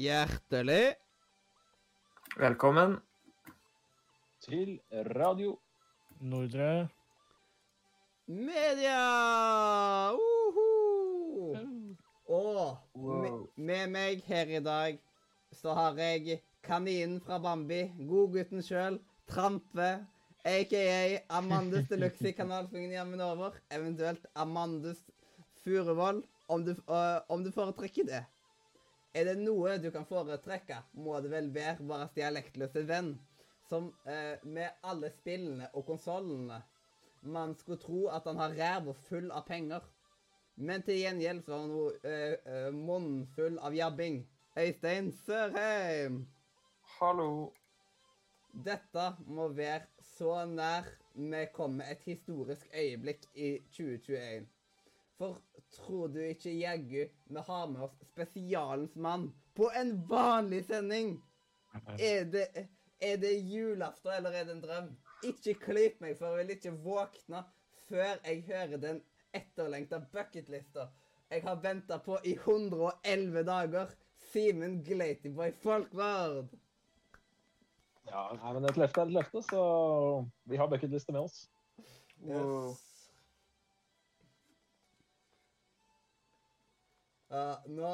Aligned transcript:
Hjertelig 0.00 0.94
Velkommen. 2.40 2.94
Til 4.40 4.78
radio. 5.16 5.58
Nordre. 6.20 6.88
media! 8.26 9.02
Uhu! 10.14 11.56
Og 12.28 12.78
med, 12.94 13.30
Wow. 13.30 13.46
med 13.56 13.86
meg 13.92 14.22
her 14.24 14.46
i 14.56 14.62
dag 14.64 14.98
så 15.52 15.74
har 15.74 16.00
jeg 16.00 16.40
kaninen 16.62 17.20
fra 17.20 17.38
Bambi, 17.38 17.92
godgutten 18.08 18.62
sjøl, 18.62 19.00
Trampe, 19.28 20.06
aka 20.44 21.18
Amandus 21.28 21.88
Deluxe 21.92 22.28
i 22.28 22.32
kanalfingen 22.32 22.92
jammen 22.92 23.20
over, 23.20 23.50
eventuelt 23.70 24.26
Amandus 24.34 25.04
Furuvoll, 25.64 26.24
om 26.48 26.64
du, 26.64 26.70
øh, 26.70 27.20
om 27.28 27.44
du 27.44 27.50
foretrekker 27.50 28.04
det. 28.04 28.24
Er 29.12 29.26
det 29.26 29.38
noe 29.40 29.74
du 29.82 29.88
kan 29.90 30.06
foretrekke, 30.06 30.76
må 30.94 31.16
det 31.22 31.30
vel 31.32 31.48
være 31.54 31.86
vår 31.86 32.10
dialektløse 32.14 32.84
venn, 32.86 33.14
som 33.70 33.88
eh, 34.06 34.36
med 34.46 34.84
alle 34.86 35.10
spillene 35.14 35.70
og 35.74 35.86
konsollene 35.88 36.60
Man 37.22 37.54
skulle 37.58 37.82
tro 37.82 38.06
at 38.08 38.24
han 38.30 38.38
har 38.40 38.54
ræva 38.56 38.94
full 39.08 39.28
av 39.36 39.42
penger. 39.48 39.82
Men 40.56 40.82
til 40.86 41.02
gjengjeld 41.02 41.42
så 41.44 41.52
har 41.52 41.60
han 41.60 41.72
noe 41.74 41.90
eh, 42.06 42.36
eh, 42.52 42.70
munnfull 42.72 43.58
av 43.60 43.76
jabbing. 43.76 44.22
Øystein 44.56 45.10
Sørheim. 45.26 46.22
Hallo. 46.96 47.50
Dette 48.52 49.04
må 49.26 49.50
være 49.54 49.84
så 50.16 50.46
nær 50.48 50.88
vi 51.14 51.44
kommer 51.52 51.90
et 51.92 52.02
historisk 52.08 52.66
øyeblikk 52.74 53.28
i 53.34 53.58
2021. 53.76 54.46
For 55.20 55.36
tror 55.76 56.08
du 56.14 56.20
ikke 56.24 56.54
jaggu 56.56 57.02
vi 57.28 57.42
har 57.46 57.66
med 57.68 57.82
oss 57.84 57.98
spesialens 58.08 58.94
mann 58.96 59.26
på 59.54 59.68
en 59.76 59.98
vanlig 60.08 60.62
sending? 60.64 61.18
Er 61.98 62.24
det, 62.24 62.46
er 62.98 63.20
det 63.20 63.34
julaften, 63.44 64.14
eller 64.16 64.32
er 64.32 64.48
det 64.48 64.56
en 64.56 64.64
drøm? 64.64 64.88
Ikke 65.28 65.54
klyp 65.60 66.00
meg, 66.00 66.16
for 66.16 66.32
jeg 66.32 66.40
vil 66.40 66.56
ikke 66.56 66.72
våkne 66.86 67.44
før 67.90 68.16
jeg 68.24 68.42
hører 68.48 68.80
den 68.80 69.02
etterlengta 69.36 70.00
bucketlista 70.14 70.88
jeg 71.30 71.44
har 71.44 71.60
venta 71.62 72.00
på 72.02 72.16
i 72.24 72.32
111 72.34 73.44
dager. 73.46 73.92
Simen 74.32 74.80
Glatyboy 74.82 75.52
Folkvard. 75.62 76.48
Ja, 78.10 78.24
men 78.52 78.66
et 78.66 78.78
løfte 78.80 79.04
er 79.04 79.10
et 79.10 79.14
løfte, 79.14 79.42
så 79.46 79.62
vi 80.50 80.58
har 80.58 80.66
bucketliste 80.72 81.14
med 81.14 81.28
oss. 81.28 81.44
Yes. 82.26 82.89
Ja, 87.30 87.60
nå 87.70 87.90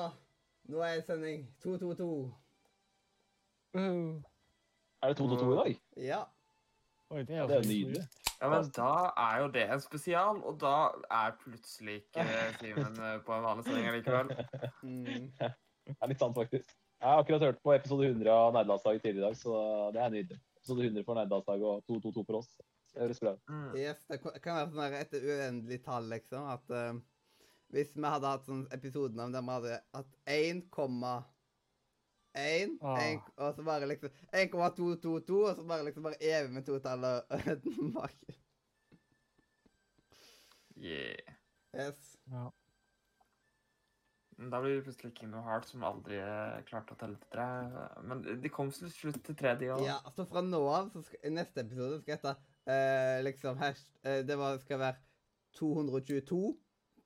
Nå 0.67 0.81
er 0.83 1.01
sending 1.07 1.45
222. 1.63 2.35
Er 3.77 5.09
det 5.13 5.17
2 5.17 5.27
til 5.29 5.39
2 5.39 5.51
i 5.53 5.57
dag? 5.57 5.77
Ja. 6.03 6.23
Oi, 7.11 7.21
det 7.23 7.37
er, 7.37 7.47
det 7.47 7.57
er 7.57 7.69
nydelig. 7.69 8.01
Ja, 8.41 8.49
men 8.51 8.71
da 8.75 8.89
er 9.23 9.43
jo 9.45 9.51
det 9.55 9.63
en 9.73 9.83
spesial, 9.85 10.41
og 10.43 10.57
da 10.61 10.73
er 11.21 11.37
plutselig 11.45 12.01
ikke 12.01 12.25
Simen 12.59 12.99
eh, 12.99 13.21
på 13.25 13.37
en 13.37 13.47
vanlig 13.47 13.69
sending 13.69 13.87
likevel. 13.95 14.33
Mm. 14.83 15.31
Det 15.39 15.95
er 16.03 16.11
litt 16.11 16.25
sant, 16.25 16.35
faktisk. 16.35 16.75
Jeg 16.99 17.09
har 17.09 17.23
akkurat 17.23 17.47
hørt 17.47 17.63
på 17.63 17.77
episode 17.77 18.09
100 18.11 18.33
av 18.33 18.57
Nerdelandslaget 18.57 19.05
tidligere 19.05 19.23
i 19.23 19.29
dag, 19.29 19.37
så 19.39 19.61
det 19.95 20.03
er 20.03 20.15
nydelig. 20.17 20.41
Episode 20.59 20.89
100 20.89 21.07
for 21.07 21.21
Nerdelandslaget 21.21 21.69
og 21.71 21.85
222 21.87 22.25
for 22.25 22.41
oss. 22.41 22.51
Det 22.91 23.05
høres 23.05 23.23
bra 23.23 23.37
ut. 23.37 23.45
Mm. 23.53 23.69
Yes, 23.79 24.03
det 24.11 24.19
kan 24.25 24.59
være 24.59 24.73
sånn 24.73 24.83
der 24.83 24.99
et 25.05 25.17
uendelig 25.21 25.81
tall, 25.87 26.11
liksom. 26.11 26.51
At 26.57 26.75
eh, 26.75 26.99
hvis 27.75 27.95
vi 27.97 28.05
hadde 28.07 28.31
hatt 28.31 28.47
sånn 28.47 28.67
episoden 28.75 29.21
om 29.25 29.33
der 29.35 29.45
vi 29.45 29.57
hadde 29.57 29.81
hatt 29.97 30.21
1,1 30.27 31.25
Ah. 32.37 33.17
og 33.37 33.55
så 33.57 33.63
bare 33.65 33.87
liksom 33.89 34.11
1,222, 34.33 35.39
og 35.49 35.57
så 35.57 35.65
bare 35.65 35.87
liksom 35.87 36.05
bare 36.05 36.21
evig 36.21 36.53
med 36.53 36.67
to 36.67 36.75
totallet 36.77 37.25
bak. 37.95 38.19
Yeah. 40.77 41.33
Yes. 41.73 42.17
Ja. 42.31 42.51
Da 44.37 44.61
blir 44.61 44.75
det 44.75 44.83
plutselig 44.85 45.15
Kingdom 45.17 45.47
Hearts 45.49 45.71
som 45.73 45.85
aldri 45.89 46.19
eh, 46.21 46.59
klarte 46.69 46.93
å 46.93 46.99
telle 47.01 47.17
til 47.17 47.31
tre. 47.33 47.47
Men 48.05 48.21
de 48.43 48.51
kom 48.53 48.69
til 48.75 48.91
slutt 48.93 49.23
til 49.25 49.37
tre, 49.39 49.55
de 49.57 49.71
òg. 49.73 49.85
Ja, 49.87 49.97
så 50.13 50.27
fra 50.29 50.43
nå 50.45 50.61
av, 50.69 50.91
så 50.93 51.01
skal, 51.07 51.23
i 51.25 51.33
neste 51.33 51.65
episode 51.65 52.03
skal 52.03 52.13
jeg 52.13 52.21
hete 52.21 52.35
uh, 52.69 53.23
liksom 53.25 53.57
hash, 53.63 53.87
uh, 54.05 54.21
Det 54.29 54.37
var, 54.37 54.61
skal 54.61 54.83
være 54.83 55.01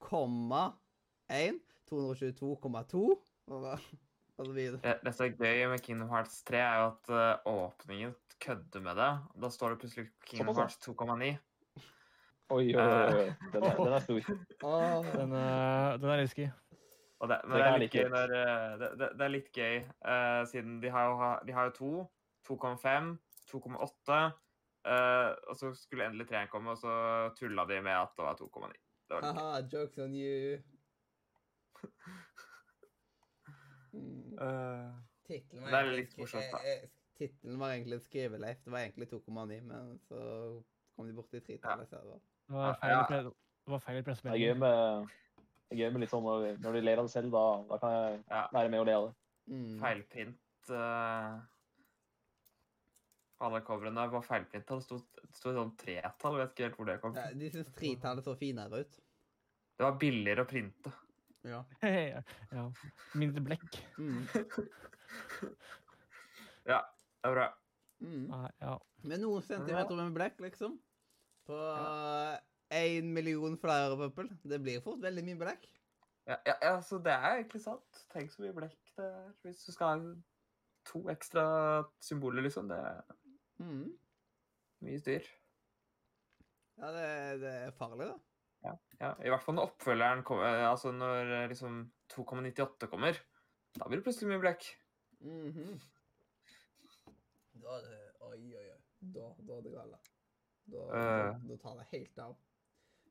222,1, 0.04 1.60
222,2 1.90 3.02
og, 3.50 3.78
så 4.46 4.52
videre. 4.52 4.96
Det, 5.04 5.12
som 5.14 5.26
er 5.26 5.36
gøy 5.36 5.66
med 5.72 5.82
Kingdom 5.84 6.08
Hearts 6.08 6.42
3, 6.48 6.56
er 6.56 6.80
jo 6.80 6.86
at 6.88 7.12
eh, 7.18 7.52
åpningen 7.52 8.14
kødder 8.40 8.80
med 8.80 8.96
det. 8.96 9.10
Da 9.42 9.50
står 9.52 9.74
det 9.74 9.80
plutselig 9.82 10.06
Kingdom 10.26 10.56
Hearts 10.56 10.78
2,9. 10.88 11.30
Oi, 12.50 12.74
oi, 12.74 12.82
oi. 12.82 12.82
oi. 12.82 13.28
Den 13.52 13.62
er, 13.62 13.76
den 13.76 13.92
er 13.92 14.04
stor. 14.06 14.20
Åh, 14.70 15.10
Den, 15.12 15.36
eh, 15.38 16.00
den 16.00 16.10
er 16.10 16.22
risky. 16.22 16.48
Og 17.20 17.28
det, 17.28 17.40
Det 17.44 17.52
det, 17.52 17.66
er 17.66 17.82
litt 17.82 17.94
gøy 17.94 18.06
når, 18.08 18.32
eh, 18.38 18.70
det, 18.80 18.88
det, 18.98 19.08
det 19.18 19.26
er 19.26 19.34
litt 19.34 19.50
gøy, 19.52 19.74
eh, 20.12 20.42
siden 20.48 20.78
de 20.80 20.92
har 20.94 21.10
jo, 21.10 21.32
de 21.46 21.52
har 21.52 21.68
jo 21.68 21.76
to. 21.76 21.92
2,5, 22.48 23.16
2,8. 23.52 24.22
Uh, 24.80 25.36
og 25.52 25.56
så 25.60 25.74
skulle 25.76 26.06
endelig 26.08 26.30
3 26.30 26.46
komme, 26.48 26.72
og 26.72 26.78
så 26.80 26.92
tulla 27.36 27.66
de 27.68 27.82
med 27.84 27.92
at 27.92 28.14
det 28.16 28.24
var 28.24 28.38
2,9. 28.38 28.70
Haha, 29.10 29.62
jokes 29.72 29.98
on 29.98 30.14
you. 30.14 30.58
Mm. 33.90 34.38
Uh, 34.38 34.94
Tittelen 35.26 35.64
var, 35.64 35.82
eh, 35.82 36.82
eh, 37.18 37.58
var 37.58 37.72
egentlig 37.72 37.94
en 37.94 38.00
skriveleif. 38.00 38.58
Det 38.64 38.70
var 38.70 38.78
egentlig 38.78 39.08
2,9, 39.08 39.60
men 39.62 39.98
så 39.98 40.20
kom 40.96 41.06
de 41.06 41.14
borti 41.14 41.40
tretallet 41.40 41.86
stedet. 41.86 42.20
Det 42.46 42.54
var 42.54 42.66
Ja, 42.66 42.72
feil, 42.82 42.92
ja. 42.92 43.22
det 43.22 43.72
var 43.72 43.78
feil 43.78 44.04
pressemelding. 44.04 44.42
Det 44.42 44.70
er 44.70 45.80
gøy 45.80 45.90
med, 45.90 46.00
litt 46.02 46.10
sånn 46.10 46.22
når, 46.26 46.46
når 46.62 46.78
de 46.78 46.84
ler 46.86 47.02
av 47.02 47.06
det 47.06 47.12
selv, 47.12 47.34
da, 47.34 47.44
da 47.70 47.78
kan 47.82 47.96
jeg 47.96 48.22
ja, 48.30 48.44
være 48.52 48.72
med 48.72 48.82
og 48.82 48.86
le 48.86 48.96
av 48.98 49.08
det. 49.08 49.14
Mm. 49.50 49.78
feilprint 49.80 50.70
uh, 50.70 51.40
Alle 53.40 53.60
coverene 53.64 54.06
var 54.12 54.24
feilprinta. 54.24 54.76
Det 54.76 54.84
sto 54.84 54.98
et 55.00 55.38
sånn 55.56 55.76
tretall. 55.80 56.36
Vet 56.42 56.52
ikke 56.52 56.66
helt 56.68 56.76
hvor 56.80 56.90
det 56.90 56.98
kom 57.02 57.14
Ja, 57.16 57.28
fra. 57.28 57.38
de 57.40 57.52
syns 57.54 57.70
tretallet 57.76 58.26
så 58.26 58.34
finere 58.36 58.82
ut. 58.84 58.98
Det 59.78 59.86
var 59.86 59.96
billigere 60.00 60.44
å 60.44 60.48
printe. 60.50 60.92
Ja. 61.48 61.62
ja. 62.58 62.66
Mindre 63.16 63.44
blekk. 63.46 63.80
Mm. 63.96 64.26
Det 66.70 66.76
er 66.76 67.34
bra. 67.34 67.48
Mm. 68.04 68.28
Nei, 68.28 68.50
ja. 68.60 68.76
Med 69.08 69.22
noen 69.24 69.42
centimeter 69.44 69.96
med 69.96 70.14
blekk, 70.16 70.40
liksom. 70.44 70.76
På 71.48 71.56
én 72.70 73.08
million 73.16 73.56
flere 73.60 73.96
pøppel. 73.98 74.28
Det 74.44 74.60
blir 74.62 74.82
fort 74.84 75.00
veldig 75.02 75.24
mye 75.26 75.40
blekk. 75.40 75.64
Ja, 76.28 76.36
ja, 76.46 76.54
ja, 76.62 76.74
så 76.84 77.00
det 77.02 77.12
er 77.16 77.40
egentlig 77.40 77.62
sant. 77.64 78.04
Tenk 78.12 78.30
så 78.32 78.44
mye 78.44 78.54
blekk 78.54 78.92
det 78.96 79.08
er. 79.08 79.30
Hvis 79.44 79.64
du 79.66 79.72
skal 79.74 79.88
ha 79.90 80.12
to 80.86 81.02
ekstra 81.12 81.44
symboler, 82.04 82.44
liksom. 82.46 82.68
Det 82.70 82.78
er 82.78 83.00
Mm. 83.60 83.90
mye 84.86 84.98
styr. 85.02 85.26
Ja, 86.80 86.90
det, 86.96 87.06
det 87.42 87.50
er 87.66 87.74
farlig, 87.76 88.06
da. 88.08 88.18
Ja, 89.00 89.10
I 89.24 89.30
hvert 89.32 89.44
fall 89.44 89.56
når 89.56 89.70
oppfølgeren 89.70 90.22
kommer, 90.28 90.62
altså 90.68 90.92
når 90.92 91.30
eh, 91.38 91.46
liksom 91.52 91.82
2,98 92.12 92.88
kommer. 92.92 93.16
Da 93.76 93.86
blir 93.88 94.00
det 94.00 94.06
plutselig 94.06 94.30
mye 94.32 94.42
blekk. 94.42 94.66
Mhm. 95.24 95.76
Da 97.60 97.76
er 97.78 97.84
det 97.86 97.98
Oi, 98.30 98.38
oi, 98.54 98.64
oi. 98.70 98.80
Da, 99.14 99.26
da 99.48 99.56
er 99.58 99.62
det 99.64 99.72
galt. 99.74 100.10
Da, 100.70 100.82
Eh. 100.96 101.38
da 101.48 101.56
tar 101.62 101.78
det 101.80 101.86
helt 101.90 102.18
av. 102.22 102.34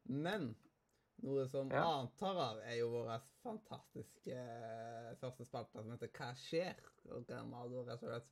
Men 0.05 0.51
noe 1.25 1.47
som 1.49 1.69
Ja. 1.73 1.81
annet 1.83 2.13
tar 2.17 2.37
av, 2.39 2.59
er 2.63 2.77
jo 2.79 2.89
vår 2.93 3.09
fantastiske 3.43 4.37
eh, 4.37 5.15
første 5.19 5.45
spalte 5.45 5.81
som 5.81 5.91
heter 5.91 6.13
Hva 6.13 6.29
skjer? 6.37 6.77
Og 7.09 7.25
hva 7.25 7.41
har 7.41 7.69
da 7.73 7.83
rett 7.89 8.03
og 8.05 8.13
slett 8.13 8.29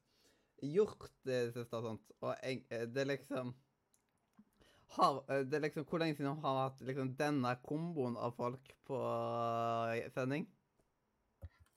gjort 0.61 1.09
det 1.27 1.39
siste 1.55 1.77
og 1.77 1.85
sånt. 1.85 2.11
Og 2.21 2.35
jeg, 2.41 2.65
eh, 2.71 2.85
det 2.89 3.03
er 3.03 3.09
liksom 3.11 3.53
har, 4.97 5.17
eh, 5.29 5.43
det 5.43 5.57
er 5.57 5.65
liksom 5.67 5.85
Hvor 5.85 5.99
lenge 5.99 6.15
siden 6.15 6.39
har 6.41 6.53
vi 6.55 6.61
hatt 6.63 6.85
liksom 6.89 7.15
denne 7.19 7.55
komboen 7.63 8.17
av 8.17 8.35
folk 8.37 8.71
på 8.87 9.01
eh, 9.93 10.07
sending? 10.15 10.47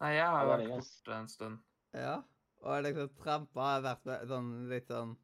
Nei, 0.00 0.14
jeg 0.16 0.26
har 0.26 0.44
jo 0.44 0.52
vært 0.54 0.70
borte 0.70 1.16
en 1.16 1.28
stund. 1.28 1.58
Ja. 1.92 2.22
Og 2.62 2.84
liksom 2.84 3.10
trampa 3.20 3.66
har 3.74 3.82
vært 3.84 4.28
sånn 4.30 4.52
litt 4.70 4.88
sånn 4.88 5.16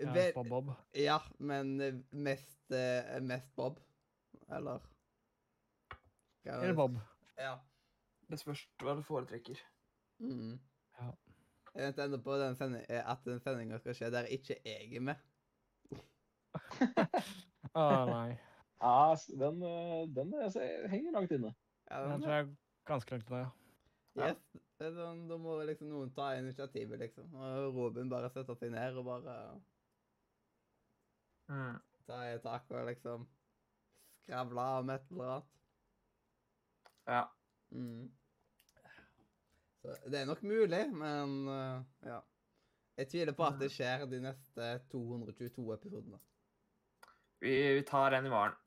ja 0.00 0.14
Vel- 0.16 0.32
på 0.32 0.46
Bob. 0.48 0.70
Ja, 0.96 1.18
men 1.38 1.74
mest, 2.10 2.72
mest 3.20 3.50
Bob. 3.56 3.82
Eller 4.48 4.80
er? 6.46 6.62
Eller 6.62 6.74
Bob. 6.74 6.96
Ja. 7.36 7.58
Det 8.30 8.38
spørs 8.40 8.62
hva 8.80 8.94
du 8.96 9.02
foretrekker. 9.04 9.60
Mm. 10.22 10.58
Jeg 11.74 11.86
venter 11.86 12.04
ennå 12.08 12.18
på 12.24 12.36
den 12.40 12.56
sending, 12.58 12.84
eh, 12.90 13.02
at 13.12 13.22
den 13.26 13.40
sendinga 13.42 13.78
skal 13.78 13.94
skje 13.94 14.10
der 14.10 14.30
ikke 14.34 14.56
jeg 14.66 14.90
er 14.98 15.04
med. 15.06 15.20
Å 17.78 17.84
nei. 18.10 18.30
Ja, 18.80 19.14
den, 19.42 19.62
eh, 19.62 20.02
den 20.16 20.34
eh, 20.34 20.88
henger 20.90 21.14
langt 21.14 21.34
inne. 21.36 21.54
Ja, 21.90 22.02
Den 22.02 22.16
den, 22.16 22.22
tror 22.24 22.34
jeg 22.34 22.46
er 22.46 22.54
ganske 22.90 23.14
langt 23.14 23.30
inne, 23.30 23.42
ja. 23.44 23.50
Ja. 24.18 24.32
Yes, 24.32 24.40
sånn, 24.96 25.26
Da 25.30 25.36
må 25.38 25.54
liksom 25.68 25.90
noen 25.92 26.10
ta 26.16 26.32
initiativet, 26.40 26.98
liksom. 26.98 27.30
Og 27.36 27.76
Robin 27.76 28.10
bare 28.10 28.30
setter 28.34 28.58
seg 28.58 28.72
ned 28.74 28.98
og 28.98 29.06
bare 29.06 29.36
Mm. 31.50 31.80
ta 32.06 32.18
i 32.30 32.38
tak 32.42 32.70
og 32.70 32.86
liksom 32.86 33.24
skravle 34.24 34.66
om 34.80 34.90
et 34.94 35.06
eller 35.10 35.30
annet. 35.34 35.48
Ja. 37.06 37.22
Mm. 37.70 38.19
Så 39.80 39.96
det 40.12 40.20
er 40.20 40.28
nok 40.28 40.42
mulig, 40.44 40.82
men 40.92 41.36
uh, 41.48 41.80
ja. 42.04 42.18
Jeg 43.00 43.08
tviler 43.08 43.32
på 43.32 43.46
at 43.46 43.56
det 43.60 43.70
skjer 43.72 44.04
de 44.10 44.18
neste 44.20 44.66
222 44.92 45.64
episodene. 45.72 46.18
Vi, 47.40 47.54
vi 47.78 47.84
tar 47.88 48.12
en 48.18 48.26
i 48.28 48.32
morgen. 48.32 48.58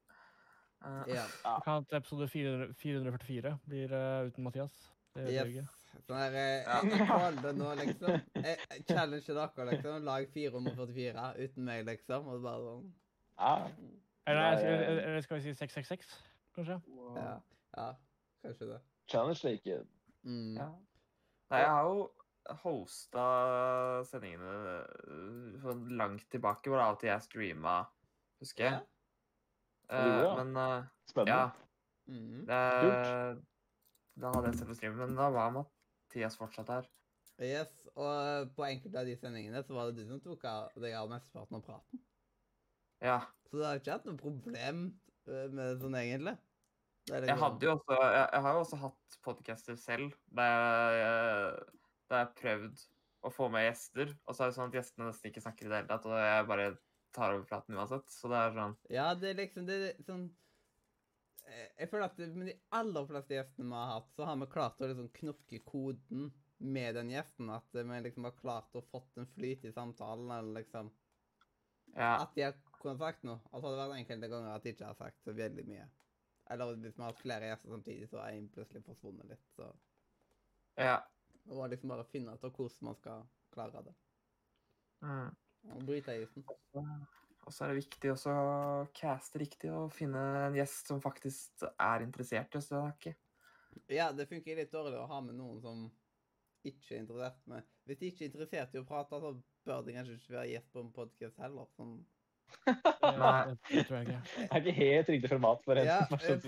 Uh, 0.83 1.03
Ja. 1.07 1.25
ja. 1.45 1.59
kan 1.63 1.85
at 1.85 1.93
episode 1.99 2.27
400 2.27 2.73
444 2.73 3.57
blir 3.67 3.93
uh, 3.93 4.27
uten 4.27 4.43
Mathias. 4.43 4.89
Det 5.13 5.29
Yes. 5.29 5.47
ikke. 5.47 5.67
Sånn 6.07 6.17
her 6.17 6.31
jeg, 6.33 6.63
Ja. 6.65 6.79
Jeg 6.89 7.07
kaller 7.07 7.41
det 7.43 7.51
nå, 7.59 7.73
liksom. 7.77 8.15
Jeg, 8.35 8.57
jeg 8.71 8.85
challenger 8.89 9.37
dere, 9.37 9.65
liksom. 9.69 10.07
Lag 10.07 10.25
444 10.33 11.27
uten 11.43 11.67
meg, 11.67 11.83
liksom. 11.85 12.27
Og 12.33 12.41
bare 12.41 12.63
sånn 12.63 12.87
Ja, 13.37 13.53
Eller, 14.25 14.57
skal, 14.57 14.73
eh, 14.73 15.03
eller 15.03 15.21
skal 15.21 15.37
vi 15.37 15.43
si 15.45 15.53
666, 15.59 16.17
kanskje? 16.55 16.79
Ja. 17.19 17.35
ja 17.77 17.87
kanskje 18.41 18.71
det. 18.71 18.79
challenge 19.11 19.43
like. 19.43 19.77
Mm. 20.23 20.57
Ja. 20.57 20.67
Nei, 21.53 21.61
jeg 21.61 21.69
har 21.69 21.89
jo 21.89 22.05
hosta 22.63 23.25
sendingene 24.09 24.53
øh, 25.07 25.59
sånn 25.63 25.83
langt 25.99 26.25
tilbake, 26.33 26.71
hvor 26.71 26.81
av 26.83 26.97
og 26.97 27.03
til 27.03 27.11
jeg 27.11 27.25
streama, 27.27 27.75
husker 28.43 28.67
jeg. 28.67 28.79
Ja. 28.79 28.89
Uh, 29.93 29.99
gjorde 29.99 30.23
ja. 30.23 30.31
Eh, 30.31 30.39
men 30.39 30.57
uh, 30.57 30.89
Spennende. 31.09 31.37
ja, 31.37 31.51
Mm. 32.03 32.41
det, 32.43 32.57
da 34.19 34.31
hadde 34.33 34.49
jeg 34.49 34.57
sett 34.59 34.67
på 34.67 34.75
stream, 34.75 34.97
men 34.99 35.13
da 35.15 35.29
var 35.31 35.53
Mathias 35.55 36.35
fortsatt 36.35 36.67
her. 36.73 36.89
Yes, 37.39 37.71
og 37.95 38.51
på 38.57 38.65
enkelte 38.67 38.99
av 38.99 39.07
de 39.07 39.15
sendingene 39.17 39.61
så 39.63 39.77
var 39.77 39.87
det 39.87 40.03
du 40.03 40.09
som 40.11 40.19
tok 40.21 40.43
av 40.49 40.75
deg 40.83 40.97
av 40.99 41.07
mesteparten 41.13 41.61
av 41.61 41.63
praten. 41.63 42.01
Ja. 42.99 43.21
Så 43.47 43.61
det 43.61 43.69
har 43.69 43.79
ikke 43.79 43.95
hatt 43.95 44.09
noe 44.09 44.19
problem 44.19 44.83
eh, 45.29 45.47
med 45.47 45.63
det 45.63 45.79
sånn, 45.81 45.95
egentlig. 45.97 46.35
Jeg 47.11 47.35
hadde 47.35 47.67
jo 47.67 47.73
også 47.75 47.95
Jeg, 47.99 48.27
jeg 48.31 48.41
har 48.45 48.53
jo 48.55 48.59
også 48.63 48.79
hatt 48.79 49.15
podcaster 49.25 49.75
selv, 49.79 50.13
der 50.31 50.97
jeg, 50.97 51.63
der 52.09 52.21
jeg 52.21 52.27
har 52.27 52.35
prøvd 52.37 52.83
å 53.23 53.31
få 53.31 53.49
med 53.51 53.65
gjester, 53.67 54.13
og 54.27 54.35
så 54.35 54.43
er 54.43 54.51
det 54.51 54.55
sånn 54.57 54.71
at 54.71 54.77
gjestene 54.77 55.09
nesten 55.09 55.29
ikke 55.31 55.43
snakker 55.43 55.67
i 55.67 55.71
det 55.71 55.81
hele 55.81 55.91
tatt, 55.91 56.07
og 56.07 56.15
jeg 56.19 56.47
bare 56.49 56.69
tar 57.15 57.35
over 57.35 57.45
praten 57.47 57.77
uansett. 57.77 58.07
Så 58.11 58.31
det 58.31 58.39
er 58.39 58.55
sånn 58.57 58.77
Ja, 58.91 59.09
det 59.19 59.31
er 59.31 59.39
liksom 59.39 59.67
det 59.69 59.77
er 59.79 59.99
sånn 60.07 60.25
eh, 61.47 61.69
Jeg 61.79 61.91
føler 61.91 62.07
at 62.09 62.23
med 62.35 62.49
de 62.51 62.57
aller 62.79 63.07
fleste 63.11 63.37
gjestene 63.37 63.69
vi 63.69 63.79
har 63.79 63.93
hatt, 63.93 64.09
så 64.15 64.27
har 64.29 64.39
vi 64.41 64.49
klart 64.55 64.83
å 64.83 64.89
liksom 64.91 65.11
knokke 65.19 65.61
koden 65.67 66.31
med 66.63 66.95
den 66.95 67.11
gjesten. 67.11 67.49
At 67.51 67.67
vi 67.75 68.01
liksom 68.05 68.27
har 68.27 68.37
klart 68.39 68.75
å 68.79 68.83
fått 68.87 69.19
en 69.19 69.27
flyt 69.35 69.65
i 69.67 69.73
samtalen, 69.75 70.31
eller 70.31 70.61
liksom 70.63 70.93
Ja. 71.93 72.15
At 72.23 72.31
de 72.35 72.47
har 72.47 72.55
kunnet 72.79 72.99
sagt 72.99 73.25
noe. 73.27 73.39
Og 73.51 73.59
så 73.59 73.67
har 73.67 73.75
det 73.75 73.83
vært 73.83 73.99
enkelte 74.01 74.29
ganger 74.31 74.55
at 74.55 74.63
de 74.63 74.71
ikke 74.73 74.87
har 74.87 74.97
sagt 74.97 75.19
så 75.23 75.35
veldig 75.37 75.65
mye. 75.67 75.85
Eller 76.53 76.77
hvis 76.77 76.97
vi 76.97 77.03
har 77.03 77.11
hatt 77.11 77.21
flere 77.21 77.49
gjester 77.49 77.73
samtidig, 77.73 78.09
så 78.11 78.21
er 78.21 78.37
en 78.37 78.51
plutselig 78.53 78.83
forsvunnet 78.85 79.29
litt. 79.31 79.45
Så 79.57 79.69
ja. 80.77 80.99
det 81.43 81.57
må 81.57 81.67
liksom 81.71 81.93
bare 81.93 82.07
finne 82.09 82.35
ut 82.35 82.45
hvordan 82.45 82.89
man 82.89 82.99
skal 82.99 83.25
klare 83.53 83.83
det. 83.87 83.95
Mm. 85.03 85.33
Og 85.73 85.85
bryte 85.87 86.15
isen. 86.21 86.45
Og 87.43 87.51
så 87.51 87.65
er 87.65 87.73
det 87.73 87.81
viktig 87.81 88.11
også 88.13 88.31
å 88.31 88.53
caste 88.95 89.41
riktig 89.41 89.71
og 89.73 89.91
finne 89.91 90.21
en 90.45 90.55
gjest 90.55 90.91
som 90.91 91.01
faktisk 91.03 91.65
er 91.73 92.05
interessert 92.05 92.55
i 92.55 92.59
å 92.59 92.63
snakke. 92.63 93.15
Ja, 93.91 94.11
det 94.15 94.29
funker 94.29 94.59
litt 94.59 94.71
dårlig 94.71 94.99
å 95.01 95.09
ha 95.09 95.19
med 95.25 95.35
noen 95.35 95.59
som 95.63 95.83
ikke 96.63 96.93
er 96.95 97.01
interessert 97.01 97.47
med 97.49 97.65
Hvis 97.83 97.99
de 97.99 98.09
ikke 98.09 98.23
er 98.23 98.29
interessert 98.29 98.75
i 98.75 98.79
å 98.79 98.87
prate, 98.87 99.19
så 99.19 99.33
bør 99.67 99.81
de 99.83 99.95
kanskje 99.97 100.15
ikke 100.15 100.37
være 100.37 100.51
gjest 100.53 100.69
på 100.71 100.83
en 100.83 100.91
podkast 100.95 101.41
heller. 101.43 101.67
Sånn. 101.75 101.97
Nei. 102.67 103.55
det, 103.69 103.83
tror 103.87 103.97
jeg 103.97 104.07
ikke. 104.07 104.21
Det 104.37 104.47
er 104.47 104.61
ikke 104.61 104.75
helt 104.77 105.11
riktig 105.15 105.31
format 105.33 105.67
for 105.67 105.81
en 105.81 105.89
Ja, 105.89 105.99
podkast 106.09 106.47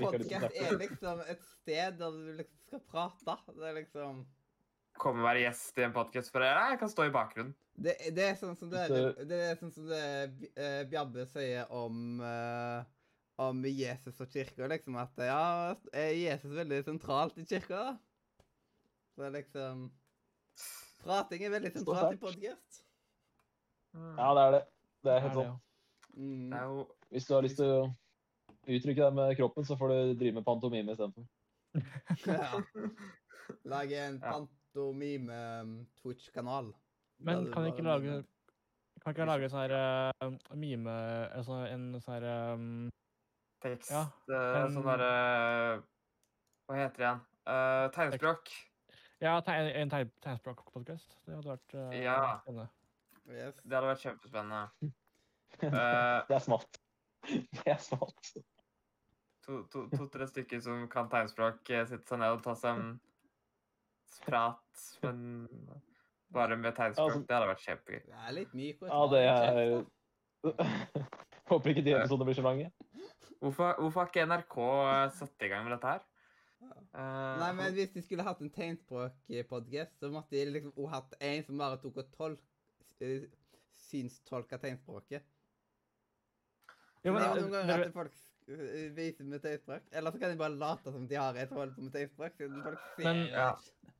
er 0.61 0.79
liksom 0.79 1.21
et 1.25 1.45
sted 1.51 1.99
der 1.99 2.17
du 2.17 2.31
liksom 2.39 2.63
skal 2.69 2.83
prate. 2.93 3.37
Det 3.51 3.69
er 3.69 3.77
liksom 3.81 4.25
Komme 4.95 5.19
og 5.19 5.27
være 5.27 5.41
gjest 5.43 5.79
i 5.81 5.83
en 5.83 5.91
podkast 5.91 6.31
for 6.31 6.39
dere. 6.39 6.69
Jeg 6.71 6.79
kan 6.79 6.87
stå 6.87 7.09
i 7.09 7.11
bakgrunnen. 7.11 7.51
Det, 7.75 7.97
det 8.15 8.29
er 8.29 8.37
sånn 8.39 8.55
som 8.55 8.69
det, 8.71 8.85
det, 8.87 9.25
det 9.27 9.39
er 9.49 9.57
sånn 9.59 9.73
som 9.75 9.89
det 9.89 10.03
uh, 10.55 10.85
Bjabbe 10.87 11.25
sier 11.27 11.67
om 11.75 12.21
uh, 12.23 12.79
om 13.35 13.65
Jesus 13.67 14.19
og 14.23 14.31
kirka, 14.31 14.67
liksom 14.71 14.95
at 14.99 15.19
ja, 15.19 15.75
er 15.91 16.13
Jesus 16.15 16.53
veldig 16.55 16.81
sentralt 16.87 17.37
i 17.41 17.43
kirka? 17.47 17.81
da? 17.81 18.45
Så 19.11 19.21
det 19.21 19.27
er 19.27 19.37
liksom 19.41 19.85
Prating 21.03 21.43
er 21.45 21.51
veldig 21.53 21.71
sentralt 21.75 22.15
i 22.15 22.21
podkast. 22.21 22.79
Ja, 23.95 24.31
det 24.35 24.45
er 24.45 24.55
det. 24.55 24.63
Det 25.05 25.11
er 25.13 25.21
helt 25.25 25.37
sånn. 25.37 25.51
Mm. 26.15 26.49
Det 26.51 26.57
er 26.59 26.63
jo 26.71 26.79
Hvis 27.11 27.25
du 27.27 27.33
har 27.35 27.41
lyst 27.43 27.57
til 27.59 27.67
å 27.71 27.91
uttrykke 28.65 29.01
deg 29.03 29.13
med 29.17 29.35
kroppen, 29.37 29.63
så 29.67 29.75
får 29.77 29.87
du 29.91 29.97
drive 30.19 30.33
med 30.39 30.45
pantomime 30.47 30.91
istedenfor. 30.95 31.25
ja. 32.25 32.49
Lage 33.67 33.97
en 34.07 34.15
Ja. 34.23 34.31
pantomime-Twitch-kanal. 34.31 36.65
Men 37.19 37.51
kan 37.53 37.65
ikke 37.69 37.83
lage 37.85 38.23
Kan 39.03 39.11
ikke 39.13 39.21
jeg 39.21 39.27
lage 39.29 39.49
sånn 39.51 39.63
her 39.69 39.73
uh, 39.75 40.31
mime 40.57 40.95
altså 41.35 41.53
En 41.71 41.83
sånn 42.01 42.13
her 42.17 42.25
um, 42.55 42.89
tekst 43.63 43.91
Ja, 43.93 44.03
en, 44.27 44.35
men- 44.35 44.73
Sånn 44.75 44.87
derre 44.89 45.13
Hva 46.65 46.73
heter 46.79 46.97
det 46.97 47.05
igjen? 47.05 47.21
Uh, 47.45 47.85
tegnspråk. 47.93 48.49
Ja, 49.21 49.37
te 49.45 49.51
en 49.53 49.89
tegn, 49.91 50.09
tegnspråkpodkast. 50.25 51.09
Det 51.27 51.35
hadde 51.37 51.51
vært 51.53 51.69
uh, 51.77 51.91
Ja. 51.93 52.15
spennende. 52.41 52.65
Yes. 53.29 53.53
Det 53.61 53.69
hadde 53.77 53.91
vært 53.91 54.01
kjempespennende. 54.01 54.61
Eh, 55.63 56.27
Det 56.27 56.35
er 56.35 56.43
smart. 56.43 56.79
Det 57.25 57.65
er 57.67 57.77
smart. 57.81 58.31
To-tre 59.45 59.67
to, 59.71 59.83
to, 59.97 60.07
tre 60.13 60.27
stykker 60.27 60.61
som 60.61 60.87
kan 60.89 61.09
tegnspråk, 61.09 61.69
eh, 61.69 61.85
sitte 61.89 62.07
seg 62.09 62.19
ned 62.21 62.33
og 62.37 62.43
ta 62.45 62.55
seg 62.57 62.79
en 62.79 62.95
prat, 64.25 64.85
men 65.03 65.19
bare 66.33 66.57
med 66.57 66.73
tegnspråk. 66.77 67.11
Altså- 67.11 67.27
Det 67.27 67.35
hadde 67.35 67.51
vært 67.51 67.65
kjempegøy. 67.65 68.01
Det 68.05 68.17
er 68.27 68.31
litt 68.39 68.53
myk 68.57 68.81
og 68.81 68.89
Ja, 68.89 69.01
det 69.13 69.21
kjeft, 69.27 69.57
er. 69.61 69.85
Håper 71.49 71.69
ikke 71.69 71.83
de 71.85 71.93
episodene 71.93 72.25
blir 72.25 72.37
så 72.37 72.45
lange. 72.45 72.71
Hvorfor, 73.41 73.75
hvorfor 73.79 73.99
har 74.01 74.07
ikke 74.09 74.25
NRK 74.25 74.57
eh, 74.65 75.09
satt 75.19 75.45
i 75.45 75.49
gang 75.51 75.65
med 75.67 75.75
dette 75.77 75.91
her? 75.93 76.03
Eh, 76.95 77.37
Nei, 77.41 77.51
men 77.53 77.73
hvis 77.75 77.93
de 77.93 78.01
skulle 78.01 78.23
hatt 78.25 78.41
en 78.41 78.49
tegnspråkpodkast, 78.49 79.99
så 79.99 80.09
måtte 80.09 80.33
de 80.33 80.45
liksom 80.55 80.89
hatt 80.89 81.13
en 81.19 81.43
som 81.45 81.57
bare 81.61 81.77
tok 81.81 81.97
og 82.01 82.11
tolk, 82.15 82.41
synstolka 83.85 84.57
tegnspråket. 84.57 85.25
Jo, 87.05 87.13
men, 87.13 87.21
er 87.21 87.35
noen 87.39 87.51
ganger 87.53 87.85
at 87.85 87.93
folk 87.93 88.13
eh, 88.49 88.89
viser 88.97 89.27
med 89.29 89.41
tegnspråk. 89.43 89.83
Eller 89.93 90.11
så 90.15 90.19
kan 90.21 90.31
de 90.33 90.39
bare 90.41 90.57
late 90.57 90.91
som 90.93 91.05
de 91.09 91.15
har 91.19 91.37
et 91.37 91.51
hold 91.53 91.75
på 91.75 91.81
med 91.85 91.93
tegnspråk. 91.93 92.35
siden 92.39 92.63
folk 92.65 92.79
ser 92.95 93.03
Men- 93.09 93.27
Ja. 93.31 93.49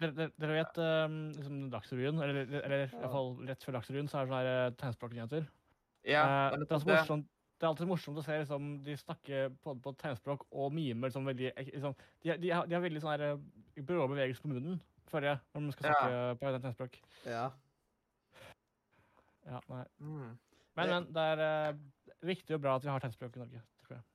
Dere, 0.01 0.25
dere, 0.35 0.55
vet 0.57 0.77
um, 0.83 1.13
liksom 1.31 1.59
Dagsrevyen, 1.71 2.17
eller, 2.19 2.41
eller 2.65 2.81
i 2.83 2.88
hvert 2.89 3.12
fall 3.13 3.29
rett 3.47 3.63
før 3.63 3.77
Dagsrevyen, 3.77 4.09
så 4.12 4.17
er 4.19 4.25
det 4.25 4.31
sånne 4.31 4.41
her, 4.41 4.50
eh, 4.65 4.71
tegnspråknyheter. 4.81 5.45
Ja, 6.03 6.24
Eh, 6.25 6.57
det 6.57 6.59
er 6.59 6.65
det, 6.65 6.71
er 6.75 6.97
morsomt, 7.00 7.29
det 7.55 7.63
er 7.63 7.69
alltid 7.69 7.88
morsomt 7.88 8.17
å 8.19 8.24
se 8.25 8.35
liksom, 8.41 8.65
de 8.83 8.97
snakker 9.00 9.55
både 9.63 9.79
på 9.85 9.93
tegnspråk 10.01 10.43
og 10.51 10.74
mimer 10.75 11.07
liksom, 11.07 11.24
veldig, 11.25 11.53
liksom, 11.71 11.95
de, 12.21 12.29
har- 12.29 12.38
de, 12.43 12.50
har, 12.51 12.65
de 12.67 12.75
har 12.75 12.81
veldig 12.83 13.01
sånn 13.01 13.15
her, 13.15 13.38
brå 13.88 14.07
bevegelser 14.12 14.41
på 14.43 14.51
munnen, 14.51 14.81
føler 15.07 15.27
jeg, 15.31 15.39
når 15.55 15.62
de 15.62 15.71
skal 15.77 15.88
Ja. 15.88 15.95
snakke 15.95 16.39
på 16.43 16.62
tegnspråk. 16.65 17.00
Ja. 17.25 17.45
Ja, 19.45 19.59
nei. 19.69 19.85
Mm. 20.01 20.38
Men, 20.75 20.88
Det- 20.89 21.13
men 21.13 21.91
det 22.25 22.32
er 22.32 22.34
eh, 22.34 22.36
viktig 22.36 22.58
og 22.58 22.62
bra 22.65 22.75
at 22.79 22.86
vi 22.86 22.91
har 22.91 23.03
tegnspråk 23.03 23.38
i 23.38 23.41
Norge, 23.44 23.62
tror 23.86 23.96
jeg. 23.96 24.05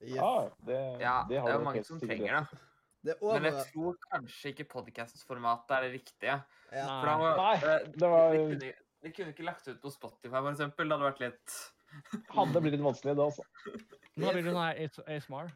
Yes. 0.00 0.14
Ja, 0.16 0.32
det, 0.66 0.80
Ja, 1.02 1.16
det 1.28 1.40
har 1.40 1.48
er 1.48 1.58
jo 1.58 1.64
mange 1.66 1.84
som 1.84 2.00
trenger 2.00 2.38
det. 2.38 2.60
Det 3.00 3.16
er 3.16 3.32
Men 3.32 3.46
jeg 3.48 3.66
tror 3.72 3.96
kanskje 4.10 4.52
ikke 4.52 4.66
podcast-formatet 4.68 5.76
er 5.76 5.86
det 5.86 5.92
riktige. 5.94 6.36
Ja. 6.72 6.86
For 6.86 7.08
da 7.08 7.14
må, 7.20 7.30
Nei, 7.36 7.54
eh, 7.56 7.86
det 7.96 8.10
var- 8.12 8.32
de, 8.32 8.42
kunne, 8.50 8.72
de 9.02 9.12
kunne 9.16 9.34
ikke 9.34 9.46
lagt 9.46 9.68
ut 9.68 9.80
på 9.80 9.92
Spotify, 9.92 10.36
for 10.36 10.50
eksempel. 10.50 10.88
Det 10.88 10.98
hadde 10.98 11.08
vært 11.08 11.22
litt. 11.24 11.56
Hadde 12.30 12.60
blitt 12.60 12.76
litt 12.76 12.84
vanskelig, 12.84 13.16
det 13.16 13.24
altså. 13.24 13.44
Nå 14.16 14.32
blir 14.34 14.44
det 14.44 14.90
sånn 14.96 15.08
ASMR. 15.16 15.52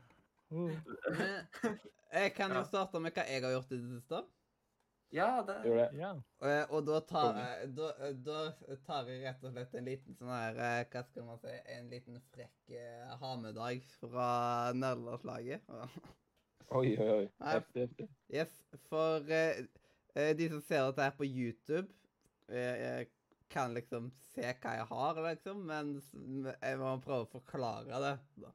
Uh. 0.55 0.73
Jeg 2.15 2.35
kan 2.35 2.53
jo 2.55 2.63
starte 2.65 3.01
med 3.03 3.13
hva 3.15 3.25
jeg 3.27 3.43
har 3.43 3.53
gjort 3.57 3.73
i 3.73 3.77
det 3.77 4.01
siste. 4.01 4.25
Ja, 5.15 5.29
det 5.47 5.55
Gjør 5.63 5.77
det. 5.79 5.89
Ja. 6.01 6.11
Og, 6.43 6.73
Og 6.75 6.87
da 6.89 6.99
tar, 7.07 7.37
da, 7.77 7.91
eh, 8.03 8.17
da 8.27 8.39
tar 8.87 9.11
jeg 9.13 9.23
rett 9.23 9.45
og 9.47 9.55
slett 9.55 9.77
en 9.79 9.87
liten 9.87 10.17
sånn 10.19 10.33
her 10.33 10.59
eh, 10.59 10.81
Hva 10.91 11.03
skal 11.07 11.29
man 11.29 11.39
si 11.43 11.55
En 11.77 11.89
liten 11.93 12.19
frekk 12.35 12.75
eh, 12.75 13.15
ha-med-dag 13.21 13.85
fra 14.01 14.29
nerdelandslaget. 14.75 15.71
Oi, 16.75 16.95
oi, 16.99 17.09
oi. 17.21 17.27
Heftig, 17.45 17.85
heftig. 17.85 18.07
Yes, 18.33 18.55
for 18.89 19.29
eh, 19.31 19.61
eh, 20.17 20.33
de 20.35 20.49
som 20.51 20.63
ser 20.65 20.89
dette 20.89 21.05
her 21.07 21.13
på 21.15 21.27
YouTube, 21.29 21.87
eh, 22.49 22.81
eh, 22.89 23.05
kan 23.53 23.75
liksom 23.77 24.09
se 24.33 24.49
hva 24.49 24.73
jeg 24.81 24.87
har, 24.89 25.21
liksom, 25.29 25.61
men 25.69 25.93
jeg 26.57 26.79
må 26.81 26.97
prøve 27.05 27.29
å 27.29 27.31
forklare 27.37 28.01
det. 28.03 28.15
da. 28.43 28.51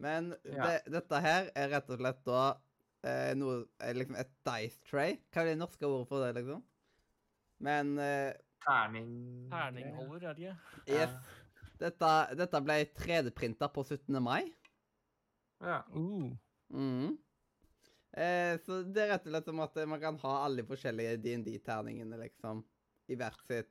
Men 0.00 0.32
Ja. 0.48 0.64
det, 0.66 0.92
dette 0.96 1.20
her 1.22 1.50
er 1.54 1.70
rett 1.76 1.92
og 1.92 2.00
slett 2.00 2.24
da 2.26 2.42
eh, 3.06 3.32
noe 3.38 3.62
eh, 3.80 3.94
Liksom 3.96 4.18
et 4.20 4.32
dice 4.46 4.80
tray. 4.88 5.18
Hva 5.30 5.44
er 5.44 5.52
det 5.52 5.60
norske 5.60 5.88
ordet 5.88 6.08
for 6.10 6.24
det, 6.24 6.34
liksom? 6.40 6.62
Men 7.64 7.96
eh, 8.00 8.32
Terning 8.64 9.48
Terningholder, 9.50 10.30
er 10.30 10.36
det 10.36 10.50
ikke? 10.50 10.56
yes. 10.92 11.36
Dette, 11.80 12.12
dette 12.36 12.60
ble 12.60 12.76
3D-printa 12.98 13.70
på 13.72 13.84
17. 13.86 14.20
mai. 14.20 14.42
Ja. 15.64 15.80
Uh. 15.96 16.32
Mm. 16.68 17.16
Eh, 18.12 18.56
så 18.64 18.82
det 18.84 19.04
er 19.04 19.12
rett 19.14 19.26
og 19.26 19.32
slett 19.32 19.48
som 19.48 19.62
at 19.64 19.76
eh, 19.78 19.88
man 19.88 20.00
kan 20.02 20.18
ha 20.24 20.34
alle 20.44 20.60
de 20.60 20.68
forskjellige 20.68 21.20
DND-terningene 21.24 22.18
liksom 22.20 22.64
i 23.10 23.16
hvert 23.18 23.40
sitt 23.46 23.70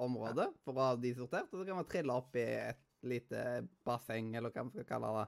område 0.00 0.48
for 0.64 0.76
å 0.76 0.90
ha 0.90 0.96
de 1.00 1.12
sortert, 1.16 1.48
og 1.52 1.60
så 1.60 1.64
kan 1.68 1.78
man 1.78 1.88
trille 1.88 2.12
opp 2.12 2.36
i 2.36 2.44
et 2.44 2.82
lite 3.06 3.42
basseng, 3.86 4.34
eller 4.36 4.52
hva 4.52 4.66
man 4.66 4.74
skal 4.74 4.88
kalle 4.88 5.12
det. 5.16 5.26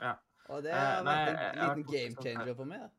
Ja. 0.00 0.14
Og 0.50 0.62
det 0.66 0.72
Eh, 0.74 0.78
har 0.80 1.04
vært 1.06 1.28
en 1.30 1.36
liten 1.60 1.84
vært 1.84 1.92
game 1.94 2.14
sånn 2.16 2.24
changer 2.26 2.54
for 2.58 2.66
meg. 2.66 2.80
da. 2.80 2.90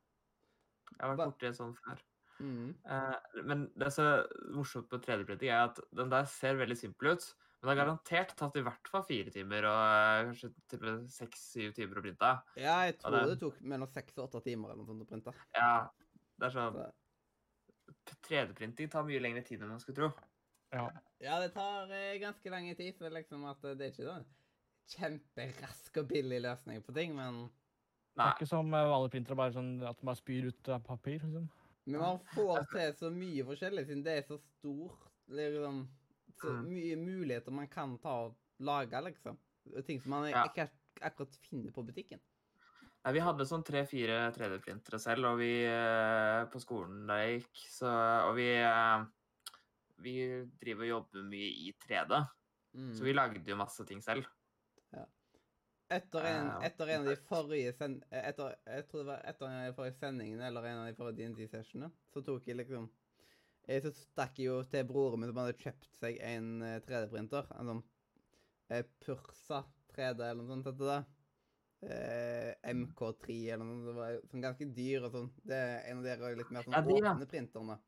Jeg 0.92 1.02
har 1.04 1.16
vært 1.18 1.32
borti 1.34 1.48
en 1.50 1.58
sånn 1.58 1.76
før. 1.78 2.02
Mm. 2.42 2.76
Eh, 2.86 3.44
men 3.44 3.66
det 3.78 3.92
som 3.94 4.06
er 4.06 4.28
morsomt 4.56 4.88
på 4.90 5.00
3D-printing, 5.04 5.50
er 5.52 5.66
at 5.70 5.80
den 5.94 6.10
der 6.10 6.26
ser 6.26 6.56
veldig 6.56 6.78
simpel 6.80 7.12
ut. 7.16 7.26
Men 7.62 7.70
det 7.70 7.78
har 7.78 7.86
garantert 7.86 8.32
tatt 8.40 8.56
i 8.58 8.64
hvert 8.66 8.88
fall 8.90 9.04
fire 9.06 9.30
timer 9.30 9.68
og 9.70 9.82
eh, 9.86 10.32
kanskje 10.32 11.10
seks-syv 11.14 11.76
timer 11.78 12.00
å 12.00 12.06
printe. 12.08 12.32
Ja, 12.58 12.80
jeg 12.88 12.98
tror 13.00 13.12
det- 13.20 13.28
det 13.36 13.40
tok 13.44 13.60
mellom 13.62 13.88
seks 13.94 14.18
og 14.18 14.32
åtte 14.32 14.44
timer 14.46 14.72
eller 14.72 14.82
noe 14.84 14.88
sånt 14.88 15.04
å 15.04 15.10
printe. 15.12 15.34
Ja, 15.54 15.90
det 16.40 16.48
er 16.48 16.56
sånn 16.58 16.92
3D-printing 18.28 18.90
tar 18.90 19.04
mye 19.04 19.20
lengre 19.22 19.44
tid 19.46 19.62
enn 19.62 19.70
man 19.70 19.80
skulle 19.80 19.98
tro. 20.00 20.12
Ja. 20.74 20.90
Ja, 21.20 21.40
det 21.44 21.54
tar 21.54 21.92
eh, 21.92 22.18
ganske 22.22 22.50
lang 22.50 22.74
tid, 22.76 22.96
så 22.98 23.12
liksom 23.12 23.44
at 23.50 23.62
det 23.62 23.82
er 23.82 23.92
ikke 23.92 24.08
sånn 24.08 24.26
kjemperask 24.90 25.98
og 26.02 26.08
billig 26.10 26.42
løsning 26.42 26.82
på 26.86 26.94
ting, 26.96 27.16
men 27.16 27.50
Det 28.16 28.24
er 28.26 28.34
ikke 28.36 28.48
som 28.48 28.74
eh, 28.74 28.88
vanlige 28.90 29.36
bare 29.36 29.54
sånn 29.56 29.82
at 29.88 30.02
man 30.04 30.12
bare 30.14 30.20
spyr 30.20 30.48
ut 30.48 30.64
papir. 30.84 31.20
liksom. 31.24 31.50
Men 31.88 32.00
man 32.00 32.20
får 32.36 32.66
til 32.72 32.94
så 32.94 33.10
mye 33.12 33.44
forskjellig, 33.48 33.86
siden 33.88 34.04
det 34.04 34.18
er 34.18 34.28
så 34.28 34.38
stort. 34.40 35.08
Liksom, 35.30 35.88
så 36.42 36.50
Mm. 36.52 36.68
mye 36.70 36.96
muligheter 36.98 37.52
man 37.52 37.68
kan 37.68 37.98
ta 37.98 38.10
og 38.26 38.36
lage, 38.60 38.92
liksom. 39.04 39.38
Ting 39.86 40.00
som 40.02 40.10
man 40.12 40.30
Ja. 40.30 40.44
ikke 40.48 40.68
ak- 40.68 41.02
akkurat 41.02 41.36
finner 41.50 41.72
på 41.72 41.86
butikken. 41.86 42.20
Nei, 43.06 43.14
vi 43.14 43.20
hadde 43.20 43.46
sånn 43.48 43.64
tre-fire 43.66 44.32
3D-printere 44.32 45.00
selv, 45.00 45.26
og 45.26 45.38
vi 45.40 45.64
eh, 45.66 46.46
på 46.46 46.60
skolen 46.62 47.08
da 47.08 47.14
jeg 47.16 47.42
gikk, 47.42 47.56
så 47.70 48.30
Og 48.30 48.36
vi 48.36 48.48
eh, 48.56 49.06
Vi 50.02 50.46
driver 50.60 50.82
og 50.84 50.90
jobber 50.90 51.24
mye 51.24 51.50
i 51.50 51.74
3D, 51.80 52.28
Mm. 52.76 52.94
så 52.94 53.04
vi 53.04 53.14
lagde 53.14 53.46
jo 53.46 53.56
masse 53.56 53.86
ting 53.86 54.02
selv. 54.02 54.26
Etter 55.92 56.26
en, 56.30 56.48
Eh, 56.48 56.66
etter 56.70 56.88
en 56.94 57.02
av 57.04 57.08
de 57.12 57.16
forrige 57.28 57.74
send, 57.76 58.04
eh, 58.12 58.30
etter, 58.30 58.56
Jeg 58.66 58.88
tror 58.88 59.02
det 59.04 59.08
var 59.12 59.22
etter 59.28 59.46
en 59.48 59.58
av 59.60 59.66
de 59.68 59.76
forrige 59.78 60.00
sendingene, 60.00 60.48
eller 60.48 60.64
en 60.70 60.78
av 60.84 60.88
de 60.88 60.96
forrige 60.96 61.18
DND-sessionene, 61.20 61.92
så 62.14 62.24
tok 62.26 62.48
jeg 62.48 62.58
liksom 62.62 62.90
jeg 63.68 63.84
Så 63.84 63.92
stakk 63.94 64.38
jeg 64.40 64.48
jo 64.48 64.64
til 64.64 64.84
broren 64.90 65.20
min 65.22 65.30
som 65.30 65.38
hadde 65.38 65.54
kjøpt 65.62 66.00
seg 66.00 66.18
en 66.26 66.62
eh, 66.66 66.80
3D-printer. 66.82 67.46
En 67.60 67.68
sånn 67.70 67.84
eh, 68.72 68.84
Pursa 69.04 69.62
3D 69.94 70.20
eller 70.32 70.42
noe 70.42 70.48
sånt 70.50 70.66
heter 70.66 70.90
det. 70.90 71.06
Eh, 71.92 72.56
MK3 72.74 73.38
eller 73.54 73.64
noe 73.66 73.78
sånt. 73.78 73.86
Det 73.92 73.96
var 74.00 74.18
sånn 74.32 74.44
ganske 74.48 74.68
dyr 74.76 75.06
og 75.08 75.12
sånn. 75.16 75.30
Det 75.46 75.56
er 75.62 75.86
en 75.92 76.02
av 76.02 76.04
de 76.10 76.36
litt 76.42 76.52
mer 76.52 76.66
sånn 76.66 76.74
Ja, 76.74 76.82
de, 76.82 76.98
ja. 76.98 77.14
åpne 77.14 77.30
printerne. 77.30 77.80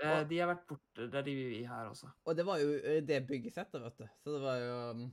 Eh, 0.00 0.20
Og- 0.20 0.28
de 0.28 0.38
har 0.38 0.54
vært 0.54 0.66
borte. 0.68 1.10
Det 1.10 1.14
er 1.14 1.22
de 1.22 1.34
vi 1.34 1.62
har 1.64 1.88
også. 1.90 2.10
Og 2.24 2.36
det 2.36 2.44
var 2.46 2.58
jo 2.62 2.74
eh, 2.78 3.00
det 3.00 3.26
byggesettet, 3.26 3.82
vet 3.82 3.96
du. 3.98 4.08
Så 4.24 4.34
det 4.36 4.42
var 4.42 4.58
jo 4.64 5.10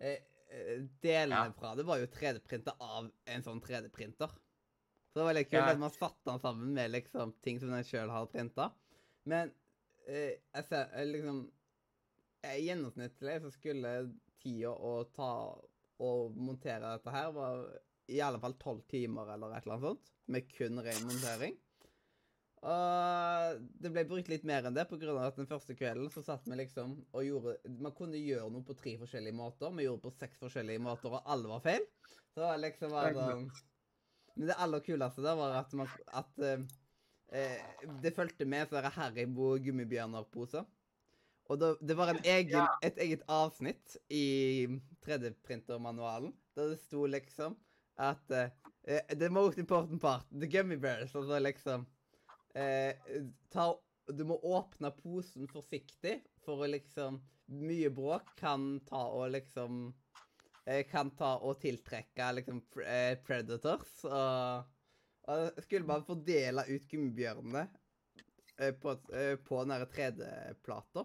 eh, 0.00 0.14
eh, 0.14 0.18
Delene 1.02 1.46
Ja. 1.48 1.52
fra 1.58 1.74
det 1.74 1.84
var 1.86 1.98
jo 1.98 2.06
3D-printa 2.06 2.74
av 2.80 3.10
en 3.26 3.42
sånn 3.42 3.60
3D-printer. 3.64 4.30
Så 5.12 5.20
det 5.20 5.24
var 5.28 5.34
litt 5.34 5.50
kult 5.50 5.60
Ja. 5.62 5.72
at 5.72 5.78
man 5.78 5.90
satte 5.90 6.24
den 6.30 6.40
sammen 6.40 6.72
med 6.74 6.90
liksom 6.90 7.32
ting 7.42 7.60
som 7.60 7.70
den 7.70 7.84
sjøl 7.84 8.10
har 8.10 8.26
printa. 8.26 8.70
Men 9.24 9.52
eh, 10.06 10.36
jeg 10.54 10.64
ser 10.68 10.90
eh, 10.92 11.06
liksom 11.06 11.50
eh, 12.44 12.58
Gjennomsnittlig 12.60 13.40
så 13.42 13.50
skulle 13.54 13.94
tida 14.42 14.70
å 14.74 15.04
ta 15.14 15.30
og 16.04 16.34
montere 16.36 16.96
dette 16.96 17.10
her 17.14 17.30
var 17.32 17.64
i 18.10 18.18
alle 18.20 18.40
fall 18.42 18.54
tolv 18.60 18.82
timer 18.90 19.30
eller 19.32 19.54
et 19.56 19.64
eller 19.64 19.76
annet 19.78 19.86
sånt. 19.88 20.10
Med 20.26 20.48
kun 20.50 20.80
ren 20.82 21.06
montering. 21.06 21.56
Og 22.64 23.64
det 23.82 23.90
ble 23.92 24.06
brukt 24.08 24.30
litt 24.32 24.44
mer 24.48 24.64
enn 24.64 24.76
det, 24.76 24.86
på 24.88 24.96
grunn 24.96 25.18
av 25.18 25.26
at 25.28 25.36
den 25.36 25.48
første 25.50 25.74
kvelden 25.76 26.08
så 26.12 26.22
satt 26.24 26.46
vi 26.48 26.56
liksom 26.56 26.94
og 27.12 27.26
gjorde 27.26 27.58
Man 27.82 27.92
kunne 27.96 28.16
gjøre 28.16 28.48
noe 28.54 28.64
på 28.64 28.76
tre 28.78 28.94
forskjellige 29.02 29.36
måter. 29.36 29.74
Vi 29.76 29.84
gjorde 29.84 30.00
det 30.00 30.06
på 30.06 30.14
seks 30.22 30.40
forskjellige 30.40 30.80
måter, 30.84 31.12
og 31.12 31.28
alle 31.28 31.50
var 31.50 31.60
feil. 31.64 31.84
Så 32.32 32.40
det 32.40 32.46
var 32.46 32.62
liksom 32.62 32.94
bare 32.96 33.12
sånn 33.18 33.44
Men 34.34 34.48
det 34.48 34.56
aller 34.64 34.80
kuleste 34.86 35.22
der 35.22 35.36
var 35.38 35.58
at, 35.60 35.74
man, 35.78 35.90
at 36.16 36.40
eh, 36.42 36.64
det 38.02 38.14
fulgte 38.16 38.48
med 38.48 38.72
sånne 38.72 38.90
Haribo 38.96 39.52
gummibjørner-poser. 39.62 40.64
Og 41.52 41.60
da, 41.60 41.74
det 41.84 41.94
var 41.98 42.14
en 42.14 42.22
egen, 42.24 42.56
Ja. 42.56 42.66
et 42.82 42.96
eget 42.98 43.22
avsnitt 43.28 43.98
i 44.08 44.66
3D-printermanualen 45.04 46.32
der 46.56 46.72
det 46.72 46.80
sto 46.80 47.04
liksom 47.06 47.58
at 48.00 48.30
eh, 48.32 48.48
eh, 48.88 49.12
The 49.18 49.28
most 49.28 49.58
important 49.58 50.00
part, 50.00 50.24
the 50.32 50.48
gummy 50.48 50.76
bears. 50.80 51.14
Altså 51.14 51.38
liksom 51.38 51.84
eh, 52.54 52.94
ta, 53.52 53.68
Du 54.06 54.24
må 54.28 54.38
åpne 54.44 54.90
posen 54.98 55.48
forsiktig, 55.48 56.20
for 56.44 56.64
å 56.64 56.70
liksom 56.70 57.22
Mye 57.54 57.90
bråk 57.92 58.30
kan 58.40 58.80
ta 58.88 59.02
og 59.12 59.34
liksom 59.34 59.82
eh, 60.66 60.84
Kan 60.88 61.10
ta 61.18 61.34
og 61.44 61.58
tiltrekke 61.60 62.30
liksom 62.38 62.62
eh, 62.86 63.18
predators. 63.20 63.98
Og, 64.08 64.70
og 65.28 65.60
skulle 65.66 65.88
man 65.88 66.06
fordele 66.06 66.64
ut 66.70 66.86
gummibjørnene 66.88 67.66
eh, 68.58 68.72
på, 68.80 68.96
eh, 69.12 69.34
på 69.44 69.60
den 69.64 69.74
der 69.74 69.84
3D-plata. 69.92 71.04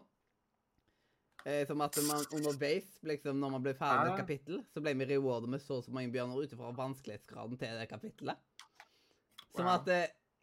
Eh, 1.48 1.66
som 1.68 1.82
at 1.82 1.96
man 2.08 2.26
underveis, 2.36 2.88
liksom, 3.08 3.40
når 3.40 3.52
man 3.58 3.64
ble 3.64 3.74
ferdig 3.80 4.06
med 4.06 4.14
et 4.14 4.24
kapittel, 4.24 4.64
så 4.74 4.84
ble 4.84 4.92
vi 5.00 5.08
rewardet 5.12 5.52
med 5.52 5.64
så 5.64 5.78
og 5.80 5.86
så 5.86 5.94
mange 5.96 6.12
bjørner 6.12 6.40
ut 6.44 6.56
ifra 6.56 6.72
vanskelighetsgraden 6.76 7.60
til 7.62 7.80
det 7.80 7.88
kapittelet. 7.92 8.42
Som 9.56 9.66
Wow. 9.66 9.76
at 9.80 9.88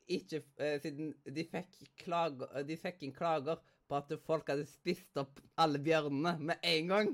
ikke 0.08 0.42
eh, 0.62 0.76
Siden 0.82 1.14
de 1.34 1.44
fikk, 1.50 1.70
klager, 2.02 2.62
de 2.66 2.76
fikk 2.80 3.02
inn 3.06 3.14
klager 3.16 3.56
på 3.86 3.94
at 3.98 4.12
folk 4.26 4.48
hadde 4.50 4.66
spist 4.66 5.16
opp 5.20 5.40
alle 5.62 5.78
bjørnene 5.82 6.32
med 6.42 6.56
en 6.66 6.88
gang. 6.92 7.08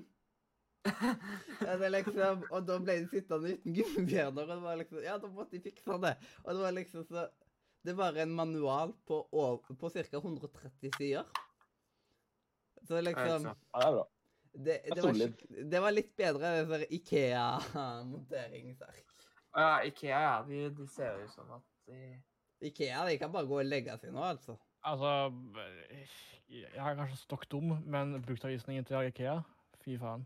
ja, 1.63 1.77
det 1.79 1.91
liksom, 1.95 2.41
og 2.51 2.65
da 2.67 2.79
ble 2.83 2.95
de 3.05 3.09
sittende 3.13 3.53
uten 3.55 3.75
gummibjørner, 3.77 4.43
og 4.43 4.49
det 4.57 4.63
var 4.65 4.77
liksom 4.81 4.99
Ja, 5.05 5.15
da 5.23 5.29
måtte 5.31 5.55
de 5.57 5.61
fikse 5.69 5.99
det. 6.03 6.15
Og 6.43 6.51
det 6.57 6.63
var 6.65 6.73
liksom 6.75 7.03
så 7.07 7.21
Det 7.87 7.95
var 7.99 8.13
en 8.23 8.33
manual 8.35 8.91
på, 9.07 9.17
over- 9.33 9.77
på 9.79 9.91
ca. 9.91 10.19
130 10.19 10.91
sider. 10.97 11.25
Så 12.87 13.01
liksom. 13.01 13.45
Ja, 13.47 13.55
det 13.73 13.87
er 13.87 13.93
bra. 13.95 14.05
det, 14.53 14.81
det, 14.95 15.03
var, 15.03 15.13
det 15.73 15.81
var 15.83 15.91
litt 15.95 16.13
bedre 16.19 16.47
enn 16.61 16.69
sånn 16.71 16.85
Ikea-monteringsark. 16.99 19.07
Ja, 19.55 19.83
Ikea, 19.87 20.21
ja. 20.23 20.37
De, 20.49 20.63
de 20.77 20.87
ser 20.91 21.15
jo 21.19 21.23
ut 21.27 21.35
som 21.35 21.51
at 21.59 21.67
de 21.91 21.99
Ikea 22.63 23.07
de 23.09 23.19
kan 23.19 23.33
bare 23.33 23.49
gå 23.51 23.59
og 23.59 23.67
legge 23.67 23.97
seg 23.99 24.15
nå, 24.15 24.23
altså. 24.23 24.57
Altså 24.87 25.11
Jeg 26.53 26.79
er 26.79 26.97
kanskje 26.99 27.19
stokk 27.21 27.49
dum, 27.51 27.75
men 27.87 28.17
bruksanvisningen 28.23 28.87
til 28.87 29.11
Ikea 29.11 29.41
Fy 29.83 29.97
faen. 29.99 30.25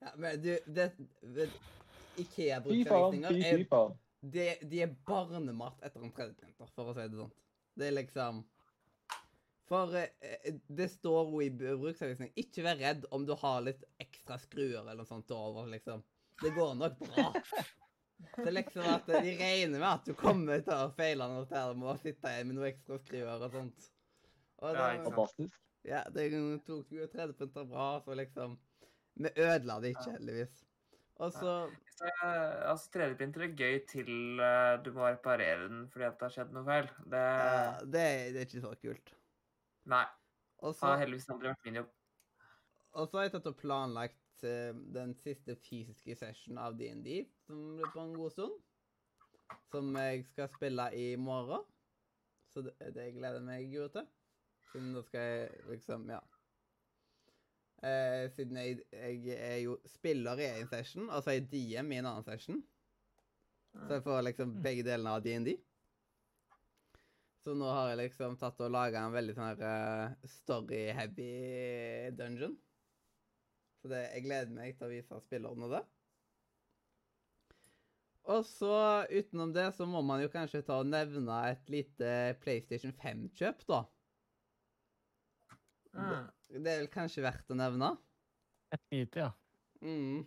Ja, 0.00 0.12
men 0.16 0.40
du, 0.40 0.52
det, 0.66 0.90
det 1.36 1.48
Ikea-bruksanvisninger 2.20 3.64
er 3.64 3.92
de, 4.20 4.46
de 4.68 4.80
er 4.84 4.94
barnemat 5.08 5.80
etter 5.84 6.02
en 6.04 6.12
3D-printer, 6.12 6.68
for 6.76 6.90
å 6.90 6.96
si 6.96 7.06
det 7.08 7.20
sånn. 7.20 7.32
Det 7.80 7.86
er 7.88 7.94
liksom 7.96 8.42
For 9.70 9.94
eh, 9.96 10.56
det 10.68 10.88
står 10.92 11.30
jo 11.30 11.40
i 11.44 11.50
bruksanvisningen 11.54 12.34
Ikke 12.42 12.64
vær 12.66 12.80
redd 12.82 13.06
om 13.14 13.24
du 13.24 13.32
har 13.40 13.62
litt 13.64 13.86
ekstra 14.02 14.36
skruer 14.42 14.82
eller 14.82 14.98
noe 15.00 15.08
sånt 15.08 15.30
over, 15.32 15.70
liksom. 15.72 16.02
Det 16.40 16.52
går 16.56 16.74
nok 16.80 17.00
bra. 17.04 17.30
Så 18.34 18.50
liksom 18.50 18.86
at 18.88 19.08
de 19.10 19.32
regner 19.38 19.78
med 19.78 19.88
at 19.88 20.06
du 20.06 20.14
kommer 20.18 20.62
til 20.64 20.76
å 20.76 20.90
feile 20.96 21.26
noe 21.30 21.46
der 21.50 21.74
med 21.76 21.92
å 21.92 21.96
sitte 22.00 22.32
igjen 22.32 22.50
med 22.50 22.58
noe 22.58 22.68
ekstra 22.70 22.98
skriver 23.02 23.46
og 23.46 23.54
sånt. 23.56 23.90
Og 24.60 24.74
Ja, 24.74 24.80
det, 24.80 24.88
ikke. 24.98 25.04
Fantastisk. 25.10 25.60
ja, 25.88 26.02
det 26.14 26.26
tok 26.66 26.92
jo 26.94 27.06
3D-printer 27.12 27.68
bra, 27.68 27.92
så 28.04 28.16
liksom 28.18 28.58
Vi 29.20 29.30
ødela 29.36 29.80
det 29.80 29.94
ikke, 29.94 30.12
heldigvis. 30.16 30.60
Og 31.20 31.32
så 31.32 31.54
Så, 32.00 32.06
eh, 32.08 32.70
altså, 32.70 32.90
3D-printer 32.94 33.42
er 33.44 33.56
gøy 33.56 33.78
til 33.88 34.40
eh, 34.40 34.76
du 34.84 34.92
må 34.96 35.04
reparere 35.04 35.66
den 35.68 35.82
fordi 35.92 36.06
at 36.06 36.14
det 36.16 36.28
har 36.28 36.36
skjedd 36.36 36.54
noe 36.56 36.64
feil. 36.64 36.86
Det 37.12 37.24
ja, 37.24 37.74
det, 37.84 38.04
det 38.32 38.40
er 38.40 38.46
ikke 38.46 38.62
så 38.64 38.70
kult. 38.80 39.12
Nei. 39.92 40.06
Og 40.60 40.74
så, 40.76 40.86
har 40.86 41.02
heldigvis 41.02 41.28
aldri 41.32 41.50
vært 41.50 41.66
min 41.68 41.80
jobb. 41.80 41.90
og 42.92 43.08
så 43.08 43.18
har 43.18 43.26
jeg 43.26 43.34
tatt 43.36 43.50
og 43.50 43.60
planlagt 43.60 44.46
eh, 44.48 44.72
den 44.96 45.12
siste 45.16 45.56
fysiske 45.60 46.16
session 46.22 46.60
av 46.60 46.76
DND, 46.80 47.28
som 47.50 47.76
blir 47.76 47.90
på 47.90 48.00
en 48.00 48.14
god 48.14 48.30
stund. 48.30 48.58
Som 49.70 49.94
jeg 49.98 50.24
skal 50.30 50.50
spille 50.54 50.86
i 50.94 51.06
morgen. 51.18 51.64
Så 52.50 52.62
det, 52.66 52.74
det 52.94 53.12
gleder 53.16 53.42
meg 53.42 53.72
jo 53.74 53.88
til. 53.90 54.06
Siden 54.70 54.92
da 54.94 55.02
skal 55.06 55.26
jeg 55.26 55.64
liksom 55.72 56.10
Ja. 56.10 56.20
Eh, 57.80 58.26
siden 58.36 58.58
jeg, 58.60 58.82
jeg 58.92 59.36
er 59.40 59.56
jo 59.64 59.78
spiller 59.88 60.38
i 60.38 60.50
en 60.60 60.68
session, 60.68 61.08
og 61.08 61.22
så 61.22 61.30
er 61.32 61.38
jeg 61.38 61.48
DM 61.48 61.94
i 61.94 61.98
en 61.98 62.10
annen 62.10 62.26
session. 62.26 62.60
Så 63.72 63.96
jeg 63.96 64.04
får 64.04 64.24
liksom 64.26 64.52
begge 64.62 64.84
delene 64.84 65.14
av 65.16 65.24
DND. 65.24 65.54
Så 67.40 67.54
nå 67.56 67.70
har 67.72 67.88
jeg 67.88 68.02
liksom 68.02 68.36
tatt 68.36 68.60
og 68.60 68.74
laga 68.74 69.00
en 69.06 69.14
veldig 69.14 69.34
sånn 69.36 69.48
her 69.48 69.62
eh, 69.70 70.28
story-heavy 70.28 71.30
dungeon. 72.18 72.58
Så 73.80 73.88
det, 73.88 74.02
jeg 74.12 74.26
gleder 74.26 74.52
meg 74.52 74.76
til 74.76 74.90
å 74.90 74.92
vise 74.92 75.22
spillerne 75.24 75.70
det. 75.72 75.82
Og 78.30 78.44
så 78.46 78.74
utenom 79.10 79.52
det 79.54 79.70
så 79.74 79.86
må 79.88 80.02
man 80.06 80.22
jo 80.22 80.30
kanskje 80.30 80.62
ta 80.66 80.78
og 80.82 80.90
nevne 80.90 81.38
et 81.50 81.72
lite 81.72 82.10
PlayStation 82.42 82.92
5-kjøp, 82.94 83.64
da. 83.66 83.80
Mm. 85.96 86.28
Det 86.50 86.70
er 86.70 86.82
vel 86.84 86.90
kanskje 86.92 87.24
verdt 87.24 87.50
å 87.50 87.56
nevne. 87.58 87.94
Et 88.76 88.84
lite, 88.94 89.24
ja. 89.24 89.30
Mm. 89.82 90.22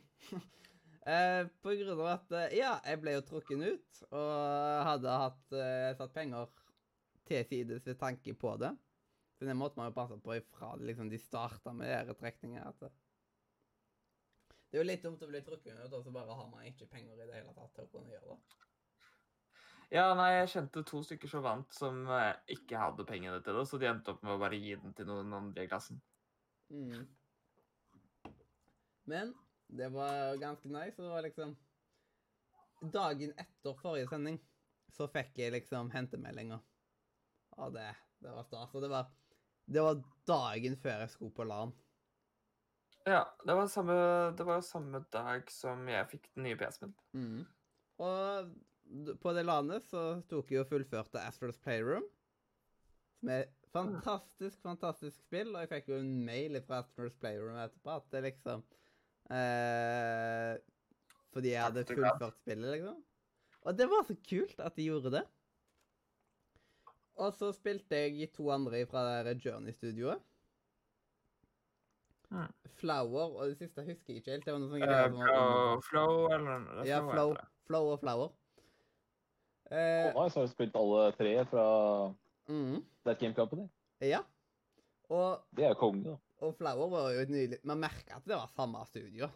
eh, 1.14 1.44
på 1.64 1.76
grunn 1.80 1.94
av 1.94 2.10
at 2.18 2.36
eh, 2.36 2.58
Ja, 2.58 2.74
jeg 2.84 3.00
ble 3.04 3.16
jo 3.16 3.26
trukken 3.28 3.64
ut, 3.64 4.02
og 4.10 4.90
hadde 4.90 5.20
hatt 5.24 5.56
eh, 5.56 5.92
satt 6.00 6.16
penger 6.16 6.52
til 7.30 7.46
sides 7.48 7.88
ved 7.88 8.02
tanke 8.02 8.36
på 8.36 8.58
det. 8.60 8.74
Så 9.38 9.48
det 9.48 9.56
måtte 9.58 9.80
man 9.80 9.90
jo 9.90 9.96
passe 9.96 10.20
på 10.20 10.36
ifra 10.36 10.74
liksom, 10.80 11.08
de 11.12 11.20
starta 11.22 11.72
med 11.76 12.10
de 12.10 12.18
trekningene. 12.20 12.92
Det 14.74 14.80
er 14.80 14.82
jo 14.82 14.90
litt 14.90 15.04
dumt 15.06 15.22
å 15.22 15.28
bli 15.30 15.40
trukket 15.46 15.84
ut, 15.84 15.92
og 15.94 16.00
så 16.02 16.10
bare 16.10 16.34
har 16.34 16.48
man 16.50 16.66
ikke 16.66 16.88
penger 16.90 17.14
i 17.14 17.28
det 17.28 17.36
hele 17.36 17.52
tatt 17.54 17.76
til 17.76 17.86
å 17.86 17.90
kunne 17.92 18.10
gjøre 18.10 18.32
det. 18.34 18.62
Ja, 19.94 20.08
nei, 20.18 20.32
jeg 20.32 20.48
kjente 20.50 20.82
to 20.90 21.02
stykker 21.06 21.30
som 21.30 21.44
vant, 21.46 21.76
som 21.78 22.00
eh, 22.10 22.32
ikke 22.56 22.80
hadde 22.82 23.06
pengene 23.06 23.38
til 23.46 23.54
det, 23.54 23.68
så 23.70 23.78
de 23.78 23.86
endte 23.92 24.16
opp 24.16 24.24
med 24.26 24.34
å 24.34 24.40
bare 24.42 24.58
gi 24.58 24.74
den 24.82 24.96
til 24.98 25.06
noen 25.12 25.30
andre 25.38 25.68
i 25.68 25.70
klassen. 25.70 26.00
Mm. 26.74 27.04
Men 29.14 29.36
det 29.78 29.92
var 29.94 30.42
ganske 30.42 30.74
nice, 30.74 30.98
og 30.98 31.06
det 31.06 31.14
var 31.14 31.28
liksom 31.28 31.54
Dagen 32.98 33.38
etter 33.40 33.78
forrige 33.80 34.10
sending 34.10 34.42
så 34.92 35.06
fikk 35.14 35.38
jeg 35.38 35.54
liksom 35.54 35.94
hentemeldinger. 35.94 36.66
Og 37.62 37.78
det, 37.78 37.92
det 38.26 38.34
var 38.34 38.50
stas. 38.50 38.74
Og 38.74 38.82
det 38.84 38.90
var, 38.92 39.14
det 39.70 39.86
var 39.86 40.02
dagen 40.28 40.76
før 40.82 41.06
jeg 41.06 41.14
skulle 41.14 41.38
på 41.38 41.46
LAN. 41.48 41.72
Ja, 43.10 43.24
det 43.44 43.56
var 43.58 43.68
samme, 43.68 43.96
det 44.38 44.46
var 44.48 44.62
samme 44.64 45.04
dag 45.12 45.50
som 45.52 45.88
jeg 45.92 46.08
fikk 46.12 46.30
den 46.36 46.48
nye 46.48 46.60
PC-en 46.60 46.94
min. 46.94 46.94
Mm. 47.20 47.42
Og 48.04 49.18
på 49.24 49.34
det 49.36 49.44
LAN-et 49.44 49.86
så 49.90 50.04
tok 50.30 50.54
jeg 50.54 50.64
og 50.64 50.70
fullførte 50.72 51.24
Astros 51.24 51.60
Playroom. 51.64 52.06
Som 53.20 53.32
er 53.36 53.46
fantastisk, 53.74 54.60
fantastisk 54.64 55.20
spill. 55.20 55.52
Og 55.54 55.66
jeg 55.66 55.72
fikk 55.74 55.92
jo 55.92 56.00
en 56.00 56.16
mail 56.26 56.60
fra 56.64 56.82
Astros 56.84 57.16
Playroom 57.20 57.60
etterpå 57.60 57.98
at 57.98 58.10
det 58.14 58.24
liksom 58.30 58.64
eh, 59.36 60.54
Fordi 61.36 61.54
jeg 61.54 61.64
hadde 61.64 61.88
fullført 61.92 62.40
spillet, 62.40 62.76
liksom. 62.78 63.00
Og 63.64 63.80
det 63.80 63.88
var 63.92 64.04
så 64.08 64.16
kult 64.28 64.60
at 64.60 64.76
de 64.76 64.90
gjorde 64.90 65.14
det. 65.18 65.24
Og 67.24 67.36
så 67.36 67.52
spilte 67.56 68.00
jeg 68.00 68.32
to 68.36 68.50
andre 68.52 68.86
fra 68.90 69.22
Journey-studioet. 69.34 70.24
Mm. 72.34 72.48
Flower, 72.80 73.36
og 73.38 73.52
det 73.52 73.58
siste 73.60 73.84
jeg 73.84 73.94
husker 73.94 74.14
jeg 74.16 74.22
ikke 74.24 74.32
helt. 74.34 74.46
Det 74.48 74.54
var 74.56 74.62
noe 74.64 74.72
sånn 74.72 74.84
uh, 74.84 75.04
som 75.04 75.18
Flow, 75.22 75.82
flow, 75.88 76.16
eller 76.34 76.64
er 76.82 76.88
Ja, 76.90 77.00
Flow 77.06 77.36
Flow, 77.68 77.90
og 77.94 78.00
Flower. 78.02 78.32
Uh, 79.72 80.10
Og 80.12 80.18
nice, 80.26 80.36
har 80.40 80.46
du 80.48 80.52
spilt 80.52 80.76
alle 80.78 81.04
tre 81.18 81.32
fra 81.50 81.66
mm, 82.50 82.76
That 83.08 83.22
Game 83.22 83.34
Company? 83.38 83.68
ja. 84.04 84.24
Og, 85.14 85.44
Det 85.54 85.66
er 85.68 85.74
jo 85.74 85.78
konge, 85.78 86.02
da. 86.08 86.14
og 86.48 86.54
Flower 86.58 86.88
var 86.90 87.10
jo 87.14 87.20
et 87.22 87.30
nydelig 87.30 87.58
Man 87.68 87.82
merka 87.84 88.16
at 88.18 88.24
det 88.26 88.34
var 88.40 88.48
samme 88.56 88.80
studio. 88.88 89.28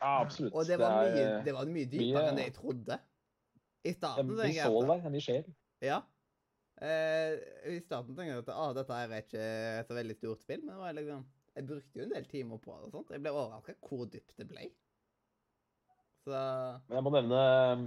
Ja, 0.00 0.14
absolutt. 0.24 0.54
Og 0.56 0.64
det 0.66 0.78
var, 0.80 1.04
er, 1.04 1.12
mye, 1.14 1.42
det 1.44 1.52
var 1.54 1.68
mye 1.70 1.86
dypere 1.92 2.22
mye- 2.22 2.30
enn 2.32 2.38
det 2.40 2.46
jeg 2.48 2.54
trodde. 2.56 2.96
I 3.84 3.92
starten 3.94 4.32
er 4.32 4.38
mye 4.40 4.48
jeg 4.56 4.64
at, 4.64 4.72
der. 4.72 4.96
Det 4.96 5.06
er 5.10 5.14
mye 5.14 5.26
sjel. 5.26 5.50
ja. 5.84 6.00
Eh, 6.80 7.34
I 7.68 7.78
starten 7.84 8.16
tenkte 8.16 8.32
jeg 8.32 8.40
at 8.46 8.50
ah, 8.56 8.70
dette 8.72 8.96
er 9.04 9.12
ikke 9.20 9.44
et 9.82 9.90
så 9.90 9.96
veldig 9.98 10.16
stort 10.16 10.40
spill, 10.40 10.62
men 10.64 10.72
det 10.72 10.80
var 10.80 10.94
liksom, 10.96 11.26
jeg 11.56 11.66
brukte 11.66 11.98
jo 11.98 12.04
en 12.06 12.14
del 12.14 12.26
timer 12.30 12.58
på 12.62 12.76
det. 12.76 12.84
og 12.88 12.92
sånt. 12.94 13.10
Jeg 13.10 13.22
ble 13.24 13.32
overraska 13.34 13.74
hvor 13.88 14.06
dypt 14.10 14.36
det 14.38 14.46
ble. 14.50 14.68
Så 16.20 16.36
Men 16.88 16.98
jeg 16.98 17.04
må 17.06 17.10
nevne 17.14 17.38
um, 17.72 17.84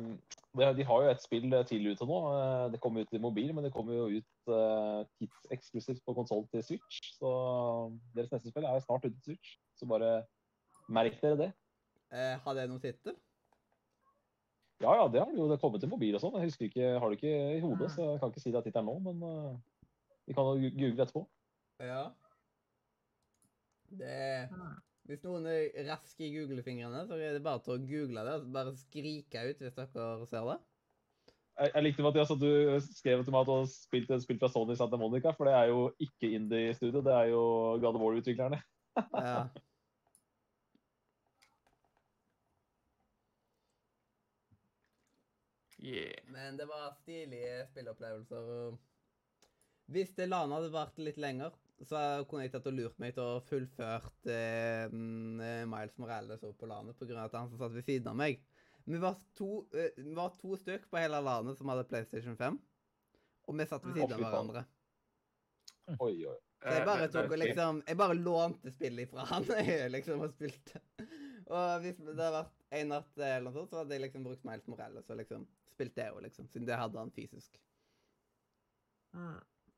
De 0.58 0.86
har 0.89 1.04
jo 1.06 1.10
et 1.12 1.21
spill 1.21 1.52
tidlig 1.69 1.93
ute 1.93 2.08
nå. 2.10 2.17
Eh, 2.34 2.71
Det 2.73 2.80
kommer 2.82 3.06
ut 3.06 3.13
i 3.13 3.21
mobil, 3.21 3.52
men 3.54 3.63
det 3.67 3.73
kommer 3.76 3.93
jo 3.93 4.08
ut 4.10 4.54
eh, 4.58 5.02
tidseksklusivt 5.19 6.02
på 6.06 6.15
konsoll 6.17 6.47
til 6.52 6.63
Switch. 6.65 7.13
Så 7.19 7.30
deres 8.15 8.32
neste 8.34 8.49
spill 8.49 8.65
er 8.65 8.82
snart 8.82 9.06
ute 9.06 9.13
til 9.19 9.34
Switch. 9.34 9.54
Så 9.78 9.86
bare 9.89 10.23
merk 10.89 11.19
dere 11.21 11.38
det. 11.38 11.52
eh, 12.12 12.36
har 12.41 12.58
det 12.58 12.67
noen 12.69 12.82
tittel? 12.82 13.15
Ja, 14.82 14.95
ja, 14.99 15.08
det 15.08 15.21
har 15.21 15.30
det 15.32 15.39
jo 15.39 15.47
det 15.47 15.62
kommet 15.62 15.80
til 15.80 15.89
mobil 15.93 16.17
og 16.17 16.21
sånn. 16.21 16.34
Jeg 16.41 16.49
husker 16.49 16.65
ikke, 16.67 16.88
har 16.99 17.10
det 17.10 17.19
ikke 17.21 17.36
i 17.56 17.62
hodet, 17.63 17.91
så 17.93 18.10
jeg 18.12 18.19
kan 18.19 18.34
ikke 18.34 18.41
si 18.43 18.52
det 18.52 18.60
er 18.60 18.65
tittelen 18.65 18.89
nå. 18.89 18.97
Men 19.06 19.23
eh, 19.30 19.54
vi 20.28 20.36
kan 20.36 20.49
jo 20.49 20.73
google 20.73 21.06
etterpå. 21.06 21.21
Ja. 21.86 22.02
Det 23.99 24.49
Hvis 25.10 25.23
noen 25.25 25.47
er 25.51 25.88
raske 25.89 26.23
i 26.25 26.32
googlefingrene, 26.34 27.03
så 27.10 27.17
er 27.19 27.36
det 27.36 27.43
bare 27.43 27.62
til 27.63 27.75
å 27.75 27.82
google 27.82 28.23
det. 28.23 28.36
og 28.39 28.53
Bare 28.56 28.75
skrike 28.79 29.49
ut 29.49 29.63
hvis 29.63 29.75
dere 29.75 30.29
ser 30.29 30.47
det. 30.51 30.60
Jeg, 31.53 31.69
jeg 31.75 31.86
likte 31.86 32.06
Mathias, 32.06 32.32
at 32.34 32.41
du 32.41 32.79
skrev 32.88 33.21
til 33.21 33.34
meg 33.36 33.43
at 33.43 33.49
du 33.49 33.53
hadde 33.53 33.73
spilt 33.73 34.13
et 34.15 34.23
spill 34.23 34.39
fra 34.41 34.49
Sony 34.49 34.77
Santa 34.79 34.97
Monica, 34.97 35.36
for 35.38 35.49
det 35.49 35.53
er 35.53 35.67
jo 35.69 35.84
ikke 36.01 36.32
indie-studio, 36.39 37.03
det 37.06 37.13
er 37.13 37.29
jo 37.34 37.43
God 37.84 37.99
of 37.99 38.08
War-utviklerne. 38.08 38.63
Ja. 39.13 39.43
Yeah. 45.84 46.21
Men 46.32 46.56
det 46.58 46.65
var 46.65 46.93
stilige 47.01 47.65
spilleopplevelser. 47.67 48.77
Hvis 49.91 50.13
det 50.15 50.29
landet 50.29 50.56
hadde 50.56 50.69
vært 50.71 51.01
litt 51.03 51.17
lenger, 51.19 51.58
så 51.81 51.99
kunne 52.29 52.45
jeg 52.45 52.53
tatt 52.53 52.67
og 52.69 52.75
lurt 52.77 52.99
meg 53.01 53.15
til 53.15 53.23
å 53.25 53.41
fullført 53.47 54.29
eh, 54.31 54.86
mm, 54.91 55.39
eh, 55.41 55.63
Miles 55.69 55.97
Morales 55.99 56.43
opp 56.45 56.59
på 56.62 56.69
landet 56.69 56.99
pga. 56.99 57.25
at 57.25 57.33
han 57.39 57.49
som 57.49 57.57
satt 57.59 57.73
ved 57.73 57.83
siden 57.88 58.07
av 58.12 58.15
meg. 58.19 58.43
Vi 58.86 58.99
var 58.99 59.17
to, 59.36 59.65
eh, 59.73 59.91
vi 59.97 60.13
var 60.15 60.36
to 60.39 60.55
stykk 60.59 60.89
på 60.91 60.99
hele 61.01 61.19
LAN-et 61.23 61.57
som 61.57 61.67
hadde 61.71 61.88
PlayStation 61.89 62.38
5. 62.38 62.59
Og 63.47 63.57
vi 63.59 63.65
satt 63.65 63.83
ved 63.83 63.95
Mm. 63.95 63.99
siden 64.01 64.13
av 64.13 64.31
hverandre. 64.31 64.65
Oi, 65.99 66.25
oi. 66.25 66.38
Så 66.63 66.69
jeg 66.71 66.81
Eh, 66.81 66.86
bare 66.86 67.03
er 67.03 67.12
tok 67.12 67.31
og 67.31 67.39
liksom 67.39 67.83
Jeg 67.88 67.97
bare 67.97 68.15
lånte 68.15 68.71
spillet 68.71 69.09
fra 69.09 69.25
han 69.25 69.43
jeg 69.67 69.91
liksom 69.91 70.21
og 70.23 70.31
spilte. 70.31 70.79
Og 71.51 71.81
hvis 71.83 71.97
det 71.97 72.15
hadde 72.15 72.31
vært 72.38 72.53
en 72.71 72.88
natt 72.88 73.17
eller 73.17 73.41
noe 73.49 73.53
sånt, 73.57 73.69
så 73.73 73.81
hadde 73.81 73.97
jeg 73.97 74.01
liksom 74.05 74.23
brukt 74.23 74.45
Miles 74.47 74.67
Morales 74.71 75.09
og 75.09 75.17
liksom 75.19 75.47
spilt 75.67 75.95
det 75.95 76.05
òg, 76.13 76.21
liksom. 76.23 76.47
Siden 76.47 76.65
det 76.69 76.77
hadde 76.79 76.97
han 77.01 77.12
fysisk. 77.12 77.59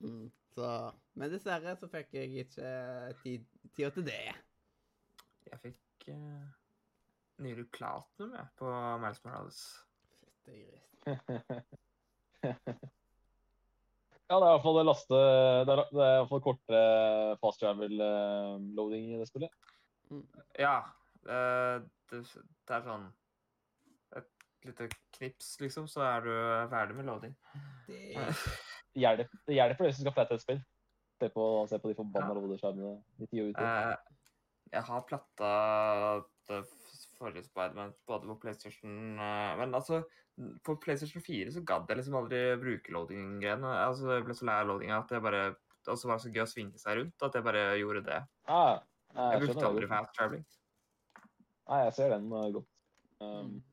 Mm. 0.03 0.31
Mm. 0.55 0.61
Så 0.63 0.91
Men 1.19 1.31
dessverre 1.31 1.75
så 1.79 1.87
fikk 1.91 2.13
jeg 2.15 2.45
ikke 2.45 2.69
tid, 3.23 3.47
tida 3.75 3.89
til 3.91 4.05
det. 4.07 4.19
Jeg 5.51 5.59
fikk 5.61 6.09
uh, 6.15 6.45
nylig 7.43 7.67
platinum 7.75 8.35
jeg, 8.35 8.47
på 8.59 8.71
Miles 9.03 9.23
Morales. 9.25 9.63
Fytte 10.19 10.59
gris. 10.59 10.85
Ja, 14.25 14.39
det 14.41 14.45
er 14.47 14.47
i 14.49 14.53
hvert 14.55 14.63
fall 14.63 14.77
det 14.79 14.85
laste 14.87 15.17
Det 15.67 15.73
er, 15.73 15.81
det 15.93 16.01
er 16.01 16.15
i 16.15 16.17
hvert 16.17 16.29
fall 16.31 16.39
kortere 16.41 17.35
fast 17.43 17.61
travel-loading 17.61 19.11
i 19.13 19.19
det 19.19 19.27
spillet. 19.29 19.51
Ja. 20.57 20.79
eh, 21.29 21.83
det, 22.09 22.23
det 22.65 22.73
er 22.73 22.87
sånn 22.87 23.05
Et 24.17 24.65
lite 24.65 24.87
knips, 25.19 25.51
liksom, 25.61 25.85
så 25.85 26.01
er 26.07 26.25
du 26.25 26.33
ferdig 26.73 26.97
med 26.97 27.05
loading. 27.05 27.37
Det 27.87 28.15
Det 28.95 29.01
hjelper, 29.03 29.29
det 29.47 29.55
hjelper 29.57 29.83
det 29.83 29.89
hvis 29.91 29.97
du 29.99 30.05
skal 30.05 30.13
flette 30.15 30.35
et 30.37 30.41
spill. 30.45 30.59
Se 31.19 31.29
på, 31.31 31.43
se 31.67 31.79
på 31.79 31.89
de 31.91 31.95
forbanna 31.95 32.29
Ja. 32.31 32.35
loaderskjermene 32.37 32.93
i 33.19 33.27
tide 33.27 33.43
og 33.43 33.49
utide. 33.53 33.71
Eh, 33.91 33.97
jeg 34.73 34.83
har 34.83 35.01
platta 35.07 35.49
det 36.47 36.61
forrige 37.17 37.43
Spiderman 37.45 37.93
både 38.07 38.27
på 38.27 38.35
PlayStation 38.41 39.19
eh, 39.19 39.51
Men 39.59 39.73
altså, 39.75 40.01
på 40.63 40.75
PlayStation 40.83 41.21
4 41.23 41.51
så 41.55 41.63
gadd 41.65 41.87
jeg 41.89 41.97
liksom 42.01 42.15
aldri 42.19 42.41
bruke 42.59 42.91
loading-greiene. 42.91 43.69
Altså, 43.85 44.09
jeg 44.17 44.25
ble 44.27 44.35
så 44.35 44.45
lei 44.49 44.57
av 44.61 44.67
loadinga 44.67 44.97
at 44.99 45.09
det 45.13 45.21
bare 45.23 45.43
Og 45.87 45.97
så 45.97 46.07
var 46.09 46.17
det 46.17 46.23
så 46.25 46.33
gøy 46.33 46.43
å 46.43 46.49
svinge 46.49 46.79
seg 46.81 46.97
rundt 46.99 47.21
at 47.27 47.35
jeg 47.37 47.43
bare 47.45 47.63
gjorde 47.79 48.01
det. 48.07 48.19
Ah, 48.47 48.79
nei, 49.13 49.29
Jeg 49.31 49.39
jeg 49.39 49.47
brukte 49.47 49.67
aldri 49.69 49.87
fast 49.91 50.15
traveling. 50.17 50.45
Nei, 51.69 51.79
jeg 51.85 51.93
ser 51.93 52.09
den 52.15 52.31
eh, 52.31 52.51
godt. 52.51 52.67
Um, 53.21 53.45
Mm. 53.45 53.63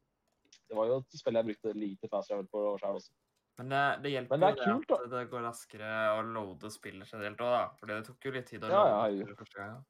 det 0.68 0.76
var 0.76 0.86
jo 0.86 0.96
et 1.02 1.18
spill 1.18 1.34
jeg 1.34 1.44
brukte 1.48 1.72
lite 1.74 2.08
fast 2.08 2.28
travel 2.30 2.46
på 2.52 2.60
sjøl 2.78 2.98
også. 3.00 3.10
Men 3.60 3.72
det, 3.72 3.80
det 4.04 4.12
hjelper 4.14 4.38
Men 4.38 4.44
det 4.44 4.50
er 4.50 4.70
kult, 4.72 4.92
at 4.96 5.10
det 5.12 5.22
går 5.30 5.44
raskere 5.46 5.88
å 6.16 6.22
loade 6.24 6.70
spillet 6.72 7.10
generelt 7.10 7.42
òg, 7.44 7.56
da. 7.56 7.64
For 7.78 7.90
det 7.90 7.98
tok 8.06 8.28
jo 8.28 8.32
litt 8.36 8.48
tid 8.48 8.64
å 8.64 8.70
Ja, 8.72 8.84
loade 8.86 9.18
ja, 9.18 9.36
første 9.40 9.60
gang. 9.60 9.82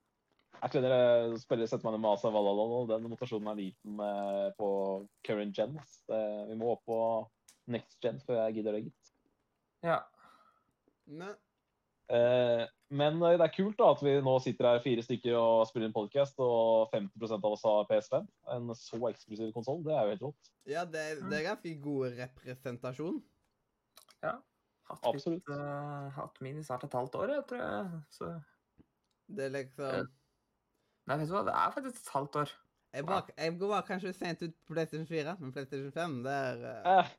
Jeg 0.62 0.74
skjønner 0.74 1.36
spiller 1.42 1.70
setter 1.70 1.88
man 1.88 1.96
en 1.96 2.02
masa 2.04 2.28
Asa 2.28 2.34
Valhalla 2.34 2.66
nå. 2.70 2.80
den 2.90 3.06
motasjonen 3.10 3.48
er 3.50 3.56
liten 3.58 4.02
på 4.58 4.68
current 5.26 5.56
gen. 5.58 5.78
Vi 6.10 6.58
må 6.58 6.74
opp 6.74 6.84
på 6.86 6.98
next 7.72 7.96
gen 8.04 8.20
før 8.22 8.44
jeg 8.44 8.58
gidder 8.58 8.76
det, 8.76 8.84
gitt. 8.90 9.14
Ja. 9.86 10.02
Men 11.10 11.34
Eh, 12.12 12.64
men 12.92 13.22
eh, 13.22 13.36
det 13.40 13.46
er 13.46 13.54
kult 13.54 13.78
da 13.80 13.92
at 13.94 14.02
vi 14.04 14.14
nå 14.24 14.34
sitter 14.44 14.68
her 14.68 14.82
fire 14.84 15.04
stykker 15.04 15.36
og 15.38 15.66
spiller 15.70 15.88
en 15.88 15.96
podcast, 15.96 16.36
og 16.42 16.92
50% 16.92 17.46
av 17.46 17.54
oss 17.56 17.64
har 17.68 17.86
PS5. 17.88 18.26
En 18.56 18.72
så 18.76 19.00
eksklusiv 19.08 19.52
konsoll, 19.56 19.80
det 19.86 19.94
er 19.94 20.02
jo 20.02 20.14
helt 20.14 20.26
rått. 20.28 20.50
ja, 20.68 20.84
det, 20.84 21.06
det 21.30 21.38
er 21.38 21.48
ganske 21.48 21.74
god 21.84 22.18
representasjon. 22.18 23.22
Hatt, 24.30 25.06
Absolutt. 25.08 25.42
litt, 25.48 25.52
uh, 25.52 26.10
hatt 26.16 26.42
min 26.44 26.58
i 26.60 26.66
snart 26.66 26.84
et 26.86 26.98
halvt 26.98 27.18
år, 27.20 27.36
jeg 27.38 27.46
tror 27.50 27.62
jeg. 27.62 28.02
Så 28.16 28.32
Det 29.32 29.48
er 29.48 29.56
liksom 29.56 30.10
Nei, 31.08 31.16
vet 31.18 31.26
du 31.26 31.34
hva, 31.34 31.42
det 31.46 31.54
er 31.58 31.72
faktisk 31.74 31.98
et 31.98 32.12
halvt 32.14 32.36
år. 32.44 32.52
Jeg, 32.92 33.06
bak, 33.08 33.30
jeg 33.34 33.56
går 33.58 33.70
bare 33.72 33.86
kanskje 33.88 34.12
sent 34.14 34.42
ut 34.44 34.52
på 34.68 34.76
PlayStation 34.76 35.06
4, 35.08 35.34
men 35.40 35.52
PlayStation 35.54 35.92
5, 35.94 36.16
det 36.26 36.34
er 36.36 36.60
uh... 36.62 36.90
Eh, 36.92 37.12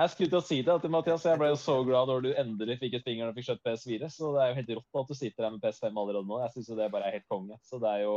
Jeg 0.00 0.12
skulle 0.14 0.32
til 0.32 0.38
å 0.40 0.46
si 0.46 0.58
det 0.66 0.76
til 0.80 0.92
Mathias. 0.94 1.26
Jeg 1.28 1.38
ble 1.38 1.50
jo 1.50 1.60
så 1.60 1.76
glad 1.86 2.10
når 2.10 2.24
du 2.24 2.28
endelig 2.40 2.78
fikk 2.80 2.96
et 2.98 3.06
finger 3.06 3.28
og 3.28 3.36
fikk 3.36 3.50
kjøpt 3.50 3.64
PS4. 3.66 4.08
Så 4.14 4.30
det 4.34 4.42
er 4.42 4.50
jo 4.50 4.58
helt 4.60 4.72
rått 4.78 5.00
at 5.02 5.10
du 5.10 5.18
sitter 5.18 5.46
her 5.46 5.54
med 5.54 5.64
PS5 5.64 5.90
allerede 5.90 6.30
nå. 6.30 6.38
Jeg 6.44 6.54
syns 6.54 6.70
jo 6.70 6.78
det 6.78 6.86
bare 6.94 7.10
er 7.10 7.16
helt 7.18 7.26
konge. 7.30 7.58
Så 7.66 7.78
det 7.82 7.90
er 7.90 8.04
jo 8.06 8.14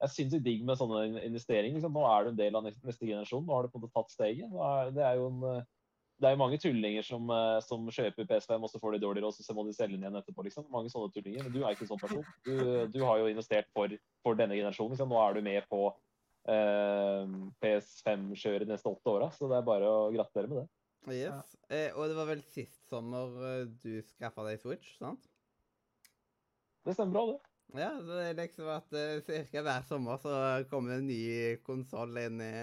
jeg 0.00 0.06
er 0.06 0.12
sinnssykt 0.14 0.44
digg 0.46 0.62
med 0.64 0.78
sånne 0.80 1.02
investeringer. 1.26 1.76
Liksom. 1.76 1.92
Nå 1.92 2.06
er 2.08 2.24
du 2.24 2.30
en 2.30 2.38
del 2.38 2.54
av 2.56 2.64
neste 2.64 3.04
generasjon. 3.04 3.42
Nå 3.44 3.52
har 3.52 3.66
du 3.66 3.72
på 3.72 3.76
en 3.76 3.84
måte 3.84 3.98
tatt 3.98 4.14
steget. 4.14 4.48
Er, 4.48 4.94
det 4.96 5.02
er 5.04 5.18
jo 5.20 5.26
en 5.28 5.42
eh, 5.50 5.66
det 6.20 6.28
er 6.28 6.34
jo 6.34 6.40
mange 6.42 6.58
tullinger 6.60 7.06
som, 7.06 7.30
eh, 7.32 7.58
som 7.64 7.86
kjøper 7.88 8.28
PS5, 8.28 8.66
og 8.66 8.70
så 8.72 8.80
får 8.82 8.94
de 8.94 9.02
dårligere, 9.06 9.30
og 9.30 9.32
så 9.32 9.56
må 9.56 9.64
de 9.64 9.72
selge 9.76 9.96
den 9.96 10.04
igjen 10.04 10.18
etterpå. 10.20 10.44
liksom. 10.44 10.66
Mange 10.72 10.92
sånne 10.92 11.12
tullinger. 11.14 11.46
Men 11.46 11.54
du 11.54 11.62
er 11.62 11.72
ikke 11.72 11.86
en 11.86 11.92
sånn 11.94 12.02
person. 12.02 12.26
Du, 12.44 12.54
du 12.92 13.00
har 13.06 13.22
jo 13.22 13.30
investert 13.32 13.70
for, 13.72 13.94
for 14.26 14.36
denne 14.36 14.58
generasjonen. 14.58 14.92
liksom. 14.94 15.08
Nå 15.12 15.22
er 15.22 15.38
du 15.38 15.42
med 15.46 15.68
på 15.72 15.80
eh, 16.50 17.32
PS5-kjøret 17.64 18.66
de 18.66 18.74
neste 18.74 18.92
åtte 18.92 19.14
åra, 19.14 19.30
så 19.32 19.48
det 19.48 19.58
er 19.58 19.70
bare 19.70 19.88
å 19.88 20.10
gratulere 20.14 20.52
med 20.52 20.62
det. 20.62 20.68
Yes. 21.08 21.56
Eh, 21.72 21.88
og 21.96 22.10
det 22.10 22.18
var 22.18 22.28
vel 22.28 22.42
sist 22.52 22.82
sommer 22.90 23.32
eh, 23.48 23.68
du 23.80 24.02
skaffa 24.12 24.44
deg 24.44 24.60
Switch, 24.60 24.98
sant? 25.00 25.24
Det 26.84 26.92
stemmer 26.96 27.16
bra, 27.16 27.24
det. 27.32 27.40
Ja, 27.80 27.90
så 28.02 28.12
det 28.18 28.22
er 28.26 28.38
liksom 28.40 28.68
at 28.72 28.94
uh, 28.96 29.20
ca. 29.22 29.60
hver 29.62 29.84
sommer 29.86 30.16
så 30.18 30.32
kommer 30.70 30.96
en 30.96 31.06
ny 31.06 31.56
konsoll 31.62 32.16
inn 32.18 32.40
i 32.42 32.54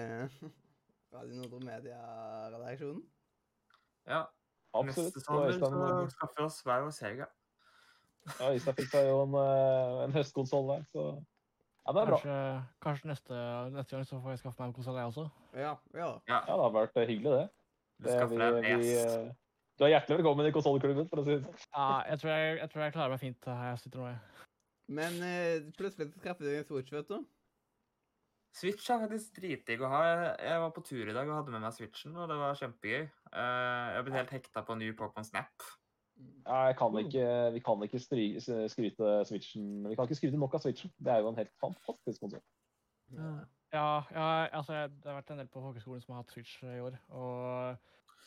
Radio 1.14 1.38
Nordre 1.38 1.62
Media-redaksjonen. 1.64 3.06
Ja, 4.08 4.22
Absolutt. 4.76 5.14
neste 5.14 5.24
sommer 5.24 5.52
så 5.52 6.06
skaffer 6.14 6.40
vi 6.40 6.46
oss 6.46 6.60
hver 6.64 6.84
vår 6.86 6.94
Sega. 6.96 7.26
ja, 8.28 8.52
Øystein 8.52 8.76
fikk 8.78 8.90
seg 8.92 9.08
jo 9.08 9.18
en, 9.24 9.34
eh, 9.40 9.98
en 10.04 10.16
høstkonsoll 10.16 10.70
der, 10.72 10.86
så 10.92 11.04
ja, 11.88 11.92
det 11.92 12.00
er 12.00 12.08
bra. 12.10 12.16
Kanskje, 12.20 12.38
kanskje 12.84 13.08
neste, 13.08 13.36
neste 13.72 13.96
gang 13.96 14.08
så 14.08 14.18
får 14.20 14.34
jeg 14.34 14.40
skaffe 14.42 14.60
meg 14.60 14.68
en 14.68 14.74
konsoll, 14.76 14.96
jeg 15.00 15.12
også. 15.12 15.22
Ja, 15.56 15.70
ja. 15.96 16.08
Ja, 16.28 16.40
det 16.44 16.56
har 16.60 16.74
vært 16.74 16.98
eh, 17.00 17.06
hyggelig, 17.08 17.36
det. 17.38 17.46
Du 17.98 18.08
det 18.08 18.16
en 18.18 18.82
vi, 18.82 18.90
eh, 18.92 19.30
du 19.78 19.84
er 19.86 19.94
hjertelig 19.94 20.18
velkommen 20.18 20.46
i 20.46 20.52
konsollklubben, 20.52 21.08
for 21.08 21.22
å 21.22 21.24
si 21.24 21.36
det 21.36 21.46
sånn. 21.46 21.64
Ja, 21.72 21.88
jeg 22.10 22.20
tror 22.20 22.34
jeg, 22.34 22.58
jeg 22.58 22.70
tror 22.72 22.84
jeg 22.84 22.94
klarer 22.98 23.14
meg 23.14 23.22
fint 23.22 23.48
her 23.48 23.70
jeg 23.70 23.80
sitter 23.84 24.04
nå. 24.04 24.12
Men 24.98 25.16
eh, 25.24 25.66
plutselig 25.78 26.10
skaffer 26.18 26.44
du 26.44 26.50
deg 26.50 26.60
en 26.60 26.68
Switch, 26.68 26.92
vet 26.92 27.08
du. 27.08 27.24
Switch 28.56 28.88
er 28.90 29.02
faktisk 29.04 29.36
dritdigg 29.38 29.82
å 29.84 29.88
ha. 29.92 29.98
Jeg- 30.04 30.48
Jeg 30.48 30.60
var 30.60 30.70
på 30.70 30.84
tur 30.84 31.08
i 31.08 31.12
dag 31.12 31.28
og 31.28 31.36
hadde 31.36 31.52
med 31.52 31.60
meg 31.60 31.72
Switchen, 31.72 32.16
og 32.16 32.28
det 32.28 32.36
var 32.36 32.54
kjempegøy. 32.54 33.02
Eh, 33.32 33.88
Jeg 33.88 33.94
har 33.96 34.02
blitt 34.02 34.14
helt 34.16 34.30
hekta 34.30 34.62
på 34.64 34.72
en 34.72 34.78
ny 34.78 34.92
Pokémon 34.92 35.24
Snap. 35.24 35.52
Nei, 36.18 36.66
jeg 36.66 36.76
kan 36.76 36.90
ikke, 36.98 37.52
vi 37.52 37.60
kan 37.60 37.82
ikke 37.82 38.00
stry, 38.02 38.24
skryte 38.68 39.24
Switchen 39.28 39.84
Vi 39.86 39.94
kan 39.94 40.06
ikke 40.08 40.16
skryte 40.18 40.38
nok 40.38 40.54
av 40.54 40.60
Switchen. 40.64 40.90
Det 40.98 41.12
er 41.12 41.20
jo 41.20 41.28
en 41.28 41.36
helt 41.36 41.52
fantastisk 41.62 42.20
konsoll. 42.20 42.42
Ja, 43.72 44.02
ja 44.10 44.48
altså, 44.52 44.72
jeg, 44.72 44.90
det 44.98 45.04
har 45.12 45.22
vært 45.22 45.30
en 45.30 45.38
del 45.38 45.46
på 45.52 45.62
folkeskolen 45.62 46.02
som 46.02 46.14
har 46.14 46.22
hatt 46.24 46.32
Switch 46.32 46.62
i 46.64 46.80
år. 46.82 46.98
Og 47.10 47.78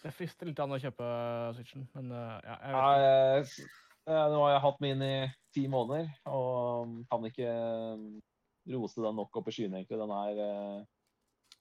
det 0.03 0.13
frister 0.13 0.45
litt 0.47 0.59
an 0.59 0.71
å 0.71 0.79
kjøpe 0.79 1.09
Switchen, 1.57 1.87
men 1.95 2.11
eh, 2.11 2.39
ja, 2.45 2.55
jeg 2.61 2.73
vet 2.73 3.51
ikke. 3.51 3.67
jeg, 3.67 4.15
eh, 4.15 4.29
nå 4.31 4.39
har 4.45 4.51
jeg 4.53 4.61
hatt 4.61 4.81
min 4.81 5.01
i 5.01 5.13
ti 5.53 5.67
måneder, 5.67 6.09
og 6.25 6.95
kan 7.11 7.27
ikke 7.27 8.21
eh, 8.67 8.73
rose 8.75 9.01
den 9.01 9.15
nok 9.17 9.35
opp 9.41 9.47
i 9.49 9.55
skyene, 9.55 9.81
egentlig. 9.81 9.99
Den 10.01 10.11
er, 10.17 10.41
eh, 10.45 11.55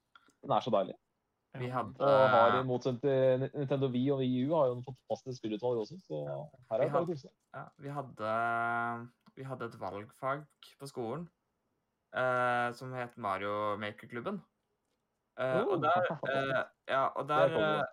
den 0.44 0.52
er 0.56 0.60
så 0.66 0.72
deilig. 0.74 0.96
Vi 1.58 1.66
hadde 1.66 1.98
Og 2.06 2.28
har 2.30 2.54
i 2.60 2.62
motsetning 2.62 3.00
til 3.02 3.40
Nintendo 3.58 3.88
Wii 3.90 4.10
og 4.14 4.20
Wii 4.22 4.44
U 4.46 4.52
har 4.54 4.68
jo 4.70 4.74
en 4.76 4.84
fantastisk 4.86 5.40
spillutvalg 5.40 5.80
også, 5.82 5.96
så 6.06 6.20
her 6.70 6.78
er 6.78 6.84
det 6.84 6.92
bare 6.94 7.08
å 7.08 7.10
kose. 7.10 7.30
Ja, 7.56 7.64
vi 7.82 7.90
hadde, 7.96 8.34
vi 9.34 9.46
hadde 9.48 9.66
et 9.66 9.78
valgfag 9.80 10.44
på 10.78 10.86
skolen 10.90 11.24
eh, 12.14 12.68
som 12.78 12.94
het 12.94 13.16
Mario 13.18 13.76
Maker-klubben. 13.82 14.38
Eh, 15.40 15.56
Oh, 15.58 15.74
og, 15.74 15.82
der, 15.82 16.06
eh, 16.30 16.62
ja, 16.92 17.02
og, 17.16 17.26
er 17.34 17.48
der, 17.48 17.54
konge. 17.56 17.84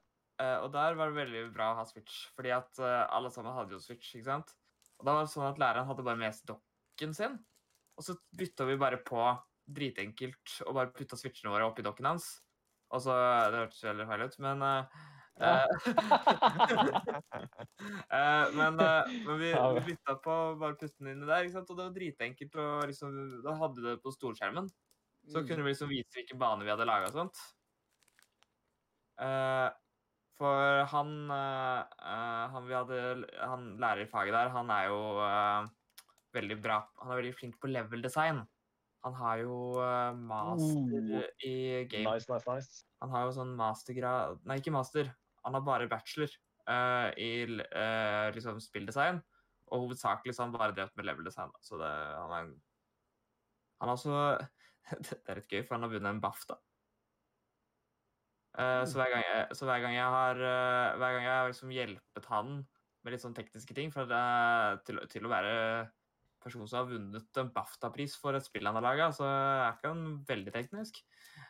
eh, 0.43 0.58
og 0.62 0.72
der 0.78 0.98
var 1.00 1.10
det 1.10 1.17
veldig 1.24 1.43
bra 1.56 1.72
å 1.74 1.78
ha 1.80 1.86
Switch, 1.89 2.28
fordi 2.38 2.54
at 2.54 2.78
eh, 2.78 3.04
alle 3.10 3.32
sammen 3.34 3.56
hadde 3.58 3.74
jo 3.74 3.82
Switch, 3.82 4.13
ikke 4.17 4.30
sant? 4.30 4.54
Og 5.00 5.06
da 5.10 5.17
var 5.17 5.26
det 5.26 5.34
sånn 5.34 5.50
at 5.50 5.58
læreren 5.62 5.89
hadde 5.89 6.06
bare 6.06 6.22
med 6.22 6.36
seg 6.38 6.54
dokken 6.54 7.17
sin, 7.17 7.39
og 7.98 8.06
så 8.06 8.16
bytta 8.38 8.66
vi 8.70 8.78
bare 8.80 9.00
på 9.04 9.22
dritenkelt 9.68 10.62
og 10.68 10.76
bare 10.78 10.94
putta 10.96 11.18
switchene 11.20 11.52
våre 11.52 11.68
oppi 11.68 11.84
dokken 11.86 12.08
hans. 12.14 12.28
Og 12.94 13.02
så 13.04 13.14
Det 13.52 13.60
hørtes 13.60 13.84
veldig 13.84 14.06
feil 14.08 14.22
ut, 14.28 14.38
men 14.46 14.62
uh, 14.64 15.06
Ja. 15.38 15.66
Eh, 18.08 18.46
men, 18.58 18.80
uh, 18.80 19.04
men 19.28 19.38
vi, 19.40 19.52
vi 19.54 19.82
bytta 19.92 20.16
på 20.24 20.34
bare 20.60 20.76
putte 20.80 20.96
den 21.04 21.12
inni 21.12 21.28
der, 21.28 21.44
ikke 21.46 21.54
sant? 21.60 21.70
og 21.70 21.78
det 21.78 21.86
var 21.86 21.94
dritenkelt. 21.98 22.56
Og 22.64 22.88
liksom, 22.90 23.18
da 23.46 23.54
hadde 23.60 23.82
vi 23.84 23.86
det 23.90 23.98
på 24.04 24.14
storskjermen. 24.16 24.70
Så 25.28 25.42
Mm. 25.44 25.48
kunne 25.50 25.64
vi 25.66 25.74
liksom 25.74 25.90
vise 25.92 26.16
hvilken 26.16 26.40
bane 26.40 26.64
vi 26.64 26.72
hadde 26.72 26.88
laga 26.88 27.10
og 27.12 27.14
sånt. 27.18 27.38
Uh, 29.20 29.70
for 30.38 30.86
han, 30.94 31.14
han 31.34 32.68
vi 32.68 32.76
hadde 32.78 33.00
Han 33.50 33.64
lærer 33.82 34.04
i 34.06 34.10
faget 34.10 34.36
der, 34.38 34.52
han 34.54 34.70
er 34.70 34.84
jo 34.92 35.00
veldig 36.36 36.58
bra 36.62 36.82
Han 37.02 37.12
er 37.12 37.20
veldig 37.22 37.36
flink 37.38 37.56
på 37.62 37.70
level 37.72 38.02
design. 38.04 38.42
Han 39.06 39.13
har 39.16 39.40
jo 39.46 39.56
eh, 39.80 40.18
master 40.18 41.06
Oh. 41.22 41.24
i 41.46 41.86
game. 41.88 42.04
Nice, 42.10 42.28
nice, 42.32 42.48
nice. 42.50 42.84
Han 43.02 43.13
har 43.13 43.28
jo 43.28 43.36
sånn 43.38 43.54
mastergrad 43.56 44.42
Nei, 44.50 44.58
ikke 44.60 44.74
master. 44.76 45.12
Han 45.46 45.56
har 45.56 45.63
bare 45.63 45.88
bachelor 45.88 46.28
uh, 46.68 47.13
i 47.16 47.30
eh, 47.48 48.28
liksom 48.36 48.60
spilldesign. 48.60 49.22
Og 49.72 49.86
hovedsakelig 49.86 50.34
så 50.36 50.44
har 50.44 50.50
han 50.50 50.58
bare 50.58 50.76
drevet 50.76 50.96
med 51.00 51.08
level 51.08 51.28
design. 51.28 51.52
Så 51.63 51.78
det, 51.80 51.88
han 51.92 52.32
er 52.32 52.42
en- 52.48 52.62
Han 53.80 53.90
har 53.90 53.96
også 53.96 54.48
Det 55.04 55.20
er 55.30 55.36
litt 55.42 55.52
gøy, 55.52 55.62
for 55.68 55.76
han 55.78 55.84
har 55.86 55.92
vunnet 55.94 56.10
en 56.16 56.22
BAFTA. 56.24 56.58
Uh, 58.58 58.82
så, 58.90 58.98
hver 58.98 59.12
jeg, 59.13 59.42
så 59.54 59.68
hver 59.70 59.84
gang 59.84 59.94
jeg 59.94 60.08
har 60.10 60.40
Hver 60.98 61.12
gang 61.13 61.24
jeg 61.28 61.36
har 61.36 61.50
liksom 61.52 61.70
hjulpet 61.76 62.26
han 62.32 62.56
med 63.06 63.13
litt 63.13 63.22
sånn 63.22 63.36
tekniske 63.38 63.76
ting 63.78 63.92
for 63.94 64.10
det, 64.10 64.22
til, 64.88 64.98
til 65.08 65.28
å 65.28 65.30
være 65.32 65.52
person 66.48 66.68
som 66.68 66.82
har 66.82 66.90
vunnet 66.90 67.40
en 67.42 67.52
BAFTA-pris 67.54 68.18
for 68.20 68.38
et 68.38 68.46
spill 68.46 68.68
han 68.70 68.78
har 68.80 68.86
laga, 68.86 69.10
så 69.16 69.28
er 69.28 69.76
ikke 69.76 69.94
han 69.94 70.04
veldig 70.28 70.54
teknisk. 70.56 71.00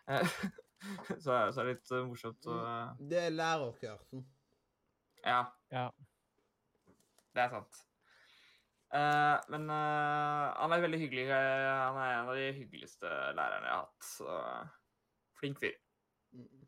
Eh, 0.10 0.38
så, 1.24 1.32
så 1.52 1.62
er 1.62 1.64
det 1.64 1.74
litt 1.74 1.94
eh, 1.96 2.06
morsomt 2.08 2.50
å 2.52 2.60
Det 3.00 3.24
er 3.26 3.36
lærerkursen. 3.36 4.26
Ja, 5.24 5.44
Ja. 5.74 5.90
det 7.36 7.46
er 7.46 7.54
sant. 7.56 7.84
Uh, 8.88 9.36
men 9.52 9.66
uh, 9.68 10.54
han 10.62 10.72
er 10.72 10.84
veldig 10.86 11.00
hyggelig. 11.02 11.26
Han 11.28 11.98
er 12.00 12.14
en 12.14 12.30
av 12.32 12.38
de 12.40 12.46
hyggeligste 12.56 13.10
lærerne 13.36 13.68
jeg 13.68 13.74
har 13.74 13.82
hatt. 13.84 14.08
Så 14.08 14.38
flink 15.42 15.60
fyr. 15.60 15.76
Mm. 16.32 16.64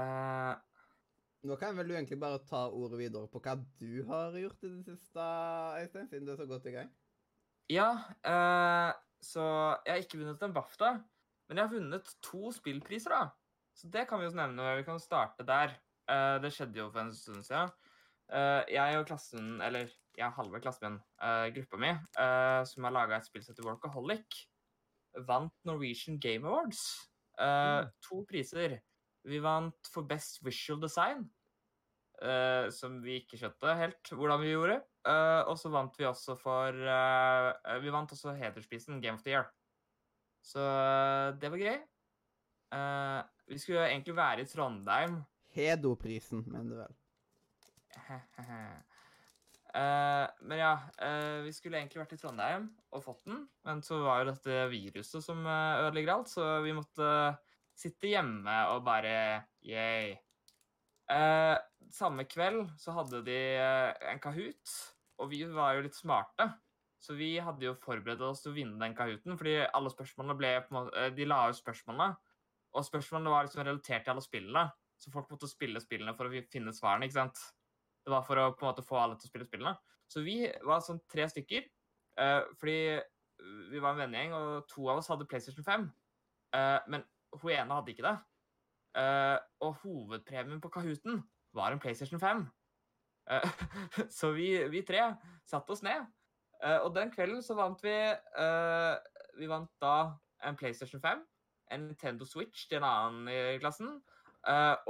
Eh, 0.00 0.56
Nå 1.48 1.56
kan 1.56 1.76
vel 1.78 1.88
du 1.88 1.94
egentlig 1.94 2.18
bare 2.20 2.42
ta 2.44 2.66
ordet 2.68 2.98
videre 3.00 3.28
på 3.32 3.40
hva 3.40 3.54
du 3.80 4.02
har 4.10 4.34
gjort 4.36 4.66
i 4.66 4.72
det 4.74 4.82
siste, 4.84 5.28
Øystein, 5.80 6.08
siden 6.10 6.26
du 6.28 6.34
er 6.34 6.42
så 6.42 6.46
godt 6.50 6.68
i 6.68 6.74
gang. 6.74 6.90
Ja, 7.70 7.90
eh, 8.26 8.90
så 9.22 9.44
jeg 9.86 9.92
har 9.94 10.02
ikke 10.02 10.20
vunnet 10.22 10.42
en 10.42 10.54
BAFTA, 10.56 10.90
men 11.48 11.58
jeg 11.60 11.66
har 11.66 11.74
vunnet 11.74 12.10
to 12.24 12.50
spillpriser, 12.54 13.14
da. 13.14 13.30
Så 13.76 13.88
det 13.92 14.06
kan 14.08 14.20
vi 14.20 14.26
jo 14.26 14.34
nevne. 14.36 14.76
Vi 14.80 14.84
kan 14.86 15.00
starte 15.02 15.46
der. 15.46 15.76
Eh, 16.10 16.36
det 16.42 16.50
skjedde 16.54 16.80
jo 16.82 16.90
for 16.90 17.04
en 17.04 17.14
stund 17.14 17.44
siden. 17.46 17.70
Eh, 18.30 18.62
jeg 18.74 18.98
og 18.98 19.06
klassen, 19.08 19.56
eller 19.62 19.88
jeg 20.18 20.26
er 20.26 20.34
halve 20.36 20.60
klassen 20.62 20.86
min, 20.88 21.00
eh, 21.22 21.46
gruppa 21.54 21.80
mi, 21.80 21.90
eh, 21.90 22.62
som 22.64 22.84
har 22.84 22.94
laga 22.94 23.16
et 23.16 23.26
spill 23.26 23.42
som 23.44 23.54
heter 23.54 23.66
Workaholic, 23.68 24.46
vant 25.26 25.54
Norwegian 25.66 26.18
Game 26.20 26.46
Awards. 26.46 26.82
Eh, 27.38 27.84
To 28.08 28.24
priser. 28.28 28.80
Vi 29.24 29.38
vant 29.38 29.90
for 29.92 30.02
Best 30.02 30.40
Visual 30.44 30.80
Design, 30.80 31.30
eh, 32.20 32.68
som 32.74 32.98
vi 33.04 33.20
ikke 33.20 33.38
skjønte 33.40 33.76
helt 33.78 34.10
hvordan 34.12 34.40
vi 34.42 34.52
gjorde. 34.52 34.80
Uh, 35.00 35.48
og 35.48 35.56
så 35.56 35.70
vant 35.72 35.94
vi 35.96 36.04
også 36.04 36.34
for 36.36 36.76
uh, 36.76 37.56
Vi 37.80 37.88
vant 37.88 38.10
også 38.12 38.34
hedersprisen 38.36 39.00
Game 39.00 39.16
of 39.16 39.24
the 39.24 39.32
Year. 39.32 39.46
Så 40.44 40.60
det 41.40 41.48
var. 41.52 41.58
Eh, 42.70 43.20
vi 43.50 43.58
skulle 43.60 43.88
egentlig 43.90 44.14
være 44.16 44.40
i 44.40 44.48
Trondheim 44.48 45.24
Hedoprisen, 45.52 46.44
mener 46.46 46.70
du 46.70 46.76
vel. 46.78 46.94
Men 50.48 50.58
ja, 50.58 50.74
vi 51.44 51.52
skulle 51.54 51.78
egentlig 51.78 52.00
vært 52.00 52.12
i 52.16 52.18
Trondheim 52.18 52.64
og 52.90 53.04
fått 53.04 53.24
den, 53.28 53.48
men 53.62 53.82
så 53.86 54.00
var 54.02 54.22
jo 54.22 54.30
dette 54.32 54.68
viruset 54.72 55.22
som 55.22 55.46
ødelegger 55.46 56.14
alt, 56.16 56.28
så 56.32 56.42
vi 56.64 56.72
måtte 56.74 57.06
sitte 57.78 58.10
hjemme 58.10 58.56
og 58.72 58.82
bare 58.88 59.14
yay. 59.62 60.16
Eh, 61.10 61.56
samme 61.90 62.24
kveld 62.30 62.68
så 62.78 62.94
hadde 62.94 63.22
de 63.26 63.38
eh, 63.58 64.10
en 64.12 64.20
Kahoot, 64.22 64.74
og 65.20 65.30
vi 65.32 65.42
var 65.50 65.74
jo 65.76 65.86
litt 65.86 65.98
smarte. 65.98 66.46
Så 67.00 67.16
vi 67.16 67.32
hadde 67.40 67.64
jo 67.64 67.78
forberedt 67.80 68.20
oss 68.26 68.42
til 68.44 68.52
å 68.52 68.56
vinne 68.58 68.78
den 68.80 68.94
Kahooten, 68.96 69.38
fordi 69.40 69.56
alle 69.64 69.92
spørsmålene 69.92 70.36
ble 70.38 70.52
måte, 70.74 70.92
eh, 71.00 71.10
De 71.16 71.26
la 71.26 71.46
ut 71.48 71.58
spørsmålene, 71.58 72.12
og 72.76 72.86
spørsmålene 72.86 73.32
var 73.32 73.46
liksom 73.46 73.64
relatert 73.66 74.04
til 74.04 74.14
alle 74.14 74.24
spillene. 74.24 74.66
Så 75.00 75.10
folk 75.12 75.30
måtte 75.32 75.48
spille 75.48 75.80
spillene 75.80 76.12
for 76.16 76.28
å 76.28 76.42
finne 76.52 76.74
svarene, 76.76 77.08
ikke 77.08 77.18
sant? 77.22 77.40
Det 78.04 78.12
var 78.12 78.22
for 78.26 78.36
å 78.36 78.50
på 78.52 78.66
en 78.66 78.70
måte 78.70 78.84
få 78.86 78.98
alle 79.00 79.16
til 79.16 79.28
å 79.28 79.32
spille 79.32 79.48
spillene. 79.48 79.74
Så 80.10 80.22
vi 80.26 80.42
var 80.66 80.84
sånn 80.84 81.00
tre 81.10 81.26
stykker. 81.30 81.64
eh, 82.20 82.42
fordi 82.60 83.00
vi 83.70 83.80
var 83.80 83.94
en 83.94 84.02
vennegjeng, 84.02 84.32
og 84.36 84.68
to 84.68 84.88
av 84.90 84.98
oss 84.98 85.08
hadde 85.08 85.26
PlayStation 85.26 85.64
5. 85.64 85.86
Eh, 86.52 86.78
men 86.88 87.04
hun 87.40 87.52
ene 87.54 87.78
hadde 87.78 87.94
ikke 87.94 88.04
det. 88.04 88.16
Eh, 88.98 89.36
og 89.62 89.76
hovedpremien 89.84 90.60
på 90.62 90.70
Kahooten 90.72 91.20
var 91.54 91.72
en 91.72 91.82
PlayStation 91.82 92.20
5. 92.20 92.42
Eh, 93.30 93.50
så 94.18 94.32
vi, 94.34 94.52
vi 94.72 94.82
tre 94.86 95.04
satte 95.46 95.74
oss 95.74 95.84
ned. 95.86 96.06
Eh, 96.62 96.78
og 96.82 96.94
den 96.96 97.12
kvelden 97.14 97.44
så 97.44 97.56
vant 97.58 97.80
vi 97.84 97.94
Vi 99.40 99.46
vant 99.48 99.70
da 99.80 99.94
en 100.44 100.56
PlayStation 100.58 101.00
5, 101.00 101.20
en 101.72 101.86
Nintendo 101.86 102.26
Switch 102.26 102.66
til 102.68 102.80
en 102.80 102.88
annen 102.88 103.28
i 103.30 103.58
klassen, 103.60 104.00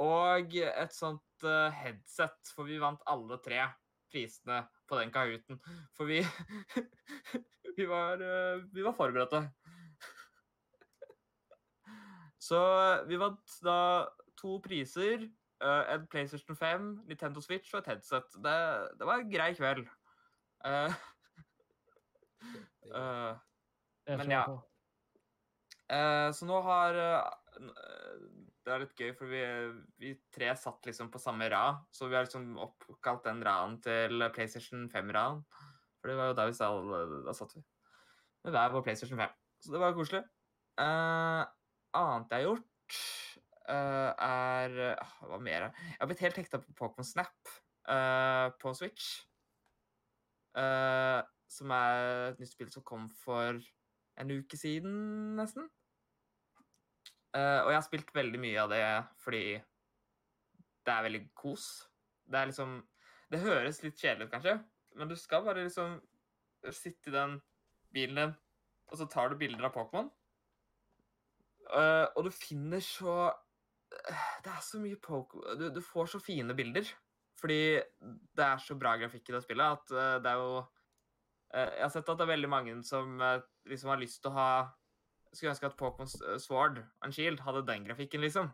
og 0.00 0.54
et 0.56 0.94
sånt 0.94 1.44
headset, 1.76 2.50
for 2.54 2.66
vi 2.66 2.78
vant 2.80 3.02
alle 3.10 3.38
tre 3.44 3.60
prisene 4.10 4.62
på 4.88 4.98
den 4.98 5.12
Kahooten. 5.14 5.60
For 5.94 6.08
vi 6.08 6.22
vi, 7.76 7.86
var, 7.86 8.24
vi 8.72 8.86
var 8.86 8.96
forberedte. 8.96 9.44
Så 12.40 12.60
vi 13.08 13.18
vant 13.20 13.58
da 13.66 14.08
to 14.40 14.56
priser. 14.64 15.28
eh, 15.60 15.92
en 15.94 16.06
PlayStation 16.08 16.56
5, 16.56 16.90
Nintendo 17.08 17.40
Switch 17.44 17.74
og 17.74 17.82
et 17.82 17.92
headset. 17.92 18.36
Det, 18.40 18.56
det 18.98 19.06
var 19.06 19.20
en 19.20 19.32
grei 19.32 19.52
kveld. 19.58 19.86
Uh, 20.60 20.92
uh, 22.92 23.38
Men 24.18 24.30
ja. 24.30 24.42
Eh, 25.90 26.28
så 26.36 26.46
nå 26.46 26.60
har 26.62 26.94
eh, 26.94 27.30
eh, 27.58 28.18
Det 28.60 28.72
er 28.74 28.82
litt 28.84 29.00
gøy, 29.00 29.10
for 29.18 29.30
vi, 29.32 29.40
vi 29.98 30.12
tre 30.30 30.52
satt 30.58 30.86
liksom 30.86 31.10
på 31.10 31.20
samme 31.22 31.48
rad. 31.50 31.80
Så 31.94 32.10
vi 32.10 32.18
har 32.18 32.26
liksom 32.26 32.52
oppkalt 32.62 33.24
den 33.26 33.42
raden 33.46 33.78
til 33.82 34.22
PlayStation 34.34 34.86
5-raden. 34.92 35.42
For 36.00 36.12
det 36.12 36.18
var 36.18 36.30
jo 36.30 36.36
der 36.38 36.50
vi 36.52 36.56
sa 36.56 36.68
Da 37.26 37.34
satt 37.36 37.56
vi 37.56 37.64
med 38.44 38.54
hver 38.54 38.70
vår 38.72 38.84
PlayStation 38.86 39.18
5. 39.20 39.32
Så 39.64 39.72
det 39.74 39.80
var 39.82 39.96
koselig. 39.96 40.22
Eh, 40.80 41.40
annet 41.96 42.32
jeg 42.32 42.40
har 42.40 42.46
gjort, 42.46 43.00
uh, 43.70 44.12
er 44.26 44.78
uh, 44.94 45.16
Hva 45.30 45.40
mer? 45.42 45.66
Jeg 45.70 45.98
har 46.00 46.10
blitt 46.10 46.22
helt 46.26 46.40
hekta 46.40 46.60
på 46.62 46.76
Pokémon 46.78 47.06
Snap 47.06 47.52
uh, 47.90 48.50
på 48.60 48.74
Switch. 48.76 49.18
Eh, 50.58 51.20
som 51.46 51.70
er 51.70 52.00
et 52.32 52.40
nytt 52.42 52.50
spill 52.50 52.70
som 52.74 52.82
kom 52.82 53.04
for 53.20 53.54
en 54.18 54.32
uke 54.34 54.58
siden, 54.58 55.36
nesten. 55.38 55.68
Og 57.30 57.68
jeg 57.70 57.76
har 57.76 57.84
spilt 57.86 58.10
veldig 58.10 58.40
mye 58.42 58.58
av 58.58 58.72
det 58.72 58.80
fordi 59.22 59.44
det 59.54 60.90
er 60.90 61.06
veldig 61.06 61.20
kos. 61.38 61.68
Det 62.26 62.40
er 62.40 62.50
liksom 62.50 62.80
Det 63.30 63.44
høres 63.44 63.78
litt 63.84 63.94
kjedelig 64.02 64.26
ut, 64.26 64.32
kanskje, 64.32 64.56
men 64.98 65.10
du 65.10 65.14
skal 65.14 65.44
bare 65.46 65.62
liksom 65.62 66.00
sitte 66.74 67.12
i 67.12 67.14
den 67.14 67.36
bilen 67.94 68.18
din, 68.18 68.32
og 68.90 68.98
så 68.98 69.06
tar 69.06 69.30
du 69.30 69.38
bilder 69.38 69.68
av 69.68 69.76
Pokémon. 69.76 70.10
Eh, 71.70 72.06
og 72.16 72.26
du 72.26 72.30
finner 72.34 72.82
så 72.82 73.30
Det 74.44 74.50
er 74.50 74.60
så 74.62 74.78
mye 74.78 74.98
Pokémon 75.02 75.58
du, 75.58 75.68
du 75.74 75.80
får 75.82 76.12
så 76.12 76.20
fine 76.22 76.54
bilder. 76.54 76.86
Fordi 77.40 77.80
det 78.36 78.44
er 78.44 78.60
så 78.60 78.76
bra 78.78 78.96
grafikk 79.00 79.30
i 79.30 79.34
det 79.34 79.42
spillet 79.44 79.78
at 79.78 79.94
uh, 79.96 80.16
det 80.22 80.28
er 80.28 80.40
jo 80.42 80.58
uh, 80.60 81.70
Jeg 81.72 81.82
har 81.82 81.92
sett 81.94 82.10
at 82.12 82.20
det 82.20 82.26
er 82.26 82.34
veldig 82.34 82.50
mange 82.52 82.74
som 82.84 83.20
eh, 83.24 83.40
liksom 83.70 83.92
har 83.94 84.02
lyst 84.02 84.20
til 84.20 84.32
å 84.32 84.36
ha 84.36 84.50
Skulle 85.32 85.54
ønske 85.54 85.70
at 85.70 85.78
Pokémon 85.78 86.10
eh, 86.28 86.36
Sword 86.42 86.82
and 87.00 87.16
Shield 87.16 87.40
hadde 87.46 87.64
den 87.66 87.86
grafikken, 87.86 88.20
liksom. 88.20 88.50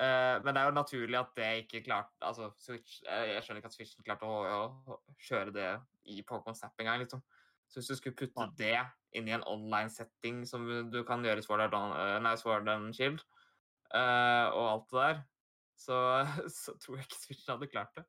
Eh, 0.00 0.36
Men 0.42 0.54
det 0.54 0.62
er 0.62 0.70
jo 0.70 0.76
naturlig 0.80 1.18
at 1.20 1.32
det 1.36 1.50
ikke 1.64 1.84
klarte 1.86 2.26
Altså, 2.26 2.50
Switch 2.58 3.00
eh, 3.06 3.34
Jeg 3.34 3.44
skjønner 3.44 3.62
ikke 3.62 3.72
at 3.72 3.76
Switchen 3.78 4.06
klarte 4.06 4.26
å, 4.26 4.40
å, 4.42 4.96
å 4.96 5.18
kjøre 5.28 5.54
det 5.54 5.70
i 6.10 6.22
Pokémon 6.26 6.56
Snap 6.56 6.78
engang, 6.80 7.02
liksom. 7.04 7.22
Så 7.70 7.78
hvis 7.78 7.90
du 7.92 7.98
skulle 7.98 8.18
putte 8.18 8.46
det 8.58 8.76
inn 9.14 9.28
i 9.30 9.34
en 9.34 9.46
online-setting 9.46 10.42
som 10.46 10.66
du 10.90 11.00
kan 11.06 11.22
gjøre 11.26 11.42
i 11.42 11.44
Sword 11.46 11.62
eh, 11.70 12.16
nei, 12.22 12.34
Sword 12.38 12.68
and 12.70 12.94
Shield, 12.96 13.22
uh, 13.94 14.50
og 14.50 14.64
alt 14.64 14.88
det 14.90 15.04
der, 15.04 15.20
så, 15.78 16.00
så 16.60 16.74
tror 16.82 16.98
jeg 16.98 17.06
ikke 17.06 17.20
Switchen 17.24 17.54
hadde 17.54 17.70
klart 17.70 17.94
det. 17.98 18.06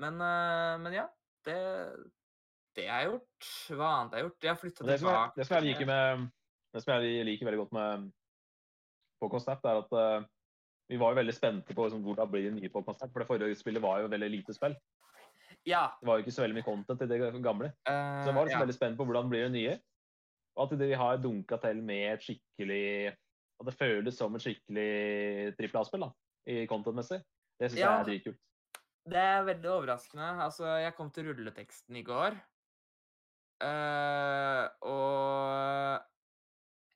Men, 0.00 0.20
uh, 0.20 0.76
men 0.80 1.00
ja. 1.02 1.06
Det, 1.40 1.56
det 2.76 2.84
jeg 2.84 2.92
har 2.92 3.06
gjort. 3.08 3.46
Hva 3.72 3.92
annet 3.96 4.12
jeg 4.12 4.20
har 4.20 4.26
gjort? 4.26 4.42
Jeg 4.44 4.50
har 4.50 4.58
flytta 4.60 4.84
tilbake 4.84 5.38
det 5.38 5.46
som 5.48 5.56
jeg 5.56 5.66
liker 5.70 5.88
med 5.88 6.26
det 6.70 6.82
som 6.84 6.92
jeg 6.92 7.24
liker 7.26 7.48
veldig 7.48 7.60
godt 7.64 7.72
med 7.74 8.10
Pokémon 9.20 9.42
Snap, 9.42 9.64
er 9.66 9.80
at 9.80 9.94
uh, 9.96 10.26
vi 10.90 10.98
var 11.00 11.12
jo 11.12 11.20
veldig 11.20 11.34
spente 11.34 11.74
på 11.74 11.86
liksom, 11.86 12.04
hvordan 12.04 12.30
blir 12.30 12.46
det 12.46 12.52
nye 12.56 12.72
Pokémon 12.72 12.96
Snap. 12.96 13.12
For 13.12 13.22
det 13.22 13.28
forrige 13.30 13.58
spillet 13.58 13.82
var 13.82 14.02
jo 14.02 14.12
veldig 14.12 14.30
lite 14.36 14.54
spill. 14.56 14.76
Ja. 15.68 15.86
Det 16.00 16.08
var 16.08 16.18
jo 16.18 16.24
ikke 16.24 16.34
så 16.34 16.44
veldig 16.44 16.58
mye 16.58 16.66
content 16.66 17.02
i 17.04 17.08
det 17.10 17.18
gamle. 17.44 17.72
Uh, 17.84 18.20
Så 18.22 18.30
jeg 18.30 18.36
var 18.36 18.46
liksom 18.46 18.58
ja. 18.58 18.64
veldig 18.64 18.76
spent 18.76 18.98
på 18.98 19.06
hvordan 19.08 19.32
blir 19.32 19.46
det 19.46 19.54
nye. 19.56 19.74
Og 20.56 20.66
at 20.66 20.78
de 20.80 20.92
har 20.98 21.20
dunka 21.22 21.60
til 21.62 21.82
med 21.86 22.06
et 22.14 22.24
skikkelig 22.24 22.84
At 23.60 23.68
det 23.68 23.74
føles 23.76 24.16
som 24.16 24.34
et 24.34 24.42
skikkelig 24.42 25.56
trippel 25.58 25.80
A-spill 25.82 26.06
content-messig. 26.68 27.20
Det 27.60 27.68
syns 27.70 27.80
Ja. 27.82 27.90
jeg 27.90 28.00
er 28.00 28.08
dritkult. 28.08 28.40
Det 29.10 29.20
er 29.20 29.44
veldig 29.44 29.70
overraskende. 29.70 30.28
Altså, 30.44 30.64
jeg 30.80 30.94
kom 30.96 31.10
til 31.10 31.28
rulleteksten 31.28 31.96
i 31.96 32.02
går. 32.02 32.36
Uh, 33.60 34.64
og 34.88 36.00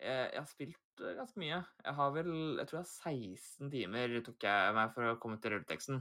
jeg, 0.00 0.30
jeg 0.32 0.40
har 0.40 0.48
spilt 0.48 1.02
eh, 1.02 1.16
ganske 1.18 1.40
mye. 1.40 1.60
Jeg 1.84 1.94
har 1.98 2.14
vel 2.14 2.32
Jeg 2.58 2.68
tror 2.68 2.78
jeg 2.78 2.86
har 2.86 3.12
16 3.12 3.70
timer 3.72 4.14
tok 4.24 4.46
jeg 4.46 4.76
meg 4.76 4.92
for 4.94 5.10
å 5.10 5.18
komme 5.20 5.40
til 5.40 5.54
rulleteksten. 5.54 6.00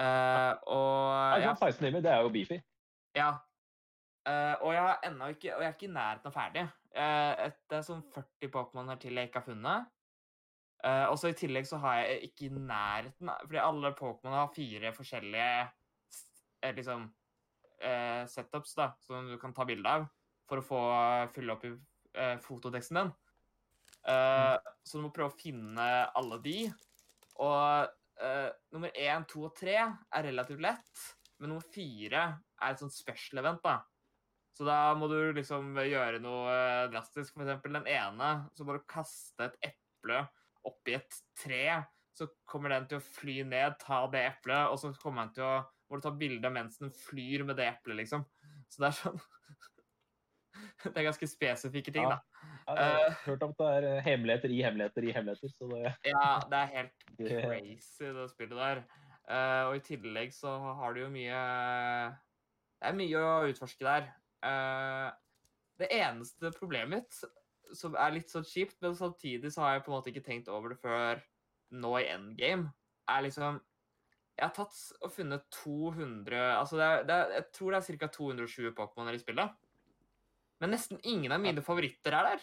Eh, 0.00 0.52
og 0.72 1.40
Ja, 1.42 1.52
sånn 1.52 1.72
16 1.74 2.00
det 2.00 2.12
er 2.12 2.22
jo 2.24 2.30
beefy. 2.32 2.58
Ja. 3.16 3.32
Uh, 4.22 4.54
og 4.62 4.70
jeg 4.70 4.82
har 4.86 5.00
ennå 5.02 5.32
ikke 5.32 5.48
Og 5.56 5.64
jeg 5.64 5.66
er 5.66 5.72
ikke 5.74 5.88
i 5.88 5.96
nærheten 5.96 6.30
av 6.30 6.36
ferdig. 6.36 6.62
Uh, 6.94 7.48
det 7.68 7.78
er 7.78 7.82
sånn 7.82 8.04
40 8.14 8.52
Pokémon 8.54 8.92
her 8.92 9.00
til 9.02 9.18
jeg 9.18 9.28
ikke 9.28 9.42
har 9.42 9.48
funnet. 9.48 9.88
Uh, 10.82 11.06
og 11.10 11.16
så 11.18 11.32
i 11.32 11.36
tillegg 11.38 11.66
så 11.66 11.80
har 11.82 12.00
jeg 12.00 12.28
ikke 12.28 12.46
i 12.46 12.52
nærheten 12.54 13.30
Fordi 13.40 13.58
alle 13.62 13.92
Pokémon 13.98 14.34
har 14.34 14.54
fire 14.54 14.92
forskjellige 14.94 16.72
liksom 16.78 17.08
uh, 17.82 18.22
setups 18.30 18.76
da, 18.78 18.92
som 19.02 19.26
du 19.26 19.34
kan 19.42 19.54
ta 19.54 19.66
bilde 19.66 19.90
av 19.90 20.06
for 20.46 20.60
å 20.60 20.66
få 20.66 20.82
fylle 21.34 21.56
opp 21.56 21.64
i 21.66 21.72
uh, 21.74 22.36
fototeksten 22.44 23.00
din. 23.00 23.10
Mm. 24.02 24.70
Så 24.82 24.98
du 24.98 25.04
må 25.04 25.12
prøve 25.14 25.30
å 25.30 25.38
finne 25.38 25.84
alle 26.18 26.38
de. 26.42 26.56
Og 27.42 27.90
eh, 28.22 28.50
nummer 28.74 28.92
én, 28.98 29.24
to 29.28 29.44
og 29.48 29.56
tre 29.58 29.76
er 29.82 30.26
relativt 30.28 30.62
lett. 30.62 31.06
Men 31.40 31.52
nummer 31.52 31.66
fire 31.74 32.22
er 32.62 32.70
et 32.74 32.82
sånt 32.82 32.94
special 32.94 33.42
event, 33.42 33.62
da. 33.64 33.80
Så 34.52 34.66
da 34.68 34.92
må 34.98 35.08
du 35.08 35.16
liksom 35.32 35.72
gjøre 35.80 36.20
noe 36.22 36.52
eh, 36.52 36.86
drastisk. 36.92 37.34
For 37.34 37.44
eksempel 37.46 37.78
den 37.80 37.88
ene, 37.90 38.32
så 38.54 38.66
må 38.68 38.76
du 38.76 38.84
kaste 38.90 39.48
et 39.48 39.72
eple 39.72 40.22
oppi 40.68 40.94
et 40.98 41.20
tre. 41.42 41.64
Så 42.14 42.28
kommer 42.46 42.74
den 42.74 42.86
til 42.90 43.00
å 43.00 43.04
fly 43.04 43.38
ned, 43.48 43.78
ta 43.80 44.04
det 44.12 44.26
eplet, 44.28 44.68
og 44.68 44.78
så 44.78 44.92
kommer 45.00 45.26
den 45.26 45.38
til 45.38 45.48
å 45.48 45.54
må 45.92 45.98
du 46.00 46.04
ta 46.06 46.12
bilde 46.16 46.48
mens 46.48 46.78
den 46.80 46.92
flyr 46.96 47.42
med 47.44 47.58
det 47.60 47.66
eplet, 47.68 47.98
liksom. 47.98 48.22
Så 48.72 48.80
det 48.80 48.86
er 48.88 48.94
sånn 48.96 49.18
Det 50.86 50.94
er 50.96 51.06
ganske 51.08 51.28
spesifikke 51.28 51.92
ting, 51.92 52.06
Ja. 52.08 52.16
da. 52.16 52.51
Jeg 52.66 52.76
har 52.78 53.06
Eh. 53.08 53.14
hørt 53.26 53.42
om 53.42 53.52
det 53.58 53.68
er 53.76 53.86
eh, 53.88 54.02
hemmeligheter 54.06 54.50
i 54.54 54.62
hemmeligheter 54.62 55.02
i 55.08 55.12
hemmeligheter. 55.12 55.48
Så 55.50 55.68
det, 55.70 55.94
Ja, 56.06 56.40
det 56.50 56.58
er 56.58 56.66
helt 56.76 57.06
crazy, 57.46 58.04
det 58.04 58.30
spillet 58.30 58.58
der. 58.58 58.82
Uh, 59.22 59.68
og 59.70 59.76
i 59.76 59.84
tillegg 59.86 60.32
så 60.34 60.50
har 60.80 60.94
du 60.94 61.04
jo 61.04 61.08
mye 61.08 61.38
Det 62.82 62.88
er 62.88 62.96
mye 62.98 63.20
å 63.22 63.50
utforske 63.52 63.86
der. 63.86 64.08
Uh, 64.42 65.12
det 65.78 65.88
eneste 65.94 66.50
problemet 66.56 66.90
mitt, 66.90 67.20
som 67.78 67.94
er 67.94 68.12
litt 68.16 68.30
sånn 68.30 68.44
kjipt, 68.46 68.80
men 68.82 68.96
samtidig 68.98 69.52
så 69.54 69.62
har 69.62 69.76
jeg 69.76 69.84
på 69.86 69.92
en 69.92 69.96
måte 69.96 70.10
ikke 70.12 70.24
tenkt 70.26 70.50
over 70.50 70.74
det 70.74 70.80
før 70.82 71.22
nå 71.72 71.92
i 72.00 72.08
endgame, 72.12 72.72
er 73.08 73.22
liksom 73.24 73.60
Jeg 74.38 74.48
har 74.48 74.52
tatt 74.56 74.74
og 75.02 75.12
funnet 75.12 75.46
200 75.62 76.34
Altså, 76.58 76.76
det 76.76 76.84
er, 76.84 77.02
det 77.08 77.14
er, 77.14 77.32
jeg 77.38 77.46
tror 77.52 77.70
det 77.72 77.80
er 77.80 77.98
ca. 78.02 78.08
220 78.18 78.74
Pokémoner 78.76 79.14
i 79.16 79.22
spillet. 79.22 79.54
Men 80.62 80.70
nesten 80.76 81.00
ingen 81.02 81.32
av 81.34 81.42
mine 81.42 81.62
favoritter 81.66 82.14
er 82.14 82.32
der. 82.32 82.42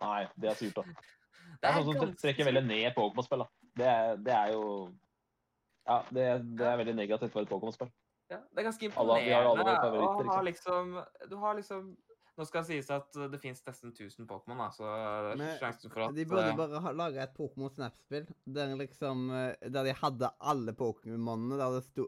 Nei, 0.00 0.20
det 0.40 0.48
er 0.48 0.56
surt, 0.56 0.78
da. 0.78 0.84
Det 0.86 1.60
Det 1.60 1.68
er 1.68 1.82
sånn 1.84 1.98
som 1.98 2.12
trekker 2.16 2.46
veldig 2.48 2.62
ned 2.64 2.94
Pokémon-spill. 2.96 3.42
Det, 3.76 3.94
det 4.24 4.36
er 4.36 4.52
jo 4.54 4.62
Ja, 5.88 5.98
det, 6.08 6.28
det 6.56 6.68
er 6.68 6.78
veldig 6.80 6.94
negativt 6.96 7.34
for 7.34 7.44
et 7.44 7.50
Pokémon-spill. 7.50 7.90
Ja, 8.30 8.38
det 8.38 8.62
er 8.62 8.68
ganske 8.70 8.92
Alle- 9.02 9.18
vi 9.24 9.32
har 9.34 9.44
imponerende 9.44 9.82
favoritter, 9.82 10.30
å 10.30 10.34
ha 10.36 10.42
liksom 10.46 10.94
Du 11.28 11.36
har 11.42 11.58
liksom 11.58 11.90
Nå 12.38 12.46
skal 12.46 12.62
det 12.62 12.68
sies 12.70 12.90
at 12.94 13.16
det 13.32 13.40
finnes 13.42 13.60
nesten 13.66 13.90
1000 13.92 14.26
Pokémon, 14.30 14.60
da, 14.62 14.68
så 14.72 15.36
Men 15.36 15.58
sjansen 15.60 15.92
for 15.92 16.06
at 16.06 16.14
De 16.16 16.24
burde 16.24 16.52
eh, 16.54 16.56
bare 16.56 16.80
ha 16.86 16.92
laga 16.96 17.24
et 17.26 17.34
Pokémon 17.36 17.72
Snap-spill 17.74 18.28
der 18.46 18.76
liksom 18.80 19.26
eh, 19.34 19.68
Der 19.68 19.90
de 19.90 19.96
hadde 19.98 20.30
alle 20.40 20.72
Pokémonene, 20.78 21.58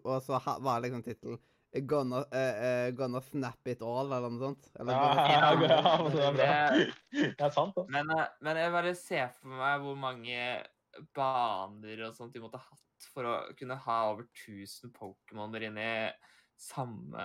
Og 0.04 0.22
så 0.22 0.38
var 0.38 0.62
var 0.62 0.80
liksom 0.86 1.02
tittelen 1.04 1.40
Gonna, 1.72 2.16
uh, 2.16 2.36
eh, 2.36 2.90
gonna 2.90 3.20
snap 3.24 3.68
it 3.68 3.80
all, 3.80 4.12
eller 4.12 4.28
noe 4.28 4.40
sånt. 4.42 4.66
Eller 4.76 4.92
Ja, 4.92 5.12
ja, 5.32 5.52
ja, 5.56 6.08
det 6.12 6.24
er 6.26 6.34
bra. 6.36 6.48
Det 7.12 7.46
er 7.46 7.54
sant, 7.54 7.78
da. 7.78 7.84
men, 7.88 8.10
eh, 8.12 8.26
men 8.44 8.60
jeg 8.60 8.72
bare 8.74 8.92
ser 8.98 9.30
for 9.38 9.54
meg 9.56 9.78
hvor 9.80 9.96
mange 9.96 10.42
baner 11.16 12.02
og 12.04 12.18
sånt 12.18 12.36
de 12.36 12.42
måtte 12.42 12.60
ha 12.60 12.66
hatt 12.68 13.06
for 13.14 13.24
å 13.24 13.36
kunne 13.56 13.78
ha 13.86 13.96
over 14.10 14.28
1000 14.28 14.92
Pokémoner 14.92 15.64
inn 15.70 15.80
i 15.80 15.94
samme 16.60 17.24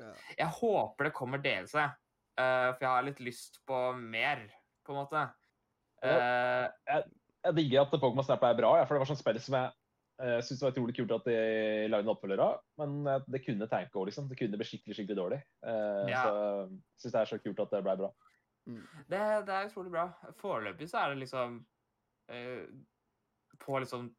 Ja. 0.00 0.08
Jeg 0.38 0.48
håper 0.56 1.10
det 1.10 1.14
kommer 1.14 1.44
delelse, 1.44 1.84
uh, 2.40 2.72
for 2.72 2.80
jeg 2.80 2.90
har 2.94 3.06
litt 3.10 3.20
lyst 3.22 3.60
på 3.68 3.82
mer, 4.00 4.46
på 4.82 4.96
en 4.96 5.02
måte. 5.02 5.26
Uh, 6.02 6.64
Jeg 7.44 7.58
digger 7.60 7.84
at 7.84 7.92
Pokémon 7.92 8.24
Snap 8.24 8.48
er 8.48 8.56
bra, 8.56 8.72
for 8.86 8.96
det 8.96 9.04
var 9.04 9.12
sånn 9.12 9.20
spill 9.20 9.38
som 9.44 9.60
jeg 9.60 9.76
uh, 10.22 10.38
det 10.38 10.58
var 10.62 10.70
utrolig 10.72 10.94
kult 10.96 11.12
at 11.16 11.24
de 11.26 11.36
lagde 11.90 12.06
en 12.06 12.12
oppfølger 12.14 12.40
av. 12.44 12.60
Men 12.78 13.06
eh, 13.10 13.24
det 13.34 13.40
kunne 13.44 13.66
tanke 13.70 13.98
òg, 13.98 14.06
liksom. 14.08 14.28
Det 14.30 14.38
kunne 14.38 14.58
bli 14.60 14.68
skikkelig 14.68 14.96
skikkelig 14.98 15.18
dårlig. 15.18 15.40
Eh, 15.66 16.08
Ja. 16.12 16.22
Så 16.22 16.32
jeg 16.32 17.02
syns 17.02 17.12
det 17.16 17.20
er 17.20 17.30
så 17.32 17.38
kult 17.42 17.60
at 17.66 17.70
det 17.74 17.82
ble 17.86 17.96
bra. 18.04 18.10
det, 19.10 19.22
det 19.46 19.54
er 19.58 19.68
utrolig 19.68 19.90
bra. 19.90 20.06
Foreløpig 20.38 20.86
så 20.88 21.00
er 21.02 21.08
det 21.14 21.18
liksom 21.24 21.56
eh, 22.30 22.66
På 23.58 23.78
liksom 23.82 24.12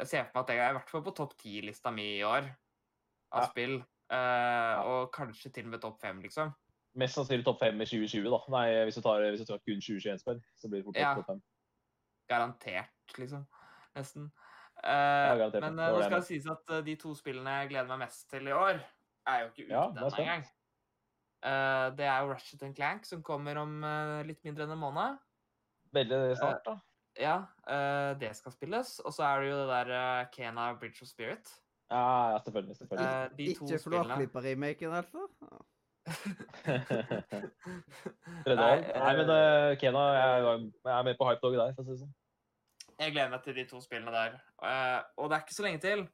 Jeg 0.00 0.08
ser 0.08 0.24
for 0.24 0.38
meg 0.38 0.44
at 0.46 0.54
jeg 0.54 0.62
er 0.64 0.70
i 0.70 0.76
hvert 0.78 0.90
fall 0.90 1.04
på 1.04 1.12
topp 1.16 1.34
ti-lista 1.40 1.90
mi 1.92 2.06
i 2.18 2.22
år 2.24 2.48
av 3.32 3.42
Ja. 3.42 3.46
spill. 3.50 3.82
eh, 4.12 4.78
Og 4.84 5.12
kanskje 5.12 5.52
til 5.52 5.64
og 5.68 5.70
med 5.76 5.80
topp 5.82 6.00
fem, 6.00 6.20
liksom. 6.22 6.54
Mest 6.96 7.14
sannsynlig 7.18 7.44
topp 7.44 7.60
fem 7.60 7.80
i 7.80 7.84
2020, 7.84 8.30
da. 8.32 8.38
Nei, 8.48 8.84
hvis 8.88 8.96
du 8.96 9.02
tar, 9.04 9.20
hvis 9.28 9.40
du 9.44 9.48
tar 9.50 9.58
kun 9.60 9.80
2021-spill, 9.84 10.40
så 10.56 10.68
blir 10.70 10.80
det 10.80 10.84
fort 10.86 10.96
Ja. 10.96 11.14
topp 11.14 11.26
fem. 11.26 11.42
Garantert, 12.28 13.18
liksom. 13.18 13.46
Nesten. 13.96 14.30
Eh, 14.84 15.30
men 15.38 15.52
Det 15.52 15.62
eh, 15.62 15.94
nå 15.94 16.02
skal 16.02 16.18
det 16.20 16.26
sies 16.28 16.46
at 16.52 16.74
eh, 16.76 16.84
de 16.86 16.96
to 17.00 17.14
spillene 17.16 17.54
jeg 17.62 17.72
gleder 17.72 17.88
meg 17.92 18.04
mest 18.04 18.26
til 18.30 18.50
i 18.50 18.54
år, 18.54 18.82
er 19.26 19.44
jo 19.44 19.52
ikke 19.52 19.64
ute 19.64 19.72
Ja, 19.72 19.86
denne 19.94 20.24
engang. 20.24 20.44
Eh, 21.46 21.86
det 21.98 22.10
er 22.10 22.18
jo 22.20 22.34
Ratchet 22.34 22.66
and 22.66 22.76
Clank, 22.76 23.08
som 23.08 23.22
kommer 23.24 23.62
om 23.62 23.78
litt 24.28 24.44
mindre 24.44 24.66
enn 24.66 24.76
en 24.76 24.84
måned. 24.84 25.16
Veldig 25.96 26.20
snart, 26.36 26.66
da. 26.66 26.76
Ja, 27.16 27.36
eh, 27.68 28.18
det 28.20 28.36
skal 28.36 28.52
spilles. 28.52 28.98
Og 29.00 29.14
så 29.14 29.24
er 29.24 29.40
det 29.40 29.50
jo 29.50 29.60
det 29.60 29.68
der 29.70 29.92
uh, 29.94 30.26
Kena 30.32 30.72
Bridge 30.80 31.02
of 31.02 31.08
Spirit. 31.08 31.48
Ja, 31.90 32.30
ja, 32.32 32.38
selvfølgelig. 32.44 32.76
selvfølgelig. 32.76 33.38
De 33.38 33.54
to 33.54 33.64
Ikke. 33.64 33.78
Flåklypa-remaken, 33.78 34.92
altså? 34.92 35.28
Ja. 38.46 38.52
Nei, 38.54 39.12
men 39.18 39.26
Kena 39.80 40.02
jeg, 40.14 40.42
jeg 40.84 40.98
er 40.98 41.02
med 41.02 41.16
på 41.18 41.26
hype-toget 41.28 41.58
der, 41.58 41.72
for 41.74 41.82
å 41.82 41.86
si 41.86 41.90
det 41.94 42.00
sånn. 42.04 42.12
Jeg 42.96 43.12
gleder 43.12 43.32
meg 43.32 43.42
til 43.44 43.56
de 43.58 43.66
to 43.68 43.80
spillene 43.84 44.12
der. 44.14 44.38
Uh, 44.62 45.00
og 45.20 45.28
det 45.28 45.36
er 45.36 45.44
ikke 45.44 45.56
så 45.56 45.66
lenge 45.66 45.82
til. 45.84 46.06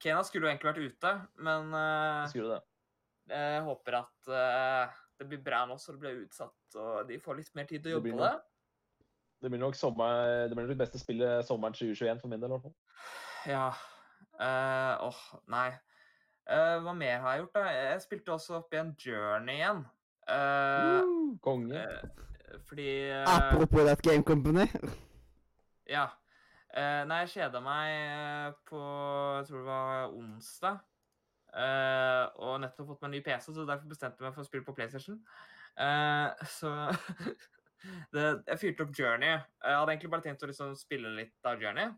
Kena 0.00 0.22
skulle 0.24 0.48
jo 0.48 0.52
egentlig 0.54 0.70
vært 0.70 0.94
ute, 0.94 1.12
men 1.44 1.74
uh, 1.76 2.28
Skulle 2.32 2.54
det. 2.54 2.62
jeg 3.34 3.64
håper 3.66 3.98
at 3.98 4.30
uh, 4.32 5.00
det 5.20 5.26
blir 5.28 5.42
bra 5.44 5.66
nå, 5.68 5.76
så 5.76 5.92
det 5.92 6.00
blir 6.00 6.22
utsatt, 6.22 6.78
og 6.80 7.04
de 7.08 7.18
får 7.20 7.36
litt 7.42 7.52
mer 7.58 7.68
tid 7.68 7.82
til 7.82 7.92
å 7.92 7.98
jobbe 7.98 8.14
på 8.14 8.22
det. 8.22 8.32
Det 9.40 9.50
blir 9.52 9.60
nok 9.60 9.76
sommer, 9.76 10.48
det 10.48 10.56
blir 10.56 10.68
nok 10.68 10.80
beste 10.80 11.00
spillet 11.00 11.44
sommeren 11.48 11.76
2021 11.76 12.22
for 12.22 12.32
min 12.32 12.40
del, 12.40 12.48
i 12.48 12.56
hvert 12.56 12.64
fall. 12.64 12.74
Ja. 13.48 13.66
Uh, 14.40 15.10
Åh, 15.10 15.20
nei. 15.52 15.68
Uh, 16.48 16.80
hva 16.86 16.96
mer 16.96 17.20
har 17.20 17.36
jeg 17.36 17.44
gjort, 17.44 17.58
da? 17.58 17.66
Jeg 17.76 18.04
spilte 18.06 18.34
også 18.36 18.56
opp 18.62 18.72
igjen 18.72 18.94
Journey 19.04 19.60
igjen. 19.60 19.84
Uh, 20.24 21.36
Konge. 21.44 21.84
fordi 22.68 22.88
Apropos 23.28 23.84
That 23.84 24.00
Game 24.04 24.24
Company. 24.24 24.64
Ja. 25.90 26.08
Eh, 26.70 27.02
nei, 27.10 27.24
jeg 27.24 27.32
kjeda 27.32 27.60
meg 27.64 27.88
eh, 27.90 28.50
på 28.68 28.80
Jeg 29.40 29.46
tror 29.48 29.58
det 29.58 29.66
var 29.66 30.12
onsdag. 30.14 30.84
Uh, 31.50 32.30
og 32.46 32.60
nettopp 32.62 32.92
fått 32.92 33.00
meg 33.02 33.08
en 33.08 33.14
ny 33.16 33.20
PC, 33.26 33.48
så 33.50 33.64
derfor 33.66 33.90
bestemte 33.90 34.22
jeg 34.22 34.28
meg 34.28 34.36
for 34.36 34.44
å 34.44 34.46
spille 34.46 34.66
på 34.68 34.74
PlayStation. 34.76 35.16
Uh, 35.74 36.30
så 36.46 36.70
det, 38.14 38.22
Jeg 38.46 38.60
fyrte 38.60 38.86
opp 38.86 38.94
Journey. 38.94 39.34
Jeg 39.34 39.80
hadde 39.80 39.96
egentlig 39.96 40.12
bare 40.14 40.26
tenkt 40.28 40.46
å 40.46 40.50
liksom 40.50 40.76
spille 40.78 41.10
litt 41.16 41.50
av 41.50 41.58
Journey. 41.58 41.90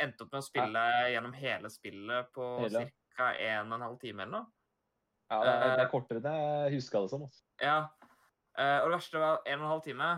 Endte 0.00 0.24
opp 0.24 0.30
med 0.30 0.44
å 0.44 0.46
spille 0.46 0.84
gjennom 1.10 1.34
hele 1.34 1.72
spillet 1.74 2.30
på 2.36 2.52
ca. 2.70 3.32
1 3.34 3.74
12 3.74 3.98
time 4.00 4.24
eller 4.24 4.36
noe. 4.36 4.46
Ja, 5.30 5.40
det, 5.42 5.50
er, 5.50 5.74
det 5.74 5.82
er 5.82 5.90
kortere 5.90 6.22
enn 6.22 6.38
jeg 6.38 6.78
huska 6.78 7.02
det 7.02 7.10
som. 7.10 7.26
Altså. 7.26 7.42
Ja. 7.60 7.80
Og 8.54 8.86
det 8.86 8.94
verste 8.94 9.20
var 9.20 9.42
1 9.42 9.66
12 9.66 9.82
time. 9.90 10.08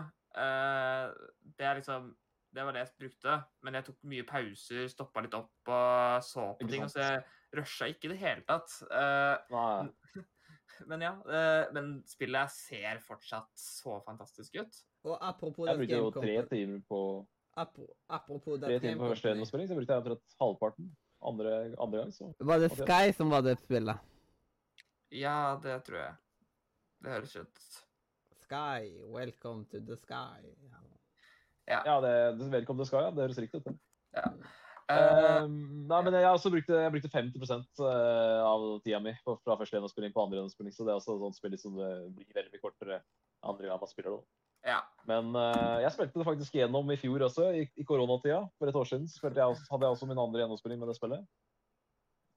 Det 1.57 1.67
er 1.67 1.81
liksom 1.81 2.13
Det 2.53 2.65
var 2.65 2.75
det 2.75 2.83
jeg 2.83 2.91
brukte. 3.01 3.37
Men 3.65 3.77
jeg 3.79 3.87
tok 3.87 3.99
mye 4.11 4.25
pauser, 4.29 4.85
stoppa 4.91 5.23
litt 5.25 5.37
opp 5.37 5.73
og 5.73 6.25
så 6.25 6.51
på 6.53 6.65
Ikke 6.65 6.75
ting. 6.75 6.85
sant. 6.85 6.93
Så 6.93 7.07
jeg 7.07 7.59
rusha 7.59 7.89
ikke 7.89 8.09
i 8.09 8.13
det 8.13 8.19
hele 8.21 8.45
tatt. 8.49 8.75
Uh, 8.93 10.23
men 10.91 11.05
ja. 11.05 11.13
Uh, 11.25 11.73
men 11.75 11.93
spillet 12.09 12.53
ser 12.53 13.01
fortsatt 13.05 13.49
så 13.57 13.99
fantastisk 14.05 14.59
ut. 14.61 14.81
Og 15.09 15.17
apropos 15.19 15.69
jeg 15.69 15.81
brukte 15.81 16.01
jo 16.01 16.11
tre 16.15 16.35
timer 16.51 16.83
på, 16.89 17.01
apropos 17.57 18.61
tre 18.61 18.77
timer 18.79 19.01
på 19.01 19.13
første 19.15 19.33
gjennomspilling, 19.33 19.71
så 19.71 19.79
brukte 19.79 19.97
jeg 19.97 20.05
akkurat 20.05 20.37
halvparten 20.41 20.91
andre, 21.23 21.55
andre 21.81 22.03
gang. 22.03 22.13
Så 22.13 22.33
Var 22.39 22.59
det 22.59 22.71
Sky 22.77 23.13
som 23.17 23.33
var 23.33 23.41
det 23.41 23.57
spillet? 23.63 23.97
Ja, 25.13 25.59
det 25.63 25.83
tror 25.87 25.99
jeg. 25.99 26.15
Det 27.03 27.11
høres 27.11 27.35
ut. 27.35 27.65
Sky, 28.45 28.93
welcome 29.11 29.65
to 29.71 29.79
the 29.79 29.97
sky. 29.97 30.53
Ja. 30.69 30.83
Ja, 31.69 31.95
det, 32.03 32.13
det 32.39 32.49
vedkommende 32.51 32.87
skal, 32.89 33.07
ja. 33.07 33.15
Det 33.15 33.25
høres 33.25 33.39
riktig 33.41 33.61
ut. 33.61 33.71
det. 33.71 33.77
Eh, 34.19 34.59
Uh, 34.93 35.47
nei, 35.87 35.99
men 36.03 36.17
jeg, 36.17 36.27
også 36.27 36.49
brukte, 36.51 36.75
jeg 36.75 36.91
brukte 36.91 37.09
50 37.09 37.39
eh, 37.87 38.39
av 38.43 38.65
tida 38.83 38.97
mi 38.99 39.13
på, 39.23 39.37
fra 39.39 39.55
første 39.55 39.77
gjennomspilling 39.77 40.11
på 40.11 40.25
andre 40.25 40.41
gjennomspilling, 40.41 40.73
så 40.75 40.83
det 40.83 40.91
er 40.91 40.99
også 40.99 41.15
sånn 41.21 41.37
spill 41.37 41.55
som 41.57 41.77
det 41.79 41.87
blir 42.17 42.35
veldig 42.35 42.51
mye 42.51 42.61
kortere 42.61 42.97
andre 43.47 43.69
gang 43.69 43.79
man 43.79 43.89
spiller 43.89 44.17
det. 44.17 44.19
ja. 44.73 44.81
Men 45.07 45.31
uh, 45.39 45.79
jeg 45.85 45.93
spilte 45.95 46.19
det 46.19 46.27
faktisk 46.27 46.59
gjennom 46.59 46.91
i 46.91 46.99
fjor 46.99 47.23
også, 47.29 47.47
i, 47.55 47.63
i 47.79 47.87
koronatida. 47.87 48.43
For 48.59 48.69
et 48.69 48.81
år 48.83 48.91
siden 48.91 49.07
jeg 49.07 49.55
også, 49.55 49.65
hadde 49.71 49.87
jeg 49.87 49.95
også 49.95 50.11
min 50.11 50.21
andre 50.27 50.43
gjennomspilling 50.43 50.83
med 50.83 50.91
det 50.91 50.97
spillet. 50.99 51.23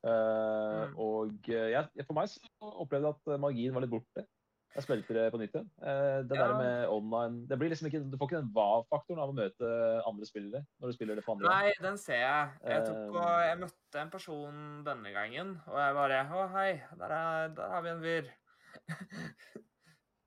Uh, 0.07 0.67
Mm. 0.87 0.97
Og 1.03 1.51
eh, 1.53 1.71
jeg, 1.75 2.07
for 2.07 2.17
meg 2.17 2.31
så 2.31 2.71
opplevde 2.83 3.11
jeg 3.11 3.17
at 3.17 3.33
eh, 3.33 3.43
magien 3.43 3.75
var 3.75 3.85
litt 3.85 3.93
borte. 3.93 4.27
Jeg 4.76 4.85
spilte 4.85 5.14
det 5.16 5.22
på 5.33 5.38
nytt 5.40 5.55
igjen. 5.57 5.68
Eh, 5.81 6.18
det 6.29 6.37
der 6.37 6.52
med 6.59 6.88
online 6.92 7.46
det 7.48 7.57
blir 7.61 7.70
liksom 7.72 7.87
ikke, 7.88 8.02
Du 8.12 8.16
får 8.20 8.29
ikke 8.29 8.40
den 8.42 8.50
hva-faktoren 8.57 9.22
av 9.22 9.31
å 9.33 9.37
møte 9.37 9.70
andre 10.05 10.26
spillere 10.29 10.64
når 10.83 10.92
du 10.92 10.96
spiller 10.98 11.16
det 11.16 11.24
på 11.24 11.33
andre 11.33 11.48
gang. 11.48 11.62
Nei, 11.62 11.76
den 11.87 11.96
ser 12.02 12.20
jeg. 12.20 12.50
Jeg, 12.66 12.83
tok 12.88 13.14
og, 13.14 13.22
Eh. 13.22 13.46
jeg 13.46 13.61
møtte 13.62 14.02
en 14.02 14.11
person 14.12 14.59
denne 14.85 15.12
gangen, 15.14 15.55
og 15.66 15.79
jeg 15.81 15.94
bare 16.00 16.18
Å, 16.29 16.42
hei, 16.57 16.68
der, 16.98 17.16
er, 17.20 17.48
der 17.57 17.72
har 17.72 17.87
vi 17.87 17.94
en 17.94 18.05
fyr. 18.05 18.29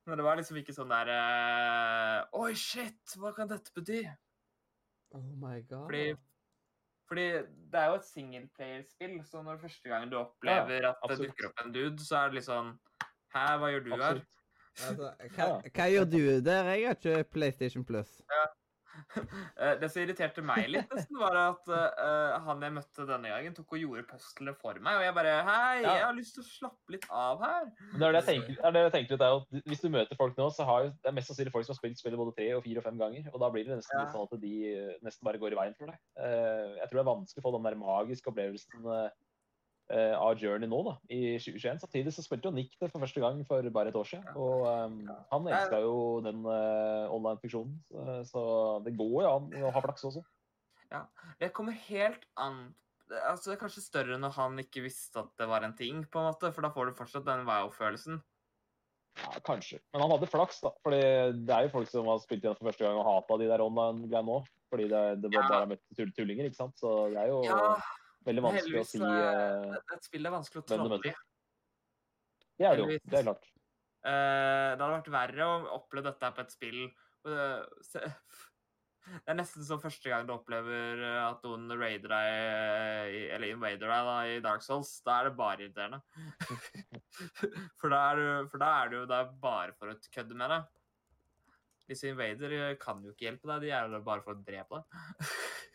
Men 0.08 0.18
det 0.18 0.24
var 0.26 0.40
liksom 0.40 0.58
ikke 0.58 0.74
sånn 0.74 0.90
der 0.90 1.12
eh, 1.14 2.40
Oi, 2.40 2.50
shit, 2.58 3.14
hva 3.20 3.30
kan 3.36 3.50
dette 3.50 3.70
bety? 3.76 4.02
Oh 5.14 5.30
my 5.38 5.60
god. 5.62 5.86
Fordi, 5.86 6.04
fordi 7.10 7.26
det 7.70 7.78
er 7.78 7.90
jo 7.92 7.98
et 8.00 8.06
singleplayerspill, 8.10 9.16
så 9.26 9.42
når 9.46 9.62
første 9.62 9.90
gangen 9.90 10.10
du 10.10 10.18
opplever 10.18 10.90
at 10.90 11.06
det 11.10 11.18
dukker 11.22 11.50
opp 11.50 11.62
en 11.62 11.72
dude, 11.74 12.02
så 12.02 12.24
er 12.24 12.30
det 12.30 12.40
litt 12.40 12.50
sånn 12.50 12.74
Hæ, 13.34 13.46
hva 13.62 13.72
gjør 13.74 13.84
du 13.86 13.90
her? 13.96 14.22
Altså, 14.80 15.10
hva, 15.36 15.50
hva 15.74 15.90
gjør 15.92 16.08
du 16.08 16.22
der? 16.46 16.72
Jeg 16.74 16.88
har 16.88 16.98
ikke 16.98 17.24
PlayStation 17.34 17.84
Plus. 17.84 18.20
Ja. 18.30 18.46
Det 19.80 19.88
som 19.90 20.02
irriterte 20.02 20.42
meg 20.44 20.66
litt, 20.70 20.90
nesten, 20.92 21.16
var 21.20 21.36
at 21.38 21.68
uh, 21.70 22.36
han 22.46 22.62
jeg 22.64 22.74
møtte 22.74 23.06
denne 23.08 23.30
gangen, 23.32 23.54
tok 23.56 23.74
og 23.76 23.80
gjorde 23.82 24.04
puzzlene 24.10 24.54
for 24.58 24.80
meg. 24.82 24.98
Og 24.98 25.04
jeg 25.06 25.14
bare 25.16 25.34
Hei, 25.46 25.76
Ja. 25.84 25.94
jeg 26.00 26.04
har 26.06 26.16
lyst 26.16 26.36
til 26.36 26.44
å 26.44 26.48
slappe 26.48 26.94
litt 26.96 27.06
av 27.08 27.42
her. 27.44 27.70
Men 27.92 28.02
det 28.02 28.08
er 28.08 28.16
det 28.16 28.20
jeg 28.20 28.28
tenker, 28.30 28.58
det 28.58 28.68
er 28.70 28.76
det 28.76 28.82
jeg 28.84 28.94
tenker 28.96 29.14
litt, 29.16 29.24
er 29.26 29.38
at 29.38 29.70
Hvis 29.72 29.84
du 29.84 29.88
møter 29.94 30.20
folk 30.20 30.38
nå, 30.40 30.50
så 30.56 30.66
har 30.68 30.84
jo, 30.86 30.92
det 30.98 31.10
er 31.12 31.16
mest 31.16 31.32
sannsynlig 31.32 31.54
folk 31.54 31.68
som 31.68 31.74
har 31.74 31.80
spilt 31.80 32.02
spillet 32.02 32.20
både 32.20 32.36
tre 32.38 32.50
og 32.58 32.64
fire 32.66 32.82
og 32.82 32.88
fem 32.88 33.00
ganger. 33.00 33.30
Og 33.32 33.40
da 33.44 33.50
blir 33.54 33.66
det 33.68 33.80
nesten 33.80 34.00
Ja. 34.00 34.06
sånn 34.12 34.26
at 34.28 34.36
de 34.44 34.54
eh, 34.74 34.94
nesten 35.06 35.26
bare 35.30 35.42
går 35.42 35.56
i 35.56 35.60
veien 35.62 35.76
for 35.78 35.92
deg. 35.92 35.98
Uh, 36.18 36.76
Jeg 36.80 36.86
tror 36.90 36.96
det 37.00 37.04
er 37.06 37.12
vanskelig 37.14 37.42
å 37.44 37.48
få 37.48 37.56
den 37.56 37.68
der 37.70 37.80
magiske 37.80 38.32
opplevelsen 38.34 38.86
eh, 38.90 39.04
eh, 39.06 39.10
av 39.90 40.38
Journey 40.38 40.68
nå, 40.70 40.80
da, 40.86 40.92
i 41.10 41.36
2021. 41.38 41.80
Samtidig 41.82 42.12
så 42.14 42.22
spilte 42.22 42.48
jo 42.50 42.54
Nick 42.54 42.76
det 42.80 42.90
for 42.92 43.02
første 43.02 43.22
gang 43.22 43.40
for 43.48 43.70
bare 43.74 43.90
et 43.90 43.98
år 43.98 44.06
siden. 44.06 44.26
Og 44.38 44.66
eh, 44.70 45.14
han 45.32 45.48
elska 45.50 45.80
jo 45.82 45.94
den 46.24 46.44
uh, 46.46 47.10
online-fiksjonen. 47.14 47.74
Så, 47.90 48.20
så 48.30 48.42
det 48.86 48.94
går 48.98 49.16
jo 49.24 49.32
an 49.32 49.48
å 49.64 49.72
ha 49.74 49.82
flaks 49.84 50.06
også. 50.10 50.22
Ja. 50.90 51.04
Det 51.38 51.52
kommer 51.54 51.76
helt 51.88 52.24
an 52.40 52.70
Altså, 53.10 53.50
Det 53.50 53.56
er 53.56 53.60
kanskje 53.64 53.82
større 53.82 54.16
når 54.22 54.34
han 54.36 54.58
ikke 54.62 54.84
visste 54.84 55.18
at 55.24 55.32
det 55.40 55.48
var 55.50 55.64
en 55.66 55.74
ting, 55.74 56.04
på 56.06 56.20
en 56.20 56.28
måte, 56.28 56.52
for 56.54 56.62
da 56.62 56.68
får 56.70 56.92
du 56.92 56.98
fortsatt 57.00 57.24
den 57.26 57.42
wow-følelsen. 57.48 58.20
Ja, 59.18 59.40
kanskje. 59.42 59.80
Men 59.90 60.04
han 60.04 60.12
hadde 60.14 60.28
flaks, 60.30 60.60
da. 60.62 60.70
Fordi 60.84 61.00
det 61.42 61.56
er 61.56 61.66
jo 61.66 61.72
folk 61.74 61.90
som 61.90 62.06
har 62.06 62.20
spilt 62.22 62.44
igjen 62.46 62.54
for 62.54 62.70
første 62.70 62.86
gang 62.86 63.00
og 63.00 63.08
hata 63.08 63.38
de 63.40 63.48
der 63.50 63.64
online-greiene 63.64 64.30
nå. 64.30 64.36
Fordi 64.70 64.86
det, 64.92 65.02
det 65.24 65.32
var 65.34 65.42
Ja. 65.42 65.48
bare 65.56 65.70
møtt 65.72 66.14
tullinger, 66.14 66.46
ikke 66.46 66.60
sant. 66.60 66.78
Så 66.78 66.92
det 67.10 67.18
er 67.18 67.32
jo 67.32 67.40
Ja, 67.48 67.58
veldig 68.26 68.42
vanskelig 68.44 68.76
vanskelig 68.76 68.82
å 68.82 68.90
si 68.90 69.00
uh, 69.00 69.72
det- 69.72 69.96
et 69.96 70.06
spill 70.10 70.26
er 70.28 70.34
vanskelig 70.36 70.62
å 70.62 70.66
trolle 70.68 71.00
i. 71.00 71.14
Det 72.60 72.70
det 72.76 72.78
jo. 72.78 72.86
Det 73.04 73.18
er 73.18 73.26
klart. 73.30 73.48
Uh, 74.00 74.70
det 74.76 74.80
hadde 74.80 74.94
vært 74.96 75.10
verre 75.12 75.48
å 75.48 75.56
oppleve 75.80 76.08
dette 76.10 76.32
på 76.36 76.40
et 76.44 76.54
spill 76.54 76.80
uh, 77.28 77.64
det- 77.94 78.14
Det 79.10 79.32
er 79.32 79.34
nesten 79.34 79.64
som 79.64 79.80
første 79.80 80.06
gang 80.12 80.26
du 80.28 80.34
opplever 80.34 81.00
at 81.02 81.42
noen 81.42 81.72
raider 81.80 82.12
deg, 82.12 82.26
eh, 82.30 83.34
eller 83.34 83.48
invader 83.50 83.88
deg 83.90 84.04
da, 84.06 84.16
i 84.28 84.36
Dark 84.44 84.62
Souls. 84.62 85.00
Da 85.02 85.16
er 85.18 85.24
det 85.30 85.36
bare 85.38 85.64
irriterende. 85.64 85.98
for, 87.80 87.88
da 87.90 88.02
er 88.12 88.20
du, 88.20 88.48
for 88.52 88.62
da 88.62 88.68
er 88.82 88.92
du 88.92 88.96
jo 89.00 89.06
der 89.10 89.32
bare 89.42 89.74
for 89.74 89.90
å 89.90 89.96
kødde 90.14 90.36
med 90.38 90.52
deg. 90.52 90.68
Disse 91.90 92.12
invader 92.12 92.54
kan 92.78 93.02
jo 93.02 93.10
ikke 93.10 93.26
hjelpe 93.26 93.50
deg, 93.50 93.64
de 93.64 93.72
er 93.74 93.90
der 93.90 94.04
bare 94.06 94.22
for 94.22 94.36
å 94.36 94.44
drepe 94.46 94.78
deg. 94.78 94.84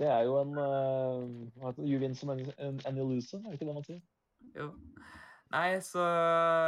Det 0.00 0.08
er 0.08 0.22
jo 0.24 0.38
en 0.40 0.56
uh, 0.56 1.74
You 1.84 1.98
win 2.00 2.14
som 2.16 2.30
and 2.32 2.48
and 2.86 2.96
you 2.98 3.04
lose 3.04 3.36
er 3.36 3.42
det 3.50 3.58
ikke 3.58 3.66
det 3.68 3.74
man 3.76 3.84
sier? 3.84 4.00
Jo. 4.56 4.70
Nei, 5.52 5.78
så 5.84 6.04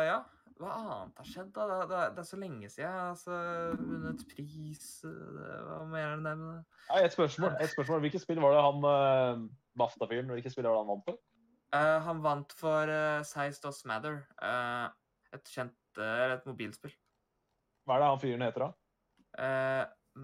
ja. 0.09 0.19
Hva 0.63 0.69
annet 0.79 1.17
har 1.19 1.27
skjedd, 1.27 1.49
da? 1.57 1.65
Det, 1.67 1.79
det, 1.91 2.01
det 2.15 2.21
er 2.23 2.27
så 2.29 2.37
lenge 2.39 2.69
siden. 2.71 2.85
jeg 2.85 3.09
Altså, 3.11 3.39
vunnet 3.81 4.21
pris 4.31 4.83
det- 5.03 5.63
Hva 5.67 5.79
mer 5.91 6.05
er 6.13 6.17
det 6.21 6.25
der? 6.29 6.65
Ja, 6.91 7.01
et 7.07 7.13
spørsmål. 7.17 7.57
et 7.61 7.71
spørsmål. 7.73 8.01
Hvilket 8.05 8.23
spill 8.23 8.41
var 8.45 8.53
det 8.55 8.63
han 8.69 8.85
uh, 8.85 9.49
BAFTA-fyren 9.81 10.31
hvilket 10.31 10.53
spill 10.53 10.69
var 10.69 10.77
det 10.77 10.83
han 10.85 10.93
vant 10.93 11.05
for? 11.09 11.19
Uh, 11.73 11.99
han 12.07 12.23
vant 12.23 12.53
for 12.61 12.93
uh, 12.93 13.23
Size 13.25 13.61
Does 13.65 13.81
Matter. 13.89 14.21
Uh, 14.43 14.87
et 15.33 15.51
kjent 15.55 15.99
uh, 15.99 16.37
et 16.37 16.47
mobilspill. 16.47 16.93
Hva 17.89 17.97
er 17.97 18.05
det 18.05 18.11
han 18.13 18.23
fyren 18.23 18.47
heter, 18.47 18.69
da? 18.69 18.71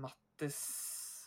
Mattis 0.05 0.59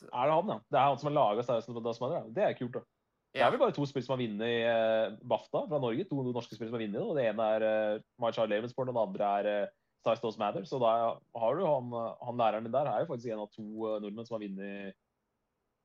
Er 0.07 0.29
det 0.29 0.37
han, 0.37 0.49
ja? 0.55 0.57
Det 0.71 0.79
er 0.79 0.87
han 0.89 0.97
som 1.01 1.11
har 1.11 1.17
laga 1.17 1.45
Sausen 1.45 1.77
på 1.77 1.83
Dasmader? 1.85 2.23
Ja. 2.23 2.33
Det 2.35 2.47
er 2.47 2.57
kult, 2.57 2.79
da. 2.79 2.85
Det 3.31 3.43
er 3.45 3.51
vel 3.53 3.61
bare 3.61 3.71
to 3.75 3.85
spill 3.87 4.03
som 4.03 4.17
har 4.17 4.19
vunnet 4.25 4.41
i 4.43 5.19
BAFTA 5.23 5.61
fra 5.69 5.77
Norge. 5.79 6.03
To 6.09 6.23
norske 6.25 6.57
spill 6.57 6.67
som 6.67 6.75
har 6.75 6.81
vunnet 6.83 6.97
det. 6.97 7.03
og 7.05 7.15
Det 7.15 7.27
ene 7.29 7.45
er 7.55 7.63
uh, 7.63 8.01
My 8.19 8.33
Child 8.35 8.51
Lavensport, 8.51 8.89
og 8.91 8.97
det 8.97 9.03
andre 9.05 9.29
er 9.37 9.47
uh, 9.51 9.69
Size 10.01 10.21
Does 10.21 10.37
Matter. 10.37 10.65
Så 10.65 10.79
da 10.81 10.91
har 11.37 11.55
du 11.55 11.65
han, 11.65 11.93
eh, 11.93 12.25
han 12.25 12.37
læreren 12.37 12.65
din 12.65 12.73
der 12.73 12.89
er 12.89 12.99
jo 12.99 13.09
faktisk 13.11 13.31
en 13.31 13.45
av 13.45 13.49
to 13.53 13.65
eh, 13.87 14.01
nordmenn 14.01 14.27
som 14.27 14.37
har 14.37 14.45
vunnet 14.45 14.99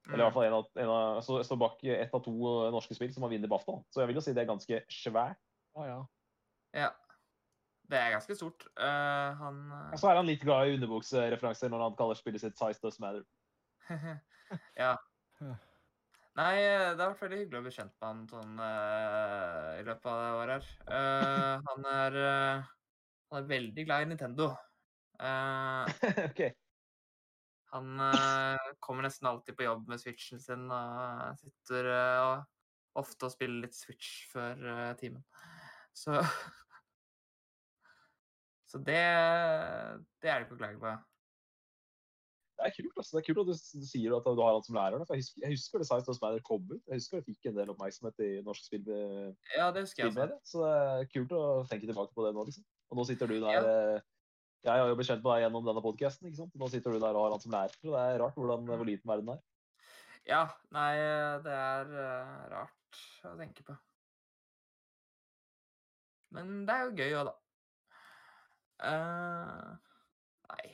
Eller 0.07 0.23
i 0.23 0.23
hvert 0.23 0.37
fall 0.37 0.47
en 0.47 0.55
av, 0.55 0.69
en 0.79 0.91
av, 0.93 1.21
så, 1.27 1.41
står 1.43 1.59
bak 1.59 1.81
ett 1.83 2.13
av 2.15 2.23
to 2.23 2.35
eh, 2.35 2.71
norske 2.71 2.95
spill 2.95 3.13
som 3.13 3.27
har 3.27 3.33
vunnet 3.35 3.51
BAFTA. 3.51 3.81
Så 3.91 4.01
jeg 4.01 4.11
vil 4.11 4.21
jo 4.21 4.23
si 4.25 4.37
det 4.37 4.45
er 4.45 4.53
ganske 4.53 4.83
svært. 4.93 5.41
Ah, 5.77 5.89
ja. 5.89 5.99
Ja. 6.77 6.93
Det 7.87 7.99
er 7.99 8.15
ganske 8.17 8.35
stort. 8.35 8.65
Uh, 8.79 9.35
han 9.39 9.59
eh, 9.71 9.91
Og 9.95 10.01
så 10.01 10.11
er 10.11 10.21
han 10.21 10.27
litt 10.27 10.43
glad 10.43 10.67
i 10.67 10.77
underbuksereferanser 10.79 11.71
når 11.71 11.85
han 11.85 11.99
kaller 11.99 12.19
spillet 12.19 12.43
sitt 12.43 12.57
Size 12.59 12.83
Does 12.83 12.99
Matter. 13.03 13.27
ja. 14.83 14.93
Nei, 16.37 16.55
eh, 16.61 16.91
det 16.93 17.01
har 17.01 17.13
vært 17.15 17.23
veldig 17.25 17.39
hyggelig 17.41 17.61
å 17.61 17.65
bli 17.65 17.73
kjent 17.73 17.95
med 17.97 18.09
han 18.11 18.19
sånn 18.29 18.59
uh, 18.61 19.71
i 19.81 19.85
løpet 19.87 20.09
av 20.11 20.19
det 20.21 20.33
året 20.37 20.55
her. 20.57 20.67
Uh, 20.91 21.55
han 21.71 21.87
er 21.93 22.19
uh, 22.21 22.75
han 23.31 23.39
er 23.41 23.49
veldig 23.51 23.85
glad 23.89 24.05
i 24.05 24.11
Nintendo. 24.11 24.51
Eh, 25.17 25.95
OK. 26.29 26.43
han 27.73 27.89
kommer 28.85 29.07
nesten 29.07 29.29
alltid 29.31 29.57
på 29.57 29.65
jobb 29.65 29.89
med 29.89 30.01
Switchen 30.01 30.41
sin 30.41 30.69
og 30.71 31.41
sitter 31.41 31.89
og 31.95 33.01
ofte 33.01 33.27
og 33.27 33.33
spiller 33.33 33.65
litt 33.65 33.77
Switch 33.77 34.29
før 34.31 34.61
timen. 35.01 35.25
Så 35.97 36.21
Så 38.69 38.79
det 38.79 39.03
Det 40.21 40.31
er 40.31 40.39
det 40.39 40.47
ikke 40.47 40.57
å 40.57 40.63
klage 40.63 40.81
på. 40.85 40.95
Det 42.57 42.65
er 42.65 42.73
kult 42.73 42.97
altså. 42.97 43.13
det 43.17 43.21
er 43.21 43.27
kult 43.27 43.41
at 43.43 43.49
du, 43.51 43.81
du 43.81 43.87
sier 43.87 44.15
at 44.17 44.29
du 44.33 44.41
har 44.41 44.55
han 44.57 44.65
som 44.65 44.77
lærer. 44.79 44.97
da, 44.97 45.05
for 45.05 45.19
Jeg 45.19 45.27
husker, 45.27 45.43
jeg 45.45 45.53
husker 45.53 45.83
det 45.83 45.87
Science 45.91 46.07
Does 46.09 46.21
Matter 46.23 46.45
kom 46.47 46.63
ut. 46.71 46.81
Jeg 46.89 47.01
husker 47.03 47.21
det 47.21 47.27
fikk 47.29 47.51
en 47.51 47.59
del 47.59 47.73
oppmerksomhet 47.75 48.23
i 48.25 48.31
norsk 48.47 48.65
spill, 48.71 48.87
Ja, 49.53 49.67
det 49.77 49.83
husker 49.85 50.07
jeg 50.07 50.15
også. 50.15 50.39
Så 50.49 50.63
det 50.65 50.71
er 50.77 51.11
kult 51.13 51.35
å 51.37 51.43
tenke 51.69 51.91
tilbake 51.91 52.17
på 52.17 52.25
det 52.25 52.33
nå, 52.37 52.47
liksom. 52.49 52.65
Og 52.91 53.01
nå 53.01 53.05
sitter 53.09 53.29
du 53.29 53.37
der 53.43 53.59
Ja. 53.59 53.65
eh, 53.97 54.07
Jeg 54.67 54.81
har 54.83 54.89
jo 54.89 54.97
blitt 54.99 55.07
kjent 55.11 55.23
med 55.23 55.31
deg 55.31 55.45
gjennom 55.45 55.67
denne 55.69 55.83
podkasten. 55.85 56.33
Nå 56.59 56.69
sitter 56.73 56.97
du 56.97 56.99
der 56.99 57.15
og 57.15 57.27
har 57.27 57.37
han 57.37 57.43
som 57.45 57.53
lærer. 57.55 57.77
Og 57.85 57.93
det 57.93 58.01
er 58.03 58.19
rart 58.25 58.35
hvordan, 58.41 58.65
hvor 58.67 58.89
liten 58.89 59.11
verden 59.13 59.35
er. 59.37 59.43
Ja, 60.27 60.41
nei, 60.75 60.97
det 61.45 61.53
er 61.55 61.93
uh, 61.93 62.47
rart 62.51 63.03
å 63.29 63.37
tenke 63.39 63.63
på. 63.69 63.77
Men 66.35 66.65
det 66.67 66.75
er 66.75 66.89
jo 66.89 66.97
gøy 66.99 67.15
òg, 67.21 67.29
da. 67.29 67.37
Uh, 68.83 69.71
nei, 70.51 70.65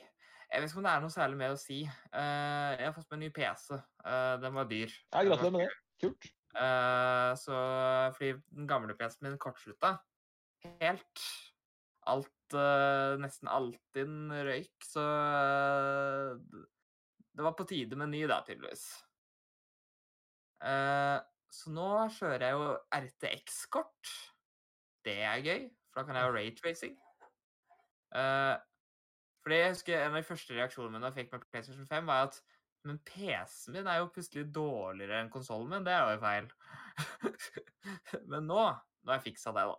jeg 0.53 0.61
vet 0.61 0.69
ikke 0.69 0.81
om 0.83 0.85
det 0.85 0.91
er 0.93 1.01
noe 1.01 1.13
særlig 1.13 1.37
mer 1.39 1.53
å 1.55 1.57
si. 1.57 1.79
Eh, 1.81 2.71
jeg 2.77 2.85
har 2.85 2.93
fått 2.93 3.07
meg 3.09 3.17
en 3.17 3.23
ny 3.25 3.29
PC. 3.33 3.77
Eh, 4.05 4.33
den 4.43 4.53
var 4.53 4.67
dyr. 4.69 4.91
Ja, 5.09 5.23
gratulerer 5.25 5.53
med 5.55 5.63
det. 5.63 5.77
Kult. 6.03 6.27
Eh, 6.53 7.29
så 7.41 7.61
fordi 8.13 8.35
den 8.53 8.67
gamle 8.69 8.93
PC-en 8.99 9.31
min 9.31 9.39
kortslutta 9.41 9.95
helt. 10.83 11.23
Alt 12.11 12.29
Nesten 13.17 13.49
alltid 13.49 14.03
en 14.03 14.33
røyk, 14.45 14.85
så 14.85 15.03
Det 17.33 17.41
var 17.41 17.55
på 17.57 17.65
tide 17.65 17.97
med 17.97 18.05
en 18.05 18.13
ny, 18.13 18.19
da, 18.29 18.43
tydeligvis. 18.45 18.83
Så 21.57 21.73
nå 21.73 21.87
kjører 22.13 22.45
jeg 22.45 22.59
jo 22.59 22.67
RTX-kort. 22.99 24.11
Det 25.07 25.17
er 25.25 25.41
gøy, 25.41 25.65
for 25.89 26.03
da 26.03 26.05
kan 26.05 26.19
jeg 26.19 26.29
jo 26.29 26.35
raytracing. 26.37 26.95
Fordi 29.43 29.59
jeg 29.59 29.71
husker 29.73 29.99
En 29.99 30.13
av 30.13 30.21
de 30.21 30.27
første 30.27 30.55
reaksjonene 30.55 30.95
mine 30.95 31.09
jeg 31.11 31.17
fikk 31.19 31.33
med 31.33 31.47
PlayStation 31.51 31.87
5, 31.87 32.05
var 32.07 32.27
at 32.29 32.41
men 32.83 32.99
PC-en 33.07 33.77
min 33.77 33.87
er 33.87 34.01
jo 34.01 34.09
plutselig 34.11 34.49
dårligere 34.55 35.21
enn 35.23 35.31
konsollen 35.31 35.71
min. 35.71 35.85
Det 35.87 35.93
er 35.95 36.09
jo 36.11 36.19
feil. 36.23 36.49
men 38.31 38.49
nå 38.49 38.59
Nå 39.03 39.11
har 39.11 39.17
jeg 39.19 39.33
fiksa 39.33 39.51
det, 39.51 39.63
da. 39.67 39.77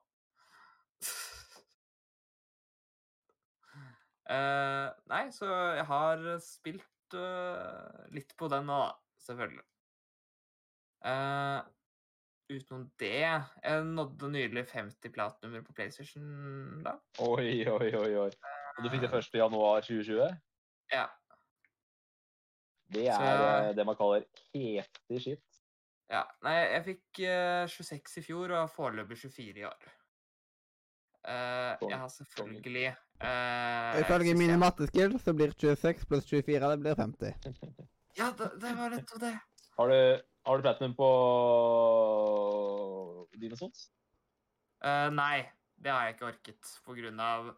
uh, 4.29 4.89
nei, 5.13 5.23
så 5.33 5.49
jeg 5.79 5.87
har 5.89 6.27
spilt 6.45 7.17
uh, 7.17 8.03
litt 8.13 8.35
på 8.37 8.51
den 8.53 8.69
nå, 8.69 8.83
da. 8.83 8.91
Selvfølgelig. 9.25 9.65
Uh, 11.05 11.65
utenom 12.53 12.85
det 13.01 13.17
Jeg 13.17 13.85
nådde 13.89 14.31
nylig 14.33 14.67
50 14.69 15.13
platinummer 15.17 15.65
på 15.65 15.73
PlayStation, 15.73 16.29
da. 16.85 16.99
Oi, 17.25 17.65
oi, 17.65 17.89
oi. 17.97 18.13
oi. 18.27 18.31
Og 18.77 18.85
du 18.85 18.91
fikk 18.91 19.05
det 19.07 19.11
første 19.13 19.39
i 19.39 19.41
januar 19.41 19.85
2020? 19.87 20.39
Ja. 20.93 21.05
Det 22.95 23.09
er 23.09 23.69
eh, 23.71 23.77
det 23.77 23.87
man 23.87 23.97
kaller 23.99 24.27
heftig 24.55 25.21
skitt. 25.23 25.61
ja. 26.13 26.23
Nei, 26.45 26.57
jeg 26.75 26.83
fikk 26.91 27.23
uh, 27.25 27.71
26 27.71 28.19
i 28.21 28.25
fjor 28.27 28.53
og 28.59 28.71
foreløpig 28.75 29.19
24 29.25 29.63
i 29.63 29.67
år. 29.69 29.89
Uh, 31.25 31.81
jeg 31.89 31.97
har 31.97 32.11
selvfølgelig 32.13 32.91
uh, 33.25 34.01
Ifølge 34.03 34.35
mine 34.37 34.59
matteskills 34.61 35.23
så 35.25 35.33
blir 35.33 35.55
26 35.57 36.05
pluss 36.11 36.29
24 36.29 36.71
det 36.71 36.81
blir 36.85 36.95
50. 36.95 37.35
Ja, 38.15 38.29
det, 38.39 38.47
det 38.63 38.71
var 38.79 38.93
nettopp 38.93 39.21
det. 39.25 39.33
Har 39.75 39.91
du, 39.91 40.23
har 40.47 40.57
du 40.57 40.63
platinum 40.63 40.93
på 40.95 41.09
dine 43.35 43.57
sånt? 43.59 43.81
Eh, 44.85 45.09
nei, 45.17 45.41
det 45.81 45.93
har 45.93 46.07
jeg 46.07 46.17
ikke 46.17 46.29
orket 46.29 46.73
på 46.85 46.97
grunn 46.99 47.21
av 47.23 47.51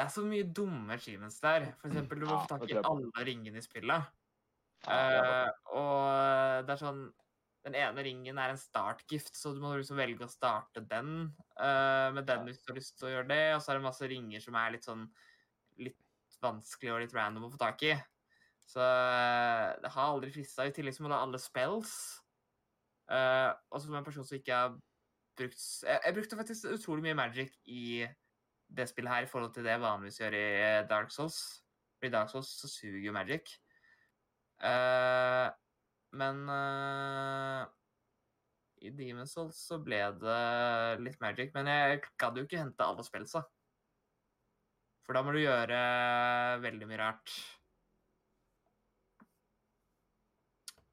Det 0.00 0.06
er 0.06 0.12
så 0.14 0.22
mye 0.24 0.48
dumme 0.56 0.94
achievements 0.96 1.42
der. 1.44 1.66
For 1.76 1.90
eksempel, 1.90 2.22
du 2.22 2.24
må 2.24 2.38
få 2.40 2.54
tak 2.54 2.70
i 2.72 2.78
alle 2.80 3.24
ringene 3.26 3.60
i 3.60 3.64
spillet. 3.64 4.06
Eh, 4.88 5.48
og 5.76 6.64
det 6.64 6.72
er 6.72 6.80
sånn 6.80 7.02
Den 7.60 7.74
ene 7.76 8.00
ringen 8.06 8.38
er 8.40 8.54
en 8.54 8.60
startgift, 8.60 9.34
så 9.36 9.50
du 9.52 9.58
må 9.60 9.74
liksom 9.76 9.98
velge 10.00 10.24
å 10.24 10.32
starte 10.32 10.80
den 10.88 11.10
uh, 11.60 12.08
med 12.16 12.24
den 12.24 12.46
hvis 12.46 12.62
du 12.62 12.70
har 12.70 12.78
lyst 12.78 12.94
til 12.96 13.10
å 13.10 13.12
gjøre 13.12 13.28
det. 13.28 13.42
Og 13.52 13.60
så 13.60 13.74
er 13.74 13.76
det 13.76 13.84
masse 13.84 14.08
ringer 14.08 14.40
som 14.40 14.56
er 14.56 14.72
litt 14.72 14.88
sånn 14.88 15.02
litt 15.84 15.98
vanskelig 16.40 16.94
og 16.94 17.02
litt 17.02 17.12
random 17.12 17.44
å 17.44 17.52
få 17.52 17.60
tak 17.60 17.84
i. 17.84 17.92
Så 18.64 18.80
eh, 18.80 19.66
det 19.82 19.92
har 19.92 20.14
aldri 20.14 20.32
frista. 20.32 20.64
I 20.64 20.72
tillegg 20.72 20.96
så 20.96 21.04
må 21.04 21.12
du 21.12 21.18
ha 21.18 21.20
alle 21.26 21.42
spells. 21.42 21.92
Uh, 23.12 23.52
og 23.68 23.84
som 23.84 23.98
en 23.98 24.08
person 24.08 24.24
som 24.24 24.38
ikke 24.38 24.56
har 24.56 24.72
brukt 25.36 25.60
jeg, 25.60 26.00
jeg 26.06 26.16
brukte 26.16 26.40
faktisk 26.40 26.72
utrolig 26.78 27.04
mye 27.04 27.18
magic 27.18 27.56
i 27.68 28.06
det 28.76 28.86
spillet 28.90 29.12
her 29.12 29.26
i 29.26 29.30
forhold 29.30 29.52
til 29.54 29.66
det 29.66 29.80
vanligvis 29.82 30.20
gjør 30.20 30.36
i 30.38 30.44
eh, 30.60 30.84
Dark 30.90 31.10
Souls. 31.14 31.40
For 31.98 32.08
i 32.08 32.12
Dark 32.14 32.30
Souls 32.32 32.50
så 32.60 32.70
suger 32.70 33.00
jo 33.04 33.14
magic. 33.14 33.56
Uh, 34.60 35.48
men 36.20 36.42
uh, 36.50 37.64
i 38.80 38.92
Demon's 38.96 39.34
Souls 39.36 39.58
så 39.68 39.78
ble 39.82 40.00
det 40.20 40.40
litt 41.04 41.20
magic. 41.22 41.52
Men 41.56 41.70
jeg 41.72 42.02
gadd 42.20 42.38
jo 42.38 42.46
ikke 42.46 42.60
hente 42.62 42.86
alle 42.86 43.06
spillsa. 43.06 43.44
For 45.04 45.16
da 45.16 45.24
må 45.26 45.34
du 45.34 45.42
gjøre 45.42 45.80
veldig 46.62 46.88
mye 46.88 47.00
rart. 47.00 47.34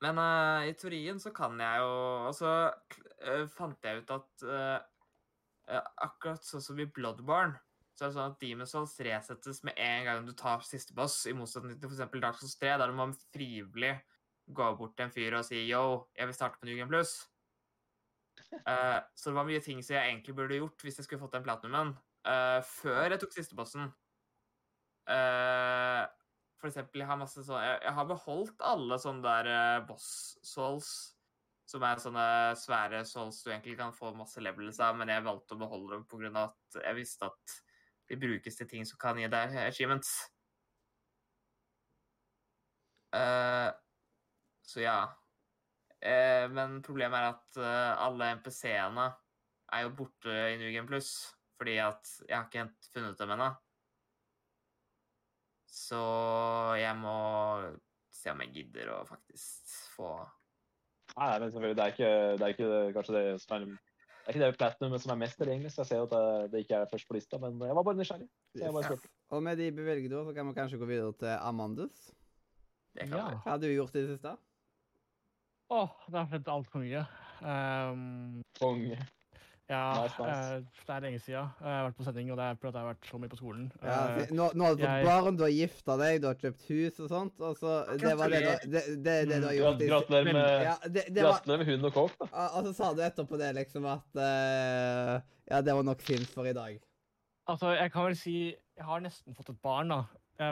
Men 0.04 0.20
uh, 0.22 0.66
i 0.68 0.74
teorien 0.78 1.18
så 1.18 1.32
kan 1.34 1.58
jeg 1.58 1.82
jo 1.82 1.94
Og 2.28 2.34
så 2.38 2.50
uh, 2.70 3.46
fant 3.50 3.88
jeg 3.88 4.04
ut 4.04 4.12
at 4.14 4.44
uh, 4.46 5.80
akkurat 6.06 6.46
sånn 6.46 6.64
som 6.64 6.78
i 6.80 6.86
Bloodborne, 6.86 7.58
så 7.98 8.06
er 8.06 8.12
det 8.12 8.18
sånn 8.18 8.34
at 8.34 8.42
Demon's 8.44 8.74
Souls 8.74 8.94
resettes 9.08 9.64
med 9.66 9.80
en 9.82 10.04
gang 10.06 10.28
du 10.28 10.36
tar 10.38 10.62
siste 10.66 10.94
boss, 10.98 11.24
i 11.26 11.34
motsetning 11.34 11.80
til 11.82 11.90
f.eks. 11.90 12.04
Dark 12.22 12.38
Souls 12.38 12.54
3, 12.62 12.76
der 12.78 12.92
du 12.92 12.98
må 12.98 13.10
frivillig 13.34 13.96
gå 14.48 14.68
bort 14.80 14.94
til 14.96 15.08
en 15.08 15.16
fyr 15.16 15.36
og 15.36 15.48
si 15.48 15.64
yo, 15.68 15.82
jeg 16.16 16.30
vil 16.30 16.38
starte 16.38 16.62
på 16.62 16.70
New 16.70 16.78
Game 16.78 16.92
Plus. 16.92 17.18
Uh, 18.64 19.02
så 19.18 19.32
det 19.32 19.40
var 19.40 19.50
mye 19.50 19.64
ting 19.66 19.82
som 19.84 19.98
jeg 19.98 20.12
egentlig 20.14 20.38
burde 20.38 20.60
gjort 20.62 20.86
hvis 20.86 21.02
jeg 21.02 21.08
skulle 21.08 21.24
fått 21.26 21.36
den 21.36 21.48
platinumen, 21.48 21.96
uh, 22.30 22.62
før 22.70 23.10
jeg 23.10 23.20
tok 23.24 23.36
siste 23.36 23.58
bossen. 23.58 23.90
Uh, 25.08 26.06
for 26.58 26.70
eksempel, 26.70 27.04
jeg 27.04 27.10
har 27.10 27.20
masse 27.20 27.44
sånn 27.46 27.62
Jeg, 27.62 27.78
jeg 27.86 27.94
har 28.00 28.10
beholdt 28.10 28.66
alle 28.66 28.98
sånne 29.02 29.24
der 29.24 29.50
eh, 29.52 29.86
boss 29.88 30.10
souls, 30.46 30.90
som 31.70 31.84
er 31.86 32.02
sånne 32.02 32.26
svære 32.58 33.04
souls 33.06 33.44
du 33.44 33.52
egentlig 33.52 33.78
kan 33.78 33.94
få 33.94 34.14
masse 34.18 34.42
levels 34.42 34.80
av, 34.82 34.98
men 34.98 35.12
jeg 35.12 35.26
valgte 35.26 35.54
å 35.54 35.62
beholde 35.62 36.02
dem 36.02 36.40
av 36.40 36.50
at 36.50 36.80
jeg 36.82 36.98
visste 36.98 37.30
at 37.30 37.58
de 38.10 38.18
brukes 38.20 38.58
til 38.58 38.70
ting 38.70 38.88
som 38.88 39.00
kan 39.02 39.20
gi 39.20 39.30
deg 39.32 39.56
achievements. 39.66 40.12
Uh, 43.16 43.72
så 44.68 44.84
ja. 44.84 45.00
Uh, 45.98 46.46
men 46.54 46.82
problemet 46.86 47.20
er 47.20 47.32
at 47.32 47.60
uh, 47.62 48.06
alle 48.08 48.34
MPC-ene 48.40 49.08
er 49.74 49.84
jo 49.84 49.96
borte 49.98 50.34
i 50.54 50.72
Game 50.74 50.88
Plus, 50.88 51.12
fordi 51.58 51.80
at 51.84 52.12
jeg 52.28 52.38
har 52.38 52.48
ikke 52.48 52.64
helt 52.64 52.92
funnet 52.94 53.20
dem 53.20 53.34
ennå. 53.36 53.50
Så 55.68 56.02
jeg 56.80 56.96
må 56.98 57.18
se 58.14 58.32
om 58.32 58.42
jeg 58.46 58.54
gidder 58.56 58.96
å 58.96 59.04
faktisk 59.08 59.76
få 59.96 60.12
Nei, 61.18 61.40
men 61.40 61.50
selvfølgelig, 61.50 61.78
det 61.78 61.84
er 61.84 61.94
ikke, 61.94 62.10
det 62.38 62.46
er 62.46 62.52
ikke 62.54 62.94
kanskje 62.94 63.14
det 63.16 63.22
som 63.42 63.54
er 63.56 63.64
er 64.28 64.36
ikke 64.36 64.44
det 64.44 64.60
Platinum 64.60 65.00
som 65.00 65.14
er 65.14 65.20
mest 65.22 65.38
tilgjengelig, 65.40 65.72
så 65.72 65.82
jeg 65.84 65.90
ser 65.92 66.02
at 66.04 66.14
det, 66.14 66.52
det 66.52 66.64
ikke 66.66 66.82
er 66.82 66.90
først 66.92 67.08
på 67.08 67.16
lista. 67.16 67.40
Men 67.40 67.62
jeg 67.64 67.78
var 67.78 67.86
bare 67.88 68.00
nysgjerrig. 68.00 68.28
Så 68.56 68.64
jeg 68.64 68.76
bare 68.76 68.92
Ja. 68.92 69.14
Og 69.36 69.44
med 69.44 69.58
de 69.60 69.72
bevilgede 69.76 70.20
ord 70.20 70.26
så 70.30 70.34
kan 70.36 70.48
vi 70.48 70.54
kanskje 70.56 70.80
gå 70.80 70.86
videre 70.88 71.14
til 71.20 71.34
Amandus. 71.36 72.12
Det 72.94 73.10
kan 73.10 73.18
Ja. 73.18 73.30
Hva 73.44 73.52
har 73.52 73.58
du 73.58 73.68
gjort 73.68 73.96
i 73.96 74.04
det 74.04 74.10
siste? 74.16 74.38
Åh, 75.70 75.90
det 76.08 76.20
har 76.20 76.28
skjedd 76.32 76.48
altfor 76.48 76.80
mye. 76.80 77.04
Um, 77.44 78.44
Konge. 78.60 78.98
Ja, 79.70 80.04
Nice, 80.04 80.16
nice. 80.20 80.54
eh, 80.56 80.62
det 80.88 80.94
er 80.96 81.02
lenge 81.04 81.20
siden. 81.20 81.50
Jeg 81.60 81.68
har 81.76 81.84
vært 81.90 81.98
på 81.98 82.04
sending, 82.08 82.30
og 82.32 82.38
det 82.40 82.46
er 82.48 82.56
fordi 82.62 82.72
jeg 82.78 82.86
har 82.86 82.94
vært 82.94 83.08
så 83.10 83.20
mye 83.20 83.30
på 83.34 83.40
skolen. 83.40 83.66
Ja, 83.84 83.98
Eh, 84.18 84.32
nå, 84.32 84.46
nå 84.56 84.64
har 84.64 84.76
du 84.76 84.84
fått 84.84 84.94
jeg- 84.94 85.06
barn, 85.06 85.36
du 85.38 85.44
har 85.44 85.52
gifta 85.52 85.98
deg, 86.00 86.22
du 86.22 86.28
har 86.28 86.36
kjøpt 86.36 86.68
hus 86.70 87.00
og 87.04 87.10
sånt. 87.10 87.42
Og 87.42 87.58
så, 87.58 87.74
det 88.00 88.14
var 88.18 88.30
det, 88.30 88.42
du, 88.64 88.70
det, 88.72 88.84
det, 89.04 89.16
det 89.30 89.42
du 89.42 89.48
har 89.48 89.58
gjort. 89.60 89.80
Gratulerer 89.90 90.34
med, 90.34 90.64
Ja, 90.64 90.76
det, 90.88 91.06
det 91.14 91.24
var, 91.24 91.42
med 91.58 91.66
hund 91.68 91.86
og 91.86 91.94
kåk, 91.94 92.16
da. 92.20 92.28
og 92.32 92.58
og 92.58 92.70
så 92.70 92.74
sa 92.80 92.94
du 92.94 93.02
etterpå 93.02 93.38
det 93.38 93.52
liksom 93.56 93.86
at 93.86 94.08
uh, 94.16 95.20
Ja, 95.52 95.62
det 95.62 95.74
var 95.76 95.84
nok 95.84 96.02
Sims 96.02 96.32
for 96.34 96.46
i 96.48 96.54
dag. 96.54 96.80
Altså, 97.48 97.74
jeg 97.78 97.92
kan 97.92 98.06
vel 98.10 98.16
si 98.20 98.38
Jeg 98.78 98.86
har 98.86 99.00
nesten 99.00 99.34
fått 99.36 99.50
et 99.50 99.62
barn, 99.62 99.90
da. 99.90 100.04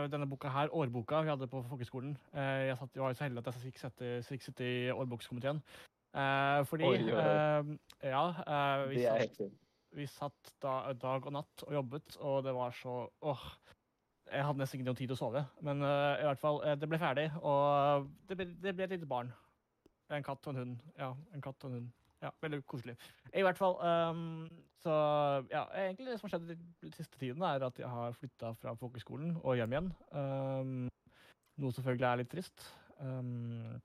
Denne 0.09 0.25
boka 0.27 0.49
her, 0.49 0.67
årboka 0.73 1.19
vi 1.21 1.29
hadde 1.29 1.45
på 1.47 1.59
folkeskolen. 1.69 2.15
eh, 2.33 2.67
Jeg, 2.71 2.77
satt, 2.79 2.89
jeg 2.95 3.03
var 3.03 3.11
jo 3.11 3.17
så 3.19 3.23
heldig 3.27 3.47
at 3.47 3.53
jeg 3.53 4.23
fikk 4.25 4.41
sitte 4.41 4.63
i 4.65 4.89
årbokskomiteen. 4.89 5.59
Eh, 6.15 6.63
fordi 6.69 6.87
Oi, 6.87 6.97
eh, 7.11 7.71
Ja. 8.07 8.25
eh, 8.47 8.87
vi, 8.87 9.03
satt, 9.03 9.41
vi 9.91 10.05
satt 10.07 10.53
da, 10.63 10.93
dag 10.93 11.25
og 11.27 11.33
natt 11.35 11.63
og 11.67 11.73
jobbet, 11.73 12.17
og 12.21 12.43
det 12.45 12.53
var 12.55 12.71
så 12.71 13.09
Åh. 13.21 13.47
Jeg 14.31 14.41
hadde 14.41 14.57
nesten 14.57 14.79
ikke 14.79 14.87
noe 14.87 14.97
tid 14.97 15.07
til 15.11 15.13
å 15.13 15.19
sove. 15.19 15.41
Men 15.61 15.83
i 15.85 16.25
hvert 16.25 16.39
fall, 16.41 16.57
det 16.81 16.87
ble 16.89 16.97
ferdig, 16.97 17.27
og 17.45 18.07
det 18.25 18.37
ble, 18.39 18.47
det 18.57 18.71
ble 18.73 18.87
et 18.87 18.95
lite 18.95 19.05
barn. 19.05 19.29
En 20.09 20.23
katt 20.25 20.47
og 20.47 20.55
en 20.55 20.61
hund. 20.63 20.79
Ja, 20.97 21.11
en 21.33 21.43
katt 21.45 21.61
og 21.63 21.69
en 21.69 21.77
hund. 21.77 21.91
Ja, 22.23 22.31
Veldig 22.41 22.63
koselig. 22.65 22.95
I 23.37 23.43
hvert 23.45 23.59
fall 23.59 23.75
um, 23.85 24.47
Så 24.81 24.93
ja, 25.51 25.65
egentlig 25.77 26.07
det 26.07 26.17
som 26.19 26.25
har 26.25 26.33
skjedd 26.33 26.47
den 26.81 26.95
siste 26.95 27.19
tiden, 27.21 27.43
er 27.45 27.67
at 27.67 27.77
jeg 27.77 27.89
har 27.89 28.17
flytta 28.17 28.53
fra 28.57 28.73
folkeskolen 28.79 29.35
og 29.43 29.59
hjem 29.59 29.75
igjen. 29.75 29.91
Um, 30.09 30.73
noe 31.61 31.75
selvfølgelig 31.75 32.07
er 32.09 32.21
litt 32.23 32.31
trist. 32.33 32.65
Ehm, 33.03 33.77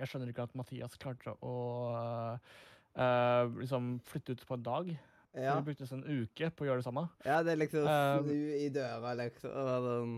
jeg 0.00 0.08
skjønner 0.10 0.30
ikke 0.32 0.44
at 0.48 0.54
Mathias 0.58 0.96
klarte 1.00 1.34
å 1.44 1.54
uh, 1.92 3.48
liksom 3.58 3.96
flytte 4.08 4.36
ut 4.36 4.46
på 4.48 4.56
en 4.58 4.66
dag. 4.66 4.92
Ja, 5.32 5.54
Vi 5.56 5.64
brukte 5.70 5.86
nesten 5.86 6.02
en 6.04 6.22
uke 6.26 6.50
på 6.52 6.64
å 6.64 6.68
gjøre 6.68 6.82
det 6.82 6.86
samme. 6.86 7.06
ja 7.24 7.38
det 7.44 7.54
er 7.54 7.60
liksom 7.62 7.86
Um, 7.88 8.26
snu 8.26 8.40
i 8.58 8.68
døra, 8.72 9.14
liksom. 9.16 9.50
og 9.50 9.86
sånn, 9.86 10.16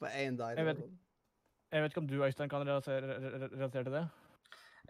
På 0.00 0.08
én 0.08 0.36
dag. 0.40 0.56
Jeg 0.56 0.64
vet- 0.70 0.78
liksom. 0.80 1.00
Jeg 1.74 1.82
vet 1.82 1.90
ikke 1.92 2.00
om 2.04 2.06
du, 2.06 2.20
Øystein, 2.22 2.48
kan 2.48 2.62
relatere, 2.62 3.16
relatere 3.50 3.84
til 3.84 3.92
det? 3.92 4.04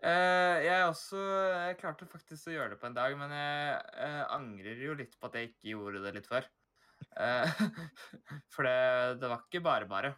Uh, 0.04 0.58
jeg 0.60 0.84
også 0.84 1.16
jeg 1.16 1.78
klarte 1.80 2.06
faktisk 2.10 2.50
å 2.50 2.52
gjøre 2.52 2.74
det 2.74 2.78
på 2.82 2.86
en 2.90 2.94
dag, 2.98 3.14
men 3.16 3.30
jeg 3.32 3.78
uh, 3.96 4.24
angrer 4.36 4.82
jo 4.84 4.94
litt 4.98 5.14
på 5.18 5.30
at 5.30 5.38
jeg 5.38 5.48
ikke 5.48 5.70
gjorde 5.72 6.02
det 6.04 6.12
litt 6.18 6.28
før. 6.28 6.44
Uh, 7.16 7.48
for 8.54 8.68
det, 8.68 9.20
det 9.22 9.30
var 9.32 9.42
ikke 9.46 9.62
bare 9.64 9.88
bare. 9.88 10.12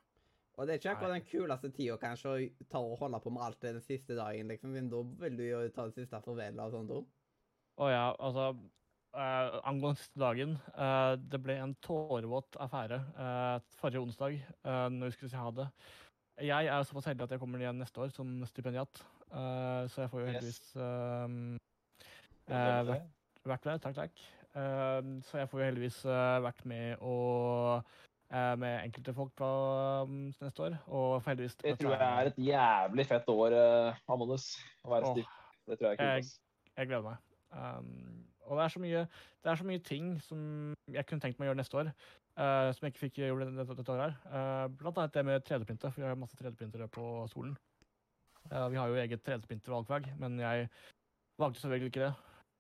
Og 0.57 0.65
det 0.67 0.73
er 0.73 0.79
ikke 0.81 0.93
akkurat 0.95 1.13
den 1.19 1.27
kuleste 1.29 1.69
tida 1.77 1.97
kanskje 2.01 2.31
å 2.33 2.37
ta 2.73 2.81
og 2.81 2.97
holde 3.03 3.19
på 3.21 3.31
med 3.35 3.43
alt 3.45 3.61
det 3.61 3.75
den 3.77 3.85
siste 3.85 4.17
dagen, 4.17 4.49
liksom. 4.49 4.71
Men 4.73 4.89
Da 4.93 5.03
vil 5.27 5.37
du 5.37 5.45
jo 5.45 5.59
ta 5.75 5.85
det 5.91 5.95
siste 5.99 6.21
farvelet 6.25 6.63
og 6.65 6.73
sånt. 6.73 6.91
også. 6.91 7.13
Å 7.77 7.91
ja, 7.93 8.07
altså 8.25 8.47
eh, 9.13 9.59
Angående 9.69 10.01
siste 10.01 10.21
dagen. 10.23 10.57
eh, 10.73 11.13
det 11.21 11.43
ble 11.45 11.59
en 11.61 11.75
tårevåt 11.85 12.57
affære 12.65 13.03
eh, 13.21 13.59
forrige 13.77 14.01
onsdag 14.01 14.39
uh, 14.65 14.89
når 14.89 15.11
vi 15.11 15.17
skulle 15.19 15.31
si 15.35 15.37
ha 15.37 15.51
det. 15.61 15.69
Jeg 16.41 16.67
er 16.73 16.83
såpass 16.89 17.07
heldig 17.09 17.25
at 17.25 17.31
jeg 17.37 17.41
kommer 17.41 17.61
igjen 17.61 17.79
neste 17.81 18.01
år 18.01 18.11
som 18.13 18.33
stipendiat. 18.49 19.05
eh, 19.33 19.85
så 19.93 20.03
jeg 20.03 20.11
får 20.13 20.21
jo 20.21 20.27
Yes. 20.27 20.35
heldigvis 20.35 20.77
ehm, 20.77 21.39
eh, 22.49 22.83
vært, 22.89 23.07
vært 23.45 23.65
med. 23.71 23.81
Takk, 23.85 23.95
takk. 23.97 24.25
Ehm, 24.57 25.15
så 25.25 25.39
jeg 25.41 25.49
får 25.49 25.61
jo 25.61 25.67
heldigvis 25.71 26.01
eh, 26.05 26.41
vært 26.45 26.65
med 26.69 26.97
og 27.01 27.89
med 28.31 28.81
enkelte 28.85 29.13
folk 29.15 29.31
på 29.39 29.47
um, 30.03 30.33
neste 30.43 30.63
år. 30.63 30.75
Og 30.89 31.23
heldigvis 31.23 31.55
Det 31.63 31.77
tror 31.79 31.93
jeg 31.95 32.01
er 32.03 32.27
et 32.33 32.39
jævlig 32.43 33.07
fett 33.07 33.29
år, 33.29 33.55
uh, 33.55 34.01
Amanus. 34.13 34.49
Å 34.85 34.91
være 34.91 35.13
stiv. 35.13 35.29
Det 35.67 35.79
tror 35.79 35.89
jeg 35.93 35.99
er 35.99 36.01
kult. 36.01 36.33
Jeg- 36.33 36.77
Jeg 36.77 36.87
gleder 36.89 37.03
meg. 37.03 37.17
Um, 37.53 38.25
og 38.47 38.59
det 38.59 38.65
er, 38.65 38.69
så 38.69 38.81
mye, 38.83 39.07
det 39.43 39.51
er 39.51 39.57
så 39.57 39.65
mye 39.65 39.79
ting 39.83 40.21
som 40.21 40.75
jeg 40.93 41.07
kunne 41.07 41.21
tenkt 41.21 41.39
meg 41.39 41.47
å 41.47 41.51
gjøre 41.51 41.61
neste 41.63 41.79
år, 41.79 41.89
uh, 42.37 42.73
som 42.73 42.85
jeg 42.87 42.93
ikke 42.93 43.05
fikk 43.07 43.23
gjort 43.23 43.47
dette, 43.47 43.77
dette 43.79 43.93
året. 43.95 44.13
her. 44.13 44.35
Uh, 44.35 44.69
blant 44.69 44.99
annet 44.99 45.13
det 45.17 45.25
med 45.25 45.45
3D-printer, 45.47 45.91
for 45.91 46.03
vi 46.03 46.07
har 46.07 46.15
masse 46.21 46.37
3D-printere 46.37 46.89
på 46.91 47.07
skolen. 47.31 47.57
Uh, 48.53 48.69
vi 48.69 48.77
har 48.77 48.89
jo 48.89 48.95
eget 49.01 49.23
3D-printervalgfag, 49.25 50.13
men 50.19 50.39
jeg 50.39 50.69
valgte 51.39 51.61
selvfølgelig 51.63 51.91
ikke 51.95 52.05
det. 52.05 52.15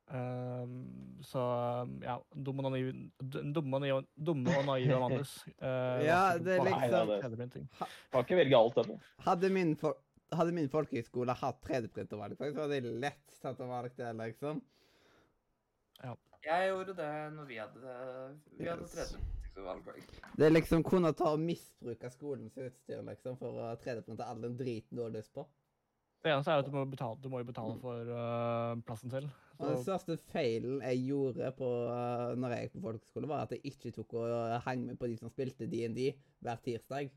Um, 0.07 0.74
så 1.26 1.40
ja, 2.04 2.14
dumme 2.30 2.62
og 2.68 2.74
naive, 2.76 2.92
d- 3.18 3.42
dumme 3.57 3.80
og 3.80 3.82
eh, 5.59 6.04
Ja, 6.07 6.38
det 6.38 6.61
er 6.61 6.64
liksom- 6.68 7.14
3D-printing. 7.24 7.64
Kan 8.12 8.22
ikke 8.22 8.38
velge 8.38 8.57
alt 8.61 8.78
ennå. 8.84 8.98
Hadde 9.26 9.50
min, 9.50 9.74
for, 9.80 9.98
hadde 10.32 10.54
min 10.54 10.68
folkehøyskole 10.70 11.34
hatt 11.34 11.59
3D-printervalg, 11.66 12.36
så 12.38 12.52
hadde 12.54 12.78
jeg 12.78 13.00
lett 13.02 13.40
tatt 13.42 13.61
og 13.61 13.72
valgt 13.72 13.98
det, 13.98 14.12
liksom. 14.20 14.62
Jeg 16.46 16.68
gjorde 16.70 16.94
det 16.94 17.12
når 17.34 17.46
vi 17.48 17.57
hadde, 17.59 17.94
vi 18.61 18.68
hadde 18.70 18.86
3D-printervalg. 18.86 20.04
Det 20.36 20.46
er 20.46 20.54
liksom 20.54 20.84
kunne 20.86 21.11
ta 21.18 21.32
og 21.34 21.42
misbruke 21.42 22.11
skolens 22.14 22.54
utstyr, 22.54 23.02
liksom, 23.09 23.38
for 23.40 23.59
å 23.59 23.72
3D-printe 23.82 24.22
all 24.22 24.44
den 24.44 24.54
driten 24.61 24.94
du 24.94 25.02
har 25.02 25.11
lyst 25.11 25.34
på. 25.34 25.42
Det 26.22 26.30
eneste 26.30 26.54
er 26.54 26.62
at 26.62 26.70
du 26.70 26.72
må, 26.74 26.84
betale, 26.90 27.18
du 27.22 27.28
må 27.30 27.42
betale 27.46 27.74
for 27.82 28.09
uh, 28.14 28.78
plassen 28.86 29.11
selv. 29.11 29.34
Og 29.59 29.68
den 29.70 29.82
største 29.84 30.16
feilen 30.32 30.80
jeg 30.84 31.02
gjorde 31.07 31.50
på, 31.57 31.68
uh, 31.88 32.32
når 32.36 32.54
jeg 32.54 32.66
gikk 32.66 32.74
på 32.76 32.82
folkeskole, 32.86 33.28
var 33.30 33.44
at 33.46 33.54
jeg 33.57 33.72
ikke 33.72 33.92
tok 33.96 34.16
å 34.20 34.24
henge 34.66 34.90
med 34.90 34.98
på 35.00 35.09
de 35.09 35.16
som 35.20 35.32
spilte 35.32 35.68
DND 35.70 36.11
hver 36.44 36.61
tirsdag. 36.64 37.12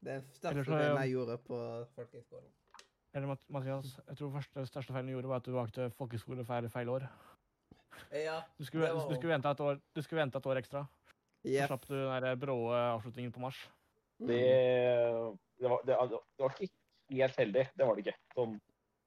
Det 0.00 0.16
er 0.16 0.24
største 0.34 0.64
så 0.64 0.72
feilen 0.72 1.02
jeg 1.04 1.12
gjorde 1.14 1.36
på 1.44 1.58
folkehøyskolen. 1.96 2.50
eller 3.14 3.36
Mathias, 3.50 3.98
jeg 4.08 4.16
tror 4.16 4.32
første 4.38 4.66
største 4.66 4.94
feilen 4.94 5.10
du 5.10 5.16
gjorde, 5.16 5.28
var 5.28 5.42
at 5.42 5.46
du 5.46 5.52
valgte 5.52 5.90
folkeskole 5.98 6.44
feil, 6.48 6.68
feil 6.72 6.88
år. 6.88 7.06
Ja. 8.14 8.40
Du 8.58 8.64
skulle, 8.64 8.86
Det 8.86 8.94
var- 8.94 9.08
du 9.08 9.14
skulle, 9.14 9.34
vente, 9.34 9.50
et 9.50 9.60
år, 9.60 9.80
du 9.94 10.02
skulle 10.02 10.22
vente 10.22 10.38
et 10.38 10.46
år 10.46 10.56
ekstra. 10.56 10.86
Så 11.44 11.66
slapp 11.66 11.86
du 11.88 11.94
den 11.94 12.22
der 12.22 12.36
brå 12.36 12.56
avslutningen 12.72 13.32
på 13.32 13.40
mars. 13.40 13.70
Mm. 14.20 14.26
Det, 14.28 14.40
det, 15.60 15.70
var, 15.70 15.80
det, 15.86 15.96
det 16.10 16.44
var 16.44 16.54
ikke 16.60 16.72
helt 17.10 17.36
heldig. 17.36 17.68
Det 17.76 17.86
var 17.86 17.94
det 17.94 18.06
ikke. 18.06 18.18
Sånn, 18.34 18.60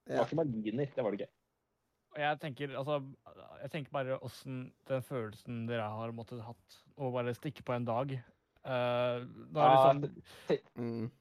det 0.08 0.18
var 0.18 0.26
ikke 0.26 0.40
marginer. 0.40 0.90
Det 0.96 1.04
var 1.04 1.12
det 1.12 1.22
ikke. 1.22 1.32
Og 2.14 2.22
jeg 2.22 2.40
tenker, 2.44 2.76
altså, 2.78 3.00
jeg 3.64 3.72
tenker 3.74 3.94
bare 3.96 4.20
åssen 4.22 4.68
den 4.90 5.02
følelsen 5.06 5.64
dere 5.70 5.88
har 5.90 6.14
måttet 6.14 6.44
hatt, 6.46 6.78
å 7.02 7.10
bare 7.14 7.34
stikke 7.34 7.66
på 7.66 7.74
en 7.74 7.88
dag. 7.90 8.14
Uh, 8.64 9.26
da 9.54 9.66
er 9.66 9.74
Ja, 9.74 9.94
liksom, 9.98 10.64
Mm. 10.78 11.12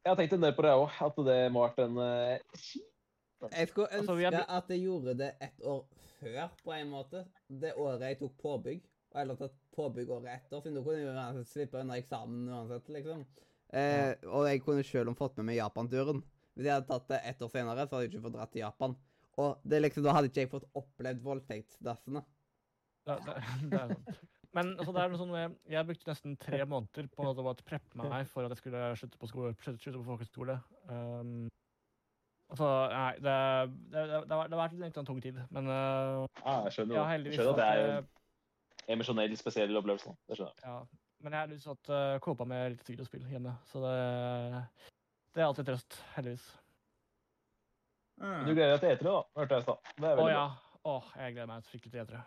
Jeg 0.00 0.08
har 0.10 0.16
tenkt 0.16 0.32
en 0.32 0.44
del 0.44 0.54
på 0.56 0.64
det 0.64 0.70
òg, 0.72 1.00
at 1.04 1.18
det 1.26 1.38
må 1.52 1.64
ha 1.64 1.68
vært 1.68 1.82
en 1.84 1.98
uh... 2.00 2.60
Jeg 3.52 3.68
skulle 3.68 3.88
ønske 3.88 3.98
Altså, 3.98 4.14
vi 4.16 4.28
at 4.28 4.70
jeg 4.72 4.84
gjorde 4.84 5.16
det 5.16 5.30
et 5.40 5.64
år 5.64 5.82
før, 6.20 6.48
på 6.64 6.72
en 6.76 6.92
måte. 6.92 7.24
Det 7.48 7.72
året 7.76 8.04
jeg 8.04 8.18
tok 8.20 8.36
påbygg. 8.42 8.82
Og 9.10 9.20
Eller 9.20 9.38
tatt 9.40 9.56
påbygg 9.74 10.10
året 10.14 10.32
etter, 10.36 10.60
for 10.60 10.70
da 10.70 10.82
kunne 10.84 10.98
jeg 11.00 11.14
uansett 11.14 11.50
slippe 11.50 11.80
unna 11.80 11.96
eksamen 11.98 12.48
uansett, 12.48 12.88
liksom. 12.94 13.24
Eh, 13.72 14.12
og 14.26 14.48
jeg 14.48 14.62
kunne 14.64 14.84
selv 14.86 15.12
om 15.12 15.16
fått 15.18 15.36
med 15.38 15.50
meg 15.50 15.60
Japan-turen. 15.60 16.22
Hvis 16.54 16.66
jeg 16.66 16.74
hadde 16.76 16.90
tatt 16.90 17.08
det 17.10 17.20
ett 17.30 17.42
år 17.42 17.52
senere, 17.52 17.86
så 17.86 17.96
hadde 17.96 18.06
jeg 18.06 18.12
ikke 18.14 18.24
fått 18.28 18.36
dratt 18.36 18.52
til 18.54 18.64
Japan. 18.64 18.96
Og 19.38 19.62
det 19.62 19.78
er 19.78 19.86
liksom, 19.86 20.04
da 20.04 20.16
hadde 20.16 20.30
ikke 20.30 20.42
jeg 20.42 20.50
fått 20.50 20.66
opplevd 20.76 21.22
voldtektsdassene. 21.24 22.24
det, 23.06 23.16
det, 23.26 23.36
det 23.70 23.78
er 23.78 23.94
sant. 23.94 24.20
Men 24.56 24.72
altså, 24.80 24.92
det 24.94 25.02
er 25.02 25.12
noe 25.12 25.20
sånn 25.20 25.34
jeg, 25.36 25.50
jeg 25.70 25.86
brukte 25.86 26.10
nesten 26.10 26.36
tre 26.42 26.58
måneder 26.66 27.06
på 27.12 27.26
å 27.28 27.34
bare 27.38 27.66
preppe 27.66 27.98
meg 28.00 28.26
for 28.30 28.46
at 28.46 28.54
jeg 28.54 28.62
skulle 28.64 28.86
slutte 28.98 29.20
på, 29.20 29.28
skole, 29.30 29.52
slutte, 29.62 29.82
slutte 29.84 30.00
på 30.00 30.06
folkehøyskole. 30.08 30.56
Um, 30.90 31.44
altså, 32.50 32.70
nei, 32.90 33.12
det, 33.22 33.34
det, 33.92 34.00
det, 34.00 34.22
det, 34.24 34.34
har, 34.34 34.50
det 34.50 34.58
har 34.58 34.62
vært 34.64 34.74
en 34.74 34.96
sånn 34.96 35.10
tung 35.12 35.20
tid, 35.22 35.38
men 35.54 35.70
uh, 35.70 36.24
ah, 36.42 36.64
jeg 36.66 36.80
skjønner, 36.80 36.98
ja, 36.98 37.04
jeg 37.14 37.36
skjønner 37.36 37.52
at 37.52 37.60
det 37.62 37.68
er 37.68 37.84
en 37.92 38.96
emosjonell, 38.96 39.36
spesiell 39.38 39.82
opplevelse. 39.82 40.16
Det 40.26 40.40
skjønner 40.40 40.56
jeg. 40.56 40.66
Ja, 40.66 41.06
men 41.22 41.36
jeg 41.36 41.44
har 41.44 41.52
lyst 41.52 41.68
til 41.68 41.76
at 41.76 41.92
uh, 41.94 42.18
kåpe 42.26 42.48
med 42.50 42.74
litt 42.74 42.82
sikkerhetsspill 42.88 43.30
hjemme, 43.30 43.54
så 43.70 43.84
det, 43.86 43.94
det 45.30 45.44
er 45.44 45.46
alltid 45.46 45.70
trøst, 45.70 46.00
heldigvis. 46.16 46.50
Men 48.20 48.44
Du 48.44 48.52
gleder 48.52 48.76
deg 48.76 48.82
til 48.82 48.92
E3, 48.92 49.06
da, 49.06 49.16
hørte 49.40 49.56
jeg 49.56 49.64
i 49.64 49.66
stad. 49.66 49.90
Å 50.10 50.28
ja. 50.28 50.44
Å, 50.80 50.94
jeg 51.16 51.34
gleder 51.36 51.48
meg 51.48 51.66
skikkelig 51.68 51.92
til 51.94 52.02
E3. 52.04 52.20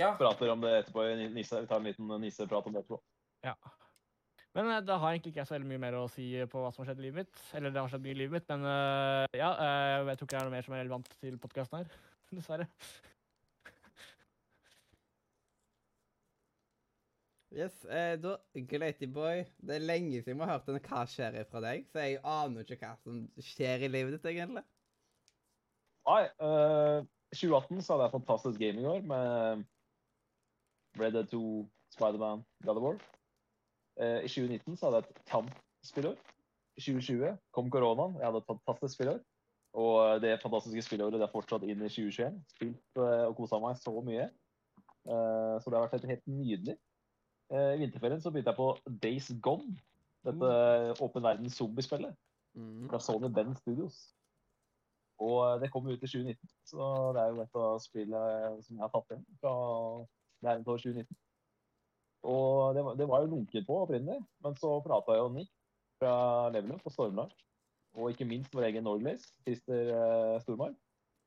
Ja. 0.00 0.10
Prater 0.16 0.52
om 0.52 0.64
det 0.64 0.72
etterpå. 0.78 1.04
i 1.04 1.28
Nisse, 1.34 1.60
vi 1.60 1.68
tar 1.68 1.82
en 1.82 1.88
liten 1.90 2.12
nisseprat 2.22 2.68
om 2.68 2.76
det 2.76 2.84
etterpå. 2.84 3.00
Ja. 3.44 3.54
Men 4.56 4.68
eh, 4.72 4.82
da 4.84 4.98
har 5.00 5.12
egentlig 5.12 5.32
ikke 5.32 5.42
jeg 5.42 5.50
så 5.50 5.56
veldig 5.56 5.70
mye 5.70 5.82
mer 5.84 5.98
å 6.00 6.08
si 6.12 6.26
på 6.52 6.64
hva 6.64 6.72
som 6.72 6.82
har 6.82 6.90
skjedd 6.90 7.00
i 7.00 7.06
livet 7.06 7.22
mitt. 7.22 7.44
Eller 7.58 7.72
det 7.72 7.80
har 7.80 7.92
skjedd 7.92 8.04
mye 8.04 8.16
i 8.16 8.20
livet 8.22 8.36
mitt, 8.38 8.50
men 8.52 8.66
uh, 8.68 9.24
ja, 9.36 9.52
uh, 9.56 10.10
jeg 10.10 10.20
tror 10.20 10.28
ikke 10.28 10.34
det 10.34 10.42
er 10.42 10.50
noe 10.50 10.56
mer 10.56 10.66
som 10.66 10.76
er 10.76 10.84
relevant 10.84 11.16
til 11.20 11.40
podkasten 11.40 11.80
her. 11.82 11.96
Dessverre. 12.36 12.68
Yes, 17.52 17.82
eh, 17.84 18.14
da, 18.16 18.38
Glatyboy, 18.56 19.42
det 19.60 19.74
er 19.76 19.82
lenge 19.84 20.22
siden 20.22 20.38
vi 20.38 20.46
har 20.46 20.54
hørt 20.54 20.70
en 20.72 20.78
hva 20.80 21.02
skjer 21.04 21.34
fra 21.50 21.60
deg, 21.60 21.82
så 21.92 22.00
jeg 22.00 22.22
aner 22.24 22.64
ikke 22.64 22.78
hva 22.80 22.94
som 23.02 23.18
skjer 23.44 23.84
i 23.84 23.90
livet 23.92 24.16
ditt, 24.16 24.28
egentlig. 24.30 24.62
Nei, 26.08 26.22
uh, 26.42 27.04
2018 27.32 27.82
så 27.82 27.94
hadde 27.94 28.06
jeg 28.08 28.14
fantastisk 28.16 28.60
gaming-år 28.60 29.04
med 29.06 29.64
Red 30.98 31.14
Dead 31.16 31.28
2, 31.30 31.42
Spiderman, 31.94 32.42
God 32.66 32.80
of 32.80 32.86
War. 32.86 32.96
Uh, 34.00 34.20
I 34.24 34.28
2019 34.28 34.76
så 34.76 34.88
hadde 34.88 35.02
jeg 35.02 35.10
et 35.10 35.22
tamt 35.30 35.54
spillår. 35.86 36.16
I 36.76 36.80
2020 36.80 37.36
kom 37.52 37.70
koronaen. 37.70 38.16
Jeg 38.18 38.26
hadde 38.26 38.42
et 38.42 38.50
fantastisk 38.50 38.98
spillår. 38.98 39.20
Og 39.72 40.20
det 40.20 40.34
fantastiske 40.42 40.82
spillåret 40.84 41.16
det 41.16 41.24
er 41.24 41.32
fortsatt 41.32 41.64
inn 41.64 41.80
i 41.80 41.88
2021. 41.92 42.40
Spilt 42.56 43.00
uh, 43.00 43.28
og 43.30 43.36
kosa 43.38 43.60
meg 43.62 43.78
så 43.80 43.94
mye. 44.04 44.26
Uh, 45.08 45.56
så 45.60 45.70
det 45.70 45.78
har 45.78 45.86
vært 45.86 46.10
helt, 46.10 46.26
nydelig. 46.28 46.76
Eh, 47.52 47.74
I 47.76 47.80
vinterferien 47.82 48.20
så 48.22 48.30
begynte 48.32 48.52
jeg 48.52 48.56
på 48.56 48.98
Days 49.02 49.26
Gone. 49.44 49.74
Dette 50.24 50.52
åpen 51.04 51.24
verden 51.24 51.50
zombiespillet 51.52 52.14
Mm. 52.54 52.88
fra 52.90 52.98
Sony 53.00 53.28
Ben 53.32 53.54
Studios. 53.56 54.14
Og 55.22 55.38
eh, 55.46 55.58
det 55.62 55.70
kom 55.72 55.86
ut 55.88 55.96
i 55.96 56.08
2019, 56.08 56.52
så 56.72 56.88
det 57.14 57.22
er 57.22 57.32
jo 57.32 57.44
et 57.44 57.60
av 57.62 57.78
spillene 57.82 58.62
som 58.64 58.76
jeg 58.76 58.84
har 58.84 58.92
tatt 58.94 59.12
igjen 59.14 59.26
fra 59.42 59.54
nærmere 60.42 60.74
år 60.74 60.82
2019. 60.82 61.20
Og 62.32 62.74
det 62.76 62.84
var, 62.86 62.98
det 62.98 63.08
var 63.10 63.22
jo 63.22 63.32
lunket 63.32 63.66
på 63.66 63.80
opprinnelig, 63.82 64.20
men 64.44 64.58
så 64.58 64.76
prata 64.84 65.18
jo 65.18 65.30
Nick 65.34 65.50
fra 65.98 66.50
Level 66.54 66.76
Up 66.76 66.86
og 66.86 66.94
Stormlar, 66.94 67.32
og 67.98 68.12
ikke 68.12 68.26
minst 68.28 68.54
vår 68.54 68.68
egen 68.70 68.86
Norglace, 68.86 69.32
Christer 69.46 69.90
uh, 69.94 70.36
Stormark, 70.42 70.78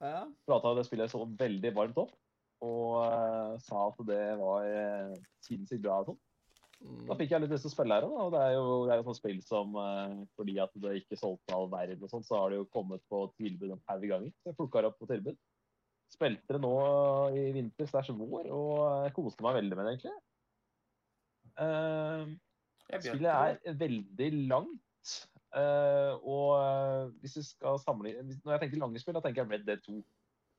Ja. 0.04 0.26
prata 0.48 0.74
det 0.76 0.86
spillet 0.88 1.12
så 1.12 1.24
veldig 1.40 1.72
varmt 1.76 2.00
opp, 2.00 2.16
og 2.64 3.04
eh, 3.04 3.52
sa 3.64 3.82
at 3.90 4.00
det 4.08 4.24
var 4.40 4.66
uh, 4.66 5.14
sinnssykt 5.44 5.84
bra 5.84 6.00
og 6.02 6.10
sånn. 6.12 6.22
Da 7.08 7.16
fikk 7.18 7.32
jeg 7.32 7.42
litt 7.42 7.54
lyst 7.54 7.66
til 7.66 7.72
å 7.72 7.74
spille 7.74 7.98
her 7.98 8.06
òg, 8.06 8.16
og 8.26 8.32
det 8.36 8.42
er 8.44 8.54
jo 8.58 8.64
det 8.86 8.94
er 8.94 9.00
jo 9.00 9.06
sånn 9.08 9.18
spill 9.18 9.38
som 9.46 9.76
eh, 9.82 10.16
fordi 10.38 10.56
at 10.62 10.74
det 10.84 10.96
ikke 11.00 11.18
solgte 11.18 11.56
all 11.56 11.70
verden 11.72 12.04
og 12.04 12.12
sånn, 12.12 12.26
så 12.26 12.42
har 12.42 12.52
det 12.52 12.60
jo 12.60 12.70
kommet 12.74 13.04
på 13.12 13.22
tilbud 13.40 13.74
en 13.74 13.84
haug 13.90 14.08
ganger. 14.12 14.34
Så 14.42 14.52
jeg 14.52 14.58
plukka 14.60 14.84
det 14.84 14.90
opp 14.92 14.98
på 15.02 15.10
tilbud. 15.10 15.38
Spilte 16.14 16.58
det 16.58 16.62
nå 16.62 16.74
i 17.34 17.46
vinter 17.56 17.90
slash 17.90 18.14
vår, 18.14 18.52
og 18.54 19.16
koste 19.16 19.46
meg 19.46 19.58
veldig 19.60 19.80
med 19.80 19.88
det, 19.88 19.94
egentlig. 19.96 20.18
Eh, 21.66 22.36
spillet 23.00 23.32
er 23.32 23.80
veldig 23.80 24.30
langt. 24.52 25.16
eh, 25.56 26.14
og 26.28 27.14
hvis 27.22 27.38
vi 27.38 27.44
skal 27.46 27.78
sammenligne 27.80 28.26
Når 28.44 28.56
jeg 28.56 28.62
tenker 28.64 28.82
lange 28.82 29.00
spill, 29.00 29.16
da 29.16 29.22
tenker 29.24 29.44
jeg 29.44 29.52
Red 29.54 29.68
Dead 29.70 29.84
2. 29.86 30.00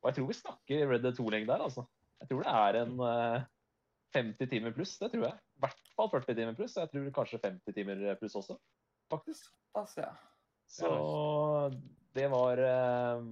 Og 0.03 0.11
jeg 0.11 0.19
tror 0.19 0.29
vi 0.31 0.39
snakker 0.41 0.89
Red 0.91 1.05
Dead 1.05 1.19
2-lengde 1.19 1.53
der, 1.53 1.67
altså. 1.67 1.87
Jeg 2.23 2.31
tror 2.31 2.47
det 2.47 2.53
er 2.55 2.81
en 2.83 3.01
eh, 3.05 3.47
50 4.17 4.51
timer 4.51 4.75
pluss, 4.77 4.97
det 5.03 5.13
tror 5.13 5.29
jeg. 5.29 5.39
I 5.57 5.65
hvert 5.65 5.93
fall 5.97 6.11
40 6.13 6.37
timer 6.37 6.57
pluss. 6.59 6.77
Jeg 6.77 6.93
tror 6.93 7.13
kanskje 7.17 7.43
50 7.43 7.77
timer 7.77 8.07
pluss 8.21 8.37
også, 8.39 8.59
faktisk. 9.13 9.49
Altså, 9.77 10.05
ja. 10.05 10.15
Så 10.67 10.89
det 12.17 12.27
var 12.33 12.59
eh, 12.59 13.27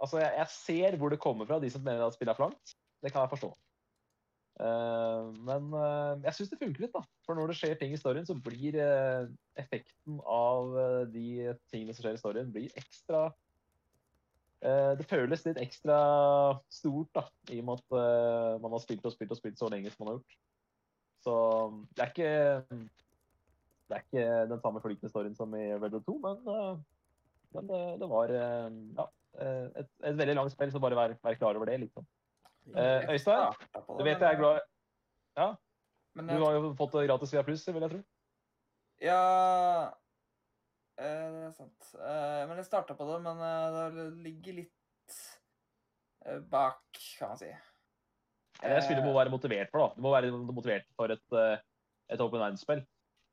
Altså, 0.00 0.16
jeg, 0.22 0.32
jeg 0.38 0.48
ser 0.54 0.96
hvor 0.96 1.10
det 1.12 1.20
kommer 1.20 1.44
fra, 1.44 1.58
de 1.60 1.68
som 1.70 1.82
mener 1.84 2.06
at 2.06 2.14
spillet 2.16 2.32
er 2.32 2.38
for 2.38 2.48
langt. 2.48 2.72
Det 3.04 3.12
kan 3.12 3.26
jeg 3.26 3.32
forstå. 3.34 3.50
Eh, 4.60 5.28
men 5.46 5.68
eh, 5.76 6.14
jeg 6.26 6.36
syns 6.36 6.50
det 6.52 6.58
funker 6.60 6.84
litt, 6.84 6.94
da. 6.96 7.02
For 7.26 7.36
når 7.36 7.52
det 7.52 7.58
skjer 7.58 7.76
ting 7.80 7.94
i 7.94 8.00
storyen, 8.00 8.26
så 8.28 8.36
blir 8.36 8.76
eh, 8.80 9.28
effekten 9.60 10.18
av 10.24 10.74
eh, 10.80 11.04
de 11.12 11.28
tingene 11.72 11.96
som 11.96 12.04
skjer 12.04 12.18
i 12.18 12.22
storyen, 12.22 12.52
blir 12.54 12.80
ekstra 12.80 13.26
eh, 14.64 14.92
Det 15.00 15.08
føles 15.08 15.44
litt 15.46 15.60
ekstra 15.60 16.00
stort, 16.72 17.12
da, 17.16 17.26
i 17.52 17.60
og 17.62 17.68
med 17.68 17.84
at 17.84 18.60
man 18.64 18.76
har 18.76 18.84
spilt 18.84 19.04
og 19.08 19.16
spilt 19.16 19.36
og 19.36 19.40
spilt 19.40 19.60
så 19.60 19.68
lenge 19.72 19.92
som 19.92 20.04
man 20.04 20.14
har 20.14 20.20
gjort. 20.20 20.40
Så 21.24 21.34
det 21.96 22.04
er 22.04 22.12
ikke 22.14 22.88
det 23.90 23.96
er 23.98 24.04
ikke 24.06 24.26
den 24.52 24.60
samme 24.62 24.80
flytende 24.84 25.10
storyen 25.10 25.34
som 25.34 25.54
i 25.58 25.64
Red 25.74 25.90
Dead 25.90 26.04
2, 26.06 26.16
men, 26.22 26.44
eh, 26.54 26.76
men 27.56 27.70
det, 27.70 27.80
det 27.98 28.08
var 28.12 28.32
eh, 28.36 28.68
ja, 29.00 29.06
eh, 29.42 29.64
et, 29.82 29.88
et 30.06 30.20
veldig 30.20 30.36
langt 30.38 30.54
spill, 30.54 30.70
så 30.70 30.82
bare 30.82 30.98
vær, 30.98 31.16
vær 31.24 31.38
klar 31.40 31.58
over 31.58 31.72
det, 31.72 31.80
liksom. 31.82 32.06
Eh, 32.70 33.08
Øystein, 33.10 33.56
du 33.74 34.04
vet 34.06 34.20
jeg 34.20 34.28
er 34.28 34.38
glad 34.38 35.56
Men 36.14 36.28
Du 36.28 36.44
har 36.44 36.54
jo 36.54 36.70
fått 36.78 36.94
gratis 37.08 37.32
via 37.34 37.42
pluss, 37.46 37.66
vil 37.66 37.82
jeg 37.82 37.94
tro. 37.96 38.00
Ja 39.00 39.20
Det 41.00 41.08
er 41.08 41.52
sant. 41.56 41.92
Men 41.96 42.58
jeg 42.60 42.68
starta 42.68 42.94
på 42.94 43.06
det, 43.08 43.18
men 43.24 43.40
det 43.96 44.06
ligger 44.26 44.58
litt 44.60 45.18
bak, 46.52 46.84
kan 47.18 47.32
man 47.32 47.40
si. 47.40 47.50
Det 48.62 48.82
spillet 48.84 49.04
må 49.04 49.14
være 49.16 49.32
motivert 49.32 49.70
for, 49.72 49.86
da. 49.86 49.94
Du 49.96 50.04
må 50.04 50.12
være 50.14 50.30
motivert 50.52 50.86
for 50.96 51.12
et, 51.14 51.24
eh, 51.32 51.58
et 52.12 52.20
open 52.20 52.40
verden-spill. 52.42 52.84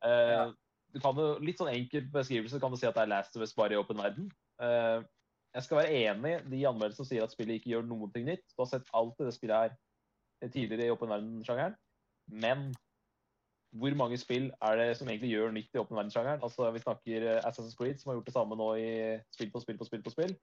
Eh, 0.04 0.32
Ja. 0.32 0.48
Du 0.94 1.02
kan 1.04 1.18
jo, 1.20 1.38
litt 1.44 1.60
sånn 1.60 1.74
enkel 1.74 2.06
beskrivelse 2.10 2.62
kan 2.62 2.72
du 2.72 2.78
si 2.80 2.88
at 2.88 2.96
det 2.96 3.04
er 3.04 3.12
Last 3.12 3.36
of 3.36 3.42
Us 3.44 3.54
bare 3.54 3.76
i 3.76 3.78
åpen 3.78 3.98
verden. 4.00 4.32
Eh, 4.62 5.04
jeg 5.54 5.64
skal 5.64 5.78
være 5.82 5.92
enig 5.92 6.32
i 6.38 6.50
de 6.54 6.62
anmeldelsene 6.70 6.96
som 7.04 7.06
sier 7.06 7.24
at 7.24 7.34
spillet 7.34 7.60
ikke 7.60 7.74
gjør 7.74 7.86
noen 7.90 8.12
ting 8.14 8.26
nytt. 8.26 8.46
Du 8.56 8.62
har 8.64 8.70
sett 8.72 8.88
alt 8.96 9.20
i 9.20 9.26
det 9.28 9.34
spillet 9.36 9.76
her 10.42 10.50
tidligere 10.50 10.88
i 10.88 10.94
åpen 10.96 11.10
verden-sjangeren. 11.12 11.76
Men 12.32 12.74
hvor 13.76 13.94
mange 14.00 14.18
spill 14.18 14.52
er 14.62 14.80
det 14.80 14.98
som 14.98 15.10
egentlig 15.10 15.34
gjør 15.34 15.52
nytt 15.52 15.76
i 15.76 15.82
åpen 15.82 15.98
verden-sjangeren? 15.98 16.42
Altså, 16.42 16.72
vi 16.72 16.80
snakker 16.80 17.28
Assassin's 17.42 17.76
Creed, 17.76 18.00
som 18.00 18.12
har 18.12 18.20
gjort 18.20 18.30
det 18.32 18.34
samme 18.38 18.56
nå 18.56 18.70
i 18.80 18.92
spill 19.36 19.52
på 19.52 19.62
spill 19.62 19.78
på 19.78 19.86
spill 19.90 20.04
på 20.06 20.14
spill. 20.16 20.38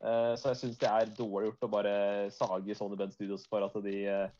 Eh, 0.00 0.34
Så 0.40 0.52
jeg 0.54 0.60
syns 0.62 0.78
det 0.80 0.88
er 0.88 1.12
dårlig 1.16 1.50
gjort 1.50 1.66
å 1.66 1.72
bare 1.74 1.94
sage 2.32 2.76
Sony 2.76 2.96
Ben 2.96 3.12
Studios 3.12 3.44
for 3.50 3.64
at 3.66 3.74
de 3.84 3.96
eh, 4.08 4.32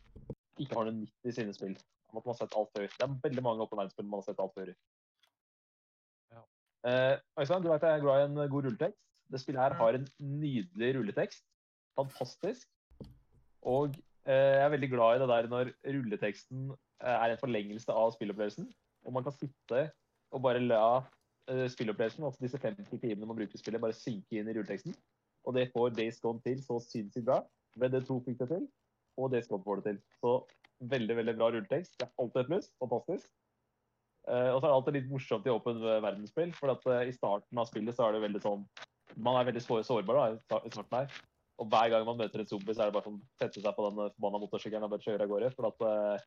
ikke 0.60 0.76
har 0.78 0.88
noe 0.88 0.96
nytt 1.02 1.28
i 1.28 1.34
sine 1.36 1.52
spill. 1.56 1.76
At 2.10 2.16
man 2.16 2.32
har 2.32 2.38
sett 2.40 2.56
alt 2.56 2.72
før. 2.74 2.88
Det 2.88 3.06
er 3.06 3.18
veldig 3.26 3.44
mange 3.44 3.64
open 3.66 3.80
Line-spill 3.80 4.08
man 4.08 4.22
har 4.22 4.28
sett 4.30 4.40
alt 4.42 4.56
før. 4.56 4.72
Ja. 6.32 6.42
Eh, 6.88 7.14
Øystein, 7.38 7.62
du 7.62 7.70
vet 7.70 7.84
jeg 7.86 7.98
er 7.98 8.04
glad 8.04 8.22
i 8.22 8.26
en 8.30 8.40
god 8.40 8.68
rulletekst. 8.68 9.00
Det 9.30 9.38
spillet 9.42 9.62
her 9.62 9.76
har 9.78 9.94
en 9.98 10.08
nydelig 10.18 10.94
rulletekst. 10.96 11.44
Fantastisk. 12.00 12.66
Og 13.62 13.94
jeg 14.26 14.64
er 14.64 14.72
veldig 14.72 14.88
glad 14.90 15.16
i 15.16 15.20
det 15.22 15.28
der 15.30 15.46
når 15.50 15.70
rulleteksten 15.84 16.66
er 17.00 17.32
en 17.32 17.40
forlengelse 17.40 17.94
av 17.94 18.10
spillopplevelsen. 18.16 18.66
Og 19.06 19.14
man 19.14 19.24
kan 19.24 19.36
sitte 19.36 19.86
og 20.30 20.42
bare 20.42 20.60
la 20.64 20.82
spillopplevelsen, 21.48 22.24
altså 22.26 22.42
disse 22.42 22.58
50 22.60 23.00
timene 23.00 23.26
man 23.26 23.38
bruker 23.38 23.56
i 23.56 23.60
spillet, 23.62 23.80
bare 23.82 23.96
synke 23.96 24.38
inn 24.38 24.50
i 24.50 24.54
rulleteksten. 24.56 24.96
Og 25.46 25.56
det 25.56 25.70
får 25.72 25.94
Days 25.96 26.20
Gone 26.20 26.42
til 26.44 26.60
så 26.64 26.78
sinnssykt 26.84 27.26
bra. 27.28 27.40
Red 27.80 27.94
Dead 27.94 28.06
2 28.08 28.18
fikk 28.26 28.40
det 28.42 28.50
til, 28.50 28.66
og 29.16 29.30
Days 29.32 29.48
Gone 29.48 29.64
får 29.64 29.80
det 29.80 29.86
til. 29.90 30.02
Så 30.20 30.34
veldig, 30.90 31.16
veldig 31.20 31.36
bra 31.38 31.50
rulletekst. 31.54 31.96
Det 32.00 32.08
er 32.08 32.12
alltid 32.22 32.42
et 32.42 32.50
pluss. 32.52 32.70
Fantastisk. 32.82 33.30
Uh, 34.28 34.52
og 34.52 34.60
så 34.60 34.64
er 34.66 34.68
det 34.68 34.76
alltid 34.76 34.96
litt 34.98 35.10
morsomt 35.10 35.46
i 35.48 35.52
åpen 35.52 35.80
verdensspill, 35.80 36.52
for 36.58 36.74
at 36.74 36.84
uh, 36.86 37.00
i 37.08 37.14
starten 37.16 37.60
av 37.60 37.68
spillet 37.70 37.96
så 37.96 38.06
er 38.06 38.14
det 38.14 38.24
veldig 38.26 38.42
sånn 38.44 38.66
Man 39.16 39.40
er 39.40 39.48
veldig 39.48 39.62
sår- 39.64 39.86
sårbar 39.88 40.18
da, 40.20 40.60
i 40.60 40.70
starten 40.70 40.98
her. 41.00 41.22
Og 41.60 41.68
hver 41.68 41.90
gang 41.92 42.06
man 42.08 42.16
møter 42.20 42.40
en 42.40 42.48
zombie, 42.48 42.74
så 42.74 42.84
er 42.84 42.88
det 42.88 42.96
bare 42.96 43.06
sånn 43.10 43.20
sette 43.40 43.60
seg 43.60 43.74
på 43.76 43.88
den 43.88 43.98
eh, 44.00 44.12
forbanna 44.16 44.40
motorsykkelen 44.40 44.86
og 44.86 44.92
bare 44.94 45.04
kjøre 45.04 45.26
av 45.26 45.32
gårde. 45.32 45.50
For 45.56 45.68
at, 45.68 45.82
eh, 45.84 46.22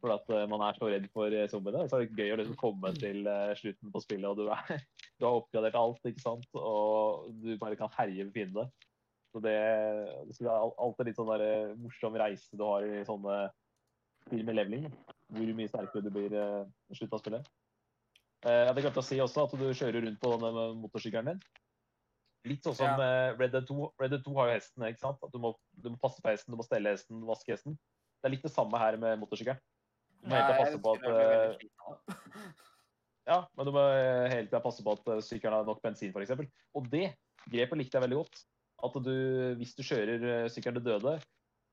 for 0.00 0.14
at 0.14 0.30
eh, 0.32 0.46
man 0.48 0.64
er 0.64 0.78
så 0.78 0.88
redd 0.88 1.08
for 1.12 1.36
eh, 1.36 1.48
zombiene. 1.52 1.84
Så 1.90 1.98
er 1.98 2.06
det 2.06 2.16
gøy 2.16 2.32
å 2.32 2.38
liksom 2.40 2.56
komme 2.60 2.94
til 2.96 3.28
eh, 3.28 3.52
slutten 3.60 3.92
på 3.92 4.02
spillet, 4.04 4.30
og 4.30 4.40
du, 4.40 4.46
er, 4.54 4.86
du 5.22 5.28
har 5.28 5.38
oppgradert 5.38 5.76
alt, 5.78 6.02
ikke 6.10 6.22
sant? 6.24 6.48
Og 6.58 7.28
du 7.42 7.52
bare 7.60 7.78
kan 7.78 7.90
herje 7.94 8.26
med 8.26 8.34
fiendene. 8.34 8.66
Så 9.32 9.40
det, 9.40 9.54
det 10.28 10.36
er 10.42 10.50
al- 10.52 10.74
alltid 10.82 11.08
litt 11.08 11.16
sånn 11.16 11.30
der 11.32 11.42
eh, 11.46 11.74
morsom 11.80 12.18
reise 12.20 12.58
du 12.58 12.64
har 12.68 12.84
i 12.84 13.00
sånne 13.08 13.36
spill 14.26 14.42
med 14.44 14.58
leveling. 14.58 14.88
Hvor 15.32 15.52
mye 15.56 15.70
sterkere 15.70 16.04
du 16.04 16.10
blir 16.12 16.34
eh, 16.36 16.64
i 16.92 16.98
slutten 16.98 17.16
av 17.16 17.22
spillet. 17.22 17.50
Uh, 18.42 18.50
Jeg 18.50 18.68
hadde 18.72 18.82
glemt 18.84 18.98
å 19.00 19.04
si 19.06 19.20
også 19.22 19.46
at 19.46 19.54
du 19.56 19.64
kjører 19.70 20.02
rundt 20.04 20.18
på 20.20 20.34
denne 20.42 20.64
motorsykkelen 20.82 21.30
din. 21.32 21.42
Litt 22.50 22.66
sånn 22.66 22.74
som 22.74 22.98
Ja. 23.00 23.30
Red 23.38 23.54
Dead 23.54 23.68
2. 23.70 23.92
Red 24.02 24.10
Dead 24.16 24.24
2 24.26 24.34
har 24.40 24.50
jo 24.50 24.56
hesten, 24.58 24.84
ikke 24.90 25.04
sant? 25.04 25.22
Du 25.30 25.38
må, 25.38 25.54
du 25.78 25.92
må 25.94 26.00
passe 26.02 26.18
på 26.20 26.32
hesten, 26.32 26.50
du 26.52 26.58
må 26.58 26.66
stelle 26.66 26.90
hesten, 26.96 27.22
vaske 27.28 27.54
hesten. 27.54 27.78
Det 28.18 28.26
er 28.28 28.34
litt 28.34 28.42
det 28.44 28.50
samme 28.52 28.80
her 28.82 28.98
med 28.98 29.22
motorsykkelen. 29.22 29.62
Du 30.22 30.28
må 30.28 30.36
helt 30.36 30.58
passe 30.58 30.82
på 30.82 30.92
at 30.98 31.06
jeg 31.06 31.70
ja, 33.28 33.38
men 33.56 33.68
du 33.68 33.74
må 33.74 33.82
eh, 33.94 34.28
hele 34.32 34.48
tida 34.48 34.60
passe 34.62 34.82
på 34.82 34.96
at 34.96 35.12
eh, 35.14 35.22
sykkelen 35.22 35.60
har 35.60 35.68
nok 35.68 35.82
bensin, 35.84 36.10
f.eks. 36.10 36.34
Og 36.78 36.88
det 36.90 37.12
grepet 37.46 37.78
likte 37.78 37.98
jeg 37.98 38.04
veldig 38.06 38.18
godt. 38.18 38.42
At 38.82 38.98
du, 38.98 39.14
hvis 39.60 39.76
du 39.78 39.84
kjører 39.86 40.26
eh, 40.26 40.48
sykkelen 40.50 40.80
til 40.80 40.88
døde, 40.90 41.16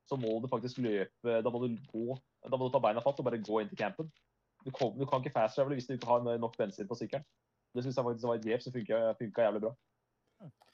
så 0.09 0.17
må 0.17 0.35
du 0.41 0.47
faktisk 0.49 0.79
løpe 0.81 1.35
Da 1.45 1.51
må 1.53 1.59
du 1.61 1.75
gå 1.91 2.15
Da 2.49 2.57
må 2.57 2.65
du 2.65 2.71
ta 2.73 2.79
beina 2.81 3.01
fatt 3.05 3.19
og 3.21 3.27
bare 3.27 3.41
gå 3.41 3.59
inn 3.61 3.69
til 3.69 3.77
campen. 3.77 4.07
Du, 4.65 4.71
kom, 4.73 4.95
du 4.97 5.05
kan 5.09 5.21
ikke 5.21 5.35
fast 5.35 5.57
travele 5.57 5.77
hvis 5.77 5.89
du 5.89 5.93
ikke 5.95 6.09
har 6.09 6.25
nok 6.41 6.57
bensin 6.57 6.89
på 6.89 6.97
sykkelen. 6.97 7.25
Det 7.73 7.85
syns 7.85 7.97
jeg 7.97 8.05
faktisk 8.07 8.29
var 8.29 8.39
et 8.39 8.45
grep 8.45 8.65
som 8.65 8.73
funka, 8.73 9.01
funka 9.19 9.45
jævlig 9.45 9.61
bra. 9.65 9.75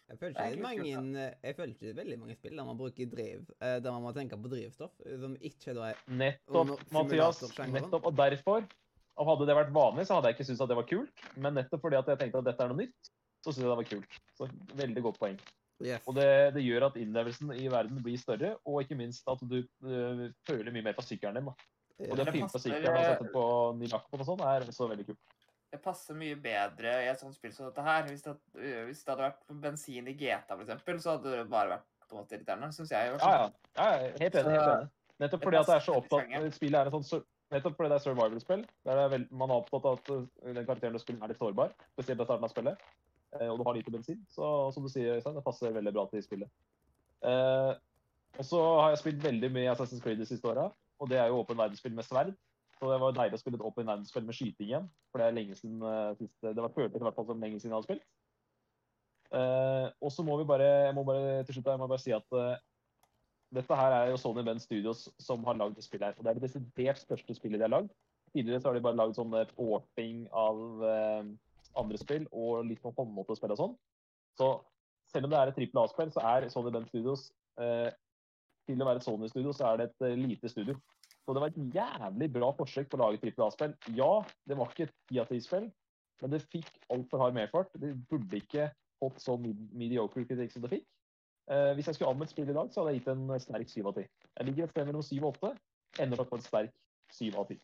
Jeg 0.05 0.19
føler 0.19 0.33
Det 0.35 0.43
er 0.43 0.53
ikke 0.53 0.63
mange, 0.63 0.95
kult, 0.95 1.43
jeg 1.43 1.55
føler 1.57 1.73
ikke 1.73 1.97
veldig 1.97 2.17
mange 2.21 2.35
spill 2.37 2.59
der 2.59 2.65
man 2.67 2.77
bruker 2.77 3.07
driv, 3.09 3.45
der 3.59 3.91
man 3.91 4.03
må 4.05 4.11
tenke 4.15 4.37
på 4.37 4.51
drivstoff, 4.51 4.99
som 5.21 5.35
ikke 5.41 5.73
da 5.75 5.91
er 5.91 6.01
Nettopp, 6.21 6.75
Mathias. 6.93 7.41
Nettopp. 7.73 8.05
Og 8.05 8.17
derfor 8.17 8.67
Og 9.15 9.29
hadde 9.29 9.47
det 9.47 9.55
vært 9.55 9.75
vanlig, 9.75 10.07
så 10.07 10.17
hadde 10.17 10.31
jeg 10.31 10.37
ikke 10.37 10.47
syntes 10.49 10.63
at 10.65 10.71
det 10.71 10.79
var 10.79 10.87
kult. 10.89 11.27
Men 11.39 11.55
nettopp 11.55 11.85
fordi 11.85 11.99
at 11.99 12.09
jeg 12.11 12.19
tenkte 12.21 12.41
at 12.41 12.49
dette 12.49 12.65
er 12.65 12.71
noe 12.71 12.81
nytt, 12.81 13.13
så 13.39 13.53
syntes 13.53 13.63
jeg 13.63 13.71
det 13.71 13.77
var 13.79 13.91
kult. 13.91 14.17
Så 14.35 14.49
veldig 14.81 15.05
godt 15.05 15.21
poeng. 15.21 15.37
Yes. 15.83 16.03
Og 16.07 16.15
det, 16.15 16.27
det 16.55 16.63
gjør 16.63 16.87
at 16.87 16.97
innlevelsen 16.99 17.51
i 17.55 17.65
verden 17.71 18.03
blir 18.03 18.19
større, 18.19 18.53
og 18.63 18.81
ikke 18.83 18.97
minst 18.99 19.27
at 19.31 19.41
du 19.43 19.57
uh, 19.63 20.27
føler 20.47 20.71
mye 20.71 20.85
mer 20.87 20.95
på 20.97 21.03
sykkelen 21.03 21.39
din. 21.39 21.49
da. 21.51 21.55
Og 22.09 22.17
det 22.19 22.25
å 22.25 22.31
det 22.31 22.43
på 22.51 22.61
sykkelen 22.61 22.91
og 22.91 23.07
sette 23.07 23.31
på 23.31 23.43
ny 23.79 23.89
lakk 23.91 24.07
på 24.11 24.19
og 24.19 24.27
sånn, 24.27 24.43
er 24.43 24.67
også 24.67 24.87
veldig 24.91 25.07
kult. 25.11 25.35
Det 25.75 25.81
passer 25.83 26.15
mye 26.15 26.35
bedre 26.39 26.91
i 27.03 27.09
et 27.11 27.19
sånt 27.19 27.35
spill 27.35 27.51
som 27.51 27.67
dette 27.67 27.83
her. 27.83 28.05
Hvis 28.07 28.23
det, 28.23 28.35
hvis 28.55 29.01
det 29.03 29.11
hadde 29.11 29.25
vært 29.25 29.55
bensin 29.63 30.07
i 30.07 30.15
GTA, 30.15 30.55
for 30.55 30.63
eksempel, 30.63 30.99
så 31.03 31.15
hadde 31.17 31.33
det 31.35 31.47
bare 31.51 31.73
vært 31.73 31.87
på 32.05 32.15
en 32.15 32.21
måte 32.21 32.37
irriterende, 32.37 32.71
syns 32.75 32.93
jeg. 32.95 33.09
i 33.09 33.17
Ja, 33.19 33.31
ja. 33.33 33.47
ja 33.79 33.87
ja, 33.91 34.11
helt 34.21 34.39
enig. 34.39 34.53
helt 34.55 34.69
enig. 34.69 34.93
Nettopp 35.23 35.45
fordi 35.47 35.59
at 35.59 35.69
det 35.69 35.75
er 35.75 35.83
så 35.83 35.93
opptatt 35.95 36.55
Spillet 36.57 36.79
er 36.79 36.89
en 36.89 36.95
sånt 36.97 37.07
sur- 37.07 37.25
Nettopp 37.53 37.75
fordi 37.77 37.91
det 37.91 37.97
er 37.99 38.03
survival-spill, 38.03 38.63
der 38.87 38.99
er 38.99 39.09
vel, 39.11 39.25
man 39.29 39.51
er 39.53 39.59
opptatt 39.61 39.85
av 39.85 39.99
at 39.99 40.07
øh, 40.15 40.53
den 40.55 40.65
karakteren 40.65 40.95
du 40.95 41.01
spiller, 41.01 41.21
er 41.23 41.33
litt 41.33 41.41
sårbar. 41.41 41.75
Spesielt 41.93 42.23
i 42.23 42.25
starten 42.25 42.47
av 42.47 42.53
spillet. 42.53 42.87
Eh, 43.37 43.49
og 43.51 43.59
du 43.59 43.65
har 43.67 43.77
lite 43.77 43.93
bensin. 43.93 44.23
Så 44.31 44.71
som 44.73 44.85
du 44.85 44.89
sier, 44.89 45.21
det 45.21 45.45
passer 45.45 45.75
veldig 45.75 45.93
bra 45.93 46.07
til 46.09 46.23
spillet. 46.25 46.49
Eh, 47.25 47.73
og 48.35 48.45
så 48.49 48.61
har 48.81 48.91
jeg 48.93 49.03
spilt 49.03 49.23
veldig 49.23 49.51
mye 49.53 49.71
Assassin's 49.71 50.03
Creed 50.03 50.19
de 50.19 50.27
siste 50.27 50.49
åra. 50.49 50.67
Og 50.99 51.09
det 51.11 51.19
er 51.19 51.29
jo 51.29 51.39
åpen 51.43 51.59
verdensspill 51.59 51.95
med 51.95 52.07
sverd. 52.07 52.33
Så 52.75 52.91
det 52.91 52.99
var 52.99 53.15
deilig 53.15 53.37
å 53.37 53.41
spille 53.41 53.59
et 53.59 53.65
åpen 53.69 53.87
verdensspill 53.87 54.25
med 54.27 54.35
skyting 54.35 54.69
igjen. 54.69 54.87
For 55.11 55.21
det 55.21 55.27
er 55.29 55.37
lenge 55.37 55.57
siden 55.59 55.83
eh, 55.85 56.27
Det 56.41 56.59
var 56.59 56.73
føltes 56.75 57.01
i 57.01 57.07
hvert 57.07 57.17
fall 57.17 57.29
som 57.29 57.43
lenge 57.43 57.59
siden 57.61 57.71
jeg 57.71 57.77
hadde 57.77 57.89
spilt. 57.89 58.07
Eh, 59.35 59.87
og 60.01 60.11
så 60.13 60.23
må 60.23 60.37
vi 60.39 60.47
bare 60.47 60.67
Jeg 60.85 60.93
må 60.95 61.03
bare 61.03 61.43
til 61.43 61.57
slutt 61.57 61.71
jeg 61.71 61.81
må 61.81 61.87
bare 61.89 62.03
si 62.03 62.13
at 62.15 62.35
eh, 62.37 62.59
dette 63.53 63.77
her 63.77 63.93
er 63.93 64.11
jo 64.11 64.19
Sony 64.19 64.43
Ben 64.45 64.59
Studios 64.59 65.05
som 65.21 65.43
har 65.47 65.57
lagd 65.59 65.79
spillet 65.83 66.11
her. 66.11 66.17
Og 66.17 66.25
det 66.25 66.31
er 66.31 66.39
det 66.39 66.47
desidert 66.47 67.01
største 67.01 67.35
spillet 67.37 67.61
de 67.61 67.67
har 67.67 67.73
lagd. 67.73 67.91
Tidligere 68.33 68.61
så 68.61 68.69
har 68.69 68.77
de 68.77 68.83
bare 68.83 68.99
lagd 68.99 69.17
sånne 69.17 69.45
porting 69.53 70.25
av 70.35 70.85
eh, 70.89 71.27
andre 71.79 71.99
spill 72.01 72.25
og 72.31 72.65
litt 72.67 72.81
sånn 72.83 72.95
håndmåtespill 72.97 73.53
og 73.55 73.61
sånn. 73.61 73.77
Så 74.39 74.49
selv 75.11 75.27
om 75.27 75.31
det 75.31 75.39
er 75.39 75.51
et 75.51 75.57
trippel 75.59 75.83
A-spill, 75.83 76.11
så 76.11 76.23
er 76.33 76.49
Sony 76.51 76.73
Ben 76.73 76.87
Studios 76.89 77.29
eh, 77.61 77.87
Til 78.65 78.81
å 78.81 78.87
være 78.87 78.97
et 78.97 79.05
Sony-studio, 79.05 79.53
så 79.53 79.69
er 79.69 79.77
det 79.79 79.89
et 79.91 80.07
eh, 80.07 80.17
lite 80.17 80.49
studio. 80.49 80.75
Så 81.25 81.33
det 81.33 81.41
var 81.41 81.51
et 81.53 81.75
jævlig 81.75 82.29
bra 82.33 82.51
forsøk 82.57 82.89
på 82.89 82.97
å 82.97 83.03
lage 83.03 83.21
trippel 83.21 83.45
A-spill. 83.45 83.75
Ja, 83.97 84.09
det 84.49 84.57
var 84.57 84.73
ikke 84.73 84.87
et 84.89 84.95
ti 85.09 85.21
av 85.21 85.29
ti-spill, 85.29 85.69
men 86.21 86.33
det 86.33 86.41
fikk 86.49 86.71
altfor 86.93 87.21
hard 87.21 87.37
medfart. 87.37 87.71
Det 87.81 87.93
burde 88.09 88.41
ikke 88.41 88.71
fått 89.01 89.21
så 89.21 89.37
mediocre 89.37 90.25
kritikk 90.25 90.53
som 90.53 90.65
det 90.65 90.73
fikk. 90.75 90.85
Eh, 91.45 91.71
hvis 91.77 91.87
jeg 91.87 91.95
skulle 91.95 92.09
anmeldt 92.09 92.33
spillet 92.33 92.53
i 92.53 92.57
dag, 92.57 92.69
så 92.73 92.81
hadde 92.81 92.95
jeg 92.95 93.03
gitt 93.03 93.11
en 93.13 93.39
sterk 93.41 93.69
7 93.69 93.79
av 93.85 93.93
10. 93.93 94.09
Jeg 94.37 94.47
ligger 94.47 94.65
et 94.65 94.73
sted 94.73 94.87
mellom 94.89 95.05
7 95.05 95.15
og 95.19 95.31
8. 95.35 95.53
Ender 96.03 96.21
nok 96.21 96.31
på 96.31 96.39
en 96.39 96.45
sterk 96.45 96.73
7 97.13 97.29
av 97.37 97.45
10. 97.53 97.59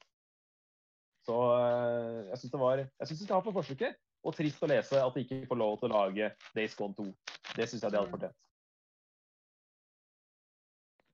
Så 1.25 1.39
eh, 1.55 2.21
jeg 2.29 2.41
syns 2.41 2.53
det 2.53 2.61
var 2.61 2.83
Jeg 2.83 3.09
syns 3.09 3.19
de 3.19 3.25
skal 3.25 3.39
ha 3.39 3.45
for 3.45 3.57
forsøket. 3.57 3.97
Og 4.21 4.37
trist 4.37 4.61
å 4.61 4.69
lese 4.69 5.01
at 5.01 5.15
de 5.17 5.23
ikke 5.25 5.47
får 5.49 5.57
lov 5.57 5.79
til 5.81 5.89
å 5.89 5.97
lage 5.97 6.29
Days 6.53 6.77
Gone 6.77 6.93
2. 6.97 7.07
Det 7.57 7.65
syns 7.69 7.81
jeg 7.81 7.93
de 7.93 7.97
hadde 7.97 8.13
fortjent. 8.13 8.37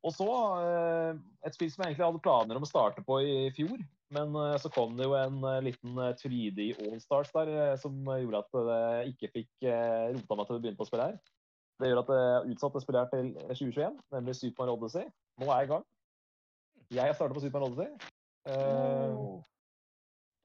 Og 0.08 0.14
så 0.16 0.28
eh, 0.64 1.22
et 1.48 1.56
spill 1.56 1.72
som 1.72 1.84
jeg 1.84 1.94
egentlig 1.94 2.06
hadde 2.06 2.24
planer 2.24 2.60
om 2.60 2.66
å 2.68 2.70
starte 2.70 3.04
på 3.08 3.22
i 3.24 3.38
fjor. 3.56 3.80
Men 4.16 4.36
eh, 4.40 4.58
så 4.62 4.72
kom 4.72 4.96
det 5.00 5.08
jo 5.08 5.16
en 5.20 5.40
eh, 5.48 5.64
liten 5.70 5.98
eh, 6.04 6.14
3D 6.20 6.70
Allstars 6.90 7.32
der 7.36 7.52
eh, 7.56 7.74
som 7.80 7.96
gjorde 8.08 8.44
at 8.44 8.60
jeg 8.60 9.16
ikke 9.16 9.32
fikk 9.34 9.68
eh, 9.72 10.14
rota 10.16 10.38
meg 10.40 10.48
til 10.50 10.60
å 10.60 10.62
begynne 10.62 10.80
på 10.80 10.88
spille 10.88 11.10
her. 11.12 11.18
Det 11.78 11.92
gjør 11.92 12.02
at 12.02 12.14
jeg 12.16 12.56
utsatte 12.56 12.82
spillet 12.82 13.04
her 13.04 13.12
til 13.12 13.28
2021, 13.50 14.00
nemlig 14.16 14.36
Super 14.38 14.72
Odyssey. 14.74 15.06
Nå 15.38 15.50
er 15.50 15.60
jeg 15.62 15.68
i 15.68 15.72
gang. 15.74 15.86
Jeg 16.98 17.06
har 17.06 17.18
startet 17.18 17.38
på 17.38 17.44
Super 17.44 17.68
Odyssey. 17.68 18.10
Eh, 18.48 19.22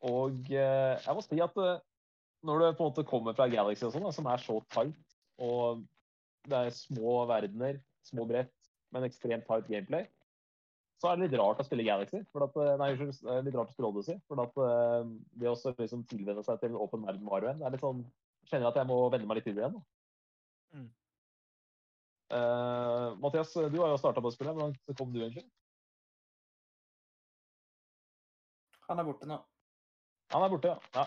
og 0.03 0.39
uh, 0.51 0.95
jeg 0.99 1.15
må 1.15 1.23
si 1.23 1.39
at 1.45 1.59
uh, 1.63 1.77
når 2.43 2.59
du 2.59 2.65
på 2.67 2.83
en 2.83 2.91
måte 2.91 3.05
kommer 3.07 3.37
fra 3.39 3.47
Galaxy 3.51 3.87
og 3.87 3.95
sånn, 3.95 4.09
som 4.15 4.27
er 4.29 4.43
så 4.43 4.59
tight, 4.75 5.15
og 5.43 5.85
det 6.51 6.59
er 6.59 6.75
små 6.75 7.21
verdener, 7.31 7.79
små 8.07 8.27
brett, 8.29 8.53
men 8.93 9.07
ekstremt 9.07 9.47
tight 9.47 9.69
gameplay, 9.71 10.09
så 11.03 11.11
er 11.11 11.19
det 11.19 11.29
litt 11.29 11.39
rart 11.41 11.63
å 11.63 11.67
spille 11.67 11.87
Galaxy. 11.87 12.21
For 12.35 12.47
at, 12.47 12.57
eh, 12.63 12.75
nei, 12.79 12.93
unnskyld, 12.95 13.31
litt 13.47 13.57
rart 13.59 13.71
å 13.73 13.75
spille 13.75 13.89
Odyssey. 13.91 14.19
For 14.31 14.43
at 14.43 14.59
eh, 14.63 15.09
det 15.43 15.51
å 15.51 15.57
liksom 15.79 16.05
tilvenne 16.11 16.45
seg 16.47 16.61
til 16.61 16.71
en 16.71 16.83
åpen 16.83 17.07
verden 17.07 17.27
Mario 17.27 17.51
igjen, 17.51 17.65
er 17.65 17.75
litt 17.75 17.83
sånn 17.83 18.05
Kjenner 18.51 18.73
at 18.73 18.79
jeg 18.81 18.89
må 18.89 18.97
venne 19.07 19.27
meg 19.31 19.39
litt 19.39 19.45
til 19.47 19.55
det 19.55 19.63
igjen. 19.63 19.77
Mm. 20.75 20.87
Eh, 22.33 23.09
Mathias, 23.21 23.53
du 23.53 23.79
har 23.83 23.91
jo 23.93 23.99
starta 24.01 24.23
på 24.25 24.31
spillet. 24.33 24.55
Hvordan 24.57 24.97
kom 24.99 25.13
du 25.13 25.21
egentlig? 25.21 25.45
Han 28.89 29.01
er 29.01 29.07
borte 29.09 29.29
nå. 29.29 29.39
Han 30.33 30.47
er 30.47 30.53
borte, 30.53 30.71
ja. 30.73 30.79
ja. 30.97 31.05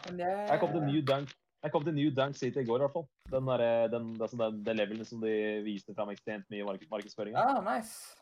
Jeg, 0.52 0.60
kom 0.62 0.74
til 0.76 0.84
New 0.86 1.02
Dunk, 1.06 1.32
jeg 1.66 1.74
kom 1.74 1.86
til 1.86 1.96
New 1.98 2.12
Dunk 2.14 2.38
City 2.38 2.62
i 2.62 2.68
går, 2.68 2.78
i 2.78 2.86
hvert 2.86 2.94
fall. 2.94 3.08
Den, 3.34 3.48
der, 3.50 3.64
den, 3.94 4.12
altså 4.22 4.38
den, 4.38 4.60
den 4.68 4.78
levelen 4.78 5.08
som 5.10 5.24
de 5.24 5.34
viste 5.66 5.96
fram 5.98 6.12
ekstremt 6.14 6.46
mye 6.54 6.62
i 6.62 6.68
mark 6.68 6.86
markedsføringa. 6.92 7.42
Ah, 7.42 7.60
nice. 7.66 8.14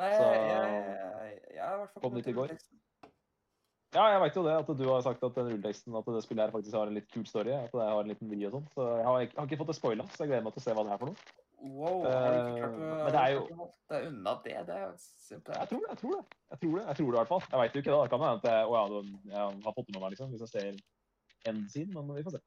Nei, 0.00 0.10
Så- 0.16 0.28
jeg, 0.36 1.40
jeg, 1.56 1.88
Kom 2.04 2.14
dit 2.18 2.28
i 2.30 2.36
går. 2.36 2.52
Ja, 3.90 4.04
jeg 4.12 4.20
veit 4.22 4.36
jo 4.38 4.44
det, 4.46 4.52
at 4.54 4.68
du 4.78 4.84
har 4.86 5.00
sagt 5.02 5.24
at 5.26 5.34
den 5.34 5.48
rulleteksten 5.50 5.96
at 5.98 6.06
det 6.14 6.20
spillet 6.22 6.44
her 6.46 6.52
faktisk 6.54 6.76
har 6.78 6.86
en 6.86 6.94
litt 6.94 7.08
kul 7.10 7.24
story. 7.26 7.50
At 7.56 7.72
det 7.74 7.88
har 7.88 8.04
en 8.04 8.12
liten 8.12 8.28
vri 8.30 8.44
og 8.46 8.52
sånn. 8.54 8.68
Så 8.76 8.84
jeg 8.86 9.06
har, 9.08 9.24
ikke- 9.24 9.40
har 9.40 9.48
ikke 9.48 9.58
fått 9.64 9.72
det 9.72 9.78
spoila, 9.80 10.06
så 10.12 10.22
jeg 10.22 10.30
gleder 10.30 10.44
meg 10.46 10.54
til 10.54 10.62
å 10.62 10.66
se 10.68 10.76
hva 10.76 10.84
det 10.86 10.92
er 10.94 11.00
for 11.00 11.10
noe. 11.10 11.48
Wow, 11.60 12.04
har 12.06 12.30
du 12.32 12.38
ikke 12.40 12.60
klart 12.60 12.76
å 12.76 12.90
Eh, 12.90 13.10
det 13.10 13.20
er 13.20 13.32
jo- 13.34 13.40
holde 13.40 13.72
deg 13.90 14.06
unna 14.08 14.34
det? 14.44 14.66
Det 14.66 14.74
er 14.76 14.84
jo 14.86 14.94
Jeg 15.30 15.68
tror 15.68 15.80
det, 15.80 15.88
jeg 15.90 15.98
tror 15.98 16.14
det. 16.16 16.24
Jeg 16.50 16.60
tror 16.60 16.78
det, 16.78 16.86
jeg 16.86 16.96
tror 16.96 17.10
det 17.10 17.14
i 17.14 17.20
hvert 17.20 17.28
fall. 17.28 17.44
Jeg 17.50 17.60
veit 17.60 17.74
jo 17.74 17.80
ikke 17.80 17.92
det. 17.92 18.00
Det 18.00 18.10
kan 18.10 18.20
hende 18.20 18.54
jeg, 18.54 18.66
å, 18.66 18.72
ja, 19.30 19.50
jeg 19.50 19.64
har 19.64 19.74
fått 19.76 19.86
det 19.86 19.94
med 19.94 20.02
meg, 20.02 20.10
liksom, 20.14 20.30
hvis 20.30 20.40
jeg 20.40 20.48
ser 20.54 21.50
end 21.50 21.68
scene, 21.70 21.92
men 21.94 22.16
vi 22.16 22.24
får 22.24 22.36
se. 22.38 22.40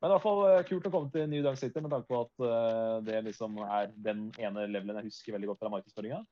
Men 0.00 0.10
i 0.10 0.12
hvert 0.12 0.22
fall 0.22 0.40
eh, 0.48 0.62
kult 0.68 0.86
å 0.86 0.92
komme 0.92 1.12
til 1.12 1.28
New 1.28 1.42
Dunk 1.42 1.58
City 1.58 1.80
med 1.80 1.90
tanke 1.90 2.08
på 2.08 2.20
at 2.20 2.44
uh, 2.44 3.00
det 3.00 3.22
liksom 3.24 3.56
er 3.64 3.92
den 3.96 4.30
ene 4.38 4.66
levelen 4.68 4.98
jeg 5.00 5.08
husker 5.08 5.32
veldig 5.36 5.48
godt 5.52 5.62
fra 5.62 5.72
markedsføringa. 5.72 6.24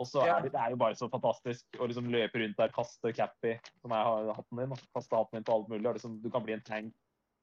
Og 0.00 0.08
så 0.08 0.22
er 0.24 0.40
det, 0.42 0.52
det 0.54 0.60
er 0.60 0.72
jo 0.72 0.80
bare 0.80 0.96
så 0.98 1.06
fantastisk 1.12 1.78
å 1.78 1.86
liksom 1.86 2.08
løpe 2.10 2.40
rundt 2.40 2.58
der, 2.58 2.72
kaste 2.74 3.12
Cappy, 3.14 3.58
som 3.82 3.92
jeg 3.92 4.08
har 4.08 4.32
hatten 4.34 4.62
din, 4.62 4.74
kaste 4.96 5.18
hatten 5.18 5.38
din 5.38 5.46
på 5.46 5.54
alt 5.54 5.68
mulig. 5.68 5.94
Liksom, 5.98 6.16
du 6.22 6.30
kan 6.32 6.42
bli 6.46 6.56
en 6.56 6.64
tank, 6.66 6.94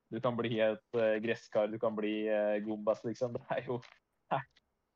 du 0.09 0.19
kan 0.23 0.37
bli 0.37 0.59
et 0.65 0.97
uh, 0.97 1.17
gresskar, 1.23 1.69
du 1.69 1.79
kan 1.81 1.95
bli 1.95 2.23
uh, 2.29 2.57
Goombas, 2.65 3.03
liksom. 3.05 3.35
Det 3.39 3.57
er 3.57 3.67
jo 3.69 3.81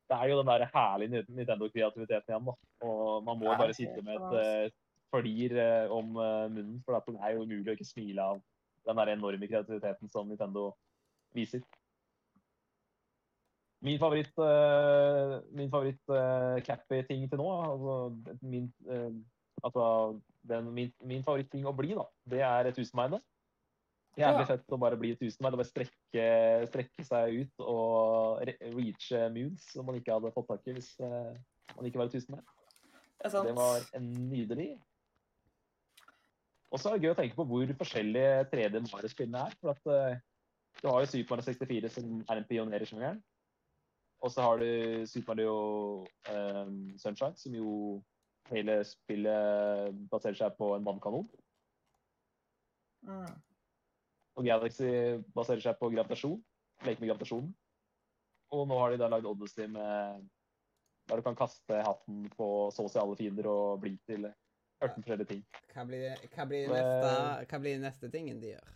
det 0.04 0.16
er 0.20 0.28
jo 0.28 0.36
den 0.38 0.48
der 0.50 0.66
herlige 0.68 1.22
Nintendo-kreativiteten 1.32 2.28
igjen, 2.28 2.48
da. 2.50 2.54
Og 2.84 3.22
man 3.24 3.38
må 3.40 3.54
bare 3.56 3.72
sitte 3.74 4.02
med 4.04 4.20
et 4.36 4.74
flir 5.14 5.54
eh, 5.58 5.92
om 5.92 6.16
eh, 6.16 6.50
munnen, 6.50 6.82
for 6.84 6.98
det 6.98 7.20
er 7.20 7.36
jo 7.36 7.46
umulig 7.46 7.70
å 7.70 7.76
ikke 7.76 7.88
smile 7.88 8.26
av 8.34 8.42
den 8.84 9.00
der 9.00 9.14
enorme 9.14 9.48
kreativiteten 9.48 10.10
som 10.12 10.28
Nintendo 10.28 10.72
viser. 11.36 11.62
Min 13.84 13.98
favoritt, 14.00 14.32
uh, 14.40 15.42
min 15.52 15.68
favoritt 15.68 16.00
uh, 16.08 16.56
Cappy-ting 16.64 17.26
til 17.28 17.40
nå, 17.40 17.48
altså, 17.66 18.36
min, 18.40 18.70
uh, 18.88 19.10
altså 19.60 19.88
den, 20.48 20.70
min, 20.72 20.92
min 21.04 21.24
favoritt-ting 21.26 21.66
å 21.68 21.74
bli, 21.76 21.90
da, 21.92 22.06
det 22.32 22.40
er 22.48 22.70
tusenbeine. 22.72 23.20
Jævlig 24.18 24.46
fett 24.46 24.74
å 24.74 24.78
bare 24.78 24.98
bli 24.98 25.12
tusenbein 25.18 25.56
og 25.56 25.60
bare 25.60 25.68
strekke, 25.68 26.26
strekke 26.70 27.06
seg 27.06 27.38
ut 27.40 27.62
og 27.64 28.42
re 28.46 28.54
reache 28.76 29.22
moons 29.34 29.64
som 29.72 29.88
man 29.88 29.98
ikke 29.98 30.14
hadde 30.14 30.30
fått 30.36 30.50
tak 30.52 30.68
i 30.70 30.74
hvis 30.76 30.92
eh, 31.02 31.32
man 31.74 31.88
ikke 31.88 31.98
var 31.98 32.10
et 32.10 32.14
tusenbein. 32.14 32.44
Det 33.24 33.32
sant. 33.32 33.48
Det 33.48 33.56
var 33.58 33.86
en 33.98 34.10
nydelig. 34.30 34.68
Og 36.74 36.80
så 36.80 36.90
er 36.90 36.98
det 36.98 37.06
gøy 37.06 37.14
å 37.14 37.18
tenke 37.18 37.38
på 37.38 37.46
hvor 37.48 37.74
forskjellige 37.80 38.46
3D 38.50 38.82
Mario-spillene 38.88 39.44
er. 39.46 39.54
For 39.60 39.74
at 39.74 39.86
uh, 39.86 40.16
du 40.80 40.88
har 40.90 41.04
jo 41.04 41.10
Super 41.12 41.38
Mario 41.38 41.46
64 41.46 41.92
som 41.94 42.16
er 42.22 42.40
en 42.40 42.48
pioner 42.48 42.82
i 42.82 42.88
sjangeren. 42.88 43.20
Og 44.24 44.32
så 44.34 44.42
har 44.42 44.58
du 44.58 45.06
Super 45.06 45.34
Mario 45.34 45.54
um, 46.32 46.76
Sunshine, 46.98 47.38
som 47.38 47.54
jo 47.54 47.70
hele 48.50 48.80
spillet 48.88 49.98
baserer 50.10 50.38
seg 50.38 50.56
på 50.58 50.72
en 50.74 50.86
vannkanon. 50.86 51.28
Mm. 53.06 53.34
Og 54.34 54.46
Galaxy 54.46 54.88
baserer 55.34 55.62
seg 55.62 55.76
på 55.78 55.90
gravitasjon. 55.94 56.40
Leker 56.84 57.02
med 57.02 57.12
gravitasjonen. 57.12 57.52
Og 58.54 58.64
nå 58.70 58.78
har 58.80 58.92
de 58.92 59.00
da 59.00 59.10
lagd 59.10 59.28
Odyssey 59.30 59.68
med 59.70 60.24
der 61.08 61.20
du 61.20 61.24
kan 61.26 61.36
kaste 61.36 61.82
hatten 61.84 62.24
på 62.36 62.46
så 62.72 62.86
å 62.86 62.90
si 62.90 63.00
alle 63.00 63.16
fiender 63.18 63.48
og 63.50 63.82
bli 63.82 63.92
til 64.08 64.24
18 64.24 65.02
forskjellige 65.02 65.30
ting. 65.34 65.42
Hva 65.74 65.84
blir, 65.88 66.06
hva 66.32 66.46
blir, 66.48 66.70
neste, 66.72 67.12
hva 67.50 67.60
blir 67.60 67.82
neste 67.82 68.10
tingen 68.12 68.40
de 68.40 68.54
gjør? 68.54 68.72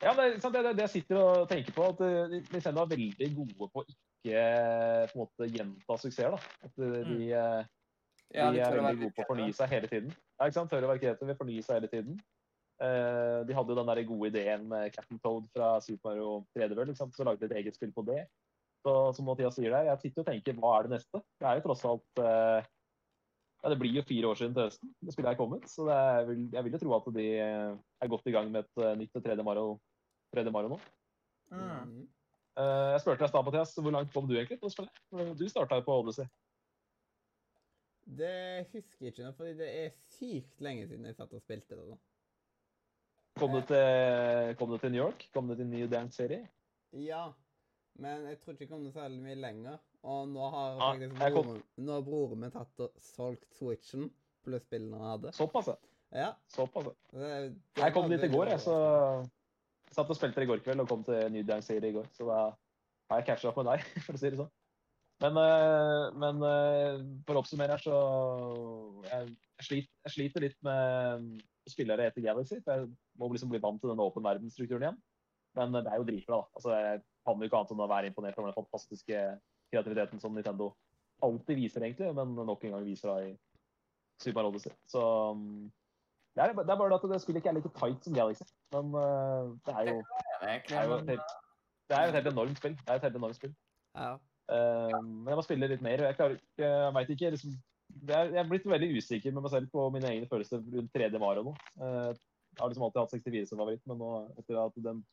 Ja, 0.00 0.14
det, 0.16 0.24
er 0.24 0.38
sant, 0.40 0.54
det, 0.54 0.62
det, 0.72 0.84
jeg 0.86 0.92
sitter 1.02 1.18
og 1.20 1.48
tenker 1.50 1.74
på, 1.76 1.88
at 1.92 1.98
de 2.00 2.38
Nintendo 2.54 2.84
er 2.84 2.92
veldig 2.94 3.28
gode 3.36 3.68
på 3.74 3.82
å 3.82 3.84
ikke 3.84 4.44
på 5.10 5.18
en 5.18 5.20
måte 5.20 5.48
gjenta 5.52 5.98
suksesser. 6.00 6.36
da. 6.36 6.54
At 6.64 6.80
mm. 6.80 6.94
de, 7.10 7.18
eh, 7.36 7.66
Ja, 8.36 8.48
de 8.48 8.56
de 8.56 8.64
er 8.64 8.78
veldig 8.78 9.02
gode 9.02 9.16
på 9.16 9.24
å 9.24 9.28
fornye 9.28 9.56
seg 9.56 9.72
hele 9.72 9.90
tiden. 9.90 10.14
Ja, 10.38 10.48
ikke 10.48 10.56
sant? 10.56 10.72
Tør 10.72 10.86
å 10.88 10.92
være 10.92 11.02
kreative, 11.04 11.36
fornye 11.36 11.64
seg 11.64 11.80
hele 11.80 11.92
tiden. 11.92 12.18
Eh, 12.78 13.40
de 13.42 13.54
hadde 13.56 13.74
jo 13.74 13.76
den 13.80 13.88
der 13.90 14.06
gode 14.06 14.28
ideen 14.30 14.66
med 14.70 14.92
Captain 14.94 15.18
Toad 15.18 15.48
fra 15.54 15.70
Super 15.82 16.12
Mario 16.12 16.44
3D 16.54 16.76
World, 16.76 16.92
liksom, 16.92 17.10
så 17.12 17.24
lagde 17.26 17.42
de 17.42 17.50
et 17.50 17.62
eget 17.62 17.74
spill 17.74 17.92
på 17.94 18.04
det. 18.06 18.20
Så 18.86 18.92
som 19.16 19.26
Mathias 19.26 19.56
sier 19.58 19.74
der, 19.74 19.88
jeg 19.90 20.02
sitter 20.04 20.22
og 20.22 20.28
tenker 20.28 20.58
hva 20.62 20.76
er 20.76 20.86
det 20.86 20.92
neste? 20.94 21.20
Det 21.40 21.48
er 21.48 21.58
jo 21.58 21.64
tross 21.64 21.82
alt 21.88 22.20
eh, 22.22 22.68
ja, 23.58 23.72
Det 23.72 23.78
blir 23.80 23.96
jo 23.98 24.04
fire 24.06 24.30
år 24.30 24.38
siden 24.38 24.54
til 24.54 24.68
høsten 24.68 24.92
det 25.02 25.14
spillet 25.14 25.32
er 25.32 25.40
kommet, 25.40 25.66
så 25.66 25.88
det 25.88 25.96
er, 25.96 26.30
jeg 26.54 26.64
vil 26.64 26.76
jo 26.76 26.80
tro 26.84 26.94
at 27.00 27.08
de 27.16 27.26
er 27.42 28.12
godt 28.12 28.30
i 28.30 28.34
gang 28.36 28.52
med 28.54 28.62
et 28.62 28.84
eh, 28.84 28.94
nytt 29.00 29.18
3D 29.26 29.46
Mario, 29.48 29.74
3D 30.36 30.54
Mario 30.54 30.76
nå. 30.76 30.78
Mm. 31.50 32.06
Jeg 32.58 33.02
spurte 33.02 33.20
deg 33.20 33.28
i 33.28 33.30
stad, 33.30 33.44
Mathias, 33.46 33.72
hvor 33.78 33.94
langt 33.94 34.10
kom 34.14 34.26
du 34.26 34.32
egentlig 34.34 34.58
på 34.58 34.66
å 34.66 34.72
spille? 34.72 35.26
Du 35.38 35.44
starta 35.46 35.78
jo 35.78 35.84
på 35.86 35.94
Odyssey. 36.02 36.26
Det 38.18 38.66
husker 38.72 39.06
jeg 39.06 39.12
ikke 39.12 39.26
nå, 39.26 39.30
fordi 39.36 39.52
det 39.60 39.68
er 39.82 39.92
sykt 40.16 40.64
lenge 40.64 40.88
siden 40.88 41.06
jeg 41.06 41.14
satt 41.18 41.34
og 41.36 41.42
spilte 41.44 41.76
det. 41.76 41.84
da. 41.92 41.98
Kom 43.38 43.52
du 43.54 43.60
til, 43.68 44.54
kom 44.58 44.70
du 44.72 44.78
til 44.82 44.90
New 44.94 45.02
York? 45.02 45.26
Kom 45.34 45.48
du 45.50 45.54
til 45.58 45.66
New 45.70 45.86
Dance 45.90 46.16
City? 46.22 46.40
Ja, 46.98 47.28
men 47.98 48.24
jeg 48.30 48.38
tror 48.42 48.54
ikke 48.56 48.64
jeg 48.66 48.70
kom 48.72 48.82
noe 48.86 48.94
særlig 48.94 49.20
mye 49.22 49.36
lenger. 49.38 49.78
Og 50.08 50.28
nå 50.30 50.48
har 50.50 50.68
Ja, 50.78 50.88
faktisk 50.92 51.20
jeg 51.22 51.32
kom- 51.34 51.46
broren, 51.48 51.62
nå 51.84 51.92
har 51.98 52.02
broren 52.06 52.40
min 52.44 52.50
tatt 52.54 52.80
og 52.84 52.92
solgt 53.02 53.44
Switchen 53.58 54.10
pluss 54.46 54.62
spillene 54.62 54.98
han 55.00 55.10
hadde. 55.18 55.32
Såpass, 55.34 55.68
ja. 56.14 56.32
Såpass. 56.48 56.90
Det, 57.12 57.20
det 57.74 57.82
Jeg 57.82 57.92
kom 57.96 58.08
dit 58.10 58.22
i 58.24 58.28
går, 58.32 58.46
jeg, 58.54 58.60
så 58.60 58.76
jeg 59.88 59.94
satt 59.98 60.10
og 60.10 60.16
spilte 60.16 60.42
i 60.42 60.46
går 60.46 60.62
kveld 60.64 60.80
og 60.84 60.88
kom 60.88 61.02
til 61.04 61.30
New 61.34 61.42
Dance 61.42 61.66
City 61.72 61.90
i 61.90 61.96
går. 61.98 62.06
Så 62.14 62.26
da 62.28 62.38
har 63.10 63.20
jeg 63.22 63.26
catcha 63.26 63.48
opp 63.50 63.56
med 63.62 63.66
deg, 63.72 63.82
for 64.06 64.14
å 64.14 64.18
si 64.22 64.30
det 64.30 64.38
sånn. 64.38 64.50
Men, 65.18 65.38
eh, 65.42 66.08
men 66.14 66.42
eh, 66.46 66.98
for 67.26 67.34
å 67.34 67.42
oppsummere 67.42 67.74
her, 67.74 67.82
så 67.82 67.94
jeg, 69.08 69.30
jeg, 69.58 69.66
sliter, 69.66 69.94
jeg 70.06 70.14
sliter 70.14 70.44
litt 70.44 70.58
med 70.66 71.30
spillere 71.68 72.06
etter 72.08 72.22
Galaxy. 72.24 72.60
For 72.62 72.76
jeg 72.76 72.90
må 73.18 73.30
liksom 73.32 73.50
bli 73.50 73.62
vant 73.62 73.80
til 73.82 73.90
den 73.92 74.02
åpen 74.04 74.26
verdensstrukturen 74.26 74.86
igjen. 74.86 75.00
Men 75.58 75.74
det 75.74 75.90
er 75.90 75.98
jo 75.98 76.06
dritbra, 76.06 76.38
da. 76.38 76.60
Altså, 76.60 76.76
jeg 76.76 77.02
kan 77.26 77.40
jo 77.40 77.48
ikke 77.48 77.58
annet 77.58 77.74
enn 77.74 77.82
å 77.82 77.90
være 77.90 78.12
imponert 78.12 78.38
over 78.38 78.52
den 78.52 78.58
fantastiske 78.60 79.24
kreativiteten 79.72 80.22
som 80.22 80.38
Nintendo 80.38 80.70
alltid 81.26 81.58
viser, 81.58 81.82
egentlig, 81.82 82.12
men 82.14 82.36
nok 82.46 82.62
en 82.64 82.76
gang 82.76 82.86
viser 82.86 83.10
da 83.10 83.16
i 83.26 83.32
Super 84.22 84.38
Mario 84.38 84.52
Odyssey. 84.52 84.70
Så 84.86 85.02
um, 85.34 85.66
det 86.38 86.44
er, 86.44 86.54
det 86.54 86.62
er 86.62 86.78
bare 86.78 86.92
det 86.92 87.00
at 87.00 87.08
det 87.10 87.18
spillet 87.24 87.42
ikke 87.42 87.50
er 87.50 87.58
like 87.58 87.74
tight 87.74 88.06
som 88.06 88.14
Galaxy. 88.14 88.46
Men 88.76 88.94
det 89.66 89.74
er 89.74 89.90
jo 89.90 89.98
det 90.38 90.78
er 90.78 90.86
jo 90.86 91.00
et 91.00 91.10
helt, 91.16 91.36
det 91.90 91.98
er 91.98 92.06
jo 92.06 92.12
et 92.12 92.18
helt 92.20 92.30
enormt 92.36 92.62
spill. 92.62 92.78
Det 92.78 92.94
er 92.94 93.02
et 93.02 93.08
helt 93.08 93.18
enormt 93.18 93.40
spill. 93.40 93.56
Ja. 93.98 94.12
Uh, 94.48 94.98
men 95.04 95.32
jeg 95.32 95.38
må 95.40 95.44
spille 95.44 95.68
litt 95.70 95.84
mer. 95.84 96.06
Jeg 96.08 96.18
klarer 96.18 96.38
ikke, 96.38 96.64
jeg 96.64 96.94
vet 96.96 97.12
ikke 97.14 97.32
liksom, 97.34 97.58
Jeg 98.08 98.32
er 98.40 98.48
blitt 98.48 98.66
veldig 98.68 98.88
usikker 98.96 99.34
med 99.34 99.44
meg 99.44 99.52
selv 99.52 99.70
på 99.72 99.84
mine 99.92 100.10
egne 100.12 100.28
følelser 100.30 100.62
rundt 100.62 100.94
3D 100.94 101.20
Mario 101.20 101.50
nå. 101.50 101.54
Jeg 101.78 102.62
har 102.62 102.70
liksom 102.70 102.86
alltid 102.86 103.00
hatt 103.02 103.14
64 103.16 103.50
som 103.50 103.60
favoritt, 103.60 103.84
men 103.88 104.00
nå 104.00 104.10
etter 104.40 104.58
at 104.60 104.80
den 104.84 105.04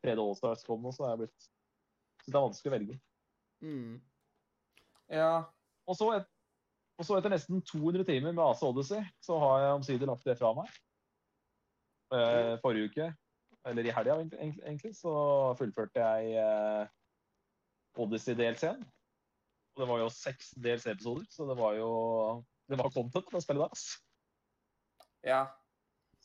3D 0.00 0.18
Allstars 0.18 0.64
kom 0.66 0.82
nå, 0.82 0.92
så 0.94 1.06
er 1.06 1.14
jeg 1.14 1.24
blitt 1.24 1.50
så 2.24 2.32
det 2.32 2.38
er 2.38 2.46
vanskelig 2.46 2.70
å 2.70 2.74
velge. 2.74 2.94
Mm. 3.64 3.90
ja. 5.12 5.32
Og 5.84 5.96
så, 5.98 6.08
et, 6.16 6.28
og 6.96 7.06
så 7.06 7.18
etter 7.18 7.32
nesten 7.34 7.60
200 7.68 8.06
timer 8.08 8.32
med 8.32 8.44
AC 8.46 8.62
Odyssey, 8.64 9.04
så 9.24 9.36
har 9.42 9.60
jeg 9.60 9.76
omsider 9.80 10.08
lagt 10.08 10.24
det 10.24 10.38
fra 10.40 10.54
meg. 10.56 10.70
Eh, 12.14 12.54
forrige 12.62 12.88
uke, 12.88 13.10
eller 13.68 13.88
i 13.88 13.92
helga 13.92 14.16
egentlig, 14.22 14.94
så 14.96 15.12
fullførte 15.58 16.00
jeg 16.00 16.38
eh, 16.40 16.92
Odyssey-DLC-en. 18.00 18.82
Og 19.74 19.82
det 19.82 19.88
var 19.90 20.00
jo 20.04 20.10
seks 20.14 20.52
DLC-episoder, 20.54 21.26
så 21.30 21.46
det 21.48 21.56
var 21.58 21.76
jo 21.78 21.90
det 22.70 22.78
var 22.80 22.92
content 22.94 23.28
på 23.30 23.42
spillet 23.42 23.66
deres. 23.66 23.84
ja. 25.26 25.44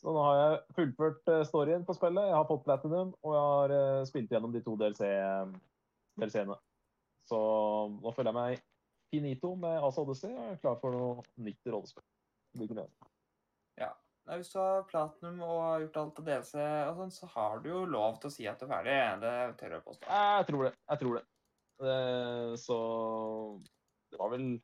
Så 0.00 0.14
nå 0.16 0.20
har 0.24 0.36
jeg 0.38 0.60
fullført 0.78 1.26
eh, 1.28 1.42
storyen 1.44 1.82
på 1.84 1.92
spillet, 1.92 2.30
jeg 2.30 2.36
har 2.38 2.46
fått 2.48 2.62
platinum, 2.64 3.10
og 3.20 3.34
jeg 3.36 3.42
har 3.44 3.74
eh, 3.76 4.04
spilt 4.08 4.30
gjennom 4.32 4.54
de 4.54 4.62
to 4.64 4.72
DLC, 4.80 5.10
DLC-ene. 6.16 6.56
Så 7.28 7.40
nå 7.98 8.12
føler 8.16 8.30
jeg 8.30 8.38
meg 8.38 8.62
finito 9.12 9.52
med 9.60 9.76
AC 9.84 9.98
Odyssey 10.00 10.32
og 10.32 10.54
er 10.54 10.62
klar 10.62 10.78
for 10.80 10.96
noe 10.96 11.26
nytt 11.44 11.68
rollespill. 11.68 12.06
Det. 12.56 12.88
Nei, 14.30 14.36
Hvis 14.38 14.52
du 14.52 14.58
har 14.60 14.84
platinum 14.86 15.40
og 15.42 15.84
gjort 15.84 16.00
alt 16.00 16.18
av 16.22 16.26
DLC, 16.28 16.54
og 16.86 16.98
sånn, 17.00 17.12
så 17.14 17.28
har 17.34 17.60
du 17.62 17.70
jo 17.72 17.84
lov 17.88 18.20
til 18.22 18.30
å 18.30 18.34
si 18.34 18.48
at 18.50 18.60
du 18.60 18.66
er 18.68 18.72
ferdig. 18.72 18.96
Det 19.24 19.34
tør 19.60 19.76
jeg 19.76 19.84
påstå. 19.86 20.06
Jeg 20.06 20.48
tror 20.50 20.66
det. 20.66 20.72
Jeg 20.92 21.02
tror 21.02 21.16
det. 21.18 21.22
Eh, 21.80 22.54
Så 22.60 22.76
det 24.10 24.18
var 24.18 24.30
vel 24.30 24.60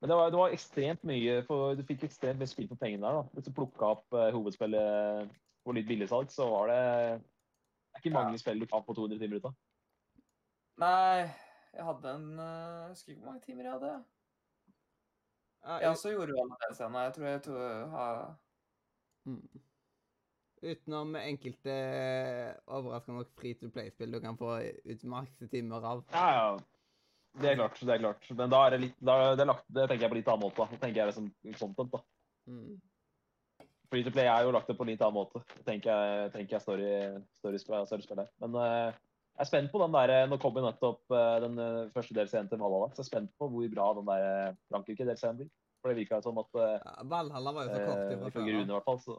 Men 0.00 0.08
det 0.10 0.16
var, 0.16 0.30
det 0.30 0.38
var 0.38 0.52
ekstremt 0.52 1.04
mye 1.04 1.42
for 1.46 1.74
Du 1.74 1.82
fikk 1.84 2.04
ekstremt 2.04 2.38
mye 2.40 2.48
spill 2.48 2.68
for 2.68 2.76
pengene 2.80 3.06
der. 3.06 3.22
da. 3.22 3.28
Hvis 3.32 3.48
du 3.48 3.52
plukka 3.56 3.92
opp 3.96 4.12
eh, 4.12 4.32
hovedspillet 4.32 5.30
på 5.66 5.72
litt 5.74 5.88
billigsalg, 5.88 6.30
så 6.30 6.48
var 6.50 6.68
det 6.68 6.82
Det 7.20 7.96
er 7.96 8.04
ikke 8.04 8.14
mange 8.14 8.38
spill 8.38 8.60
du 8.60 8.66
kan 8.66 8.84
på 8.84 8.94
200 8.94 9.18
timer 9.18 9.40
ut 9.40 9.48
av. 9.50 9.54
Nei, 10.78 11.30
jeg 11.72 11.84
hadde 11.84 12.10
en 12.12 12.26
øh, 12.38 12.80
Jeg 12.82 12.88
husker 12.92 13.12
ikke 13.12 13.22
hvor 13.22 13.32
mange 13.32 13.44
timer 13.46 13.64
jeg 13.64 13.72
hadde. 13.72 13.94
Ja, 15.66 15.78
Jeg 15.80 15.88
også 15.90 16.10
gjorde 16.12 16.30
jo 16.30 16.42
alle 16.42 16.58
DLC-ene. 16.62 16.98
Jeg 17.06 17.14
tror 17.14 17.26
jeg 17.26 17.42
to, 17.42 17.54
har 17.96 18.36
Mm. 19.26 19.42
Utenom 20.62 21.16
enkelte 21.20 21.74
overraskende 22.72 23.20
nok 23.20 23.34
free 23.36 23.58
to 23.60 23.68
play-spill 23.72 24.16
du 24.16 24.20
kan 24.24 24.38
få 24.40 24.56
ut 24.64 25.04
timer 25.50 25.84
av. 25.84 26.02
Ja, 26.12 26.26
ja. 26.32 26.48
Det 27.36 27.50
er 27.50 27.58
klart. 27.58 27.80
det 27.80 27.92
er 27.92 28.00
klart. 28.00 28.28
Men 28.32 28.52
da 28.52 28.60
er 28.64 28.70
det 28.72 28.82
litt, 28.86 29.00
da, 29.04 29.16
det, 29.36 29.44
er 29.44 29.50
lagt, 29.50 29.66
det 29.68 29.88
tenker 29.90 30.06
jeg 30.06 30.12
på 30.14 30.18
litt 30.18 30.30
annen 30.32 30.46
måte. 30.46 30.64
da. 30.64 30.78
Tenker 30.80 31.02
jeg 31.02 31.10
det 31.10 31.16
som 31.18 31.26
content. 31.60 31.92
da. 31.92 32.00
Mm. 32.48 32.78
Free 33.92 34.06
to 34.06 34.10
play 34.14 34.24
er 34.26 34.46
jo 34.46 34.54
lagt 34.56 34.70
opp 34.72 34.80
på 34.80 34.86
litt 34.88 35.04
annen 35.04 35.18
måte. 35.18 35.42
tenker 35.66 35.92
jeg, 35.92 36.30
tenker 36.32 36.56
jeg 36.56 36.64
story, 36.64 36.88
story, 37.36 37.60
story 37.60 38.06
spill 38.06 38.22
der. 38.22 38.32
Men 38.40 38.56
uh, 38.56 38.96
jeg 39.36 39.44
er 39.44 39.48
spent 39.50 39.72
på 39.72 39.80
den 39.82 39.92
der, 39.92 40.14
Nå 40.30 40.38
kommer 40.40 40.62
jo 40.62 40.68
nettopp 40.70 41.12
eh, 41.12 41.34
den 41.44 41.58
eh, 41.60 41.88
første 41.92 42.14
DLC-en 42.16 42.46
til 42.48 42.60
Valhalla. 42.62 42.88
Så 42.94 43.02
jeg 43.02 43.04
er 43.04 43.10
spent 43.10 43.32
på 43.36 43.48
hvor 43.52 43.66
bra 43.74 43.88
den 43.98 44.06
der 44.08 44.22
eh, 44.28 44.54
Frankrike-DLC-en 44.72 45.40
blir. 45.42 45.50
For 45.82 45.92
det 45.92 45.98
virka 45.98 46.22
som 46.24 46.40
at 46.40 46.56
eh, 46.56 46.78
Ja, 46.78 46.94
Valhalla 47.10 47.52
var 47.52 47.66
jo 47.66 47.74
så 47.74 47.82
kort 47.82 48.14
eh, 48.14 48.22
Ifølge 48.30 48.54
Rune, 48.54 48.64
i 48.64 48.72
hvert 48.72 48.88
fall. 48.88 49.02
Så. 49.04 49.18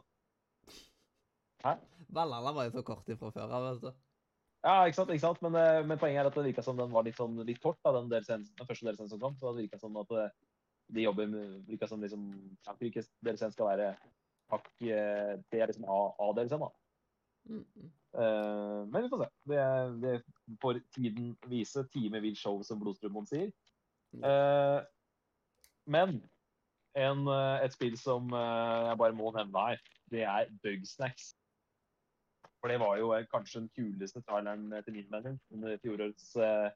Valhalla 2.14 2.52
var 2.54 2.68
jo 2.68 2.76
så 2.78 2.84
kort 2.86 3.08
ifra 3.10 3.30
før 3.34 3.54
av, 3.54 3.80
du. 3.82 3.90
Ja, 4.66 4.82
ikke 4.86 4.98
sant. 4.98 5.10
ikke 5.14 5.22
sant? 5.22 5.42
Men, 5.44 5.56
eh, 5.58 5.84
men 5.86 6.00
poenget 6.00 6.24
er 6.24 6.30
at 6.30 6.34
det 6.34 6.46
virka 6.48 6.64
som 6.66 6.78
den 6.78 6.90
var 6.90 7.06
litt, 7.06 7.18
sånn, 7.18 7.38
litt 7.46 7.60
kort, 7.62 7.78
da, 7.84 7.92
den, 7.94 8.08
DLC-en 8.10 8.46
den 8.58 8.68
første 8.68 8.86
DLC-en 8.86 9.12
som 9.12 9.20
kom. 9.22 9.36
Så 9.38 9.52
det 9.52 9.66
virka 9.66 9.78
som 9.78 9.96
at 10.00 10.14
eh, 10.18 10.32
de 10.96 11.04
jobber 11.04 11.30
virka 11.68 11.88
som 11.90 12.02
liksom 12.02 12.26
Frankrike-DLC-en 12.66 13.54
skal 13.54 13.70
være 13.70 13.92
hakk 14.48 14.68
eh, 14.82 15.36
Det 15.52 15.60
er 15.60 15.70
liksom 15.70 15.86
A- 15.86 16.14
A-DLC-en, 16.26 16.64
da. 16.64 16.72
Mm. 17.48 17.62
mm. 17.62 17.94
Eh, 18.18 18.82
men 18.88 19.04
vi 19.04 19.12
får 19.12 19.24
se. 19.24 19.30
Det, 19.52 19.62
det 20.02 20.58
får 20.62 20.82
tiden 20.96 21.32
vise. 21.46 21.86
Time 21.92 22.22
vil 22.24 22.36
show, 22.36 22.58
som 22.66 22.80
Blodstrømmoen 22.82 23.28
sier. 23.28 23.52
Uh, 24.24 24.80
men 25.84 26.14
en, 26.96 27.26
et 27.60 27.74
spill 27.74 27.92
som 28.00 28.32
jeg 28.32 28.96
bare 28.96 29.12
må 29.12 29.28
nevne 29.36 29.64
her, 29.66 29.82
det 30.08 30.22
er 30.24 30.48
Bugsnacks. 30.64 31.34
For 32.58 32.72
det 32.72 32.80
var 32.82 32.98
jo 32.98 33.12
eh, 33.14 33.26
kanskje 33.30 33.62
den 33.62 33.70
kuleste 33.76 34.22
traileren 34.26 34.66
etter 34.72 34.90
til 34.90 34.98
min 34.98 35.10
mening 35.12 35.36
under 35.54 35.76
fjorårets 35.82 36.32
uh, 36.42 36.70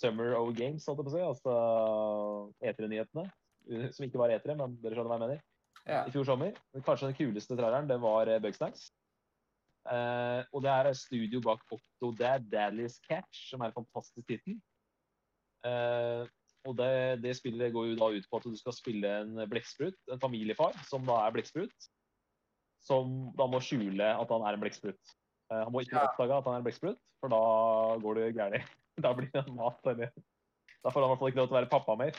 Summer 0.00 0.36
of 0.36 0.52
Games, 0.54 0.84
holdt 0.86 1.00
jeg 1.00 1.08
på 1.08 1.12
å 1.12 1.16
si. 1.16 1.24
Altså 1.24 1.56
E3-nyhetene. 2.70 3.26
eh, 3.70 3.88
Som 3.96 4.06
ikke 4.06 4.20
var 4.20 4.34
E3, 4.34 4.54
men 4.58 4.76
dere 4.82 4.98
skjønner 4.98 5.10
hva 5.10 5.18
jeg 5.18 5.24
mener 5.26 5.42
Ja. 5.86 6.04
i 6.04 6.14
fjor 6.14 6.28
sommer. 6.28 6.54
Kanskje 6.84 7.10
den 7.10 7.18
kuleste 7.18 7.56
traileren, 7.56 7.88
det 7.90 7.98
var 8.02 8.28
eh, 8.30 8.40
Bugsnacks. 8.42 8.90
Uh, 9.86 10.42
og 10.50 10.64
det 10.64 10.70
er 10.72 10.88
studio 10.98 11.38
bak 11.44 11.60
Octodad 11.70 12.48
Daddy's 12.50 12.96
Catch, 13.06 13.44
som 13.52 13.62
er 13.62 13.70
en 13.70 13.76
fantastisk 13.76 14.26
tittel. 14.26 14.56
Uh, 15.62 16.26
og 16.66 16.74
det, 16.78 17.22
det 17.22 17.36
spillet 17.38 17.70
går 17.74 17.92
jo 17.92 17.98
da 18.00 18.08
ut 18.10 18.26
på 18.26 18.40
at 18.40 18.48
du 18.50 18.56
skal 18.58 18.74
spille 18.74 19.12
en 19.22 19.44
blekksprut, 19.46 19.94
en 20.10 20.22
familiefar, 20.22 20.74
som 20.88 21.06
da 21.06 21.20
er 21.22 21.36
blekksprut. 21.36 21.86
Som 22.86 23.16
da 23.36 23.48
må 23.50 23.58
skjule 23.64 24.06
at 24.14 24.30
han 24.30 24.44
er 24.46 24.56
en 24.56 24.62
blekksprut. 24.62 25.14
Eh, 25.50 25.62
han 25.64 25.72
må 25.74 25.82
ikke 25.82 25.98
Ja. 25.98 26.06
oppdage 26.08 26.38
at 26.38 26.46
han 26.46 26.54
er 26.54 26.62
en 26.62 26.66
blekksprut, 26.68 26.98
for 27.20 27.32
da 27.32 27.40
går 28.02 28.20
det 28.20 28.34
gærent. 28.38 28.74
Da 28.96 29.10
blir 29.12 29.28
det 29.28 29.42
mat, 29.52 29.82
eller 29.84 30.08
Da 30.80 30.88
får 30.88 31.02
han 31.02 31.04
i 31.04 31.08
hvert 31.10 31.18
fall 31.20 31.28
ikke 31.28 31.40
lov 31.42 31.48
til 31.50 31.56
å 31.56 31.58
være 31.58 31.68
pappa 31.72 31.96
mer. 32.00 32.14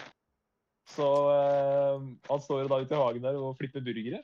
Så 0.87 1.07
eh, 1.33 2.03
han 2.29 2.43
står 2.43 2.67
da 2.69 2.77
ute 2.83 2.93
i 2.93 2.99
hagen 3.01 3.25
der 3.25 3.39
og 3.39 3.57
flipper 3.57 3.81
burgere. 3.83 4.21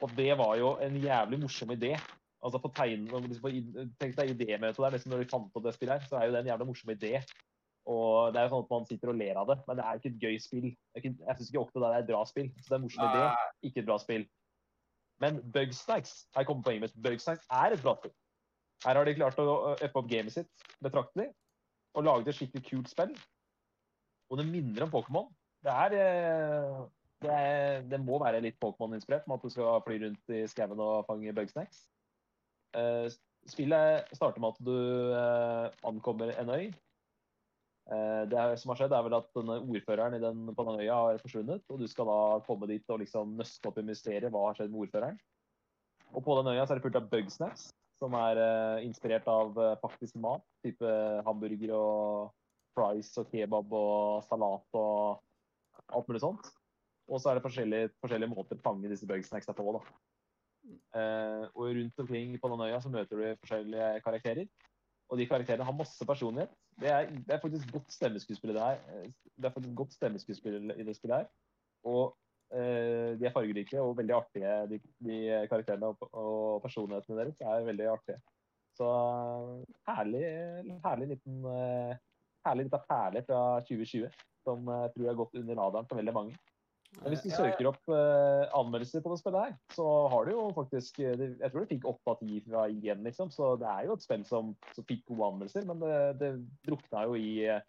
Og 0.00 0.14
det 0.16 0.32
var 0.38 0.56
jo 0.56 0.72
en 0.80 0.96
jævlig 1.02 1.38
morsom 1.42 1.74
idé. 1.74 1.92
Altså 2.40 2.56
på 2.62 2.70
tegn, 2.72 3.04
liksom 3.10 3.92
Tenk 4.00 4.16
deg 4.16 4.32
idémøtet 4.32 4.80
der, 4.80 4.94
liksom 4.96 5.12
når 5.12 5.22
de 5.22 5.28
fant 5.28 5.52
opp 5.52 5.66
det 5.66 5.74
spillet 5.76 6.00
her, 6.00 6.08
så 6.08 6.16
er 6.16 6.26
jo 6.30 6.32
det 6.32 6.40
en 6.40 6.50
jævlig 6.54 6.68
morsom 6.70 6.94
idé. 6.94 7.20
Og 7.90 8.32
det 8.32 8.40
er 8.40 8.46
jo 8.46 8.54
sånn 8.54 8.64
at 8.64 8.72
man 8.72 8.86
sitter 8.88 9.12
og 9.12 9.18
ler 9.20 9.36
av 9.40 9.48
det, 9.50 9.58
men 9.66 9.76
det 9.76 9.84
er 9.84 10.00
ikke 10.00 10.10
et 10.14 10.22
gøy 10.24 10.36
spill. 10.40 10.68
Jeg, 10.96 11.12
jeg 11.20 11.36
syns 11.36 11.50
ikke 11.50 11.62
Octodad 11.66 11.92
er 11.96 12.04
et 12.04 12.08
bra 12.08 12.22
spill. 12.28 12.48
Så 12.56 12.68
det 12.70 12.76
er 12.76 12.80
en 12.80 12.86
morsom 12.86 13.04
idé, 13.10 13.22
ikke 13.68 13.82
et 13.82 13.88
bra 13.90 13.98
spill. 14.00 14.24
Men 15.20 15.40
Bugsnacks 15.52 16.24
her 16.36 16.46
kommer 16.48 16.64
poenget 16.64 16.88
mitt. 16.88 17.02
Bugsnacks 17.04 17.46
er 17.52 17.76
et 17.76 17.82
bra 17.84 17.94
spill. 17.98 18.14
Her 18.86 18.96
har 18.96 19.04
de 19.04 19.16
klart 19.18 19.40
å 19.42 19.74
uppe 19.74 20.00
opp 20.00 20.08
gamet 20.08 20.32
sitt 20.32 20.64
betraktelig 20.80 21.28
og 21.98 22.06
laget 22.06 22.30
et 22.30 22.38
skikkelig 22.38 22.66
kult 22.68 22.92
spill. 22.92 23.12
Og 24.30 24.40
det 24.40 24.46
minner 24.48 24.86
om 24.86 24.92
Pokémon. 24.92 25.28
Det 25.60 25.72
er, 25.72 25.96
eh, 26.00 26.84
det 27.20 27.30
er 27.30 27.82
Det 27.82 28.00
må 28.00 28.18
være 28.22 28.40
litt 28.40 28.60
Pokémon-inspirert 28.60 29.26
med 29.28 29.36
at 29.36 29.42
du 29.42 29.50
skal 29.50 29.82
fly 29.84 29.98
rundt 30.04 30.32
i 30.32 30.46
skauen 30.46 30.80
og 30.80 31.04
fange 31.06 31.34
Bugsnacks. 31.34 31.88
Eh, 32.74 33.10
Spillet 33.48 34.08
starter 34.12 34.40
med 34.40 34.52
at 34.52 34.64
du 34.64 34.76
eh, 35.16 35.70
ankommer 35.88 36.32
en 36.36 36.50
øy. 36.50 36.70
Eh, 37.90 38.22
Det 38.30 38.58
som 38.60 38.70
har 38.70 38.78
skjedd, 38.78 38.92
er 38.94 39.02
vel 39.02 39.16
at 39.18 39.28
denne 39.34 39.56
ordføreren 39.58 40.14
i 40.14 40.22
den, 40.22 40.54
på 40.54 40.66
den 40.68 40.80
øya 40.84 40.94
har 40.94 41.22
forsvunnet, 41.22 41.64
og 41.68 41.80
du 41.80 41.86
skal 41.90 42.06
da 42.06 42.18
komme 42.46 42.68
dit 42.70 42.86
og 42.92 43.00
liksom 43.02 43.34
nøste 43.38 43.66
opp 43.66 43.80
i 43.80 43.86
mysteriet. 43.86 44.30
Hva 44.30 44.46
har 44.46 44.58
skjedd 44.58 44.70
med 44.70 44.84
ordføreren? 44.84 45.18
Og 46.14 46.22
på 46.26 46.36
den 46.38 46.52
øya 46.52 46.66
så 46.66 46.74
er 46.74 46.78
det 46.78 46.84
fullt 46.84 47.00
av 47.00 47.08
bugsnaps, 47.10 47.70
som 47.98 48.14
er 48.18 48.38
uh, 48.38 48.84
inspirert 48.86 49.26
av 49.30 49.58
uh, 49.58 49.74
faktisk 49.82 50.16
mat. 50.22 50.46
Type 50.64 50.94
hamburger 51.26 51.74
og 51.76 52.30
fries 52.74 53.10
og 53.20 53.28
kebab 53.30 53.74
og 53.74 54.22
salat 54.26 54.78
og 54.78 55.20
alt 55.90 56.08
mulig 56.10 56.22
sånt. 56.22 56.50
Og 57.10 57.18
så 57.18 57.30
er 57.30 57.38
det 57.38 57.44
forskjellige, 57.44 57.92
forskjellige 58.02 58.30
måter 58.30 58.58
å 58.58 58.64
fange 58.64 58.90
disse 58.90 59.06
bugsnacksa 59.10 59.54
på. 59.58 59.74
da. 59.78 59.82
Uh, 60.94 61.44
og 61.54 61.74
rundt 61.74 62.02
omkring 62.02 62.34
på 62.38 62.50
den 62.54 62.66
øya 62.68 62.82
så 62.82 62.90
møter 62.92 63.18
du 63.18 63.40
forskjellige 63.42 63.92
karakterer. 64.06 64.50
Og 65.10 65.18
de 65.18 65.26
karakterene 65.26 65.66
har 65.66 65.74
masse 65.76 66.06
personlighet. 66.06 66.52
Det 66.80 66.90
er, 66.90 67.10
det 67.10 67.34
er 67.34 67.42
faktisk 67.42 67.72
godt 67.74 67.92
stemmeskuespill 67.92 68.52
i 68.52 68.56
det 68.56 68.62
her. 68.62 69.06
Det 69.36 69.48
er 69.48 69.54
faktisk 69.54 69.76
godt 69.76 69.94
stemmeskuespill 69.96 70.74
i 70.76 70.86
det 70.86 70.96
spillet 70.96 71.16
her. 71.16 71.30
Og 71.90 72.14
eh, 72.54 73.16
de 73.18 73.26
er 73.26 73.34
fargerike 73.34 73.80
og 73.82 73.96
veldig 73.98 74.14
artige. 74.14 74.52
De, 74.70 74.78
de 75.06 75.16
karakterene 75.50 75.90
og, 75.90 76.06
og 76.12 76.62
personlighetene 76.62 77.18
deres 77.18 77.42
er 77.42 77.66
veldig 77.66 77.90
artige. 77.96 78.20
Så 78.78 78.86
herlig, 79.88 80.22
herlig 80.84 81.10
liten 81.10 81.42
eh, 81.50 81.98
herlig 82.46 82.70
av 82.72 82.84
perle 82.88 83.22
fra 83.26 83.40
2020 83.68 84.08
som 84.46 84.68
eh, 84.68 84.86
tror 84.94 85.04
jeg 85.04 85.12
har 85.12 85.18
gått 85.18 85.36
under 85.42 85.58
radaren 85.58 85.88
for 85.90 86.00
veldig 86.00 86.16
mange. 86.16 86.38
Men 86.98 87.12
hvis 87.14 87.22
du 87.22 87.28
Ja, 87.30 87.36
ja. 87.36 87.40
søker 87.46 87.68
opp 87.70 87.90
eh, 87.94 88.44
anmeldelser 88.58 89.02
på 89.04 89.12
det 89.12 89.20
spillet 89.22 89.44
her, 89.46 89.52
så 89.76 89.86
har 90.10 90.26
du 90.26 90.32
jo 90.34 90.46
faktisk 90.56 90.98
eh, 91.00 91.26
Jeg 91.38 91.50
tror 91.52 91.62
du 91.62 91.70
fikk 91.70 91.86
åtte 91.88 92.12
av 92.12 92.18
ti 92.20 92.40
fra 92.48 92.64
IGN, 92.68 93.04
liksom. 93.06 93.30
Så 93.30 93.54
det 93.60 93.68
er 93.70 93.86
jo 93.86 93.94
et 93.96 94.02
spill 94.04 94.24
som, 94.26 94.54
som 94.74 94.86
fikk 94.88 95.04
gode 95.12 95.28
anmeldelser, 95.30 95.68
men 95.70 95.78
det, 95.84 96.00
det 96.20 96.30
drukna 96.66 97.04
jo 97.06 97.14
i, 97.14 97.46
eh, 97.46 97.62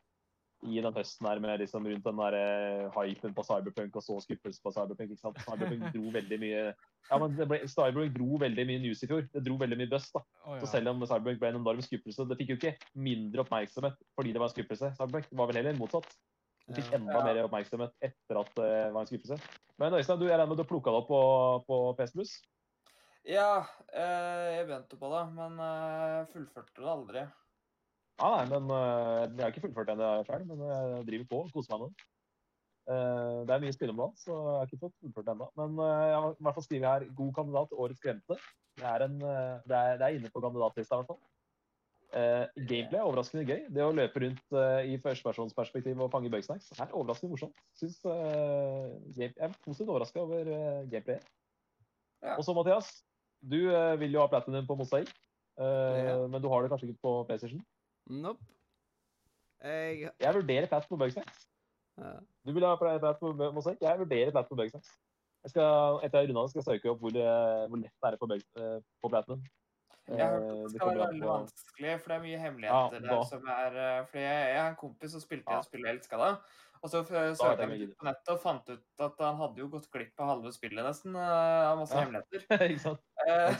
i 0.66 0.82
den 0.82 0.94
høsten 0.98 1.26
her 1.30 1.40
med 1.42 1.62
liksom 1.62 1.86
rundt 1.90 2.04
den 2.06 2.20
der 2.24 2.38
eh, 2.40 2.98
hypen 2.98 3.34
på 3.38 3.46
Cyberpunk 3.46 3.96
og 4.02 4.04
så 4.06 4.18
skuffelse 4.26 4.62
på 4.66 4.74
Cyberpunk. 4.74 5.14
ikke 5.14 5.22
sant? 5.24 5.40
Cyberpunk 5.46 5.88
dro 5.96 6.12
veldig 6.18 6.42
mye 6.42 6.66
Ja, 7.12 7.18
men 7.22 7.38
det 7.38 7.48
ble, 7.50 7.62
Cyberpunk 7.70 8.18
dro 8.18 8.42
veldig 8.42 8.68
mye 8.74 8.82
news 8.84 9.06
i 9.06 9.10
fjor. 9.14 9.30
Det 9.32 9.46
dro 9.46 9.56
veldig 9.62 9.80
mye 9.80 9.94
buzz, 9.94 10.10
da. 10.18 10.26
Å, 10.50 10.58
Så 10.66 10.74
selv 10.74 10.92
om 10.96 11.06
Cyberpunk 11.06 11.40
ble 11.42 11.54
en 11.54 11.62
enorm 11.62 11.86
skuffelse, 11.86 12.26
det 12.30 12.42
fikk 12.42 12.56
jo 12.56 12.60
ikke 12.60 12.76
mindre 12.98 13.46
oppmerksomhet 13.46 14.02
fordi 14.18 14.34
det 14.34 14.42
var 14.42 14.50
en 14.50 14.58
skuffelse. 14.58 14.92
Cyberpunk 14.98 15.30
var 15.38 15.54
vel 15.54 15.62
heller 15.62 15.78
motsatt. 15.80 16.10
Fikk 16.78 16.94
enda 16.98 17.18
Ja. 17.18 17.24
mer 17.26 17.44
oppmerksomhet 17.46 17.94
etter 18.06 18.40
at 18.42 18.56
det 18.58 18.72
var 18.94 19.02
en 19.02 19.10
skuffelse. 19.10 19.38
Men 19.82 19.96
Øystein, 19.98 20.20
du, 20.20 20.28
jeg 20.28 20.38
regner 20.38 20.52
med 20.52 20.60
du 20.62 20.68
plukka 20.70 20.94
det 20.94 21.02
opp 21.02 21.10
på, 21.10 21.22
på 21.68 21.78
PS 21.98 22.14
Plus? 22.16 22.34
Ja, 23.28 23.64
eh, 23.94 24.58
jeg 24.58 24.68
begynte 24.68 24.98
på 24.98 25.10
det, 25.14 25.24
men 25.36 25.60
eh, 25.62 26.22
fullførte 26.32 26.82
det 26.82 26.90
aldri. 26.90 27.26
Ja, 28.22 28.30
nei, 28.46 28.60
men 28.60 28.70
jeg 29.38 29.44
har 29.44 29.54
ikke 29.54 29.64
fullført 29.66 29.90
det 29.90 29.96
ennå 29.96 30.10
sjøl, 30.28 30.48
men 30.50 30.64
jeg 30.68 31.06
driver 31.10 31.28
på 31.30 31.42
og 31.42 31.54
koser 31.56 31.74
meg 31.74 31.84
med 31.84 31.92
det. 31.94 32.08
Eh, 32.92 33.38
det 33.48 33.56
er 33.56 33.64
mye 33.64 33.76
spill 33.76 33.94
om 33.94 34.02
dagen, 34.02 34.18
så 34.22 34.38
jeg 34.38 34.58
har 34.60 34.70
ikke 34.70 34.82
fått 34.86 34.98
fullført 35.02 35.30
det 35.30 35.36
ennå. 35.36 35.50
Men 35.62 35.84
jeg 35.86 36.18
har 36.18 36.34
i 36.34 36.46
hvert 36.46 36.58
fall 36.58 36.68
skrevet 36.68 36.90
her 36.92 37.08
'god 37.22 37.34
kandidat 37.38 37.78
årets 37.78 38.04
glemte'. 38.04 38.40
Det 38.82 38.88
er, 38.88 39.06
en, 39.06 39.18
det 39.20 39.78
er, 39.78 39.98
det 40.00 40.06
er 40.08 40.18
inne 40.18 40.30
på 40.32 40.42
kandidatlista, 40.42 40.96
i 40.96 41.02
hvert 41.02 41.12
fall. 41.14 41.22
Eh, 42.12 42.46
gameplay 42.68 43.00
er 43.00 43.06
overraskende 43.08 43.46
gøy. 43.48 43.62
Det 43.72 43.84
å 43.86 43.94
løpe 43.96 44.20
rundt 44.20 44.56
uh, 44.58 44.82
i 44.84 44.98
førstepersonsperspektiv 45.00 46.00
og 46.04 46.10
fange 46.12 46.28
bugsnacks 46.34 46.74
er 46.76 46.90
overraskende 46.92 47.32
morsomt. 47.32 47.62
Syns, 47.80 48.02
uh, 48.04 48.90
game, 49.16 49.30
jeg 49.32 49.48
er 49.48 49.54
positivt 49.64 49.88
overraska 49.94 50.20
over 50.26 50.50
uh, 50.52 50.82
gameplayet. 50.92 51.24
Ja. 52.22 52.36
Og 52.36 52.44
så, 52.44 52.52
Mathias, 52.58 52.90
du 53.42 53.56
vil 53.98 54.12
jo 54.14 54.20
ha 54.22 54.28
platinum 54.30 54.68
på 54.68 54.76
Mosaikk, 54.78 55.14
Ja. 55.58 56.18
men 56.30 56.42
du 56.42 56.48
har 56.52 56.62
det 56.64 56.70
kanskje 56.72 56.90
ikke 56.92 57.02
på 57.04 57.14
PlayStation? 57.30 57.64
Nope. 58.10 58.44
Jeg 59.64 60.12
Jeg 60.20 60.34
vurderer 60.36 60.68
plat 60.70 60.86
på 60.90 60.98
Bugsnacks. 60.98 61.48
ja. 61.98 62.12
Du 62.46 62.52
vil 62.54 62.66
ha 62.66 62.76
plat 62.76 63.20
på 63.20 63.32
Mosaikk? 63.54 63.82
Jeg 63.82 64.00
vurderer 64.00 64.32
plat 64.36 64.48
på 64.50 64.56
Bugsnacks. 64.60 64.92
Jeg 65.44 65.52
skal, 65.56 66.00
etter 66.06 66.20
jeg 66.20 66.28
har 66.28 66.30
runda 66.30 66.44
det, 66.46 66.52
skal 66.54 66.62
jeg 66.62 66.70
søke 66.82 66.92
opp 66.92 67.00
hvor, 67.02 67.16
eh, 67.18 67.66
hvor 67.68 67.80
lett 67.82 67.94
det 68.04 68.10
er 68.12 68.18
på, 68.22 68.28
Bug- 68.30 68.62
eh, 68.62 68.80
på 69.02 69.10
Platinum. 69.10 69.42
Jeg 70.10 70.18
har 70.18 70.32
hørt 70.34 70.44
Eh, 70.44 70.52
at 70.52 70.64
det 70.64 70.72
skal 70.76 70.90
være 70.90 71.08
veldig 71.08 71.28
vanskelig, 71.30 71.92
for 72.02 72.10
det 72.10 72.16
er 72.18 72.24
mye 72.26 72.40
hemmeligheter 72.42 72.98
Ja, 72.98 73.16
der 73.16 73.24
som 73.30 73.44
er 73.54 73.76
eh, 73.78 74.06
Fordi 74.10 74.24
jeg, 74.26 74.42
er 74.52 74.60
har 74.62 74.70
en 74.72 74.76
kompis 74.80 75.12
som 75.14 75.22
spilte 75.22 75.52
i 75.52 75.54
Ja. 75.54 75.62
spillet, 75.62 75.90
elska 75.96 76.18
da. 76.18 76.30
Og 76.82 76.90
så 76.90 77.04
søkte 77.06 77.14
jeg 77.14 77.36
han 77.38 77.94
på 78.00 78.06
nettet 78.08 78.30
og 78.34 78.40
fant 78.42 78.70
ut 78.74 79.04
at 79.06 79.20
han 79.22 79.36
hadde 79.38 79.62
jo 79.62 79.68
gått 79.70 79.86
glipp 79.94 80.18
av 80.18 80.32
halve 80.32 80.52
spillet, 80.52 80.82
nesten. 80.84 81.14
eh, 81.16 81.70
Av 81.70 81.78
masse 81.78 81.94
Ja. 81.94 82.02
hemmeligheter. 82.02 82.42
ikke 82.72 82.80
sant? 82.82 83.00
Eh? 83.28 83.54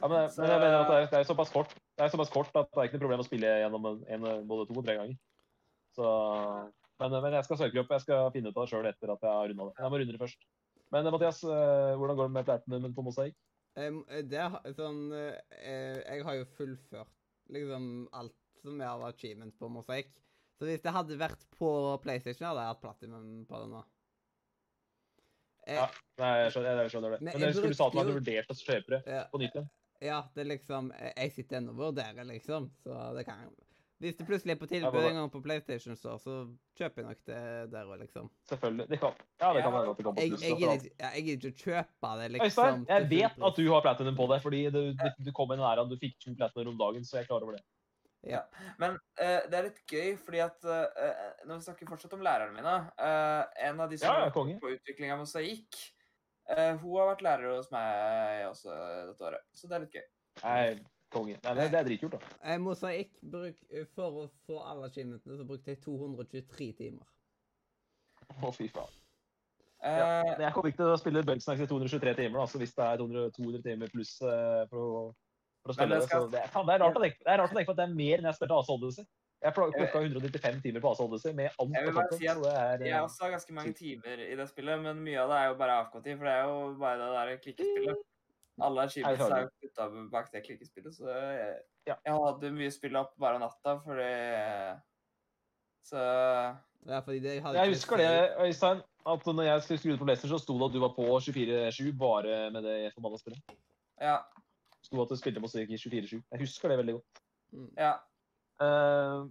Ja, 0.00 0.08
men, 0.08 0.30
Så- 0.32 0.40
men 0.42 0.50
jeg 0.50 0.60
mener 0.64 0.78
at 0.80 0.88
det 0.88 0.96
er, 1.02 1.06
det 1.12 1.18
er 1.20 1.28
såpass 1.28 1.52
kort 1.52 1.74
Det 1.74 2.04
er 2.06 2.08
såpass 2.08 2.30
kort 2.32 2.48
at 2.56 2.70
det 2.72 2.80
er 2.80 2.88
ikke 2.88 2.96
noe 2.98 3.04
problem 3.04 3.20
å 3.20 3.28
spille 3.28 3.46
gjennom 3.60 3.84
en, 3.92 4.00
en, 4.08 4.46
både 4.48 4.66
to 4.72 4.78
og 4.80 4.84
tre 4.86 4.96
ganger. 4.96 5.16
Så, 5.94 6.04
men, 6.98 7.10
men 7.22 7.32
jeg 7.36 7.44
skal 7.44 7.58
søke 7.60 7.80
opp. 7.84 7.90
Jeg 7.92 8.00
skal 8.00 8.30
finne 8.32 8.48
ut 8.50 8.56
av 8.56 8.64
det 8.64 8.70
sjøl 8.72 8.86
etter 8.88 9.12
at 9.12 9.20
jeg 9.22 9.30
har 9.30 9.48
runda 9.52 9.68
det. 9.68 9.74
Jeg 9.78 9.90
må 9.92 9.98
runde 10.00 10.12
det 10.16 10.22
først. 10.24 10.40
Men 10.90 11.10
Mathias, 11.12 11.38
hvordan 11.44 12.16
går 12.16 12.24
det 12.28 12.34
med 12.34 12.44
platinumen 12.48 12.94
på 12.96 13.04
Mosaikk? 13.04 13.36
Em, 13.76 14.04
det 14.30 14.38
er 14.38 14.74
sånn 14.76 15.08
eh, 15.12 15.98
Jeg 16.06 16.22
har 16.24 16.36
jo 16.38 16.44
fullført 16.54 17.10
liksom 17.50 18.08
alt 18.14 18.36
som 18.62 18.78
er 18.80 18.86
av 18.92 19.02
achievement 19.08 19.52
på 19.58 19.68
Mosaic. 19.68 20.12
Så 20.56 20.68
hvis 20.68 20.80
det 20.84 20.92
hadde 20.94 21.18
vært 21.18 21.42
på 21.58 21.70
PlayStation, 22.04 22.46
hadde 22.46 22.62
jeg 22.62 22.70
hatt 22.70 22.80
platinum 22.84 23.26
på 23.50 23.58
det 23.64 23.70
nå. 23.72 23.82
Jeg, 25.66 25.76
Ja. 25.80 25.88
Nei, 26.20 26.30
jeg 26.44 26.52
skjønner, 26.54 26.82
jeg 26.84 26.92
skjønner 26.92 27.10
det. 27.16 27.20
Men 27.24 27.32
Men 27.34 27.42
jeg 27.48 27.54
skulle 27.56 27.72
du 27.74 27.78
sa 27.78 27.86
at 27.88 27.92
du 27.92 27.96
brukte 27.96 28.04
hadde 28.04 28.14
jo- 28.14 28.20
vurdert 28.20 28.52
å 28.52 28.56
kjøpe 28.60 28.88
det 28.94 29.00
ja, 29.16 29.22
på 29.32 29.40
nytt 29.42 29.54
igjen. 29.58 29.68
ja, 30.04 30.18
det 30.34 30.40
er 30.44 30.50
liksom 30.50 30.92
eh, 30.92 31.12
Jeg 31.16 31.32
sitter 31.32 31.56
ennå 31.58 31.70
og 31.74 31.80
vurderer, 31.82 32.24
liksom. 32.28 32.70
Så 32.84 32.98
det 33.16 33.24
kan 33.26 33.42
Hvis 34.02 34.16
det 34.18 34.26
plutselig 34.26 34.52
er 34.52 34.58
på 34.58 34.66
tilbud 34.66 35.04
en 35.06 35.18
gang 35.20 35.28
på 35.30 35.40
PlayStation 35.44 35.96
Store, 35.96 36.18
så 36.18 36.32
kjøper 36.78 37.02
jeg 37.02 37.08
nok 37.08 37.20
det 37.30 37.42
der 37.72 37.90
òg, 37.92 38.00
liksom. 38.00 38.26
Selvfølgelig. 38.50 38.88
Det 38.90 38.98
kan, 39.00 39.14
ja, 39.40 39.52
det 39.54 39.62
kan 39.62 39.76
Ja, 39.76 39.82
at 39.90 40.00
det 40.00 40.04
kommer 40.04 40.18
på 40.20 40.26
pluss. 40.30 40.42
jeg 40.42 40.56
da, 40.56 40.58
gidder 40.58 40.74
ikke 40.74 41.12
jeg 41.12 41.24
gidder 41.28 41.52
ikke 41.52 41.52
å 41.54 41.62
kjøpe 41.62 42.10
det, 42.20 42.26
liksom. 42.34 42.48
Øystein, 42.48 42.84
jeg 42.90 43.06
vet 43.14 43.46
at 43.48 43.60
du 43.60 43.64
har 43.70 43.86
platinum 43.86 44.18
på 44.18 44.26
deg, 44.32 44.42
fordi 44.42 44.64
du, 44.74 44.82
du, 44.98 45.06
du 45.28 45.30
kom 45.38 45.54
i 45.54 45.56
den 45.56 45.68
æraen 45.70 45.92
du 45.92 45.96
fikk 46.00 46.18
to 46.24 46.34
platinum 46.40 46.74
om 46.74 46.82
dagen, 46.82 47.06
så 47.06 47.20
jeg 47.20 47.24
er 47.24 47.30
klar 47.30 47.46
over 47.46 47.56
det. 47.58 47.62
Ja. 48.24 48.40
Men 48.80 48.96
uh, 48.96 49.42
det 49.50 49.58
er 49.58 49.66
litt 49.68 49.80
gøy, 49.84 50.14
fordi 50.24 50.40
at 50.40 50.64
uh, 50.64 50.86
Når 51.44 51.58
vi 51.58 51.66
snakker 51.66 51.90
fortsatt 51.90 52.14
om 52.16 52.22
lærerne 52.24 52.54
mine 52.56 52.76
uh, 52.96 53.42
En 53.60 53.82
av 53.84 53.90
de 53.90 53.98
som 54.00 54.08
Ja, 54.08 54.30
ja, 54.30 54.32
på 54.32 54.72
utvikling 54.72 55.12
av 55.12 55.20
mosaikk, 55.20 55.76
eh, 56.48 56.72
hun 56.80 56.96
har 56.96 57.10
vært 57.12 57.24
lærer 57.26 57.56
hos 57.58 57.70
meg 57.72 58.46
også 58.48 58.72
dette 59.10 59.28
året. 59.28 59.44
Så 59.56 59.68
det 59.68 59.76
er 59.76 59.84
litt 59.84 59.98
gøy. 59.98 60.06
Nei, 60.42 60.64
konge. 61.14 61.38
Nei, 61.44 61.54
det 61.70 61.78
er 61.80 61.86
dritkult, 61.88 62.16
da. 62.18 62.34
Eh, 62.42 62.58
Mosaikk 62.62 63.10
bruk 63.22 63.62
For 63.94 64.20
å 64.24 64.26
få 64.48 64.60
alle 64.66 64.90
achievementene, 64.90 65.38
så 65.40 65.46
brukte 65.48 65.72
jeg 65.74 65.80
223 65.86 66.68
timer. 66.82 67.06
Å, 68.42 68.52
fy 68.56 68.68
faen. 68.72 68.92
Eh, 69.84 69.98
Ja. 70.00 70.22
Jeg 70.46 70.52
kommer 70.54 70.70
ikke 70.72 70.80
til 70.80 70.92
å 70.94 71.00
spille 71.00 71.22
Bugsnacks 71.28 71.60
i 71.60 71.66
223 71.68 72.14
timer, 72.16 72.38
da, 72.40 72.46
så 72.48 72.58
hvis 72.62 72.72
det 72.74 72.84
er 72.86 72.96
200, 73.02 73.30
200 73.36 73.62
timer 73.66 73.90
pluss 73.92 74.14
eh, 74.22 74.62
for, 74.70 74.80
å, 74.80 75.02
for 75.62 75.72
å 75.72 75.76
spille 75.76 75.98
det 76.00 76.06
skal- 76.08 76.24
så 76.24 76.30
det, 76.32 76.44
faen, 76.54 76.66
det, 76.66 76.74
er 76.78 76.80
rart 76.86 76.96
å 76.96 77.02
tenke, 77.04 77.20
det 77.20 77.32
er 77.34 77.38
rart 77.42 77.52
å 77.52 77.58
tenke 77.58 77.68
på 77.68 77.74
at 77.76 77.82
det 77.82 77.88
er 77.90 77.94
mer 77.98 78.18
enn 78.22 78.30
jeg 78.30 78.38
spilte 78.38 78.56
AC 78.62 78.72
Odyssey. 78.78 79.04
Jeg 79.44 79.52
pl- 79.52 79.74
plukka 79.76 80.00
195 80.00 80.62
timer 80.64 80.80
på 80.80 80.90
AC 80.94 81.00
Odyssey 81.04 81.34
med 81.36 81.50
alt 81.60 81.74
Jeg 81.76 81.84
vil 81.84 81.92
på 81.92 81.98
bare 81.98 82.08
toppen, 82.08 82.22
si 82.22 82.28
at 82.32 82.80
jeg 82.86 82.94
har 82.94 83.04
også 83.04 83.28
ganske 83.34 83.52
mange 83.58 83.74
timer 83.76 84.22
i 84.24 84.34
det 84.40 84.46
spillet, 84.48 84.80
men 84.86 85.02
mye 85.04 85.20
av 85.20 85.28
det 85.34 85.38
er 85.42 85.46
jo 85.50 85.58
bare 85.60 85.76
AFK-tid, 85.82 86.16
for 86.16 86.24
det 86.24 86.32
er 86.32 86.44
jo 86.48 86.74
bare 86.80 86.96
det 87.02 87.10
der 87.18 87.42
klikkespillet. 87.44 88.04
Alle 88.62 88.82
achievements 88.86 89.24
er 89.24 89.40
jo 89.42 89.48
putta 89.62 89.86
bak 90.12 90.28
det 90.32 90.44
klikkespillet, 90.44 90.94
så 90.94 91.08
jeg, 91.10 91.54
Ja. 91.86 91.94
jeg 92.06 92.14
hadde 92.14 92.50
mye 92.54 92.70
spill 92.70 92.96
opp 92.96 93.16
bare 93.18 93.38
natta, 93.42 93.78
fordi 93.82 94.10
Så 95.84 95.98
Ja, 96.86 97.00
fordi 97.00 97.18
det 97.20 97.42
hadde 97.42 97.58
Jeg 97.58 97.68
husker 97.68 97.96
det. 97.96 98.30
Øystein, 98.40 98.82
at 99.06 99.26
når 99.26 99.42
jeg 99.42 99.62
skulle 99.62 99.78
skru 99.78 99.92
ut 99.92 99.98
på 99.98 100.04
Leicester, 100.04 100.28
så 100.28 100.38
sto 100.38 100.58
det 100.58 100.64
at 100.64 100.72
du 100.72 100.80
var 100.80 100.94
på 100.96 101.04
24-7 101.20 101.92
bare 101.98 102.50
med 102.50 102.62
det 102.62 102.92
forbanna 102.94 103.18
spillet. 103.18 103.40
ja. 104.00 104.18
Sto 104.82 105.02
at 105.02 105.08
du 105.08 105.16
spilte 105.16 105.40
musikk 105.40 105.70
i 105.70 105.76
24-7. 105.76 106.22
Jeg 106.30 106.40
husker 106.40 106.68
det 106.68 106.78
veldig 106.78 106.94
godt. 106.94 107.20
Mm. 107.52 107.70
Ja. 107.78 107.92
Uh, 108.60 109.30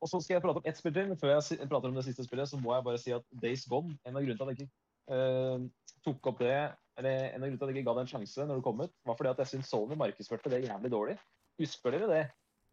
og 0.00 0.08
så 0.08 0.20
skal 0.20 0.34
jeg 0.34 0.42
prate 0.42 0.56
om 0.56 0.66
ett 0.66 0.76
spill 0.76 0.94
til, 0.94 1.08
men 1.08 1.18
før 1.18 1.28
jeg 1.34 1.68
prater 1.68 1.88
om 1.88 1.94
det 1.94 2.04
siste 2.04 2.24
spillet, 2.24 2.48
så 2.48 2.58
må 2.60 2.74
jeg 2.74 2.84
bare 2.84 2.98
si 2.98 3.10
at 3.10 3.22
Days 3.42 3.64
Gone, 3.70 3.98
en 4.06 4.16
av 4.16 4.22
grunnene 4.22 4.38
til 4.38 4.44
at 4.44 4.58
jeg 4.58 4.68
ikke 4.68 4.72
uh, 5.14 5.68
tok 6.04 6.26
opp 6.26 6.38
det, 6.42 6.72
eller 6.98 7.26
en 7.34 7.42
av 7.42 7.48
grunnene 7.48 7.58
til 7.58 7.66
at 7.66 7.72
jeg 7.72 7.80
ikke 7.80 7.88
ga 7.88 7.96
det 7.96 8.04
en 8.04 8.12
sjanse 8.12 8.46
når 8.46 8.60
det 8.60 8.66
kom 8.66 8.82
ut, 8.84 8.94
var 9.08 9.18
fordi 9.18 9.30
at 9.32 9.42
jeg 9.42 9.52
syntes 9.52 9.70
Sony 9.72 9.98
markedsførte 9.98 10.52
det 10.52 10.64
jævlig 10.64 10.90
dårlig. 10.92 11.16
Husker 11.60 11.94
dere 11.94 12.10
det? 12.10 12.24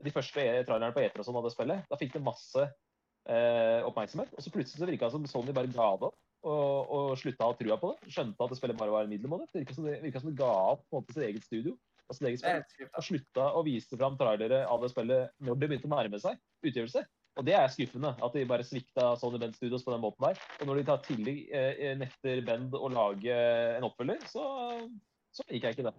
De 0.01 0.13
første 0.13 0.41
e- 0.41 0.63
trailerne 0.65 0.95
på 0.95 1.03
E3 1.03 1.21
og 1.21 1.27
sånn 1.27 1.37
av 1.37 1.45
det 1.45 1.53
spillet, 1.53 1.85
da 1.89 1.99
fikk 1.99 2.15
det 2.15 2.23
masse 2.25 2.65
eh, 2.65 3.79
oppmerksomhet, 3.85 4.33
og 4.33 4.43
så 4.43 4.53
plutselig 4.53 4.81
så 4.81 4.89
virka 4.89 5.09
det 5.09 5.15
som 5.17 5.29
Sony 5.29 5.55
bare 5.57 5.71
ga 5.73 5.89
det 6.01 6.09
opp. 6.09 6.19
Og, 6.41 6.89
og 6.89 7.09
slutta 7.21 7.45
å 7.45 7.51
ha 7.51 7.57
trua 7.57 7.75
på 7.77 7.91
det. 7.91 8.09
Skjønte 8.09 8.41
at 8.41 8.49
det 8.49 8.55
spillet 8.57 8.77
bare 8.79 8.89
var 8.89 9.05
en 9.05 9.11
middelmåte. 9.11 9.45
Det 9.53 9.61
virka 9.61 9.75
som 9.77 10.23
som 10.23 10.31
det 10.31 10.39
ga 10.39 10.53
opp 10.71 10.87
på 10.89 10.97
en 10.97 11.03
måte 11.03 11.13
sitt 11.13 11.27
eget 11.27 11.45
studio. 11.45 11.75
og 12.09 12.17
sitt 12.17 12.27
eget 12.27 12.41
spill 12.41 12.87
og 12.89 13.05
slutta 13.05 13.45
å 13.55 13.61
vise 13.63 13.97
fram 13.97 14.17
trailere 14.17 14.63
av 14.65 14.81
det 14.81 14.89
spillet 14.89 15.35
når 15.39 15.59
det 15.61 15.69
begynte 15.69 15.87
å 15.87 15.93
nærme 15.93 16.19
seg 16.19 16.41
utgivelse. 16.65 17.05
Og 17.39 17.45
det 17.47 17.53
er 17.55 17.69
skuffende, 17.71 18.11
at 18.19 18.33
de 18.35 18.43
bare 18.47 18.65
svikta 18.67 19.13
Sony 19.19 19.39
Bend 19.39 19.55
Studios 19.55 19.85
på 19.87 19.93
den 19.93 20.01
måten 20.03 20.25
der. 20.25 20.39
Og 20.59 20.67
når 20.67 20.81
de 20.81 20.87
tar 20.89 21.03
tillegg 21.05 21.45
eh, 21.55 21.93
nekter 21.99 22.41
Bend 22.47 22.75
å 22.75 22.89
lage 22.91 23.37
en 23.77 23.87
oppfølger, 23.87 24.25
så, 24.27 24.43
så 25.31 25.45
liker 25.47 25.69
jeg 25.71 25.79
ikke 25.79 25.87
det. 25.87 25.93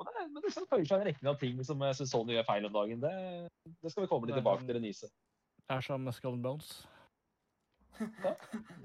Og 0.00 0.08
det, 0.08 0.22
men 0.32 0.40
det 0.40 0.54
føyer 0.56 0.86
seg 0.88 1.02
en 1.02 1.08
rekke 1.10 1.28
av 1.28 1.36
ting 1.42 1.60
som 1.68 1.82
jeg 1.84 1.98
syns 1.98 2.14
Sony 2.14 2.32
gjør 2.32 2.48
feil 2.48 2.70
om 2.70 2.78
dagen. 2.78 3.02
Det, 3.02 3.12
det 3.84 3.92
skal 3.92 4.06
vi 4.06 4.10
komme 4.12 4.30
litt 4.30 4.40
tilbake 4.40 4.62
sånn- 4.62 4.70
til, 4.70 4.80
Renise. 4.80 5.10
er 5.68 5.84
som 5.84 6.08
Skull 6.16 6.38
and 6.38 6.46
Bones. 6.48 6.72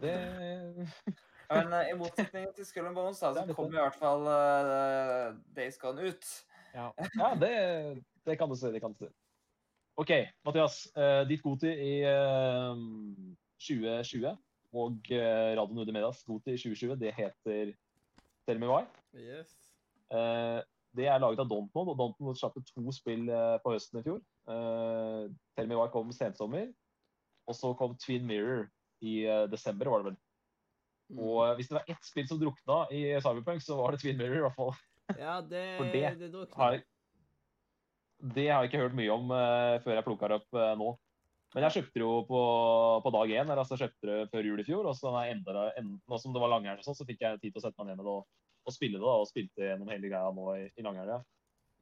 Det 0.02 0.16
Men 1.54 1.74
eh, 1.78 1.92
i 1.92 1.96
motsetning 1.96 2.50
til 2.58 2.68
Skull 2.68 2.90
and 2.90 2.98
Bones, 2.98 3.22
da, 3.22 3.32
så 3.46 3.56
kommer 3.56 3.78
i 3.78 3.84
hvert 3.84 4.00
fall 4.02 4.28
uh, 4.28 5.38
Days 5.56 5.78
Gone 5.80 6.10
ut. 6.10 6.32
Ja. 6.74 6.90
Ja, 7.16 7.30
det, 7.40 7.54
det 8.26 8.36
kan 8.40 8.52
du 8.52 8.58
si. 8.60 8.72
Det 8.74 8.82
kan 8.84 8.92
du 8.92 9.06
si. 9.06 9.12
OK, 9.96 10.12
Mathias. 10.44 10.82
eh, 10.98 11.24
ditt 11.30 11.42
Goti 11.44 11.70
i 11.72 11.94
eh, 12.04 12.76
2020 13.64 14.36
og 14.76 15.08
uh, 15.16 15.52
Radio 15.56 15.72
Nude 15.78 15.94
Medias 15.96 16.20
Goti 16.28 16.52
i 16.52 16.60
2020, 16.60 16.98
det 17.00 17.14
heter 17.16 17.70
Tell 18.46 18.60
me 18.60 18.68
why. 18.68 18.82
Yes. 19.16 19.54
Eh, 20.12 20.60
det 20.96 21.08
er 21.08 21.22
laget 21.24 21.40
av 21.40 21.48
Dontnod, 21.48 21.94
og 21.94 21.96
Dontnod 21.98 22.36
slapp 22.38 22.58
to 22.60 22.92
spill 22.94 23.30
eh, 23.32 23.56
på 23.64 23.72
høsten 23.72 24.02
i 24.02 24.04
fjor. 24.06 24.20
Tell 25.56 25.70
me 25.72 25.78
why 25.80 25.88
kom 25.94 26.12
sensommer, 26.16 26.68
og 27.48 27.56
så 27.58 27.72
kom 27.80 27.96
Twin 28.04 28.28
Mirror 28.28 28.68
i 29.04 29.22
eh, 29.24 29.46
desember, 29.52 29.90
var 29.92 30.04
det 30.04 30.12
vel. 30.12 30.20
Mm. 31.14 31.24
Og 31.24 31.40
eh, 31.48 31.56
hvis 31.58 31.72
det 31.72 31.78
var 31.80 31.90
ett 31.96 32.08
spill 32.12 32.28
som 32.30 32.40
drukna 32.44 32.82
i 32.92 33.02
Cyberpunk, 33.24 33.64
så 33.64 33.80
var 33.80 33.96
det 33.96 34.04
Twin 34.04 34.20
Mirror, 34.20 34.38
i 34.38 34.46
hvert 34.46 34.60
fall. 34.60 34.76
Ja, 35.20 35.40
det, 35.42 35.64
For 35.80 35.92
det 35.96 36.06
det 36.20 36.32
drukna. 36.36 36.56
har, 36.60 36.80
det 38.20 38.48
har 38.50 38.64
jeg 38.64 38.72
ikke 38.72 38.84
hørt 38.86 38.96
mye 38.98 39.16
om 39.16 39.34
uh, 39.34 39.82
før 39.84 39.98
jeg 39.98 40.06
plukka 40.06 40.30
det 40.32 40.38
opp 40.40 40.58
uh, 40.58 40.72
nå. 40.80 40.94
Men 41.56 41.66
jeg 41.68 41.76
kjøpte 41.78 41.96
det 41.96 42.04
jo 42.04 42.14
på, 42.28 42.40
på 43.06 43.12
dag 43.16 43.32
én. 43.32 43.46
eller 43.48 43.62
Altså, 43.62 43.78
jeg 43.78 43.88
kjøpte 43.88 44.10
det 44.10 44.30
før 44.34 44.48
jul 44.50 44.60
i 44.60 44.66
fjor. 44.68 44.88
Og 44.90 44.98
så 44.98 45.12
enda, 45.24 45.68
en- 45.80 45.94
nå 46.04 46.18
som 46.20 46.34
det 46.36 46.42
var 46.44 46.52
langhelg, 46.52 46.82
og 46.82 46.88
sånn, 46.88 46.98
så 46.98 47.08
fikk 47.08 47.24
jeg 47.24 47.40
tid 47.40 47.54
til 47.54 47.62
å 47.62 47.64
sette 47.64 47.80
meg 47.80 47.94
ned 47.94 48.02
med 48.02 48.08
det 48.10 48.16
og, 48.16 48.26
og 48.66 48.76
spille 48.76 49.00
det. 49.00 49.06
da, 49.06 49.14
Og 49.22 49.30
spilte 49.30 49.70
gjennom 49.70 49.92
hele 49.94 50.12
greia 50.12 50.34
nå 50.36 50.56
i, 50.58 50.66
i 50.76 50.84
langhelga. 50.84 51.22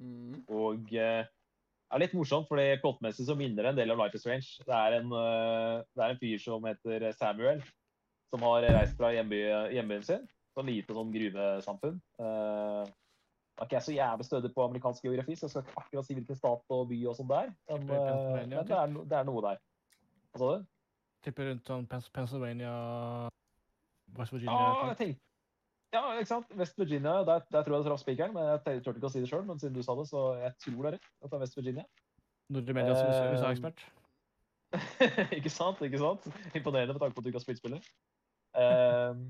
Mm. 0.03 0.43
Og 0.53 0.93
eh, 0.93 1.23
det 1.25 1.97
er 1.97 2.03
litt 2.03 2.13
morsomt, 2.17 2.47
fordi 2.49 2.67
plottmessig 2.81 3.25
så 3.25 3.37
minner 3.37 3.65
det 3.65 3.71
en 3.73 3.79
del 3.81 3.93
om 3.93 3.99
Life 4.01 4.17
is 4.17 4.25
Strange. 4.25 4.65
Det 4.65 4.77
er 4.77 4.99
en, 4.99 5.11
uh, 5.13 5.81
det 5.93 6.05
er 6.05 6.13
en 6.13 6.21
fyr 6.21 6.39
som 6.41 6.65
heter 6.65 7.09
Samuel, 7.17 7.61
som 8.33 8.45
har 8.45 8.65
reist 8.77 8.97
fra 8.97 9.11
hjemby, 9.13 9.41
hjembyen 9.73 10.05
sin. 10.05 10.23
Sånn 10.53 10.69
lite 10.69 10.93
sånn 10.93 11.13
gruvesamfunn. 11.13 11.99
Eh, 12.21 12.83
da 12.85 13.02
er 13.61 13.67
ikke 13.67 13.77
jeg 13.77 13.85
så 13.85 13.93
jævlig 13.93 14.25
stødig 14.25 14.49
på 14.55 14.63
amerikansk 14.65 15.03
geografi, 15.05 15.35
så 15.35 15.45
jeg 15.45 15.51
skal 15.53 15.65
ikke 15.65 15.81
akkurat 15.83 16.07
si 16.07 16.15
hvilken 16.17 16.39
stat 16.39 16.73
og 16.73 16.87
by 16.89 16.97
og 17.09 17.17
sånn 17.19 17.29
der. 17.29 17.51
Men, 17.69 17.83
eh, 17.97 18.31
men 18.33 18.55
det, 18.55 18.77
er, 18.79 18.95
det 19.11 19.19
er 19.19 19.27
noe 19.29 19.43
der. 19.45 19.59
Hva 20.33 20.41
sa 20.41 20.49
du? 20.55 20.65
Tipper 21.23 21.51
rundt 21.51 21.69
sånn 21.69 21.85
Pennsylvania, 21.87 22.73
West 24.17 24.33
Virginia 24.33 24.57
Ja, 24.57 24.89
jeg 24.89 24.99
tenkte 25.03 25.21
ja, 25.93 26.01
ikke 26.17 26.25
sant? 26.31 26.53
West 26.57 26.79
Virginia, 26.81 27.19
der, 27.21 27.43
der 27.53 27.61
tror 27.61 27.75
jeg 27.75 27.83
det 27.83 27.89
traff 27.91 28.01
spikeren. 28.01 28.31
Men 28.33 28.47
jeg 28.49 28.61
te- 28.65 28.79
turte 28.81 28.97
ikke 28.97 29.11
å 29.11 29.13
si 29.13 29.21
det 29.21 29.29
sjøl, 29.29 29.43
men 29.45 29.59
siden 29.61 29.75
du 29.77 29.83
sa 29.85 29.93
det, 29.99 30.07
så 30.09 30.23
jeg 30.41 30.55
tror 30.63 30.79
det 30.79 30.89
er 30.89 30.95
rett. 30.95 31.11
At 31.21 31.29
det 31.29 31.37
er 31.37 31.43
West 31.43 31.57
Virginia. 31.59 31.83
Nordre 32.53 32.73
Medias 32.73 33.03
Eh, 33.03 33.35
USA-ekspert. 33.35 33.83
ikke 35.37 35.51
sant? 35.53 35.83
ikke 35.85 36.01
sant? 36.01 36.25
Imponerende 36.57 36.95
med 36.95 37.03
tanke 37.03 37.13
på 37.13 37.21
at 37.21 37.27
du 37.27 37.29
ikke 37.29 37.37
har 37.37 37.45
spilt 37.45 37.61
spillet. 37.61 37.91
Eh, 38.57 39.21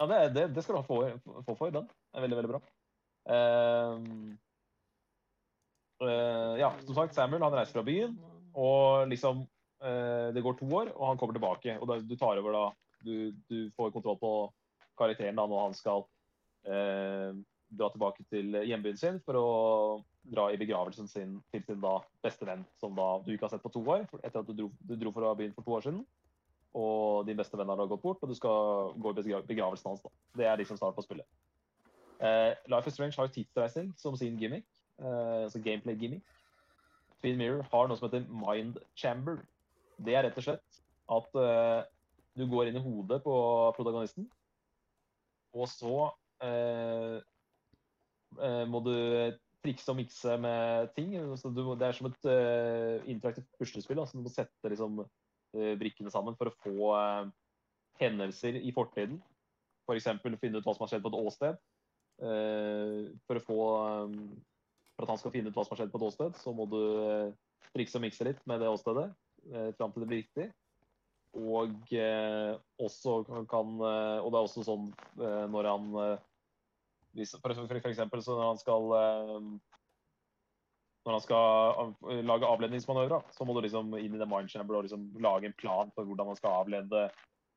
ja, 0.00 0.08
det, 0.08 0.22
det, 0.32 0.46
det 0.56 0.64
skal 0.64 0.78
du 0.78 0.80
ha 0.80 0.86
få, 0.88 0.98
få 1.44 1.58
for, 1.60 1.76
den. 1.76 1.90
Det 1.92 2.20
er 2.20 2.24
veldig, 2.24 2.40
veldig 2.40 2.52
bra. 2.54 2.62
Ehm, 3.26 4.38
eh, 6.02 6.54
ja, 6.60 6.72
som 6.86 6.94
sagt, 6.94 7.14
Samuel 7.14 7.42
han 7.42 7.56
reiser 7.56 7.78
fra 7.78 7.86
byen, 7.86 8.14
og 8.54 9.08
liksom 9.10 9.42
eh, 9.82 10.32
Det 10.34 10.42
går 10.44 10.58
to 10.58 10.68
år, 10.70 10.92
og 10.94 11.08
han 11.10 11.18
kommer 11.18 11.36
tilbake. 11.36 11.78
Og 11.80 11.90
da, 11.90 11.98
du 12.00 12.16
tar 12.16 12.38
over 12.38 12.56
da 12.56 12.64
du, 13.06 13.32
du 13.50 13.70
får 13.76 13.92
kontroll 13.94 14.18
på 14.18 14.32
karakteren 14.98 15.36
da 15.36 15.44
når 15.46 15.66
han 15.66 15.76
skal 15.76 16.06
eh, 16.66 17.36
dra 17.76 17.88
tilbake 17.92 18.24
til 18.30 18.56
hjembyen 18.64 18.98
sin 18.98 19.18
for 19.26 19.38
å 19.38 19.48
dra 20.26 20.46
i 20.50 20.58
begravelsen 20.58 21.10
sin 21.10 21.36
til 21.52 21.64
sin 21.66 21.82
da 21.82 21.98
beste 22.24 22.46
venn, 22.48 22.64
som 22.80 22.94
da 22.96 23.16
du 23.26 23.34
ikke 23.34 23.46
har 23.46 23.56
sett 23.56 23.64
på 23.64 23.74
to 23.74 23.82
år, 23.84 24.06
etter 24.22 24.40
at 24.40 24.48
du 24.48 24.54
dro, 24.54 24.70
du 24.80 24.96
dro 24.98 25.12
fra 25.14 25.34
byen 25.38 25.54
for 25.54 25.66
to 25.66 25.76
år 25.76 25.86
siden. 25.86 26.00
Og 26.76 27.26
din 27.26 27.38
beste 27.38 27.56
venn 27.56 27.70
har 27.72 27.88
gått 27.88 28.02
bort, 28.02 28.22
og 28.22 28.30
du 28.30 28.36
skal 28.36 28.96
gå 29.00 29.12
i 29.22 29.36
begravelsen 29.48 29.92
hans. 29.92 30.02
da. 30.02 30.10
Det 30.36 30.48
er 30.48 30.58
liksom 30.60 30.76
start 30.76 30.96
på 30.96 31.04
spillet. 31.06 31.26
Eh, 32.20 32.54
Life 32.72 32.88
is 32.88 32.94
Strange 32.94 33.16
har 33.16 33.26
jo 33.26 33.32
tidsreising 33.34 33.92
som 33.98 34.16
sin 34.16 34.38
gimmick, 34.40 34.66
Uh, 34.96 35.44
altså 35.44 35.60
gameplay-gimmick. 35.60 36.22
Twin 37.20 37.36
Mirror 37.36 37.66
har 37.68 37.88
noe 37.88 37.98
som 37.98 38.06
heter 38.06 38.22
Mind 38.32 38.78
Chamber. 38.96 39.42
Det 40.00 40.14
er 40.16 40.24
rett 40.24 40.38
og 40.40 40.46
slett 40.46 40.78
at 41.12 41.36
uh, 41.36 41.82
du 42.32 42.46
går 42.48 42.70
inn 42.70 42.78
i 42.80 42.82
hodet 42.84 43.18
på 43.20 43.34
protagonisten, 43.76 44.24
og 45.52 45.68
så 45.68 45.98
må 48.68 48.80
du 48.84 48.96
trikse 49.64 49.92
og 49.92 49.96
mikse 50.00 50.38
med 50.40 50.88
ting. 50.96 51.12
Du, 51.12 51.62
det 51.76 51.86
er 51.86 51.96
som 51.96 52.08
et 52.08 52.28
interaktivt 53.08 53.48
puslespill. 53.60 54.00
Altså, 54.00 54.16
du 54.16 54.24
må 54.24 54.32
sette 54.32 54.72
liksom, 54.72 55.00
brikkene 55.52 56.12
sammen 56.12 56.36
for 56.36 56.48
å 56.48 56.56
få 56.60 56.90
hendelser 58.00 58.60
i 58.60 58.72
fortiden. 58.76 59.20
F.eks. 59.86 60.10
For 60.20 60.40
finne 60.40 60.60
ut 60.60 60.68
hva 60.68 60.76
som 60.76 60.84
har 60.84 60.92
skjedd 60.92 61.04
på 61.04 61.12
et 61.12 61.20
åsted. 61.22 61.64
Eh, 62.16 63.12
for, 63.28 63.36
å 63.36 63.44
få, 63.44 63.62
eh, 63.84 64.12
for 64.96 65.04
at 65.04 65.10
han 65.12 65.18
skal 65.20 65.34
finne 65.34 65.50
ut 65.50 65.56
hva 65.56 65.66
som 65.66 65.74
har 65.74 65.82
skjedd 65.82 65.92
på 65.92 66.00
et 66.00 66.06
åsted, 66.08 66.38
så 66.40 66.54
må 66.56 66.64
du 66.70 66.80
eh, 66.80 67.34
trikse 67.74 67.98
og 67.98 68.06
mikse 68.06 68.24
litt 68.24 68.40
med 68.48 68.62
det 68.64 68.70
åstedet 68.72 69.10
eh, 69.52 69.74
fram 69.76 69.92
til 69.92 70.04
det 70.04 70.08
blir 70.08 70.22
riktig. 70.24 70.48
Og 71.36 71.90
også 72.80 73.18
kan 73.50 73.74
Og 73.76 74.28
det 74.32 74.38
er 74.38 74.46
også 74.46 74.62
sånn 74.64 74.86
når 75.52 75.66
han 75.68 75.90
for, 77.42 77.52
eksempel 77.76 78.22
når 78.24 78.40
han 78.40 78.60
skal 78.62 78.86
når 81.04 81.12
han 81.12 81.24
skal 81.26 82.22
lage 82.24 82.48
avledningsmanøvrer, 82.48 83.28
så 83.36 83.44
må 83.44 83.52
du 83.52 83.66
liksom 83.66 83.92
inn 84.00 84.16
i 84.16 84.22
det 84.22 84.30
mindchamber 84.30 84.78
og 84.78 84.88
liksom 84.88 85.10
lage 85.20 85.50
en 85.50 85.58
plan 85.60 85.92
for 85.92 86.08
hvordan 86.08 86.32
man 86.32 86.40
skal 86.40 86.56
avlede 86.62 87.04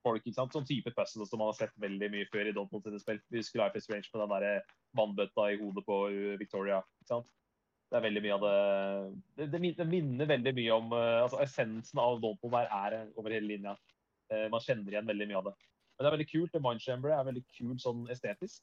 folk. 0.06 0.24
ikke 0.24 0.38
sant? 0.38 0.56
Sånn 0.56 0.68
type 0.68 0.94
puzzle 0.96 1.28
som 1.28 1.42
man 1.42 1.52
har 1.52 1.58
sett 1.58 1.76
veldig 1.82 2.10
mye 2.14 2.30
før 2.32 2.50
i 2.50 2.56
Donald 2.56 2.86
sine 2.86 3.02
spill. 3.02 3.22
Vi 3.30 3.42
husker 3.42 3.62
Life 3.62 3.80
is 3.80 3.88
Strange 3.88 4.10
med 4.14 4.24
den 4.24 4.34
der 4.34 4.74
vannbøtta 4.98 5.50
i 5.52 5.60
hodet 5.62 5.86
på 5.88 6.00
uh, 6.14 6.34
Victoria. 6.42 6.82
ikke 7.02 7.14
sant? 7.14 7.30
Det 7.90 7.98
er 7.98 8.06
veldig 8.06 8.22
mye 8.22 8.36
av 8.36 8.44
det 8.46 9.48
Det, 9.50 9.62
det, 9.80 9.86
minner 9.90 10.30
veldig 10.30 10.54
mye 10.60 10.76
om 10.76 10.92
uh, 10.94 11.24
altså 11.24 11.40
Essensen 11.42 12.02
av 12.04 12.20
Donald 12.22 12.54
der 12.54 12.76
er 12.80 13.00
over 13.16 13.34
hele 13.34 13.50
linja. 13.56 13.78
Man 14.30 14.62
kjenner 14.62 14.94
igjen 14.94 15.08
veldig 15.10 15.26
mye 15.26 15.40
av 15.40 15.48
det. 15.48 15.56
Men 15.98 16.06
det 16.06 16.10
er 16.10 16.14
veldig 16.14 16.28
kult. 16.30 16.58
Mindchamber 16.62 17.16
er 17.16 17.24
veldig 17.26 17.42
kult 17.50 17.82
sånn 17.82 18.04
estetisk. 18.14 18.62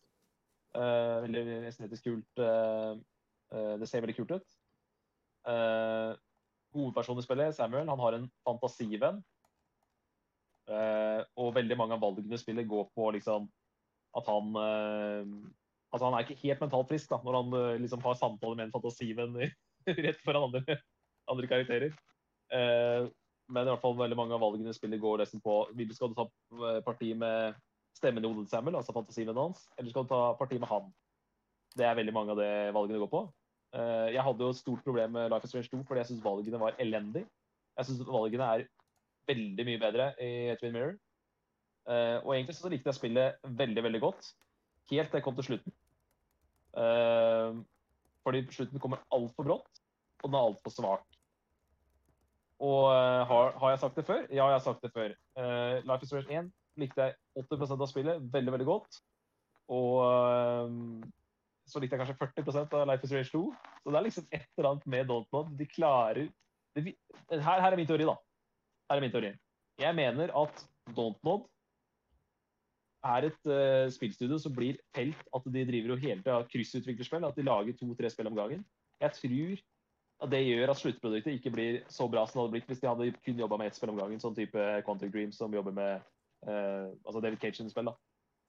Veldig 0.76 1.56
estetisk 1.66 2.06
kult. 2.06 2.38
det 2.38 3.88
ser 3.90 4.04
veldig 4.04 4.14
kult 4.20 4.36
ut. 4.36 4.54
Hovedpersonen 6.76 7.18
i 7.18 7.26
spillet, 7.26 7.56
Samuel, 7.58 7.90
han 7.90 8.04
har 8.04 8.20
en 8.20 8.28
fantasivenn. 8.46 9.18
Uh, 10.66 11.22
og 11.38 11.54
veldig 11.54 11.76
mange 11.78 11.94
av 11.94 12.02
valgene 12.02 12.38
spillet 12.40 12.66
går 12.66 12.88
på 12.96 13.12
liksom 13.14 13.44
at 14.18 14.26
han 14.32 14.56
uh, 14.58 15.52
Altså, 15.94 16.08
han 16.08 16.16
er 16.16 16.24
ikke 16.24 16.40
helt 16.40 16.62
mentalt 16.64 16.88
frisk 16.90 17.12
da, 17.12 17.20
når 17.22 17.36
han 17.38 17.52
uh, 17.54 17.76
liksom 17.80 18.02
har 18.02 18.16
samtaler 18.18 18.56
med 18.58 18.66
en 18.66 18.72
fantasivenn 18.74 19.36
rett 20.06 20.18
foran 20.26 20.48
andre, 20.48 20.76
andre 21.30 21.48
karakterer. 21.48 21.94
Uh, 22.50 23.06
men 23.48 23.62
i 23.62 23.70
hvert 23.70 23.84
fall 23.84 23.94
veldig 23.96 24.18
mange 24.18 24.34
av 24.34 24.42
valgene 24.42 24.74
spillet 24.74 25.00
går 25.00 25.22
nesten 25.22 25.40
på 25.40 25.60
vil- 25.78 25.94
Skal 25.94 26.10
du 26.10 26.18
ta 26.18 26.26
parti 26.84 27.12
med 27.16 27.54
stemmen 27.96 28.26
i 28.26 28.32
til 28.42 28.48
Samuel, 28.50 28.76
altså 28.80 28.92
fantasivennen 28.92 29.38
hans, 29.38 29.68
eller 29.78 29.94
skal 29.94 30.04
du 30.04 30.10
ta 30.10 30.20
parti 30.36 30.58
med 30.60 30.68
han? 30.68 30.90
Det 31.76 31.86
er 31.86 31.96
veldig 31.96 32.14
mange 32.16 32.34
av 32.34 32.40
det 32.40 32.52
valgene 32.74 33.00
går 33.02 33.12
på. 33.12 33.22
Eh, 33.76 34.08
jeg 34.14 34.24
hadde 34.24 34.44
jo 34.44 34.52
et 34.52 34.60
stort 34.60 34.84
problem 34.84 35.16
med 35.16 35.30
Life 35.32 35.44
is 35.44 35.52
Strange 35.52 35.70
2 35.72 35.82
fordi 35.84 36.02
jeg 36.02 36.10
syns 36.10 36.24
valgene 36.24 36.60
var 36.60 36.76
elendig. 36.82 37.24
Jeg 37.76 37.88
syns 37.88 38.04
valgene 38.08 38.48
er 38.54 38.66
veldig 39.28 39.66
mye 39.68 39.80
bedre 39.82 40.10
i 40.22 40.30
Twin 40.60 40.74
Mirror. 40.74 40.96
Uh, 41.86 42.18
og 42.24 42.34
egentlig 42.34 42.56
så 42.58 42.70
likte 42.70 42.90
jeg 42.90 42.98
spillet 42.98 43.50
veldig, 43.58 43.82
veldig 43.86 44.02
godt. 44.02 44.30
Helt 44.90 45.10
til 45.10 45.20
jeg 45.20 45.26
kom 45.26 45.36
til 45.38 45.48
slutten. 45.50 45.74
Uh, 46.76 47.62
fordi 48.26 48.42
slutten 48.50 48.82
kommer 48.82 49.04
altfor 49.14 49.46
brått, 49.46 49.82
og 50.22 50.30
den 50.30 50.38
er 50.38 50.48
altfor 50.48 50.74
svak. 50.74 51.04
Og 52.66 52.88
uh, 52.88 53.22
har, 53.30 53.52
har 53.60 53.74
jeg 53.74 53.82
sagt 53.84 54.00
det 54.00 54.06
før? 54.08 54.24
Ja, 54.30 54.48
jeg 54.50 54.58
har 54.58 54.64
sagt 54.64 54.82
det 54.82 54.94
før. 54.94 55.14
Life 55.86 56.02
is 56.02 56.10
Strange 56.10 56.40
1 56.40 56.50
likte 56.80 57.06
jeg 57.06 57.46
80 57.46 57.76
av 57.76 57.86
spillet 57.88 58.26
veldig, 58.32 58.52
veldig 58.52 58.66
godt. 58.68 58.98
Og 59.72 60.02
så 61.66 61.80
likte 61.82 61.96
jeg 61.96 62.02
kanskje 62.02 62.42
40% 62.44 62.74
av 62.78 62.84
Life 62.90 63.06
is 63.06 63.10
Strange 63.10 63.30
2. 63.32 63.40
Så 63.82 63.92
det 63.92 63.98
er 63.98 64.06
liksom 64.06 64.26
et 64.30 64.46
eller 64.58 64.70
annet 64.70 64.90
med 64.92 65.08
Dontnod. 65.10 65.54
De 65.58 65.66
klarer 65.70 66.28
det, 66.76 66.92
her, 67.30 67.60
her 67.60 67.72
er 67.72 67.78
min 67.80 67.88
teori, 67.88 68.04
da. 68.04 68.14
Her 68.86 68.98
er 68.98 69.04
min 69.04 69.12
teori. 69.12 69.34
Jeg 69.82 69.94
mener 69.98 70.32
at 70.42 70.64
Dontnod 70.96 71.46
er 73.06 73.28
et 73.28 73.48
uh, 73.50 73.86
spillstudio 73.92 74.38
som 74.42 74.54
blir 74.54 74.78
felt 74.96 75.22
at 75.36 75.48
de 75.52 75.64
driver 75.68 75.94
og 75.94 76.02
hele 76.02 76.22
tida 76.22 76.42
kryssutvikler 76.52 77.06
spill. 77.06 77.26
At 77.28 77.38
de 77.38 77.46
lager 77.46 77.76
to-tre 77.78 78.10
spill 78.10 78.30
om 78.30 78.38
gangen. 78.38 78.64
Jeg 79.02 79.12
tror 79.18 79.64
at 80.24 80.30
det 80.32 80.42
gjør 80.46 80.72
at 80.72 80.80
sluttproduktet 80.80 81.36
ikke 81.36 81.52
blir 81.52 81.80
så 81.92 82.06
bra 82.08 82.22
som 82.24 82.38
det 82.38 82.44
hadde 82.44 82.54
blitt 82.54 82.70
hvis 82.70 82.80
de 82.80 82.88
hadde 82.88 83.10
kun 83.20 83.42
jobba 83.42 83.58
med 83.60 83.68
ett 83.68 83.78
spill 83.78 83.92
om 83.92 83.98
gangen. 84.00 84.22
Sånn 84.22 84.36
type 84.38 84.68
Quantic 84.86 85.12
Dreams 85.12 85.40
som 85.42 85.54
jobber 85.54 85.74
med 85.76 86.06
uh, 86.48 86.86
altså 87.04 87.20
David 87.20 87.42
Cage-spill. 87.42 87.90
da. 87.90 87.96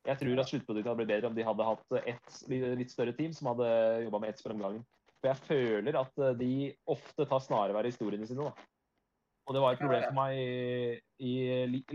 Jeg 0.07 0.21
tror 0.21 0.39
at 0.39 0.51
sluttproduktet 0.53 0.87
hadde 0.87 1.01
blitt 1.01 1.11
bedre 1.11 1.27
om 1.27 1.35
de 1.35 1.43
hadde 1.43 1.67
hatt 1.67 1.97
et 2.05 2.37
litt 2.79 2.93
større 2.93 3.11
team 3.17 3.33
som 3.35 3.49
hadde 3.51 3.67
jobba 4.05 4.21
med 4.23 4.31
ett 4.31 4.39
spill 4.39 4.55
om 4.55 4.63
gangen. 4.63 4.85
For 5.17 5.33
jeg 5.33 5.47
føler 5.49 5.97
at 5.99 6.25
de 6.39 6.51
ofte 6.93 7.25
tar 7.27 7.41
snarveier 7.43 7.89
i 7.89 7.91
historiene 7.91 8.29
sine. 8.29 8.45
da. 8.47 8.67
Og 9.47 9.55
det 9.55 9.61
var 9.63 9.73
et 9.73 9.79
problem 9.79 10.03
for 10.03 10.17
meg 10.17 10.37
i, 10.37 10.47
i 11.23 11.33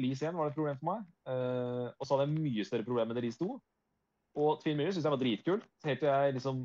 Lease 0.00 0.24
1. 0.24 0.36
var 0.36 0.48
det 0.48 0.54
et 0.54 0.56
problem 0.56 0.78
for 0.80 0.88
meg. 0.88 1.02
Eh, 1.28 1.88
og 1.92 2.06
så 2.06 2.16
hadde 2.16 2.28
jeg 2.30 2.44
mye 2.46 2.64
større 2.64 2.86
problem 2.86 3.10
med 3.12 3.20
Lease 3.20 3.40
2. 3.42 3.48
Og 4.40 4.62
Twin 4.62 4.78
Mirror 4.78 4.94
syntes 4.94 5.04
jeg 5.04 5.12
var 5.12 5.20
dritkult, 5.20 5.66
helt 5.84 6.00
til 6.00 6.08
jeg 6.08 6.36
liksom 6.38 6.62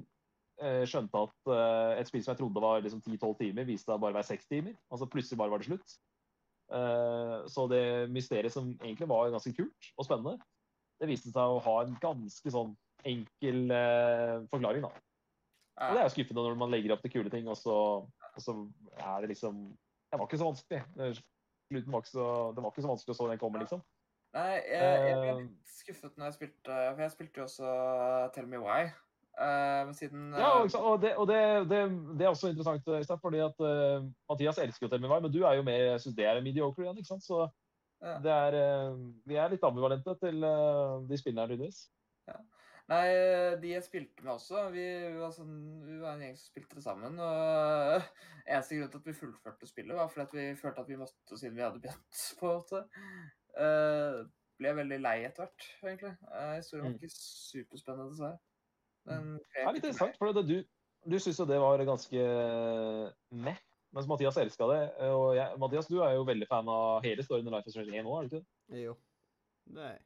eh, 0.63 0.83
skjønte 0.87 1.23
at 1.27 1.49
eh, 1.57 1.99
et 1.99 2.07
spill 2.07 2.23
som 2.23 2.31
jeg 2.31 2.39
trodde 2.39 2.63
var 2.63 2.85
liksom 2.85 3.01
10-12 3.03 3.33
timer, 3.41 3.67
viste 3.67 3.91
seg 3.91 3.99
bare 3.99 4.15
å 4.15 4.17
være 4.19 4.29
6 4.29 4.47
timer. 4.53 4.77
Altså 4.87 5.09
plutselig 5.11 5.39
bare 5.41 5.51
var 5.51 5.63
det 5.63 5.67
slutt. 5.67 5.97
Eh, 6.77 7.35
så 7.51 7.67
det 7.71 7.83
mysteriet 8.15 8.55
som 8.55 8.71
egentlig 8.79 9.09
var 9.11 9.33
ganske 9.35 9.53
kult 9.59 9.91
og 9.97 10.07
spennende, 10.07 10.37
det 11.01 11.11
viste 11.11 11.33
seg 11.33 11.51
å 11.51 11.59
ha 11.67 11.75
en 11.83 11.99
ganske 12.01 12.53
sånn 12.55 12.71
enkel 13.07 13.75
eh, 13.75 14.37
forklaring, 14.51 14.87
da. 14.87 15.03
Og 15.77 15.93
det 15.93 16.01
er 16.01 16.07
jo 16.07 16.13
skuffende 16.15 16.47
når 16.47 16.55
man 16.57 16.71
legger 16.73 16.95
opp 16.95 17.03
til 17.03 17.13
kule 17.13 17.29
ting, 17.29 17.51
og 17.51 17.59
så, 17.59 17.75
og 18.07 18.41
så 18.41 18.55
er 18.97 19.21
det 19.21 19.35
liksom 19.35 19.67
Det 20.11 20.19
var 20.19 20.27
ikke 20.27 20.39
så 20.39 20.47
vanskelig. 20.47 20.81
Slutten 21.67 21.93
var 21.93 22.03
ikke 22.03 22.13
så, 22.13 22.27
det 22.55 22.63
var 22.63 22.71
ikke 22.71 22.85
så 22.85 22.91
vanskelig 22.93 23.13
å 23.13 23.17
så 23.17 23.27
den 23.31 23.41
komme, 23.41 23.59
liksom. 23.63 23.81
Nei, 24.37 24.53
jeg, 24.67 24.87
jeg 25.07 25.17
ble 25.17 25.27
Eh. 25.31 25.41
litt 25.41 25.71
skuffet 25.71 26.17
når 26.17 26.27
jeg 26.27 26.35
spilte 26.35 26.77
For 26.93 27.01
jeg 27.01 27.13
spilte 27.13 27.39
jo 27.39 27.45
også 27.47 27.73
Tell 28.35 28.47
Me 28.51 28.59
Why. 28.61 28.89
Uh, 29.37 29.91
siden, 29.93 30.31
uh... 30.33 30.39
Ja, 30.41 30.49
eh, 30.65 30.75
og, 30.81 30.95
det, 31.01 31.11
og 31.15 31.27
det, 31.29 31.39
det, 31.69 31.79
det 32.17 32.25
er 32.25 32.31
også 32.31 32.49
interessant, 32.49 32.87
Øystein, 32.89 33.19
fordi 33.21 33.41
at 33.45 33.59
uh, 33.61 34.07
Mathias 34.31 34.57
elsker 34.63 34.87
jo 34.87 34.89
Tell 34.91 35.03
Me 35.03 35.11
Why, 35.11 35.21
men 35.21 35.33
du 35.33 35.43
er 35.45 35.59
jo 35.59 35.65
mer 35.67 35.83
Jeg 35.91 36.01
syns 36.01 36.17
det 36.17 36.25
er 36.25 36.41
mediocre 36.41 36.85
igjen, 36.85 36.97
ikke 37.01 37.13
sant? 37.13 37.25
Så 37.25 37.47
Ja. 37.97 38.19
det 38.21 38.29
er 38.31 38.95
Vi 39.25 39.35
er 39.41 39.49
litt 39.49 39.63
ambivalente 39.65 40.13
til 40.21 40.43
de 41.09 41.17
spillene 41.17 41.41
her, 41.41 41.53
tydeligvis. 41.53 41.79
Nei, 42.87 43.07
de 43.59 43.73
jeg 43.73 43.83
spilte 43.83 44.23
med 44.23 44.37
også, 44.37 44.69
vi, 44.71 44.83
vi, 45.11 45.19
var 45.19 45.33
sånn, 45.35 45.55
vi 45.83 45.97
var 45.99 46.13
en 46.15 46.21
gjeng 46.23 46.37
som 46.39 46.51
spilte 46.53 46.77
det 46.77 46.83
sammen. 46.85 47.17
Og 47.19 48.05
eneste 48.47 48.77
grunn 48.77 48.93
til 48.93 49.01
at 49.01 49.09
vi 49.09 49.15
fullførte 49.17 49.67
spillet, 49.67 49.97
var 49.97 50.07
fordi 50.13 50.23
at 50.23 50.35
vi 50.37 50.45
følte 50.61 50.85
at 50.85 50.91
vi 50.93 50.99
måtte, 51.01 51.35
siden 51.35 51.57
vi 51.57 51.65
hadde 51.65 51.81
begynt, 51.83 52.21
på 52.39 52.47
en 52.47 52.61
måte. 52.61 52.83
Uh, 53.57 54.23
ble 54.57 54.73
veldig 54.79 55.01
lei 55.03 55.17
etter 55.27 55.43
hvert, 55.45 55.67
egentlig. 55.83 56.13
Eh, 56.31 56.53
historien 56.55 56.85
var 56.85 56.93
Mm. 56.93 56.97
ikke 56.97 57.13
superspennende, 57.13 58.09
dessverre. 58.13 58.39
Den 59.07 59.27
Det 59.35 59.61
er 59.61 59.71
litt 59.75 59.83
interessant, 59.83 60.17
for 60.17 60.41
du, 60.41 60.57
du 61.11 61.19
syns 61.19 61.39
jo 61.39 61.45
det 61.45 61.59
var 61.61 61.83
ganske 61.85 62.23
meh, 63.31 63.59
mens 63.93 64.07
Mathias 64.09 64.39
elska 64.41 64.67
det. 64.71 64.81
Og 65.11 65.35
jeg, 65.35 65.59
Mathias, 65.59 65.91
du 65.91 65.99
er 66.01 66.15
jo 66.15 66.25
veldig 66.27 66.47
fan 66.49 66.71
av 66.71 67.03
hele 67.05 67.23
storyen 67.23 67.47
i 67.51 67.53
Life 67.53 67.67
is 67.69 67.75
Strange 67.75 67.93
1 67.99 68.07
nå, 68.07 68.15
er 68.15 68.25
du 68.25 68.31
ikke 68.31 68.41
det? 68.41 68.81
Jo. 68.87 68.95
Er 69.75 69.99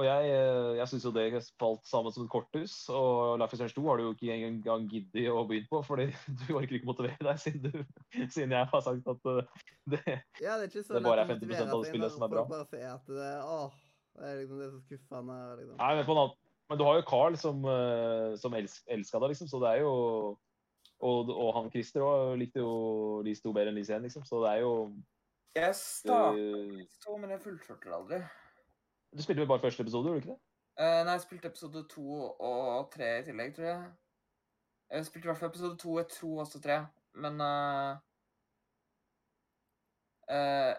Og 0.00 0.06
jeg, 0.06 0.28
eh, 0.32 0.70
jeg 0.78 0.88
syns 0.88 1.04
jo 1.04 1.10
det 1.12 1.24
falt 1.60 1.82
sammen 1.84 2.12
som 2.14 2.24
et 2.24 2.32
korthus. 2.32 2.74
Og 2.88 3.36
Life 3.40 3.52
is 3.52 3.60
Strange 3.60 3.74
2 3.76 3.82
har 3.90 3.98
du 4.00 4.04
jo 4.06 4.12
ikke 4.14 4.36
engang 4.38 4.86
giddet 4.88 5.28
å 5.28 5.42
begynne 5.48 5.68
på, 5.68 5.82
fordi 5.84 6.06
du 6.40 6.54
orker 6.56 6.78
ikke 6.78 6.88
motivere 6.88 7.26
deg, 7.26 7.40
siden, 7.42 7.66
du, 7.66 7.82
siden 8.32 8.54
jeg 8.56 8.70
har 8.72 8.84
sagt 8.86 9.10
at 9.12 9.28
eh, 9.34 9.66
det 9.92 10.00
Ja, 10.40 10.56
det 10.56 10.62
er 10.62 10.70
ikke 10.70 10.86
så 10.86 10.96
Det 10.96 11.04
bare 11.04 11.26
er 11.26 11.34
50% 11.34 11.74
av 11.74 11.84
det 11.84 11.90
spillet 11.92 12.14
som 12.14 12.24
er 12.24 12.32
bra. 12.32 12.46
Bare 12.48 12.68
sier 12.70 12.88
at 12.94 13.12
det, 13.12 13.34
åh, 13.44 13.76
det 14.16 14.30
er 14.30 14.40
liksom 14.40 14.62
det 14.62 14.66
er 14.66 14.72
så 14.72 14.82
skuffende. 14.86 15.38
Liksom. 15.60 15.76
Nei, 15.82 15.92
men, 15.98 16.08
på 16.08 16.16
en 16.16 16.24
annen, 16.24 16.38
men 16.72 16.80
du 16.80 16.88
har 16.88 16.96
jo 16.96 17.08
Carl 17.12 17.40
som, 17.44 17.64
eh, 17.68 18.32
som 18.40 18.56
elska 18.56 19.20
deg, 19.20 19.34
liksom, 19.34 19.52
så 19.52 19.60
det 19.60 19.74
er 19.74 19.84
jo 19.84 19.94
Og, 21.02 21.32
og 21.34 21.48
han 21.58 21.68
Christer 21.68 22.04
òg 22.06 22.36
likte 22.38 22.62
jo 22.62 23.20
Lise 23.26 23.44
2 23.44 23.52
bedre 23.52 23.74
enn 23.74 23.76
Lise 23.76 23.98
1, 23.98 24.06
liksom, 24.06 24.24
så 24.24 24.40
det 24.46 24.54
er 24.54 24.62
jo 24.64 24.76
Jeg 25.58 25.76
startet 25.76 26.78
eh, 26.78 26.86
to, 27.04 27.18
men 27.20 27.34
jeg 27.34 27.44
fullførte 27.44 27.90
det 27.90 27.98
aldri. 27.98 28.22
Du 29.16 29.22
spilte 29.22 29.40
vel 29.40 29.48
bare 29.48 29.60
første 29.60 29.82
episode, 29.82 30.04
gjorde 30.04 30.20
du 30.20 30.22
ikke 30.22 30.32
det? 30.32 30.40
Uh, 30.80 31.02
nei, 31.04 31.12
jeg 31.12 31.20
spilte 31.20 31.48
episode 31.48 31.82
to 31.88 32.06
og 32.40 32.92
tre 32.92 33.18
i 33.18 33.24
tillegg, 33.26 33.54
tror 33.54 33.66
jeg. 33.66 33.90
Jeg 34.90 35.06
spilte 35.06 35.26
i 35.26 35.30
hvert 35.30 35.40
fall 35.40 35.48
episode 35.48 35.76
to, 35.82 35.98
jeg 35.98 36.08
tror 36.08 36.40
også 36.40 36.60
tre, 36.64 36.78
men 37.24 37.40
uh, 37.40 37.92
uh, 40.32 40.72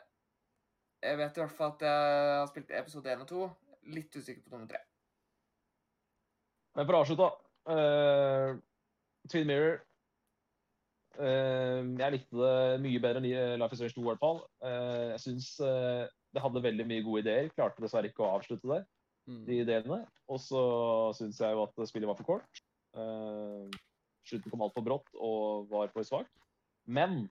Jeg 1.04 1.18
vet 1.18 1.38
i 1.38 1.44
hvert 1.44 1.58
fall 1.60 1.72
at 1.76 1.86
jeg 1.86 2.40
har 2.40 2.50
spilt 2.50 2.74
episode 2.80 3.14
én 3.14 3.22
og 3.22 3.28
to. 3.28 3.50
Litt 3.84 4.16
usikker 4.16 4.42
på 4.42 4.50
nummer 4.50 4.68
tre. 4.68 4.82
Men 6.76 6.86
for 6.88 6.96
å 6.96 7.02
avslutte, 7.04 7.28
da. 7.28 8.62
Twin 9.30 9.48
Mirror. 9.48 9.82
Eh, 11.22 11.80
jeg 12.00 12.14
likte 12.16 12.38
det 12.40 12.82
mye 12.82 13.02
bedre 13.04 13.22
enn 13.22 13.28
i 13.30 13.34
Life 13.62 13.76
is 13.76 13.82
Strange 13.82 13.96
2, 13.98 14.02
i 14.02 14.10
hvert 14.10 14.22
fall. 14.24 14.42
Eh, 14.66 15.12
jeg 15.14 15.24
syns 15.28 15.50
eh, 15.62 16.08
det 16.34 16.42
hadde 16.42 16.64
veldig 16.66 16.86
mye 16.90 17.06
gode 17.06 17.22
ideer. 17.26 17.50
Klarte 17.54 17.84
dessverre 17.84 18.10
ikke 18.10 18.26
å 18.26 18.34
avslutte 18.40 18.70
det, 18.72 18.84
Mm. 19.24 19.46
de 19.48 19.58
ideene. 19.64 19.98
Og 20.28 20.40
så 20.44 20.62
syns 21.16 21.38
jeg 21.40 21.56
jo 21.56 21.62
at 21.64 21.78
spillet 21.88 22.10
var 22.10 22.18
for 22.20 22.28
kort. 22.28 22.64
Eh, 22.98 23.70
slutten 24.28 24.52
kom 24.52 24.66
altfor 24.66 24.84
brått 24.84 25.08
og 25.16 25.70
var 25.70 25.88
for 25.94 26.04
svak. 26.04 26.28
Men 26.86 27.30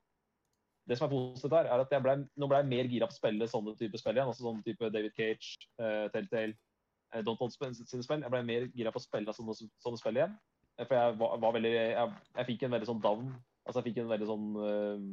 det 0.88 0.96
som 0.96 1.04
er 1.06 1.12
positivt 1.12 1.52
her, 1.52 1.66
er 1.68 1.80
at 1.84 1.90
jeg 1.92 2.02
ble, 2.02 2.14
nå 2.34 2.48
ble 2.48 2.62
jeg 2.62 2.70
mer 2.70 2.88
gira 2.88 3.06
på 3.06 3.12
å 3.12 3.20
spille 3.20 3.44
sånne 3.46 3.76
type 3.76 4.00
spill 4.00 4.16
igjen. 4.16 4.26
altså 4.26 4.46
sånne 4.46 4.64
type 4.64 4.88
David 4.90 5.12
Cage, 5.14 5.68
uh, 5.78 6.09
Telltale, 6.09 6.56
uh, 7.14 7.20
Don't 7.20 7.38
Want 7.38 7.52
sine 7.52 8.02
spill. 8.02 8.24
Jeg 8.24 8.30
ble 8.30 8.42
mer 8.42 8.66
gira 8.72 8.90
på 8.90 8.98
å 8.98 9.04
spille 9.04 9.36
sånne, 9.36 9.54
sånne 9.84 10.00
spill 10.00 10.16
igjen. 10.16 10.38
Eh, 10.78 10.86
For 10.86 10.96
jeg 10.96 11.18
var, 11.20 11.36
var 11.38 11.52
veldig 11.52 11.72
jeg, 11.72 12.12
jeg 12.36 12.46
fikk 12.46 12.62
en 12.62 12.70
veldig 12.78 12.88
sånn 12.88 13.02
down 13.04 13.34
Altså 13.66 13.80
jeg 13.80 13.90
fikk 13.90 14.02
en 14.02 14.10
veldig 14.10 14.28
sånn 14.28 14.48
uh, 14.59 15.05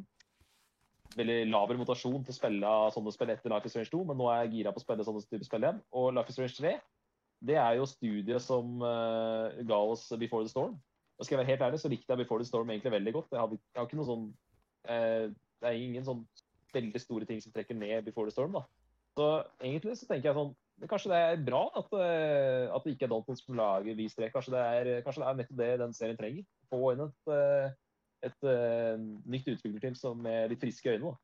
Veldig 1.17 1.37
laber 1.49 1.79
motivasjon 1.79 2.21
til 2.21 2.33
å 2.33 2.37
spille 2.37 2.71
sånne 2.93 3.11
spill 3.15 3.31
etter 3.33 3.49
Life 3.49 3.65
is 3.65 3.73
Strange 3.73 3.89
2, 3.89 4.03
men 4.05 4.19
nå 4.19 4.27
er 4.29 4.43
jeg 4.43 4.59
gira 4.59 4.73
på 4.73 4.77
å 4.77 4.83
spille 4.83 5.05
sånne 5.07 5.23
type 5.25 5.47
spill 5.47 5.65
igjen. 5.65 5.79
Og 5.97 6.11
Life 6.13 6.29
is 6.29 6.37
Strange 6.37 6.53
3, 6.59 6.73
det 7.49 7.55
er 7.57 7.79
jo 7.79 7.87
studiet 7.89 8.45
som 8.45 8.83
uh, 8.83 9.49
ga 9.65 9.79
oss 9.89 10.05
Before 10.21 10.45
the 10.45 10.53
Storm. 10.53 10.75
Og 11.17 11.25
skal 11.25 11.35
jeg 11.35 11.41
være 11.41 11.51
helt 11.55 11.65
ærlig, 11.65 11.79
så 11.81 11.89
likte 11.89 12.13
jeg 12.13 12.21
Before 12.21 12.43
the 12.43 12.47
Storm 12.47 12.69
egentlig 12.69 12.93
veldig 12.93 13.15
godt. 13.15 13.33
Jeg, 13.33 13.57
har 13.79 13.89
ikke 13.89 13.99
noe 13.99 14.09
sånn 14.11 14.29
uh, 14.85 15.25
Det 15.33 15.71
er 15.71 15.81
ingen 15.81 16.05
sånn 16.05 16.21
veldig 16.77 17.01
store 17.01 17.25
ting 17.25 17.41
som 17.41 17.57
trekker 17.57 17.79
ned 17.79 18.05
Before 18.05 18.29
the 18.29 18.35
Storm, 18.35 18.53
da. 18.59 18.67
Så 19.17 19.31
egentlig 19.65 19.97
så 19.97 20.05
tenker 20.11 20.29
jeg 20.29 20.37
sånn 20.37 20.53
Kanskje 20.87 21.09
det 21.11 21.17
er 21.19 21.41
bra 21.43 21.65
at, 21.75 21.89
at 21.91 22.85
det 22.85 22.93
ikke 22.93 23.09
er 23.09 23.09
Dalton 23.11 23.35
som 23.35 23.57
lager 23.57 23.97
Vis 23.97 24.13
3. 24.15 24.29
Kanskje 24.31 24.53
det 24.53 24.61
er, 24.63 24.89
kanskje 25.03 25.25
det 25.25 25.27
er 25.27 25.39
nettopp 25.41 25.57
det 25.59 25.73
den 25.81 25.95
serien 25.97 26.19
trenger. 26.21 26.45
Få 26.71 26.93
inn 26.93 27.01
et, 27.03 27.31
et 28.25 28.47
eh, 28.47 28.95
nytt 29.29 29.47
utviklerteam 29.55 29.97
som 29.97 30.19
med 30.21 30.51
litt 30.51 30.61
friske 30.61 30.95
øyne. 30.95 31.15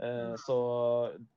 Eh, 0.00 0.34
så, 0.40 0.56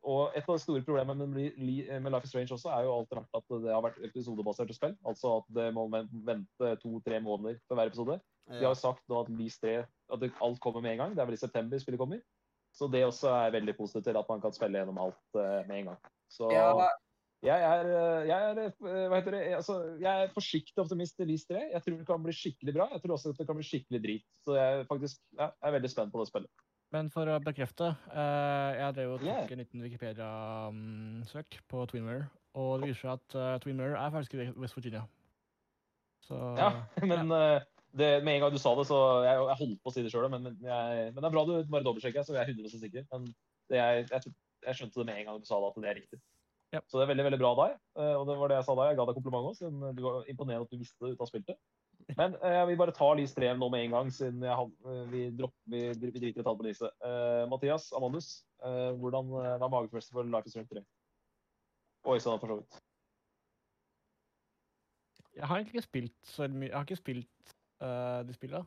og 0.07 0.37
Et 0.37 0.45
av 0.47 0.55
de 0.55 0.63
store 0.63 0.83
problemene 0.87 1.27
med, 1.27 1.57
med 1.57 2.13
Life 2.13 2.29
is 2.29 2.31
Strange 2.31 2.55
også 2.55 2.71
er 2.71 2.85
jo 2.85 2.93
alt 2.95 3.17
rart 3.17 3.39
at 3.39 3.57
det 3.65 3.73
har 3.73 3.83
vært 3.83 3.99
episodebaserte 4.07 4.75
spill. 4.75 4.95
Altså 5.07 5.39
at 5.41 5.49
det 5.57 5.67
må 5.75 5.87
vente 5.91 6.75
to-tre 6.83 7.19
måneder 7.23 7.59
for 7.67 7.79
hver 7.79 7.91
episode. 7.91 8.19
De 8.51 8.61
har 8.61 8.71
jo 8.71 8.79
sagt 8.79 9.03
nå 9.11 9.23
at 9.23 9.31
tre, 9.59 9.75
at 9.85 10.25
alt 10.47 10.63
kommer 10.63 10.81
med 10.81 10.95
en 10.95 11.03
gang. 11.03 11.15
Det 11.15 11.23
er 11.23 11.29
vel 11.31 11.39
i 11.39 11.43
september 11.43 11.79
spillet 11.79 11.99
kommer. 11.99 12.23
Så 12.73 12.87
det 12.89 13.05
også 13.05 13.29
er 13.29 13.53
veldig 13.53 13.75
positivt 13.77 14.07
til 14.07 14.17
at 14.17 14.29
man 14.29 14.41
kan 14.41 14.53
spille 14.55 14.79
gjennom 14.79 14.97
alt 14.97 15.37
eh, 15.37 15.61
med 15.67 15.79
en 15.79 15.91
gang. 15.91 15.99
Så 16.31 16.49
Ja, 16.51 16.71
jeg 17.43 17.63
er, 17.67 17.89
eh, 17.91 18.27
jeg 18.29 18.51
er, 18.51 18.59
eh, 18.67 19.07
hva 19.11 19.17
heter 19.19 19.35
det, 19.35 19.41
altså, 19.57 19.77
jeg 19.99 20.25
er 20.25 20.35
forsiktig 20.35 20.79
optimist 20.79 21.17
til 21.19 21.27
LIS 21.27 21.47
3. 21.49 21.63
Jeg 21.73 21.83
tror 21.83 21.97
det 21.99 22.07
kan 22.07 22.23
bli 22.23 22.35
skikkelig 22.35 22.75
bra. 22.77 22.87
Jeg 22.93 23.03
tror 23.03 23.15
også 23.17 23.33
at 23.33 23.41
det 23.41 23.47
kan 23.49 23.57
bli 23.59 23.67
skikkelig 23.67 24.03
drit. 24.03 24.29
Så 24.45 24.55
jeg 24.55 24.77
er 24.77 24.85
faktisk 24.87 25.19
ja, 25.35 25.49
jeg 25.49 25.67
er 25.69 25.75
veldig 25.75 25.91
spent 25.91 26.13
på 26.13 26.21
det 26.21 26.29
spillet. 26.31 26.63
Men 26.93 27.09
for 27.09 27.25
å 27.25 27.39
bekrefte, 27.41 27.89
eh, 28.13 28.71
jeg 28.77 28.95
drev 28.99 29.15
og 29.15 29.19
tok 29.19 29.27
Yeah. 29.27 29.51
en 29.51 29.61
liten 29.63 29.81
Wikipedia-søk 29.81 31.59
på 31.67 31.85
Twin 31.89 32.05
Mirror, 32.05 32.27
og 32.53 32.71
det 32.79 32.91
viser 32.91 33.01
seg 33.01 33.13
at 33.17 33.35
uh, 33.35 33.59
Twin 33.63 33.79
Mirror 33.79 33.97
er 33.97 34.13
faktisk 34.13 34.35
i 34.37 34.49
West 34.61 34.77
Virginia. 34.77 35.01
Så 36.27 36.37
Ja, 36.59 36.69
men 37.11 37.33
eh, 37.33 37.65
det, 37.97 38.11
med 38.23 38.35
en 38.35 38.45
gang 38.45 38.53
du 38.53 38.61
sa 38.61 38.75
det, 38.77 38.85
så 38.87 38.99
jeg, 39.25 39.41
jeg 39.41 39.59
holdt 39.63 39.81
på 39.81 39.89
å 39.89 39.95
si 39.95 40.05
det 40.05 40.13
sjøl, 40.13 40.29
men, 40.29 40.45
men, 40.45 40.59
men 40.61 41.17
det 41.17 41.25
er 41.25 41.33
bra 41.33 41.43
du 41.49 41.55
bare 41.65 41.85
dobbeltsjekker, 41.87 42.23
så 42.23 42.37
jeg 42.37 42.45
er 42.45 42.53
100 42.53 42.77
sikker. 42.85 43.09
Men 43.11 43.25
det 43.73 43.81
jeg, 43.81 44.05
jeg, 44.13 44.35
jeg 44.67 44.79
skjønte 44.79 45.01
det 45.01 45.09
med 45.09 45.19
en 45.19 45.27
gang 45.31 45.41
du 45.41 45.49
sa 45.49 45.59
det, 45.59 45.73
at 45.73 45.81
det 45.81 45.91
er 45.91 45.99
riktig. 46.03 46.21
Ja. 46.73 46.81
Så 46.89 46.97
det 46.97 47.05
er 47.05 47.11
veldig 47.13 47.25
veldig 47.29 47.39
bra 47.41 47.51
av 47.53 47.59
deg. 47.61 47.73
eh, 48.01 48.15
Og 48.17 48.25
det 48.27 48.35
var 48.39 48.49
det 48.49 48.55
jeg 48.57 48.65
sa 48.65 48.75
da. 48.75 48.89
Jeg 48.89 48.97
ga 48.97 49.05
deg 49.05 49.17
kompliment 49.19 49.49
òg, 49.51 49.55
siden 49.59 49.95
du 49.95 50.01
var 50.03 50.23
imponerende 50.31 50.65
at 50.65 50.71
du 50.73 50.79
visste 50.81 50.97
det 51.05 51.13
ute 51.13 51.27
av 51.27 51.45
det. 51.49 51.57
Men 52.17 52.33
eh, 52.41 52.55
jeg 52.57 52.67
vil 52.67 52.79
bare 52.81 52.95
ta 52.97 53.09
Lise 53.15 53.35
3 53.37 53.51
nå 53.55 53.69
med 53.71 53.85
en 53.85 53.93
gang, 53.95 54.09
siden 54.11 54.41
jeg, 54.43 54.55
had- 54.59 54.89
eh, 54.91 55.03
vi, 55.11 55.21
dropp, 55.37 55.53
vi, 55.69 55.83
vi 55.93 56.09
driter 56.17 56.41
i 56.41 56.43
å 56.43 56.47
ta 56.47 56.51
det 56.55 56.59
på 56.63 56.65
Lise. 56.67 56.89
Uh, 57.05 57.43
Mathias, 57.51 57.85
Amandus, 57.95 58.31
uh, 58.65 58.91
hvordan 58.99 59.29
var 59.31 59.69
magefølelsen 59.71 60.17
for 60.17 60.27
Life 60.27 60.49
is 60.49 60.57
Strange 60.57 60.67
3? 60.73 60.83
Oi 62.11 62.17
sann, 62.19 62.39
for 62.41 62.51
så 62.51 62.57
vidt. 62.59 62.81
Jeg 65.37 65.47
har 65.49 65.57
egentlig 65.61 65.77
ikke 65.79 65.87
spilt 65.87 66.17
så 66.29 66.45
mye 66.51 66.67
Jeg 66.69 66.75
har 66.75 66.83
ikke 66.85 66.99
spilt 66.99 67.53
uh, 67.81 68.19
de 68.27 68.35
spillene. 68.35 68.65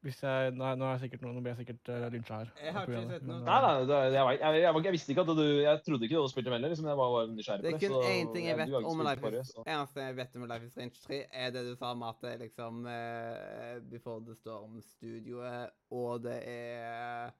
Hvis 0.00 0.22
jeg, 0.24 0.52
nå, 0.56 0.64
er- 0.64 0.76
nå, 0.80 0.84
er 0.88 0.94
jeg 0.96 1.00
sikkert, 1.10 1.22
nå 1.28 1.40
blir 1.44 1.50
jeg 1.52 1.58
sikkert 1.60 1.88
uh, 1.92 2.04
lynsja 2.08 2.36
her. 2.40 2.50
Jeg 2.64 2.72
har 2.72 2.86
ikke 2.88 3.00
sett 3.10 3.24
noe- 3.28 3.34
men, 3.36 3.42
Nei, 3.44 3.56
eh, 3.56 3.80
nei, 3.90 3.98
jeg, 4.00 4.38
jeg, 4.40 4.62
jeg, 4.62 4.84
jeg, 4.86 4.92
visste 4.94 5.12
ikke 5.12 5.24
at 5.26 5.32
du 5.36 5.42
Jeg 5.60 5.82
trodde 5.84 6.06
ikke 6.06 6.14
du 6.16 6.20
hadde 6.22 6.32
spilt 6.32 6.46
dem 6.48 6.54
heller, 6.56 6.72
liksom. 6.72 6.86
Jeg 6.88 6.96
var 7.00 7.26
nysgjerrig 7.34 7.60
på 7.60 7.66
Det 7.66 7.80
Det 7.80 7.90
er 7.90 7.92
kun 7.92 8.06
én 8.08 8.30
ting 8.32 8.46
jeg 8.46 8.56
vet 8.62 8.72
om 8.92 9.02
Life 9.04 9.32
is 9.40 9.50
så- 9.52 9.64
eneste 9.66 10.06
jeg 10.06 10.16
vet 10.16 10.36
om 10.40 10.46
Life 10.48 10.64
is 10.64 10.72
Strange 10.72 10.96
3, 11.04 11.18
er 11.44 11.50
det 11.50 11.64
du 11.68 11.74
sa 11.76 11.90
om 11.92 12.02
at 12.08 12.16
det 12.24 12.32
er 12.32 12.38
liksom 12.46 12.80
uh, 12.86 13.74
Before 13.92 14.24
the 14.24 14.34
Storm-studioet, 14.40 15.70
og 15.90 16.22
det 16.24 16.38
er 16.48 17.30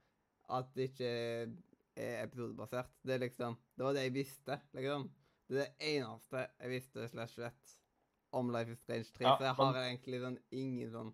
at 0.51 0.65
det 0.75 0.89
ikke 0.91 1.11
er 1.95 2.23
episodebasert. 2.27 2.89
Det 3.05 3.13
er 3.15 3.23
liksom 3.25 3.57
Det 3.77 3.85
var 3.85 3.93
det 3.97 4.03
jeg 4.05 4.13
visste, 4.13 4.59
liksom. 4.77 5.09
Det 5.49 5.57
er 5.57 5.65
det 5.65 5.95
eneste 5.97 6.45
jeg 6.61 6.69
visste 6.69 7.09
slash 7.09 7.39
vet 7.41 7.75
om 8.37 8.49
Life 8.53 8.71
is 8.71 8.79
Strange 8.85 9.09
3, 9.17 9.25
Ja, 9.25 9.35
så 9.37 9.43
jeg 9.49 9.55
men- 9.57 9.73
har 9.73 9.89
egentlig 9.89 10.21
sånn 10.21 10.37
ingen 10.51 10.91
sånn 10.93 11.13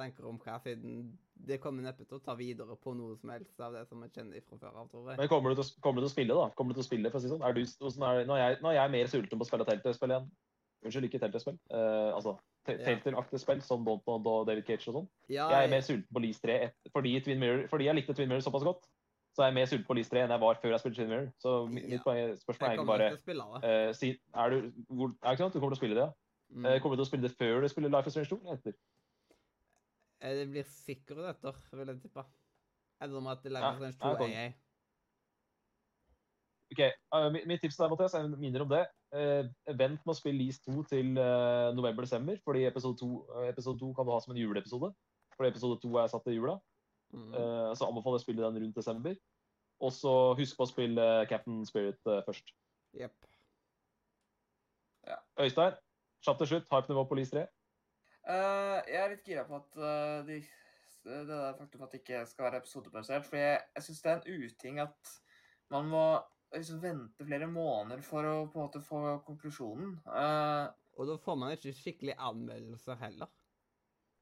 tanker 0.00 0.26
om 0.30 0.38
hva, 0.42 0.56
siden 0.64 1.10
det 1.40 1.56
kommer 1.62 1.84
neppe 1.86 2.04
til 2.04 2.18
å 2.18 2.22
ta 2.24 2.34
videre 2.36 2.74
på 2.76 2.92
noe 2.96 3.14
som 3.20 3.30
helst 3.32 3.60
av 3.64 3.72
det 3.76 3.86
som 3.88 4.02
vi 4.04 4.08
kjenner 4.12 4.42
fra 4.44 4.58
før 4.60 4.74
av, 4.82 4.90
tror 4.92 5.06
jeg. 5.12 5.20
Men 5.22 5.30
kommer 5.32 5.54
du, 5.54 5.60
til, 5.62 5.70
kommer 5.84 6.00
du 6.02 6.06
til 6.06 6.10
å 6.10 6.14
spille, 6.16 6.36
da? 6.36 6.50
Kommer 6.58 6.74
du 6.74 6.80
til 6.80 6.84
å 6.84 6.88
spille, 6.90 7.12
for 7.12 7.20
å 7.20 7.24
si 7.24 7.30
sånn? 7.32 7.44
Er 7.46 7.56
du, 7.56 7.62
er, 7.64 8.24
nå, 8.28 8.36
er 8.36 8.42
jeg, 8.44 8.58
nå 8.64 8.72
er 8.72 8.78
jeg 8.80 8.92
mer 8.96 9.12
sulten 9.12 9.40
på 9.40 9.46
å 9.46 9.48
spille 9.48 9.66
Telltale-spill 9.68 10.14
igjen. 10.16 10.30
Unnskyld, 10.84 11.06
ikke 11.08 11.20
Telltale-spill. 11.22 11.56
Uh, 11.72 12.12
altså 12.16 12.34
te- 12.68 12.76
Ja. 12.76 12.84
Telltale-aktige 12.90 13.40
spill 13.42 13.60
som 13.64 13.84
Bontnod 13.84 14.28
og 14.32 14.46
David 14.48 14.68
Cage 14.68 14.88
og 14.92 14.98
sånn. 15.00 15.08
Ja, 15.32 15.48
Jeg 15.52 15.68
er 15.68 15.72
mer 15.74 15.84
sulten 15.84 16.08
på 16.12 16.22
Lease 16.24 16.40
3 16.44 16.56
et, 16.68 16.76
fordi, 16.92 17.14
Twin 17.24 17.40
Mirror, 17.40 17.66
fordi 17.72 17.88
jeg 17.88 17.98
likte 18.00 18.16
Twin 18.16 18.28
Mirror 18.32 18.44
såpass 18.46 18.64
godt. 18.68 18.88
Så 19.36 19.44
er 19.44 19.50
jeg 19.52 19.58
mer 19.60 19.68
sulten 19.70 19.86
på 19.88 19.96
Lease 19.96 20.10
3 20.12 20.24
enn 20.26 20.32
jeg 20.34 20.42
var 20.44 20.56
før 20.60 20.72
jeg 20.74 20.82
spilte 20.84 21.00
Twin 21.00 21.12
Mirror. 21.12 21.28
Så 21.40 21.52
mitt 21.72 21.88
Ja. 21.92 22.00
spørsmål 22.00 22.66
er 22.68 22.72
egentlig 22.74 22.92
bare 22.92 23.10
spille 23.20 23.60
eh, 23.64 23.92
si, 23.96 24.12
er, 24.34 24.50
du, 24.56 24.72
hvor, 24.88 25.12
er 25.12 25.28
det 25.28 25.36
ikke 25.36 25.44
sant? 25.44 25.54
Du 25.54 25.60
kommer 25.60 25.76
til 25.76 25.80
å 25.80 25.82
spille 25.84 25.96
det, 26.00 26.06
ja? 26.08 26.12
Mm. 26.50 26.64
Uh, 26.66 26.78
kommer 26.82 26.96
du 26.96 27.02
til 27.02 27.06
å 27.06 27.10
spille 27.12 27.28
det 27.28 27.36
før 27.38 27.60
du 27.62 27.68
spiller 27.70 27.92
Life 27.94 28.10
is 28.10 28.16
Strange 28.16 28.32
2? 28.32 28.40
eller 28.42 28.58
Etter? 28.58 28.74
Eh, 30.20 30.34
Det 30.36 30.48
blir 30.50 30.64
sikkert 30.68 31.24
etter, 31.34 31.56
vil 31.72 31.92
jeg 31.92 32.02
tippe. 32.02 32.24
Eller 33.00 33.16
om 33.16 33.30
at 33.32 33.44
Life 33.44 33.64
Ja, 33.64 33.88
is 33.88 33.94
Strange 33.94 34.12
ja, 34.12 34.18
2 34.18 34.24
stor 34.24 34.26
er 34.28 34.42
jeg. 34.44 34.58
Ok, 36.70 36.80
Uh, 37.10 37.26
Mitt 37.34 37.58
tips 37.60 37.74
til 37.74 37.82
deg, 37.82 37.90
Mathias, 37.90 38.12
jeg 38.14 38.38
minner 38.38 38.62
om 38.62 38.68
det. 38.70 38.84
Uh, 39.10 39.48
vent 39.74 40.04
med 40.06 40.12
å 40.12 40.14
spille 40.14 40.38
Lease 40.38 40.62
2 40.62 40.84
til 40.92 41.16
uh, 41.18 41.72
november-desember, 41.74 42.38
fordi 42.46 42.62
episode 42.68 43.00
2, 43.00 43.08
eh, 43.40 43.48
episode 43.50 43.80
2 43.80 43.88
kan 43.96 44.06
du 44.06 44.12
ha 44.14 44.20
som 44.22 44.34
en 44.34 44.38
juleepisode. 44.38 44.92
Fordi 45.34 45.50
episode 45.50 45.80
2 45.82 45.90
er 45.98 46.12
satt 46.12 46.22
til 46.28 46.36
jula. 46.36 46.54
Mm. 47.10 47.32
Eh, 47.34 47.70
så 47.74 47.88
anbefaler 47.88 48.20
jeg 48.20 48.22
å 48.22 48.26
spille 48.26 48.44
den 48.44 48.62
rundt 48.62 48.76
desember. 48.78 49.16
Og 49.82 49.90
så 49.96 50.12
husk 50.38 50.58
på 50.58 50.66
å 50.66 50.70
spille 50.70 51.06
Captain 51.26 51.64
Spirit 51.66 51.98
først. 52.04 52.52
Jepp. 52.94 53.16
Øystein, 55.40 55.78
kjapt 56.22 56.42
til 56.44 56.50
slutt. 56.52 56.68
Hype-nivå 56.70 57.06
på 57.08 57.18
Lease 57.18 57.34
3. 57.34 57.46
Eh, 58.28 58.78
jeg 58.90 59.00
er 59.00 59.14
litt 59.14 59.24
gira 59.26 59.46
på 59.48 59.56
at 59.56 59.78
uh, 59.80 60.20
de, 60.26 60.40
det 61.06 61.22
der 61.30 61.56
faktum 61.56 61.86
at 61.86 61.94
det 61.94 62.02
ikke 62.02 62.24
skal 62.28 62.48
være 62.48 62.60
episodebasert. 62.60 63.26
For 63.28 63.40
jeg, 63.40 63.62
jeg 63.76 63.86
syns 63.86 64.02
det 64.04 64.12
er 64.12 64.20
en 64.20 64.44
uting 64.44 64.82
at 64.84 65.14
man 65.72 65.88
må 65.88 66.04
liksom 66.54 66.82
vente 66.82 67.24
flere 67.26 67.46
måneder 67.50 68.02
for 68.04 68.26
å 68.26 68.36
på 68.50 68.58
en 68.58 68.66
måte 68.66 68.82
få 68.84 69.02
konklusjonen. 69.26 69.96
Uh, 70.06 70.68
Og 70.98 71.08
da 71.08 71.16
får 71.22 71.38
man 71.38 71.54
ikke 71.54 71.72
skikkelig 71.76 72.18
anmeldelser 72.18 72.98
heller. 73.00 73.30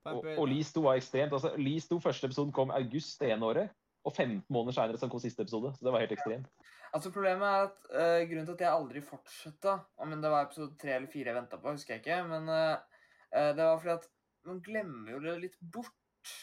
Og, 0.09 0.25
og 0.39 0.47
Lease 0.49 0.73
2 0.77 0.83
var 0.85 0.99
ekstremt. 1.01 1.33
altså 1.33 1.53
Lease 1.59 1.89
2 1.91 1.99
første 2.01 2.29
episoden 2.29 2.53
kom 2.55 2.71
august 2.73 3.21
det 3.21 3.33
ene 3.35 3.49
året. 3.49 3.73
Og 4.07 4.15
15 4.15 4.45
måneder 4.49 4.77
seinere 4.77 5.09
kom 5.11 5.21
siste 5.21 5.43
episode. 5.43 5.73
Så 5.77 5.85
det 5.85 5.93
var 5.93 6.05
helt 6.05 6.15
ekstremt. 6.15 6.47
altså 6.93 7.11
Problemet 7.13 7.49
er 7.49 7.67
at 7.67 7.89
uh, 7.91 8.29
grunnen 8.29 8.47
til 8.47 8.55
at 8.55 8.63
jeg 8.65 8.73
aldri 8.73 9.03
fortsatte 9.05 9.75
Om 9.99 10.15
det 10.23 10.31
var 10.31 10.47
episode 10.47 10.79
tre 10.81 10.95
eller 10.97 11.11
fire 11.13 11.33
jeg 11.33 11.37
venta 11.41 11.59
på, 11.59 11.75
husker 11.75 11.97
jeg 11.97 12.05
ikke. 12.05 12.23
Men 12.31 12.49
eh, 12.53 12.98
det 13.31 13.65
var 13.65 13.79
fordi 13.79 13.95
at 13.95 14.07
man 14.49 14.61
glemmer 14.65 15.13
jo 15.13 15.19
det 15.25 15.35
litt 15.43 15.59
bort 15.61 15.95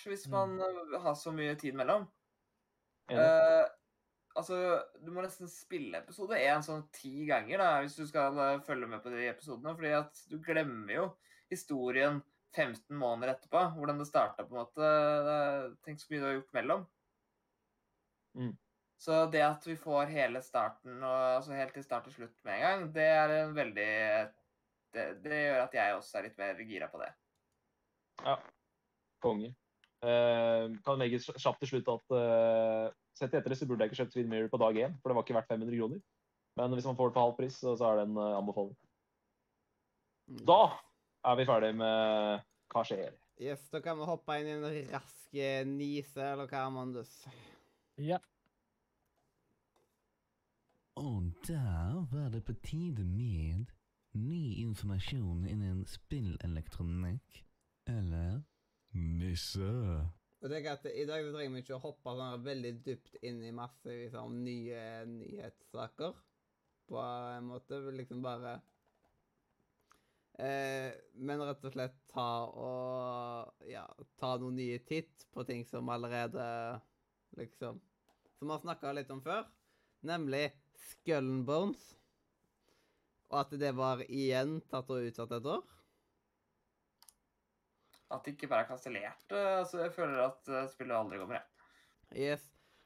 hvis 0.06 0.28
Mm. 0.28 0.32
man 0.32 0.60
eh, 0.62 0.99
har 1.02 1.16
så 1.16 1.32
mye 1.36 1.56
tid 1.60 1.76
mellom. 1.78 2.07
Eh, 3.12 3.66
altså, 4.36 4.56
du 5.02 5.12
må 5.12 5.22
nesten 5.22 5.49
spille 5.52 5.99
episode 5.99 6.40
én 6.40 6.64
sånn 6.66 6.88
ti 6.95 7.26
ganger 7.30 7.62
da, 7.62 7.82
hvis 7.84 7.98
du 7.99 8.06
skal 8.07 8.38
eh, 8.40 8.62
følge 8.66 8.88
med 8.90 9.03
på 9.03 9.14
de 9.14 9.28
episodene. 9.30 9.76
fordi 9.76 9.94
at 9.94 10.24
du 10.30 10.40
glemmer 10.40 10.94
jo 10.94 11.06
historien 11.52 12.22
15 12.56 12.95
måneder 12.98 13.36
etterpå. 13.36 13.62
Hvordan 13.76 13.99
det 13.99 14.07
starta, 14.07 14.45
på 14.48 14.56
en 14.56 14.62
måte. 14.64 15.78
Tenk 15.84 15.99
så 15.99 16.07
mye 16.10 16.20
du 16.22 16.26
har 16.26 16.38
gjort 16.40 16.53
mellom. 16.53 16.88
Mm. 18.36 18.57
Så 18.98 19.26
det 19.32 19.41
at 19.44 19.66
vi 19.68 19.76
får 19.76 20.07
hele 20.07 20.41
starten, 20.41 21.03
og, 21.03 21.36
altså 21.36 21.53
helt 21.53 21.74
til 21.76 21.84
start 21.84 22.07
og 22.07 22.14
slutt 22.16 22.44
med 22.48 22.56
en 22.56 22.62
gang, 22.64 22.86
det 22.95 23.03
er 23.03 23.34
en 23.41 23.53
veldig 23.53 23.91
det, 24.95 25.05
det 25.26 25.43
gjør 25.43 25.61
at 25.65 25.77
jeg 25.77 25.95
også 25.99 26.17
er 26.19 26.27
litt 26.30 26.41
mer 26.41 26.65
gira 26.67 26.89
på 26.91 27.01
det. 27.03 27.11
Ja. 28.23 28.35
Konge. 29.23 29.53
Eh, 30.05 30.65
kan 30.85 30.99
legge 31.01 31.19
kj- 31.23 31.38
kjapt 31.41 31.61
til 31.63 31.72
slutt 31.73 31.91
at 31.95 32.15
eh, 32.19 32.89
sett 33.17 33.34
i 33.38 33.41
det 33.45 33.57
så 33.57 33.67
burde 33.67 33.84
jeg 33.85 33.91
ikke 33.91 34.01
kjøpt 34.03 34.13
Twin 34.15 34.30
Mirror 34.31 34.51
på 34.53 34.59
dag 34.61 34.80
én, 34.85 34.97
for 35.01 35.09
det 35.09 35.17
var 35.17 35.26
ikke 35.26 35.38
verdt 35.38 35.51
500 35.53 35.80
kroner. 35.80 36.03
Men 36.55 36.76
hvis 36.77 36.85
man 36.88 36.95
får 36.95 37.09
det 37.09 37.15
på 37.17 37.23
halv 37.26 37.35
pris, 37.39 37.57
så, 37.59 37.73
så 37.76 37.89
er 37.89 37.99
det 37.99 38.05
en 38.09 38.19
uh, 38.19 38.38
anbefaling. 38.38 38.76
Mm. 40.31 40.43
Da 40.47 40.59
er 41.31 41.39
vi 41.39 41.47
ferdig 41.49 41.72
med 41.80 42.45
hva 42.72 42.84
skjer. 42.88 43.17
Yes, 43.41 43.65
da 43.73 43.81
kan 43.84 43.97
vi 43.99 44.07
hoppe 44.07 44.38
inn 44.39 44.47
i 44.47 44.53
en 44.55 44.93
rask 44.93 45.35
nise, 45.67 46.22
eller 46.23 46.47
hva, 46.47 46.61
Amandus? 46.69 47.11
Ja. 47.99 48.22
Og 50.95 51.27
der 51.43 52.05
var 52.13 52.30
det 52.31 52.45
på 52.47 52.55
tide 52.63 53.03
med 53.03 53.65
ny 54.15 54.55
informasjon 54.63 55.47
innen 55.47 55.85
spillelektronikk. 55.89 57.41
Eller? 57.91 58.41
Nisse. 58.95 59.71
Og 60.41 60.51
det 60.51 60.61
er 60.61 60.75
at 60.75 60.85
I 60.87 61.07
dag 61.09 61.25
trenger 61.33 61.55
vi 61.55 61.63
ikke 61.63 61.77
å 61.77 61.83
hoppe 61.83 62.13
sånn 62.13 62.43
veldig 62.45 62.71
dypt 62.85 63.17
inn 63.25 63.41
i 63.43 63.53
masse 63.55 63.89
liksom, 63.89 64.39
nye 64.45 64.81
nyhetssaker. 65.09 66.15
På 66.85 67.01
en 67.01 67.47
måte. 67.49 67.79
Liksom 67.97 68.21
bare 68.21 68.59
eh, 70.37 70.93
Men 71.17 71.41
rett 71.41 71.65
og 71.65 71.73
slett 71.73 71.97
ta 72.13 72.29
og 72.45 73.65
Ja, 73.65 73.87
ta 74.21 74.35
noen 74.37 74.59
nye 74.59 74.77
titt 74.85 75.25
på 75.33 75.47
ting 75.49 75.65
som 75.65 75.89
allerede 75.89 76.45
Liksom 77.39 77.81
Som 78.37 78.47
vi 78.47 78.53
har 78.53 78.61
snakka 78.61 78.93
litt 78.93 79.09
om 79.09 79.23
før. 79.25 79.47
Nemlig 80.05 80.51
Skull 80.91 81.41
Bones. 81.47 81.95
Og 83.36 83.41
at 83.44 83.56
det 83.60 83.74
var 83.76 84.02
igjen 84.07 84.62
tatt 84.72 84.91
og 84.95 85.10
utsatt 85.10 85.34
et 85.36 85.48
år. 85.52 85.66
At 88.16 88.24
det 88.26 88.36
ikke 88.36 88.48
bare 88.52 88.64
er 88.64 88.70
kansellert. 88.70 89.26
eh, 89.34 89.57
Altså, 89.60 89.82
jeg 89.84 89.94
føler 89.95 90.22
at 90.24 90.48
eh, 90.48 90.68
spillet 90.72 90.95
aldri 90.95 91.20
kommer, 91.20 91.41
jeg. 91.41 91.49
Yes. 92.16 92.45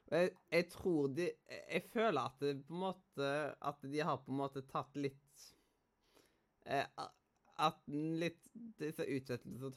Jeg, 0.10 0.32
jeg 0.50 0.66
tror 0.74 1.12
de 1.14 1.28
Jeg 1.46 1.84
føler 1.94 2.22
at 2.32 2.40
det 2.42 2.56
på 2.66 2.74
en 2.74 2.80
måte 2.82 3.28
At 3.62 3.84
de 3.86 4.00
har 4.02 4.16
på 4.24 4.32
en 4.34 4.40
måte 4.40 4.64
tatt 4.72 4.96
litt 4.98 5.44
eh, 6.66 6.88
At 7.60 7.84
litt 7.92 8.40
disse 8.80 9.06
utsettelsene 9.06 9.70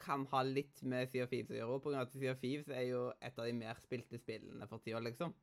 kan 0.00 0.24
ha 0.30 0.40
litt 0.46 0.80
med 0.88 1.10
Sea 1.10 1.26
of 1.26 1.30
Thieves 1.34 1.52
å 1.52 1.58
gjøre. 1.58 1.78
På 1.82 1.90
grunn 1.90 1.98
av 2.00 2.06
at 2.08 2.14
Sea 2.16 2.32
of 2.32 2.40
Thieves 2.40 2.70
er 2.72 2.86
jo 2.88 3.02
et 3.20 3.36
av 3.38 3.48
de 3.50 3.54
mer 3.58 3.78
spilte 3.82 4.18
spillene 4.22 4.68
for 4.70 4.82
tida, 4.82 5.02
liksom. 5.02 5.34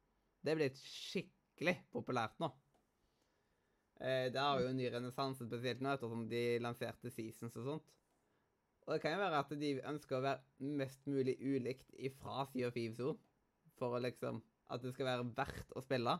Det 0.41 0.53
er 0.53 0.60
blitt 0.60 0.80
skikkelig 0.82 1.76
populært 1.94 2.40
nå. 2.41 2.49
Eh, 4.02 4.28
det 4.34 4.41
har 4.41 4.61
jo 4.61 4.69
en 4.72 4.80
ny 4.80 4.88
renessanse, 4.90 5.45
spesielt 5.45 5.82
nå, 5.84 5.94
ettersom 5.94 6.23
de 6.30 6.41
lanserte 6.64 7.11
seasons 7.14 7.57
og 7.61 7.68
sånt. 7.68 7.91
Og 8.88 8.95
det 8.95 9.02
kan 9.03 9.14
jo 9.14 9.22
være 9.22 9.41
at 9.44 9.52
de 9.61 9.69
ønsker 9.91 10.18
å 10.18 10.23
være 10.26 10.72
mest 10.80 11.06
mulig 11.06 11.36
ulikt 11.38 11.94
ifra 12.10 12.48
Sea 12.49 12.72
of 12.72 12.73
Thieves 12.78 13.02
òg. 13.06 13.19
For 13.78 14.02
liksom 14.02 14.41
At 14.72 14.84
det 14.86 14.94
skal 14.94 15.07
være 15.10 15.28
verdt 15.36 15.73
å 15.76 15.82
spille. 15.84 16.14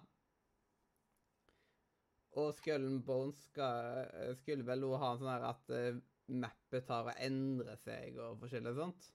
Og 2.42 2.50
Skull 2.58 2.88
Bones 3.08 3.40
skal, 3.48 4.02
eh, 4.04 4.34
skulle 4.36 4.66
vel 4.68 4.84
også 4.84 5.00
ha 5.02 5.12
en 5.12 5.22
sånn 5.22 5.32
her 5.32 5.46
at 5.48 5.72
uh, 5.72 6.02
mappet 6.44 6.86
tar 6.88 7.08
og 7.08 7.24
endrer 7.24 7.80
seg 7.80 8.20
og 8.20 8.38
forskjellig 8.44 8.74
sånt. 8.76 9.08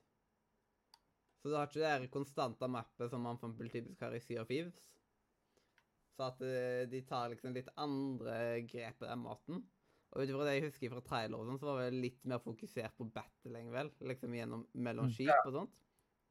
Så 1.37 1.49
du 1.49 1.55
har 1.55 1.69
ikke 1.69 1.83
det 1.83 1.91
her 1.91 2.07
konstante 2.13 2.69
mappet 2.69 3.13
som 3.13 3.21
man 3.25 3.37
typisk 3.41 4.01
har 4.01 4.17
i 4.17 4.21
Sea 4.25 4.41
of 4.41 4.49
Thieves. 4.49 4.81
Så 6.17 6.25
at 6.31 6.39
eh, 6.41 6.85
de 6.89 7.01
tar 7.05 7.29
liksom 7.29 7.53
litt 7.53 7.67
andre 7.77 8.37
grep 8.65 8.97
på 8.99 9.05
den 9.05 9.19
måten. 9.21 9.59
Og 10.15 10.23
ut 10.23 10.29
ifra 10.31 10.45
det 10.47 10.55
jeg 10.57 10.63
husker 10.71 10.89
fra 10.95 11.01
trailer 11.05 11.37
og 11.37 11.45
sånn, 11.51 11.59
så 11.61 11.67
var 11.69 11.83
det 11.85 11.99
litt 12.01 12.23
mer 12.25 12.39
fokusert 12.41 12.95
på 12.97 13.05
battling, 13.13 13.69
vel. 13.73 13.91
Liksom 14.01 14.33
gjennom 14.33 14.63
mellom 14.73 15.05
Mm. 15.09 15.13
skip 15.13 15.45
og 15.45 15.53
sånt. 15.53 15.75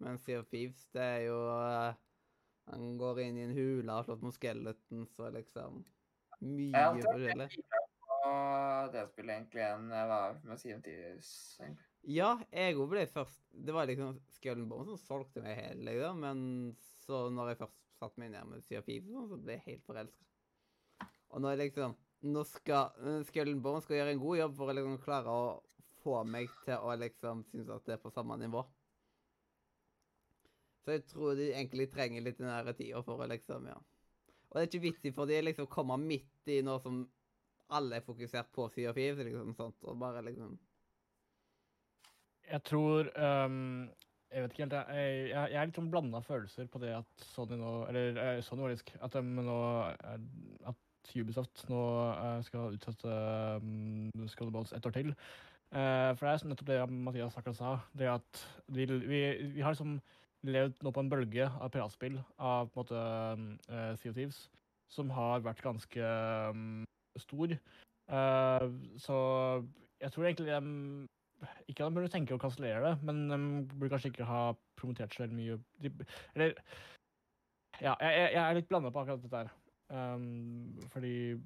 Men 0.01 0.19
Sea 0.19 0.41
of 0.41 0.49
Thieves, 0.51 0.89
det 0.93 1.01
er 1.03 1.21
jo 1.29 1.39
eh, 1.61 1.95
Han 2.69 2.97
går 2.99 3.21
inn 3.23 3.37
i 3.39 3.45
en 3.47 3.55
hule 3.55 3.85
og 3.87 3.95
har 4.01 4.05
slått 4.09 4.23
mot 4.27 4.35
skeletons 4.35 5.13
og 5.23 5.33
liksom 5.37 5.85
Mye 6.43 6.73
Jeg 6.73 7.05
forskjellig. 7.07 7.47
på 8.03 8.91
det 8.93 9.05
spiller 9.13 9.37
egentlig 9.39 9.63
enn 9.63 9.87
jeg 9.95 10.09
var 10.11 10.41
med 10.45 10.59
Sea 10.61 10.77
of 10.77 10.83
Thieves, 10.83 11.31
egentlig. 11.63 11.87
Ja, 12.17 12.33
jeg 12.53 12.77
òg 12.77 12.89
ble 12.91 13.07
først 13.11 13.41
Det 13.67 13.73
var 13.75 13.87
liksom 13.87 14.19
Skull 14.35 14.61
and 14.61 14.69
Bones 14.71 14.91
som 14.91 14.99
solgte 15.25 15.43
meg 15.43 15.57
helt, 15.59 15.85
liksom. 15.87 16.21
Men 16.21 16.43
så 17.07 17.31
når 17.31 17.53
jeg 17.55 17.61
først 17.63 17.86
satte 18.01 18.21
meg 18.21 18.33
ned 18.33 18.49
med 18.51 18.65
Thieves, 18.67 19.13
og 19.13 19.31
sånn, 19.31 19.31
så 19.31 19.39
ble 19.45 19.57
jeg 19.57 19.65
helt 19.67 19.87
forelska. 19.89 20.27
Og 21.35 21.43
nå 21.43 21.53
er 21.53 21.65
liksom 21.65 21.97
Nå 22.27 22.43
skal 22.49 22.95
eh, 23.05 23.21
Skull 23.29 23.53
skal 23.85 23.99
gjøre 23.99 24.15
en 24.15 24.23
god 24.23 24.39
jobb 24.39 24.55
for 24.57 24.73
å 24.73 24.75
liksom 24.75 25.01
klare 25.05 25.33
å 25.33 25.49
få 26.03 26.23
meg 26.25 26.51
til 26.65 26.81
å 26.81 26.95
liksom 26.99 27.43
synes 27.51 27.71
at 27.75 27.87
det 27.87 27.97
er 27.97 28.03
på 28.03 28.13
samme 28.15 28.39
nivå. 28.41 28.63
Så 30.87 30.95
jeg 30.95 31.05
tror 31.11 31.35
de 31.35 31.51
egentlig 31.51 31.89
trenger 31.91 32.23
litt 32.23 32.39
den 32.39 32.49
der 32.49 32.77
tida 32.79 33.03
for 33.03 33.23
å 33.23 33.27
liksom, 33.27 33.67
ja. 33.67 33.77
Og 34.47 34.55
det 34.55 34.63
er 34.63 34.69
ikke 34.71 34.85
vits 34.85 35.15
for 35.17 35.29
de 35.29 35.41
liksom 35.43 35.67
kommer 35.71 35.99
midt 35.99 36.53
i 36.53 36.61
noe 36.65 36.79
som 36.85 37.03
alle 37.75 37.99
er 37.99 38.07
fokusert 38.07 38.53
på 38.55 38.69
of 38.69 38.77
Thieves, 38.77 39.19
liksom 39.27 39.55
sånt, 39.59 39.77
og 39.83 39.99
bare 39.99 40.23
liksom 40.23 40.55
Jeg 42.47 42.63
tror 42.63 43.11
ehm, 43.19 43.89
Jeg 44.37 44.45
vet 44.45 44.53
ikke 44.53 44.65
helt. 44.67 44.75
Jeg, 44.93 45.13
jeg, 45.31 45.49
jeg 45.53 45.57
er 45.57 45.69
litt 45.71 45.79
sånn 45.79 45.89
blanda 45.89 46.19
følelser 46.21 46.67
på 46.69 46.81
det 46.83 46.91
at 46.93 47.23
Sony 47.31 47.57
nå 47.57 47.71
Eller 47.89 48.19
eh, 48.21 48.41
Sony 48.45 48.67
faktisk, 48.67 48.93
at 49.01 49.15
de 49.17 49.23
nå 49.25 49.55
er, 49.81 50.27
At 50.69 51.13
Ubisoft 51.17 51.63
nå 51.73 51.85
eh, 52.11 52.43
skal 52.45 52.77
utsette 52.77 53.15
um, 53.63 54.11
and 54.13 54.53
Bones 54.53 54.75
ett 54.77 54.85
år 54.85 54.93
til. 54.93 55.15
Uh, 55.73 56.13
for 56.19 56.27
det 56.27 56.35
er 56.35 56.51
nettopp 56.51 56.69
det 56.69 56.79
Mathias 56.93 57.39
akkurat 57.41 57.57
sa. 57.57 57.73
Det 57.97 58.11
at 58.13 58.45
vi, 58.69 58.85
vi, 58.85 59.23
vi 59.57 59.65
har 59.65 59.73
liksom 59.73 59.97
levd 60.47 60.85
nå 60.85 60.93
på 60.93 61.03
en 61.03 61.11
bølge 61.11 61.49
av 61.49 61.73
piratspill 61.73 62.21
av 62.37 62.69
på 62.69 62.83
en 62.83 62.85
måte 62.85 63.01
uh, 63.73 63.97
Sea 63.97 64.13
of 64.13 64.19
Thieves, 64.19 64.45
som 64.93 65.11
har 65.17 65.47
vært 65.47 65.65
ganske 65.65 66.13
um, 66.53 66.85
stor. 67.25 67.57
Uh, 68.13 68.69
så 69.01 69.17
jeg 70.03 70.13
tror 70.13 70.29
egentlig 70.29 70.53
de 70.53 71.07
ikke 71.69 71.85
at 71.85 71.91
de 71.91 71.97
burde 71.99 72.13
tenke 72.13 72.35
å 72.37 72.41
kansellere 72.41 72.81
det, 72.85 72.95
men 73.07 73.25
de 73.29 73.39
burde 73.77 73.93
kanskje 73.93 74.11
ikke 74.13 74.27
ha 74.29 74.41
promotert 74.79 75.13
så 75.15 75.25
veldig 75.25 75.37
mye 75.37 75.59
de, 75.85 75.93
Eller 76.35 76.55
Ja, 77.81 77.93
jeg, 78.01 78.33
jeg- 78.33 78.41
er 78.41 78.55
litt 78.57 78.69
blanda 78.71 78.91
på 78.91 79.03
akkurat 79.03 79.21
dette 79.23 79.37
her. 79.43 79.51
Um, 79.93 80.79
fordi 80.91 81.37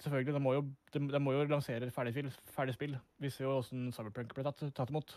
selvfølgelig, 0.00 0.34
de 0.36 0.40
må 0.40 0.52
jo, 0.54 0.62
de, 0.94 1.00
de 1.10 1.20
må 1.20 1.32
jo 1.34 1.44
lansere 1.50 1.90
ferdig, 1.90 2.12
spill- 2.14 2.52
ferdig 2.54 2.74
spill. 2.76 2.94
Vi 3.20 3.30
ser 3.30 3.44
jo 3.48 3.56
åssen 3.58 3.90
Cyberpunk 3.92 4.32
ble 4.36 4.44
tatt, 4.46 4.62
tatt 4.74 4.92
imot. 4.94 5.16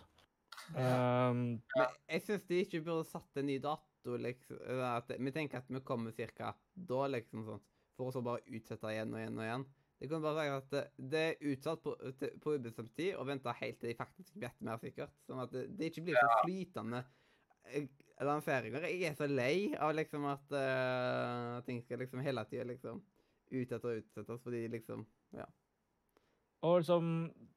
Um, 0.73 1.61
ja. 1.77 1.85
jeg 2.09 2.21
syns 2.25 2.43
de 2.49 2.63
ikke 2.63 2.81
burde 2.85 3.05
satt 3.09 3.37
en 3.37 3.45
ny 3.49 3.59
dato, 3.61 4.17
liksom. 4.17 4.57
Vi 5.23 5.31
tenker 5.35 5.61
at 5.61 5.69
vi 5.69 5.79
kommer 5.85 6.11
cirka 6.15 6.55
da, 6.75 7.05
liksom 7.07 7.45
sånt. 7.47 7.69
For 7.93 8.09
å 8.09 8.13
så 8.15 8.23
bare 8.25 8.41
utsette 8.49 8.89
igjen 8.89 9.13
og 9.13 9.19
igjen 9.21 9.37
og 9.37 9.45
igjen. 9.45 9.63
Det 10.03 10.09
kan 10.11 10.19
bare 10.19 10.35
være 10.35 10.55
at 10.59 10.73
det, 10.99 11.19
er 11.19 11.45
utsatt 11.53 11.79
på, 11.79 11.93
på 12.43 12.53
ubestemt 12.57 12.91
tid, 12.97 13.13
og 13.15 13.27
venter 13.29 13.55
helt 13.61 13.77
til 13.79 13.93
de 13.93 13.95
faktisk 13.95 14.35
vet 14.35 14.57
mer 14.67 14.81
sikkert. 14.81 15.13
Sånn 15.23 15.39
at 15.39 15.53
det, 15.55 15.61
det 15.79 15.87
ikke 15.93 16.03
blir 16.09 16.17
så 16.19 16.41
flytende 16.41 16.99
lanseringer. 18.27 18.83
Jeg 18.91 19.13
er 19.13 19.15
så 19.15 19.29
lei 19.31 19.55
av 19.79 19.93
liksom 19.95 20.27
at 20.27 20.51
uh, 20.51 21.63
ting 21.63 21.79
skal 21.85 22.03
liksom 22.03 22.23
hele 22.25 22.43
tida 22.49 22.67
liksom 22.67 22.99
utsette 23.53 23.87
og 23.87 24.01
utsettes 24.01 24.43
fordi 24.43 24.65
liksom 24.75 25.05
Ja. 25.37 25.47
Og 26.63 26.77
liksom, 26.79 27.07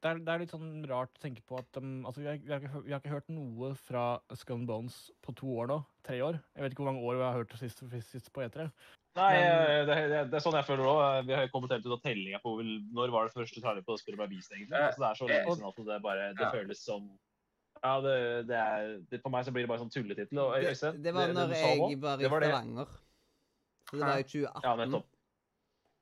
det 0.03 0.09
er, 0.09 0.17
det 0.19 0.31
er 0.33 0.41
litt 0.41 0.51
sånn 0.51 0.71
rart 0.87 1.13
å 1.15 1.21
tenke 1.23 1.43
på 1.47 1.59
at 1.59 1.77
um, 1.79 2.01
altså, 2.07 2.19
vi, 2.23 2.27
har, 2.27 2.39
vi, 2.43 2.51
har 2.51 2.63
ikke, 2.63 2.81
vi 2.83 2.91
har 2.91 2.99
ikke 2.99 3.13
hørt 3.13 3.29
noe 3.31 3.69
fra 3.79 4.05
Skull 4.35 4.65
Bones 4.67 4.97
på 5.23 5.35
to 5.39 5.53
år 5.63 5.69
nå. 5.71 5.77
Tre 6.03 6.17
år. 6.25 6.39
Jeg 6.55 6.63
vet 6.63 6.75
ikke 6.75 6.83
hvor 6.83 6.91
mange 6.91 7.05
år 7.07 7.19
vi 7.21 7.23
har 7.23 7.37
hørt 7.37 7.55
sist, 7.59 7.83
sist 8.09 8.31
på 8.35 8.43
E3. 8.43 8.67
Nei, 9.17 9.31
Men- 9.33 9.45
eh, 9.49 9.85
det, 9.87 9.95
det, 10.11 10.19
det 10.31 10.37
er 10.37 10.43
sånn 10.43 10.57
jeg 10.59 10.67
føler 10.67 10.83
det 10.85 10.91
òg. 10.93 11.27
Vi 11.27 11.33
har 11.33 11.47
kommet 11.53 11.71
helt 11.73 11.85
ut 11.87 11.95
av 11.95 12.01
tellinga 12.03 12.39
på 12.43 12.53
vel, 12.59 12.73
når 12.93 13.13
var 13.15 13.25
det 13.27 13.33
første 13.33 13.63
trailer 13.63 13.85
på 13.85 13.95
det 13.95 14.03
spillet 14.03 14.19
ble 14.21 14.27
vist, 14.35 14.51
egentlig. 14.53 14.77
Eh, 14.77 14.85
Altså, 14.91 15.01
det 15.01 15.07
er 15.09 15.19
så 15.21 15.29
lenge 15.31 15.55
siden 15.55 15.69
at 15.71 15.81
det 15.89 15.97
bare 16.05 16.27
Det 16.37 16.45
Ja. 16.45 16.51
føles 16.53 16.83
som 16.83 17.07
Ja, 17.77 18.01
det, 18.01 18.47
det 18.49 18.57
er 18.57 18.85
det, 19.09 19.21
For 19.21 19.29
meg 19.29 19.45
så 19.45 19.51
blir 19.53 19.65
det 19.65 19.69
bare 19.69 19.81
sånn 19.83 19.93
tulletittel. 19.93 20.37
Øystein, 20.37 21.01
det 21.03 21.13
var 21.13 21.27
når 21.33 21.53
jeg 21.53 21.99
var 22.01 22.17
i 22.17 22.49
Stavanger. 22.49 22.87
Så 23.87 23.97
det 23.97 24.01
var 24.01 24.17
i 24.17 24.23
2018. 24.23 24.61
Ja, 24.63 24.75
nettopp. 24.75 25.05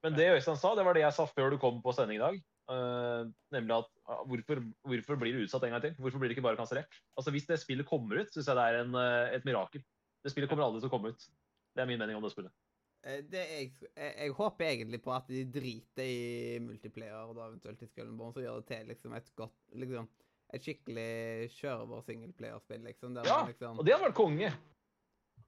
Men 0.03 0.13
det 0.15 0.27
Øystein 0.37 0.57
sa, 0.57 0.75
det 0.75 0.85
var 0.85 0.93
det 0.93 1.01
jeg 1.03 1.13
sa 1.17 1.25
før 1.25 1.49
du 1.51 1.57
kom 1.57 1.81
på 1.83 1.93
sending 1.95 2.19
i 2.19 2.23
dag. 2.23 2.37
Uh, 2.65 3.29
nemlig 3.53 3.75
at 3.77 3.89
uh, 4.09 4.23
hvorfor, 4.25 4.57
hvorfor 4.81 5.19
blir 5.21 5.35
det 5.35 5.43
utsatt 5.45 5.63
en 5.67 5.75
gang 5.75 5.83
til? 5.83 5.93
Hvorfor 6.01 6.17
blir 6.17 6.31
det 6.31 6.37
ikke 6.37 6.47
bare 6.47 6.57
kansellert? 6.57 6.89
Altså, 7.17 7.29
hvis 7.31 7.45
det 7.45 7.59
spillet 7.61 7.85
kommer 7.85 8.23
ut, 8.23 8.31
syns 8.33 8.47
jeg 8.49 8.57
det 8.57 8.63
er 8.65 8.79
en, 8.81 8.95
uh, 8.95 9.29
et 9.35 9.45
mirakel. 9.45 9.83
Det 10.25 10.31
spillet 10.33 10.49
kommer 10.49 10.65
aldri 10.65 10.81
til 10.81 10.89
å 10.89 10.93
komme 10.95 11.11
ut. 11.13 11.27
Det 11.75 11.83
er 11.83 11.89
min 11.89 11.99
mening 12.01 12.17
om 12.17 12.23
det 12.25 12.31
spillet. 12.33 12.49
Eh, 13.05 13.21
Det 13.29 13.41
jeg, 13.45 13.71
jeg, 13.95 14.13
jeg 14.17 14.31
håper 14.37 14.65
egentlig 14.65 15.01
på 15.05 15.13
at 15.15 15.27
de 15.29 15.43
driter 15.53 16.03
i 16.09 16.59
multiplayer 16.63 17.17
og 17.29 17.35
da 17.37 17.47
eventuelt 17.51 17.83
i 17.85 17.89
Skull 17.89 18.13
så 18.33 18.41
gjør 18.43 18.61
det 18.61 18.67
til 18.71 18.87
liksom 18.91 19.13
et 19.17 19.31
godt 19.37 19.57
liksom, 19.73 20.07
Et 20.53 20.61
skikkelig 20.61 21.49
kjørevår-singelplayerspill. 21.57 22.83
liksom. 22.85 23.15
Ja, 23.25 23.37
man 23.41 23.47
liksom 23.49 23.79
Og 23.79 23.85
det 23.85 23.93
hadde 23.95 24.05
vært 24.07 24.15
konge. 24.17 24.51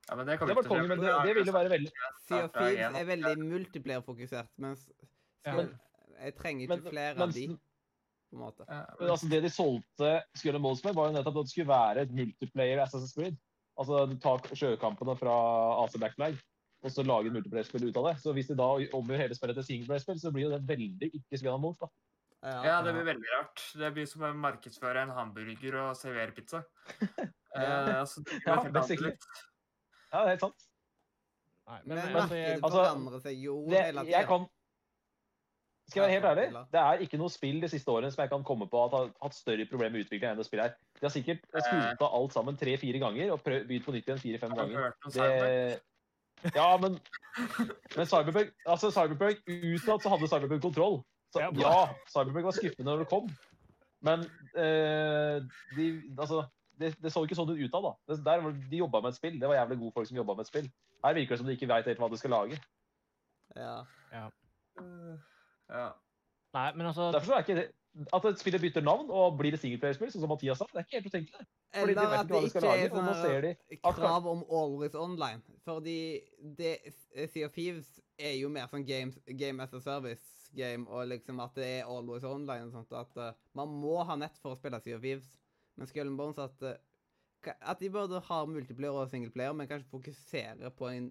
Ja, 0.10 0.16
men 0.16 0.26
det 0.26 0.34
Det 0.34 0.40
hadde 0.40 0.52
ikke 0.52 0.58
vært 0.62 0.72
konge, 0.72 0.88
men 0.88 1.00
det, 1.04 1.14
det 1.28 1.36
ville 1.36 1.54
være 1.54 1.70
veldig 1.70 1.92
Sea 2.28 2.44
of 2.46 2.52
Thieves 2.56 2.98
er 3.02 3.06
veldig 3.06 3.36
multiplayer-fokusert, 3.44 4.50
mens 4.58 4.90
Ja. 5.46 5.54
Skull, 5.54 5.70
jeg 6.20 6.36
trenger 6.36 6.62
ikke 6.66 6.76
Men- 6.82 6.92
flere 6.92 7.14
men- 7.14 7.22
av 7.22 7.34
de, 7.34 7.48
på 8.28 8.34
en 8.36 8.40
måte. 8.42 8.66
Ja, 8.68 8.84
Men 9.00 9.10
altså, 9.10 9.30
det 9.30 9.42
de 9.44 9.50
solgte 9.50 10.24
Skull 10.36 10.60
Bones 10.60 10.84
med, 10.84 10.96
var 10.96 11.08
jo 11.08 11.14
nettopp 11.18 11.38
at 11.38 11.46
det 11.46 11.52
skulle 11.52 11.68
være 11.68 12.02
et 12.02 12.12
multiplayer 12.12 12.82
Assassin's 12.84 13.14
Creed. 13.16 13.38
Altså 13.80 14.06
du 14.10 14.16
tar 14.18 14.38
sjøkampene 14.58 15.16
fra 15.18 15.84
AC 15.86 15.94
Black 15.98 16.16
Flag 16.16 16.36
og 16.86 16.94
så 16.94 17.04
lage 17.04 17.32
et 17.32 17.34
multiplayer-spill 17.34 17.88
ut 17.88 17.98
av 17.98 18.12
det. 18.12 18.16
Så 18.22 18.34
hvis 18.38 18.52
de 18.52 18.58
da 18.60 18.68
omgjør 18.98 19.24
hele 19.24 19.38
spillet 19.38 19.58
til 19.58 19.66
singleplayer-spill, 19.72 20.20
så 20.22 20.32
blir 20.34 20.48
jo 20.48 20.54
det 20.54 20.62
veldig 20.70 21.10
ikke 21.20 21.40
Skull 21.42 21.58
mot. 21.62 21.80
Da. 21.82 21.90
Ja, 22.46 22.78
det 22.86 22.94
blir 22.94 23.08
veldig 23.08 23.32
rart. 23.34 23.64
Det 23.80 23.90
blir 23.96 24.06
som 24.10 24.24
å 24.28 24.32
markedsføre 24.38 25.08
en 25.08 25.14
hamburger 25.16 25.80
og 25.82 25.96
servere 25.98 26.36
pizza. 26.38 26.62
uh, 27.58 28.02
altså, 28.04 28.22
det 28.24 28.44
Ja, 28.46 28.60
basically. 28.70 29.16
Ja, 30.12 30.22
det 30.22 30.28
er 30.28 30.36
helt 30.36 30.46
sant. 30.46 30.68
Nei, 31.68 31.80
Men, 31.84 31.98
men, 31.98 31.98
jeg, 32.06 32.14
markedet 32.16 32.54
altså, 32.62 32.78
forandrer 32.78 33.24
seg 33.26 33.42
jo 33.44 33.58
Det, 33.68 33.82
hele 33.90 34.04
tida. 34.06 34.12
jeg 34.14 34.28
kan 34.30 34.46
Skal 35.90 36.00
jeg 36.00 36.06
være 36.06 36.14
helt 36.14 36.30
ærlig? 36.30 36.62
Det 36.72 36.80
er 36.84 37.04
ikke 37.04 37.20
noe 37.20 37.34
spill 37.34 37.60
de 37.64 37.70
siste 37.74 37.92
årene 37.92 38.12
som 38.14 38.22
jeg 38.24 38.32
kan 38.32 38.46
komme 38.48 38.70
på 38.72 38.86
at 38.86 38.96
har 38.96 39.12
hatt 39.26 39.36
større 39.36 39.66
problemer 39.68 39.98
med 39.98 40.06
utvikling 40.06 40.30
enn 40.30 40.40
det 40.40 40.48
spillet 40.48 40.70
her. 40.70 40.80
De 41.00 41.06
har 41.10 41.14
sikkert 41.14 41.44
skulta 41.52 42.10
alt 42.22 42.38
sammen 42.38 42.60
tre-fire 42.60 43.02
ganger 43.04 43.34
og 43.36 43.44
prøvd 43.44 43.68
begynt 43.68 43.88
på 43.88 43.96
nytt 43.96 44.10
igjen 44.10 44.24
fire-fem 44.24 44.56
ganger. 44.62 44.96
Det, 45.16 45.28
ja, 46.56 46.68
men, 46.82 46.98
men 47.96 48.06
Cyberpunk 48.10 48.52
altså 48.66 48.92
Cyberpunk 48.94 49.40
utad 49.48 50.04
så 50.04 50.10
hadde 50.14 50.28
Cyberpunk 50.32 50.62
kontroll. 50.62 51.00
Så 51.34 51.42
Ja, 51.42 51.82
Cyberpunk 52.14 52.46
var 52.46 52.56
skuffende 52.56 52.92
når 52.92 53.04
det 53.04 53.10
kom. 53.12 53.30
Men 54.06 54.20
eh, 54.56 55.42
de, 55.76 55.86
altså, 56.20 56.44
det, 56.80 56.94
det 57.02 57.12
så 57.12 57.24
ikke 57.26 57.36
sånn 57.36 57.50
ut 57.52 57.64
utad. 57.66 57.84
da. 57.88 57.94
Det, 58.14 58.20
var- 58.26 58.60
de 58.72 58.78
jobba 58.84 59.02
med 59.02 59.10
et 59.16 59.18
spill. 59.20 59.40
Det 59.42 59.50
var 59.50 59.58
jævlig 59.60 59.80
gode 59.82 59.96
folk 59.98 60.08
som 60.08 60.18
jobba 60.22 60.36
med 60.38 60.46
et 60.46 60.52
spill. 60.52 60.70
Her 61.04 61.14
virker 61.18 61.36
det 61.36 61.40
som 61.42 61.48
de 61.50 61.56
ikke 61.58 61.70
veit 61.70 61.86
helt 61.90 62.00
hva 62.02 62.10
de 62.14 62.20
skal 62.22 62.34
lage. 62.36 62.60
Ja. 63.58 63.78
Ja. 64.14 65.88
nei, 66.54 66.70
men 66.78 66.86
altså 66.88 67.12
Derfor 67.12 67.34
er 67.34 67.44
ikke 67.46 67.56
det 67.58 67.68
at 68.14 68.26
et 68.30 68.40
spillet 68.42 68.62
bytter 68.62 68.84
navn 68.86 69.10
og 69.10 69.38
blir 69.40 69.56
et 69.56 69.62
singleplayerspill, 69.62 70.12
sånn 70.14 70.24
som 70.24 70.32
Mathias 70.32 70.60
sa, 70.62 70.68
det 70.72 70.82
er 70.82 70.86
ikke 70.86 70.98
helt 71.00 71.10
utenkelig. 71.12 71.46
Fordi 71.74 71.94
de 71.94 72.02
Eller 72.02 72.12
vet 72.12 72.20
at 72.20 72.28
det 72.30 72.42
de 72.42 72.50
ikke 72.50 72.60
er 72.62 72.66
lage, 72.66 72.90
nå 72.94 73.04
sånn 73.04 73.22
ser 73.24 73.48
de 73.48 73.80
krav 73.98 74.28
om 74.32 74.44
always 74.60 74.98
online. 74.98 75.58
Fordi 75.66 76.00
det, 76.60 76.74
Sea 77.34 77.48
of 77.50 77.56
Thieves 77.56 77.90
er 78.18 78.36
jo 78.38 78.52
mer 78.54 78.70
sånn 78.72 78.86
games, 78.88 79.18
game 79.40 79.64
as 79.64 79.74
a 79.74 79.82
service-game, 79.84 80.86
og 80.90 81.10
liksom 81.12 81.42
at 81.44 81.58
det 81.58 81.70
er 81.80 81.90
always 81.90 82.26
online 82.28 82.70
og 82.70 82.76
sånt. 82.78 82.94
At 82.98 83.18
uh, 83.22 83.32
man 83.58 83.74
må 83.82 83.98
ha 84.08 84.18
nett 84.20 84.38
for 84.44 84.54
å 84.54 84.60
spille 84.60 84.82
Sea 84.84 85.00
of 85.00 85.06
Thieves. 85.06 85.32
Men 85.78 85.90
Skull 85.90 86.14
Bones 86.18 86.42
at 86.42 86.62
uh, 86.66 86.78
At 87.62 87.80
de 87.80 87.90
burde 87.94 88.20
ha 88.30 88.44
multiplayer 88.50 88.98
og 88.98 89.10
singleplayer, 89.12 89.54
men 89.58 89.70
kanskje 89.70 89.90
fokusere 89.92 90.72
på 90.78 90.92
en 90.92 91.10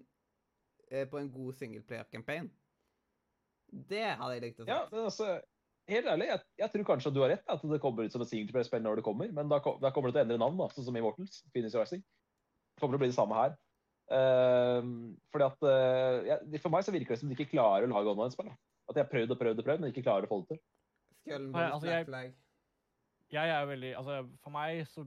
uh, 0.93 1.03
på 1.11 1.19
en 1.19 1.29
god 1.35 1.59
singleplayer-campaign. 1.59 2.49
Det 3.67 4.03
hadde 4.15 4.33
jeg 4.37 4.43
likt 4.45 4.59
å 4.63 4.65
se. 4.65 4.71
Ja, 4.71 4.81
men 4.91 5.07
altså, 5.09 5.31
helt 5.87 6.07
ærlig, 6.11 6.27
jeg, 6.31 6.39
jeg 6.61 6.71
tror 6.73 6.83
kanskje 6.91 7.09
at 7.11 7.15
du 7.15 7.21
har 7.23 7.29
rett, 7.33 7.43
at 7.49 7.61
det 7.71 7.79
kommer 7.83 8.03
ut 8.07 8.11
som 8.11 8.21
et 8.23 8.29
singleplayerspill 8.31 8.83
når 8.83 8.99
det 8.99 9.05
kommer, 9.07 9.31
men 9.31 9.49
da, 9.51 9.59
da 9.81 9.91
kommer 9.95 10.11
det 10.11 10.17
til 10.17 10.21
å 10.21 10.25
endre 10.25 10.39
navn, 10.41 10.57
da, 10.59 10.67
sånn 10.75 10.87
som 10.89 10.97
Immortals, 10.99 11.43
Phoenix 11.53 11.75
Rising. 11.77 12.01
Det 12.03 12.81
kommer 12.83 12.97
til 12.97 13.01
å 13.01 13.03
bli 13.05 13.11
det 13.13 13.17
samme 13.17 13.37
her. 13.39 13.55
Uh, 14.07 14.81
fordi 15.33 15.45
at, 15.47 15.63
uh, 15.67 16.25
jeg- 16.27 16.61
For 16.63 16.71
meg 16.71 16.83
så 16.87 16.93
virker 16.95 17.15
det 17.15 17.19
som 17.19 17.29
de 17.29 17.35
ikke 17.35 17.51
klarer 17.51 17.87
å 17.87 17.91
lage 17.91 18.11
online-spill. 18.13 18.51
At 18.87 18.95
de 18.95 19.01
har 19.03 19.09
prøvd 19.11 19.31
og 19.35 19.39
prøvd 19.39 19.59
og 19.59 19.65
prøvd, 19.67 19.79
men 19.81 19.91
ikke 19.91 20.03
klarer 20.05 20.27
å 20.27 20.31
få 20.31 20.41
det 20.43 20.55
til. 20.55 20.59
Ja, 21.27 21.39
altså, 21.73 21.87
jeg- 21.87 22.33
Jeg 23.29 23.49
er 23.51 23.65
veldig, 23.67 23.89
altså 23.97 24.29
for 24.39 24.49
meg, 24.51 24.85
så, 24.87 25.03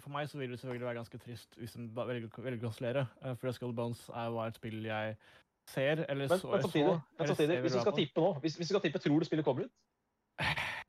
for 0.00 0.10
meg 0.10 0.26
så 0.26 0.38
vil 0.38 0.50
det 0.50 0.58
selvfølgelig 0.58 0.86
være 0.88 0.98
ganske 0.98 1.18
trist 1.22 1.54
hvis 1.54 1.76
en 1.76 1.88
velger, 1.94 2.26
velger 2.42 2.58
å 2.58 2.66
kansellere. 2.66 3.04
Uh, 3.22 3.34
for 3.38 3.52
Skull 3.52 3.72
Bones 3.72 4.08
er 4.08 4.26
jo 4.26 4.40
et 4.42 4.54
spill 4.58 4.82
jeg 4.82 5.16
ser, 5.70 6.04
eller 6.08 6.26
Men, 6.26 6.38
så, 6.40 6.50
men 6.50 6.62
samtidig, 6.64 6.96
så, 6.96 7.14
men 7.18 7.28
samtidig 7.30 7.60
hvis 7.62 7.72
du 7.72 7.80
skal 7.84 7.92
tippe 7.92 8.20
nå 8.20 8.32
hvis, 8.40 8.56
hvis 8.56 8.68
du 8.68 8.74
skal 8.74 8.80
tippe, 8.80 8.98
tror 8.98 9.20
du 9.20 9.24
spillet 9.24 9.44
kommer 9.46 9.68
ut? 9.68 9.70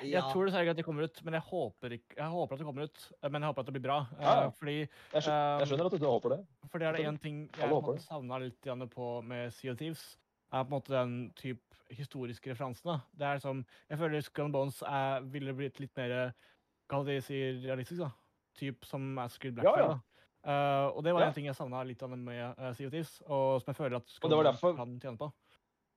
Jeg 0.02 0.12
Ja. 0.14 0.32
tror 0.32 0.46
dessverre 0.46 0.64
ikke 0.66 0.72
at 0.72 0.78
det 0.78 0.86
kommer 0.86 1.04
ut, 1.04 1.24
men 1.24 1.34
jeg 1.34 1.42
håper, 1.44 1.90
ikke, 1.92 2.16
jeg 2.18 2.26
håper 2.32 2.54
at 2.54 2.60
det 2.60 2.66
kommer 2.66 2.84
ut. 2.84 3.12
eh, 3.24 3.30
Men 3.30 3.42
jeg 3.42 3.48
håper 3.50 3.60
at 3.60 3.66
det 3.66 3.74
blir 3.74 3.82
bra. 3.84 4.00
eh, 4.20 4.24
Ja. 4.24 4.50
Fordi, 4.50 4.78
Jeg 5.14 5.22
skjønner, 5.24 5.60
jeg 5.60 5.68
skjønner 5.68 5.86
at 5.94 6.00
du 6.00 6.06
håper 6.08 6.30
det. 6.30 6.46
for 6.70 6.78
det 6.80 6.88
er 6.88 7.04
én 7.12 7.20
ting 7.22 7.50
jeg 7.58 8.00
savna 8.00 8.38
litt 8.40 8.62
på 8.92 9.24
med 9.24 9.52
Sea 9.54 9.72
of 9.72 9.78
Thieves. 9.78 10.18
er 10.54 10.64
på 10.66 10.68
en 10.68 10.82
måte 10.82 10.88
den 10.90 11.32
type 11.36 11.62
historiske 11.92 12.52
referansene. 12.52 13.02
Det 13.18 13.22
er 13.26 13.38
som, 13.40 13.66
Jeg 13.90 13.98
føler 14.00 14.22
Skull 14.22 14.46
and 14.46 14.54
Bones 14.54 14.82
er, 14.82 15.22
ville 15.22 15.54
blitt 15.54 15.80
litt 15.80 15.96
mer 15.96 16.34
Hva 16.90 17.06
de 17.06 17.22
sier 17.22 17.54
realistisk, 17.64 18.00
da. 18.00 18.12
Typ 18.58 18.84
som 18.84 19.16
Assassin's 19.18 19.40
Creed 19.40 19.58
Ja, 19.64 19.76
ja. 19.78 19.88
da. 19.88 20.00
Eh, 20.44 20.88
og 20.98 21.04
det 21.04 21.14
var 21.14 21.22
Ja. 21.22 21.28
en 21.28 21.34
ting 21.34 21.46
jeg 21.46 21.56
savna 21.56 21.84
litt 21.86 22.02
av 22.04 22.10
med 22.10 22.58
uh, 22.60 22.74
Sea 22.74 22.88
of 22.88 22.92
Thieves, 22.92 23.22
og 23.30 23.62
som 23.62 23.74
jeg 23.74 23.76
føler 23.78 23.96
at 23.98 24.10
Skull 24.10 24.30
Bones 24.32 24.60
derfor- 24.60 24.76
kan 24.76 25.00
tjene 25.00 25.18
på. 25.18 25.32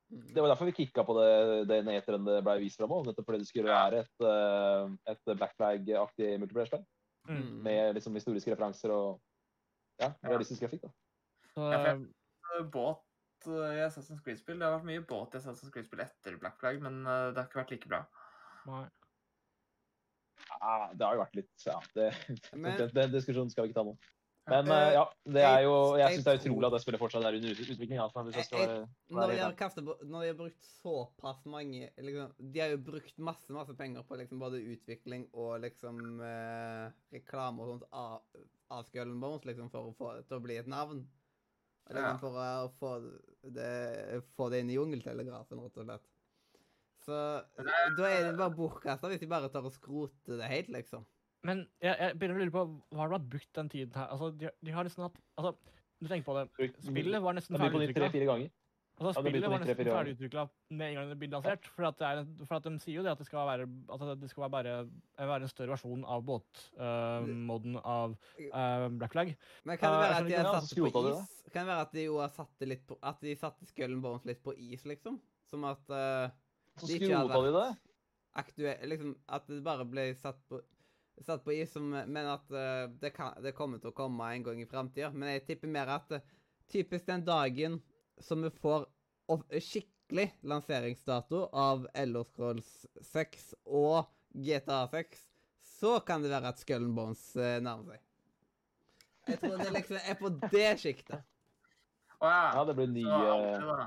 Det 0.09 0.41
var 0.41 0.51
derfor 0.53 0.69
vi 0.69 0.75
kicka 0.77 1.03
på 1.05 1.15
det, 1.19 1.29
den 1.71 1.89
eteren 1.95 2.27
det 2.27 2.41
ble 2.45 2.59
vist 2.61 2.79
fram 2.81 2.93
òg. 2.93 3.07
Nettopp 3.09 3.27
fordi 3.31 3.41
det 3.43 3.49
skulle 3.49 3.73
være 3.73 4.03
et, 4.05 4.27
eh, 4.29 5.15
et 5.15 5.33
Black 5.39 5.55
Flag-aktig 5.59 6.35
multiplayer-spill. 6.43 6.85
Mm. 7.29 7.63
Med 7.65 7.95
liksom 7.97 8.15
historiske 8.19 8.53
referanser 8.53 8.93
og 8.93 9.23
ja, 10.03 10.11
realistisk 10.27 10.61
grafikk. 10.67 10.85
da. 10.85 10.93
Så, 11.55 11.71
eh, 11.73 12.67
Båt 12.75 13.49
eh, 13.49 13.79
i 13.79 13.85
Assassin's 13.87 14.21
Creed-spill. 14.25 14.59
Det 14.61 14.69
har 14.69 14.77
vært 14.77 14.91
mye 14.91 15.07
båt 15.09 15.35
i 15.35 15.41
Assassin's 15.41 15.73
Creed-spill 15.75 16.05
etter 16.05 16.37
Black 16.43 16.61
Flag, 16.61 16.83
men 16.85 17.01
eh, 17.07 17.31
det 17.33 17.41
har 17.41 17.49
ikke 17.49 17.63
vært 17.63 17.75
like 17.77 17.91
bra. 17.95 18.05
nei. 18.69 18.85
Ja, 20.55 20.91
det 20.93 21.07
har 21.07 21.17
jo 21.17 21.23
vært 21.23 21.37
litt 21.39 21.65
Ja, 21.67 21.79
det, 21.97 22.11
Men- 22.53 22.77
den, 22.81 22.91
den 22.95 23.13
diskusjonen 23.15 23.51
skal 23.51 23.65
vi 23.65 23.73
ikke 23.73 23.81
ta 23.81 23.87
nå. 23.89 23.97
Men 24.47 24.69
Eh, 24.69 24.77
eh, 24.77 24.93
ja, 24.93 25.05
det 25.25 25.43
er 25.43 25.61
jo 25.65 25.75
Jeg 25.97 26.01
jeg 26.03 26.17
syns 26.19 26.25
det 26.27 26.33
er 26.35 26.41
utrolig 26.43 26.67
at 26.69 26.75
det 26.75 26.81
spillet 26.83 27.01
fortsatt 27.01 27.25
er 27.25 27.37
under 27.39 27.55
ut- 27.55 27.61
utvikling. 27.65 27.99
Altså, 28.05 28.25
hvis 28.27 28.37
jeg 28.37 28.45
skal 28.45 28.59
være, 28.61 28.89
Når 29.09 29.31
de, 29.31 29.39
har 29.41 29.55
kastet, 29.57 29.85
når 30.05 30.21
de 30.21 30.29
har 30.29 30.37
brukt 30.37 30.69
såpass 30.83 31.45
mange 31.49 31.89
liksom, 31.97 32.35
De 32.53 32.61
har 32.61 32.69
jo 32.75 32.81
brukt 32.91 33.19
masse 33.19 33.53
masse 33.57 33.75
penger 33.79 34.05
på 34.05 34.19
liksom 34.21 34.43
både 34.43 34.61
utvikling 34.75 35.29
og 35.33 35.61
liksom 35.65 36.21
eh, 36.21 36.93
reklame 37.17 37.63
og 37.65 37.71
sånt 37.73 37.89
av, 37.91 38.21
av 38.71 38.85
Skull 38.85 39.15
Bones 39.17 39.45
liksom, 39.49 39.71
for 39.73 39.89
å 39.89 39.97
få 39.97 40.13
det 40.19 40.27
til 40.29 40.37
å 40.37 40.45
bli 40.45 40.59
et 40.61 40.69
navn. 40.69 41.07
Og 41.89 41.95
Liksom 41.95 42.05
Ja. 42.05 42.19
For 42.21 42.37
å 42.37 42.69
få 42.81 42.93
det, 43.55 44.23
få 44.37 44.51
det 44.51 44.61
inn 44.61 44.71
i 44.71 44.77
jungeltelegrafen, 44.77 45.61
rett 45.61 45.81
og 45.81 45.89
slett. 45.89 46.07
Så 47.05 47.17
da 47.97 48.07
er 48.09 48.31
det 48.31 48.37
bare 48.39 48.55
bortkasta 48.57 49.09
hvis 49.09 49.21
de 49.21 49.27
bare 49.29 49.51
tar 49.53 49.65
og 49.65 49.73
skroter 49.73 50.39
det 50.41 50.49
helt, 50.49 50.69
liksom. 50.73 51.05
Men 51.45 51.65
jeg, 51.83 51.93
jeg 51.93 52.19
begynner 52.19 52.39
å 52.39 52.43
lure 52.43 52.55
på 52.55 52.65
hva 52.97 53.05
har 53.05 53.13
du 53.13 53.17
har 53.19 53.31
brukt 53.37 53.51
den 53.59 53.71
tiden 53.73 53.97
her? 53.99 54.11
Altså, 54.15 54.31
de, 54.41 54.51
de 54.65 54.75
har 54.75 54.87
nesten 54.87 55.05
hatt 55.05 55.17
Altså, 55.37 55.55
du 56.01 56.11
tenker 56.11 56.27
på 56.27 56.37
det. 56.39 56.75
Spillet 56.85 57.25
var 57.25 57.37
nesten 57.37 57.59
ferdig 57.61 57.89
utvikla. 57.91 58.11
Altså, 58.95 59.25
spillet 59.25 59.51
var 59.51 59.59
nesten 59.59 59.89
ferdig 59.89 60.13
utvikla 60.15 60.45
med 60.71 60.87
en 60.87 60.97
gang 60.99 61.09
det 61.11 61.17
blir 61.19 61.31
lansert. 61.33 61.67
For 61.75 61.89
at, 61.89 61.97
det 61.99 62.07
er, 62.07 62.21
for 62.47 62.57
at 62.61 62.67
de 62.69 62.73
sier 62.83 63.01
jo 63.01 63.05
det 63.07 63.11
at 63.11 63.21
det 63.21 63.27
skal 63.27 63.49
være, 63.49 63.67
at 63.97 64.05
det 64.21 64.29
skal 64.31 64.45
være, 64.45 64.53
bare, 64.55 64.75
være 65.19 65.49
en 65.49 65.51
større 65.51 65.75
versjon 65.75 66.05
av 66.17 66.23
båtmoden 66.29 67.81
av 67.81 68.15
uh, 68.15 68.87
Black 69.01 69.17
Flag. 69.17 69.33
Men 69.67 69.81
kan 69.81 69.97
det 69.97 69.99
Eh, 69.99 70.05
være 70.05 70.21
at 70.21 70.29
de 70.31 70.37
har 70.39 70.51
satt 70.61 70.71
det 70.71 70.93
på 70.95 71.07
is? 71.11 71.33
Kan 71.51 71.67
det 71.67 71.73
være 71.73 71.89
at 71.89 71.97
de 71.97 72.07
jo 72.07 72.21
har 72.23 72.31
satt 72.37 72.55
det 72.63 72.71
litt 72.71 72.87
på 72.87 72.99
At 73.03 73.21
de 73.23 73.35
satte 73.39 73.67
Skull 73.69 73.99
Bones 74.03 74.25
litt 74.31 74.41
på 74.47 74.55
is, 74.57 74.87
liksom? 74.89 75.19
Som 75.51 75.67
at 75.69 75.91
uh, 75.91 76.31
De 76.85 76.97
ikke 76.97 77.11
hadde 77.15 77.43
vært 77.43 77.91
aktuelle 78.35 78.89
Liksom 78.91 79.13
at 79.37 79.51
det 79.51 79.61
bare 79.67 79.87
ble 79.87 80.07
satt 80.19 80.41
på 80.51 80.63
Satt 81.23 81.45
på 81.45 81.53
is, 81.55 81.71
som, 81.73 81.91
men 81.91 82.27
at 82.27 82.49
uh, 82.51 82.91
det, 83.01 83.13
kan, 83.15 83.37
det 83.43 83.55
kommer 83.55 83.79
til 83.79 83.93
å 83.93 83.97
komme 83.97 84.27
en 84.35 84.43
gang 84.47 84.59
i 84.61 84.67
framtida. 84.67 85.13
Men 85.15 85.31
jeg 85.35 85.45
tipper 85.47 85.71
mer 85.71 85.93
at 85.95 86.11
uh, 86.11 86.25
typisk 86.73 87.07
den 87.07 87.23
dagen 87.27 87.79
som 88.21 88.43
vi 88.43 88.51
får 88.51 88.89
off- 89.31 89.47
skikkelig 89.55 90.33
lanseringsdato 90.43 91.47
av 91.55 91.87
Elder 91.95 92.27
Scrolls 92.27 92.73
6 93.13 93.53
og 93.65 94.11
GTA 94.35 94.83
6, 94.91 95.23
så 95.79 95.99
kan 96.07 96.25
det 96.25 96.33
være 96.35 96.51
at 96.51 96.61
Skull 96.61 96.91
Bones 96.97 97.23
uh, 97.39 97.61
nærmer 97.63 97.95
seg. 97.95 98.03
Jeg 99.31 99.41
tror 99.41 99.61
det 99.63 99.71
liksom 99.79 100.01
er 100.03 100.19
på 100.21 100.33
det 100.53 100.71
sjiktet. 100.83 101.23
Å 102.21 102.29
ja. 102.29 102.49
Ja, 102.59 102.65
det 102.69 102.75
blir 102.77 102.91
nye 102.91 103.21
aldri. 103.31 103.87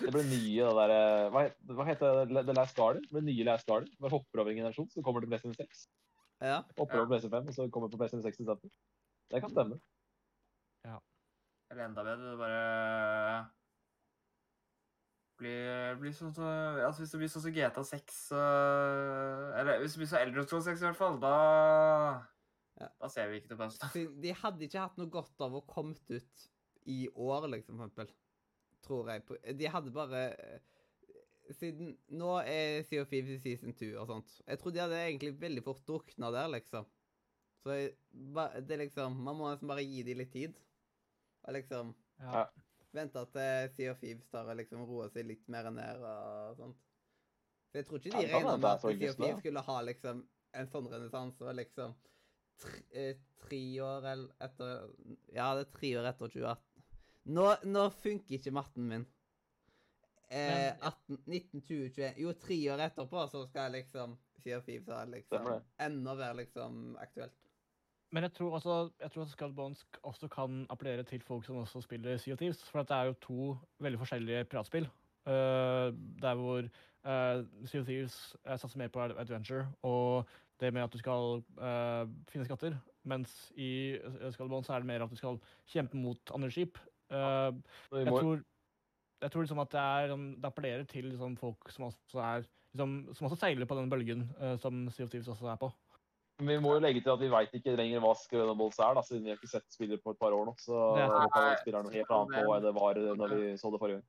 Det 0.00 0.10
blir 0.10 0.26
nye 0.26 0.66
det 0.66 0.86
der, 0.90 1.28
hva, 1.30 1.44
hva 1.78 1.86
heter 1.86 2.24
det? 2.26 2.42
The 2.48 2.56
Last 2.56 2.74
Guardian? 2.78 3.04
Det 3.06 3.14
blir 3.14 3.26
nye 3.28 3.46
Last 3.46 3.68
Guardian. 3.68 3.94
Bare 4.02 4.16
hopper 4.16 4.42
over 4.42 4.52
en 4.52 4.58
generasjon, 4.58 4.88
så 4.90 5.04
kommer 5.06 5.22
det 5.22 5.28
til 5.28 5.36
PlayStation 5.36 5.58
6. 5.60 5.86
Ja. 6.40 6.62
Opprør 6.76 7.04
Ja. 7.04 7.10
PlayStation 7.10 7.36
5, 7.42 7.48
og 7.48 7.54
så 7.54 7.68
kommer 7.72 7.88
på 7.92 8.00
PlayStation 8.00 8.22
6 8.22 8.40
isteden. 8.40 8.72
Det 9.30 9.40
kan 9.40 9.50
stemme. 9.50 9.80
Eller 11.70 11.88
enda 11.88 12.02
bedre, 12.06 12.30
det 12.30 12.38
bare 12.38 13.46
blir, 15.40 15.96
blir 16.00 16.14
sånn 16.16 16.34
så, 16.36 16.46
altså 16.86 17.02
Hvis 17.02 17.12
det 17.12 17.20
blir 17.20 17.32
sånn 17.32 17.44
som 17.44 17.56
GTA 17.56 17.82
6 17.84 18.20
så, 18.30 18.42
Eller 19.60 19.82
hvis 19.82 19.96
det 19.96 20.02
blir 20.02 20.10
så 20.12 20.20
Eldre 20.22 20.44
Scrolls 20.46 20.68
6 20.70 20.84
i 20.84 20.86
hvert 20.88 21.00
fall, 21.00 21.18
da 21.22 21.32
Ja. 22.76 22.90
Da 23.00 23.08
ser 23.08 23.30
vi 23.30 23.40
ikke 23.40 23.50
til 23.54 23.60
best. 23.60 23.82
Så 23.82 24.04
de 24.20 24.32
hadde 24.36 24.66
ikke 24.66 24.82
hatt 24.84 24.98
noe 25.00 25.10
godt 25.12 25.40
av 25.44 25.54
å 25.56 25.64
kommet 25.64 26.10
ut 26.12 26.46
i 26.86 27.06
år, 27.08 27.48
liksom, 27.50 27.78
for 27.80 27.88
eksempel. 27.88 28.10
Tror 28.84 29.08
jeg. 29.10 29.56
De 29.58 29.70
hadde 29.72 29.94
bare 29.96 30.20
eh, 30.36 30.58
Siden 31.54 31.92
nå 32.18 32.32
er 32.42 32.82
Sea 32.88 33.02
of 33.04 33.08
Thieves 33.10 33.36
i 33.36 33.38
season 33.42 33.74
2 33.78 33.92
og 34.00 34.08
sånt. 34.10 34.32
Jeg 34.46 34.58
tror 34.58 34.72
de 34.74 34.80
hadde 34.82 35.00
egentlig 35.04 35.32
veldig 35.40 35.62
fort 35.62 35.82
drukna 35.86 36.30
der, 36.34 36.48
liksom. 36.56 36.86
Så 37.62 37.74
jeg, 37.76 37.92
ba, 38.34 38.48
det 38.60 38.76
er 38.76 38.84
liksom 38.84 39.16
Man 39.26 39.38
må 39.38 39.50
nesten 39.50 39.68
bare 39.70 39.84
gi 39.86 40.02
dem 40.06 40.18
litt 40.22 40.32
tid. 40.34 40.58
Og 41.46 41.54
liksom 41.54 41.94
Ja. 42.20 42.32
Ja. 42.32 42.44
vente 42.96 43.22
til 43.76 43.90
of 43.90 43.98
Thieves 44.00 44.28
tar 44.32 44.48
og 44.48 44.56
liksom 44.56 44.86
roer 44.88 45.10
seg 45.12 45.26
litt 45.28 45.48
mer 45.52 45.70
ned 45.70 46.00
og 46.00 46.56
sånt. 46.56 46.78
Så 47.70 47.78
jeg 47.80 47.86
tror 47.86 47.98
ikke 47.98 48.10
de 48.14 48.26
det 48.26 48.32
regna 48.32 48.56
med 48.56 48.70
at 48.70 48.80
så 48.80 48.92
Sea 48.96 49.10
of 49.10 49.16
Thieves 49.20 49.38
skulle 49.42 49.60
ha 49.66 49.80
liksom 49.82 50.22
en 50.56 50.70
sånn 50.72 50.88
renessanse 50.88 51.44
og 51.44 51.54
liksom 51.58 51.92
tre, 52.62 52.78
eh, 52.92 53.18
tre 53.42 53.60
år 53.84 54.06
eller 54.12 54.30
etter 54.40 54.88
Ja, 55.34 55.54
det 55.54 55.66
er 55.66 55.72
tre 55.78 55.90
år 56.00 56.08
etter 56.08 56.32
2018. 56.32 56.62
Nå, 57.26 57.44
nå 57.66 57.90
funker 57.90 58.38
ikke 58.38 58.54
matten 58.54 58.88
min. 58.88 59.06
Eh, 60.28 60.72
18, 60.82 61.18
19, 61.26 61.60
20, 61.60 61.90
21 61.94 62.14
Jo, 62.18 62.32
tre 62.32 62.56
år 62.72 62.80
etterpå 62.88 63.26
så 63.30 63.44
skal 63.46 63.76
liksom 63.76 64.16
Sea 64.42 64.58
of 64.58 64.64
Thieves 64.66 64.90
ha 64.90 65.04
liksom 65.06 65.50
enda 65.82 66.14
være 66.18 66.36
liksom 66.42 66.96
aktuelt. 67.00 67.36
Men 68.12 68.22
jeg 68.22 68.32
tror 68.32 68.54
også 68.54 68.74
jeg 69.00 69.10
tror 69.10 69.52
Bones 69.54 69.86
også 70.02 70.28
kan 70.28 70.66
appellere 70.70 71.02
til 71.02 71.22
folk 71.22 71.44
som 71.44 71.56
også 71.56 71.80
spiller 71.80 72.16
Sea 72.16 72.32
of 72.32 72.38
Thieves. 72.38 72.62
For 72.70 72.80
at 72.80 72.88
det 72.88 72.96
er 72.96 73.02
jo 73.02 73.12
to 73.12 73.56
veldig 73.78 73.98
forskjellige 73.98 74.44
piratspill. 74.44 74.88
Uh, 75.26 75.94
der 76.22 76.34
hvor 76.34 76.58
uh, 76.58 77.66
Sea 77.66 77.80
of 77.80 77.86
Thieves 77.86 78.36
uh, 78.46 78.58
satser 78.58 78.78
mer 78.78 78.88
på 78.88 79.00
adventure 79.00 79.72
og 79.82 80.26
det 80.60 80.72
med 80.72 80.82
at 80.82 80.92
du 80.92 80.98
skal 80.98 81.42
uh, 81.58 82.08
finne 82.28 82.44
skatter. 82.44 82.76
Mens 83.04 83.52
i 83.56 83.98
Bones 84.38 84.68
er 84.68 84.78
det 84.78 84.86
mer 84.86 85.04
at 85.04 85.10
du 85.10 85.16
skal 85.16 85.38
kjempe 85.66 85.96
mot 85.96 86.30
andre 86.34 86.50
skip. 86.50 86.78
Uh, 87.10 87.54
jeg 87.92 88.06
tror, 88.06 88.40
jeg 89.26 89.32
tror 89.34 89.44
liksom 89.46 89.60
at 89.64 89.72
det, 89.74 89.82
er, 89.82 90.12
sånn- 90.14 90.28
det 90.40 90.48
appellerer 90.50 90.86
til 90.90 91.10
liksom 91.10 91.34
folk 91.40 91.70
som 91.74 91.88
også 91.90 92.22
er 92.22 92.44
liksom, 92.46 92.94
Som 93.16 93.26
også 93.28 93.38
seiler 93.40 93.66
på 93.68 93.76
den 93.78 93.90
bølgen 93.90 94.26
uh, 94.38 94.54
som 94.62 94.86
Sea 94.94 95.06
of 95.06 95.10
Thieves 95.12 95.28
også 95.32 95.48
er 95.52 95.58
på. 95.60 95.70
vi 96.38 96.58
må 96.60 96.74
jo 96.76 96.80
legge 96.84 97.00
til 97.00 97.14
at 97.14 97.20
vi 97.22 97.30
veit 97.32 97.54
ikke 97.56 97.72
lenger 97.78 98.02
hva 98.04 98.10
Skrønaballs 98.20 98.78
er, 98.78 98.92
da, 98.98 99.02
siden 99.06 99.24
vi 99.24 99.30
har 99.32 99.38
ikke 99.40 99.48
sett 99.54 99.64
spillet 99.72 100.02
på 100.04 100.12
et 100.12 100.18
par 100.20 100.34
år 100.36 100.44
nå. 100.50 100.52
Så 100.60 100.76
Det 100.96 101.04
er 101.06 101.14
det 101.14 101.30
kan 101.32 101.56
spille 101.62 101.82
noe 101.86 101.94
helt 101.94 102.12
annet 102.18 102.36
på 102.36 102.56
enn 102.56 102.66
det 102.66 102.74
var 102.76 103.00
når 103.22 103.32
vi 103.40 103.54
så 103.56 103.70
det 103.72 103.80
forrige 103.80 104.00
gang. 104.00 104.06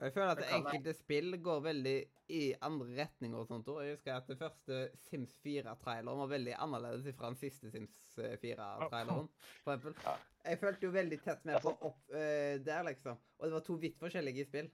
Og 0.00 0.06
Jeg 0.06 0.12
føler 0.14 0.30
at 0.32 0.38
Det 0.40 0.48
enkelte 0.56 0.92
spill 0.96 1.36
går 1.44 1.58
veldig 1.60 1.94
i 2.32 2.42
andre 2.64 2.86
retninger 3.02 3.38
og 3.38 3.48
sånt. 3.50 3.68
Og 3.68 3.82
jeg 3.84 3.98
husker 3.98 4.14
at 4.14 4.28
det 4.30 4.38
første 4.40 4.78
Sims 5.10 5.34
4-traileren 5.44 6.22
var 6.22 6.30
veldig 6.30 6.54
annerledes 6.56 7.16
fra 7.18 7.28
den 7.28 7.36
siste 7.36 7.70
Sims 7.70 8.14
4-traileren, 8.16 9.28
for 9.64 9.74
eksempel. 9.74 9.98
Ja. 10.06 10.14
Jeg 10.46 10.60
følte 10.62 10.88
jo 10.88 10.92
veldig 10.94 11.18
tett 11.20 11.44
med 11.44 11.60
på 11.60 11.74
opp 11.74 12.14
uh, 12.14 12.56
der, 12.64 12.86
liksom. 12.88 13.18
Og 13.38 13.46
det 13.46 13.52
var 13.58 13.66
to 13.66 13.76
vidt 13.82 13.98
forskjellige 14.00 14.46
spill. 14.48 14.70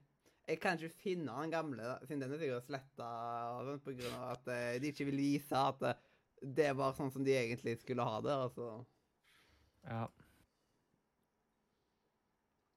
Jeg 0.47 0.61
kan 0.62 0.78
ikke 0.78 1.03
finne 1.03 1.40
den 1.43 1.51
gamle, 1.51 1.97
siden 2.07 2.23
den 2.23 2.36
er 2.36 2.39
sikkert 2.44 2.69
sletta 2.69 3.09
av 3.57 3.73
at 3.74 4.47
uh, 4.47 4.77
de 4.78 4.93
ikke 4.93 5.09
vil 5.11 5.19
vise 5.24 5.59
at 5.59 5.82
uh, 5.82 5.97
det 6.43 6.70
var 6.78 6.94
sånn 6.94 7.11
som 7.11 7.27
de 7.27 7.35
egentlig 7.35 7.81
skulle 7.81 8.07
ha 8.07 8.20
det. 8.23 8.39
altså. 8.47 8.70
Ja. 9.86 10.07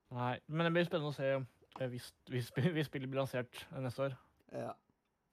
Nei, 0.09 0.33
men 0.49 0.65
det 0.65 0.73
blir 0.73 0.87
spennende 0.87 1.11
å 1.13 1.17
se 1.17 1.29
eh, 1.35 1.43
hvis, 1.87 2.11
hvis, 2.33 2.51
hvis 2.51 2.89
spillet 2.91 3.09
blir 3.09 3.21
lansert 3.21 3.63
eh, 3.71 3.79
neste 3.83 4.09
år. 4.09 4.19
Ja. 4.51 4.75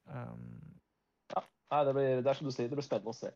Um, 0.07 0.77
Nei, 1.67 1.83
det, 1.83 1.93
blir, 1.97 2.21
det 2.23 2.31
er 2.31 2.39
som 2.39 2.47
du 2.47 2.55
sier, 2.55 2.69
det 2.71 2.79
blir 2.79 2.87
spennende 2.87 3.11
å 3.11 3.17
se. 3.17 3.33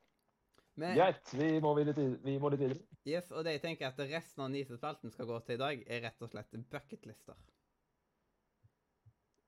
Men 0.78 0.94
Greit, 0.94 1.32
vi 1.34 1.48
må, 1.60 1.72
vi 1.74 1.84
litt, 1.88 1.98
vi 2.22 2.36
må 2.38 2.50
litt 2.52 2.62
videre. 2.62 2.84
Yes, 3.08 3.32
og 3.34 3.42
det 3.44 3.56
jeg 3.56 3.62
tenker 3.64 3.88
at 3.88 3.98
resten 4.12 4.44
av 4.44 4.52
nisespalten 4.52 5.10
skal 5.10 5.26
gå 5.26 5.40
til 5.44 5.58
i 5.58 5.60
dag, 5.60 5.82
er 5.90 6.04
rett 6.06 6.22
og 6.22 6.30
slett 6.30 6.54
bucketlister. 6.70 7.40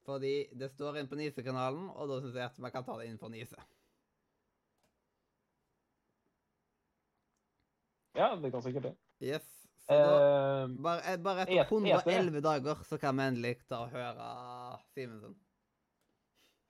Fordi 0.02 0.34
det 0.58 0.72
står 0.72 0.98
inn 0.98 1.08
på 1.08 1.16
Nisekanalen, 1.20 1.86
og 1.94 2.10
da 2.10 2.18
syns 2.24 2.34
jeg 2.34 2.50
at 2.50 2.58
man 2.58 2.74
kan 2.74 2.84
ta 2.84 2.98
det 2.98 3.06
inn 3.06 3.20
på 3.22 3.30
Nise. 3.30 3.60
Ja, 8.18 8.34
det 8.36 8.50
kan 8.52 8.66
sikkert 8.66 8.90
det. 8.90 8.96
Yes. 9.22 9.61
Da, 9.88 9.94
Eh, 9.94 10.68
bare, 10.82 11.00
eh, 11.12 11.16
bare 11.18 11.42
etter 11.42 11.64
111 11.68 12.40
dager 12.40 12.74
så 12.86 12.98
kan 13.00 13.16
vi 13.18 13.22
endelig 13.22 13.56
ta 13.68 13.80
og 13.82 13.90
høre 13.90 14.78
Simensen. 14.94 15.34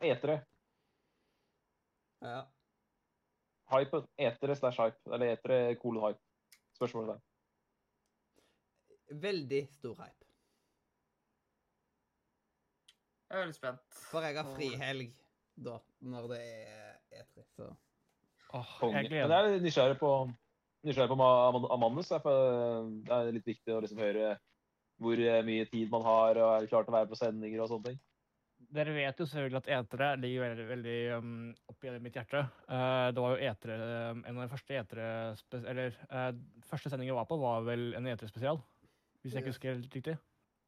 etere. 0.02 0.38
Ja. 2.22 2.40
Hype. 3.70 4.00
Etere 4.18 4.56
slash 4.56 4.80
hype. 4.82 5.12
Eller 5.14 5.36
etere 5.36 5.76
kolon 5.76 6.02
hype. 6.08 6.20
Spørsmålet 6.76 7.08
der. 7.14 7.20
Veldig 9.22 9.68
stor 9.76 9.94
hype. 9.94 10.24
Jeg 13.30 13.36
er 13.38 13.42
veldig 13.44 13.54
spent. 13.56 13.80
For 14.10 14.20
jeg 14.26 14.36
har 14.36 14.50
frihelg 14.56 15.12
da, 15.64 15.78
når 16.00 16.26
det 16.32 16.40
er 16.42 16.98
E3, 17.22 17.44
så 17.56 17.68
åh, 18.54 18.72
Konge. 18.80 18.94
jeg 18.94 19.02
Men 19.02 19.10
gleder 19.12 19.46
jeg 19.46 19.54
er 19.56 19.60
nysgjerrig 19.64 19.98
på, 20.00 20.10
nysgjerrig 20.86 21.14
på 21.14 21.68
Amandus. 21.72 22.08
Det 22.12 23.18
er 23.18 23.34
litt 23.34 23.46
viktig 23.46 23.74
å 23.74 23.82
liksom 23.84 24.02
høre 24.02 24.36
hvor 25.02 25.18
eh, 25.18 25.42
mye 25.46 25.66
tid 25.70 25.90
man 25.92 26.04
har, 26.06 26.38
og 26.38 26.56
er 26.56 26.70
klar 26.70 26.86
til 26.86 26.94
å 26.94 26.98
være 27.00 27.10
på 27.10 27.18
sendinger 27.18 27.62
og 27.62 27.70
sånne 27.72 27.92
ting. 27.92 28.00
Dere 28.72 28.94
vet 28.94 29.18
jo 29.18 29.26
selvfølgelig 29.28 29.58
at 29.58 29.70
etere 29.74 30.08
ligger 30.22 30.44
veldig, 30.46 30.66
veldig 30.68 30.98
um, 31.18 31.30
oppi 31.68 31.92
mitt 32.00 32.14
hjerte. 32.16 32.44
Uh, 32.70 33.10
det 33.12 33.24
var 33.24 33.34
jo 33.34 33.48
etere, 33.50 33.78
um, 34.12 34.22
En 34.28 34.38
av 34.38 34.44
de 34.44 34.52
første 34.52 34.76
etere 34.78 35.08
Eller 35.60 35.96
uh, 36.08 36.30
første 36.70 36.92
sendingen 36.92 37.10
jeg 37.10 37.18
var 37.18 37.28
på, 37.28 37.40
var 37.42 37.66
vel 37.66 37.90
en 37.98 38.08
etere-spesial. 38.08 38.62
Hvis 39.20 39.34
jeg 39.34 39.42
ikke 39.42 39.52
husker 39.52 39.74
helt 39.74 39.96
riktig. 39.98 40.14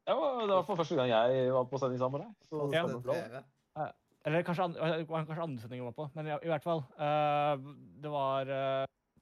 Ja, 0.05 0.13
Det 0.13 0.51
var 0.51 0.67
for 0.67 0.77
første 0.77 0.99
gang 0.99 1.09
jeg 1.09 1.53
var 1.55 1.65
på 1.71 1.79
sending 1.81 2.01
sammen 2.03 2.19
med 2.19 2.27
deg. 2.27 2.49
Så 2.51 2.67
Ja. 2.75 3.39
det. 3.79 3.91
Eller 4.25 4.41
kanskje, 4.41 4.63
and, 4.65 5.07
kanskje 5.07 5.41
andre 5.41 5.61
sending 5.61 5.81
jeg 5.81 5.85
var 5.85 5.97
på. 5.97 6.09
Men 6.13 6.27
i, 6.27 6.37
i 6.45 6.51
hvert 6.51 6.63
fall. 6.63 6.83
Uh, 6.99 7.73
det 8.03 8.11
var 8.11 8.53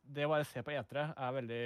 Det 0.04 0.26
å 0.26 0.30
bare 0.34 0.46
se 0.46 0.62
på 0.64 0.72
etere 0.76 1.14
er 1.16 1.32
veldig 1.38 1.62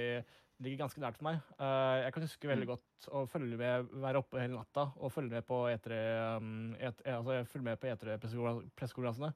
ligger 0.60 0.78
ganske 0.84 1.00
nært 1.02 1.16
for 1.18 1.28
meg. 1.28 1.40
Eh, 1.58 1.96
jeg 2.04 2.12
kan 2.14 2.22
huske 2.26 2.48
veldig 2.50 2.66
Mm. 2.66 2.72
godt 2.74 3.08
å 3.14 3.20
følge 3.30 3.56
med, 3.56 3.88
være 4.02 4.18
oppe 4.18 4.40
hele 4.40 4.56
natta 4.58 4.88
og 4.96 5.12
følge 5.12 5.30
med 5.30 5.46
på 5.46 5.58
E3, 5.70 5.98
um, 6.36 6.74
et, 6.78 7.02
altså 7.06 7.44
følge 7.46 7.64
med 7.64 7.78
på 7.78 7.86
E3-pressekonferansene. 7.92 9.32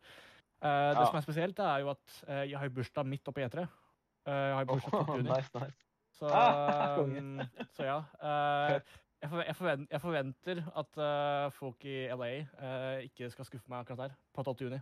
Ja. 0.62 0.94
det 0.94 1.06
som 1.08 1.16
er 1.18 1.24
spesielt, 1.26 1.58
er 1.58 1.78
jo 1.82 1.90
at 1.90 2.18
eh, 2.28 2.44
jeg 2.50 2.58
har 2.58 2.68
bursdag 2.70 3.06
midt 3.06 3.26
oppi 3.30 3.42
E3. 3.42 3.64
Eh, 4.26 4.32
jeg 4.32 4.54
har 4.54 4.64
bursdag 4.70 4.94
oh, 5.08 5.16
juni. 5.16 5.30
nice, 5.30 5.50
nice. 5.54 5.78
Så, 6.12 6.28
Ah, 6.30 6.98
um, 7.02 7.40
så 7.74 7.82
ja. 7.86 7.96
eh, 8.22 8.80
jeg, 9.22 9.30
forve- 9.30 9.86
jeg, 9.90 10.00
forventer, 10.00 10.62
at 10.76 10.98
eh, 10.98 11.50
folk 11.50 11.84
i 11.84 11.96
LA 12.14 12.28
eh, 12.42 13.06
ikke 13.08 13.30
skal 13.30 13.44
skuffe 13.48 13.70
meg 13.70 13.82
akkurat 13.82 14.08
der, 14.08 14.16
på 14.34 14.42
12. 14.46 14.66
juni. 14.68 14.80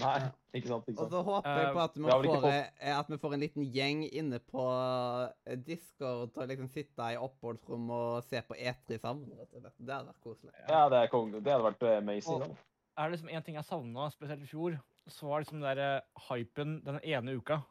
Nei, 0.00 0.20
ikke 0.56 0.70
sant. 0.70 0.86
ikke 0.88 1.04
Og 1.04 1.10
så 1.12 1.20
håper 1.26 1.58
jeg 1.58 1.72
på 1.76 1.82
at 1.82 1.96
vi, 1.98 2.04
ikke 2.08 2.40
får, 2.42 2.56
at 2.94 3.10
vi 3.12 3.18
får 3.20 3.34
en 3.36 3.42
liten 3.42 3.66
gjeng 3.74 4.02
inne 4.08 4.38
på 4.40 4.64
eh, 4.72 5.58
Discord 5.66 6.32
til 6.32 6.44
å 6.44 6.48
liksom 6.48 6.70
sitte 6.72 7.08
i 7.12 7.18
oppholdsrom 7.20 7.90
og 7.92 8.24
se 8.24 8.40
på 8.48 8.56
E3 8.56 8.98
sammen. 9.02 9.28
og. 9.36 9.48
Det 9.52 9.92
hadde 9.92 10.08
vært 10.08 10.24
koselig. 10.24 10.54
Ja, 10.68 10.86
det, 10.88 11.02
er 11.02 11.12
konge. 11.12 11.42
det 11.42 11.52
hadde 11.52 11.68
vært 11.68 11.86
eh, 11.88 11.98
amazing. 12.00 12.46
Og- 12.48 12.68
er 12.92 13.08
det 13.08 13.16
liksom 13.16 13.30
en 13.32 13.44
ting 13.44 13.56
jeg 13.56 13.64
savna, 13.64 14.08
spesielt 14.12 14.42
i 14.44 14.48
fjor, 14.50 14.74
så 15.08 15.28
var 15.28 15.40
liksom 15.42 15.60
den 15.62 15.76
der 15.78 16.02
hypen 16.28 16.74
den 16.84 16.98
ene 17.02 17.36
uka. 17.40 17.62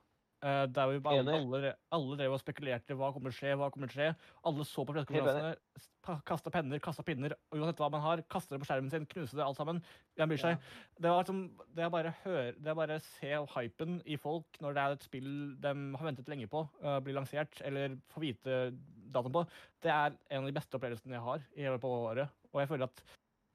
Eh, 0.42 0.66
der 0.74 0.92
vi 0.92 1.00
bare, 1.06 1.24
alle, 1.38 1.74
alle 1.94 2.18
drev 2.20 2.36
og 2.36 2.42
spekulerte 2.42 2.98
hva 2.98 3.12
kommer 3.14 3.32
til 3.32 3.38
å 3.38 3.40
skje, 3.40 3.56
hva 3.60 3.70
kommer 3.74 3.92
til 3.92 3.96
å 3.96 4.02
skje. 4.02 4.32
Alle 4.50 4.66
så 4.68 4.86
på 4.86 4.96
pressekonferansene, 4.96 6.22
kasta 6.28 6.54
penner, 6.54 6.82
kasta 6.84 7.06
pinner, 7.06 7.36
og 7.52 7.60
uansett 7.60 7.82
hva 7.82 7.90
man 7.94 8.04
har, 8.04 8.24
kaster 8.32 8.56
det 8.56 8.62
på 8.64 8.70
skjermen 8.70 8.92
sin, 8.94 9.08
knuser 9.10 9.40
det 9.40 9.46
alt 9.46 9.60
sammen. 9.60 9.82
Hvem 10.18 10.34
bryr 10.34 10.42
seg? 10.42 10.68
Det 10.98 11.12
var 11.12 11.24
liksom, 11.24 11.42
det 11.78 11.86
er 11.86 11.94
bare 11.94 12.14
hør, 12.24 12.52
det 12.58 12.74
er 12.74 12.80
bare 12.82 13.00
se 13.06 13.34
hypen 13.56 14.00
i 14.06 14.18
folk 14.22 14.62
når 14.64 14.78
det 14.78 14.84
er 14.84 14.98
et 14.98 15.08
spill 15.08 15.32
de 15.62 15.74
har 15.98 16.10
ventet 16.10 16.32
lenge 16.32 16.50
på, 16.52 16.66
uh, 16.84 16.98
blir 17.06 17.18
lansert, 17.18 17.62
eller 17.68 17.98
får 18.14 18.26
vite 18.26 18.62
datoen 19.12 19.36
på. 19.36 19.46
Det 19.84 19.92
er 19.94 20.16
en 20.16 20.44
av 20.44 20.50
de 20.50 20.56
beste 20.56 20.78
opplevelsene 20.78 21.18
jeg 21.18 21.28
har 21.28 21.44
i 21.56 21.68
hele 21.68 21.82
på 21.82 21.92
året. 22.12 22.32
Og 22.52 22.64
jeg 22.64 22.72
føler 22.72 22.90
at 22.90 23.04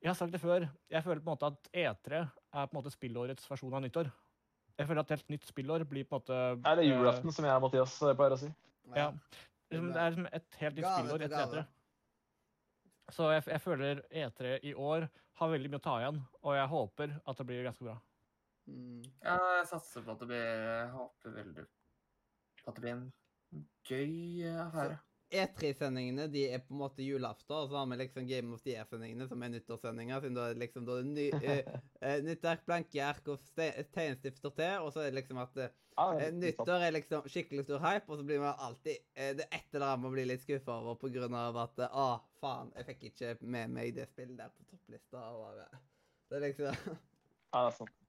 Jeg 0.04 0.10
har 0.10 0.16
sagt 0.18 0.32
det 0.32 0.42
før, 0.42 0.66
jeg 0.92 1.02
føler 1.02 1.22
på 1.24 1.30
en 1.30 1.32
måte 1.32 1.48
at 1.48 1.68
E3 1.72 2.18
er 2.20 2.66
på 2.68 2.74
en 2.74 2.76
måte 2.76 2.92
spillårets 2.92 3.48
versjon 3.50 3.74
av 3.74 3.80
nyttår. 3.82 4.10
Jeg 4.76 4.88
føler 4.90 5.00
at 5.00 5.12
helt 5.14 5.30
nytt 5.32 5.46
spillår 5.48 5.84
blir 5.88 6.04
på 6.04 6.18
en 6.18 6.22
måte 6.22 6.68
Er 6.68 6.76
det 6.76 6.84
julaften, 6.84 7.32
som 7.32 7.46
jeg 7.48 7.56
og 7.56 7.62
Mathias 7.64 7.94
eh, 8.02 8.16
pleier 8.16 8.34
å 8.36 8.40
si? 8.40 8.50
Ja. 8.96 9.06
Det 9.70 9.78
er 9.80 10.12
liksom 10.12 10.28
et 10.30 10.58
helt 10.60 10.76
nytt 10.76 10.90
spillår 10.90 11.24
etter. 11.26 11.54
E3. 11.62 11.64
Så 13.16 13.30
jeg, 13.32 13.46
jeg 13.54 13.62
føler 13.62 14.02
E3 14.10 14.58
i 14.66 14.74
år 14.74 15.08
har 15.40 15.50
veldig 15.52 15.70
mye 15.72 15.80
å 15.80 15.84
ta 15.84 15.96
igjen, 16.02 16.20
og 16.42 16.54
jeg 16.56 16.70
håper 16.72 17.16
at 17.22 17.40
det 17.40 17.46
blir 17.48 17.66
ganske 17.66 17.86
bra. 17.86 17.96
Mm. 18.66 19.02
Ja, 19.22 19.36
jeg 19.60 19.66
satser 19.70 20.02
på 20.02 20.14
at 20.16 20.22
det 20.24 20.28
blir 20.32 20.42
Jeg 20.42 20.86
håper 20.90 21.34
veldig 21.36 21.66
på 21.66 22.70
at 22.72 22.78
det 22.78 22.82
blir 22.82 22.94
en 22.96 23.04
gøy 23.86 24.42
eh, 24.42 24.62
affære. 24.64 24.96
E3-sendingene 25.34 26.28
de 26.30 26.44
er 26.54 26.60
på 26.62 26.74
en 26.74 26.80
måte 26.84 27.02
julaften, 27.02 27.50
og 27.56 27.70
så 27.70 27.80
har 27.80 27.88
vi 27.90 27.96
liksom 27.98 28.26
Game 28.28 28.54
of 28.54 28.62
the 28.62 28.76
Year-sendingene, 28.76 29.26
som 29.26 29.42
er 29.42 29.50
nyttårssendinger. 29.56 30.20
Siden 30.22 30.36
da 30.38 30.44
er 30.46 30.54
det 30.54 30.62
liksom 30.62 30.86
da 30.86 31.00
er 31.00 31.08
ny, 31.08 31.24
uh, 31.34 32.12
nytt 32.28 32.46
ark, 32.46 32.62
blanke 32.68 33.02
ark 33.02 33.30
og 33.32 33.42
tegnstifter 33.56 34.54
til. 34.60 34.86
Og 34.86 34.94
så 34.94 35.02
er 35.02 35.10
det 35.10 35.18
liksom 35.18 35.42
at 35.42 35.58
uh, 35.58 35.74
sant. 35.98 36.38
nyttår 36.38 36.86
er 36.86 36.94
liksom 36.94 37.26
skikkelig 37.32 37.66
stor 37.66 37.82
hype, 37.82 38.06
og 38.06 38.22
så 38.22 38.28
blir 38.28 38.44
man 38.44 38.62
alltid 38.68 39.02
uh, 39.18 39.32
Det 39.40 39.50
et 39.50 39.74
eller 39.74 39.88
annet 39.88 40.06
man 40.06 40.14
blir 40.14 40.30
litt 40.30 40.46
skuffa 40.46 40.78
over 40.78 40.98
på 41.02 41.10
grunn 41.18 41.34
av 41.42 41.60
at 41.64 41.82
eh, 41.82 42.00
ah, 42.06 42.22
faen, 42.42 42.70
jeg 42.78 42.90
fikk 42.92 43.06
ikke 43.10 43.36
med 43.42 43.74
meg 43.74 43.94
det 43.98 44.06
spillet 44.12 44.38
der 44.38 44.54
på 44.54 44.70
topplista. 44.70 45.26
Og 45.34 45.42
bare, 45.42 45.84
det 46.30 46.38
er 46.38 46.48
liksom 46.48 46.98
Ja, 47.54 47.58
det 47.58 47.66
er 47.66 47.78
sant. 47.82 48.02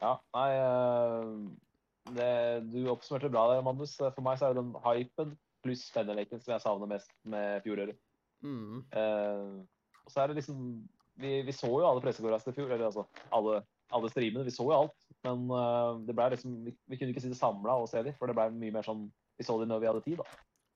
Ja, 0.00 0.16
nei 0.36 0.50
det, 2.16 2.28
Du 2.70 2.86
oppsummerte 2.92 3.28
bra 3.32 3.50
der, 3.52 3.64
Mandus. 3.66 3.96
For 4.00 4.24
meg 4.24 4.40
så 4.40 4.48
er 4.48 4.56
det 4.56 4.64
den 4.64 4.76
hypen 4.84 5.36
pluss 5.66 5.84
spenneleken 5.90 6.40
som 6.42 6.54
jeg 6.54 6.64
savner 6.64 6.90
mest 6.96 7.12
med 7.26 7.60
fjoråret. 7.66 7.98
mm. 8.46 8.84
Uh, 8.94 9.64
og 10.06 10.12
så 10.14 10.22
er 10.22 10.30
det 10.30 10.36
liksom 10.38 10.60
Vi, 11.18 11.30
vi 11.42 11.52
så 11.56 11.66
jo 11.66 11.86
alle 11.88 12.02
pressekonferansene 12.04 12.52
i 12.52 12.56
fjor, 12.58 12.70
eller 12.70 12.86
altså 12.90 13.02
alle, 13.34 13.62
alle 13.96 14.10
streamene. 14.12 14.44
Vi 14.44 14.52
så 14.52 14.66
jo 14.68 14.74
alt. 14.76 15.06
Men 15.24 15.46
uh, 15.50 15.96
det 16.06 16.12
ble 16.14 16.26
liksom 16.34 16.58
vi, 16.66 16.74
vi 16.92 16.98
kunne 17.00 17.14
ikke 17.14 17.22
sitte 17.24 17.38
samla 17.38 17.74
og 17.80 17.88
se 17.88 18.02
dem, 18.04 18.14
for 18.18 18.28
det 18.30 18.36
ble 18.36 18.50
mye 18.52 18.74
mer 18.76 18.84
sånn 18.86 19.06
Vi 19.40 19.44
så 19.48 19.56
dem 19.60 19.68
når 19.72 19.80
vi 19.82 19.88
hadde 19.90 20.02
tid, 20.04 20.20
da. 20.20 20.26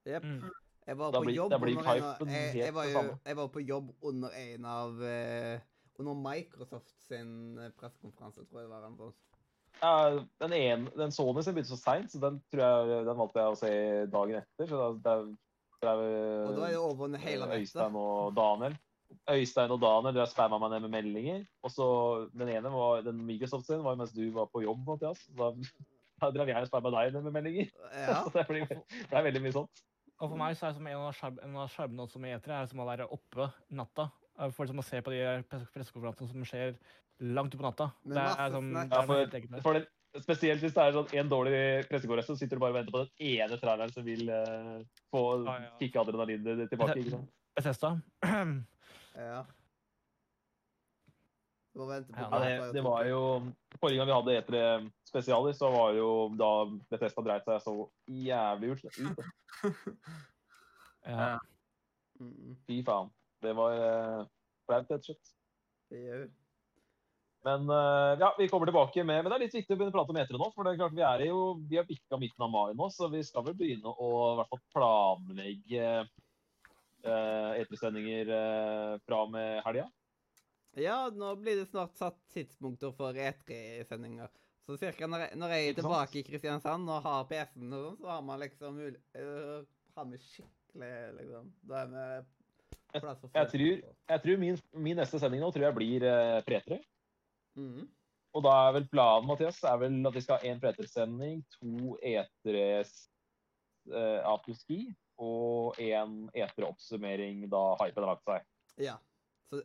Yep. 0.08 0.24
Mm. 0.24 0.50
Jeg 0.88 0.96
var 0.98 1.12
Da 1.12 1.20
på 1.20 1.26
blir- 1.28 1.36
jobb 1.36 1.52
under 1.52 1.68
en 1.70 1.78
av, 1.92 2.28
jeg, 2.32 2.54
jeg, 2.56 2.74
var 2.74 2.88
jo, 2.88 3.02
jeg 3.28 3.36
var 3.36 3.48
på 3.52 3.60
jobb 3.68 3.90
under 4.10 4.36
en 4.40 4.64
av 4.64 5.02
uh, 5.04 5.60
Under 6.00 6.16
Microsoft 6.24 6.94
sin 7.04 7.30
pressekonferanse, 7.78 8.46
tror 8.48 8.62
jeg 8.62 8.68
det 8.70 8.72
var. 8.72 8.86
en 8.88 8.96
sånn. 8.96 9.12
Ja, 9.80 9.92
den, 10.42 10.52
ene, 10.52 10.90
den 10.98 11.12
Sony 11.14 11.42
som 11.42 11.54
begynte 11.56 11.72
så 11.72 11.78
seint, 11.80 12.12
så 12.12 12.20
den 12.20 12.40
tror 12.52 12.62
jeg 12.66 13.04
den 13.08 13.16
valgte 13.20 13.40
jeg 13.40 13.54
å 13.54 13.58
se 13.60 13.72
dagen 14.12 14.40
etter. 14.42 14.68
Så 14.68 14.80
da, 15.04 15.14
det 15.80 15.88
er, 15.88 16.00
Og 16.50 16.56
da 16.58 16.66
er 16.68 16.74
det 16.74 16.80
over 16.84 17.14
hele 17.22 17.46
nettet. 17.48 17.62
Øystein 17.64 17.96
og 17.96 18.34
Daniel. 18.36 18.76
Øystein 19.32 19.72
og 19.74 19.80
Daniel 19.82 20.14
der 20.20 20.28
spamma 20.30 20.58
meg 20.62 20.74
ned 20.74 20.84
med 20.84 20.92
meldinger. 20.98 21.46
Og 21.64 21.72
så 21.72 21.86
den 22.36 22.52
ene 22.52 22.70
var 22.74 23.00
den 23.06 23.22
Microsoft 23.26 23.66
sin 23.70 23.80
var 23.86 23.96
mens 23.98 24.12
du 24.14 24.26
var 24.36 24.50
på 24.52 24.62
jobb, 24.66 24.84
Mathias. 24.86 25.24
Da, 25.38 25.48
da 26.20 26.30
drev 26.36 26.52
jeg 26.52 26.60
og 26.66 26.68
spamma 26.70 26.92
deg 26.98 27.16
ned 27.16 27.24
med 27.30 27.38
meldinger. 27.40 27.72
Ja. 27.96 28.20
Så 28.28 28.34
det 28.36 28.44
ble, 28.52 28.66
det 28.68 29.08
ble 29.10 29.24
veldig 29.30 29.42
mye 29.48 29.56
sånt. 29.56 29.82
Og 30.20 30.28
for 30.28 30.36
meg 30.36 30.52
så 30.60 30.66
er 30.68 30.74
det 30.74 30.82
som 30.82 30.88
en 30.92 31.56
av 31.56 31.70
sjarmene 31.72 32.04
som 32.12 32.24
E3 32.28 32.52
er 32.60 32.66
som 32.68 32.82
å 32.84 32.86
være 32.90 33.06
oppe 33.16 33.46
natta. 33.72 34.10
eh, 34.36 34.50
For 34.52 34.68
liksom 34.68 34.82
å 34.82 34.84
se 34.84 35.00
på 35.00 35.14
de 35.16 35.22
press- 35.48 35.70
pressekonferansene 35.72 36.28
som 36.34 36.44
skjer 36.44 36.74
langt 37.20 37.54
utpå 37.54 37.66
natta. 37.66 37.90
Det 38.04 38.20
er 38.20 38.52
sånn, 38.54 38.70
det 38.74 38.86
Ja, 38.88 39.00
er 39.02 39.08
for, 39.08 39.62
for 39.64 39.78
den, 39.78 39.86
spesielt 40.24 40.64
hvis 40.64 40.74
det 40.74 40.82
er 40.82 40.96
sånn 40.96 41.14
en 41.20 41.30
dårlig 41.30 41.60
pressekonferanse, 41.90 42.32
så 42.34 42.40
sitter 42.40 42.58
du 42.58 42.62
bare 42.64 42.74
og 42.74 42.78
venter 42.80 42.94
på 42.96 43.02
den 43.04 43.30
ene 43.36 43.58
traileren 43.60 43.94
som 43.94 44.06
vil 44.06 44.26
uh, 44.32 44.80
få 45.12 45.22
Ja, 45.44 45.56
ja. 45.66 45.72
kicke 45.82 46.02
adrenalinet 46.02 46.66
tilbake. 46.72 46.98
ikke 47.02 47.14
sant? 47.18 47.32
Bethesda. 47.58 47.92
ja. 49.28 49.40
Du 51.70 51.78
må 51.84 51.86
vente 51.86 52.10
på 52.10 52.18
Ja, 52.18 52.40
det, 52.42 52.72
det 52.74 52.82
var 52.82 53.04
jo 53.06 53.20
Forrige 53.78 54.00
gang 54.00 54.08
vi 54.10 54.16
hadde 54.16 54.38
E3 54.40 54.90
spesialer, 55.06 55.54
så 55.54 55.70
var 55.70 55.94
jo 55.94 56.08
da 56.38 56.50
Bethesda 56.90 57.22
dreit 57.26 57.46
seg 57.46 57.62
så 57.62 57.76
jævlig 58.10 58.72
ut. 58.74 58.82
ut. 58.98 59.86
Ja. 61.06 61.36
Mm, 62.20 62.56
Fy 62.66 62.80
faen. 62.84 63.12
Det 63.40 63.54
var 63.56 63.78
uh, 63.78 64.26
flaut, 64.66 64.90
rett 64.90 64.98
og 64.98 65.06
slett. 65.06 65.36
Men 67.42 67.70
eh, 67.70 68.20
ja, 68.20 68.34
vi 68.38 68.48
kommer 68.48 68.68
tilbake 68.68 69.04
med 69.04 69.22
Men 69.22 69.32
det 69.32 69.36
er 69.38 69.42
litt 69.46 69.54
viktig 69.56 69.72
å 69.72 69.78
begynne 69.78 69.94
å 69.94 69.96
prate 69.96 70.12
om 70.12 70.18
E3 70.20 70.40
nå. 70.40 70.48
For 70.54 70.66
det 70.66 70.72
er 70.74 70.80
klart 70.82 70.96
vi 70.96 71.06
er 71.06 71.22
jo 71.30 71.38
Vi 71.70 71.78
har 71.80 71.86
bikka 71.88 72.18
midten 72.20 72.44
av 72.44 72.50
mai 72.52 72.74
nå, 72.76 72.90
så 72.92 73.08
vi 73.12 73.22
skal 73.24 73.46
vel 73.46 73.56
begynne 73.56 73.94
å 73.94 74.10
i 74.32 74.34
hvert 74.40 74.50
fall 74.52 74.62
planlegge 74.74 75.86
uh, 76.02 77.56
E3-sendinger 77.56 78.34
uh, 78.34 78.98
fra 79.06 79.22
og 79.24 79.32
med 79.32 79.62
helga. 79.64 79.86
Ja, 80.78 80.98
nå 81.10 81.32
blir 81.40 81.58
det 81.58 81.70
snart 81.70 81.96
satt 81.98 82.20
tidspunkter 82.34 82.92
for 82.94 83.16
E3-sendinger. 83.16 84.30
Så 84.68 84.76
cirka 84.78 85.08
når 85.08 85.32
når 85.40 85.56
jeg 85.56 85.64
er 85.64 85.72
sant? 85.72 85.80
tilbake 85.80 86.20
i 86.20 86.26
Kristiansand 86.28 86.92
og 86.92 87.00
har 87.08 87.24
PC-en 87.30 87.72
og 87.72 87.86
sånn, 87.86 87.96
så 88.02 88.12
har 88.12 88.20
man 88.26 88.44
liksom 88.44 88.76
mulig... 88.76 89.00
øh, 89.18 89.64
har 89.96 90.06
vi 90.06 90.20
skikkelig 90.22 90.92
liksom 91.16 91.48
Da 91.66 91.80
er 91.80 91.88
vi 91.90 93.00
plass 93.00 93.18
for 93.18 93.32
Jeg 93.34 93.40
jeg 93.40 93.50
tror, 93.54 93.82
jeg 94.12 94.22
tror 94.26 94.40
min, 94.44 94.60
min 94.86 95.00
neste 95.00 95.18
sending 95.18 95.42
nå 95.42 95.50
tror 95.50 95.66
jeg 95.66 95.78
blir 95.80 96.06
uh, 96.06 96.38
pre-3. 96.46 96.78
Mhm. 97.58 97.88
Og 98.30 98.44
da 98.46 98.50
er 98.68 98.74
vel 98.76 98.84
planen 98.92 99.26
Mathias, 99.26 99.58
er 99.66 99.78
vel 99.80 100.06
at 100.06 100.14
vi 100.14 100.20
skal 100.22 100.38
ha 100.38 100.50
én 100.52 100.60
pre-3-sending, 100.62 101.40
to 101.50 101.96
E3s 101.98 102.92
uh, 103.90 104.20
afterski 104.30 104.84
og 105.20 105.80
én 105.82 106.28
E3-oppsummering 106.38 107.48
da 107.50 107.62
hypen 107.80 108.06
har 108.06 108.14
lagt 108.14 108.28
seg. 108.28 108.46
Ja. 108.86 108.94
Så 109.50 109.64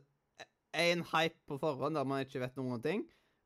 én 0.76 1.06
hype 1.14 1.38
på 1.48 1.60
forhånd 1.62 1.95
der 1.95 2.10
man 2.10 2.26
ikke 2.26 2.41
vet 2.41 2.57
noen 2.57 2.82
ting. 2.84 3.06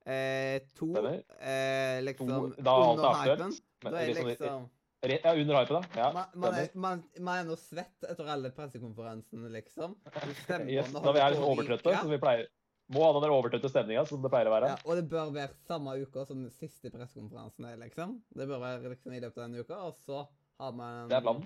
Eh, 0.10 0.64
to 0.80 0.88
eh, 0.96 2.00
liksom 2.02 2.30
To, 2.32 2.38
da 2.64 2.76
under 2.80 3.10
er 3.10 3.20
hypen. 3.28 3.52
Men, 3.84 3.92
Da 3.94 4.00
er 4.00 4.08
liksom- 4.08 4.30
liksom 4.30 4.70
Ja, 5.04 5.32
under 5.34 5.60
hypen, 5.60 5.76
da. 5.76 5.82
Ja, 5.96 6.12
man, 6.12 6.26
man, 6.36 6.54
er, 6.54 6.70
man, 6.74 7.04
man 7.20 7.38
er 7.40 7.44
nå 7.48 7.56
svett 7.56 8.04
etter 8.04 8.28
alle 8.28 8.50
pressekonferansene, 8.52 9.52
liksom. 9.52 9.96
Stemmer 10.44 10.72
Yes, 10.72 10.92
da 10.92 11.12
vi 11.12 11.20
er 11.20 11.36
litt 11.36 11.46
overtrøtte, 11.46 11.94
som 12.02 12.10
vi 12.10 12.18
pleier. 12.18 12.48
Må 12.90 13.06
ha 13.06 13.22
den 13.22 13.32
overtøtte 13.34 13.70
stemninga 13.70 14.02
som 14.10 14.22
det 14.24 14.32
pleier 14.34 14.50
å 14.50 14.54
være. 14.56 14.70
Ja, 14.72 14.78
og 14.86 14.98
det 14.98 15.06
bør 15.12 15.34
være 15.36 15.54
samme 15.68 15.94
uka 16.02 16.24
som 16.26 16.40
den 16.42 16.54
siste 16.56 16.90
pressekonferansen 16.94 17.68
er, 17.70 17.76
liksom. 17.84 18.16
Det 18.34 18.48
bør 18.50 18.64
være 18.64 18.94
liksom 18.96 19.14
i 19.14 19.20
løpet 19.22 19.44
av 19.44 19.50
den 19.50 19.62
uka, 19.62 19.82
og 19.86 19.98
så 20.06 20.24
har 20.60 20.78
man 20.78 21.12
Det 21.12 21.20
er 21.20 21.26
planen. 21.28 21.46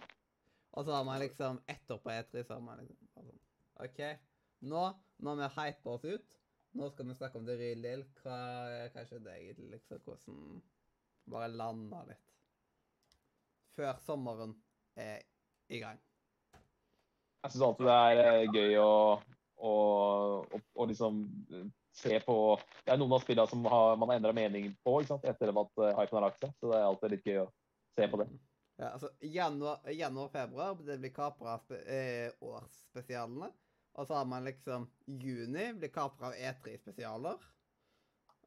Og 0.74 0.86
så 0.86 0.96
har 0.96 1.04
man 1.06 1.20
liksom 1.22 1.60
ett 1.70 1.92
år 1.92 2.00
på 2.02 2.14
E3, 2.14 2.46
så 2.48 2.56
har 2.56 2.64
man 2.64 2.80
liksom 2.80 3.10
sånn, 3.12 3.34
OK, 3.84 4.00
nå 4.72 4.86
når 5.24 5.42
vi 5.42 5.50
hyper 5.58 5.92
oss 5.92 6.08
ut, 6.08 6.38
nå 6.80 6.90
skal 6.90 7.08
vi 7.10 7.18
snakke 7.18 7.38
om 7.38 7.46
det 7.46 7.58
real 7.60 7.84
deal. 7.86 8.06
Hva, 8.24 8.38
hva 8.96 9.04
skjedde 9.08 9.36
egentlig, 9.36 9.70
liksom? 9.76 10.02
Hvordan 10.08 10.64
Bare 11.32 11.48
landa 11.48 12.02
litt. 12.08 12.32
Før 13.78 14.00
sommeren 14.04 14.58
er 15.00 15.22
i 15.72 15.80
gang. 15.80 16.02
Jeg 17.44 17.54
syns 17.54 17.64
alltid 17.68 17.88
det 17.88 17.96
er 17.96 18.20
eh, 18.24 18.56
gøy 18.56 18.76
å, 18.82 18.90
å, 19.58 19.74
og, 20.44 20.62
og 20.76 20.90
liksom 20.90 21.24
eh, 21.54 21.68
se 21.94 22.18
på 22.26 22.36
Det 22.86 22.94
er 22.94 23.00
noen 23.00 23.14
av 23.16 23.22
spillene 23.24 23.50
som 23.50 23.66
har, 23.70 23.98
man 24.02 24.10
har 24.10 24.20
endra 24.20 24.34
mening 24.36 24.72
på 24.86 25.00
ikke 25.02 25.14
sant? 25.14 25.28
etter 25.30 25.54
at 25.54 25.84
eh, 25.84 25.94
hypen 26.00 26.20
har 26.20 26.26
lagt 26.28 26.42
seg. 26.42 26.56
Så 26.60 26.72
det 26.72 26.80
er 26.80 26.88
alltid 26.88 27.16
litt 27.16 27.30
gøy 27.30 27.44
å 27.44 27.52
se 27.96 28.10
på 28.10 28.22
det. 28.24 28.30
Ja, 28.82 28.90
altså, 28.96 29.12
januar, 29.22 29.84
januar 29.94 30.80
det 30.82 30.98
blir 31.02 31.14
kapra 31.14 31.60
av 31.60 31.76
eh, 31.78 32.34
årsspesialene. 32.42 33.52
Og 33.94 34.08
så 34.10 34.18
har 34.18 34.26
man 34.26 34.48
liksom 34.48 34.88
juni, 35.06 35.68
blir 35.78 35.94
kapra 35.94 36.32
av 36.32 36.40
E3-spesialer. 36.40 37.46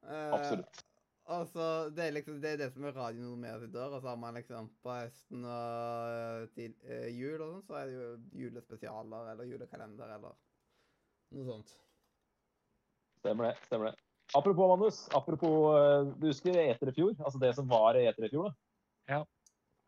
Eh, 0.03 0.33
Absolutt. 0.35 0.83
Og 1.27 1.47
så, 1.51 1.63
det 1.91 2.05
er 2.05 2.13
liksom 2.15 2.37
det, 2.39 2.53
er 2.53 2.59
det 2.61 2.67
som 2.71 2.85
er 2.87 2.93
med 3.35 3.55
oss 3.55 3.63
i 3.63 3.77
år. 3.77 3.95
Og 3.95 4.01
så 4.01 4.07
har 4.07 4.19
man 4.19 4.37
liksom 4.39 4.69
på 4.83 4.93
høsten 4.95 5.43
og 5.43 6.11
eh, 6.11 6.43
til, 6.55 6.75
eh, 6.87 7.09
jul 7.15 7.41
og 7.41 7.49
sånn, 7.49 7.65
så 7.67 7.79
er 7.79 7.87
det 7.87 7.97
jo 7.97 8.11
julespesialer 8.43 9.31
eller 9.33 9.49
julekalender 9.49 10.13
eller 10.15 10.37
noe 11.35 11.47
sånt. 11.47 11.73
Stemmer 13.21 13.49
det. 13.49 13.55
stemmer 13.67 13.91
det. 13.91 13.95
Apropos, 14.35 14.67
Manus. 14.67 15.07
Apropos, 15.15 15.55
eh, 15.77 16.11
du 16.19 16.27
husker 16.27 16.51
E3 16.51 16.91
i 16.91 16.95
fjor? 16.95 17.15
Altså 17.23 17.39
det 17.39 17.53
som 17.55 17.67
var 17.71 17.95
E3 17.95 18.27
i 18.27 18.31
fjor, 18.33 18.49
da? 18.49 19.13
Ja. 19.13 19.23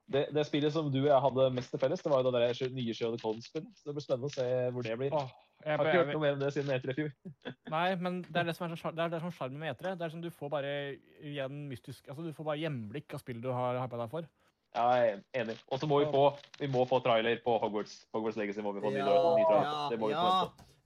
Det, 0.10 0.24
det 0.34 0.46
spillet 0.48 0.74
som 0.74 0.88
du 0.90 1.04
og 1.04 1.12
jeg 1.12 1.22
hadde 1.22 1.50
mest 1.54 1.70
til 1.70 1.82
felles, 1.82 2.02
det 2.02 2.10
var 2.10 2.24
jo 2.24 2.32
det 2.32 2.40
der 2.42 2.56
show 2.58 2.72
nye 2.74 2.94
Sherlock 2.98 3.22
Holmes-spillet. 3.28 3.70
Så 3.78 3.86
det 3.86 3.94
blir 3.94 4.06
spennende 4.06 4.32
å 4.32 4.34
se 4.34 4.48
hvor 4.74 4.88
det 4.88 4.96
blir. 4.98 5.14
Åh, 5.14 5.34
jeg, 5.60 5.76
Har 5.78 5.86
ikke 5.86 6.00
hørt 6.00 6.14
noe 6.16 6.24
mer 6.24 6.38
om 6.38 6.42
det 6.42 6.50
siden 6.56 6.72
E3 6.74 6.96
i 6.96 6.98
fjor. 6.98 7.12
Nei, 7.76 7.84
men 8.02 8.22
det 8.26 8.42
er 8.42 8.50
det 8.50 8.56
som 8.58 8.66
er 8.66 8.74
sjarmen 8.74 8.82
sånn, 8.82 8.98
med 8.98 9.06
er 9.06 9.14
det 9.14 9.20
som 9.22 9.30
er 9.30 9.60
med 9.62 9.74
etere. 9.76 9.94
Det 10.00 10.08
er 10.08 10.16
sånn 10.16 10.24
du 10.26 10.32
får 10.34 10.54
bare 10.56 10.74
igjen 11.20 11.60
mystisk 11.70 12.08
Altså, 12.10 12.26
du 12.26 12.34
får 12.34 12.48
bare 12.50 12.62
hjemblikk 12.64 13.14
av 13.14 13.22
spillet 13.22 13.46
du 13.46 13.52
har 13.54 13.78
hypa 13.84 14.02
deg 14.02 14.16
for. 14.16 14.32
Ja, 14.78 14.88
jeg 14.98 15.14
er 15.14 15.44
enig. 15.44 15.58
Og 15.70 15.82
så 15.82 15.90
må 15.90 16.00
vi 16.02 16.10
få, 16.14 16.24
vi 16.62 16.72
må 16.74 16.88
få 16.90 17.02
trailer 17.06 17.44
på 17.46 17.60
Hogwarts. 17.62 18.00
Hogwarts 18.16 18.38
Legacy 18.40 18.66
må 18.66 18.74
vi 18.74 18.82
få 18.86 18.96
ny, 18.96 19.04
Ja, 19.04 19.14
ny 19.38 19.46
trailer. 19.46 19.70
ja, 19.70 19.86
Det 19.94 20.02
må 20.02 20.10
vi 20.10 20.18
ja. 20.18 20.26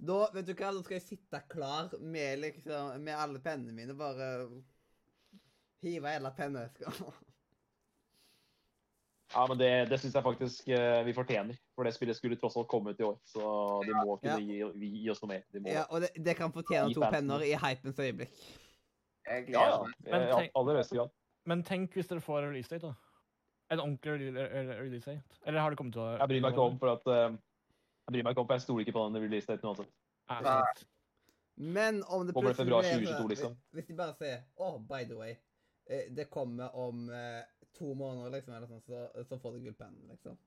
Da, 0.04 0.18
vet 0.36 0.48
du 0.50 0.54
hva, 0.54 0.72
da 0.76 0.82
skal 0.84 0.98
jeg 0.98 1.06
sitte 1.06 1.40
klar 1.52 1.94
med 2.04 2.42
liksom, 2.42 2.98
med 3.06 3.16
alle 3.16 3.40
pennene 3.40 3.72
mine, 3.78 3.94
bare 3.96 4.26
hive 5.84 6.12
hele 6.18 6.32
penneska. 6.36 6.92
Ja, 9.34 9.48
men 9.50 9.58
det, 9.58 9.70
det 9.90 9.98
syns 9.98 10.14
jeg 10.14 10.24
faktisk 10.28 10.68
eh, 10.70 11.00
vi 11.08 11.14
fortjener. 11.18 11.56
For 11.74 11.88
det 11.88 11.96
spillet 11.96 12.18
skulle 12.20 12.36
tross 12.38 12.54
alt 12.60 12.68
komme 12.70 12.92
ut 12.94 13.00
i 13.02 13.06
år. 13.08 13.16
Så 13.26 13.42
de 13.88 13.96
må 13.98 14.18
kunne 14.22 14.36
Ja. 14.36 14.44
gi, 14.44 14.60
vi, 14.78 14.90
gi 15.02 15.08
oss 15.10 15.24
noe 15.24 15.32
mer. 15.32 15.46
De 15.50 15.62
må. 15.64 15.72
Ja, 15.74 15.88
og 15.90 16.04
det, 16.04 16.12
det 16.22 16.36
kan 16.38 16.54
fortjene 16.54 16.94
to 16.94 17.02
penner 17.10 17.42
i 17.42 17.56
hypens 17.58 17.98
øyeblikk. 18.04 18.36
Jeg 19.26 19.48
ja, 19.48 19.48
gleder 19.48 19.72
ja. 19.72 19.80
meg. 19.88 19.96
I 20.06 20.12
Men 20.14 20.28
tenk- 20.36 20.54
aller 20.62 20.78
høyeste 20.78 21.00
grad. 21.00 21.16
Men 21.50 21.64
tenk 21.66 21.98
hvis 21.98 22.12
dere 22.12 22.22
får 22.22 22.46
release 22.46 22.70
date, 22.70 22.92
da. 22.92 22.94
En 23.74 23.82
ordentlig 23.88 24.30
re- 24.36 24.46
re- 24.54 24.78
release 24.84 25.10
date. 25.10 25.40
Eller 25.48 25.66
har 25.66 25.74
det 25.74 25.80
kommet 25.82 25.98
til 25.98 26.04
å 26.06 26.12
Jeg 26.20 26.30
bryr 26.36 26.46
meg 26.46 26.54
ikke 26.54 26.68
om, 26.70 26.78
for 26.84 26.94
at 26.94 27.10
eh, 27.16 27.38
Jeg 28.04 28.14
bryr 28.14 28.24
meg 28.28 28.34
ikke 28.36 28.42
om, 28.44 28.48
for 28.50 28.58
jeg 28.58 28.62
stoler 28.66 28.84
ikke 28.86 28.96
på 28.98 29.04
den 29.10 29.22
release-daten 29.24 29.70
uansett. 29.70 29.92
Nei. 30.30 30.42
sant. 30.44 30.86
Men 31.56 32.02
om 32.10 32.26
det 32.28 32.34
plutselig 32.36 32.56
februar 32.58 32.82
blir- 32.82 33.06
2022, 33.06 33.28
liksom? 33.30 33.58
Hvis 33.78 33.86
de 33.88 33.96
bare 34.00 34.16
sier 34.20 34.40
Oh, 34.58 34.80
by 34.80 35.04
the 35.06 35.16
way, 35.20 35.36
eh, 35.88 36.08
det 36.16 36.30
kommer 36.34 36.74
om 36.76 37.10
eh, 37.14 37.44
to 37.78 37.94
måneder, 37.94 38.32
liksom, 38.38 38.54
eller 38.58 38.68
sånn, 38.68 38.82
så, 38.88 39.24
så 39.30 39.38
får 39.40 39.54
du 39.54 39.60
gullpennen, 39.68 40.08
liksom. 40.10 40.38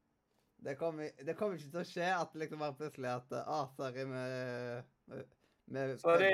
Det 0.66 0.74
kommer, 0.80 1.10
det 1.24 1.34
kommer 1.36 1.56
ikke 1.58 1.70
til 1.70 1.80
å 1.82 1.84
skje 1.84 2.06
at 2.16 2.34
liksom 2.40 2.58
bare 2.64 2.74
plutselig 2.78 3.10
at 3.12 3.32
eh, 3.32 3.48
Ah, 3.48 3.66
sorry, 3.76 4.04
med, 4.08 4.84
med, 5.06 5.24
med 5.66 5.98
Sorry. 6.00 6.30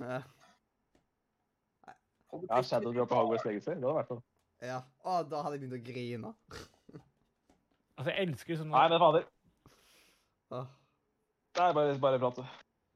Ja. 0.00 0.22
Ja, 2.48 2.62
Shadow 2.62 2.92
Drop 2.92 3.12
og 3.12 3.16
Hogwarts 3.22 3.44
Legacy. 3.48 3.70
Det 3.70 3.80
hadde 3.80 3.94
vært 4.02 4.10
noe. 4.12 4.22
ja. 4.66 4.80
Å, 5.04 5.22
da 5.30 5.42
hadde 5.46 5.56
jeg 5.56 5.62
begynt 5.64 5.78
å 5.78 5.84
grine. 5.86 6.32
Altså, 7.98 8.10
jeg 8.12 8.26
elsker 8.28 8.58
sånn 8.60 8.68
Nei, 8.74 8.84
men 8.92 9.00
fader. 9.02 9.24
Åh. 10.54 10.64
Nei, 11.58 11.68
bare, 11.74 11.98
bare 12.00 12.18
prat. 12.22 12.40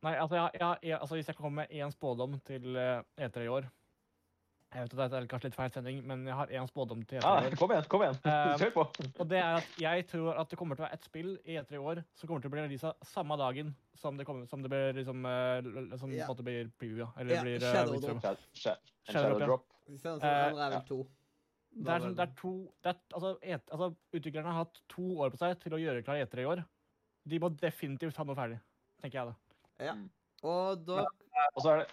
Nei, 0.03 0.17
altså, 0.19 0.37
jeg, 0.37 0.51
jeg, 0.61 0.77
jeg, 0.83 0.99
altså 0.99 1.15
hvis 1.15 1.29
jeg 1.31 1.37
kan 1.37 1.47
komme 1.47 1.63
med 1.63 1.79
én 1.79 1.93
spådom 1.95 2.35
til 2.47 2.75
uh, 2.77 3.03
E3 3.21 3.45
i 3.45 3.51
år 3.53 3.69
Jeg 4.73 4.83
vet 4.83 4.95
at 4.95 4.99
dette 4.99 5.19
er 5.19 5.29
kanskje 5.31 5.51
litt 5.51 5.57
feil 5.59 5.71
sending, 5.75 6.01
men 6.09 6.25
jeg 6.27 6.35
har 6.35 6.55
én 6.59 6.67
spådom 6.67 7.05
til 7.07 7.21
E3 7.21 7.29
i 7.29 7.51
år. 7.53 7.57
kom 7.61 7.75
igjen, 7.75 7.89
kom 7.93 8.05
igjen. 8.07 8.19
Eh, 8.33 8.55
Kjør 8.59 8.75
på. 8.79 8.87
Og 9.13 9.31
det 9.31 9.39
er 9.39 9.61
at 9.61 9.79
jeg 9.85 10.07
tror 10.11 10.41
at 10.43 10.51
det 10.51 10.59
kommer 10.59 10.79
til 10.79 10.85
å 10.85 10.89
være 10.89 10.99
ett 10.99 11.07
spill 11.07 11.33
i 11.45 11.59
E3 11.61 11.79
i 11.79 11.83
år 11.93 12.03
som 12.19 12.27
kommer 12.27 12.43
til 12.43 12.51
å 12.51 12.55
bli 12.57 12.65
releasa 12.65 12.95
samme 13.13 13.39
dagen 13.39 13.75
som 14.03 14.19
det, 14.19 14.27
kommer, 14.27 14.49
som 14.51 14.65
det 14.65 14.73
blir 14.73 14.99
liksom 14.99 15.27
eh, 15.29 15.97
Som 16.01 16.15
yeah. 16.15 16.35
blir 16.41 16.71
preview, 16.81 17.05
ja. 17.05 17.11
Eller 17.21 17.37
yeah. 17.37 17.47
blir 17.47 17.59
eh, 17.61 17.73
Shadow 17.77 18.01
frem. 18.01 18.23
Shadow, 18.23 18.47
Shadow, 18.53 18.95
en 19.07 19.15
Shadow 19.15 19.39
Drop, 19.39 19.49
drop. 19.49 19.69
Eh, 19.87 20.31
ja. 20.33 20.83
Det 21.73 21.89
er, 21.89 22.03
sånn, 22.03 22.17
det 22.17 22.25
er 22.27 22.33
to 22.37 22.53
det 22.85 22.91
er, 22.91 22.97
altså, 23.17 23.37
et, 23.41 23.63
altså, 23.73 23.95
Utviklerne 24.13 24.51
har 24.51 24.65
hatt 24.67 24.81
to 24.93 25.05
år 25.25 25.33
på 25.33 25.41
seg 25.41 25.61
til 25.63 25.77
å 25.77 25.81
gjøre 25.81 26.03
klar 26.05 26.21
E3 26.21 26.43
i 26.43 26.49
år. 26.57 26.65
De 27.29 27.39
må 27.43 27.53
definitivt 27.61 28.19
ha 28.19 28.27
noe 28.27 28.39
ferdig, 28.39 28.59
tenker 29.03 29.21
jeg 29.21 29.33
da. 29.33 29.95
Og 30.43 30.83
da 30.87 31.05
Og 31.53 31.63
så 31.63 31.75
er 31.75 31.85
det 31.85 31.91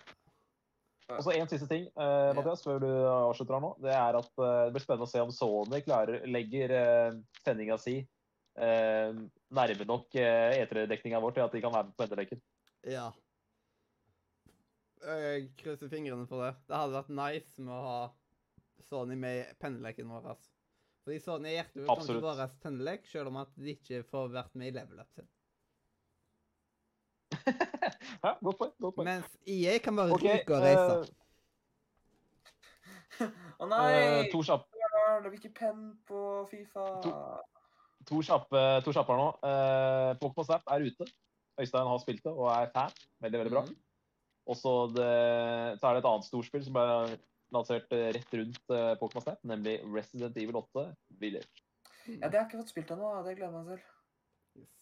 og 1.10 1.24
så 1.26 1.34
en 1.34 1.50
siste 1.50 1.66
ting, 1.70 1.88
uh, 1.98 2.30
Mathias, 2.38 2.62
før 2.62 2.84
du 2.84 2.90
avslutter 3.10 3.56
her 3.56 3.64
nå. 3.64 3.72
Det 3.82 3.94
er 3.96 4.18
at 4.20 4.30
uh, 4.38 4.68
det 4.68 4.76
blir 4.76 4.84
spennende 4.84 5.08
å 5.08 5.10
se 5.10 5.24
om 5.24 5.32
Sony 5.34 5.80
klarer, 5.82 6.22
legger 6.30 6.74
uh, 6.76 7.18
sendinga 7.42 7.80
si 7.82 7.96
uh, 8.62 9.18
nærme 9.58 9.88
nok 9.90 10.20
uh, 10.20 10.60
E3-dekninga 10.60 11.22
vår 11.24 11.34
til 11.34 11.46
at 11.48 11.58
de 11.58 11.64
kan 11.64 11.74
være 11.74 11.90
med 11.90 11.98
på 11.98 12.06
venteleken. 12.06 12.44
Ja. 12.94 13.08
Jeg 15.00 15.50
krysser 15.58 15.90
fingrene 15.90 16.28
for 16.30 16.46
det. 16.46 16.54
Det 16.70 16.78
hadde 16.78 16.98
vært 17.00 17.12
nice 17.24 17.66
med 17.66 17.74
å 17.74 17.82
ha 17.88 18.00
Sony 18.86 19.18
med 19.18 19.42
i 19.42 19.60
penneleken 19.62 20.14
vår. 20.14 20.30
altså. 20.36 20.54
Fordi 21.10 21.24
sånn 21.24 21.46
er 21.50 21.54
hjertet 21.56 21.80
velkommen 21.82 22.06
til 22.06 22.20
bare 22.22 22.46
vår 22.46 22.52
pennelek, 22.62 23.08
selv 23.10 23.32
om 23.32 23.38
at 23.42 23.54
de 23.58 23.72
ikke 23.72 24.04
får 24.12 24.28
vært 24.30 24.52
med 24.62 24.68
i 24.70 24.74
level 24.76 25.00
up 25.02 25.16
sin. 25.18 25.26
ja, 28.28 28.34
godt 28.46 28.60
poeng. 28.60 28.76
Godt 28.86 29.00
poeng. 29.00 29.08
Mens 29.08 29.32
EA 29.50 29.80
kan 29.82 29.98
bare 29.98 30.14
okay, 30.14 30.36
ryke 30.38 30.54
og 30.54 30.62
reise. 30.68 31.00
Å 33.26 33.26
eh, 33.26 33.72
nei! 33.72 34.30
to, 34.30 34.44
kjappe. 34.46 34.86
Det 34.86 35.32
blir 35.32 35.40
ikke 35.40 35.52
penn 35.58 35.82
på 36.06 36.22
Fifa. 36.52 36.86
To- 37.08 37.16
to 38.12 38.22
kjappe 38.30 38.62
to 38.86 38.94
kjappe 38.94 39.18
her 39.18 39.24
nå. 39.24 39.28
Eh, 39.50 40.12
Pokémon 40.22 40.46
Snap 40.46 40.70
er 40.76 40.86
ute. 40.92 41.10
Øystein 41.58 41.90
har 41.90 42.06
spilt 42.06 42.22
det 42.22 42.36
og 42.36 42.52
er 42.54 42.70
fan. 42.78 42.94
Veldig, 43.26 43.42
veldig 43.48 43.56
bra. 43.58 43.66
Mm. 43.66 43.82
Og 44.54 44.62
så 44.62 44.78
er 44.94 45.74
det 45.74 46.04
et 46.04 46.14
annet 46.14 46.30
storspill 46.30 46.70
som 46.70 46.78
ble 46.78 47.18
lansert 47.54 47.94
eh, 47.94 48.10
rett 48.16 48.34
rundt 48.34 48.74
eh, 48.74 48.92
Pokémon 49.00 49.24
Snap, 49.24 49.44
nemlig 49.48 49.80
Resident 49.96 50.38
Evil 50.38 50.56
8 50.62 50.86
Village. 51.22 51.66
Ja, 52.06 52.28
det 52.28 52.34
har 52.34 52.44
jeg 52.44 52.50
ikke 52.50 52.62
fått 52.64 52.74
spilt 52.74 52.92
ennå. 52.94 53.12
Det 53.26 53.36
gleder 53.38 53.54
jeg 53.54 53.56
meg 53.56 53.70
til. 53.70 53.86
Yes. 54.62 54.74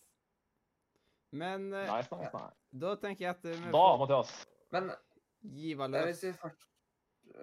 Men 1.35 1.69
nei, 1.73 1.85
nice, 1.89 2.19
nice. 2.21 2.43
da 2.83 2.95
tenker 3.03 3.27
jeg 3.27 3.35
at 3.35 3.47
eh, 3.47 3.61
vi 3.61 3.75
Da, 3.75 3.85
Mathias. 4.01 4.33
Men 4.75 4.91
giva 5.57 5.87
eh, 5.87 5.95
løs. 5.95 6.09
hvis 6.11 6.25
vi, 6.27 6.33
fortsatt, 6.41 6.67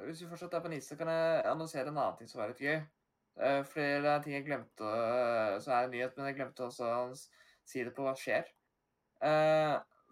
hvis 0.09 0.25
vi 0.25 0.31
fortsatt 0.33 0.59
er 0.59 0.67
på 0.67 0.75
Nise, 0.75 0.91
så 0.93 1.01
kan 1.01 1.13
jeg 1.13 1.41
annonsere 1.53 1.89
en 1.93 1.97
annen 1.99 2.21
ting 2.21 2.31
som 2.31 2.43
var 2.43 2.53
litt 2.53 2.63
gøy. 2.65 2.79
Fordi 3.35 3.65
Flere 3.67 3.95
det 3.99 4.11
er 4.13 4.21
ting 4.23 4.35
jeg 4.37 4.45
glemte, 4.47 4.91
så 5.59 5.73
er 5.75 5.81
det 5.81 5.87
en 5.89 5.91
nyhet, 5.97 6.13
men 6.15 6.29
jeg 6.29 6.37
glemte 6.37 6.69
også 6.69 6.87
å 6.87 6.99
si 7.67 7.83
det 7.83 7.91
på 7.97 8.05
hva 8.07 8.13
skjer. 8.15 8.47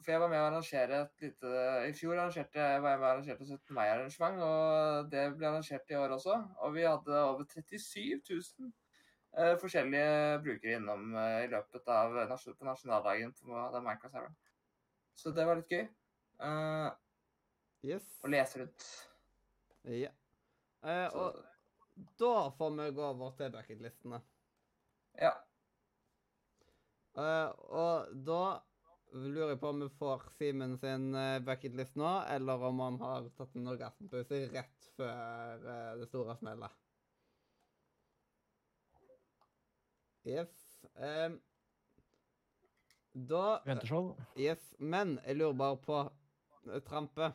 For 0.02 0.14
jeg 0.14 0.22
var 0.22 0.30
med 0.32 0.40
å 0.40 0.46
arrangere 0.50 1.00
et 1.04 1.24
lite 1.24 1.64
I 1.88 1.92
fjor 1.96 2.16
arrangerte 2.16 2.68
var 2.82 2.94
jeg 2.94 3.00
med 3.00 3.06
og 3.06 3.10
arrangerte 3.12 3.46
17. 3.48 3.74
mai-arrangement, 3.76 4.40
og 4.46 5.10
det 5.12 5.26
ble 5.36 5.50
arrangert 5.50 5.92
i 5.92 5.98
år 5.98 6.16
også. 6.18 6.38
Og 6.66 6.74
vi 6.76 6.86
hadde 6.86 7.20
over 7.28 7.46
37 7.46 8.22
000 8.30 8.72
uh, 9.38 9.54
forskjellige 9.62 10.40
brukere 10.46 10.80
innom 10.80 11.14
uh, 11.14 11.38
i 11.44 11.50
løpet 11.52 11.92
av 11.94 12.18
nasjon, 12.30 12.58
på 12.58 12.68
nasjonaldagen 12.68 13.36
på 13.38 13.68
den 13.76 13.86
Minecraft-serveren. 13.86 14.36
Så 15.22 15.32
det 15.36 15.46
var 15.46 15.60
litt 15.60 15.72
gøy. 15.72 15.86
Uh, 16.42 16.90
Yes. 17.82 18.04
å 18.22 18.30
lese 18.30 18.60
rundt. 18.60 18.84
Ja. 19.90 20.12
Eh, 20.86 21.14
og 21.18 21.40
da 22.18 22.34
får 22.54 22.76
vi 22.76 22.90
gå 22.94 23.06
over 23.08 23.32
til 23.38 23.50
bucketlistene. 23.54 24.20
ja. 25.18 25.32
Eh, 27.18 27.48
og 27.82 28.12
da 28.26 28.62
lurer 29.12 29.52
jeg 29.52 29.60
på 29.60 29.70
om 29.72 29.82
vi 29.84 29.88
får 29.98 30.22
Simen 30.38 30.76
sin 30.80 31.10
uh, 31.16 31.38
bucketlist 31.44 31.98
nå, 32.00 32.12
eller 32.32 32.64
om 32.68 32.80
han 32.84 32.98
har 33.02 33.28
tatt 33.36 33.56
en 33.58 33.72
orgasmepause 33.74 34.40
rett 34.52 34.88
før 34.96 35.66
eh, 35.72 35.90
det 36.00 36.08
store 36.08 36.36
smellet. 36.40 36.78
Yes. 40.28 40.52
Um, 40.94 41.40
da 43.12 43.60
Venteshow. 43.66 44.12
Yes, 44.38 44.74
men 44.78 45.18
jeg 45.26 45.40
lurer 45.40 45.56
bare 45.58 45.80
på 45.82 45.98
eh, 46.70 46.82
Trampe. 46.86 47.32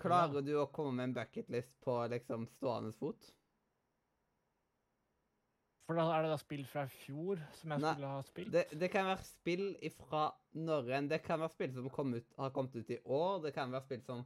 Klarer 0.00 0.44
du 0.44 0.54
å 0.58 0.68
komme 0.72 0.96
med 0.98 1.10
en 1.10 1.16
bucketlist 1.20 1.74
på 1.84 1.98
liksom 2.12 2.46
stående 2.56 2.94
fot? 2.96 3.32
For 5.86 5.98
da 5.98 6.04
er 6.14 6.24
det 6.24 6.30
da 6.30 6.38
spill 6.38 6.62
fra 6.70 6.84
i 6.86 6.92
fjor 6.92 7.40
som 7.58 7.72
jeg 7.74 7.82
Nei, 7.82 7.94
skulle 7.96 8.10
ha 8.12 8.20
spilt? 8.26 8.52
Det, 8.54 8.62
det 8.78 8.88
kan 8.92 9.08
være 9.08 9.26
spill 9.26 9.64
ifra 9.82 10.28
når 10.54 10.92
enn. 10.98 11.08
Det 11.10 11.18
kan 11.24 11.42
være 11.42 11.54
spill 11.56 11.72
som 11.74 11.88
kom 11.94 12.14
ut, 12.14 12.28
har 12.38 12.52
kommet 12.54 12.76
ut 12.78 12.92
i 12.94 13.00
år. 13.02 13.40
Det 13.46 13.54
kan 13.56 13.74
være 13.74 13.86
spill 13.88 14.04
som 14.06 14.22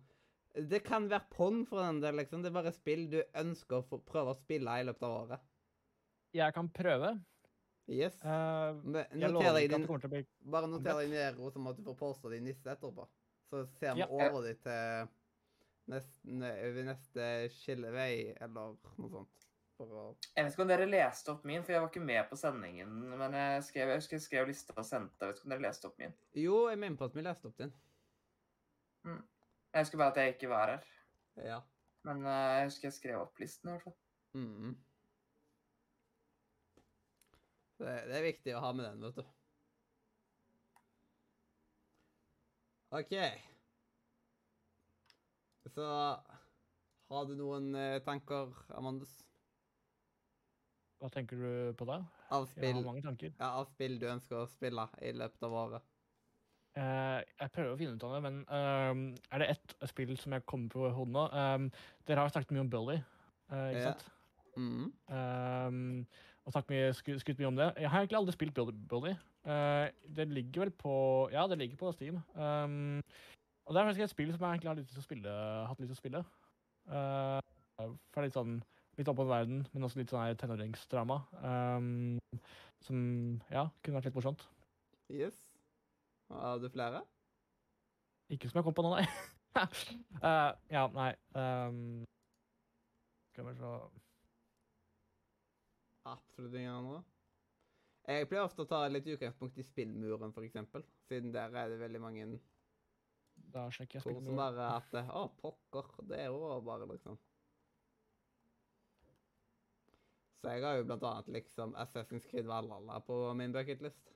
Det 0.57 0.83
kan 0.85 1.09
være 1.11 1.29
pong 1.33 1.63
for 1.69 1.81
den 1.81 2.03
del, 2.05 2.17
liksom. 2.21 2.45
Det 2.45 2.53
er 2.53 2.59
bare 2.59 2.75
spill 2.77 3.07
du 3.13 3.19
ønsker 3.41 3.81
å 3.81 3.87
få 3.89 4.01
prøve 4.05 4.35
å 4.35 4.39
spille 4.39 4.77
i 4.81 4.85
løpet 4.89 5.09
av 5.09 5.17
året. 5.23 5.49
Jeg 6.37 6.53
kan 6.57 6.69
prøve. 6.77 7.15
Yes. 7.87 8.17
Uh, 8.21 8.83
jeg 9.15 9.31
noter 9.31 9.61
din, 9.61 9.71
det 9.71 9.87
kommer 9.87 10.03
til 10.03 10.11
å 10.11 10.15
bli 10.17 10.23
bare 10.53 10.69
noter 10.69 10.99
deg 11.01 11.13
Nero 11.13 11.53
som 11.55 11.69
at 11.71 11.79
du 11.79 11.85
får 11.87 11.99
posta 12.01 12.33
din 12.33 12.49
nisse 12.49 12.69
etterpå. 12.73 13.07
Så 13.47 13.63
ser 13.79 13.95
vi 13.95 14.03
Ja. 14.03 14.09
over 14.11 14.43
dit 14.49 14.59
til 14.65 15.09
neste, 15.93 16.41
ved 16.75 16.85
neste 16.89 17.29
skillevei, 17.55 18.35
eller 18.43 18.75
noe 18.99 19.13
sånt. 19.13 19.46
Å 19.77 19.87
Jeg 20.33 20.45
vet 20.45 20.55
ikke 20.55 20.65
om 20.65 20.71
dere 20.71 20.87
leste 20.89 21.33
opp 21.35 21.43
min, 21.45 21.61
for 21.65 21.75
jeg 21.75 21.83
var 21.85 21.91
ikke 21.91 22.01
med 22.01 22.23
på 22.31 22.39
sendingen. 22.41 22.93
Men 23.11 23.35
jeg 23.37 23.65
skrev, 23.67 23.91
jeg 23.93 24.01
husker 24.01 24.17
jeg 24.17 24.25
skrev 24.25 24.49
lista 24.49 24.77
og 24.77 24.87
sendte. 24.89 25.19
Jeg 25.21 25.29
vet 25.29 25.41
ikke 25.41 25.49
om 25.49 25.53
dere 25.53 25.65
leste 25.67 25.91
opp 25.91 25.99
min. 26.01 26.15
Jo, 26.41 26.61
jeg 26.71 26.81
mener 26.81 26.97
på 26.97 27.09
at 27.11 27.17
vi 27.19 27.25
leste 27.27 27.51
opp 27.51 27.59
din. 27.61 27.75
Jeg 29.07 29.85
husker 29.85 30.01
bare 30.01 30.15
at 30.15 30.21
jeg 30.23 30.35
ikke 30.35 30.49
var 30.49 30.73
her. 30.73 30.87
Ja. 31.45 31.61
Men 32.09 32.25
uh, 32.25 32.33
jeg 32.57 32.71
husker 32.71 32.89
jeg 32.89 32.97
skrev 32.97 33.21
opp 33.21 33.43
listen 33.43 33.69
i 33.69 33.75
hvert 33.75 33.85
fall. 33.85 33.97
Mm. 34.37 34.73
det, 37.81 37.93
det 38.09 38.17
er 38.17 38.27
viktig 38.31 38.57
å 38.57 38.63
ha 38.65 38.73
med 38.77 38.89
den, 38.89 39.05
vet 39.05 39.21
du. 39.21 39.25
OK. 42.97 43.15
Så 45.77 45.87
har 47.11 47.27
du 47.29 47.35
noen 47.37 47.75
eh, 47.77 47.99
tanker, 48.07 48.55
Amandus? 48.79 49.13
Hva 51.01 51.11
tenker 51.13 51.37
du 51.37 51.75
på 51.77 51.85
da? 51.89 51.99
Av 52.33 52.47
Jeg 52.47 52.55
spill, 52.55 52.79
har 52.79 52.87
mange 52.87 53.03
tanker. 53.05 53.33
ja, 53.39 53.51
av 53.61 53.67
spill 53.69 53.99
du 54.01 54.07
ønsker 54.09 54.39
å 54.41 54.47
spille 54.49 54.87
i 55.05 55.13
løpet 55.13 55.43
av 55.45 55.57
året? 55.65 55.85
Uh, 56.77 57.21
jeg 57.41 57.53
prøver 57.55 57.73
å 57.73 57.79
finne 57.81 57.97
ut 57.97 58.05
av 58.05 58.15
det, 58.17 58.21
men 58.25 58.39
uh, 58.53 59.17
er 59.33 59.43
det 59.43 59.49
ett 59.55 59.75
spill 59.89 60.13
som 60.21 60.35
jeg 60.37 60.45
kommer 60.49 60.73
på 60.73 60.89
hodet 60.93 61.15
nå? 61.15 61.23
Ehm, 61.33 61.69
dere 62.09 62.21
har 62.25 62.33
snakket 62.33 62.53
mye 62.53 62.65
om 62.67 62.73
Bully, 62.73 62.97
uh, 63.53 63.69
ikke 63.73 63.81
Ja. 63.81 63.93
sant? 63.95 64.11
Mm. 64.57 64.91
Ehm, 65.13 66.07
og 66.47 66.53
snakket 66.53 66.73
mye, 66.73 66.91
sku- 66.97 67.17
skutt 67.21 67.41
mye 67.41 67.49
om 67.49 67.57
det. 67.61 67.71
Jeg 67.81 67.91
har 67.93 68.01
egentlig 68.05 68.19
aldri 68.21 68.33
spilt 68.37 68.61
Bully. 68.89 69.13
Eh, 69.47 69.89
det 70.17 70.29
ligger 70.33 70.65
vel 70.65 70.71
på 70.81 70.95
Ja, 71.33 71.47
det 71.51 71.59
ligger 71.59 71.77
på 71.81 71.93
Steam. 71.93 72.21
Um, 72.35 73.03
og 73.67 73.75
det 73.75 73.81
er 73.83 73.89
faktisk 73.91 74.05
et 74.07 74.11
spill 74.15 74.31
som 74.33 74.41
jeg 74.47 74.55
egentlig 74.57 74.71
har 74.71 74.79
lyst 74.79 74.93
til 74.95 75.03
å 75.03 75.05
spille, 75.05 75.35
hatt 75.69 75.81
lyst 75.83 75.91
til 75.93 75.99
å 75.99 76.03
spille. 76.05 76.23
For 78.15 78.23
litt 78.25 78.37
sånn 78.37 78.57
litt 78.97 79.09
åpen 79.13 79.29
verden, 79.29 79.65
men 79.73 79.87
også 79.87 80.01
litt 80.01 80.13
sånn 80.13 80.25
her 80.25 80.39
tenåringsdrama. 80.41 81.19
Um, 81.43 82.19
som 82.87 82.99
ja, 83.53 83.67
kunne 83.83 83.99
vært 83.99 84.11
litt 84.11 84.19
morsomt. 84.19 84.47
Yes. 85.13 85.37
Har 86.33 86.59
du 86.63 86.69
flere? 86.73 87.03
Ikke 88.33 88.51
som 88.51 88.59
jeg 88.59 88.67
kom 88.67 88.75
på 88.75 88.85
nå, 88.87 88.97
nei. 88.97 89.05
uh, 89.57 90.51
ja, 90.75 90.83
nei 90.93 91.13
um, 91.39 92.03
Skal 93.31 93.47
vi 93.47 93.55
se 93.57 93.71
Absolutt 96.07 96.55
ingen 96.55 96.75
andre. 96.75 96.99
Jeg 98.07 98.29
pleier 98.31 98.47
ofte 98.47 98.63
å 98.63 98.69
ta 98.71 98.85
litt 98.87 99.07
utgangspunkt 99.11 99.57
i 99.59 99.65
spillmuren, 99.67 100.35
eksempel. 100.47 100.85
Siden 101.09 101.33
der 101.35 101.55
er 101.59 101.73
det 101.73 101.81
veldig 101.81 102.03
mange 102.03 102.27
Da 103.55 103.65
sjekker 103.75 103.99
jeg 103.99 104.05
spillmuren. 104.05 104.29
som 104.29 104.39
bare 104.39 104.69
at 104.77 104.95
Å, 105.11 105.25
pokker. 105.41 105.91
Det 106.07 106.21
er 106.21 106.31
jo 106.31 106.61
bare 106.67 106.87
liksom 106.93 107.19
Så 110.47 110.53
jeg 110.55 110.63
har 110.63 110.77
jo 110.79 110.85
blant 110.87 111.03
annet 111.03 111.29
liksom 111.35 111.73
Assassin's 111.75 112.29
Creed 112.31 112.47
Valhalla 112.47 113.01
på 113.03 113.17
min 113.35 113.51
bucketlist. 113.51 114.13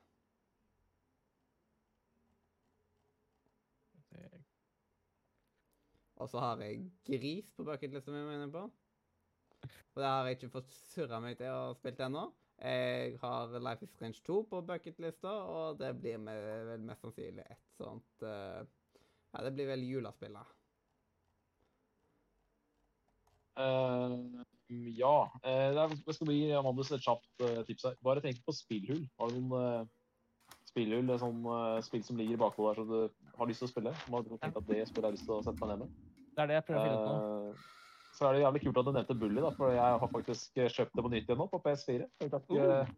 Og 6.20 6.31
så 6.31 6.39
har 6.39 6.62
jeg 6.62 6.85
Gris 7.09 7.48
på 7.57 7.66
bucketlista 7.66 8.15
mi, 8.15 8.20
mener 8.28 8.44
jeg 8.44 8.52
på. 8.55 8.62
Og 9.97 9.98
det 10.05 10.07
har 10.07 10.28
jeg 10.28 10.39
ikke 10.39 10.52
fått 10.52 10.70
surra 10.93 11.19
meg 11.24 11.35
til 11.40 11.51
å 11.51 11.74
spille 11.74 12.07
ennå. 12.07 12.23
Jeg 12.62 13.19
har 13.24 13.59
Life 13.66 13.89
is 13.89 13.97
Strange 13.97 14.23
2 14.31 14.39
på 14.52 14.62
bucketlista, 14.70 15.35
og 15.51 15.82
det 15.82 15.90
blir 15.98 16.23
med, 16.23 16.47
vel 16.70 16.86
mest 16.86 17.02
sannsynlig 17.09 17.48
et 17.57 17.74
sånt 17.74 18.23
uh, 18.23 18.62
Ja, 19.32 19.43
det 19.48 19.55
blir 19.59 19.73
vel 19.73 19.82
julespillet. 19.89 20.55
Eh, 23.59 24.51
ja. 24.97 25.15
eh, 25.43 25.71
det 25.75 25.83
er- 25.85 25.97
det 26.07 26.15
skal 26.15 26.31
gi 26.33 26.53
Amandus 26.57 26.93
et 26.93 27.03
kjapt 27.05 27.45
eh, 27.47 27.63
tips 27.69 27.85
her. 27.89 27.97
Bare 28.07 28.21
tenk 28.25 28.39
på 28.47 28.55
spillhull. 28.55 29.03
Har 29.19 29.29
du 29.33 29.41
noen 29.41 29.83
uh, 29.83 29.87
spillhull, 30.71 31.07
det 31.09 31.17
er 31.17 31.23
sånn 31.25 31.43
eh, 31.51 31.81
spill 31.83 32.05
som 32.07 32.17
ligger 32.21 32.37
i 32.39 32.41
bakhodet 32.41 32.77
der 32.77 32.81
som 32.81 32.89
du 32.91 33.37
har 33.41 33.51
lyst 33.51 33.65
til 33.65 33.69
å 33.69 33.73
spille? 33.73 33.95
Som 34.05 34.15
har 34.15 34.29
tenkt 34.39 34.61
at 34.63 34.69
det 34.71 34.85
spillet 34.89 35.09
har 35.11 35.17
lyst 35.17 35.27
til 35.27 35.35
å 35.39 35.43
sette 35.43 35.59
meg 35.65 35.73
ned 35.75 35.85
med? 35.85 35.95
Det 36.37 36.43
er 36.45 36.51
det 36.53 36.59
jeg 36.61 36.67
prøver 36.69 36.81
å 36.81 36.87
finne 36.87 37.01
ut 37.01 37.09
nå. 37.11 37.51
Eh, 37.51 37.67
så 38.11 38.27
er 38.27 38.35
det 38.37 38.43
jævlig 38.45 38.61
kult 38.65 38.79
at 38.81 38.87
du 38.87 38.93
nevnte 38.95 39.15
Bully, 39.19 39.41
da, 39.43 39.51
for 39.57 39.73
jeg 39.75 39.99
har 40.03 40.13
faktisk 40.13 40.59
eh, 40.63 40.71
kjøpt 40.71 40.95
det 40.95 41.05
på 41.07 41.11
nytt 41.13 41.29
igjen 41.31 41.39
nå, 41.41 41.49
på 41.51 41.61
PS4. 41.65 42.07
Jeg 42.07 42.31
tenkte 42.31 42.41
at, 42.43 42.55
eh, 42.85 42.95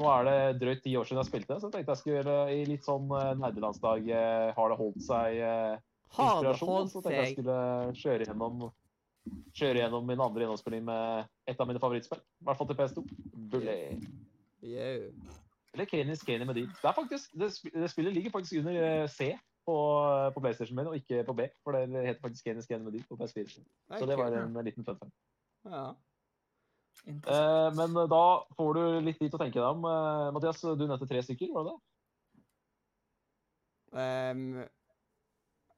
Nå 0.00 0.06
er 0.08 0.24
det 0.24 0.60
drøyt 0.62 0.78
ti 0.80 0.94
år 0.96 1.04
siden 1.04 1.18
jeg 1.20 1.28
spilte, 1.28 1.56
så 1.60 1.68
jeg 1.68 1.74
tenkte 1.74 1.92
jeg 1.92 2.00
skulle 2.00 2.20
gjøre 2.22 2.36
i 2.56 2.60
litt 2.64 2.86
sånn 2.86 3.10
nerdelandsdag 3.36 4.06
eh, 4.08 4.46
Har 4.56 4.72
det 4.72 4.78
holdt 4.80 5.02
seg 5.04 5.36
eh, 5.44 5.74
Har 6.16 6.38
det 6.40 6.54
inspirasjon? 6.54 6.88
Så 6.88 7.02
tenkte 7.04 7.18
jeg 7.18 7.34
skulle 7.34 7.56
kjøre 8.00 8.28
gjennom 8.30 8.62
Kjøre 9.54 9.82
gjennom 9.82 10.06
min 10.08 10.20
andre 10.22 10.46
gjennomspilling 10.46 10.84
med 10.86 11.28
et 11.50 11.60
av 11.60 11.68
mine 11.68 11.82
favorittspill. 11.82 12.20
I 12.40 12.48
hvert 12.48 12.58
fall 12.58 12.70
til 12.70 12.78
PS2. 12.78 13.04
Bullet. 13.52 14.08
Yeah. 14.64 15.04
Yeah. 15.04 15.38
Eller 15.74 15.86
Kenis 15.86 16.24
Kenny 16.26 16.44
med 16.48 16.56
de. 16.58 16.66
Det, 16.66 16.84
er 16.88 16.96
faktisk, 16.96 17.32
det, 17.38 17.50
sp- 17.54 17.72
det 17.74 17.90
spillet 17.92 18.14
ligger 18.16 18.32
faktisk 18.34 18.58
under 18.58 18.78
eh, 18.82 19.08
C 19.08 19.30
på, 19.68 19.76
på 20.34 20.42
PlayStation 20.42 20.76
min, 20.76 20.88
og 20.90 20.96
ikke 20.98 21.22
på 21.28 21.36
B. 21.38 21.46
For 21.64 21.76
det 21.76 22.06
heter 22.06 22.22
faktisk 22.24 22.48
Kenis 22.48 22.66
Kenny 22.66 22.84
med 22.88 22.96
de 22.96 23.04
på 23.08 23.18
PS4. 23.20 23.60
Så 23.98 24.08
det 24.08 24.18
var 24.18 24.34
en 24.40 24.64
liten 24.64 24.84
fun 24.84 24.98
fact. 24.98 25.14
Ja. 25.68 25.84
Eh, 27.06 27.68
men 27.76 27.96
eh, 27.96 28.10
da 28.10 28.24
får 28.56 28.74
du 28.74 28.82
litt 29.06 29.20
tid 29.20 29.30
til 29.30 29.38
å 29.38 29.42
tenke 29.44 29.60
deg 29.60 29.68
om. 29.68 29.86
Eh, 29.86 30.26
Mathias, 30.34 30.64
du 30.64 30.84
nevnte 30.86 31.08
tre 31.10 31.22
stykker, 31.24 31.52
var 31.54 31.68
det 31.68 31.76
det? 31.76 31.86
Um, 33.90 34.60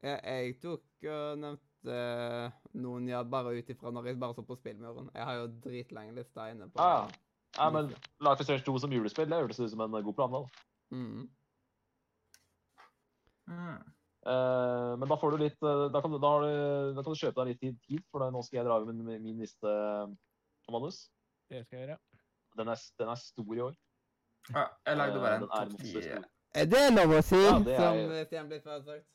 ja, 0.04 0.16
jeg 0.18 0.58
tok 0.60 1.06
og 1.08 1.38
nevnte 1.40 2.00
noen 2.74 3.08
ja, 3.08 3.22
bare 3.22 3.52
ut 3.58 3.68
ifra 3.70 3.90
når 3.92 4.06
jeg 4.06 4.18
bare 4.20 4.34
så 4.34 4.42
på 4.46 4.56
spillmuren. 4.56 5.10
Jeg 5.14 5.24
har 5.28 5.34
jo 5.42 5.46
dritlang 5.64 6.14
liste 6.16 6.46
inne 6.50 6.68
på 6.72 6.80
Ah, 6.80 7.08
ja. 7.08 7.08
Nei, 7.58 7.70
men 7.74 7.88
Life 8.24 8.40
is 8.40 8.46
Strange 8.46 8.64
2 8.64 8.78
som 8.80 8.92
julespill, 8.92 9.28
det 9.28 9.36
hørtes 9.42 9.60
ut 9.60 9.70
som 9.70 9.80
en 9.84 10.02
god 10.02 10.14
plan. 10.16 10.32
da. 10.32 10.42
Mhm. 10.96 11.28
Mm. 13.48 13.78
Uh, 14.26 14.94
men 15.00 15.08
da 15.10 15.16
får 15.18 15.32
du 15.34 15.40
litt 15.42 15.64
eh, 15.66 15.88
Da 15.90 15.98
kan 16.00 16.12
du, 16.14 16.18
da 16.22 16.28
har 16.30 16.44
du, 16.46 16.92
da 16.94 17.02
kan 17.02 17.10
du 17.12 17.18
kjøpe 17.18 17.42
deg 17.42 17.48
litt 17.50 17.60
tid, 17.64 17.78
tid, 17.88 18.02
for 18.12 18.22
da, 18.22 18.28
nå 18.30 18.42
skal 18.46 18.60
jeg 18.60 18.66
dra 18.68 18.76
over 18.78 18.92
min, 18.94 19.02
min 19.24 19.40
liste, 19.42 19.72
Manus. 20.70 21.08
Det 21.50 21.64
skal 21.66 21.78
jeg 21.80 21.88
gjøre. 21.88 21.96
Den 22.56 22.68
er, 22.70 22.84
den 23.02 23.10
er 23.10 23.18
stor 23.18 23.56
i 23.58 23.64
år. 23.64 23.74
Ja, 24.52 24.62
jeg 24.86 24.96
lagde 25.00 25.18
bare 25.24 25.34
en 25.40 25.42
Eh, 25.42 25.48
topp 25.48 25.74
ti. 25.74 25.90
monsterstor. 25.90 26.28
Er 26.54 26.68
det 26.70 26.82
lov 26.94 27.14
å 27.16 27.22
si, 27.24 27.40
Ja, 27.42 27.58
det 27.66 27.74
er- 27.74 27.82
som 27.82 28.12
eh, 28.14 28.24
Stian 28.28 28.48
Blipp 28.48 28.66
har 28.70 28.80
sagt? 28.86 29.06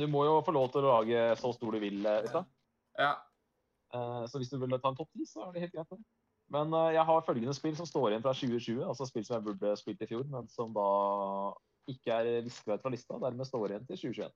Du 0.00 0.06
må 0.08 0.24
jo 0.24 0.38
få 0.46 0.54
lov 0.56 0.70
til 0.72 0.86
å 0.86 0.94
lage 0.96 1.24
så 1.40 1.52
stor 1.52 1.76
du 1.76 1.82
vil, 1.82 2.00
eh, 2.06 2.22
Øystein. 2.24 2.48
Ja. 2.98 3.12
Eh, 3.94 4.24
Så 4.30 4.40
hvis 4.40 4.50
du 4.50 4.58
vil 4.58 4.78
ta 4.78 4.88
en 4.88 4.96
topp 4.96 5.10
10, 5.16 5.26
så 5.28 5.46
er 5.46 5.52
det 5.52 5.64
helt 5.66 5.74
greit. 5.76 5.90
det. 5.90 6.00
Men 6.50 6.72
eh, 6.74 6.92
jeg 6.96 7.04
har 7.06 7.26
følgende 7.26 7.54
spill 7.54 7.76
som 7.78 7.86
står 7.86 8.10
igjen 8.10 8.22
fra 8.24 8.32
2020, 8.34 8.82
altså 8.82 9.06
spill 9.06 9.24
som 9.26 9.36
jeg 9.36 9.46
burde 9.48 9.76
spilt 9.78 10.02
i 10.02 10.08
fjor, 10.10 10.24
men 10.30 10.48
som 10.50 10.72
da 10.74 10.86
ikke 11.90 12.14
er 12.14 12.42
visket 12.46 12.74
ut 12.74 12.82
fra 12.82 12.90
lista, 12.90 13.18
dermed 13.22 13.46
står 13.46 13.68
igjen 13.70 13.86
til 13.86 14.00
2021. 14.10 14.32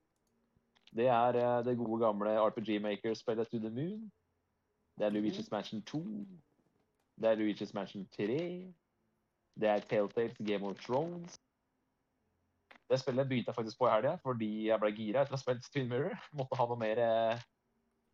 Det 0.95 1.07
er 1.11 1.39
eh, 1.41 1.63
det 1.65 1.77
gode 1.77 1.99
gamle 2.05 2.37
RPG 2.39 2.79
Maker-spillet 2.83 3.49
To 3.51 3.59
The 3.59 3.71
Moon. 3.73 4.11
Det 4.97 5.07
er 5.07 5.11
Luigi's 5.11 5.51
Mansion 5.51 5.81
2. 5.81 5.99
Det 7.19 7.29
er 7.31 7.35
Luigi's 7.35 7.73
Mansion 7.75 8.05
3. 8.15 8.73
Det 9.59 9.69
er 9.71 9.83
Telltales 9.89 10.37
Game 10.37 10.67
of 10.67 10.79
Thrones. 10.79 11.39
Det 12.89 12.99
spillet 13.01 13.27
begynte 13.27 13.49
jeg 13.49 13.57
faktisk 13.57 13.79
på 13.79 13.87
i 13.89 13.93
helga 13.95 14.13
fordi 14.21 14.49
jeg 14.67 14.79
ble 14.81 14.91
gira 14.93 15.23
etter 15.23 15.33
å 15.33 15.37
ha 15.39 15.41
spilt 15.41 15.65
Twin 15.73 15.89
Mirror. 15.89 16.13
Måtte 16.37 16.59
ha 16.59 16.67
noe 16.69 16.77
mer 16.81 17.01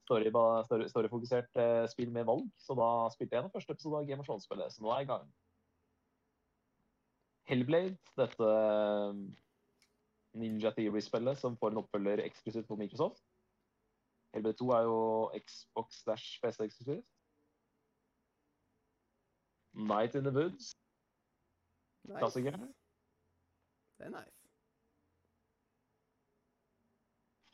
storyfokusert 0.07 1.51
story- 1.51 1.63
eh, 1.63 1.87
spill 1.91 2.11
med 2.11 2.25
valg, 2.27 2.47
så 2.59 2.75
da 2.75 2.87
spilte 3.13 3.37
jeg 3.37 3.45
den 3.45 3.53
første 3.53 3.75
episode 3.75 3.99
av 3.99 4.07
Game 4.09 4.23
of 4.23 4.27
Thrones-spillet, 4.27 4.73
så 4.73 4.83
nå 4.83 4.91
er 4.91 5.01
jeg 5.01 5.07
i 5.07 5.11
gang. 5.11 5.29
Hellblade, 7.51 7.97
dette 8.19 8.47
eh, 8.47 9.21
Ninja 10.41 10.71
Theory-spillet 10.75 11.39
som 11.39 11.55
får 11.59 11.71
en 11.73 11.81
oppfølger 11.83 12.23
eksklusivt 12.25 12.67
på 12.67 12.79
Microsoft. 12.79 13.23
Hellblade 14.35 14.59
2 14.59 14.69
er 14.75 14.83
jo 14.87 14.99
Xbox 15.45 16.03
dash 16.07 16.37
PC 16.43 16.63
eksklusivt. 16.67 17.07
Night 19.73 20.15
in 20.15 20.23
the 20.27 20.31
Woods, 20.35 20.73
Nice. 22.03 22.19
klassiker. 22.19 22.57
Det 23.99 24.07
er 24.07 24.15
nice. 24.17 24.40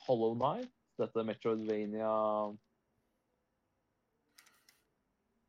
Hollow 0.07 0.33
Knight, 0.35 0.71
dette 0.97 1.23
Metroidvania 1.23 2.11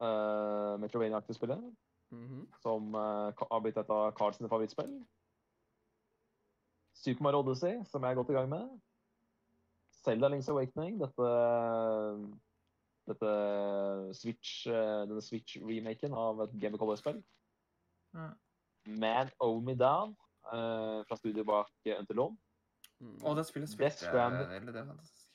uh, 0.03 0.75
Metroidvania-aktige 0.81 1.39
spillet. 1.39 1.63
Mhm. 2.11 2.49
som 2.63 2.95
uh, 2.95 3.33
har 3.51 3.61
blitt 3.61 3.77
et 3.77 3.91
av 3.91 4.13
Carl 4.17 4.33
sine 4.33 4.49
favorittspill. 4.49 4.93
Super 6.97 7.23
Mario 7.23 7.43
Odyssey, 7.43 7.85
som 7.85 8.03
jeg 8.03 8.11
er 8.11 8.19
godt 8.19 8.31
i 8.33 8.37
gang 8.39 8.49
med. 8.49 8.69
Zelda 10.05 10.29
Links 10.29 10.49
Awakening, 10.49 10.99
dette, 11.01 11.29
dette 13.07 13.31
Switch, 14.17 14.67
eh, 14.67 15.05
denne 15.07 15.23
Switch-remaken 15.23 16.15
av 16.15 16.43
et 16.43 16.57
Game 16.61 16.75
of 16.75 16.81
Color-spill. 16.81 17.21
Mm. 18.17 18.35
Man 18.99 19.31
Owe 19.45 19.63
Me 19.63 19.75
Down, 19.79 20.17
uh, 20.53 21.05
fra 21.07 21.17
studioet 21.17 21.47
bak 21.47 21.71
Until. 21.99 22.25
Og 23.01 23.37
det 23.39 23.47
spillet 23.47 23.71
spilte 23.71 24.09
jeg. 24.11 24.47
Eller 24.59 24.73
det 24.75 24.83
er 24.83 24.87
fantastisk. 24.87 25.27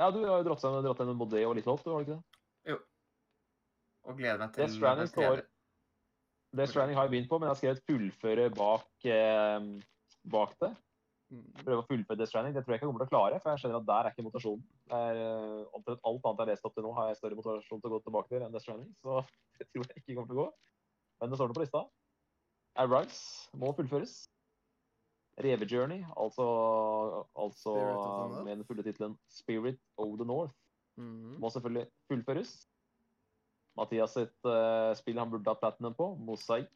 Ja, 0.00 0.10
du 0.10 0.24
har 0.24 0.40
jo 0.40 0.46
dratt, 0.48 0.62
dratt 0.62 1.02
gjennom 1.02 1.20
både 1.20 1.38
det 1.38 1.44
og 1.46 1.54
litt 1.58 1.68
låt, 1.70 1.84
har 1.86 2.02
du 2.02 2.06
ikke 2.08 2.16
det? 2.16 2.40
Jo. 2.72 2.78
og 4.08 4.16
gleder 4.18 4.40
meg 4.40 4.54
til 4.54 4.64
Death 4.64 4.74
Stranding 4.74 5.10
står 5.12 5.44
Death 6.54 6.72
Stranding 6.72 6.98
har 6.98 7.06
jeg 7.06 7.12
begynt 7.12 7.30
på, 7.30 7.38
men 7.38 7.46
jeg 7.46 7.54
har 7.54 7.60
skrevet 7.60 7.84
'fullføre' 7.86 8.50
bak, 8.54 9.06
eh, 9.10 9.68
bak 10.30 10.52
det. 10.62 10.70
Mm. 11.32 11.46
Prøve 11.64 11.82
å 11.82 11.86
fullføre 11.88 12.18
Death 12.18 12.30
Stranding. 12.30 12.54
Det 12.54 12.62
tror 12.64 12.74
jeg 12.74 12.78
ikke 12.78 12.86
jeg 12.86 12.92
kommer 12.92 13.04
til 13.04 13.10
å 13.10 13.14
klare, 13.14 13.40
for 13.42 13.50
jeg 13.50 13.62
skjønner 13.62 13.80
at 13.80 13.88
der 13.88 14.02
er 14.06 14.10
ikke 14.12 14.26
motivasjonen. 14.26 14.64
Er, 14.98 15.14
eh, 15.24 15.64
omtrent 15.74 16.04
alt 16.04 16.26
annet 16.26 16.38
jeg 16.38 16.46
har 16.46 16.52
lest 16.52 16.66
opp 16.68 16.74
til 16.74 16.84
nå, 16.86 16.92
har 16.94 17.08
jeg 17.08 17.16
større 17.18 17.38
motivasjon 17.38 17.80
til 17.80 17.90
å 17.90 17.94
gå 17.94 18.00
tilbake 18.04 18.28
til 18.28 18.42
enn 18.42 18.54
Death 18.54 18.66
Stranding. 18.66 18.92
Så 19.02 19.10
det 19.58 19.66
tror 19.70 19.86
jeg 19.88 19.96
ikke 20.02 20.14
kommer 20.14 20.30
til 20.30 20.38
å 20.38 20.42
gå. 20.42 20.48
Men 21.20 21.30
det 21.30 21.38
står 21.38 21.48
nå 21.48 21.54
på 21.58 21.64
lista. 21.64 21.82
Arrives 22.76 23.18
må 23.54 23.74
fullføres. 23.74 24.14
Reve 25.42 25.66
Journey, 25.66 26.04
altså, 26.16 26.44
altså 27.34 27.72
med 28.44 28.52
den 28.56 28.66
fulle 28.68 28.84
tittelen 28.86 29.16
Spirit 29.28 29.80
of 29.98 30.18
the 30.18 30.26
North, 30.28 30.54
Mm. 30.96 31.38
må 31.42 31.50
selvfølgelig 31.50 31.88
fullføres. 32.10 32.52
Mathias 33.74 34.14
sitt 34.14 34.46
uh, 34.46 34.92
spill 34.94 35.18
han 35.18 35.30
burde 35.32 35.50
ha 35.50 35.58
platinum 35.58 35.94
på, 35.98 36.12
Mosaic, 36.22 36.68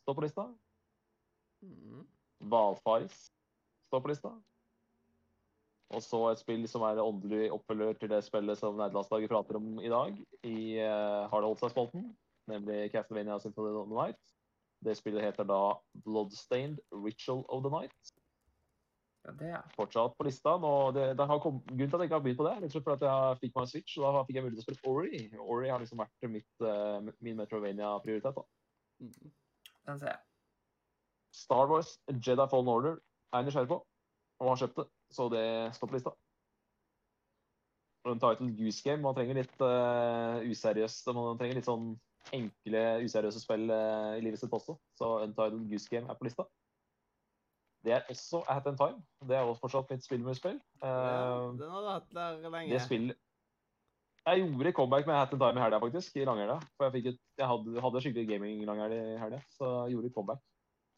står 0.00 0.16
på 0.16 0.24
lista. 0.24 0.46
Mm. 1.60 2.06
Valfaris 2.52 3.26
står 3.90 4.00
på 4.00 4.12
lista. 4.12 4.32
Og 5.90 6.02
så 6.06 6.22
et 6.30 6.40
spill 6.40 6.64
som 6.70 6.86
er 6.86 7.02
åndelig 7.02 7.50
oppfølger 7.52 7.98
til 7.98 8.12
det 8.12 8.22
spillet 8.24 8.56
som 8.56 8.78
nederlandslaget 8.78 9.32
prater 9.32 9.58
om 9.58 9.72
i 9.82 9.90
dag, 9.92 10.16
i 10.46 10.58
uh, 10.80 11.28
Har 11.28 11.42
det 11.42 11.50
holdt 11.50 11.64
seg-spalten, 11.66 12.12
nemlig 12.48 12.88
Castlevania 12.94 13.38
Symphony 13.42 13.74
of 13.74 13.90
the 13.90 13.98
Night. 13.98 14.36
Det 14.84 14.96
spillet 14.96 15.24
heter 15.24 15.44
da 15.44 15.60
Bloodstained 16.06 16.80
Ritual 16.92 17.44
of 17.48 17.64
the 17.64 17.72
Night. 17.72 18.12
Ja, 19.26 19.32
det 19.36 19.50
er. 19.52 19.66
Fortsatt 19.76 20.14
på 20.16 20.24
lista. 20.24 20.54
Nå, 20.56 20.70
det, 20.96 21.10
det 21.18 21.26
har 21.28 21.42
kom, 21.44 21.58
grunnen 21.66 21.90
til 21.90 21.98
at 21.98 22.00
jeg 22.00 22.08
ikke 22.08 22.16
har 22.16 22.24
begynt 22.24 22.40
på 22.40 22.46
det, 22.46 22.54
er 22.56 22.72
fordi 22.86 22.96
at 22.96 23.04
jeg 23.08 23.40
fikk 23.42 23.52
meg 23.56 23.66
en 23.66 23.72
Switch, 23.74 23.98
og 24.00 24.16
da 24.16 24.22
fikk 24.24 24.38
jeg 24.38 24.46
mulighet 24.46 24.64
til 24.64 24.74
å 24.74 24.78
spille 24.78 24.94
Ori. 24.94 25.20
Ori 25.56 25.68
har 25.68 25.82
liksom 25.82 26.00
vært 26.00 26.30
mitt, 26.32 26.48
uh, 26.64 27.12
min 27.20 27.36
Metrovania-prioritet. 27.42 28.40
da. 28.40 28.46
Mm. 29.04 29.34
Den 29.90 30.00
ser 30.00 30.12
jeg. 30.14 30.22
Star 31.36 31.68
Wars 31.70 31.92
Jedi 32.08 32.48
Fallen 32.50 32.72
Order 32.72 32.96
er 32.96 33.42
jeg 33.42 33.50
nysgjerrig 33.50 33.70
på, 33.70 33.78
og 34.40 34.50
har 34.50 34.60
kjøpt 34.64 34.80
det, 34.80 34.88
så 35.14 35.28
det 35.32 35.46
står 35.76 35.90
på 35.90 35.98
lista. 35.98 36.16
Untitled 38.08 38.56
Goose 38.56 38.82
Game, 38.82 39.04
man 39.04 39.14
trenger 39.14 39.42
litt 39.42 39.60
uh, 39.60 40.40
useriøst, 40.48 41.12
man 41.12 41.36
trenger 41.38 41.60
litt 41.60 41.68
sånn 41.68 41.92
enkle, 42.36 42.82
useriøse 43.04 43.40
spill 43.42 43.70
eh, 43.74 44.18
i 44.18 44.24
livet 44.24 44.40
sitt 44.40 44.52
også, 44.52 44.76
så 44.98 45.14
Untitled 45.24 45.64
Goose 45.70 45.90
Game 45.90 46.10
er 46.10 46.18
på 46.18 46.28
lista. 46.28 46.46
Det 47.84 47.94
er 47.96 48.04
også 48.12 48.42
At 48.48 48.66
in 48.68 48.76
Time. 48.76 49.00
Det 49.28 49.36
er 49.36 49.40
også 49.48 49.60
fortsatt 49.64 49.90
mitt 49.90 50.04
spillmurspill. 50.04 50.60
Ja, 50.82 50.92
Uh, 51.40 51.56
den 51.56 51.70
har 51.70 51.80
du 51.80 51.88
hatt 51.88 52.14
der 52.14 52.50
lenge. 52.50 52.72
det 52.74 52.82
spill... 52.82 53.14
Jeg 54.26 54.42
gjorde 54.44 54.72
comeback 54.72 55.06
med 55.06 55.14
Hat 55.16 55.32
in 55.32 55.38
Time 55.40 55.56
i 55.56 55.62
helga, 55.62 55.78
faktisk. 55.80 56.16
I 56.16 56.26
langhelga. 56.28 56.58
For 56.76 56.90
jeg, 56.90 57.06
et, 57.14 57.20
jeg 57.38 57.46
hadde, 57.48 57.80
hadde 57.80 58.02
skikkelig 58.04 58.28
gaming-langhelg 58.28 58.92
i 58.92 59.16
helga, 59.18 59.40
så 59.56 59.70
jeg 59.88 59.96
gjorde 59.96 60.12
comeback. 60.14 60.42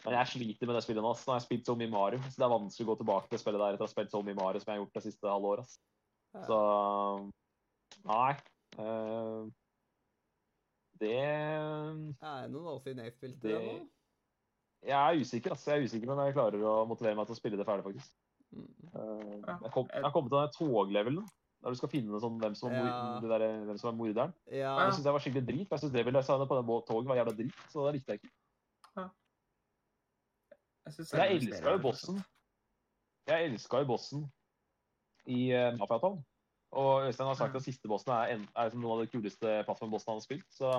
Men 0.05 0.16
jeg 0.19 0.32
sliter 0.32 0.66
med 0.66 0.74
det 0.74 0.82
spillet 0.82 1.05
nå. 1.05 1.12
ass. 1.15 1.23
Nå 1.27 1.32
har 1.32 1.39
jeg 1.39 1.47
spilt 1.47 1.69
så 1.70 1.77
mye 1.78 1.93
Mario, 1.93 2.19
så 2.27 2.35
det 2.35 2.47
er 2.49 2.55
vanskelig 2.57 2.86
å 2.86 2.90
gå 2.90 2.97
tilbake 3.05 3.31
til 3.31 3.43
spillet 3.44 3.62
der 3.62 3.77
etter 3.77 3.85
å 3.85 3.86
ha 3.86 3.93
spilt 3.94 4.11
så 4.11 4.23
mye 4.27 4.39
Mario 4.40 4.62
som 4.62 4.73
jeg 4.73 4.74
har 4.74 4.82
gjort 4.82 4.99
det 4.99 5.05
siste 5.07 5.31
halve 5.31 5.53
året. 5.55 5.77
Så 6.49 6.59
Nei. 8.09 8.32
eh, 8.82 9.40
det 11.02 11.12
Er 11.18 12.46
det 12.46 12.52
noen 12.54 12.70
år 12.72 12.80
siden 12.84 13.02
jeg 13.04 13.12
spilte 13.16 13.42
det. 13.42 13.58
Det- 13.58 13.82
nå. 13.82 13.88
Jeg 14.82 14.98
er 14.98 15.20
usikker, 15.20 15.50
altså. 15.54 15.70
Jeg 15.70 15.78
er 15.78 15.84
usikker 15.86 16.10
om 16.10 16.20
jeg 16.26 16.34
klarer 16.34 16.62
å 16.66 16.72
motivere 16.90 17.14
meg 17.18 17.26
til 17.28 17.36
å 17.36 17.38
spille 17.38 17.56
det 17.60 17.66
ferdig, 17.68 17.84
faktisk. 17.86 18.10
Mm. 18.52 18.66
Eh, 18.94 19.36
Ja. 19.46 19.58
jeg, 19.62 19.70
kom, 19.72 19.86
jeg 19.92 20.02
har 20.02 20.10
kommet 20.12 20.30
til 20.32 20.40
den 20.42 20.56
toglevelen, 20.58 21.28
der 21.62 21.70
du 21.70 21.76
skal 21.78 21.88
finne 21.92 22.18
sånn, 22.20 22.38
hvem, 22.42 22.54
som 22.58 22.72
Ja. 22.72 23.20
det 23.22 23.28
der, 23.30 23.44
hvem 23.64 23.78
som 23.78 23.92
er 23.92 23.98
morderen. 23.98 24.34
Ja, 24.50 24.74
Det 24.86 24.94
syns 24.96 25.04
det 25.06 25.12
var 25.14 25.20
skikkelig 25.22 25.46
drit. 25.46 25.68
for 25.68 25.76
Jeg 25.76 25.82
syns 25.84 25.94
level-designet 25.94 26.48
på 26.50 26.56
den 26.58 26.66
toget 26.90 27.06
var 27.08 27.16
jævla 27.20 27.36
drit, 27.38 27.54
så 27.70 27.86
det 27.86 27.94
likte 28.00 28.12
jeg 28.12 28.20
ikke. 28.20 28.30
Jeg, 30.84 30.92
synes 30.94 31.12
jeg 31.12 31.36
elska 31.38 31.70
jo 31.76 31.78
bossen. 31.78 32.16
Jeg 33.28 33.50
elska 33.52 33.78
jo 33.78 33.86
bossen 33.86 34.32
i 35.26 35.52
uh, 35.54 35.76
Mafiatown. 35.78 36.24
Og 36.73 37.07
Øystein 37.07 37.28
har 37.28 37.36
sagt 37.36 37.57
at 37.57 37.65
siste 37.65 37.89
bossen 37.90 38.15
er, 38.15 38.35
en, 38.36 38.44
er 38.57 38.74
noen 38.74 38.97
av 38.97 39.05
de 39.05 39.12
kuleste 39.12 39.59
plattformbossene 39.66 40.15
han 40.15 40.20
har 40.23 40.24
spilt. 40.24 40.49
Så 40.57 40.73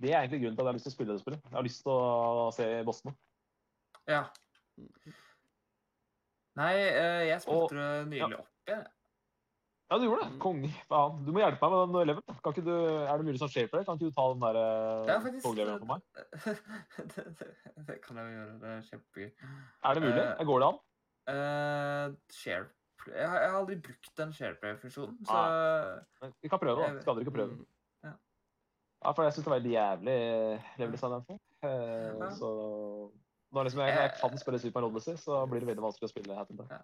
det 0.00 0.12
er 0.12 0.22
egentlig 0.22 0.42
grunnen 0.42 0.56
til 0.56 0.62
at 0.62 0.66
jeg 0.66 0.72
har 0.72 0.78
lyst 0.78 0.88
til 0.88 0.94
å 0.94 0.96
spille 0.96 1.16
det 1.16 1.22
spillet. 1.22 1.46
Jeg 1.50 1.58
har 1.58 1.66
lyst 1.66 1.82
til 1.84 1.92
å 1.92 2.50
se 2.56 2.68
bossene. 2.88 3.12
Ja. 4.08 4.22
Nei, 6.56 6.74
eh, 6.80 7.22
jeg 7.30 7.42
spilte 7.44 7.76
det 7.76 7.88
nylig 8.12 8.38
opp 8.38 8.70
igjen. 8.70 8.86
Ja, 9.86 9.98
du 10.00 10.04
gjorde 10.08 10.24
det. 10.24 10.32
Mm. 10.32 10.38
Konge. 10.42 10.70
Faen. 10.90 11.18
Du 11.22 11.28
må 11.30 11.42
hjelpe 11.44 11.62
meg 11.62 11.74
med 11.76 11.92
den 11.92 12.00
eleven. 12.00 12.38
Kan 12.42 12.54
ikke 12.54 12.64
du, 12.66 12.72
er 13.06 13.12
det 13.12 13.26
mulig 13.28 13.38
som 13.38 13.50
skjer 13.52 13.68
for 13.68 13.78
deg? 13.78 13.86
Kan 13.86 14.00
ikke 14.00 14.08
du 14.08 14.16
ta 14.16 14.24
den 14.32 14.42
der 14.42 14.58
er 14.58 15.12
uh, 15.12 15.20
faktisk 15.26 15.46
toglevelen 15.46 15.84
for 15.84 15.92
meg? 15.92 16.00
det, 17.12 17.26
det, 17.38 17.50
det 17.90 17.98
kan 18.02 18.18
jeg 18.18 18.26
jo 18.26 18.40
gjøre. 18.40 18.56
Det 18.64 18.72
er 18.72 18.80
kjempegøy. 18.88 19.28
Er 19.84 19.98
det 19.98 20.02
mulig? 20.08 20.24
Uh, 20.24 20.42
Går 20.50 20.64
det 20.64 20.70
an? 20.72 20.80
Uh, 21.26 22.16
share 22.34 22.66
jeg 23.06 23.28
har, 23.28 23.40
jeg 23.40 23.50
har 23.50 23.58
aldri 23.60 23.76
brukt 23.86 24.12
den 24.18 24.32
shareplay-funksjonen, 24.32 25.18
så 25.28 25.40
Men 26.22 26.34
Vi 26.42 26.48
kan 26.52 26.62
prøve, 26.62 26.82
da. 26.82 27.00
Skader 27.04 27.24
ikke 27.24 27.34
å 27.34 27.38
prøve. 27.38 27.56
Mm. 27.56 27.66
Ja, 29.04 29.12
for 29.12 29.22
jeg 29.26 29.34
syns 29.36 29.44
det 29.44 29.50
var 29.52 29.58
veldig 29.60 29.72
jævlig 29.74 30.18
hvert 30.80 31.00
fall. 31.00 31.40
Eh, 31.62 32.12
Ja. 32.20 32.30
Så 32.38 32.50
når 33.54 33.68
liksom 33.68 33.80
jeg, 33.84 33.96
jeg 33.96 34.12
kan 34.20 34.38
spille 34.40 34.58
Super 34.58 34.86
Odyssey, 34.88 35.16
så 35.20 35.42
blir 35.46 35.60
det 35.62 35.68
veldig 35.68 35.84
vanskelig 35.84 36.08
å 36.08 36.12
spille 36.14 36.36
Hat 36.38 36.50
in 36.50 36.58
Time. 36.62 36.80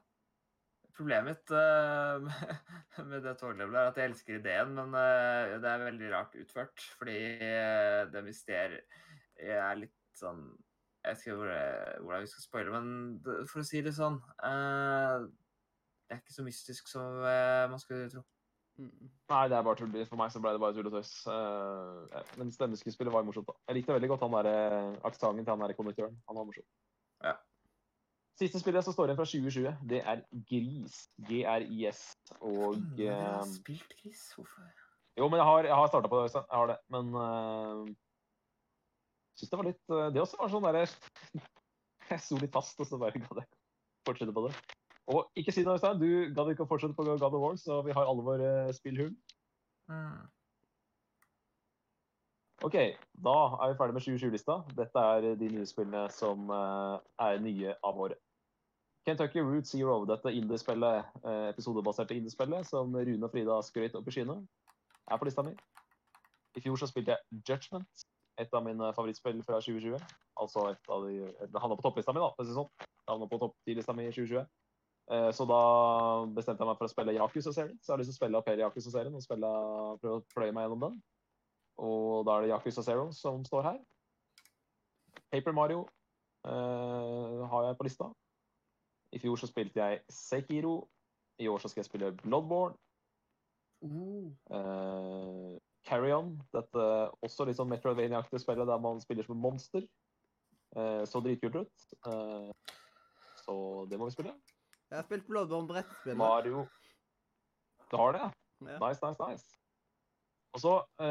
Problemet 0.92 1.30
mitt 1.32 1.50
eh, 1.56 2.20
med- 3.08 3.22
det 3.24 3.32
toglevelet 3.40 3.80
er 3.80 3.88
at 3.90 3.96
jeg 4.00 4.10
elsker 4.10 4.38
ideen, 4.38 4.74
men 4.76 4.92
uh, 4.94 5.56
det 5.62 5.70
er 5.70 5.86
veldig 5.86 6.10
rart 6.12 6.36
utført. 6.36 6.84
Fordi 7.00 7.16
uh, 7.40 8.04
det 8.12 8.22
mysteriet 8.28 9.00
er 9.42 9.80
litt 9.80 9.96
sånn 10.18 10.44
Jeg 11.02 11.16
vet 11.16 11.22
ikke 11.24 11.36
hvor 11.40 11.52
hvordan 12.04 12.20
vi 12.22 12.30
skal 12.30 12.44
spoile, 12.44 12.70
men 12.76 13.46
for 13.50 13.62
å 13.62 13.66
si 13.66 13.80
det 13.82 13.94
sånn 13.96 14.20
eh, 14.46 15.24
Det 16.06 16.16
er 16.16 16.22
ikke 16.22 16.34
så 16.34 16.44
mystisk 16.46 16.88
som 16.90 17.22
uh, 17.22 17.70
man 17.72 17.80
skulle 17.82 18.10
tro. 18.12 18.24
Mm. 18.78 19.08
Nei, 19.28 19.48
det 19.48 19.56
er 19.56 19.64
bare 19.66 19.78
tull. 19.78 19.94
For 20.08 20.18
meg 20.20 20.32
så 20.32 20.40
ble 20.42 20.52
det 20.54 20.60
bare 20.62 20.76
tull 20.76 20.88
og 20.88 20.94
tøys. 20.96 21.12
Uh, 21.28 22.20
men 22.40 22.52
stemmeskuespillet 22.54 23.14
var 23.14 23.24
morsomt. 23.26 23.48
da. 23.48 23.56
Jeg 23.68 23.78
likte 23.80 23.96
veldig 23.96 24.10
godt 24.12 24.24
han 24.26 24.36
der, 24.38 24.50
eh, 24.52 25.00
aksenten 25.08 25.44
til 25.44 25.52
han 25.52 25.64
der 25.64 25.76
konduktøren. 25.78 26.20
Han 26.28 26.38
var 26.38 26.48
morsom. 26.48 26.66
Ja. 27.24 27.34
Siste 28.40 28.60
spillet 28.60 28.84
som 28.84 28.94
står 28.96 29.10
igjen 29.10 29.20
fra 29.20 29.28
2020, 29.28 29.74
det 29.90 30.00
er 30.08 30.22
Gris. 30.48 31.02
G-R-I-S. 31.28 32.04
Og 32.40 32.78
Ingen 32.78 33.12
av 33.12 33.26
har 33.26 33.42
eh, 33.42 33.52
spilt 33.52 33.96
Gris? 34.00 34.24
Hvorfor? 34.36 34.70
Jo, 35.20 35.28
men 35.28 35.42
jeg 35.42 35.48
har, 35.50 35.68
jeg 35.68 35.76
har 35.76 35.90
starta 35.92 36.08
på 36.08 36.18
det, 36.18 36.30
Øystein. 36.30 36.48
Jeg 36.48 36.58
har 36.58 36.70
det. 36.72 36.78
Men 36.88 37.14
uh, 37.14 37.84
syns 39.36 39.50
det 39.50 39.58
var 39.60 39.68
litt 39.68 39.92
Det 40.14 40.22
også 40.22 40.38
var 40.40 40.52
sånn 40.54 40.64
derre 40.64 40.86
Jeg 42.12 42.22
sto 42.24 42.38
litt 42.40 42.54
fast, 42.54 42.80
og 42.80 42.88
så 42.88 42.96
bare 43.00 43.20
gadd 43.20 43.42
jeg 43.42 43.50
fortsette 44.08 44.32
på 44.34 44.46
det. 44.48 44.54
Og 45.10 45.32
ikke 45.36 45.52
si 45.54 45.64
noe, 45.66 45.74
Øystein. 45.74 45.98
Du 45.98 46.34
gadd 46.36 46.52
ikke 46.52 46.66
å 46.66 46.70
fortsette 46.70 46.94
på 46.94 47.04
God 47.06 47.22
of 47.26 47.34
War, 47.42 47.56
så 47.58 47.80
vi 47.86 47.94
har 47.96 48.06
alle 48.06 48.24
våre 48.26 48.50
spillhull. 48.76 49.14
Mm. 49.90 50.28
OK, 52.62 52.76
da 53.26 53.36
er 53.58 53.72
vi 53.72 53.78
ferdig 53.80 53.96
med 53.96 54.04
2020-lista. 54.06 54.60
Dette 54.78 55.06
er 55.16 55.32
de 55.40 55.48
nye 55.50 55.66
spillene 55.66 56.04
som 56.14 56.52
eh, 56.54 56.98
er 57.26 57.42
nye 57.42 57.74
av 57.82 57.98
året. 57.98 58.20
Kentucky 59.02 59.42
Route 59.42 59.66
Zero, 59.66 60.04
dette 60.06 60.30
indiespillet, 60.30 61.08
episodebaserte 61.50 62.14
indiespillet 62.14 62.68
som 62.68 62.94
Rune 62.94 63.26
og 63.26 63.32
Frida 63.32 63.56
skrøt 63.66 63.96
opp 63.98 64.06
i 64.06 64.14
skyene, 64.14 64.36
er 65.10 65.18
på 65.18 65.26
lista 65.26 65.42
mi. 65.42 65.56
I 66.54 66.62
fjor 66.62 66.78
så 66.78 66.86
spilte 66.86 67.16
jeg 67.16 67.40
Judgment, 67.48 68.04
et 68.38 68.54
av 68.54 68.62
mine 68.64 68.92
favorittspill 68.94 69.42
fra 69.42 69.58
2020. 69.58 69.98
Altså 70.40 70.68
et 70.70 70.92
av 70.94 71.06
de 71.08 71.26
Det 71.26 71.60
havna 71.60 71.76
på 71.76 71.82
topplista 71.82 72.14
mi, 72.14 72.22
da, 72.22 72.30
det 72.38 72.54
sånn. 72.54 72.70
Det 72.78 73.10
havna 73.10 73.28
på 73.28 73.40
topp 73.42 73.56
10-lista 73.66 73.96
mi 73.96 74.06
i 74.06 74.14
2020. 74.14 74.46
Eh, 75.12 75.30
Så 75.32 75.44
da 75.48 75.62
bestemte 76.32 76.62
jeg 76.62 76.70
meg 76.70 76.78
for 76.78 76.88
å 76.88 76.92
spille 76.92 77.16
Yakuza-serien. 77.18 77.78
Så 77.80 77.90
jeg 77.90 77.94
har 77.94 78.00
lyst 78.00 78.12
til 78.12 78.16
å 78.16 78.20
spille 78.20 78.44
hele 78.46 78.64
Yakuza-serien 78.64 79.16
og 79.18 79.24
spille, 79.24 79.50
prøve 80.00 80.20
å 80.20 80.26
pløye 80.32 80.54
meg 80.56 80.66
gjennom 80.66 80.86
den. 80.86 81.02
Og 81.82 82.24
da 82.26 82.36
er 82.36 82.44
det 82.44 82.52
Yakuza 82.52 82.84
Zero 82.84 83.10
som 83.16 83.44
står 83.44 83.66
her. 83.66 83.80
Paper 85.32 85.52
Mario 85.56 85.86
uh, 86.46 87.44
har 87.48 87.66
jeg 87.66 87.78
på 87.78 87.86
lista. 87.88 88.08
I 89.12 89.20
fjor 89.20 89.40
så 89.40 89.48
spilte 89.48 89.80
jeg 89.80 90.02
Sekiro. 90.12 90.88
I 91.40 91.48
år 91.48 91.60
så 91.60 91.68
skal 91.68 91.82
jeg 91.82 91.90
spille 91.90 92.12
Bloodborne. 92.20 92.76
Uh. 93.82 94.28
Eh, 94.52 95.58
Carry 95.88 96.12
On. 96.14 96.36
Dette 96.54 96.84
også 97.24 97.48
litt 97.48 97.58
sånn 97.58 97.72
Metroidvania-aktige 97.72 98.40
spillet 98.44 98.68
der 98.68 98.80
man 98.84 99.00
spiller 99.02 99.26
som 99.26 99.36
et 99.36 99.42
monster. 99.42 99.88
Uh, 100.76 101.02
så 101.08 101.20
dritkult 101.24 101.64
ut. 101.64 101.88
Så 103.42 103.54
det 103.90 103.98
må 103.98 104.06
vi 104.06 104.14
spille. 104.14 104.36
Jeg 104.92 105.00
har 105.00 105.06
spilt 105.08 105.24
Bloodborne 105.24 105.68
brettspill. 105.70 106.16
Mario 106.20 106.66
Du 107.88 107.96
har 107.96 108.12
det, 108.12 108.20
ja? 108.20 108.28
Nice, 108.60 109.00
nice, 109.00 109.28
nice. 109.30 109.46
Og 110.52 110.60
så, 110.60 110.72
uh, 111.00 111.06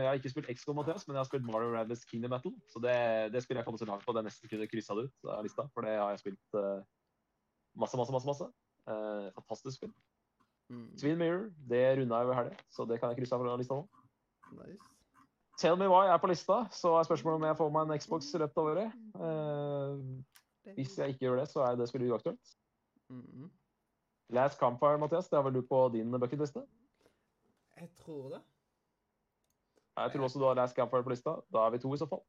Jeg 0.00 0.06
har 0.08 0.16
ikke 0.16 0.30
spilt 0.32 0.48
XCOM, 0.56 0.76
Mathias, 0.76 1.04
men 1.06 1.14
jeg 1.14 1.20
har 1.20 1.28
spilt 1.28 1.44
Mario 1.44 1.74
Radless 1.74 2.04
Kingdom 2.08 2.30
Battle. 2.30 2.54
Så 2.72 2.80
det, 2.80 2.94
det 3.32 3.42
spiller 3.42 3.60
jeg 3.60 3.66
kommet 3.66 3.80
så 3.80 3.88
langt 3.90 4.06
på 4.06 4.14
jeg 4.16 4.24
nesten 4.24 4.48
kunne 4.48 4.68
kryssa 4.72 4.96
det 4.96 5.04
ut 5.10 5.28
av 5.28 5.42
lista. 5.44 5.66
For 5.74 5.84
det 5.84 5.98
har 6.00 6.14
jeg 6.14 6.22
spilt 6.22 6.56
uh, 6.56 6.80
masse, 7.76 8.00
masse, 8.00 8.14
masse. 8.16 8.28
masse. 8.30 8.48
Uh, 8.88 9.28
fantastisk 9.36 9.76
spill. 9.76 9.92
Mm. 10.72 10.86
Twin 11.00 11.20
Mirror 11.20 11.44
det 11.68 11.82
runda 11.98 12.20
jeg 12.22 12.28
over 12.28 12.38
helga, 12.38 12.56
så 12.72 12.84
det 12.88 13.00
kan 13.00 13.12
jeg 13.12 13.20
krysse 13.20 13.36
av 13.36 13.44
fra 13.44 13.58
lista 13.60 13.76
nå. 13.76 14.06
Nice. 14.62 14.88
Tell 15.60 15.76
me 15.76 15.88
why 15.92 16.06
er 16.08 16.20
på 16.22 16.30
lista, 16.32 16.62
så 16.72 16.94
er 16.96 17.04
spørsmålet 17.04 17.42
om 17.42 17.46
jeg 17.50 17.60
får 17.60 17.70
meg 17.76 17.84
en 17.92 18.00
Xbox 18.00 18.32
i 18.32 18.40
løpet 18.40 18.60
av 18.62 18.72
året. 18.72 18.98
Hvis 20.76 20.96
jeg 21.00 21.12
ikke 21.12 21.26
gjør 21.26 21.40
det, 21.40 21.46
så 21.50 21.64
er 21.66 21.76
det 21.76 21.88
spillet 21.90 22.12
uaktuelt. 22.12 22.52
Mhm. 23.10 23.50
Last 24.30 24.58
Campfire, 24.60 24.98
Mathias, 25.00 25.28
det 25.30 25.38
har 25.38 25.44
vel 25.46 25.54
du 25.54 25.62
på 25.64 25.88
din 25.92 26.10
bucketliste? 26.20 26.66
Jeg 27.78 27.88
tror 27.96 28.28
det. 28.34 28.42
Jeg 29.98 30.12
tror 30.12 30.24
også 30.26 30.38
du 30.38 30.44
har 30.44 30.54
Last 30.58 30.76
Campfire 30.76 31.02
på 31.02 31.10
lista. 31.14 31.36
Da 31.52 31.64
er 31.66 31.70
vi 31.74 31.78
to 31.82 31.92
i 31.94 31.98
så 32.00 32.06
fall. 32.10 32.20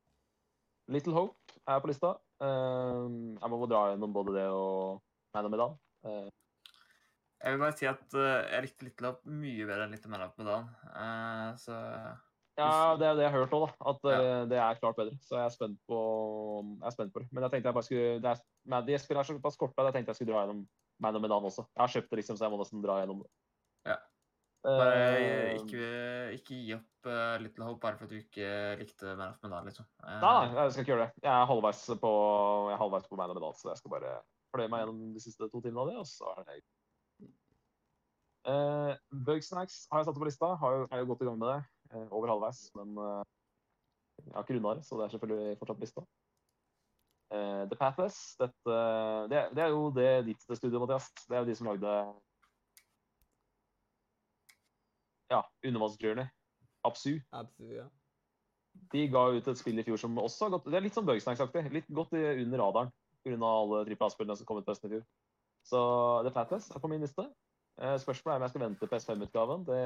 Little 0.90 1.14
Hope 1.14 1.60
er 1.68 1.80
på 1.84 1.88
lista. 1.92 2.16
Eh, 2.42 3.06
jeg 3.42 3.52
må 3.52 3.60
bare 3.60 3.70
dra 3.74 3.82
gjennom 3.92 4.14
både 4.16 4.34
det 4.40 4.48
og 4.50 5.02
Man 5.36 5.46
of 5.46 5.52
Medan. 5.52 5.76
Eh, 6.06 6.30
Jeg 7.40 7.54
vil 7.54 7.60
bare 7.62 7.78
si 7.78 7.86
at 7.88 8.14
eh, 8.20 8.50
jeg 8.52 8.64
likte 8.66 8.84
Little 8.88 9.08
Hope 9.12 9.30
mye 9.32 9.68
bedre 9.68 9.86
enn 9.86 9.92
Little 9.94 10.12
Man 10.12 10.22
of 10.26 10.34
med 10.38 10.48
Dan. 10.50 10.66
Eh, 11.04 11.52
så 11.62 11.76
ja, 12.60 12.96
det 13.00 13.08
er 13.08 13.16
det 13.18 13.24
jeg 13.26 13.32
har 13.34 13.42
hørt 13.44 13.56
òg. 13.58 13.72
At 13.92 14.06
Ja. 14.10 14.20
eh, 14.20 14.46
det 14.52 14.60
er 14.60 14.80
klart 14.82 14.98
bedre. 15.00 15.16
Så 15.24 15.38
jeg 15.38 15.46
er 15.46 15.56
spent 15.56 15.80
på, 15.90 16.00
jeg 16.80 16.88
er 16.88 16.96
spent 16.96 17.14
på 17.14 17.24
det. 17.24 17.28
Men 17.32 17.44
jeg 17.46 17.52
tenkte 17.56 17.72
jeg 17.72 17.78
bare 17.78 17.88
skulle 17.88 18.22
det 18.24 18.32
er, 18.34 18.42
med, 18.66 18.86
De 18.88 19.00
spillene 19.00 19.24
er 19.24 19.30
såpass 19.32 19.58
korte 19.60 19.80
at 19.80 19.90
jeg 19.90 19.98
tenkte 19.98 20.14
jeg 20.14 20.20
skulle 20.20 20.34
dra 20.34 20.44
gjennom 20.46 20.64
Man 21.00 21.16
of 21.16 21.22
Medan 21.24 21.48
også. 21.50 21.66
Jeg 21.76 21.82
har 21.84 21.94
kjøpt 21.96 22.10
det, 22.12 22.20
liksom, 22.22 22.38
så 22.38 22.46
jeg 22.46 22.52
må 22.54 22.60
nesten 22.60 22.84
dra 22.84 23.00
gjennom 23.02 23.22
det. 23.24 23.30
Ja. 23.88 23.98
bare 24.66 24.96
uh, 25.16 25.52
ikke, 25.56 25.86
ikke 26.36 26.56
gi 26.60 26.74
opp 26.76 27.08
uh, 27.08 27.38
Little 27.40 27.64
Hope 27.64 27.80
bare 27.80 27.96
for 27.96 28.10
at 28.10 28.12
du 28.12 28.18
ikke 28.20 28.50
likte 28.82 29.14
Man 29.16 29.32
of 29.32 29.40
Medan, 29.46 29.70
liksom. 29.72 29.88
Uh, 30.04 30.18
Nei, 30.20 30.34
nei, 30.52 30.66
jeg 30.66 30.74
skal 30.76 30.84
ikke 30.84 30.94
gjøre 30.94 31.06
det. 31.08 31.24
Jeg 31.24 31.32
er 31.32 31.48
halvveis 31.54 31.86
på, 32.02 32.12
jeg 32.68 32.76
er 32.76 32.84
halvveis 32.84 33.08
på 33.08 33.16
Man 33.22 33.32
of 33.32 33.40
Medan, 33.40 33.56
så 33.56 33.72
jeg 33.72 33.80
skal 33.80 33.96
bare 33.96 34.18
pløye 34.52 34.68
meg 34.68 34.84
gjennom 34.84 35.14
de 35.16 35.24
siste 35.24 35.48
to 35.48 35.62
timene 35.64 35.86
av 35.86 35.94
det, 35.94 35.98
og 36.02 36.10
så 36.10 36.34
er 36.36 36.44
det 36.50 36.60
uh, 38.50 38.94
Bugsnacks 39.26 39.86
har 39.92 40.02
jeg 40.02 40.10
satt 40.10 40.20
på 40.20 40.28
lista. 40.28 40.54
Har 40.60 40.76
jo, 40.76 40.88
er 40.92 41.04
jo 41.04 41.10
godt 41.14 41.24
i 41.24 41.30
gang 41.30 41.40
med 41.40 41.52
det. 41.54 41.60
Eh, 41.94 42.08
over 42.12 42.32
halvveis, 42.34 42.64
men 42.78 42.96
eh, 42.98 43.22
jeg 44.26 44.34
har 44.36 44.44
ikke 44.46 44.58
runda 44.58 44.74
det, 44.80 44.86
så 44.88 44.98
det 45.00 45.06
er 45.06 45.14
selvfølgelig 45.16 45.60
fortsatt 45.62 45.84
lista. 45.84 46.04
Eh, 47.30 47.64
The 47.70 47.78
Pathless, 47.80 48.18
dette, 48.40 48.80
det, 49.32 49.38
er- 49.38 49.54
det 49.56 49.64
er 49.64 49.70
jo 49.76 49.86
det 49.96 50.10
ditt 50.32 50.44
studio, 50.58 50.82
Mathias. 50.84 51.12
Det 51.28 51.38
er 51.38 51.44
jo 51.44 51.50
de 51.50 51.56
som 51.56 51.70
lagde 51.70 51.94
ja, 55.30 55.44
Undervannsjourney. 55.66 56.26
Absu. 56.88 57.20
Absu 57.36 57.70
ja. 57.76 57.86
De 58.94 59.04
ga 59.12 59.26
ut 59.36 59.48
et 59.50 59.60
spill 59.60 59.82
i 59.82 59.84
fjor 59.86 60.00
som 60.00 60.16
også 60.22 60.46
har 60.46 60.54
gått 60.56 60.70
Det 60.72 60.78
er 60.78 60.84
litt 60.86 60.96
sånn 60.96 61.08
Bugsnacks-aktig. 61.08 61.66
Litt 61.74 61.90
gått 61.94 62.14
under 62.16 62.62
radaren 62.62 62.92
pga. 63.26 63.36
alle 63.36 63.84
trippel 63.86 64.08
A-spillene 64.08 64.38
som 64.40 64.48
kom 64.48 64.62
ut 64.62 64.66
på 64.66 64.72
høsten 64.74 64.90
i 64.90 64.94
fjor. 64.96 65.06
Så 65.68 65.80
The 66.26 66.32
Pathless 66.34 66.70
er 66.72 66.82
på 66.82 66.90
min 66.92 67.04
liste. 67.04 67.26
Eh, 67.80 67.96
Spørsmålet 68.02 68.34
er 68.34 68.40
om 68.40 68.44
jeg 68.44 68.52
skal 68.52 68.64
vente 68.66 68.90
PS5-utgaven. 68.92 69.64
Det 69.68 69.80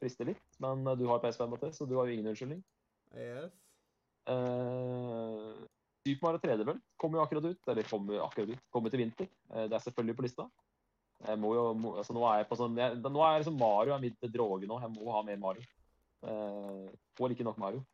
frister 0.00 0.30
litt. 0.32 0.42
Men 0.62 0.82
eh, 0.82 0.98
du 0.98 1.06
har 1.10 1.22
PS5, 1.22 1.46
Mathias, 1.52 1.78
så 1.78 1.86
du 1.86 1.94
har 1.98 2.08
jo 2.08 2.16
ingen 2.16 2.26
unnskyldning. 2.32 2.62
Yes. 3.14 3.52
Uh, 4.26 5.54
Super 6.02 6.26
Mario 6.26 6.40
3D 6.42 6.64
World 6.66 6.80
kommer 6.98 7.20
jo 7.20 7.22
akkurat 7.22 7.44
ut. 7.52 7.68
Eller 7.70 7.86
kommer 7.86 8.24
akkurat 8.24 8.50
ut. 8.50 8.64
Kommer 8.74 8.90
til 8.90 9.04
vinter. 9.04 9.28
Uh, 9.52 9.66
det 9.70 9.78
er 9.78 9.84
selvfølgelig 9.84 10.16
på 10.18 10.26
lista. 10.26 10.48
Jeg 11.26 11.38
må 11.40 11.52
jo, 11.54 11.68
må, 11.78 11.94
altså 11.96 12.12
nå 12.12 12.24
er 12.28 12.42
jeg 12.42 12.48
på 12.50 12.58
sånn 12.60 12.74
jeg, 12.76 12.98
Nå 13.00 13.22
er 13.24 13.38
liksom 13.40 13.54
Mario 13.56 13.94
er 13.94 14.02
mitt 14.02 14.26
droge 14.34 14.66
nå. 14.68 14.80
Jeg 14.82 14.92
må 14.96 15.14
ha 15.14 15.22
mer 15.28 15.38
Mario. 15.40 15.62
Uh, 16.26 16.90
får 17.16 17.36
ikke 17.36 17.46
nok 17.46 17.62
Mario. 17.62 17.84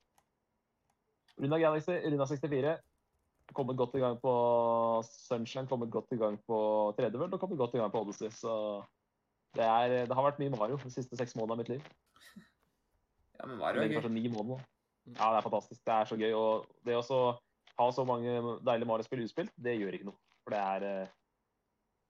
Runda 1.37 1.61
Galaxy, 1.61 1.99
Runda 2.09 2.27
64. 2.31 2.75
Kommet 3.53 3.77
godt 3.77 3.95
i 3.99 4.01
gang 4.01 4.17
på 4.23 4.33
Sunshine, 5.05 5.69
kommet 5.69 5.93
godt 5.93 6.13
i 6.17 6.19
gang 6.21 6.39
på 6.49 6.57
3D 6.97 7.21
World 7.21 7.37
og 7.37 7.41
kommet 7.43 7.61
godt 7.61 7.77
i 7.77 7.83
gang 7.83 7.93
på 7.93 8.01
Odyssey. 8.01 8.33
Så 8.33 8.55
det, 9.55 9.65
er, 9.65 10.07
det 10.09 10.15
har 10.17 10.25
vært 10.27 10.39
mye 10.41 10.53
Mario 10.57 10.77
de 10.83 10.91
siste 10.91 11.17
seks 11.19 11.35
månedene 11.37 11.53
av 11.53 11.63
mitt 11.65 11.73
liv. 11.77 11.83
Ja, 13.43 13.47
men 13.49 13.59
Mario 13.59 13.81
er 13.83 13.89
gøy. 13.89 13.95
kanskje 13.97 14.11
ni 14.15 14.29
måneder. 14.31 14.61
Ja, 15.17 15.33
det 15.33 15.39
er 15.41 15.45
fantastisk. 15.49 15.81
Det 15.83 15.95
er 15.97 16.05
så 16.07 16.15
gøy. 16.21 16.33
Og 16.39 16.67
det 16.87 16.95
å 16.95 17.23
ha 17.81 17.87
så 17.91 18.05
mange 18.07 18.37
deilige 18.63 18.87
Mario-spill 18.87 19.25
utspilt, 19.25 19.51
det 19.59 19.73
gjør 19.81 19.97
ikke 19.97 20.07
noe. 20.13 20.19
For 20.45 20.55
det 20.55 20.61
er 20.63 20.87
eh, 20.87 21.09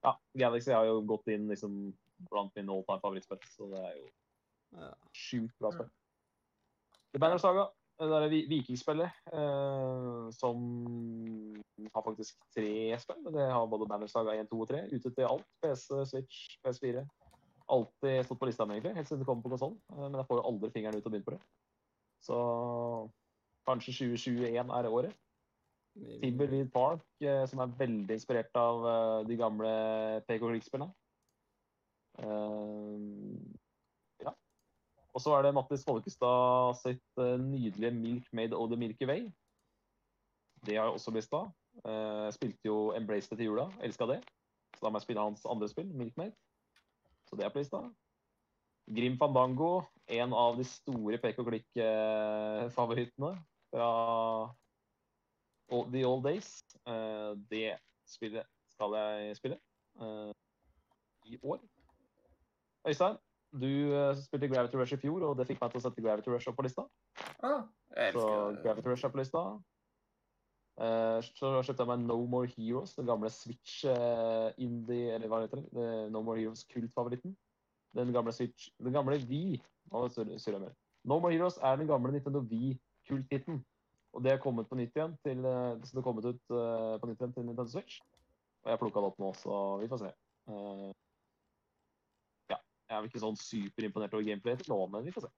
Ja, 0.04 0.12
Galaxy 0.42 0.74
har 0.74 0.84
jo 0.90 0.98
gått 1.08 1.30
inn 1.32 1.46
liksom 1.48 1.78
blant 2.28 2.52
mine 2.58 2.74
all 2.74 2.82
time 2.84 3.00
favorittspill, 3.00 3.38
så 3.54 3.70
det 3.72 3.80
er 3.86 3.94
jo 4.00 4.10
Ja. 4.82 4.90
sjukt 5.14 5.56
bra 5.62 5.70
spill. 5.72 5.88
The 7.14 7.20
Banner 7.22 7.38
Saga, 7.40 7.64
det 8.00 8.10
er 8.18 8.28
vi- 8.32 8.46
vikingspillet, 8.50 9.12
eh, 9.32 10.30
som 10.36 10.60
har 11.94 12.02
faktisk 12.02 12.36
tre 12.56 12.98
spill. 12.98 13.24
Det 13.32 13.48
har 13.52 13.66
både 13.72 13.88
Banner 13.88 14.06
Saga 14.10 14.34
1, 14.36 14.50
2 14.50 14.60
og 14.66 14.68
3 14.68 14.84
ute 14.92 15.10
til 15.14 15.24
alt. 15.28 15.46
PC, 15.62 16.04
Switch, 16.12 16.58
PS4. 16.64 17.06
Alltid 17.72 18.24
stått 18.26 18.40
på 18.40 18.48
lista 18.48 18.66
mi, 18.68 18.76
egentlig, 18.76 18.96
helt 18.98 19.08
siden 19.08 19.22
det 19.22 19.28
kom 19.28 19.42
på 19.42 19.52
konsollen. 19.52 19.80
Eh, 19.94 20.04
men 20.06 20.20
jeg 20.20 20.28
får 20.28 20.40
jo 20.40 20.46
aldri 20.50 20.72
fingeren 20.74 20.98
ut 20.98 21.06
og 21.06 21.14
begynne 21.14 21.28
på 21.28 21.36
det. 21.36 21.42
Så 22.22 22.38
kanskje 23.66 23.94
2021 23.98 24.74
er 24.78 24.90
året. 24.90 25.18
Timberweed 25.94 26.72
Park, 26.72 27.04
eh, 27.20 27.44
som 27.46 27.60
er 27.60 27.74
veldig 27.78 28.16
inspirert 28.16 28.54
av 28.56 28.86
eh, 28.88 29.18
de 29.28 29.36
gamle 29.36 29.72
PK 30.28 30.46
Click-spillene. 30.46 30.88
Eh, 32.22 33.02
ja. 34.24 34.32
Og 35.12 35.24
så 35.24 35.34
er 35.36 35.46
det 35.46 35.54
Mattis 35.56 35.84
Folkestad 35.84 36.78
sitt 36.80 37.24
nydelige 37.44 37.92
Milk 37.96 38.30
Made 38.32 38.56
of 38.56 38.70
the 38.72 38.78
Milky 38.80 39.08
Way. 39.08 39.26
Det 40.64 40.78
har 40.78 40.88
jeg 40.88 40.96
også 40.96 41.12
til. 41.18 41.50
Uh, 41.82 42.28
spilte 42.30 42.68
jo 42.68 42.92
Embrace 42.94 43.30
det 43.30 43.38
til 43.40 43.48
jula. 43.48 43.64
Elska 43.82 44.06
det. 44.06 44.20
Så 44.76 44.84
da 44.84 44.90
må 44.92 45.00
jeg 45.00 45.06
spille 45.08 45.24
hans 45.24 45.42
andre 45.48 45.68
spill, 45.68 45.88
Milkmade. 45.90 46.36
Så 47.32 47.38
det 47.40 47.46
er 47.46 47.52
på 47.54 47.62
lista. 47.62 47.78
Grim 48.92 49.14
Fandango, 49.16 49.86
en 50.12 50.34
av 50.36 50.58
de 50.58 50.66
store 50.68 51.16
pek 51.22 51.38
og 51.40 51.46
klikk-favorittene 51.48 53.30
fra 53.72 53.86
The 55.72 56.02
Old 56.04 56.26
Days. 56.26 56.50
Eh, 56.84 57.32
det 57.48 57.78
spillet 58.04 58.44
skal 58.74 58.98
jeg 58.98 59.38
spille 59.40 59.56
eh, 59.96 60.32
i 61.32 61.40
år. 61.40 61.62
Øystein, 62.84 63.16
du 63.56 63.94
eh, 63.96 64.12
spilte 64.26 64.52
Gravity 64.52 64.76
Rush 64.76 64.98
i 64.98 65.00
fjor, 65.00 65.24
og 65.24 65.38
det 65.38 65.48
fikk 65.48 65.64
meg 65.64 65.72
til 65.72 65.80
å 65.80 65.86
sette 65.86 66.04
Gravity 66.04 66.34
Rush 66.34 66.52
opp 66.52 66.60
på 66.60 66.66
lista. 66.68 66.84
Ah, 67.40 67.64
jeg 67.96 68.12
Så 68.12 68.28
elsker. 68.28 68.60
Gravity 68.66 68.92
Rush 68.92 69.08
er 69.08 69.16
på 69.16 69.22
lista. 69.24 69.46
Eh, 70.80 71.18
så 71.36 71.50
kjøpte 71.60 71.84
jeg 71.84 71.88
meg 71.90 72.04
No 72.06 72.16
More 72.32 72.48
Heroes, 72.48 72.94
den 72.96 73.08
gamle 73.08 73.28
Switch 73.30 73.82
eh, 73.84 74.48
indie, 74.62 75.12
eller 75.12 75.28
hva 75.28 75.42
heter 75.42 75.60
det? 75.60 75.68
Eh, 75.76 76.06
No 76.12 76.22
More 76.24 76.40
Heroes 76.40 76.64
kultfavoritten. 76.72 77.34
Den 77.92 78.12
gamle 78.14 78.32
Switch, 78.32 78.70
den 78.80 78.94
gamle 78.96 79.18
Wii. 79.28 79.60
Nå 79.92 80.06
surrer 80.14 80.38
jeg 80.38 80.62
mer. 80.62 80.72
No 81.04 81.18
More 81.20 81.34
Heroes 81.34 81.58
er 81.60 81.76
den 81.76 81.90
gamle 81.90 82.14
Nintendo 82.14 82.40
Wii-kulthiten. 82.48 83.60
Og 84.12 84.24
det 84.24 84.32
er 84.32 84.40
kommet 84.40 84.68
på 84.68 84.76
nytt 84.76 84.96
igjen 84.96 85.14
til, 85.24 85.44
så 85.88 85.96
det 85.96 86.02
kommet 86.04 86.26
ut 86.28 86.40
på 86.48 87.08
nytt 87.08 87.20
igjen 87.20 87.32
til 87.32 87.46
Nintendo 87.46 87.68
Switch. 87.68 88.00
Og 88.64 88.70
jeg 88.70 88.80
plukka 88.80 89.00
det 89.00 89.08
opp 89.08 89.20
nå, 89.20 89.30
så 89.40 89.60
vi 89.80 89.88
får 89.88 90.02
se. 90.02 90.10
Ja, 92.52 92.58
jeg 92.58 92.92
er 92.92 93.00
vel 93.00 93.08
ikke 93.08 93.22
sånn 93.24 93.40
superimponert 93.40 94.12
over 94.12 94.26
gameplay 94.26 94.58
til 94.60 94.68
nå, 94.72 94.78
men 94.92 95.08
vi 95.08 95.14
får 95.16 95.26
se. 95.26 95.32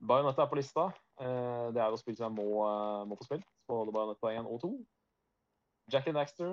Bayonetta 0.00 0.46
er 0.46 0.50
på 0.52 0.58
lista. 0.58 0.88
Det 1.20 1.80
er 1.80 1.92
jo 1.92 2.00
spill 2.00 2.16
som 2.16 2.30
jeg 2.30 2.36
må, 2.40 2.64
må 3.04 3.20
få 3.20 3.28
spilt. 3.28 3.53
Bayonetta 3.68 4.32
1 4.34 4.46
og 4.46 4.60
2. 4.62 4.70
Jack 5.92 6.06
and 6.08 6.16
Daxter 6.16 6.50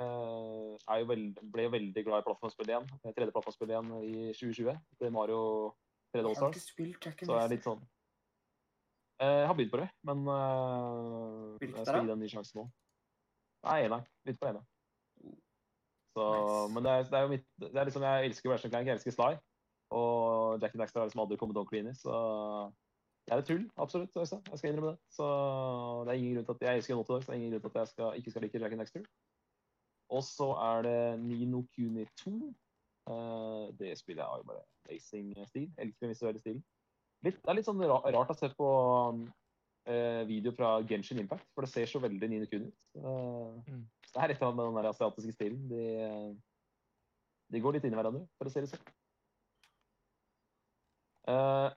eh, 0.00 0.76
er 0.88 0.98
jo 1.02 1.06
veld, 1.10 1.38
ble 1.52 1.68
veldig 1.72 2.04
glad 2.06 2.22
i 2.22 2.26
plattformspill 2.28 2.68
igjen. 2.72 2.86
eh, 3.04 3.12
Tredje 3.12 3.32
plattformspill 3.32 3.70
igjen 3.72 3.90
i 4.04 4.32
2020. 4.32 4.76
Det 5.00 5.06
er 5.08 5.10
Mario 5.14 5.40
3D 6.14 6.28
Jeg 6.28 6.36
har 6.40 6.52
ikke 6.54 6.60
spilt 6.64 7.04
Jack 7.06 7.24
Så 7.24 7.36
jeg 7.36 7.44
er 7.44 7.54
litt 7.56 7.64
sånn 7.66 7.82
Eh, 9.20 9.40
Jeg 9.42 9.46
har 9.50 9.54
begynt 9.54 9.72
på 9.74 9.76
det, 9.82 9.88
men 10.08 10.22
eh, 10.32 11.56
jeg 11.60 11.84
skal 11.84 12.00
gi 12.00 12.08
det 12.08 12.14
en 12.14 12.22
ny 12.24 12.28
sjanse 12.32 12.56
nå. 12.56 12.62
Nei, 13.68 13.74
eneren. 13.84 14.06
Begynt 14.24 14.40
på 14.40 14.48
eneren. 14.48 14.64
Så, 16.16 16.24
Nice. 16.24 16.70
Men 16.72 16.86
det 16.86 16.90
er, 16.94 17.02
det 17.04 17.18
er 17.18 17.26
jo 17.26 17.28
mitt 17.34 17.44
det 17.60 17.76
er 17.76 17.84
liksom, 17.84 18.02
Jeg 18.08 18.30
elsker 18.30 18.50
Ratchet 18.50 18.72
Clank, 18.72 18.88
jeg 18.88 18.96
elsker 18.96 19.12
Sly. 19.12 19.36
Og 19.92 20.62
Jack 20.62 20.72
and 20.72 20.80
Daxter 20.80 21.02
har 21.02 21.10
liksom 21.10 21.20
aldri 21.20 21.36
kommet 21.36 21.58
ordentlig 21.60 21.82
inn 21.82 21.90
i, 21.92 21.94
så 22.00 22.14
det 23.26 23.36
er 23.36 23.42
tull, 23.46 23.66
absolutt. 23.76 24.16
Jeg 24.16 24.58
skal 24.58 24.70
innrømme 24.70 24.94
det. 24.94 24.98
Så 25.14 25.26
det 26.06 26.12
er 26.12 26.18
ingen 26.18 26.34
grunn 26.34 26.46
til 26.48 26.56
at 26.56 26.64
jeg 26.66 26.80
elsker 26.80 26.94
Naughty 26.94 27.12
så 27.12 27.20
det 27.20 27.28
er 27.28 27.38
ingen 27.40 27.52
grunn 27.52 27.62
til 27.62 27.70
at 27.70 27.82
jeg 27.82 27.92
skal, 27.92 28.16
ikke 28.18 28.30
skal 28.30 28.42
like 28.42 28.64
and 28.66 28.82
Daxter. 28.82 29.04
Og 30.10 30.22
så 30.26 30.48
er 30.68 30.82
det 30.82 31.20
Nino 31.22 31.62
Kuni 31.76 32.06
2. 32.22 32.32
Eh, 33.10 33.66
det 33.78 33.98
spillet 33.98 34.24
er 34.24 34.40
jo 34.40 34.48
bare 34.48 34.64
racing-stil. 34.90 35.68
Elsker 35.78 36.06
den 36.06 36.14
visuelle 36.14 36.40
stilen. 36.40 36.64
Litt, 37.22 37.38
det 37.38 37.52
er 37.52 37.58
litt 37.58 37.68
sånn 37.68 37.84
rart 37.84 38.32
å 38.32 38.36
se 38.36 38.48
på 38.56 38.68
eh, 39.86 40.22
video 40.28 40.52
fra 40.56 40.78
Genshin 40.88 41.20
Impact, 41.22 41.46
for 41.54 41.66
det 41.66 41.72
ser 41.72 41.90
så 41.90 42.00
veldig 42.02 42.30
Nino 42.32 42.48
Kuni 42.50 42.70
ut. 42.70 42.78
Så 42.96 43.16
Mm. 43.70 43.86
Det 44.10 44.18
er 44.18 44.32
et 44.32 44.40
eller 44.40 44.48
annet 44.48 44.74
med 44.74 44.82
den 44.82 44.90
asiatiske 44.90 45.32
stilen. 45.32 45.68
De, 45.70 45.82
de 47.52 47.60
går 47.62 47.76
litt 47.76 47.84
inn 47.86 47.94
i 47.94 47.98
hverandre, 47.98 48.24
for 48.34 48.48
å 48.48 48.50
si 48.50 48.64
det 48.64 48.72
sånn. 48.72 48.88
Eh, 51.30 51.68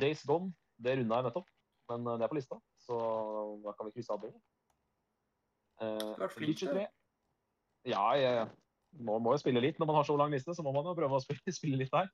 Days 0.00 0.22
Gone, 0.24 0.54
det 0.84 0.94
runda 0.98 1.18
jeg 1.18 1.28
nettopp, 1.28 1.50
men 1.92 2.06
eh, 2.06 2.16
det 2.20 2.26
er 2.26 2.32
på 2.32 2.38
lista, 2.38 2.60
så 2.84 3.00
da 3.64 3.74
kan 3.74 3.88
vi 3.88 3.96
krysse 3.96 4.14
av 4.14 4.24
det. 4.24 4.32
Uh, 5.78 5.98
Du 5.98 6.06
har 6.14 6.24
vært 6.24 6.38
flink, 6.38 6.62
du. 6.62 6.80
Ja, 7.86 8.06
ja, 8.18 8.32
jeg, 8.40 8.48
Må, 9.04 9.18
må 9.22 9.34
jo 9.36 9.40
spille 9.42 9.62
litt. 9.62 9.78
Når 9.78 9.86
man 9.86 9.98
har 10.00 10.06
så 10.08 10.16
lang 10.18 10.32
liste, 10.32 10.54
så 10.56 10.64
må 10.66 10.72
man 10.74 10.86
jo 10.88 10.96
prøve 10.98 11.18
å 11.18 11.22
spille, 11.26 11.54
spille 11.54 11.78
litt 11.82 11.94
der. 11.94 12.10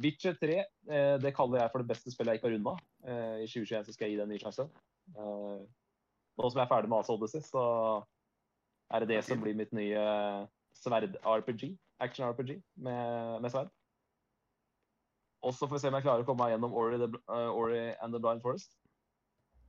Witcher 0.00 0.36
3 0.38 0.56
eh, 0.60 1.16
det 1.20 1.34
kaller 1.34 1.64
jeg 1.64 1.72
for 1.72 1.82
det 1.82 1.90
beste 1.90 2.12
spillet 2.14 2.36
jeg 2.36 2.40
ikke 2.40 2.48
har 2.48 2.56
runda. 2.56 2.76
Eh, 3.04 3.42
I 3.44 3.48
2021 3.50 3.88
så 3.88 3.94
skal 3.94 4.06
jeg 4.06 4.14
gi 4.14 4.20
det 4.20 4.26
en 4.26 4.32
ny 4.32 4.38
sjanse. 4.40 4.66
Eh, 5.16 5.58
nå 6.38 6.50
som 6.50 6.60
jeg 6.60 6.64
er 6.64 6.70
ferdig 6.70 6.92
med 6.92 7.02
Asa 7.02 7.16
Odyssey, 7.16 7.42
så 7.44 7.64
er 8.90 9.02
det 9.02 9.10
det 9.10 9.20
som 9.26 9.42
blir 9.42 9.58
mitt 9.58 9.74
nye 9.76 10.04
sverd-RPG. 10.78 11.74
Action-RPG 12.00 12.54
med, 12.86 13.40
med 13.42 13.52
sverd. 13.52 13.68
Og 15.42 15.54
så 15.54 15.66
får 15.66 15.76
vi 15.76 15.80
se 15.80 15.88
om 15.88 15.96
jeg 15.96 16.04
klarer 16.04 16.24
å 16.24 16.28
komme 16.28 16.44
meg 16.44 16.54
gjennom 16.54 16.74
Ori, 16.76 16.98
the, 17.00 17.08
uh, 17.32 17.50
Ori 17.56 17.82
and 18.02 18.12
the 18.12 18.20
Blind 18.20 18.42
Forest. 18.44 18.74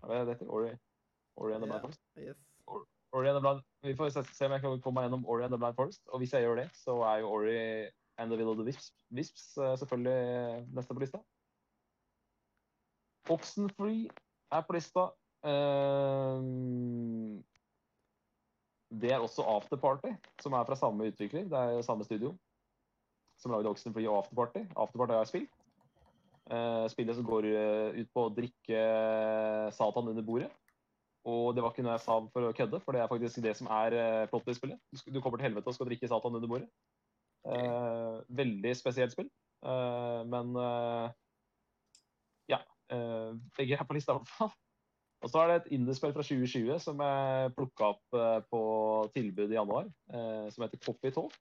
Er 0.04 0.12
det 0.12 0.18
dette? 0.20 0.34
heter? 0.42 0.50
Ori, 0.52 0.72
Ori 1.38 1.54
and 1.56 1.64
the 1.64 1.70
Blind. 1.70 1.86
Forest? 1.86 2.02
Yes. 2.20 2.40
Ori 3.12 3.30
and 3.30 3.38
the 3.38 3.44
Blind, 3.44 3.64
vi 3.84 3.96
får 3.96 4.10
se, 4.16 4.24
se 4.36 4.48
om 4.48 4.56
jeg 4.56 4.64
kan 4.64 4.82
komme 4.84 5.00
meg 5.00 5.08
gjennom 5.08 5.24
Ori 5.28 5.46
and 5.46 5.54
the 5.56 5.60
Blind 5.62 5.78
Forest. 5.80 6.04
Og 6.12 6.24
hvis 6.24 6.34
jeg 6.36 6.44
gjør 6.44 6.60
det, 6.64 6.68
så 6.76 6.98
er 7.08 7.22
jo 7.24 7.32
Ori 7.38 7.56
and 8.18 8.32
the 8.32 8.38
Will 8.38 8.52
of 8.52 8.60
the 8.60 8.68
Wisps, 8.68 8.92
Wisps 9.16 9.46
uh, 9.58 9.78
selvfølgelig 9.80 10.68
neste 10.76 10.94
på 10.94 11.06
lista. 11.06 11.24
Oxenfree 13.32 14.10
er 14.52 14.68
på 14.68 14.76
lista. 14.76 15.08
Uh, 15.48 16.42
det 19.02 19.14
er 19.14 19.24
også 19.24 19.42
Afterparty, 19.48 20.12
som 20.44 20.54
er 20.54 20.68
fra 20.68 20.76
samme 20.76 21.08
utvikler. 21.08 21.48
Det 21.48 21.60
er 21.60 21.82
samme 21.82 22.04
studio 22.04 22.36
som 23.42 23.52
lagde 23.52 23.70
Oxenfree 23.70 24.10
og 24.10 24.18
Afterparty. 24.18 24.66
Afterparty 24.76 25.12
har 25.12 25.24
jeg 25.24 25.28
spilt. 25.28 25.61
Eh, 26.52 26.86
spillet 26.92 27.16
som 27.16 27.28
går 27.28 27.48
eh, 27.48 28.02
ut 28.02 28.10
på 28.12 28.26
å 28.28 28.34
drikke 28.36 28.82
Satan 29.76 30.12
under 30.12 30.26
bordet. 30.26 30.50
Og 31.32 31.52
det 31.56 31.62
var 31.64 31.72
ikke 31.72 31.86
noe 31.86 31.96
jeg 31.96 32.04
sa 32.04 32.18
for 32.34 32.48
å 32.48 32.56
kødde, 32.58 32.80
for 32.82 32.98
det 32.98 33.04
er 33.04 33.12
faktisk 33.12 33.44
det 33.46 33.54
som 33.60 33.70
er 33.70 33.94
plottet 34.32 34.56
i 34.56 34.58
spillet. 34.58 34.80
Du, 35.06 35.20
kommer 35.22 35.38
til 35.38 35.52
helvete 35.52 35.70
og 35.70 35.78
skal 35.78 35.88
drikke 35.92 36.10
Satan 36.10 36.40
under 36.40 36.50
bordet. 36.50 36.70
Eh, 37.46 38.22
veldig 38.42 38.74
spesielt 38.78 39.14
spill. 39.14 39.30
Eh, 39.66 40.22
men 40.30 40.56
eh, 40.58 41.14
ja. 42.54 42.60
eh, 42.94 43.32
begge 43.58 43.78
er 43.78 43.88
på 43.88 43.98
lista, 43.98 44.16
i 44.16 44.22
hvert 44.22 44.34
fall. 44.36 44.52
Og 45.22 45.30
så 45.30 45.42
er 45.42 45.52
det 45.52 45.56
et 45.60 45.72
indiespill 45.78 46.14
fra 46.16 46.26
2020 46.26 46.82
som 46.82 47.02
jeg 47.06 47.54
plukka 47.58 47.92
opp 47.94 48.18
eh, 48.18 48.40
på 48.50 48.62
tilbud 49.16 49.52
i 49.52 49.58
januar, 49.58 49.90
eh, 50.14 50.48
som 50.54 50.66
heter 50.66 50.82
Coffee 50.82 51.14
Talk. 51.14 51.36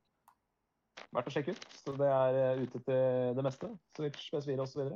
Verdt 1.10 1.30
å 1.30 1.32
sjekke 1.34 1.54
ut. 1.56 1.64
Så 1.74 1.94
det 1.98 2.10
er 2.10 2.38
eh, 2.38 2.60
ute 2.64 2.82
til 2.86 3.34
det 3.38 3.46
meste. 3.46 3.70
Switch, 3.96 4.28
PS4 4.34 4.66
osv. 4.66 4.92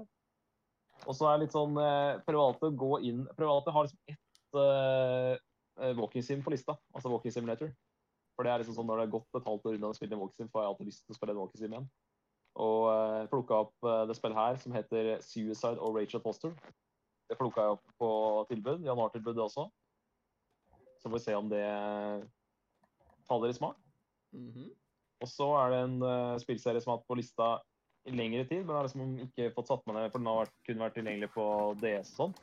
Og 1.04 1.16
så 1.18 1.26
er 1.30 1.42
litt 1.42 1.54
sånn 1.54 1.74
eh, 1.80 2.20
Private 2.26 2.70
gå 2.78 2.92
inn 3.08 3.24
Private 3.34 3.74
har 3.74 3.88
liksom 3.88 4.14
ett 4.14 4.60
eh, 4.60 5.96
walking 5.98 6.22
sim 6.22 6.44
på 6.44 6.54
lista. 6.54 6.76
Altså 6.94 7.10
walking 7.10 7.34
simulator. 7.34 7.72
For 8.34 8.46
det 8.46 8.52
er 8.52 8.62
liksom 8.62 8.76
sånn 8.78 8.88
når 8.90 9.00
det 9.00 9.06
er 9.06 9.14
godt 9.14 9.38
et 9.38 9.48
halvt 9.48 9.68
år 9.68 9.76
unna 9.78 9.90
å 9.90 9.96
spille 9.96 10.16
en 10.16 10.22
walking 10.22 10.44
sim, 10.44 10.50
får 10.50 10.62
jeg 10.62 10.70
alltid 10.72 10.90
lyst 10.90 11.04
til 11.04 11.14
å 11.14 11.18
spille 11.18 11.34
en 11.34 11.40
walking 11.42 11.62
sim 11.62 11.76
igjen. 11.76 11.90
Og 12.64 12.80
uh, 12.86 13.24
plukka 13.30 13.60
opp 13.64 13.86
eh, 13.88 14.04
det 14.06 14.14
spillet 14.18 14.38
her 14.38 14.58
som 14.62 14.74
heter 14.76 15.10
Suicide 15.26 15.82
og 15.82 15.98
Rachel 15.98 16.22
Foster. 16.22 16.54
Det 17.30 17.38
plukka 17.38 17.64
jeg 17.64 17.76
opp 17.76 17.94
på 17.98 18.10
tilbud. 18.50 18.84
Januartilbud 18.86 19.34
det 19.34 19.42
også. 19.42 19.66
Så 21.02 21.08
får 21.08 21.16
vi 21.16 21.24
se 21.24 21.34
om 21.34 21.50
det 21.50 21.64
faller 23.28 23.50
i 23.50 23.56
smak. 23.56 23.78
Mhm. 24.34 24.70
Og 25.24 25.30
så 25.30 25.46
er 25.62 25.72
det 25.72 25.84
en 25.86 26.01
uh, 26.05 26.40
spillserie 26.42 26.82
som 26.84 26.92
har 26.92 27.01
hatt 27.01 27.09
på 27.09 27.16
lista 27.18 27.55
i 28.05 28.12
lengre 28.12 28.44
tid, 28.44 28.64
men 28.64 28.76
har 28.76 28.84
liksom 28.84 29.14
ikke 29.24 29.52
fått 29.56 29.70
satt 29.70 29.86
meg 29.88 29.96
ned, 29.96 30.10
for 30.12 30.20
den 30.20 30.28
har 30.28 30.42
vært, 30.42 30.59
kun 30.68 30.82
vært 30.82 30.98
tilgjengelig 30.98 31.30
på 31.32 31.46
DS 31.80 32.10
og 32.12 32.18
sånn. 32.18 32.34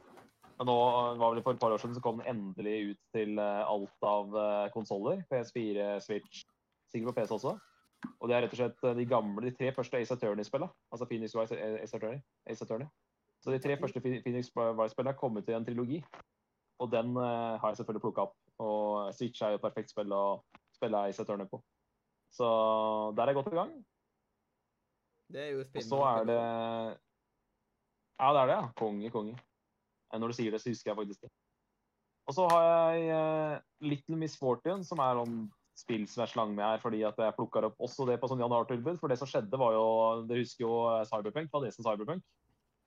Men 0.57 0.69
nå 0.69 0.77
uh, 0.77 1.19
var 1.21 1.35
vel 1.35 1.43
for 1.45 1.57
et 1.57 1.61
par 1.61 1.75
år 1.75 1.81
siden 1.81 1.97
så 1.97 2.03
kom 2.05 2.21
den 2.21 2.31
endelig 2.31 2.77
ut 2.91 3.01
til 3.13 3.37
uh, 3.37 3.61
alt 3.69 4.07
av 4.07 4.33
uh, 4.37 4.71
konsoller. 4.73 5.21
PS4, 5.29 5.91
Switch, 6.05 6.41
sikkert 6.89 7.11
på 7.11 7.19
PC 7.19 7.37
også. 7.37 7.55
Og 8.17 8.29
det 8.29 8.35
er 8.35 8.45
rett 8.47 8.53
og 8.55 8.57
slett 8.63 8.85
de 8.97 9.05
gamle, 9.05 9.43
de 9.45 9.53
tre 9.53 9.69
første 9.75 9.99
Ace 10.01 10.15
Attorney-spillene. 10.17 10.73
Altså 10.89 11.05
Phoenix 11.05 11.35
Wise 11.37 11.57
Ace 11.57 11.93
Attorney. 11.93 12.21
Ace 12.49 12.65
Attorney. 12.65 12.89
Så 13.41 13.53
de 13.53 13.61
tre 13.61 13.77
første 13.77 14.01
Phoenix 14.01 14.49
Wise-spillene 14.53 15.13
har 15.13 15.19
kommet 15.19 15.49
i 15.49 15.53
en 15.57 15.65
trilogi. 15.65 16.01
Og 16.81 16.89
den 16.89 17.13
uh, 17.17 17.61
har 17.61 17.69
jeg 17.69 17.81
selvfølgelig 17.81 18.01
plukka 18.07 18.25
opp. 18.25 18.33
Og 18.61 19.13
Switch 19.13 19.41
er 19.45 19.53
jo 19.53 19.61
et 19.61 19.65
perfekt 19.65 19.93
spill 19.93 20.13
å 20.13 20.25
spille 20.73 21.05
Ace 21.09 21.21
Attorney 21.21 21.49
på. 21.49 21.61
Så 22.31 22.47
der 23.15 23.23
er 23.23 23.33
jeg 23.33 23.39
godt 23.39 23.53
i 23.53 23.59
gang. 23.59 23.71
Det 25.31 25.41
er 25.41 25.49
jo 25.55 25.63
Og 25.63 25.83
så 25.83 26.01
er 26.09 26.27
det 26.27 26.41
Ja, 28.19 28.33
det 28.33 28.41
er 28.41 28.47
det, 28.47 28.57
ja. 28.57 28.67
Konge, 28.77 29.09
konge. 29.09 29.37
Eh, 30.13 30.19
Når 30.19 30.27
du 30.27 30.33
sier 30.33 30.51
det, 30.51 30.61
så 30.61 30.69
husker 30.69 30.91
jeg 30.91 30.97
faktisk 30.97 31.21
det. 31.21 31.31
Og 32.29 32.35
så 32.37 32.45
har 32.51 32.67
jeg 32.67 33.07
eh, 33.15 33.61
Little 33.81 34.17
Miss 34.17 34.37
Fortune, 34.37 34.83
som 34.85 34.99
er 34.99 35.17
sånn 35.17 35.39
spill 35.81 36.03
som 36.07 36.21
jeg 36.21 36.33
slang 36.35 36.53
med 36.53 36.63
her, 36.67 36.81
fordi 36.83 37.01
at 37.07 37.17
jeg 37.17 37.33
plukka 37.37 37.63
opp 37.65 37.79
også 37.81 38.05
det 38.05 38.19
på 38.21 38.29
sånn 38.29 38.43
Jan 38.43 38.53
Arthur-bud. 38.53 38.99
For 39.01 39.09
det 39.09 39.17
som 39.19 39.29
skjedde, 39.29 39.57
var 39.57 39.73
jo 39.73 39.87
Dere 40.29 40.43
husker 40.43 40.67
jo 40.67 40.75
Cyberpunk? 41.09 41.49
Var 41.51 41.65
det 41.65 41.73
som 41.75 41.87
Cyberpunk. 41.87 42.23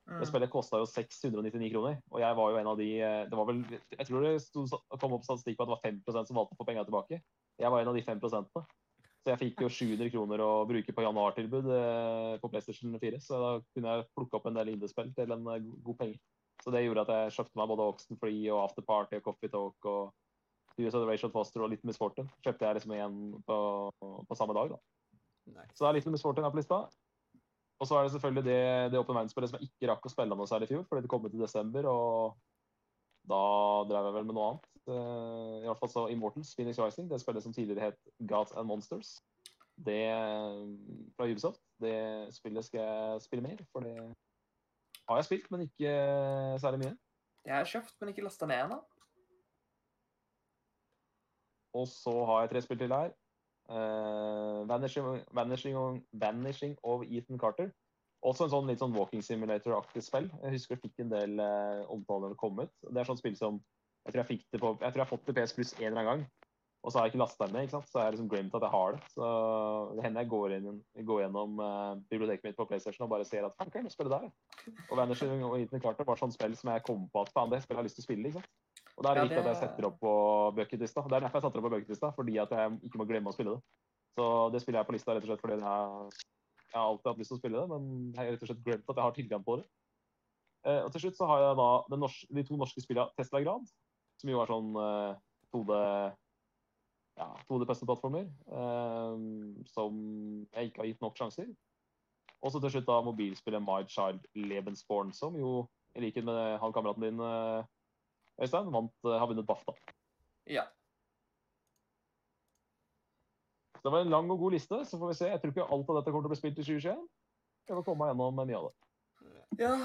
Mm. 0.05 0.19
Det 0.21 0.27
spillet 0.29 0.51
kosta 0.53 0.77
jo 0.77 0.85
699 0.85 1.71
kroner, 1.73 1.95
og 2.13 2.19
jeg 2.21 2.37
var 2.37 2.49
jo 2.51 2.57
en 2.59 2.67
av 2.69 2.75
de 2.77 2.89
eh, 3.01 3.23
Det 3.25 3.37
var 3.39 3.47
vel 3.49 3.63
Jeg 3.73 4.05
tror 4.05 4.21
det 4.21 4.33
stod, 4.43 4.75
kom 5.01 5.15
opp 5.17 5.23
statistikk 5.25 5.57
på 5.57 5.65
at 5.65 5.71
det 5.71 5.73
var 5.73 5.87
5% 5.87 6.29
som 6.29 6.37
valgte 6.37 6.53
å 6.53 6.59
få 6.59 6.67
penga 6.67 6.83
tilbake. 6.85 7.17
Jeg 7.57 7.73
var 7.73 7.81
en 7.81 7.89
av 7.89 7.97
de 7.97 8.03
5 8.05 8.21
prosentene. 8.21 8.65
Så 9.25 9.33
jeg 9.33 9.41
fikk 9.41 9.63
jo 9.63 9.67
700 9.73 10.11
kroner 10.13 10.41
å 10.45 10.49
bruke 10.69 10.93
på 10.93 11.01
januartilbud 11.01 11.69
eh, 11.73 12.33
på 12.37 12.49
PlayStation 12.53 12.91
4. 13.01 13.19
Så 13.25 13.39
da 13.41 13.47
kunne 13.73 13.95
jeg 13.95 14.05
plukke 14.13 14.37
opp 14.37 14.45
en 14.45 14.59
del 14.59 14.69
indiespill 14.75 15.09
til 15.17 15.33
en 15.33 15.47
eh, 15.49 15.63
god 15.87 15.97
penge. 15.97 16.19
Så 16.61 16.69
det 16.69 16.83
gjorde 16.83 17.07
at 17.07 17.13
jeg 17.15 17.33
kjøpte 17.39 17.57
meg 17.57 17.71
både 17.71 17.87
Oxenfree 17.89 18.43
og 18.53 18.61
After 18.67 18.85
Party 18.85 19.17
og 19.17 19.25
Coffee 19.25 19.49
Talk 19.49 19.89
og 19.89 20.13
USA 20.77 21.01
Rachel 21.09 21.33
Foster 21.33 21.65
og 21.65 21.73
litt 21.73 21.81
Miss 21.89 21.97
Fortune. 21.97 22.29
Kjøpte 22.45 22.67
jeg 22.67 22.77
liksom 22.77 22.93
igjen 22.93 23.17
på, 23.49 23.57
på 24.29 24.37
samme 24.37 24.53
dag, 24.59 24.75
da. 24.75 24.79
Nice. 25.55 25.73
Så 25.73 25.87
det 25.87 25.89
er 25.89 25.97
litt 25.97 26.13
Miss 26.13 26.25
Fortune 26.27 26.45
her 26.45 26.53
på 26.53 26.61
lista. 26.61 26.83
Og 27.81 27.89
så 27.89 27.97
er 27.97 28.05
det 28.05 28.13
selvfølgelig 28.13 28.45
det, 28.45 28.61
det 28.93 29.01
Open 29.01 29.17
Mind-spillet 29.17 29.49
som 29.49 29.57
jeg 29.57 29.71
ikke 29.71 29.89
rakk 29.89 30.05
å 30.05 30.13
spille 30.13 30.37
noe 30.37 30.47
særlig 30.53 30.69
i 30.69 30.75
fjor, 30.75 30.85
fordi 30.85 31.07
det 31.07 31.11
kom 31.11 31.25
ut 31.25 31.33
i 31.33 31.41
desember, 31.41 31.89
og 31.89 32.37
da 33.25 33.41
drev 33.89 34.11
jeg 34.11 34.15
vel 34.19 34.29
med 34.29 34.37
noe 34.37 34.51
annet. 34.51 34.69
Eh, 34.87 35.63
I 35.63 35.65
hvert 35.65 35.79
fall 35.79 35.89
så 35.89 36.07
Immortals, 36.13 36.53
Phoenix 36.55 36.79
Rising, 36.79 37.09
det 37.11 37.21
spillet 37.21 37.43
som 37.43 37.53
tidligere 37.53 37.89
het 37.89 38.29
Gods 38.29 38.51
and 38.51 38.67
Monsters. 38.67 39.15
Det 39.85 40.03
eh, 40.07 40.61
fra 41.17 41.27
Ubisoft, 41.27 41.61
det 41.81 41.95
spillet 42.35 42.65
skal 42.65 42.81
jeg 42.81 43.21
spille 43.21 43.43
mer, 43.43 43.63
for 43.71 43.79
det 43.85 43.95
har 45.09 45.15
jeg 45.17 45.25
spilt, 45.25 45.51
men 45.51 45.65
ikke 45.65 45.89
eh, 45.89 46.59
særlig 46.61 46.83
mye. 46.83 46.97
Det 47.45 47.53
har 47.53 47.69
kjøpt, 47.69 47.95
men 48.01 48.09
ikke 48.09 48.25
lasta 48.25 48.45
ned 48.49 48.63
ennå. 48.65 48.79
Og 51.75 51.87
så 51.91 52.13
har 52.25 52.41
jeg 52.41 52.49
tre 52.53 52.61
spill 52.61 52.79
til 52.79 52.93
her. 52.93 53.11
Uh, 53.69 54.61
Vanishing, 54.69 55.05
Vanishing, 55.33 56.05
Vanishing 56.13 56.77
of 56.83 57.03
Ethan 57.03 57.39
Carter. 57.41 57.71
Også 58.25 58.45
en 58.45 58.51
sånn 58.53 58.69
litt 58.69 58.81
sånn 58.81 58.95
walking 58.95 59.21
simulator-aktig 59.25 60.01
spill. 60.05 60.29
Jeg 60.43 60.55
husker 60.55 60.77
jeg 60.77 60.83
fikk 60.85 61.03
en 61.03 61.11
del 61.11 61.41
uh, 61.41 61.83
omtaler 61.93 62.29
da 62.29 62.33
det 62.33 62.39
kom 62.41 62.61
ut. 62.61 62.73
Det 62.85 63.01
er 63.01 63.09
sånn 63.09 63.19
spill 63.19 63.35
som 63.37 63.59
jeg 64.05 64.13
tror 64.13 64.21
jeg 64.21 64.31
fikk 64.31 64.43
det 64.53 64.61
på, 64.61 64.73
jeg 64.77 64.93
tror 64.93 65.01
jeg 65.01 65.05
har 65.05 65.11
fått 65.11 65.29
det 65.29 65.35
PS 65.37 65.55
Plus 65.57 65.71
en 65.79 65.87
eller 65.87 66.01
annen 66.01 66.09
gang. 66.11 66.25
Og 66.85 66.91
så 66.93 66.99
har 66.99 67.07
jeg 67.07 67.15
ikke 67.15 67.21
lasta 67.23 67.47
den 67.47 67.55
ned, 67.57 67.63
ikke 67.65 67.73
sant? 67.73 67.87
så 67.89 67.97
jeg 67.97 68.05
har 68.05 68.13
liksom 68.13 68.27
glemt 68.29 68.55
at 68.55 68.63
jeg 68.67 68.73
har 68.75 68.91
det. 68.93 69.07
Så 69.09 69.29
det 69.97 70.03
hender 70.05 70.21
jeg 70.21 70.29
går, 70.29 70.51
inn, 70.53 70.81
går 71.07 71.21
gjennom 71.23 71.55
uh, 71.57 71.93
biblioteket 72.11 72.45
mitt 72.45 72.59
på 72.59 72.67
PlayStation 72.69 73.07
og 73.07 73.15
bare 73.15 73.25
ser 73.25 73.47
at 73.47 73.55
faen, 73.57 73.71
kan 73.73 73.87
jeg 73.87 73.95
spille 73.95 74.11
der? 74.13 74.27
Og 74.91 74.99
Vanishing 74.99 75.41
og 75.47 75.55
Ethan 75.57 75.81
Carter 75.81 76.05
var 76.05 76.21
sånn 76.21 76.35
spill 76.35 76.53
som 76.59 76.69
jeg 76.69 76.83
kom 76.85 77.07
på 77.09 77.23
at 77.25 77.31
faen, 77.33 77.49
det 77.49 77.63
spillet 77.63 77.81
har 77.81 77.87
lyst 77.87 77.97
til 77.97 78.05
å 78.05 78.07
spille. 78.07 78.29
ikke 78.29 78.43
sant? 78.43 78.51
Og 78.95 79.01
da 79.01 79.11
er 79.11 79.17
det 79.17 79.23
Ja, 79.23 79.29
det... 79.31 79.39
at 79.41 79.49
jeg 79.49 79.61
setter 79.63 79.87
opp 79.89 79.97
på 80.03 80.13
bucketlista. 80.59 81.03
Det 81.09 81.17
er 81.17 81.25
derfor 81.25 81.41
jeg 81.41 81.47
satte 81.47 81.59
opp 81.59 81.65
på 81.65 81.73
bucketlista, 81.73 82.11
fordi 82.19 82.37
at 82.43 82.53
jeg 82.53 82.77
ikke 82.85 83.01
må 83.01 83.07
glemme 83.09 83.33
å 83.33 83.35
spille 83.35 83.55
det. 83.57 83.65
Så 84.15 84.27
det 84.53 84.61
spiller 84.61 84.83
jeg 84.83 84.89
på 84.91 84.95
lista 84.95 85.15
rett 85.15 85.25
og 85.25 85.31
slett 85.31 85.41
fordi 85.41 85.57
jeg, 85.57 86.27
jeg 86.69 86.77
har 86.77 86.85
alltid 86.85 87.09
hatt 87.09 87.23
lyst 87.23 87.33
til 87.33 87.39
å 87.39 87.41
spille 87.41 87.63
det, 87.63 87.65
men 87.73 87.89
jeg 88.13 88.21
har 88.21 88.29
rett 88.35 88.45
og 88.45 88.51
slett 88.51 88.63
glemt 88.69 88.93
at 88.93 89.01
jeg 89.01 89.07
har 89.07 89.17
tilgang 89.17 89.43
på 89.49 89.57
det. 89.57 89.65
Uh, 90.65 90.81
og 90.85 90.93
til 90.93 91.03
slutt 91.03 91.17
så 91.17 91.27
har 91.29 91.41
jeg 91.43 91.57
da 91.59 91.67
den 91.91 92.01
norsk, 92.05 92.29
de 92.37 92.45
to 92.45 92.61
norske 92.61 92.81
spillene 92.85 93.11
Tesla 93.17 93.41
Grad, 93.41 93.67
som 94.21 94.31
jo 94.31 94.41
er 94.41 94.51
sånn 94.51 94.77
eh, 94.81 95.17
2D 95.55 95.79
ja, 97.15 97.29
2D-plattformer, 97.47 98.25
eh, 98.59 99.13
som 99.71 99.99
jeg 100.51 100.69
ikke 100.69 100.83
har 100.83 100.89
gitt 100.89 101.03
nok 101.03 101.19
sjanser. 101.19 101.51
Og 102.43 102.51
så 102.51 102.59
til 102.61 102.75
slutt 102.75 102.89
da 102.89 102.99
mobilspillet 103.05 103.63
My 103.63 103.85
Child 103.89 104.25
Lebensborn, 104.35 105.13
som 105.15 105.37
jo, 105.39 105.63
i 105.95 106.03
likhet 106.03 106.27
med 106.27 106.57
han 106.61 106.75
kameraten 106.75 107.07
din, 107.07 107.21
eh, 107.23 107.63
Øystein, 108.43 108.71
vant, 108.73 108.91
har 109.07 109.29
vunnet 109.31 109.47
BAFTA. 109.47 109.73
Ja. 110.51 110.65
Så 113.77 113.87
det 113.87 113.93
var 113.93 114.03
en 114.03 114.11
lang 114.11 114.31
og 114.31 114.39
god 114.39 114.51
liste, 114.51 114.81
så 114.85 114.99
får 114.99 115.07
vi 115.07 115.13
se. 115.13 115.29
Jeg 115.31 115.41
tror 115.41 115.53
ikke 115.53 115.69
alt 115.71 115.89
av 115.89 115.99
dette 115.99 116.11
kommer 116.11 116.25
til 116.25 116.31
å 116.31 116.33
bli 116.33 116.41
spilt 116.41 116.59
i 116.59 116.65
2021. 116.67 117.07
Jeg 117.65 117.77
får 117.77 117.85
komme 117.87 118.03
meg 118.03 118.11
gjennom 118.11 118.41
mye 118.41 118.59
av 118.59 118.67
det. 118.67 118.73
Ja 119.55 119.75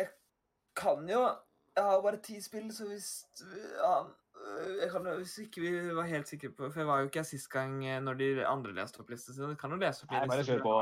Jeg 0.00 0.08
kan 0.78 1.08
jo 1.10 1.20
Jeg 1.76 1.84
har 1.84 2.02
bare 2.04 2.20
ti 2.24 2.38
spill, 2.40 2.70
så 2.72 2.86
hvis 2.88 3.08
ja, 3.76 3.96
jeg 4.80 4.90
kan, 4.92 5.08
Hvis 5.18 5.38
ikke 5.42 5.60
vi 5.60 5.72
var 5.96 6.06
helt 6.08 6.28
sikre 6.28 6.50
på 6.56 6.70
For 6.70 6.80
jeg 6.80 6.88
var 6.88 7.02
jo 7.02 7.08
ikke 7.10 7.20
her 7.20 7.28
sist 7.28 7.50
gang 7.52 7.74
eh, 7.84 7.98
når 8.00 8.20
de 8.20 8.28
andre 8.46 8.72
leste 8.78 9.02
opp 9.02 9.10
listene 9.12 9.36
sine. 9.36 9.56
Kan 9.60 9.74
jo 9.74 9.80
lese 9.80 10.06
opp 10.06 10.14
Nei, 10.14 10.22
bare 10.30 10.46
kjør 10.46 10.62
på. 10.64 10.76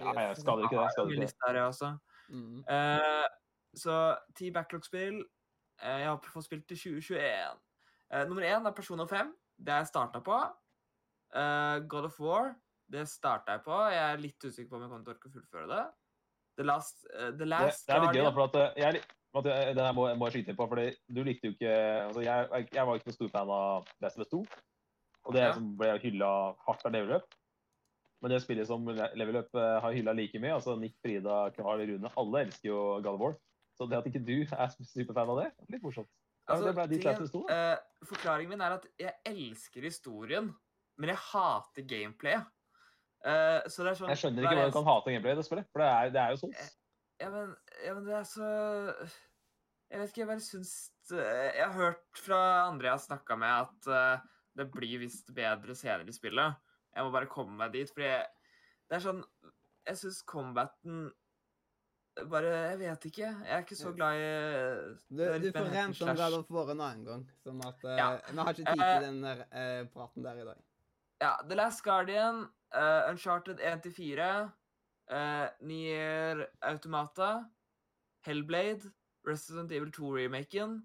Ja, 0.00 0.12
jeg 0.18 0.36
skader 0.42 0.66
ikke 0.66 0.80
det. 0.80 0.90
Skader 0.96 1.12
Min 1.12 1.22
ikke 1.22 1.36
det. 1.36 1.46
her, 1.46 1.60
jeg 1.60 1.70
også. 1.70 1.90
Mm. 2.34 2.58
Uh, 2.66 3.26
så 3.78 3.96
ti 4.34 4.50
backlog-spill. 4.50 5.20
Uh, 5.78 5.96
jeg 6.02 6.08
har 6.08 6.28
fått 6.34 6.48
spilt 6.48 6.66
til 6.68 6.80
2021. 6.82 7.62
Uh, 8.10 8.22
nummer 8.28 8.48
én 8.48 8.66
er 8.66 8.76
Persona 8.76 9.06
5. 9.10 9.32
Det 9.64 9.80
jeg 9.80 9.90
starta 9.92 10.20
på. 10.24 10.38
Eh, 11.34 11.78
God 11.90 12.04
of 12.04 12.20
War. 12.20 12.54
Det 12.90 13.08
starta 13.08 13.56
jeg 13.56 13.62
på. 13.66 13.76
Jeg 13.90 14.02
er 14.12 14.22
litt 14.22 14.44
usikker 14.44 14.70
på 14.70 14.78
om 14.78 14.84
jeg 14.84 14.90
kommer 14.92 15.06
til 15.06 15.14
å 15.14 15.16
orke 15.16 15.30
å 15.30 15.34
fullføre 15.34 15.68
det. 15.70 15.84
The 16.58 16.66
Last, 16.66 17.06
uh, 17.10 17.30
The 17.30 17.38
Det, 17.40 17.48
Last 17.50 17.86
det 17.88 17.94
er 17.94 18.02
litt 18.04 18.18
gøy, 18.18 18.24
da, 18.26 18.32
for 18.34 18.44
at 18.44 18.58
jeg, 18.78 18.86
er 18.88 18.96
litt- 18.98 19.14
det 19.42 19.82
her 19.82 19.92
må, 19.96 20.06
må 20.14 20.28
jeg 20.28 20.44
skyte 20.44 20.54
på, 20.54 20.66
for 20.70 20.78
du 20.78 21.22
likte 21.26 21.48
jo 21.48 21.54
ikke 21.56 21.72
altså 22.06 22.22
jeg, 22.22 22.66
jeg, 22.74 22.86
var 22.86 22.94
ikke 22.94 23.08
noen 23.08 23.16
stor 23.16 23.30
fan 23.32 23.50
av 23.50 23.88
Last 24.04 24.18
of 24.18 24.22
Us 24.26 24.30
2. 24.30 24.42
Og 25.24 25.32
det 25.34 25.40
Ja. 25.42 25.52
som 25.56 25.76
ble 25.76 25.98
hylla 25.98 26.28
hardt 26.66 26.84
av 26.86 26.92
Level 26.92 27.16
Up. 27.16 27.34
Men 28.22 28.30
det 28.30 28.42
spillet 28.44 28.68
som 28.68 28.84
Level 28.86 29.36
Up 29.40 29.54
eh, 29.54 29.80
har 29.80 29.92
hylla 29.92 30.12
like 30.12 30.38
mye, 30.38 30.54
altså 30.54 30.76
Nick, 30.78 30.94
Frida, 31.02 31.50
Carl, 31.56 31.80
Rune, 31.80 32.10
alle 32.16 32.44
elsker 32.46 32.68
jo 32.68 32.78
God 33.02 33.14
of 33.14 33.20
War. 33.20 33.34
Så 33.74 33.88
det 33.90 33.98
at 33.98 34.06
ikke 34.06 34.22
du 34.24 34.36
er 34.44 34.70
superfan 34.86 35.32
av 35.34 35.40
det, 35.42 35.48
litt 35.72 35.82
morsomt. 35.82 36.08
Ja, 36.48 36.60
men 36.60 36.74
det 36.76 37.00
tingen- 37.00 37.04
Last 37.08 37.20
of 37.20 37.26
Us 37.26 37.32
2, 37.32 37.42
da. 37.48 37.72
eh, 37.72 38.06
forklaringen 38.06 38.50
min 38.54 38.60
er 38.60 38.76
at 38.78 38.86
jeg 39.00 39.14
elsker 39.26 39.82
historien, 39.82 40.54
men 40.96 41.08
jeg 41.08 41.16
hater 41.16 41.82
gameplay. 41.82 42.38
Uh, 43.24 43.64
så 43.72 43.80
det 43.82 43.94
er 43.94 43.96
sånn 43.96 44.10
Jeg 44.12 44.20
skjønner 44.20 44.44
ikke 44.44 44.52
hvordan 44.52 44.68
du 44.68 44.76
kan 44.76 44.84
hate 44.84 45.12
gameplay 45.14 45.32
i 45.32 45.36
det 45.38 45.44
spillet, 45.46 45.68
for 45.72 45.80
det 45.80 45.86
er, 45.88 46.10
det 46.12 46.20
er 46.20 46.34
jo 46.34 46.40
sånn. 46.42 46.56
Ja, 47.22 47.30
men, 47.32 47.54
ja, 47.84 47.94
men 47.96 48.04
det 48.06 48.14
er 48.18 48.28
så 48.28 48.50
Jeg 49.90 50.00
vet 50.00 50.12
ikke, 50.12 50.20
jeg 50.22 50.30
bare 50.30 50.44
syns 50.44 50.74
eh, 51.12 51.50
Jeg 51.58 51.64
har 51.66 51.74
hørt 51.78 52.20
fra 52.22 52.38
andre 52.68 52.88
jeg 52.90 52.96
har 52.96 53.02
snakka 53.06 53.36
med, 53.40 53.66
at 53.66 53.90
eh, 53.90 54.30
det 54.54 54.68
blir 54.70 55.00
visst 55.02 55.32
bedre 55.34 55.74
senere 55.74 56.06
i 56.06 56.14
spillet. 56.14 56.54
Jeg 56.94 57.04
må 57.04 57.10
bare 57.10 57.26
komme 57.30 57.56
meg 57.58 57.72
dit, 57.74 57.90
fordi 57.90 58.12
det 58.86 58.98
er 58.98 59.02
sånn 59.02 59.22
Jeg 59.88 59.98
syns 59.98 60.22
combaten 60.30 61.08
bare 62.30 62.50
Jeg 62.70 62.78
vet 62.78 63.06
ikke. 63.10 63.30
Jeg 63.42 63.54
er 63.56 63.64
ikke 63.64 63.76
så 63.78 63.90
glad 63.96 64.20
i 64.22 64.28
Du, 65.10 65.22
er 65.26 65.40
du 65.42 65.48
får 65.50 65.66
rent 65.66 65.98
rente 65.98 66.06
om. 66.06 66.16
God 66.20 66.36
of 66.38 66.52
War 66.54 66.70
en 66.70 66.82
annen 66.84 67.04
gang. 67.08 67.24
Sånn 67.42 67.62
at 67.66 67.82
eh, 67.84 67.96
Ja. 67.98 68.10
Vi 68.30 68.38
har 68.38 68.52
ikke 68.52 68.68
tid 68.70 68.84
Eh, 68.84 68.92
til 68.94 69.08
den 69.08 69.22
der, 69.24 69.42
uh, 69.50 69.88
praten 69.96 70.26
der 70.26 70.38
i 70.42 70.46
dag. 70.46 70.60
Ja, 71.22 71.32
The 71.48 71.56
Last 71.58 71.82
Guardian, 71.86 72.44
uh, 72.74 73.10
Uncharted 73.10 73.58
1-4, 73.58 74.28
uh, 75.10 75.48
Nier 75.66 76.46
Automata, 76.62 77.32
Hellblade, 78.26 78.90
Resident 79.26 79.72
Evil 79.72 79.90
2-remaken, 79.92 80.78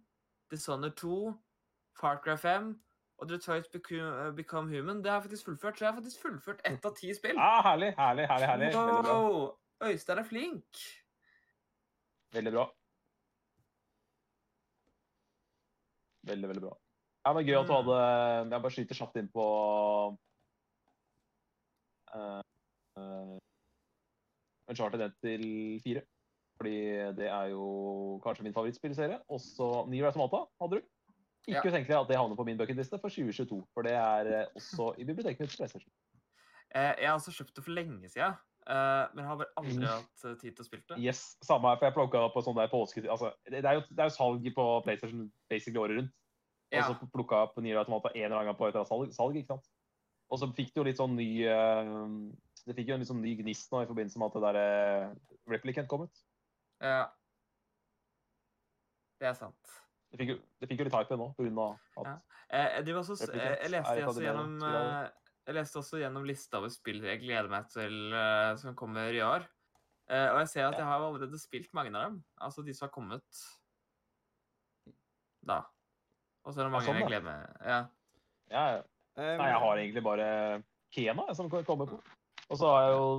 Dishonored 0.51 0.95
2, 0.97 1.33
Far 1.99 2.21
Cry 2.23 2.35
5 2.37 2.69
og 3.19 3.29
Detroit 3.29 3.67
Become, 3.73 4.33
Become 4.35 4.69
Human. 4.77 4.97
Det 5.03 5.11
har 5.11 5.19
jeg 5.19 5.23
faktisk 5.23 5.45
fullført, 5.45 5.77
så 5.77 5.85
jeg 5.85 5.93
har 5.93 6.01
faktisk 6.01 6.21
fullført 6.21 6.61
ett 6.65 6.85
av 6.85 6.95
ti 6.95 7.13
spill. 7.13 7.37
Ah, 7.37 7.61
herlig, 7.65 7.93
herlig, 7.97 8.25
herlig. 8.31 8.47
herlig. 8.47 8.69
Wow! 8.75 9.57
Øystein 9.83 10.17
er 10.19 10.23
flink. 10.27 10.83
Veldig 12.33 12.51
bra. 12.53 12.65
Veldig, 16.29 16.47
veldig 16.51 16.61
bra. 16.63 16.73
Ja, 17.25 17.33
men 17.33 17.45
Gøy 17.45 17.55
at 17.59 17.67
du 17.67 17.73
Mm. 17.73 17.77
hadde 17.79 18.51
Jeg 18.51 18.61
bare 18.61 18.71
skyter 18.71 18.95
kjapt 18.95 19.15
inn 19.19 19.29
på 19.33 19.45
uh, 22.15 22.41
uh, 22.99 23.37
Uncharted 24.69 25.01
1 25.01 25.13
til 25.23 25.43
4. 25.83 26.01
Fordi 26.59 27.15
det 27.15 27.29
er 27.31 27.51
jo 27.53 28.19
kanskje 28.23 28.43
min 28.43 28.53
favorittspillserie. 28.53 29.21
Også 29.31 29.87
Nier 29.87 30.09
Automata 30.09 30.41
hadde 30.59 30.81
du. 30.81 30.87
Ikke 31.47 31.63
Ja. 31.63 31.71
utenkelig 31.71 31.95
at 32.01 32.07
det 32.09 32.17
havner 32.19 32.35
på 32.35 32.43
min 32.45 32.57
bucketliste 32.59 32.99
for 32.99 33.09
2022. 33.09 33.63
For 33.73 33.81
det 33.87 33.93
er 33.95 34.27
eh, 34.41 34.45
også 34.59 34.91
i 34.99 35.05
biblioteket 35.07 35.39
mitt. 35.39 35.55
PlayStation. 35.55 35.89
Eh, 36.75 36.93
jeg 36.99 37.07
har 37.07 37.15
altså 37.15 37.31
kjøpt 37.31 37.55
det 37.55 37.63
for 37.63 37.71
lenge 37.71 38.09
siden, 38.11 38.35
eh, 38.67 39.07
men 39.15 39.25
har 39.25 39.37
bare 39.39 39.53
aldri 39.57 39.79
Mm. 39.79 39.87
hatt 39.87 40.39
tid 40.41 40.51
til 40.53 40.63
å 40.63 40.67
spille 40.67 40.83
det. 40.89 40.99
Yes, 40.99 41.37
samme 41.41 41.63
her, 41.71 41.77
for 41.79 41.85
jeg 41.87 41.95
plukka 41.95 42.27
på 42.35 42.43
sånn 42.43 42.55
der 42.59 42.67
påske... 42.67 43.07
Altså, 43.09 43.31
det 43.49 43.63
er 43.65 43.73
jo, 43.79 43.83
det 43.89 43.99
er 43.99 44.09
jo 44.11 44.17
salg 44.19 44.43
på 44.53 44.83
PlayStation 44.83 45.31
basically 45.49 45.79
året 45.79 45.97
rundt. 45.97 46.11
Ja. 46.71 46.83
Og 46.89 46.99
så 46.99 47.07
plukka 47.09 47.39
jeg 47.39 47.47
opp 47.49 47.57
Nier 47.63 47.79
Automata 47.79 48.11
en 48.13 48.21
eller 48.27 48.35
annen 48.35 48.51
gang 48.51 48.57
på 48.59 48.67
et 48.67 48.75
eller 48.75 48.83
annet 48.85 48.91
salg, 48.91 49.15
salg 49.15 49.35
ikke 49.39 49.47
sant? 49.55 49.65
Og 50.29 50.37
så 50.37 50.45
fikk 50.53 50.73
det 50.75 50.77
jo 50.77 50.83
litt 50.83 50.99
sånn 50.99 51.15
ny 51.15 51.41
Det 52.67 52.75
fikk 52.75 52.87
jo 52.89 52.93
en 52.93 52.99
litt 52.99 53.09
sånn 53.09 53.21
ny 53.23 53.33
gnist 53.39 53.71
nå 53.71 53.81
i 53.81 53.87
forbindelse 53.89 54.19
med 54.19 54.27
at 54.27 54.33
det 54.35 54.53
der 54.53 55.15
Replicant 55.49 55.87
kom 55.89 56.03
ut. 56.03 56.19
Ja. 56.79 57.05
Det 59.19 59.27
er 59.27 59.37
sant. 59.37 59.77
Det 60.09 60.17
fikk 60.21 60.33
jo, 60.33 60.37
det 60.59 60.69
fikk 60.69 60.81
jo 60.81 60.87
litt 60.87 60.95
hype 60.95 61.17
nå, 61.19 61.29
av 61.29 62.03
at 62.03 62.07
Ja. 62.07 62.17
Eh, 62.49 62.67
Jeg, 62.77 62.85
driver 62.87 62.99
også, 63.03 63.17
jeg, 63.29 63.57
jeg, 63.61 63.71
leste 63.75 64.05
også 64.07 64.23
gjennom, 64.23 64.53
eh, 64.65 65.09
jeg 65.45 65.55
leste 65.59 65.79
også 65.83 65.99
gjennom 66.01 66.25
lista 66.25 66.57
over 66.57 66.71
spill 66.73 67.03
jeg 67.05 67.21
gleder 67.21 67.49
meg 67.51 67.67
til 67.69 68.13
eh, 68.13 68.55
som 68.57 68.77
kommer 68.79 69.13
i 69.13 69.21
år. 69.21 69.45
Eh, 70.09 70.27
og 70.31 70.39
jeg 70.41 70.49
ser 70.55 70.65
at 70.71 70.79
jeg 70.79 70.87
har 70.87 71.03
allerede 71.05 71.37
spilt 71.37 71.73
mange 71.77 71.93
av 71.93 72.07
dem. 72.07 72.23
Altså 72.41 72.65
de 72.65 72.73
som 72.73 72.87
har 72.87 72.93
kommet 72.95 73.43
da. 75.45 75.61
Og 76.45 76.53
så 76.53 76.61
er 76.61 76.63
det 76.63 76.69
Ja, 76.69 76.73
mange 76.73 76.87
sånn, 76.87 77.01
jeg 77.03 77.11
gleder 77.11 77.27
meg 77.27 77.67
Ja. 77.67 77.79
ja, 78.49 78.63
ja. 78.77 78.81
Nei, 79.19 79.49
jeg 79.51 79.59
har 79.61 79.81
egentlig 79.81 80.03
bare 80.03 80.27
Kena 80.95 81.25
jeg, 81.27 81.35
som 81.37 81.49
kommer 81.51 81.67
komme 81.67 81.85
på. 81.85 81.99
Og 82.49 82.57
så 82.57 82.69
har 82.71 82.85
jeg 82.87 82.93
jo 82.95 83.09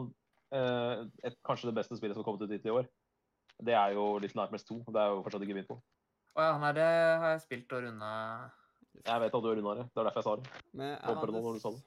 eh, 0.58 1.02
et, 1.28 1.36
kanskje 1.46 1.70
det 1.70 1.76
beste 1.76 1.98
spillet 1.98 2.16
som 2.16 2.24
har 2.24 2.26
kommet 2.26 2.42
ut 2.42 2.54
hittil 2.54 2.72
i 2.72 2.76
år. 2.80 2.88
Det 3.66 3.74
er 3.76 3.92
jo 3.96 4.04
Little 4.22 4.40
Nightmares 4.42 4.64
2. 4.68 4.78
Det 4.88 5.00
er 5.02 5.12
jo 5.12 5.22
fortsatt 5.26 5.44
ikke 5.44 5.56
begynt 5.58 5.70
på. 5.70 5.78
Å 6.38 6.44
ja, 6.46 6.52
nei, 6.62 6.72
det 6.76 6.86
har 6.86 7.32
jeg 7.34 7.42
spilt 7.44 7.72
og 7.74 7.82
runda 7.84 8.10
Jeg 9.04 9.20
vet 9.24 9.34
at 9.34 9.42
du 9.42 9.48
har 9.50 9.56
runda 9.58 9.74
det. 9.80 9.86
Det 9.90 10.00
er 10.02 10.08
derfor 10.08 10.20
jeg 10.22 10.28
sa 10.28 10.36
det. 10.40 10.60
Men 10.80 10.92
Håper 11.04 11.32
det 11.34 11.42
når 11.44 11.58
du 11.58 11.62
sa 11.64 11.72
det. 11.74 11.82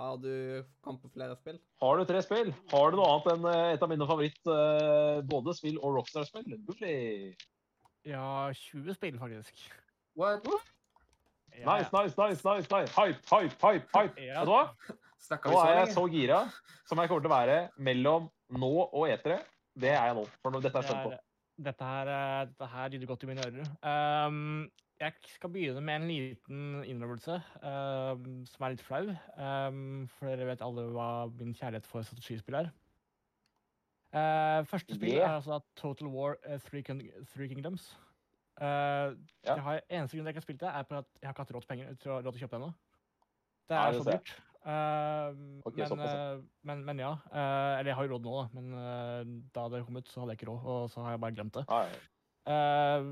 har 0.00 0.16
du 0.22 0.32
kommet 0.82 1.02
på 1.04 1.10
flere 1.14 1.36
spill? 1.38 1.58
Har 1.84 2.00
du 2.00 2.04
tre 2.08 2.22
spill? 2.24 2.52
Har 2.72 2.90
du 2.90 2.96
noe 2.98 3.10
annet 3.12 3.30
enn 3.34 3.48
eh, 3.52 3.72
et 3.76 3.82
av 3.86 3.92
mine 3.92 4.08
favoritt 4.08 4.50
eh, 4.56 5.20
både 5.30 5.54
spill 5.58 5.78
og 5.78 5.98
Rockstar-spill? 6.00 6.56
Ja, 8.08 8.26
20 8.72 8.96
spill, 8.98 9.18
faktisk. 9.20 9.66
What? 10.18 10.48
Ja, 11.52 11.68
Nice, 11.68 11.90
nice, 11.92 12.16
nice, 12.16 12.40
nice, 12.48 12.68
nice. 12.72 12.92
Hype, 12.96 13.20
hype, 13.28 13.56
hype, 13.60 13.86
hype. 13.92 14.16
Ja. 14.24 14.40
Vet 14.40 14.48
du 14.48 14.54
hva? 14.56 14.98
Nå 15.52 15.58
er 15.62 15.74
jeg 15.82 15.92
så 15.94 16.02
gira 16.10 16.38
som 16.88 16.98
jeg 16.98 17.10
kommer 17.12 17.22
til 17.22 17.30
å 17.30 17.34
være 17.36 17.58
mellom 17.78 18.30
nå 18.56 18.70
og 18.88 19.04
etere. 19.12 19.42
Det 19.80 19.90
er 19.90 20.04
jeg 20.04 20.14
nå. 20.18 20.24
For 20.42 20.60
dette 20.60 20.78
er 20.78 20.88
skjønt 20.88 21.06
på. 21.08 21.18
Dette 21.62 21.84
her, 21.84 22.08
eh, 22.08 22.46
dette 22.48 22.66
her 22.66 22.88
lyder 22.88 23.06
godt 23.06 23.22
i 23.22 23.26
mine 23.26 23.44
ører. 23.46 24.26
Um, 24.26 24.70
jeg 25.00 25.12
skal 25.28 25.50
begynne 25.50 25.80
med 25.80 25.96
en 25.96 26.06
liten 26.08 26.84
innrømmelse 26.84 27.34
um, 27.62 28.44
som 28.46 28.64
er 28.64 28.74
litt 28.74 28.84
flau. 28.86 29.10
Um, 29.36 30.06
for 30.14 30.30
dere 30.30 30.46
vet 30.48 30.62
alle 30.64 30.86
hva 30.94 31.08
min 31.38 31.54
kjærlighet 31.54 31.86
for 31.86 32.06
strategispill 32.06 32.60
er. 32.60 32.70
Uh, 34.12 34.60
første 34.68 34.94
spill 34.94 35.14
Yeah. 35.14 35.30
er 35.30 35.34
altså 35.40 35.60
Total 35.76 36.08
War 36.12 36.36
uh, 36.48 36.58
Three, 36.60 36.82
Three 37.34 37.48
Kingdoms. 37.48 37.98
Uh, 38.60 38.64
Ja. 38.64 39.54
jeg 39.54 39.62
har, 39.62 39.80
eneste 39.90 40.16
grunn 40.16 40.26
til 40.26 40.28
at 40.28 40.34
jeg 40.34 40.34
ikke 40.34 40.40
har 40.40 40.48
spilt 40.48 40.60
det, 40.60 40.68
er 40.68 40.82
på 40.82 40.98
at 40.98 41.04
jeg 41.20 41.28
har 41.28 41.32
ikke 41.32 41.42
hatt 41.42 41.54
råd 41.54 41.60
til 41.60 41.68
penger 41.68 41.86
råd 42.06 42.22
til 42.22 42.32
å 42.32 42.42
kjøpe 42.42 42.56
det 42.56 42.60
ennå. 42.62 42.72
Det 43.68 43.76
er 43.76 43.92
så 43.92 44.10
dyrt. 44.10 44.34
Ehm, 44.62 45.60
Ok, 45.66 45.76
men, 45.76 45.98
ja. 45.98 46.08
eh, 46.08 46.40
men, 46.68 46.84
men 46.86 47.02
ja. 47.02 47.12
Uh, 47.32 47.78
eller 47.80 47.90
jeg 47.90 47.98
har 47.98 48.06
jo 48.06 48.14
råd 48.14 48.26
nå, 48.26 48.34
da. 48.38 48.48
Men 48.54 48.72
uh, 48.78 49.22
da 49.56 49.68
det 49.72 49.84
kom 49.86 49.98
ut, 49.98 50.08
så 50.08 50.22
hadde 50.22 50.34
jeg 50.36 50.42
ikke 50.42 50.50
råd, 50.52 50.66
og 50.74 50.90
så 50.92 51.02
har 51.02 51.16
jeg 51.16 51.22
bare 51.24 51.36
glemt 51.38 51.58
det. 51.58 51.64
Ja, 51.68 51.84
ja. 51.90 52.02
Eh, 52.42 53.04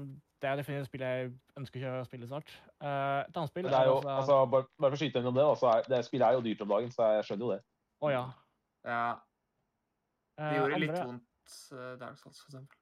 det 0.43 0.49
er 0.49 0.57
definitivt 0.57 0.83
et 0.83 0.89
spill 0.89 1.03
jeg 1.05 1.33
ønsker 1.61 1.81
ikke 1.81 1.91
å 2.01 2.07
spille 2.09 2.27
snart. 2.27 2.53
Eh, 2.81 3.19
et 3.29 3.37
annet 3.37 3.51
spill 3.53 3.67
det 3.69 3.77
er 3.77 3.91
jo, 3.91 3.99
altså 4.01 4.15
altså, 4.17 4.39
bare, 4.55 4.67
bare 4.81 4.91
for 4.91 4.97
å 4.97 5.01
skyte 5.03 5.21
inn 5.21 5.29
om 5.31 5.37
det, 5.37 5.45
da, 5.45 5.57
så 5.61 5.69
er, 5.71 5.89
det 5.93 6.01
spillet 6.07 6.27
er 6.27 6.39
jo 6.39 6.45
dyrt 6.47 6.65
om 6.65 6.73
dagen, 6.73 6.95
så 6.95 7.11
jeg 7.15 7.27
skjønner 7.29 7.45
jo 7.45 7.51
det. 7.53 7.59
Å 8.01 8.13
ja. 8.15 8.23
Ja, 8.89 9.03
det 10.41 10.49
gjorde 10.57 10.63
gjorde 10.63 10.81
litt 10.81 10.95
andre- 10.95 11.09
vondt, 11.11 11.57
uh, 11.77 11.91
Dark 12.01 12.23
Souls, 12.23 12.41
for 12.41 12.55
eksempel. 12.55 12.79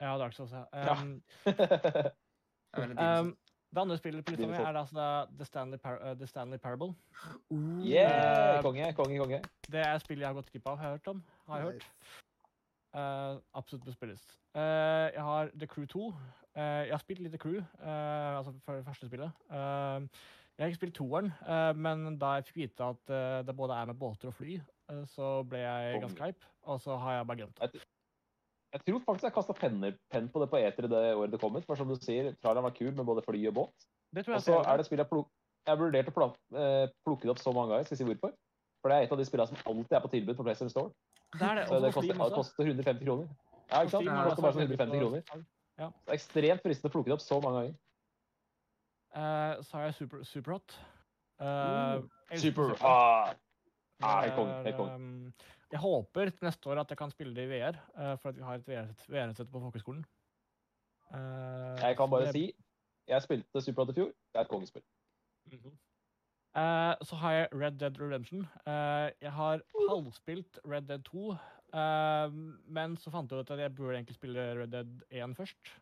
Ja, 0.00 0.14
Dark 0.22 0.36
Souls, 0.36 0.56
ja. 0.56 0.64
Ja. 0.72 0.96
Um, 0.96 1.12
er 1.52 2.80
veldig 2.80 2.96
um. 2.96 3.30
Det 3.76 3.82
andre 3.84 3.96
spillet 4.00 4.24
på 4.26 4.32
lista 4.34 4.48
mi 4.50 4.56
er 4.58 4.78
altså 4.80 5.06
The 5.38 5.46
Stanley, 5.48 5.78
Par 5.82 5.98
uh, 6.00 6.14
The 6.16 6.26
Stanley 6.30 6.58
Parable. 6.62 6.94
yeah! 7.84 8.56
Eh, 8.56 8.62
Konge, 8.64 8.88
konge, 8.96 9.18
konge. 9.20 9.42
Det 9.68 9.82
er 9.84 9.98
spillet 10.02 10.24
jeg 10.24 10.30
har 10.32 10.38
gått 10.38 10.50
glipp 10.54 10.70
av, 10.72 10.78
har 10.80 10.88
jeg 10.90 10.98
hørt 10.98 11.12
om. 11.12 11.22
Har 11.50 11.60
jeg 11.60 11.66
hørt. 11.74 11.86
Uh, 12.96 13.36
absolutt 13.58 13.84
bør 13.84 13.92
spilles. 13.98 14.22
Eh, 14.56 15.06
jeg 15.12 15.22
har 15.22 15.50
The 15.52 15.68
Crew 15.68 15.84
2. 15.92 16.06
Eh, 16.56 16.86
jeg 16.88 16.94
har 16.94 17.02
spilt 17.02 17.20
litt 17.20 17.34
The 17.34 17.40
Crew, 17.42 17.58
eh, 17.60 18.36
altså 18.38 18.54
for 18.64 18.78
det 18.78 18.86
første 18.86 19.10
spillet. 19.10 19.30
Jeg 19.50 20.64
har 20.64 20.70
ikke 20.72 20.78
spilt 20.80 20.94
toeren, 20.96 21.26
eh, 21.44 21.72
men 21.76 22.16
da 22.16 22.38
jeg 22.38 22.46
fikk 22.48 22.62
vite 22.62 22.86
at 22.94 23.12
det 23.44 23.56
både 23.58 23.76
er 23.76 23.90
med 23.90 23.98
båter 24.00 24.30
og 24.30 24.34
fly, 24.38 24.56
så 25.12 25.42
ble 25.44 25.60
jeg 25.60 26.00
ganske 26.00 26.30
hype, 26.30 26.48
og 26.64 26.80
så 26.80 26.96
har 27.02 27.18
jeg 27.18 27.26
bare 27.28 27.42
glemt 27.42 27.60
det. 27.60 27.82
Jeg 28.76 28.84
tror 28.84 29.02
faktisk 29.06 29.24
jeg 29.24 29.32
kasta 29.32 29.54
penn 29.56 30.28
på 30.32 30.40
det 30.42 30.48
på 30.52 30.58
eter 30.60 30.88
det 30.90 31.02
året 31.16 31.32
det 31.32 31.40
kom 31.40 31.56
ut. 31.56 31.64
For 31.64 31.78
som 31.80 31.88
du 31.88 31.96
sier, 31.96 32.34
traileren 32.42 32.66
var 32.66 32.74
kul 32.76 32.92
med 32.92 33.06
både 33.08 33.24
fly 33.24 33.40
og 33.48 33.54
båt. 33.60 33.86
Det 34.12 34.26
tror 34.26 34.36
Og 34.36 34.44
så 34.44 34.58
er 34.60 34.76
det 34.76 34.86
spillet 34.86 34.86
spill 34.86 35.02
jeg 35.02 35.12
pluk 35.12 35.32
jeg 35.66 36.12
å 36.14 36.26
eh, 36.60 36.90
plukke 37.02 37.26
det 37.26 37.32
opp 37.32 37.40
så 37.42 37.52
mange 37.56 37.72
ganger. 37.72 37.88
Skal 37.88 37.96
jeg 37.96 38.02
si 38.02 38.06
hvorfor? 38.06 38.34
For 38.82 38.92
det 38.92 38.96
er 38.96 39.06
et 39.08 39.14
av 39.16 39.18
de 39.18 39.24
spillene 39.26 39.50
som 39.50 39.72
alltid 39.72 39.96
er 39.98 40.02
på 40.04 40.10
tilbud 40.12 40.36
på 40.38 40.44
PlayStation 40.46 40.70
Store. 40.70 40.92
Det 41.34 41.48
er 41.48 41.58
det. 41.58 41.64
Så 41.66 41.80
det 41.82 41.92
koster, 41.96 42.20
det 42.20 42.36
koster 42.36 42.70
150 42.70 43.08
kroner. 43.08 43.32
Ja, 43.72 43.80
ikke 43.80 43.94
sant? 43.96 44.06
Det 44.06 44.18
koster 44.28 44.44
bare 44.46 44.54
sånn 44.54 44.68
150 44.68 45.02
kroner. 45.02 45.24
Det 45.76 45.88
er 45.88 46.14
ekstremt 46.20 46.62
fristende 46.62 46.92
å 46.92 46.94
plukke 46.94 47.10
det 47.10 47.16
opp 47.16 47.24
så 47.24 47.40
mange 47.42 47.62
ganger. 47.64 47.74
Uh, 49.16 49.64
så 49.64 49.80
har 49.80 49.88
jeg 49.88 49.98
Super, 49.98 50.22
Superhot. 50.28 50.76
Uh, 51.40 52.04
Uh, 52.30 52.38
Super 52.40 52.62
hot! 52.68 53.36
Ah, 54.02 54.22
helt 54.22 54.34
konge, 54.36 54.54
helt 54.64 54.76
konge. 54.76 55.32
Jeg 55.72 55.82
håper 55.82 56.30
til 56.30 56.46
neste 56.46 56.70
år 56.70 56.80
at 56.82 56.92
jeg 56.92 56.98
kan 56.98 57.10
spille 57.10 57.34
det 57.34 57.46
i 57.46 57.50
VR, 57.50 57.78
eh, 57.98 58.14
for 58.22 58.30
at 58.30 58.36
vi 58.36 58.42
har 58.46 58.60
et 58.60 58.68
VR-sett 59.08 59.50
på 59.50 59.60
folkehøgskolen. 59.60 60.04
Eh, 61.14 61.82
Jeg 61.82 61.96
kan 61.98 62.10
bare 62.10 62.28
jeg... 62.30 62.32
si 62.32 62.46
jeg 63.06 63.22
spilte 63.22 63.60
Super 63.62 63.84
Hot 63.84 63.92
i 63.92 63.98
fjor. 64.00 64.06
Det 64.06 64.38
er 64.38 64.40
et 64.40 64.48
kongespill. 64.48 64.82
Mm 65.46 65.58
-hmm. 65.58 65.74
uh, 66.58 66.94
så 67.02 67.16
har 67.16 67.32
jeg 67.32 67.48
Red 67.52 67.78
Dead 67.78 68.00
Redemption. 68.00 68.40
Uh, 68.66 69.10
jeg 69.22 69.32
har 69.32 69.60
halvspilt 69.90 70.58
Red 70.64 70.82
Dead 70.82 71.02
2, 71.02 71.36
Uh, 71.74 72.30
men 72.72 72.96
så 72.96 73.10
fant 73.10 73.32
jeg 73.32 73.42
ut 73.42 73.50
at 73.50 73.58
jeg 73.58 73.74
burde 73.74 73.98
egentlig 73.98 74.16
spille 74.16 74.44
Red 74.60 74.72
Dead 74.72 75.02
1 75.10 75.34
først. 75.36 75.72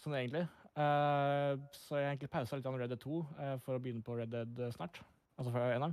Sånn 0.00 0.14
egentlig. 0.16 0.46
Så 0.72 1.98
jeg 1.98 2.06
har 2.06 2.12
egentlig 2.14 2.30
pausa 2.32 2.56
litt 2.56 2.66
av 2.66 2.78
Red 2.80 2.88
Dead 2.94 3.02
2 3.02 3.18
eh, 3.38 3.56
for 3.60 3.76
å 3.76 3.82
begynne 3.82 4.04
på 4.06 4.16
Red 4.16 4.32
Dead 4.32 4.62
snart. 4.72 5.02
Altså 5.36 5.52
fra 5.52 5.66
eneren. 5.74 5.92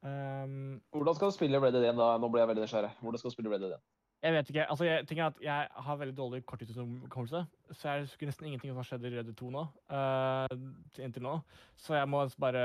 Um, 0.00 0.80
Hvordan 0.96 1.14
skal 1.14 1.28
du 1.28 1.34
spille 1.36 1.60
Red 1.60 1.74
Dead 1.76 1.84
1 1.90 1.98
da? 2.00 2.12
Nå 2.20 2.28
ble 2.32 2.40
jeg 2.40 2.48
veldig 2.48 2.64
nysgjerrig. 2.64 2.92
Hvordan 3.00 3.20
skal 3.20 3.30
du 3.32 3.34
spille 3.34 3.52
Red 3.52 3.64
Dead 3.66 3.74
1? 3.76 3.88
jeg 4.22 4.32
vet 4.32 4.50
ikke. 4.50 4.64
altså 4.70 4.84
jeg, 4.84 5.06
ting 5.08 5.20
er 5.20 5.26
at 5.26 5.38
jeg 5.42 5.68
har 5.72 5.96
veldig 5.96 6.16
dårlig 6.16 6.46
korttidshukommelse, 6.46 7.44
så 7.72 7.88
jeg 7.88 8.00
husker 8.00 8.26
nesten 8.28 8.46
ingenting 8.46 8.70
som 8.70 8.76
har 8.76 8.88
skjedd 8.88 9.04
i 9.04 9.12
Red 9.14 9.24
Dead 9.24 9.36
2 9.36 9.50
nå. 9.54 9.62
Uh, 9.88 11.04
inntil 11.04 11.24
nå. 11.24 11.38
Så 11.76 11.94
jeg 11.96 12.08
må 12.08 12.20
bare 12.40 12.64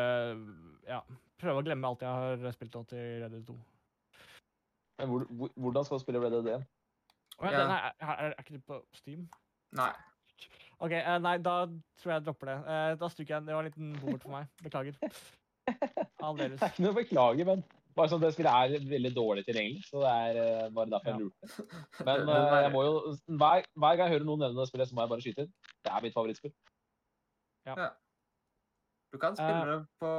ja, 0.87 0.99
prøve 1.39 1.61
å 1.61 1.65
glemme 1.65 1.87
alt 1.87 2.03
jeg 2.03 2.09
har 2.11 2.57
spilt 2.57 2.75
nå 2.75 2.83
til 2.91 3.05
Red 3.23 3.37
Dead 3.37 3.45
2. 3.47 3.55
Men 4.99 5.11
hvor, 5.11 5.23
hvor, 5.29 5.53
hvordan 5.55 5.87
skal 5.87 5.99
du 5.99 6.03
spille 6.03 6.23
Red 6.23 6.35
Dead 6.35 6.51
1? 6.57 6.67
Oh, 7.39 7.47
ja, 7.47 7.51
Ja. 7.51 7.61
den 7.61 7.71
er, 7.71 7.89
er, 7.99 8.27
er 8.27 8.43
ikke 8.43 8.57
det 8.57 8.63
på 8.67 8.81
Steam? 8.95 9.25
Nei. 9.79 9.91
OK, 10.83 10.91
uh, 10.91 11.17
nei, 11.23 11.37
da 11.39 11.55
tror 11.71 12.11
jeg 12.11 12.19
jeg 12.19 12.27
dropper 12.27 12.51
det. 12.51 12.59
Uh, 12.67 12.91
da 12.99 13.11
stryker 13.11 13.37
jeg. 13.37 13.47
Det 13.47 13.55
var 13.55 13.63
en 13.63 13.71
liten 13.71 13.95
bommert 14.01 14.27
for 14.27 14.35
meg. 14.35 14.51
Beklager. 14.63 14.99
Aldeles. 16.25 16.59
Det 16.59 16.65
er 16.67 16.71
ikke 16.73 16.83
noe 16.85 16.93
å 16.93 16.97
beklage, 16.99 17.45
men 17.47 17.63
bare 17.95 18.11
sånn, 18.11 18.21
det 18.23 18.33
spillet 18.35 18.51
er 18.51 18.87
veldig 18.91 19.11
dårlig 19.15 19.43
tilgjengelig. 19.47 19.83
Så 19.87 20.01
det 20.03 20.11
er 20.11 20.39
eh, 20.41 20.69
bare 20.75 20.91
derfor 20.91 21.11
jeg 21.11 21.15
Ja. 21.15 21.25
lurte. 21.25 21.67
Men 22.07 22.29
eh, 22.29 22.55
jeg 22.65 22.71
må 22.73 22.81
jo, 22.83 22.95
hver, 23.39 23.67
hver 23.73 23.95
gang 23.99 24.09
jeg 24.09 24.15
hører 24.17 24.27
noen 24.27 24.43
nevne 24.43 24.59
det 24.61 24.67
spillet, 24.71 24.89
så 24.89 24.97
må 24.97 25.05
jeg 25.05 25.13
bare 25.13 25.23
skyte 25.25 25.45
inn. 25.45 25.53
Det 25.85 25.93
er 25.93 26.03
mitt 26.03 26.17
favorittspill. 26.17 26.55
Du 29.15 29.17
kan 29.21 29.37
spille 29.37 29.61
Eh. 29.61 29.69
det 29.69 29.77
på 30.01 30.09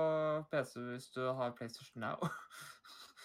PC 0.51 0.81
hvis 0.89 1.10
du 1.12 1.20
har 1.36 1.52
PlayStation 1.59 2.01
Now. 2.06 2.16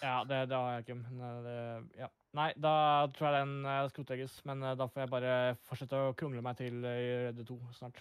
Ja, 0.02 0.24
det, 0.26 0.48
det 0.50 0.58
har 0.58 0.72
jeg 0.74 0.82
ikke. 0.82 0.96
Men 1.14 1.44
det, 1.46 1.58
ja. 2.02 2.08
Nei, 2.34 2.48
da 2.58 2.72
tror 3.14 3.28
jeg 3.36 3.46
den 3.46 3.68
skrotegges. 3.92 4.40
Men 4.50 4.64
da 4.80 4.88
får 4.90 5.04
jeg 5.04 5.12
bare 5.12 5.34
fortsette 5.70 6.00
å 6.08 6.16
krongle 6.18 6.42
meg 6.42 6.58
til 6.58 6.80
Redde 6.82 6.94
i 6.98 7.12
Red 7.28 7.44
2 7.46 7.58
snart. 7.78 8.00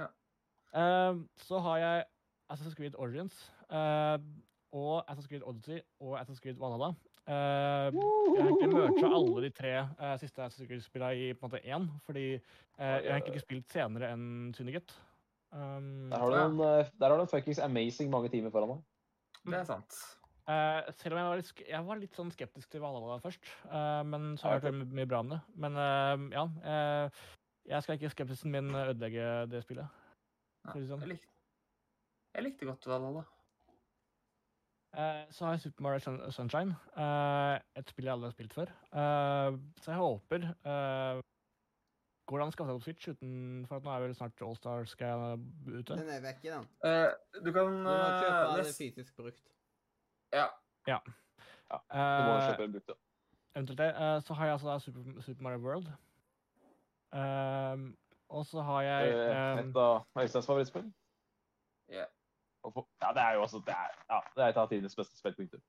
Ja. 0.00 0.06
Uh, 0.72 1.20
så 1.44 1.60
har 1.60 1.82
jeg 1.82 2.06
Assassin's 2.50 2.76
Creed 2.78 2.94
Origins 2.98 3.36
uh, 3.70 4.18
og 4.76 5.04
Assassin's 5.06 5.30
Creed 5.30 5.44
Odyssey 5.46 5.80
og 6.00 6.18
Assassin's 6.20 6.42
Creed 6.44 6.58
Valhalla. 6.60 6.92
Uh, 7.26 7.90
jeg 7.90 8.42
har 8.42 8.50
egentlig 8.52 8.68
mercha 8.70 9.08
alle 9.18 9.42
de 9.42 9.50
tre 9.50 9.72
uh, 9.82 10.14
siste 10.20 10.44
Assassin's 10.44 10.70
Creed-spillene 10.70 11.16
i 11.18 11.32
på 11.34 11.46
en 11.46 11.50
måte 11.50 11.64
én, 11.64 11.88
fordi 12.06 12.26
eh, 12.36 12.40
jeg 12.78 13.10
har 13.10 13.16
egentlig 13.16 13.34
ikke 13.34 13.46
spilt 13.46 13.72
senere 13.72 14.12
enn 14.14 14.52
Syndicate. 14.54 14.94
Um, 15.50 16.10
Der 16.10 16.18
har 16.18 16.30
du 16.30 16.36
en, 16.36 16.60
eh, 16.60 16.90
der 17.00 17.08
har 17.08 17.16
du 17.16 17.22
en 17.22 17.28
fuckings 17.28 17.58
amazing 17.58 18.10
mange 18.10 18.28
timer 18.28 18.50
foran 18.50 18.76
deg. 18.76 18.84
Det 19.46 19.58
er 19.60 19.64
sant. 19.64 19.98
Uh, 20.46 20.92
selv 21.00 21.14
om 21.14 21.18
jeg 21.18 21.26
var, 21.26 21.40
litt, 21.40 21.60
jeg 21.68 21.86
var 21.86 21.98
litt 21.98 22.18
sånn 22.18 22.28
skeptisk 22.30 22.70
til 22.70 22.82
Valhalla 22.82 23.16
først, 23.22 23.48
uh, 23.66 24.02
men 24.06 24.36
så 24.38 24.46
har 24.46 24.60
jeg 24.60 24.76
hørt 24.76 24.92
mye 24.94 25.08
bra 25.10 25.22
om 25.24 25.32
det. 25.32 25.40
Men 25.58 25.78
uh, 25.78 26.26
ja, 26.34 26.44
eh, 26.62 27.22
jeg 27.66 27.82
skal 27.82 27.98
ikke 27.98 28.12
skepsisen 28.12 28.54
min 28.54 28.70
ødelegge 28.70 29.24
det 29.50 29.64
spillet. 29.64 30.04
Nei, 30.68 30.84
sånn. 30.86 31.02
jeg, 31.02 31.16
likte, 31.16 31.35
jeg 32.36 32.44
likte 32.44 32.66
godt 32.68 32.86
Valhalla. 32.86 33.22
Uh, 34.96 35.26
så 35.34 35.44
har 35.44 35.52
jeg 35.56 35.60
Super 35.66 35.82
Mario 35.84 35.98
Sun 36.00 36.18
Sunshine, 36.32 36.76
Uh, 36.96 37.56
et 37.76 37.88
spill 37.90 38.06
jeg 38.08 38.12
aldri 38.14 38.30
har 38.30 38.36
spilt 38.36 38.54
før. 38.56 38.70
Uh, 38.92 39.58
så 39.82 39.90
jeg 39.92 39.98
håper 40.00 40.46
uh, 40.64 41.20
Går 42.26 42.38
det 42.40 42.42
an 42.46 42.50
å 42.50 42.54
skaffe 42.54 42.72
seg 42.74 42.82
Switch 42.82 43.08
uten 43.12 43.34
For 43.68 43.76
at 43.76 43.84
nå 43.86 43.90
er 43.92 44.00
vel 44.02 44.14
snart 44.18 44.40
Allstar 44.42 44.86
skal 44.90 45.36
ute? 45.68 45.94
Den 45.94 46.08
er 46.10 46.22
vekk 46.24 46.40
i 46.48 46.50
den. 46.50 46.64
Eh, 46.82 47.12
du 47.44 47.52
kan 47.54 47.68
Du 47.70 47.84
må 47.86 47.92
kjøpe 47.92 48.40
den 48.48 48.64
det 48.64 48.72
fysisk 48.74 49.20
brukt. 49.20 49.44
Ja. 50.34 50.48
Du 50.90 51.76
må 51.76 51.76
Eh, 51.94 52.48
kjøpe 52.48 52.64
en 52.66 52.72
brukt, 52.74 52.88
da. 52.90 52.96
Eventuelt 53.54 53.78
det. 53.78 53.88
Eh, 53.94 54.16
så 54.26 54.34
har 54.40 54.46
jeg 54.50 54.56
altså 54.56 54.72
da 54.72 54.78
Super, 54.82 55.20
Super 55.22 55.46
Mario 55.46 55.62
World. 55.68 55.86
Ehm, 57.14 57.86
og 58.28 58.42
så 58.50 58.60
har 58.72 58.82
jeg 58.82 59.14
Et 59.14 59.76
av 59.76 60.02
Øysteins 60.18 60.46
favorittspill. 60.50 60.90
Ja. 61.94 62.04
For- 62.10 62.15
Ja, 63.02 63.12
det 63.16 63.22
er 63.22 63.34
jo 63.36 63.42
også 63.46 63.60
det 63.66 63.74
er, 63.74 63.92
ja, 64.10 64.20
det 64.36 64.44
er 64.44 64.48
et 64.52 64.56
av 64.62 64.68
tidenes 64.70 64.96
beste 64.98 65.18
spillpunkter. 65.20 65.60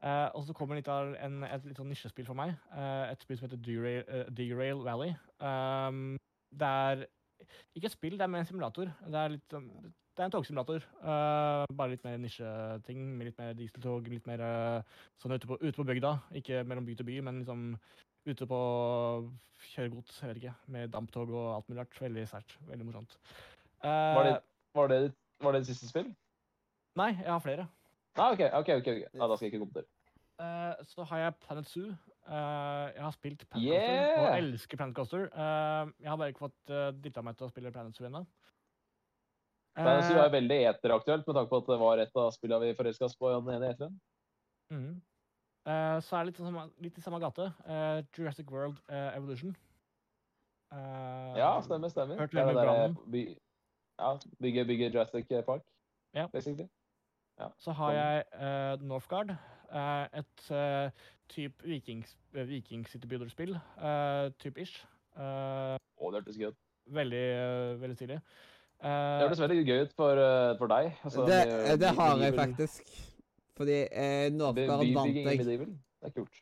Uh, 0.00 0.30
Og 0.34 0.44
så 0.48 0.54
kommer 0.56 0.78
litt 0.78 0.88
av 0.88 1.10
en, 1.20 1.42
et 1.44 1.64
litt 1.68 1.76
sånn 1.76 1.90
nisjespill 1.92 2.24
for 2.28 2.38
meg. 2.38 2.54
Uh, 2.72 3.10
et 3.12 3.20
spill 3.24 3.36
som 3.36 3.48
heter 3.48 3.60
D-Rail, 3.60 4.28
Derail 4.32 4.80
Valley. 4.86 5.12
Um, 5.44 6.14
det 6.56 6.70
er 6.84 7.02
ikke 7.76 7.88
et 7.90 7.96
spill, 7.96 8.16
det 8.16 8.24
er 8.24 8.32
mer 8.32 8.40
en 8.44 8.48
simulator. 8.48 8.88
Det 9.04 9.18
er, 9.20 9.34
litt, 9.34 9.44
sånn- 9.52 9.68
det 9.90 10.22
er 10.22 10.26
en 10.28 10.32
togsimulator. 10.34 10.84
eh, 11.00 11.64
bare 11.76 11.90
litt 11.94 12.02
mer 12.04 12.18
nisjeting. 12.20 12.98
Med 13.16 13.30
litt 13.30 13.38
mer 13.40 13.54
dieseltog, 13.56 14.08
litt 14.12 14.26
mer 14.28 14.42
eh, 14.44 14.82
sånn 15.22 15.32
ute 15.36 15.48
på, 15.48 15.56
ute 15.62 15.72
på 15.78 15.86
bygda. 15.88 16.10
Ikke 16.36 16.60
mellom 16.68 16.84
by 16.84 16.96
til 16.98 17.08
by, 17.08 17.16
men 17.24 17.38
liksom 17.40 17.62
ute 18.28 18.46
på 18.50 18.58
kjøregods, 19.70 20.18
jeg 20.20 20.28
vet 20.34 20.42
ikke. 20.42 20.54
Med 20.76 20.92
damptog 20.92 21.32
og 21.32 21.46
alt 21.54 21.70
mulig 21.70 21.80
rart. 21.80 21.96
Veldig 22.04 22.26
sært. 22.28 22.56
Veldig 22.68 22.88
morsomt. 22.90 23.16
Var 23.80 24.24
det, 24.28 24.34
Eh, 24.36 24.76
var 24.76 24.88
det, 24.92 25.00
var 25.40 25.52
det 25.56 25.66
siste 25.68 25.88
spill? 25.88 26.10
Nei, 26.98 27.12
jeg 27.20 27.30
har 27.30 27.40
flere. 27.44 27.66
Nei, 28.18 28.28
OK. 28.34 28.40
ok, 28.42 28.68
ok, 28.80 28.88
okay. 28.92 29.04
Ah, 29.20 29.26
da 29.30 29.36
skal 29.36 29.46
jeg 29.46 29.52
ikke 29.54 29.62
kommentere. 29.64 29.86
Uh, 30.40 30.72
så 30.88 31.04
har 31.04 31.18
jeg 31.20 31.34
Planet 31.44 31.68
Zoo. 31.68 31.90
Uh, 32.24 32.86
jeg 32.96 33.02
har 33.04 33.12
spilt 33.12 33.42
Planet 33.50 33.66
Yeah! 33.66 33.86
Coaster 33.86 34.20
og 34.30 34.38
elsker 34.40 34.80
Planet 34.80 34.96
Coaster. 34.96 35.26
Uh, 35.34 35.90
jeg 36.00 36.08
har 36.10 36.16
bare 36.20 36.32
ikke 36.32 36.44
fått 36.46 36.72
uh, 36.72 36.86
dytta 37.04 37.22
meg 37.26 37.36
til 37.38 37.46
å 37.46 37.50
spille 37.52 37.72
Planet 37.74 37.96
Zoo 37.98 38.08
ennå. 38.08 38.22
Planet 39.76 40.08
Zoo 40.08 40.16
Eh, 40.18 40.24
er 40.24 40.32
veldig 40.34 40.58
eteraktuelt 40.72 41.28
med 41.28 41.36
tanke 41.38 41.52
på 41.52 41.60
at 41.62 41.68
det 41.70 41.78
var 41.80 42.00
et 42.02 42.16
av 42.18 42.32
spillene 42.34 42.66
vi 42.72 42.76
forelska 42.78 43.06
oss 43.06 43.14
på 43.20 43.30
i 43.30 43.36
den 43.38 43.52
ene 43.54 43.68
eteren. 43.74 43.94
Mm. 44.74 44.88
Eh, 45.70 45.98
så 46.02 46.16
er 46.16 46.24
det 46.24 46.32
litt, 46.32 46.40
samme- 46.42 46.70
litt 46.82 46.98
i 46.98 47.04
samme 47.04 47.20
gate. 47.22 47.46
Eh, 47.70 48.00
Jurassic 48.16 48.50
World 48.50 48.80
eh, 48.90 49.12
Evolution. 49.16 49.54
Eh, 50.72 51.36
Ja, 51.38 51.52
stemmer, 51.62 51.88
stemmer. 51.92 52.18
Hørt 52.18 52.32
Det 52.34 52.46
du 52.48 52.54
det 52.58 53.24
ja, 54.00 54.10
bygge, 54.42 54.64
bygge 54.68 54.90
Jurassic 54.94 55.28
Park, 55.46 55.62
Ja. 56.16 56.26
basically. 56.32 56.68
Så 57.58 57.72
har 57.72 57.92
jeg 57.92 58.24
uh, 58.36 58.82
Northgard. 58.88 59.30
uh, 59.72 60.06
et 60.18 60.50
uh, 60.50 60.90
type 61.28 61.62
vikings, 61.64 62.16
uh. 62.34 62.40
Uh, 63.78 64.30
type 64.42 64.60
ish. 64.60 64.80
Uh, 65.16 65.76
Å, 66.00 66.10
det 66.10 66.20
hørtes 66.20 66.36
gøy 66.40 66.48
ut. 66.50 66.58
veldig, 66.90 67.22
uh, 67.38 67.80
veldig 67.80 67.96
stilig. 67.96 68.20
Det 68.80 68.88
Eh, 68.88 69.20
hørtes 69.20 69.40
veldig 69.42 69.64
gøy 69.68 69.82
ut 69.84 69.90
for, 69.92 70.16
eh, 70.16 70.56
for 70.56 70.66
deg. 70.72 70.86
altså, 71.04 71.26
Det, 71.28 71.40
med 71.68 71.78
det 71.80 71.88
har 71.98 72.16
jeg 72.22 72.34
faktisk. 72.34 72.86
Fordi 73.56 73.74
uh, 73.92 74.28
Northgard 74.32 74.84
vant 74.96 75.14
jeg. 75.14 75.24
Medieval. 75.26 75.74
Det 76.00 76.08
er 76.08 76.14
kult. 76.16 76.38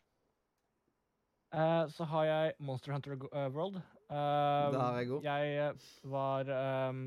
Eh, 1.55 1.89
så 1.89 2.05
har 2.05 2.25
jeg 2.29 2.53
Monster 2.61 2.93
Hunter 2.93 3.17
eh, 3.33 3.49
World. 3.55 3.81
Uh, 4.09 4.71
Det 4.73 4.81
har 4.81 4.99
jeg 5.01 5.11
òg. 5.17 5.25
Jeg 5.25 5.57
eh, 5.65 5.89
var 6.05 6.51
ehm, 6.55 7.03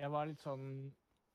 Jeg 0.00 0.10
var 0.10 0.26
litt 0.26 0.40
sånn 0.42 0.64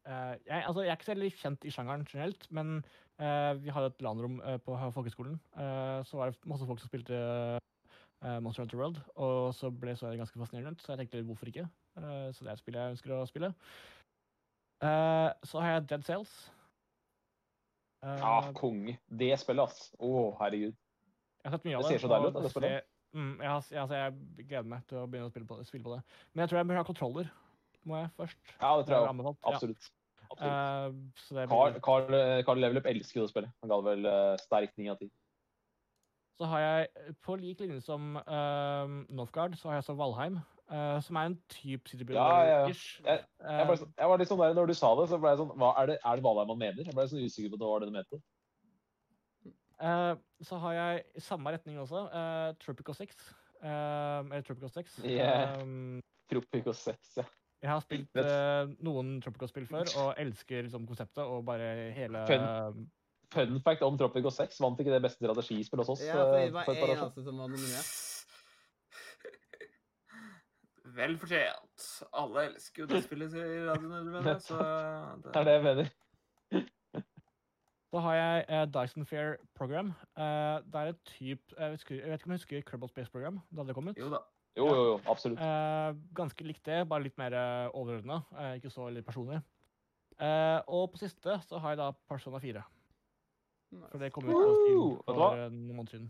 uh, 0.08 0.36
jeg, 0.46 0.64
altså, 0.66 0.82
jeg 0.84 0.92
er 0.92 0.98
ikke 0.98 1.08
så 1.08 1.14
veldig 1.14 1.32
kjent 1.40 1.66
i 1.66 1.72
sjangeren 1.72 2.06
generelt, 2.10 2.48
men 2.52 2.74
uh, 3.22 3.54
vi 3.62 3.72
hadde 3.72 3.92
et 3.94 4.02
landrom 4.04 4.40
uh, 4.44 4.58
på 4.64 4.76
folkehøgskolen. 4.76 5.40
Uh, 5.56 6.00
så 6.08 6.20
var 6.20 6.32
det 6.34 6.50
masse 6.50 6.68
folk 6.68 6.80
som 6.82 6.92
spilte 6.92 7.16
eh, 7.16 8.40
Monster 8.44 8.66
Hunter 8.66 8.78
World, 8.82 9.00
og 9.16 9.54
så 9.56 9.70
ble 9.72 9.94
så 9.96 10.12
ganske 10.20 10.40
fascinerende, 10.42 10.82
så 10.84 10.92
jeg 10.94 11.06
tenkte 11.06 11.24
hvorfor 11.30 11.48
ikke? 11.52 11.64
Eh, 11.96 12.28
så 12.36 12.44
det 12.44 12.50
er 12.52 12.58
et 12.58 12.62
spill 12.64 12.76
jeg 12.80 12.96
ønsker 12.98 13.14
å 13.16 13.22
spille. 13.30 13.54
Eh, 14.84 15.30
så 15.48 15.62
har 15.64 15.74
jeg 15.78 15.88
Dead 15.94 16.04
Cells. 16.08 16.34
Eh, 18.04 18.20
Ja, 18.20 18.52
konge. 18.56 18.98
Det 19.08 19.32
spillet, 19.40 19.64
ass. 19.72 19.90
Å, 20.00 20.12
herregud. 20.40 20.76
Mye 21.64 21.80
av 21.80 21.84
Det 21.84 21.90
ser 21.94 22.04
så 22.04 22.12
deilig 22.12 22.30
ut, 22.34 22.42
det 22.44 22.52
spillet. 22.54 22.88
Mm, 23.16 23.32
jeg, 23.42 23.50
altså, 23.50 23.96
jeg 23.98 24.46
gleder 24.46 24.68
meg 24.70 24.84
til 24.88 25.00
å 25.00 25.08
begynne 25.10 25.30
å 25.30 25.32
spille 25.34 25.48
på, 25.50 25.58
det- 25.58 25.68
spille 25.68 25.84
på 25.88 25.96
det. 25.96 26.04
Men 26.34 26.44
jeg 26.44 26.50
tror 26.52 26.60
jeg 26.60 26.68
bør 26.70 26.80
ha 26.82 26.84
kontroller, 26.92 27.32
må 27.88 28.02
jeg 28.02 28.12
først. 28.18 28.38
Ja, 28.60 28.76
det 28.78 28.90
tror 28.90 29.00
jeg. 29.00 29.24
Ja. 29.24 29.34
Absolutt. 29.54 29.90
Absolutt. 30.30 31.42
Eh, 31.42 31.48
Carl, 31.50 31.80
Carl, 31.82 32.44
Carl 32.46 32.62
Level 32.62 32.82
elsker 32.86 33.22
jo 33.22 33.26
å 33.26 33.32
spille. 33.32 33.50
Han 33.64 33.72
ga 33.72 33.80
det 33.82 33.90
vel 33.90 34.06
uh, 34.06 34.36
sterkt 34.42 34.78
ni 34.78 34.90
av 34.92 35.00
ti. 35.00 35.10
så 36.40 36.48
har 36.48 36.62
jeg, 36.64 37.14
på 37.26 37.36
lik 37.36 37.60
linje 37.60 37.82
som 37.84 38.14
uh, 38.16 38.86
Northgard, 39.10 39.58
så 39.60 39.72
har 39.72 39.80
jeg 39.80 39.90
så 39.90 39.98
Valheim, 40.00 40.40
Uh, 40.70 41.00
som 41.02 41.18
er 41.18 41.32
en 41.32 41.36
type 41.50 41.90
City 41.90 42.06
Ja, 42.14 42.44
ja, 42.46 42.58
ja. 42.62 42.66
Jeg, 42.70 43.22
jeg, 43.42 43.64
ble, 43.66 43.78
jeg 43.98 44.10
var 44.12 44.20
litt 44.22 44.30
sånn 44.30 44.42
der, 44.44 44.52
når 44.54 44.68
du 44.70 44.74
sa 44.78 44.92
det, 45.00 45.08
så 45.10 45.18
ble 45.18 45.32
jeg 45.32 45.40
sånn 45.40 45.50
hva 45.58 45.72
Er 45.82 45.90
det, 45.90 45.96
er 46.06 46.20
det 46.20 46.24
Valheim 46.28 46.52
man 46.52 46.60
mener? 46.62 46.84
Jeg 46.86 46.94
ble 46.94 47.06
sånn 47.10 47.24
usikker 47.26 47.56
på 47.56 47.58
hva 47.58 47.72
var 47.72 47.82
det 47.82 47.88
du 47.90 47.96
mente. 47.96 48.20
Uh, 49.80 50.14
så 50.46 50.60
har 50.62 50.76
jeg 50.76 51.04
i 51.16 51.24
samme 51.24 51.52
retning 51.56 51.80
også 51.80 52.06
eh, 52.16 52.50
Tropico 52.60 52.94
6. 52.96 53.18
eh, 53.64 53.70
eller 53.70 54.42
Tropico 54.48 54.68
6. 54.68 55.00
Yeah. 55.04 55.62
Um, 55.62 56.02
Tropico 56.32 56.74
6, 56.74 57.18
ja. 57.18 57.26
Jeg 57.60 57.72
har 57.72 57.82
spilt 57.84 58.20
eh, 58.22 58.70
noen 58.88 59.18
Tropico-spill 59.24 59.68
før, 59.68 59.90
og 60.00 60.14
elsker 60.22 60.64
liksom, 60.68 60.86
konseptet 60.88 61.24
og 61.26 61.44
bare 61.48 61.92
hele 61.96 62.24
Fun. 62.30 62.86
Fun 63.34 63.60
fact 63.66 63.84
om 63.86 63.98
Tropico 64.00 64.32
6, 64.34 64.62
vant 64.64 64.80
ikke 64.80 64.94
det 64.96 65.02
beste 65.04 65.22
strategispillet 65.22 65.86
hos 65.86 66.00
oss 66.00 66.06
Ja, 66.08 66.16
for 66.18 66.38
det 66.38 66.48
eh, 66.48 66.54
var 66.54 66.70
siden? 66.70 67.04
altså 67.04 67.26
som 67.26 67.44
var 67.44 67.52
nominert. 67.52 67.90
Vel 70.96 71.18
fortjent. 71.22 71.84
Alle 72.18 72.48
elsker 72.50 72.84
jo 72.84 72.88
det 72.90 73.04
spillet 73.06 73.36
i 73.38 73.44
radioen, 73.68 74.40
så 74.42 74.58
Det 75.24 75.36
er 75.36 75.44
det 75.44 75.54
jeg 75.60 75.64
mener. 75.68 75.92
Så 77.90 78.00
har 78.06 78.14
jeg 78.14 78.46
uh, 78.50 78.66
Dyson 78.70 79.06
Fair 79.06 79.36
Program. 79.58 79.88
Uh, 80.14 80.62
det 80.62 80.82
er 80.82 80.92
et 80.92 81.00
typ 81.06 81.54
jeg 81.58 81.80
jeg 81.90 82.12
vet 82.12 82.20
ikke 82.20 82.28
om 82.28 82.32
jeg 82.32 82.38
husker 82.38 82.62
Crubble 82.62 82.90
Space 82.90 83.10
Program 83.10 83.40
da 83.50 83.64
det 83.64 83.76
hadde 83.76 83.90
ut. 83.90 83.98
Jo 83.98 84.10
da. 84.14 84.20
Jo, 84.58 84.66
jo, 84.66 84.84
jo, 84.90 84.96
absolutt. 85.12 85.40
Eh, 85.40 85.92
ganske 86.18 86.46
likt 86.48 86.66
det, 86.66 86.82
bare 86.90 87.06
litt 87.06 87.18
mer 87.22 87.36
uh, 87.38 87.78
overordna. 87.78 88.24
Eh, 88.34 88.58
ikke 88.60 88.72
så 88.74 88.88
veldig 88.88 89.04
personlig. 89.08 89.40
Eh, 90.20 90.60
og 90.68 90.90
på 90.92 91.00
siste 91.00 91.38
så 91.48 91.62
har 91.64 91.76
jeg 91.76 91.80
da 91.80 91.92
Persona 92.10 92.42
4. 92.44 92.64
For 93.92 94.02
det 94.02 94.10
kom 94.12 94.28
ut 94.28 94.34
på! 94.34 94.48
Steam 94.58 94.96
for 95.06 95.26
eh, 95.30 95.44
noen 95.54 95.76
måneder 95.78 95.96
siden. 95.96 96.10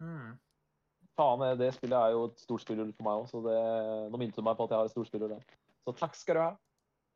Hmm. 0.00 0.36
Faen, 1.18 1.42
eh, 1.44 1.56
det 1.60 1.72
spillet 1.76 1.96
er 1.98 2.14
jo 2.14 2.28
et 2.30 2.44
stort 2.44 2.64
spillhull 2.64 2.94
for 2.96 3.08
meg 3.08 3.24
òg, 3.24 3.26
så 3.32 3.42
det, 3.44 3.58
nå 4.12 4.20
minte 4.22 4.38
du 4.40 4.46
meg 4.46 4.56
på 4.56 4.68
at 4.68 4.72
jeg 4.72 4.80
har 4.80 4.88
et 4.88 4.94
stort 4.94 5.10
spillhull 5.10 5.34
der. 5.34 5.58
Så 5.84 5.96
takk 5.98 6.16
skal 6.18 6.38
du 6.38 6.42
ha. 6.44 6.54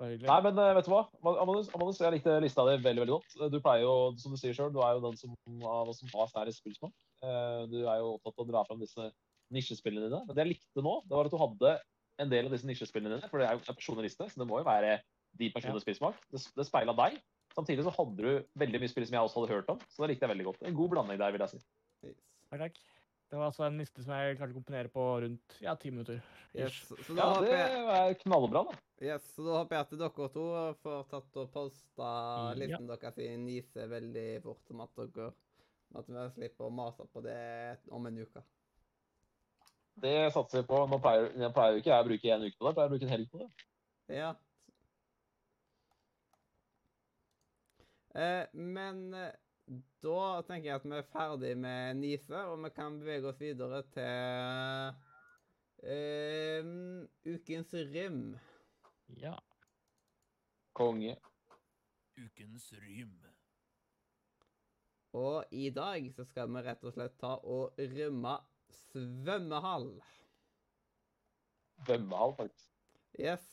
Nei, 0.01 0.37
men 0.47 0.57
eh, 0.57 0.75
vet 0.77 0.87
du 0.89 0.93
hva? 0.95 1.03
Amanus, 1.21 1.69
Amanus, 1.77 1.99
jeg 2.01 2.15
likte 2.15 2.39
lista 2.41 2.65
di 2.65 2.79
veldig 2.81 3.05
veldig 3.05 3.17
godt. 3.19 3.35
Du 3.53 3.59
pleier 3.61 3.85
jo, 3.85 3.97
som 4.21 4.33
du 4.33 4.41
sier 4.41 4.57
sjøl, 4.57 4.73
du 4.73 4.81
er 4.85 4.97
jo 4.97 5.03
den 5.05 5.19
som, 5.21 5.35
av 5.69 5.91
oss 5.93 6.01
som 6.01 6.13
har 6.15 6.31
sterkest 6.31 6.63
spillsmak. 6.63 6.95
Eh, 7.25 7.65
Du 7.73 7.83
er 7.85 8.01
jo 8.01 8.15
opptatt 8.15 8.37
av 8.39 8.47
å 8.47 8.49
dra 8.49 8.63
fram 8.69 8.81
disse 8.81 9.11
nisjespillene 9.55 10.09
dine. 10.09 10.23
Men 10.27 10.37
det 10.37 10.45
jeg 10.45 10.53
likte 10.55 10.85
nå, 10.85 10.95
det 11.07 11.17
var 11.17 11.29
at 11.29 11.35
du 11.35 11.41
hadde 11.41 11.75
en 12.21 12.31
del 12.33 12.49
av 12.49 12.55
disse 12.55 12.69
nisjespillene 12.69 13.17
dine, 13.17 13.31
for 13.33 13.41
det 13.41 13.49
er 13.49 13.57
jo 13.57 13.65
en 13.65 13.79
personliste, 13.79 14.29
så 14.31 14.43
det 14.43 14.49
må 14.49 14.61
jo 14.61 14.69
være 14.69 14.99
de 15.41 15.51
personenes 15.55 15.85
spillsmak. 15.87 16.19
Det, 16.33 16.43
det 16.57 16.67
speila 16.69 16.95
deg. 16.99 17.19
Samtidig 17.55 17.85
så 17.87 17.93
hadde 17.97 18.23
du 18.23 18.49
veldig 18.63 18.81
mye 18.83 18.93
spill 18.93 19.07
som 19.09 19.17
jeg 19.17 19.27
også 19.27 19.43
hadde 19.43 19.57
hørt 19.57 19.75
om, 19.75 19.83
så 19.91 20.05
det 20.05 20.13
likte 20.13 20.27
jeg 20.27 20.35
veldig 20.35 20.49
godt. 20.53 20.65
En 20.71 20.79
god 20.79 20.95
blanding 20.95 21.21
der, 21.21 21.35
vil 21.35 21.45
jeg 21.47 21.55
si. 21.55 21.63
Takk, 22.51 22.61
takk. 22.67 22.81
Det 23.31 23.39
var 23.39 23.47
altså 23.47 23.63
en 23.63 23.77
liste 23.79 24.03
som 24.03 24.11
jeg 24.17 24.39
klarte 24.41 24.57
å 24.57 24.59
komponere 24.59 24.91
på 24.91 25.03
rundt 25.23 25.59
ja, 25.63 25.77
ti 25.79 25.93
minutter. 25.95 26.17
Yes. 26.51 26.81
Så, 26.89 26.97
så, 27.07 27.15
da 27.15 27.27
Ja, 27.29 27.43
det 27.45 27.59
er 27.99 28.17
knallbra, 28.25 28.65
da. 28.67 28.79
yes, 29.07 29.29
så 29.37 29.45
da 29.47 29.61
håper 29.61 29.77
jeg 29.77 29.87
at 29.87 29.93
dere 30.01 30.27
to 30.35 30.47
får 30.83 31.05
tatt 31.13 31.39
og 31.39 31.53
posta 31.55 32.09
Ja. 32.09 32.57
listen 32.59 32.91
deres 32.91 33.21
i 33.23 33.29
Nise 33.39 33.87
veldig 33.93 34.27
fort, 34.47 34.65
som 34.67 34.83
at 34.83 34.99
dere 34.99 35.31
at 35.99 36.11
vi 36.11 36.25
slipper 36.35 36.67
å 36.69 36.75
mase 36.75 37.07
på 37.11 37.23
det 37.25 37.39
om 37.95 38.07
en 38.07 38.19
uke. 38.23 38.43
Det 40.01 40.33
satser 40.33 40.63
vi 40.63 40.69
på. 40.71 40.85
Nå 40.89 40.99
pleier, 41.03 41.29
jeg 41.37 41.53
pleier 41.57 41.81
ikke 41.81 41.93
jeg 41.93 42.05
å 42.05 42.09
bruke 42.09 42.33
en 42.35 42.47
uke 42.47 42.57
på 42.57 42.65
det, 42.65 42.71
jeg 42.71 42.79
pleier 42.79 42.89
å 42.89 42.95
bruke 42.95 43.07
en 43.09 43.15
helg 43.15 43.29
på 43.33 43.43
det. 43.43 43.51
Ja. 44.21 44.31
Eh, 48.15 48.47
men 48.53 49.03
eh, 49.15 49.35
da 50.03 50.43
tenker 50.49 50.71
jeg 50.71 50.81
at 50.81 50.87
vi 50.89 50.97
er 50.99 51.11
ferdig 51.13 51.53
med 51.63 52.01
Nise, 52.01 52.43
og 52.51 52.59
vi 52.65 52.73
kan 52.75 52.99
bevege 52.99 53.31
oss 53.31 53.41
videre 53.43 53.83
til 53.95 54.95
eh, 55.85 56.73
ukens 57.29 57.77
rym. 57.93 58.23
Ja. 59.21 59.37
Konge. 60.75 61.19
Ukens 62.19 62.73
rym. 62.81 63.15
Og 65.19 65.45
i 65.51 65.71
dag 65.75 66.07
så 66.15 66.25
skal 66.27 66.51
vi 66.55 66.63
rett 66.63 66.85
og 66.87 66.95
slett 66.95 67.17
ta 67.19 67.35
og 67.43 67.79
rømme 67.79 68.37
svømmehall. 68.75 69.91
Svømmehall, 71.87 72.35
faktisk. 72.39 72.71
Yes. 73.21 73.47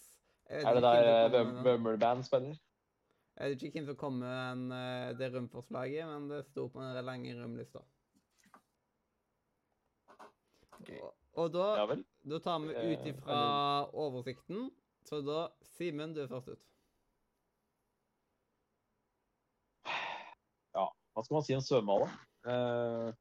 Er 0.50 0.74
det 0.74 0.84
der 0.84 1.30
den. 1.34 1.54
Bummer-band 1.64 2.24
spiller? 2.24 2.56
Jeg 3.38 3.52
vet 3.52 3.64
ikke 3.64 3.80
hvem 3.80 3.88
som 3.92 3.98
kom 4.02 4.14
med 4.22 4.72
eh, 4.74 5.12
det 5.20 5.30
rømforslaget, 5.34 6.08
men 6.10 6.30
det 6.32 6.46
sto 6.48 6.68
på 6.74 6.82
den 6.82 7.06
lange 7.06 7.36
rømlista. 7.38 7.84
Og, 10.88 11.12
og 11.34 11.52
da, 11.54 11.66
Ja 11.78 11.98
da 12.32 12.40
tar 12.44 12.60
vi 12.64 12.74
ut 12.74 13.06
Eh, 13.06 13.12
ifra 13.12 13.38
oversikten. 13.94 14.72
Så 15.08 15.22
da 15.22 15.48
Simen, 15.78 16.14
du 16.16 16.22
er 16.24 16.28
først 16.28 16.48
ut. 16.48 16.64
Ja, 20.76 20.88
Hva 21.14 21.24
skal 21.24 21.38
man 21.38 21.46
si 21.46 21.56
om 21.56 21.64
svømmehall, 21.64 22.08
da? 22.08 22.10
Eh, 22.52 23.14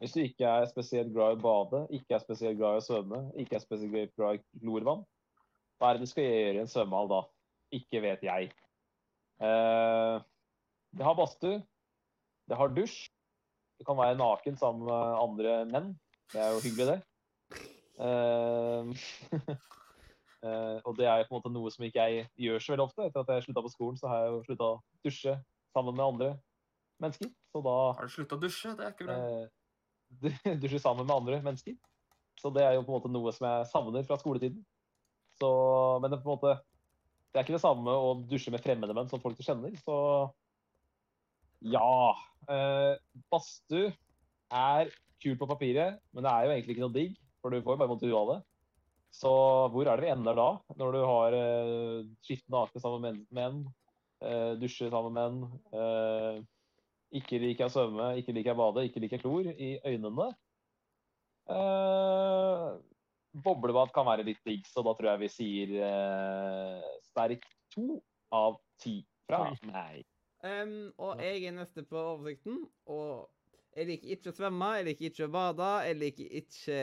hvis 0.00 0.14
du 0.16 0.22
ikke 0.24 0.48
er 0.48 0.68
spesielt 0.70 1.12
glad 1.12 1.34
i 1.34 1.38
å 1.38 1.42
bade, 1.44 1.82
ikke 1.92 2.16
er 2.16 2.22
spesielt 2.22 2.56
glad 2.58 2.78
i 2.78 2.80
å 2.80 2.84
svømme, 2.86 3.18
ikke 3.42 3.58
er 3.58 3.64
spesielt 3.64 4.14
glad 4.16 4.38
i 4.38 4.60
klorvann, 4.62 5.02
hva 5.80 5.90
er 5.90 5.98
det 5.98 6.06
du 6.06 6.10
skal 6.10 6.24
gjøre 6.24 6.56
i 6.56 6.62
en 6.62 6.70
svømmehall 6.70 7.10
da? 7.10 7.20
Ikke 7.76 8.00
vet 8.04 8.24
jeg. 8.24 8.50
Eh, 9.40 10.16
det 10.96 11.06
har 11.06 11.16
badstue. 11.16 11.60
Det 12.48 12.58
har 12.58 12.72
dusj. 12.76 12.96
Du 13.80 13.84
kan 13.88 13.96
være 13.96 14.18
naken 14.20 14.56
sammen 14.60 14.88
med 14.88 15.20
andre 15.20 15.54
menn. 15.70 15.92
Det 16.32 16.40
er 16.42 16.50
jo 16.52 16.64
hyggelig, 16.64 16.96
det. 16.96 16.98
Eh, 18.00 18.90
eh, 20.48 20.78
og 20.84 20.98
det 20.98 21.08
er 21.08 21.24
på 21.28 21.32
en 21.32 21.38
måte 21.38 21.52
noe 21.52 21.72
som 21.72 21.84
ikke 21.84 22.08
jeg 22.08 22.26
gjør 22.48 22.60
så 22.60 22.74
veldig 22.74 22.88
ofte. 22.88 23.06
Etter 23.08 23.24
at 23.24 23.32
jeg 23.36 23.46
slutta 23.48 23.64
på 23.68 23.72
skolen, 23.76 24.00
så 24.00 24.12
har 24.12 24.24
jeg 24.24 24.34
jo 24.34 24.42
slutta 24.48 24.68
å 24.74 24.82
dusje 25.04 25.38
sammen 25.76 25.96
med 25.96 26.06
andre 26.08 26.34
mennesker. 27.00 27.32
Så 27.52 27.64
da 27.64 27.78
Har 28.00 28.08
du 28.08 28.14
slutta 28.16 28.36
å 28.36 28.44
dusje? 28.44 28.76
Det 28.76 28.84
er 28.84 28.94
ikke 28.96 29.08
bra. 29.08 29.16
eh, 29.16 29.48
du- 30.10 30.58
dusje 30.62 30.82
sammen 30.82 31.06
med 31.06 31.16
andre 31.16 31.40
mennesker. 31.44 31.78
Så 32.40 32.52
det 32.54 32.64
er 32.64 32.76
jo 32.76 32.84
på 32.86 32.92
en 32.92 32.98
måte 32.98 33.12
noe 33.12 33.32
som 33.36 33.46
jeg 33.46 33.70
savner 33.70 34.06
fra 34.08 34.18
skoletiden. 34.20 34.62
Så, 35.40 35.48
men 36.00 36.10
det 36.10 36.18
er 36.18 36.24
på 36.24 36.30
en 36.30 36.36
måte 36.36 36.58
det 37.30 37.38
er 37.38 37.46
ikke 37.46 37.54
det 37.54 37.62
samme 37.62 37.92
å 37.94 38.14
dusje 38.26 38.50
med 38.50 38.62
fremmede 38.64 38.94
menn 38.96 39.10
som 39.10 39.20
folk 39.22 39.38
du 39.38 39.44
kjenner. 39.46 39.74
Så 39.78 39.96
ja. 41.62 42.16
Eh, 42.50 42.94
badstue 43.30 43.92
er 44.50 44.90
kult 45.22 45.38
på 45.38 45.48
papiret, 45.50 46.00
men 46.10 46.26
det 46.26 46.32
er 46.32 46.46
jo 46.46 46.54
egentlig 46.56 46.74
ikke 46.74 46.86
noe 46.88 46.96
digg. 46.96 47.18
For 47.40 47.54
du 47.54 47.60
får 47.62 47.76
jo 47.76 47.80
bare 47.84 47.90
vondt 47.92 48.02
i 48.02 48.10
huet 48.10 48.18
av 48.18 48.32
det. 48.32 48.38
Så 49.14 49.30
hvor 49.70 49.86
er 49.86 49.98
det 49.98 50.08
vi 50.08 50.12
ender 50.12 50.38
da? 50.38 50.48
Når 50.80 50.96
du 50.96 51.00
har 51.06 51.36
eh, 51.38 52.10
skiftende 52.26 52.56
nakne 52.56 52.82
sammen 52.82 53.06
med 53.06 53.22
menn 53.34 53.62
eh, 54.22 54.52
dusje 54.60 54.90
sammen 54.90 55.14
med 55.14 55.20
menn, 55.20 55.60
eh, 55.74 56.42
ikke 57.10 57.40
liker 57.42 57.64
jeg 57.64 57.70
å 57.70 57.74
svømme, 57.74 58.12
ikke 58.20 58.34
liker 58.36 58.52
jeg 58.52 58.58
å 58.58 58.60
bade, 58.60 58.86
ikke 58.86 59.02
liker 59.02 59.18
jeg 59.18 59.24
klor 59.24 59.48
i 59.50 59.70
øynene. 59.86 60.28
Eh, 61.50 62.68
boblebad 63.44 63.90
kan 63.94 64.06
være 64.06 64.26
litt 64.28 64.42
digg, 64.46 64.62
så 64.70 64.84
da 64.86 64.94
tror 64.94 65.12
jeg 65.12 65.22
vi 65.24 65.32
sier 65.34 65.74
eh, 65.88 66.86
sterk 67.10 67.46
to 67.74 67.98
av 68.34 68.60
ti 68.82 69.00
fra 69.26 69.48
meg. 69.66 70.06
Um, 70.40 70.88
og 70.96 71.20
jeg 71.20 71.44
er 71.44 71.52
neste 71.52 71.84
på 71.84 71.98
oversikten, 72.00 72.62
og 72.88 73.28
jeg 73.76 73.86
liker 73.86 74.12
ikke 74.14 74.32
å 74.32 74.34
svømme, 74.34 74.68
jeg 74.78 74.86
liker 74.88 75.08
ikke 75.10 75.26
å 75.28 75.32
bade, 75.34 75.66
jeg 75.86 75.98
liker 76.00 76.32
ikke 76.40 76.78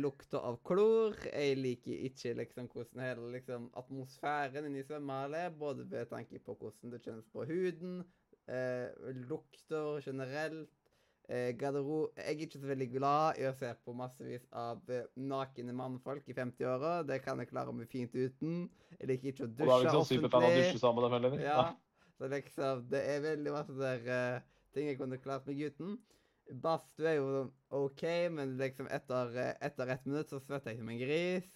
lukta 0.00 0.40
av 0.48 0.56
klor, 0.66 1.18
jeg 1.28 1.58
liker 1.60 2.06
ikke 2.08 2.32
liksom 2.40 2.70
hvordan 2.72 3.02
hele 3.04 3.28
liksom, 3.36 3.68
atmosfæren 3.78 4.66
inni 4.66 4.82
svømmehallen 4.86 5.44
er, 5.44 5.52
både 5.60 5.86
ved 5.90 6.10
tanke 6.10 6.40
på 6.42 6.56
hvordan 6.58 6.94
det 6.94 7.02
kjennes 7.04 7.28
på 7.30 7.46
huden, 7.46 8.00
eh, 8.48 9.12
lukter 9.28 10.00
generelt, 10.04 10.70
eh, 11.28 11.52
garderob... 11.58 12.12
Jeg 12.16 12.26
er 12.26 12.44
ikke 12.46 12.60
så 12.60 12.70
veldig 12.70 12.88
glad 12.92 13.40
i 13.40 13.46
å 13.48 13.54
se 13.56 13.72
på 13.84 13.94
massevis 13.96 14.46
av 14.56 14.82
eh, 14.92 15.06
nakne 15.16 15.74
mannfolk 15.76 16.28
i 16.30 16.36
50-åra, 16.36 16.98
det 17.08 17.20
kan 17.24 17.42
jeg 17.42 17.50
klare 17.52 17.74
meg 17.76 17.90
fint 17.92 18.14
uten. 18.14 18.66
Jeg 18.98 19.12
liker 19.12 19.32
ikke 19.32 19.46
å 19.46 19.50
Og 19.50 19.56
da 19.56 19.64
er 19.64 19.70
dusje 19.70 19.86
ikke 19.86 19.96
sånn 19.98 20.10
superfan 20.12 20.46
av 20.46 20.50
å 20.50 20.60
dusje 20.60 20.82
sammen, 20.82 21.08
selvfølgelig. 21.08 21.46
Ja. 21.46 21.62
Så 22.16 22.28
liksom, 22.32 22.84
det 22.92 23.02
er 23.12 23.24
veldig 23.24 23.52
masse 23.52 23.74
der 23.76 24.12
eh, 24.18 24.44
ting 24.76 24.90
jeg 24.90 25.00
kunne 25.00 25.20
klart 25.20 25.48
meg 25.48 25.66
uten. 25.68 25.96
Badstue 26.62 27.10
er 27.10 27.16
jo 27.18 27.40
OK, 27.74 28.02
men 28.32 28.54
liksom 28.60 28.88
etter, 28.94 29.32
eh, 29.36 29.54
etter 29.66 29.90
ett 29.92 30.06
minutt 30.06 30.30
så 30.30 30.40
svetter 30.40 30.72
jeg 30.72 30.80
som 30.80 30.92
en 30.92 31.00
gris. 31.00 31.48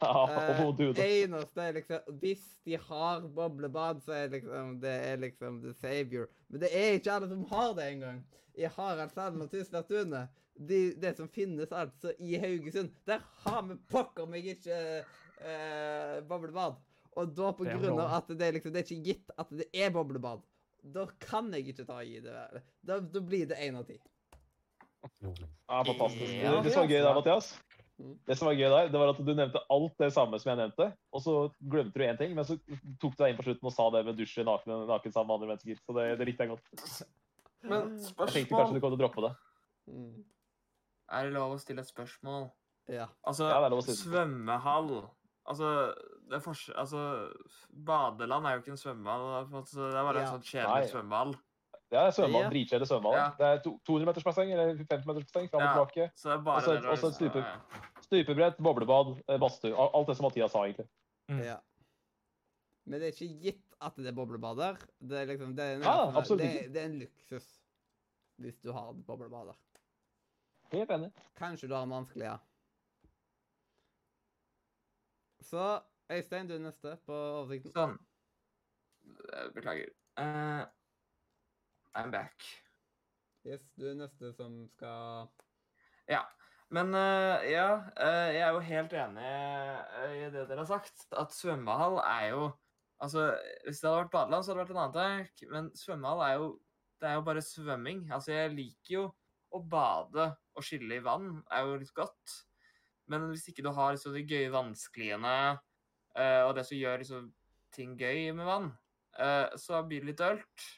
Ja, 0.00 0.26
Eh, 0.50 0.60
og 0.66 0.80
eneste 1.02 1.62
er 1.62 1.72
liksom 1.72 2.18
Hvis 2.20 2.42
de 2.64 2.76
har 2.78 3.24
boblebad, 3.34 4.02
så 4.04 4.12
er 4.12 4.28
liksom 4.34 4.76
det 4.82 4.92
er 5.08 5.16
liksom 5.22 5.62
the 5.62 5.72
savior. 5.80 6.28
Men 6.48 6.60
det 6.64 6.70
er 6.76 6.98
ikke 6.98 7.12
alle 7.12 7.28
som 7.30 7.44
har 7.50 7.72
det 7.78 7.88
engang. 7.94 8.20
I 8.54 8.68
Haraldshallen 8.68 9.42
og 9.42 9.50
Tusenbergtunet, 9.50 10.28
de, 10.54 10.80
det 11.00 11.14
som 11.16 11.28
finnes 11.32 11.72
altså 11.72 12.12
i 12.18 12.36
Haugesund, 12.36 12.90
der 13.06 13.22
har 13.44 13.62
vi 13.68 13.78
pokker 13.88 14.28
meg 14.28 14.46
ikke 14.52 14.76
eh, 15.00 16.20
boblebad. 16.28 16.76
Og 17.18 17.32
da 17.34 17.50
på 17.56 17.64
grunn 17.66 17.98
av 17.98 18.18
at 18.20 18.28
det, 18.30 18.46
er 18.46 18.58
liksom, 18.58 18.74
det 18.74 18.82
er 18.82 18.86
ikke 18.90 19.06
gitt 19.08 19.32
at 19.38 19.50
det 19.56 19.66
er 19.74 19.90
boblebad, 19.94 20.44
da 20.82 21.06
kan 21.20 21.50
jeg 21.54 21.72
ikke 21.72 21.86
ta 21.88 22.00
i 22.04 22.20
det. 22.22 22.34
Da, 22.86 23.00
da 23.00 23.20
blir 23.24 23.48
det 23.50 23.58
én 23.60 23.76
av 23.78 23.88
ti. 23.88 23.98
Ja, 25.68 25.82
fantastisk. 25.84 26.28
Det, 26.28 26.52
det 26.64 26.76
var 26.76 26.88
gøy 26.88 27.00
der, 27.00 27.14
Mathias. 27.16 27.54
Det 28.26 28.36
som 28.38 28.48
var 28.48 28.56
gøy 28.56 28.68
der, 28.70 28.88
det 28.92 29.00
var 29.00 29.12
at 29.12 29.20
du 29.20 29.32
nevnte 29.34 29.60
alt 29.72 29.96
det 30.00 30.10
samme 30.14 30.38
som 30.40 30.50
jeg 30.52 30.60
nevnte, 30.60 30.86
og 31.12 31.22
så 31.24 31.34
glemte 31.72 32.00
du 32.00 32.04
én 32.06 32.18
ting, 32.20 32.34
men 32.36 32.46
så 32.48 32.56
tok 33.02 33.16
du 33.16 33.22
deg 33.22 33.32
inn 33.32 33.40
på 33.40 33.46
slutten 33.48 33.68
og 33.70 33.74
sa 33.74 33.88
det 33.94 34.04
med 34.06 34.18
dusje 34.18 34.44
naken, 34.46 34.86
naken 34.88 35.14
sammen 35.14 35.30
med 35.30 35.36
andre 35.38 35.50
mennesker. 35.52 35.82
Så 35.84 35.96
det, 35.98 36.06
det 36.20 36.28
likte 36.30 36.46
jeg 36.46 36.54
godt. 36.54 36.90
Men 37.60 37.92
spørsmål 38.00 38.30
Jeg 38.30 38.36
tenkte 38.38 38.56
kanskje 38.56 38.78
du 38.78 38.80
kom 38.80 38.94
til 38.94 38.98
å 38.98 39.02
droppe 39.02 39.26
det. 39.26 39.32
Mm. 39.90 40.24
Er 41.10 41.26
det 41.26 41.34
lov 41.36 41.56
å 41.56 41.60
stille 41.60 41.84
et 41.84 41.90
spørsmål? 41.90 42.48
Ja. 42.90 43.10
Altså, 43.26 43.50
Ja, 43.50 43.58
det 43.60 43.68
er 43.68 43.74
lov 43.74 43.82
å 43.84 43.88
si 43.88 43.96
svømmehall 43.98 44.92
Altså, 45.50 45.68
det 46.30 46.36
er 46.36 46.76
altså, 46.78 47.00
badeland 47.72 48.46
er 48.46 48.54
jo 48.54 48.62
ikke 48.62 48.74
en 48.76 48.80
svømmehall. 48.80 49.24
Det 49.50 49.60
er 49.60 49.90
det 49.90 49.98
er 49.98 50.04
bare 50.06 50.20
en 50.20 50.26
Ja. 50.26 50.32
sånn 50.36 50.46
kjedelig 50.46 50.92
Nei. 51.08 51.38
Svømmehall. 51.90 51.98
Det 51.98 51.98
er 52.00 52.10
svømmehall. 52.16 52.42
Ja. 52.44 52.50
Dritkjedelig 52.50 52.88
svømmehall. 52.88 53.16
Ja. 53.18 53.28
Det 53.38 53.46
er 53.46 53.62
200 53.86 54.06
meters 54.06 54.24
basseng 54.24 54.52
eller 54.52 54.74
50 54.76 55.06
meters 55.06 55.24
basseng 55.26 55.50
fram 55.50 55.62
og 55.62 55.66
Ja. 55.66 55.72
tilbake. 55.74 56.10
Så 56.16 56.28
det 56.30 56.36
er 56.38 56.42
bare 56.44 56.56
Også 56.56 56.90
også 56.90 57.06
et 57.08 57.14
stupe- 57.18 57.44
ja. 57.44 57.56
Stupebrett, 58.00 58.56
boblebad, 58.62 59.22
eh, 59.28 59.38
badstue. 59.38 59.74
Alt 59.94 60.06
det 60.08 60.16
som 60.16 60.24
Mathias 60.24 60.52
sa, 60.52 60.58
egentlig. 60.64 60.88
Mm. 61.28 61.42
Ja. 61.44 61.56
Men 62.86 63.00
det 63.00 63.08
er 63.08 63.12
ikke 63.12 63.40
gitt 63.42 63.64
at 63.80 63.96
det 63.96 64.06
er 64.06 64.12
boblebader. 64.12 64.76
Det 65.00 65.18
er 65.20 65.26
liksom, 65.26 65.54
det 65.56 65.64
er, 65.64 65.74
en- 65.76 65.82
Ja, 65.82 66.10
absolutt 66.18 66.40
det, 66.42 66.72
det 66.72 66.82
er 66.82 66.86
en 66.86 66.98
luksus 67.00 67.46
hvis 68.40 68.58
du 68.62 68.72
har 68.72 68.92
boblebader. 68.92 69.54
Helt 70.72 70.90
enig. 70.90 71.12
Kanskje 71.36 71.68
du 71.68 71.74
har 71.74 71.82
en 71.82 71.90
vanskelig, 71.90 72.24
ja. 72.24 72.38
Så 75.42 75.80
Øystein, 76.10 76.48
du 76.48 76.54
er 76.54 76.58
neste 76.58 76.96
på 77.06 77.12
oversikten. 77.14 77.72
Sånn. 77.72 77.98
Eh, 79.32 79.48
Beklager. 79.54 79.88
Eh, 80.18 80.64
I'm 81.94 82.10
back. 82.10 82.44
Yes, 83.42 83.62
du 83.74 83.88
er 83.90 83.96
neste 83.98 84.30
som 84.36 84.62
skal 84.76 85.30
Ja. 86.10 86.22
Men 86.70 86.94
uh, 86.94 87.42
ja, 87.50 87.80
uh, 87.98 88.28
jeg 88.30 88.42
er 88.46 88.52
jo 88.54 88.60
helt 88.62 88.92
enig 88.94 89.24
eh, 89.26 90.12
i 90.20 90.26
det 90.30 90.44
dere 90.46 90.60
har 90.62 90.68
sagt. 90.68 91.06
At 91.18 91.34
svømmehall 91.34 91.98
er 92.04 92.26
jo 92.34 92.50
Altså, 93.00 93.30
hvis 93.64 93.78
det 93.80 93.88
hadde 93.88 94.02
vært 94.02 94.12
badeland, 94.12 94.44
så 94.44 94.52
hadde 94.52 94.58
det 94.58 94.64
vært 94.66 94.74
en 94.74 94.80
annen 94.82 94.96
tak. 95.32 95.42
Men 95.50 95.70
svømmehall 95.74 96.20
er 96.26 96.34
jo 96.36 96.50
Det 97.00 97.08
er 97.08 97.14
jo 97.16 97.24
bare 97.24 97.42
svømming. 97.42 98.02
Altså, 98.12 98.34
jeg 98.36 98.52
liker 98.52 98.92
jo 98.92 99.04
å 99.56 99.62
bade 99.66 100.26
og 100.54 100.62
skille 100.66 100.98
i 100.98 101.02
vann. 101.02 101.40
er 101.50 101.64
jo 101.64 101.78
litt 101.80 101.94
godt. 101.96 102.34
Men 103.10 103.24
hvis 103.32 103.48
ikke 103.50 103.64
du 103.64 103.70
har 103.74 103.96
liksom 103.96 104.14
de 104.14 104.22
gøye 104.28 104.52
vannskliene 104.52 105.32
uh, 105.56 106.42
og 106.44 106.52
det 106.54 106.66
som 106.68 106.76
gjør 106.76 107.00
liksom 107.00 107.32
ting 107.74 107.96
gøy 107.98 108.30
med 108.36 108.46
vann, 108.46 108.70
så 109.58 109.80
blir 109.86 110.04
det 110.04 110.12
litt 110.12 110.20
dølt. 110.20 110.68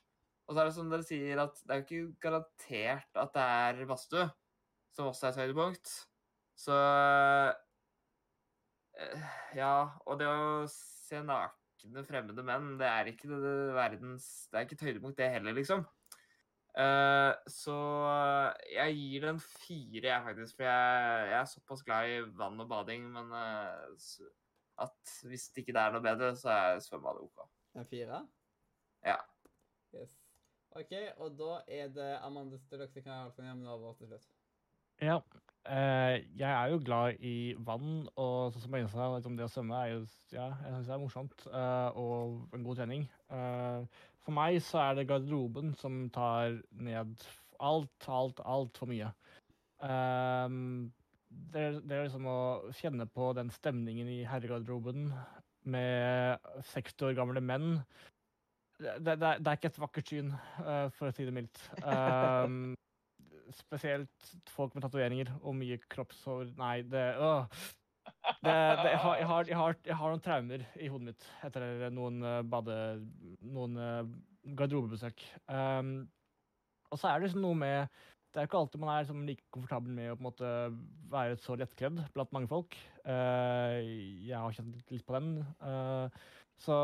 Og 0.47 0.55
så 0.55 0.60
er 0.60 0.69
det 0.69 0.74
som 0.77 0.90
dere 0.90 1.06
sier, 1.06 1.39
at 1.43 1.60
det 1.62 1.74
er 1.74 1.81
jo 1.81 1.85
ikke 1.86 2.23
garantert 2.27 3.20
at 3.23 3.35
det 3.36 3.43
er 3.43 3.85
badstue 3.89 4.27
som 4.93 5.09
også 5.09 5.28
er 5.28 5.32
et 5.32 5.40
høydepunkt. 5.43 5.94
Så 6.59 6.77
eh, 8.98 9.31
Ja, 9.56 9.74
og 10.06 10.20
det 10.20 10.28
å 10.28 10.69
se 10.70 11.23
nakne 11.24 12.05
fremmede 12.06 12.44
menn, 12.47 12.74
det 12.81 12.89
er 12.89 13.10
ikke 13.10 13.31
det, 13.31 13.40
det 13.47 13.74
verdens 13.77 14.28
Det 14.51 14.59
er 14.59 14.66
ikke 14.66 14.78
et 14.78 14.86
høydepunkt, 14.90 15.19
det 15.19 15.32
heller, 15.36 15.56
liksom. 15.56 15.86
Uh, 16.73 17.36
så 17.52 17.74
jeg 18.73 18.94
gir 18.97 19.27
den 19.27 19.40
fire, 19.44 20.06
jeg, 20.06 20.23
faktisk. 20.24 20.56
For 20.56 20.64
jeg, 20.64 21.27
jeg 21.28 21.39
er 21.40 21.51
såpass 21.51 21.85
glad 21.85 22.09
i 22.09 22.23
vann 22.39 22.64
og 22.64 22.70
bading, 22.70 23.10
men 23.12 23.28
uh, 23.36 24.31
at 24.81 25.16
hvis 25.28 25.51
det 25.52 25.66
ikke 25.66 25.77
er 25.77 25.93
noe 25.93 26.05
bedre, 26.05 26.32
så 26.39 26.55
er 26.55 26.81
svømmebadet 26.85 27.28
OK. 27.28 27.44
En 27.77 27.89
fire? 27.89 28.24
Ja. 29.05 29.20
Yes. 29.93 30.22
OK, 30.78 30.93
og 31.20 31.35
da 31.36 31.59
er 31.69 31.90
det 31.93 32.11
kommer 32.24 33.70
over 33.74 33.97
til 33.99 34.12
slutt. 34.12 34.28
Ja. 35.03 35.19
Eh, 35.62 36.23
jeg 36.39 36.51
er 36.51 36.70
jo 36.73 36.81
glad 36.85 37.20
i 37.23 37.55
vann, 37.59 38.09
og 38.19 38.55
sånn 38.55 38.65
som 38.65 38.74
jeg 38.74 38.89
liksom 38.89 39.36
det 39.39 39.44
å 39.47 39.51
svømme 39.53 39.78
er 39.78 39.93
jo 39.93 40.01
Ja, 40.32 40.49
jeg 40.59 40.73
synes 40.73 40.89
det 40.89 40.94
er 40.94 41.03
morsomt 41.03 41.44
eh, 41.47 41.99
og 41.99 42.57
en 42.57 42.65
god 42.66 42.81
trening. 42.81 43.05
Eh, 43.31 44.01
for 44.24 44.35
meg 44.35 44.59
så 44.62 44.81
er 44.82 44.99
det 44.99 45.07
garderoben 45.11 45.74
som 45.78 46.09
tar 46.15 46.59
ned 46.73 47.15
alt, 47.62 48.09
alt, 48.09 48.43
altfor 48.43 48.90
mye. 48.90 49.12
Um, 49.82 50.93
det, 51.55 51.82
det 51.86 51.97
er 51.97 52.05
liksom 52.07 52.27
å 52.31 52.40
kjenne 52.78 53.07
på 53.11 53.32
den 53.39 53.51
stemningen 53.55 54.11
i 54.11 54.23
herregarderoben 54.27 55.09
med 55.73 56.53
60 56.73 57.09
år 57.09 57.16
gamle 57.19 57.43
menn. 57.43 57.81
Det, 58.83 58.97
det, 59.07 59.19
det 59.21 59.47
er- 59.47 59.59
ikke 59.59 59.71
et 59.71 59.83
vakkert 59.83 60.11
syn, 60.11 60.33
uh, 60.63 60.89
for 60.97 61.09
å 61.11 61.15
si 61.15 61.27
det 61.29 61.35
mildt. 61.37 61.61
Um, 61.85 62.75
spesielt 63.53 64.33
folk 64.51 64.75
med 64.75 64.85
tatoveringer 64.87 65.31
og 65.43 65.55
mye 65.59 65.77
kroppshår 65.93 66.55
Nei, 66.57 66.83
det 66.89 67.03
øh. 67.21 67.45
det, 68.43 68.53
jeg, 68.53 68.99
har, 69.03 69.17
jeg, 69.19 69.27
har, 69.29 69.45
jeg, 69.51 69.57
har, 69.59 69.77
jeg 69.87 69.99
har 69.99 70.13
noen 70.15 70.23
traumer 70.25 70.65
i 70.81 70.89
hodet 70.91 71.13
mitt 71.13 71.27
etter 71.47 71.91
noen 71.95 72.23
eh, 72.27 72.41
bade... 72.43 72.77
Noen 73.43 73.77
eh, 73.79 74.15
garderobebesøk. 74.59 75.21
Um, 75.47 76.09
og 76.91 76.99
så 76.99 77.13
er 77.13 77.21
det 77.21 77.29
liksom 77.29 77.45
noe 77.45 77.55
med 77.61 78.01
Det 78.33 78.41
er 78.41 78.49
ikke 78.49 78.59
alltid 78.59 78.81
man 78.83 78.91
er 78.91 79.05
liksom 79.05 79.21
like 79.29 79.45
komfortabel 79.55 79.93
med 79.95 80.11
å 80.11 80.16
på 80.16 80.23
en 80.24 80.27
måte 80.27 80.51
være 81.13 81.37
så 81.39 81.55
lettkledd 81.61 82.01
blant 82.16 82.32
mange 82.35 82.51
folk. 82.51 82.74
Uh, 83.05 83.79
jeg 84.24 84.35
har 84.35 84.56
kjent 84.56 84.81
litt, 84.90 85.05
på 85.06 85.15
den. 85.19 85.29
eh, 85.63 86.24
så 86.63 86.79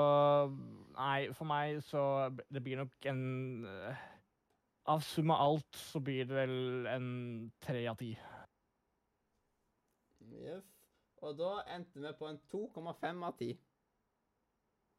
Nei, 0.99 1.31
for 1.37 1.47
meg 1.47 1.79
så 1.87 2.03
Det 2.51 2.63
blir 2.65 2.81
nok 2.81 3.07
en 3.11 3.23
eh, 3.69 4.07
Av 4.91 5.03
sum 5.05 5.31
av 5.35 5.43
alt 5.45 5.79
så 5.79 6.01
blir 6.03 6.27
det 6.27 6.35
vel 6.35 6.89
en 6.91 7.09
tre 7.61 7.83
av 7.91 7.99
ti. 8.01 8.15
Yes. 10.33 10.65
Og 11.21 11.35
da 11.37 11.51
endte 11.75 12.01
vi 12.01 12.13
på 12.17 12.29
en 12.31 12.39
2,5 12.49 13.25
av 13.29 13.35
10. 13.37 13.59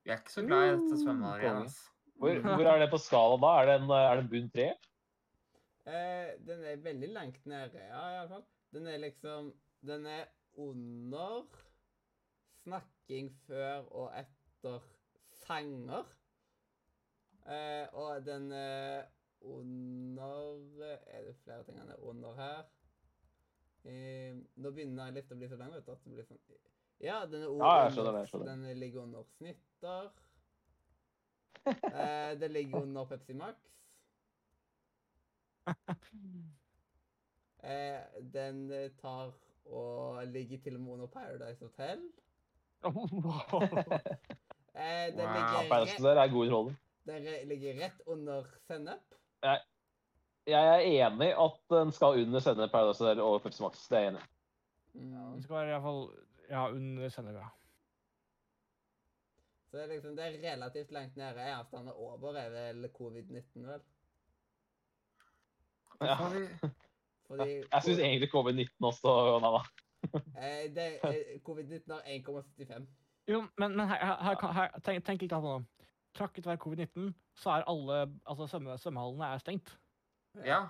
Vi 0.04 0.14
er 0.14 0.22
ikke 0.22 0.36
så 0.36 0.44
glad 0.46 0.68
i 0.68 0.76
dette 0.76 1.00
svømmehallet. 1.02 1.80
Hvor, 2.20 2.42
hvor 2.44 2.70
er 2.70 2.84
det 2.84 2.92
på 2.92 3.00
skala 3.02 3.40
da? 3.42 3.52
Er 3.58 3.70
det 3.70 3.76
en, 3.80 3.92
er 3.96 4.20
det 4.20 4.24
en 4.26 4.32
bunn 4.36 4.50
tre? 4.54 4.68
Eh, 5.90 6.32
den 6.46 6.64
er 6.70 6.84
veldig 6.86 7.10
langt 7.16 7.46
nede, 7.50 7.82
ja, 7.90 8.04
iallfall. 8.20 8.46
Den 8.76 8.88
er 8.88 9.02
liksom 9.02 9.54
Den 9.82 10.06
er 10.06 10.26
under 10.60 11.48
snakking 12.64 13.32
før 13.48 13.88
og 13.96 14.12
etter 14.20 14.39
sanger. 15.46 16.06
Eh, 17.50 17.88
og 17.98 18.26
den 18.26 18.52
er 18.52 19.04
under 19.42 20.60
Er 21.08 21.24
det 21.26 21.36
flere 21.44 21.64
ting 21.64 21.78
den 21.80 21.90
er 21.90 21.96
under 22.04 22.34
her? 22.36 22.64
Eh, 23.88 24.36
nå 24.60 24.72
begynner 24.76 25.12
litt 25.16 25.32
å 25.32 25.36
bli 25.40 25.48
så 25.48 25.56
lang, 25.56 25.72
vet 25.74 25.86
du, 25.88 25.92
at 25.94 26.04
det 26.04 26.12
blir 26.14 26.28
sånn 26.28 26.42
Ja, 27.00 27.22
den 27.26 27.42
er 27.42 27.48
Ja, 27.48 27.50
jeg 27.50 27.58
under- 27.58 27.92
skjønner 27.96 28.20
jeg 28.20 28.28
skjønner. 28.30 28.46
Den 28.46 28.80
ligger 28.80 29.02
under 29.02 29.24
snitter. 29.38 30.10
Eh, 31.66 32.36
det 32.40 32.52
ligger 32.52 32.82
under 32.82 33.06
Pepsi 33.06 33.34
Max. 33.34 33.58
Eh, 37.62 38.00
den 38.34 38.72
eh, 38.72 38.90
tar 39.02 39.34
og 39.66 40.28
ligger 40.32 40.58
til 40.64 40.76
og 40.78 40.82
med 40.82 40.94
under 40.94 41.08
Paradise 41.08 41.66
Hotel. 41.66 42.06
Eh, 44.80 45.12
den, 45.12 45.26
Wow. 45.26 45.34
ligger 45.36 46.16
der 46.16 46.22
er 46.22 46.32
god 46.32 46.46
underholdning. 46.48 46.78
den 47.06 47.48
ligger 47.48 47.86
rett 47.86 48.02
under 48.06 48.44
sennep. 48.68 49.16
Jeg 50.48 50.66
er 50.76 50.80
enig 50.80 51.34
at 51.36 51.58
den 51.70 51.92
skal 51.92 52.24
under 52.26 52.40
sennep 52.40 52.72
Paradise 52.72 53.04
Hotel 53.04 53.22
og 53.22 53.42
Pepsi 53.44 53.62
Max. 53.64 53.88
Det 53.90 53.98
er 53.98 54.02
jeg 54.02 54.10
enig 54.14 54.22
i. 54.22 54.28
Det 55.36 55.44
skal 55.44 55.56
være 55.56 55.70
iallfall 55.70 56.02
ja, 56.50 56.64
under 56.72 57.10
sennep, 57.10 57.36
ja. 57.36 57.50
Så 59.70 59.78
det 59.78 59.84
er 59.84 59.88
liksom, 59.94 60.16
det 60.18 60.26
er 60.26 60.52
relativt 60.54 60.92
langt 60.92 61.18
nede. 61.18 61.44
Eneste 61.52 61.78
han 61.78 61.88
er 61.88 61.92
over, 61.94 62.34
er 62.38 62.50
vel 62.50 62.90
covid-19, 62.96 63.68
vel? 63.68 63.82
Ja. 66.02 66.16
Får 66.16 66.48
Fordi 67.28 67.50
Jeg 67.72 67.84
syns 67.84 68.00
egentlig 68.00 68.30
covid-19 68.34 68.88
også 68.90 69.12
Nei 69.44 69.52
da. 69.54 69.62
eh, 70.42 70.64
eh, 71.04 71.42
Covid-19 71.46 71.94
har 71.94 72.02
1,75. 72.08 72.88
Jo, 73.30 73.44
men, 73.62 73.76
men 73.78 73.88
her, 73.88 74.02
her, 74.26 74.52
her, 74.58 74.72
tenk, 74.86 75.04
tenk 75.06 75.22
litt 75.22 75.34
på 75.36 75.42
nå. 75.44 75.60
Takket 76.18 76.48
være 76.50 76.58
covid-19 76.64 77.12
så 77.38 77.52
er 77.60 77.68
alle 77.70 78.00
altså 78.26 78.48
svømme, 78.50 78.76
svømmehallene 78.82 79.28
er 79.36 79.42
stengt. 79.44 79.76
Ja. 80.46 80.64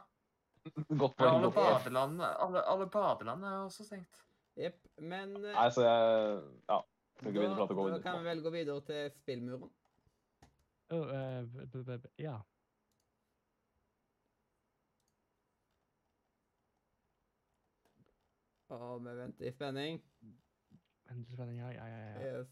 Godt 0.89 1.15
poeng. 1.17 1.37
alle 1.39 1.51
badelandene 1.55 2.27
alle, 2.43 2.61
alle 2.67 2.87
badelandene 2.91 3.53
er 3.55 3.63
også 3.69 3.85
stengt. 3.87 4.25
Jepp. 4.59 4.79
Men 4.99 5.37
eh, 5.39 5.53
Nei, 5.55 5.69
så 5.71 5.85
jeg 5.87 6.41
Ja. 6.69 6.81
Skal 7.19 7.31
ikke 7.31 7.39
da, 7.39 7.39
begynne 7.39 7.55
å 7.55 7.59
prate 7.59 7.73
da 7.73 7.79
covid-19. 7.79 8.03
kan 8.03 8.17
vi 8.19 8.23
nå. 8.23 8.29
vel 8.29 8.43
gå 8.43 8.51
videre 8.57 8.83
til 8.89 9.09
spillmuren. 9.21 9.71
Eh, 10.89 11.41
b- 11.55 11.65
b- 11.73 11.83
b- 11.87 11.97
b- 12.03 12.13
ja. 12.23 12.37
Og 18.69 19.01
vi 19.05 19.13
venter 19.17 19.47
i 19.49 19.51
spenning. 19.53 19.99
Vent, 21.09 21.29
spenning, 21.33 21.57
ja, 21.57 21.69
ja, 21.73 21.85
ja, 21.87 21.97
ja. 21.97 22.39
Yes. 22.39 22.47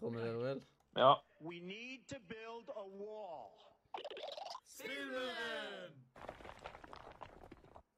vel? 0.00 0.60
Ja. 0.96 1.14
We 1.40 1.60
need 1.60 2.06
to 2.08 2.20
build 2.28 2.68
a 2.76 2.84
wall. 2.84 3.50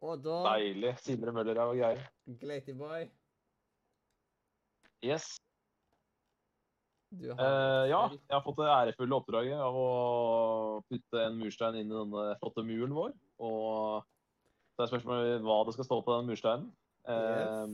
Og 0.00 0.22
da 0.22 0.36
Deilig. 0.54 0.94
Sindre 1.02 1.32
Møller 1.34 1.58
er 1.58 1.74
greier. 1.74 2.04
Glatyboy, 2.40 3.08
Yes. 5.04 5.36
du 7.10 7.28
har 7.34 7.38
Eh, 7.38 7.88
ja, 7.88 8.08
jeg 8.08 8.34
har 8.34 8.42
fått 8.42 8.56
det 8.58 8.66
ærefulle 8.72 9.14
oppdraget 9.14 9.58
av 9.58 9.74
å 9.74 10.82
putte 10.88 11.26
en 11.26 11.38
murstein 11.38 11.76
inn 11.78 11.92
i 11.92 11.94
denne 11.94 12.38
flotte 12.40 12.64
muren 12.64 12.94
vår. 12.94 13.12
Og 13.38 14.04
så 14.74 14.82
er 14.82 14.90
spørsmålet 14.90 15.42
hva 15.42 15.64
det 15.66 15.74
skal 15.74 15.84
stå 15.84 16.00
på 16.02 16.18
den 16.18 16.30
mursteinen. 16.30 16.72
Eh, 17.08 17.66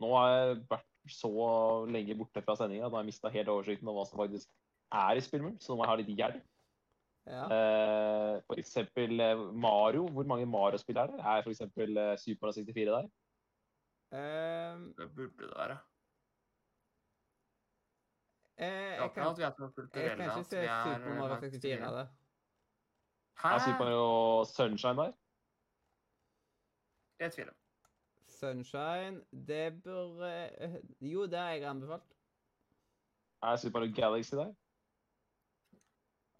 nå 0.00 0.12
har 0.16 0.30
jeg 0.32 0.62
vært 0.70 0.86
så 1.10 1.30
lenge 1.90 2.16
borte 2.18 2.42
fra 2.44 2.56
sendinga 2.58 2.86
at 2.86 2.92
jeg 2.92 2.98
har 3.00 3.08
mista 3.08 3.30
helt 3.32 3.48
oversikten 3.52 3.88
over 3.88 4.02
hva 4.02 4.08
som 4.10 4.20
faktisk 4.20 4.50
er 4.92 5.18
i 5.18 5.22
spillmuren, 5.24 5.58
så 5.62 5.72
nå 5.72 5.78
må 5.78 5.84
jeg 5.86 5.90
ha 5.92 5.98
litt 6.00 6.16
hjelp. 6.18 6.46
Ja. 7.30 7.44
Eh, 7.52 8.36
for 8.48 8.58
eksempel 8.58 9.20
eh, 9.20 9.42
Mario. 9.52 10.06
Hvor 10.10 10.26
mange 10.26 10.46
Mario-spill 10.50 10.98
er 10.98 11.12
det? 11.12 11.20
Er 11.20 11.44
for 11.44 11.52
eksempel 11.52 11.96
eh, 12.00 12.16
Super 12.18 12.52
64 12.56 12.90
der? 12.96 13.10
Um, 14.10 14.88
Det 14.98 15.06
burde 15.14 15.36
det 15.38 15.52
være. 15.54 15.78
eh, 18.58 18.96
jeg 18.98 19.12
kan, 19.14 19.36
jeg 19.38 19.52
kan 19.56 20.24
ikke 20.26 20.44
se 20.44 20.58
er 20.58 20.98
Super 20.98 21.14
Mario 21.20 21.40
64 21.40 21.86
av 21.86 21.94
der. 22.00 22.08
Hæ? 23.42 23.54
Er 23.54 23.58
Super 23.66 23.84
Mario 23.84 24.44
Sunshine 24.44 24.96
der? 25.02 25.12
Jeg 27.20 27.32
tviler. 27.32 27.59
Sunshine, 28.40 29.20
det 29.48 29.82
bør 29.84 30.24
eh, 30.24 30.76
Jo, 31.00 31.26
det 31.28 31.38
har 31.38 31.50
jeg 31.50 31.64
anbefalt. 31.68 32.02
Er 33.42 33.56
Super 33.56 33.86
Galaxy 33.96 34.34
der? 34.34 34.52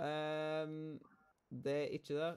Um, 0.01 1.01
det 1.65 1.77
er 1.77 1.93
ikke 1.97 2.15
der. 2.15 2.37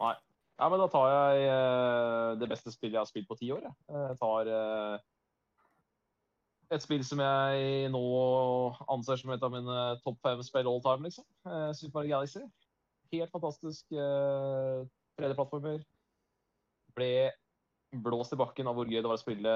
Nei. 0.00 0.14
Ja, 0.58 0.68
men 0.68 0.80
da 0.80 0.86
tar 0.88 1.08
jeg 1.12 1.48
uh, 1.52 2.40
det 2.40 2.48
beste 2.48 2.72
spillet 2.72 2.96
jeg 2.96 3.00
har 3.00 3.10
spilt 3.10 3.28
på 3.28 3.36
ti 3.36 3.50
år. 3.52 3.60
Jeg, 3.60 3.74
jeg 4.08 4.18
tar 4.20 4.48
uh, 4.48 4.98
et 6.72 6.82
spill 6.82 7.04
som 7.04 7.20
jeg 7.20 7.90
nå 7.92 8.04
anser 8.92 9.20
som 9.20 9.32
et 9.36 9.44
av 9.44 9.52
mine 9.52 9.80
topp 10.04 10.22
fem 10.24 10.40
spill 10.44 10.68
all 10.72 10.80
time, 10.84 11.04
liksom. 11.08 11.28
Uh, 11.44 11.72
Super 11.76 12.08
Galaxy. 12.08 12.44
Helt 13.12 13.32
fantastisk 13.32 13.92
Uh, 13.92 14.88
3D-plattformer. 15.16 15.80
Ble 16.96 17.10
blåst 17.92 18.34
i 18.34 18.40
bakken 18.40 18.68
av 18.68 18.76
hvor 18.76 18.88
gøy 18.90 18.98
det 18.98 19.08
var 19.08 19.18
å 19.18 19.22
spille 19.22 19.54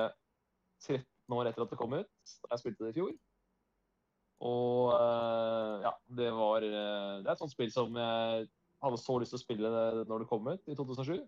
13 0.86 1.36
år 1.36 1.50
etter 1.50 1.64
at 1.64 1.72
det 1.72 1.78
kom 1.80 1.96
ut. 1.96 2.10
Da 2.44 2.54
jeg 2.54 2.62
spilte 2.62 2.86
det 2.86 2.94
i 2.94 2.98
fjor. 3.00 3.12
Og 4.40 4.94
uh, 4.96 5.82
ja, 5.84 5.92
det 6.16 6.30
var 6.32 6.64
uh, 6.64 7.20
Det 7.20 7.28
er 7.28 7.34
et 7.34 7.42
sånt 7.42 7.52
spill 7.52 7.72
som 7.74 7.92
jeg 8.00 8.46
hadde 8.80 9.00
så 9.02 9.18
lyst 9.20 9.34
til 9.34 9.40
å 9.40 9.42
spille 9.42 9.72
det 9.74 10.06
når 10.08 10.22
det 10.22 10.30
kom 10.30 10.48
ut 10.48 10.70
i 10.72 10.76
2007. 10.78 11.18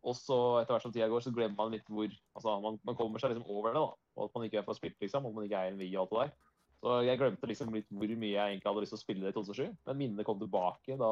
Og 0.00 0.16
så 0.16 0.36
etter 0.60 0.72
hvert 0.72 0.84
som 0.86 0.92
tida 0.94 1.10
går, 1.12 1.24
så 1.24 1.32
glemmer 1.34 1.58
man 1.58 1.74
litt 1.74 1.88
hvor 1.90 2.08
altså 2.08 2.54
Man, 2.64 2.78
man 2.86 2.96
kommer 2.96 3.20
seg 3.20 3.34
liksom 3.34 3.50
over 3.52 3.74
det, 3.74 3.82
da. 3.82 4.12
Og 4.16 4.28
at 4.28 4.36
man 4.38 4.46
ikke 4.46 4.62
er 4.62 4.68
for 4.68 4.78
spilt, 4.78 4.96
liksom. 5.02 5.26
Og 5.28 5.34
man 5.36 5.44
ikke 5.44 5.60
er 5.60 5.72
en 5.72 5.80
vi 5.80 5.90
og 5.92 6.06
alt 6.06 6.14
det 6.14 6.22
der. 6.22 6.36
Så 6.80 6.94
jeg 7.04 7.20
glemte 7.20 7.48
liksom 7.50 7.74
litt 7.76 7.90
hvor 7.92 8.12
mye 8.22 8.32
jeg 8.32 8.54
egentlig 8.54 8.70
hadde 8.70 8.84
lyst 8.86 8.94
til 8.94 9.00
å 9.00 9.02
spille 9.02 9.26
det 9.26 9.34
i 9.34 9.36
2007. 9.36 9.74
Men 9.90 9.98
minnene 9.98 10.24
kom 10.24 10.38
tilbake 10.40 10.96
da 11.00 11.10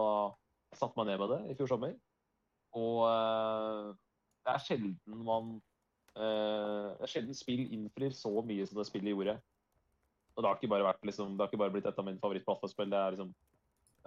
jeg 0.72 0.80
satte 0.80 0.96
meg 0.96 1.10
ned 1.10 1.20
med 1.20 1.34
det 1.34 1.40
i 1.52 1.56
fjor 1.58 1.68
sommer. 1.74 1.92
Og 2.78 3.02
eh, 3.08 3.90
det 4.48 4.54
er 4.54 4.64
sjelden 4.64 5.24
man 5.28 5.52
uh, 6.16 6.96
Det 6.96 7.04
er 7.04 7.12
sjelden 7.12 7.36
spill 7.36 7.66
innfrir 7.76 8.14
så 8.16 8.32
mye 8.40 8.66
som 8.66 8.80
det 8.80 8.86
spillet 8.88 9.12
gjorde. 9.12 9.36
Og 10.34 10.42
det 10.42 10.48
har 10.48 10.56
ikke 10.56 10.70
bare 10.72 10.86
vært 10.86 11.04
liksom, 11.04 11.34
det 11.34 11.44
har 11.44 11.50
ikke 11.50 11.60
bare 11.60 11.74
blitt 11.74 11.86
et 11.90 12.00
av 12.00 12.06
mine 12.06 12.20
favorittplattformspill. 12.22 12.90
Det 12.92 12.98
er 12.98 13.16
liksom 13.16 13.32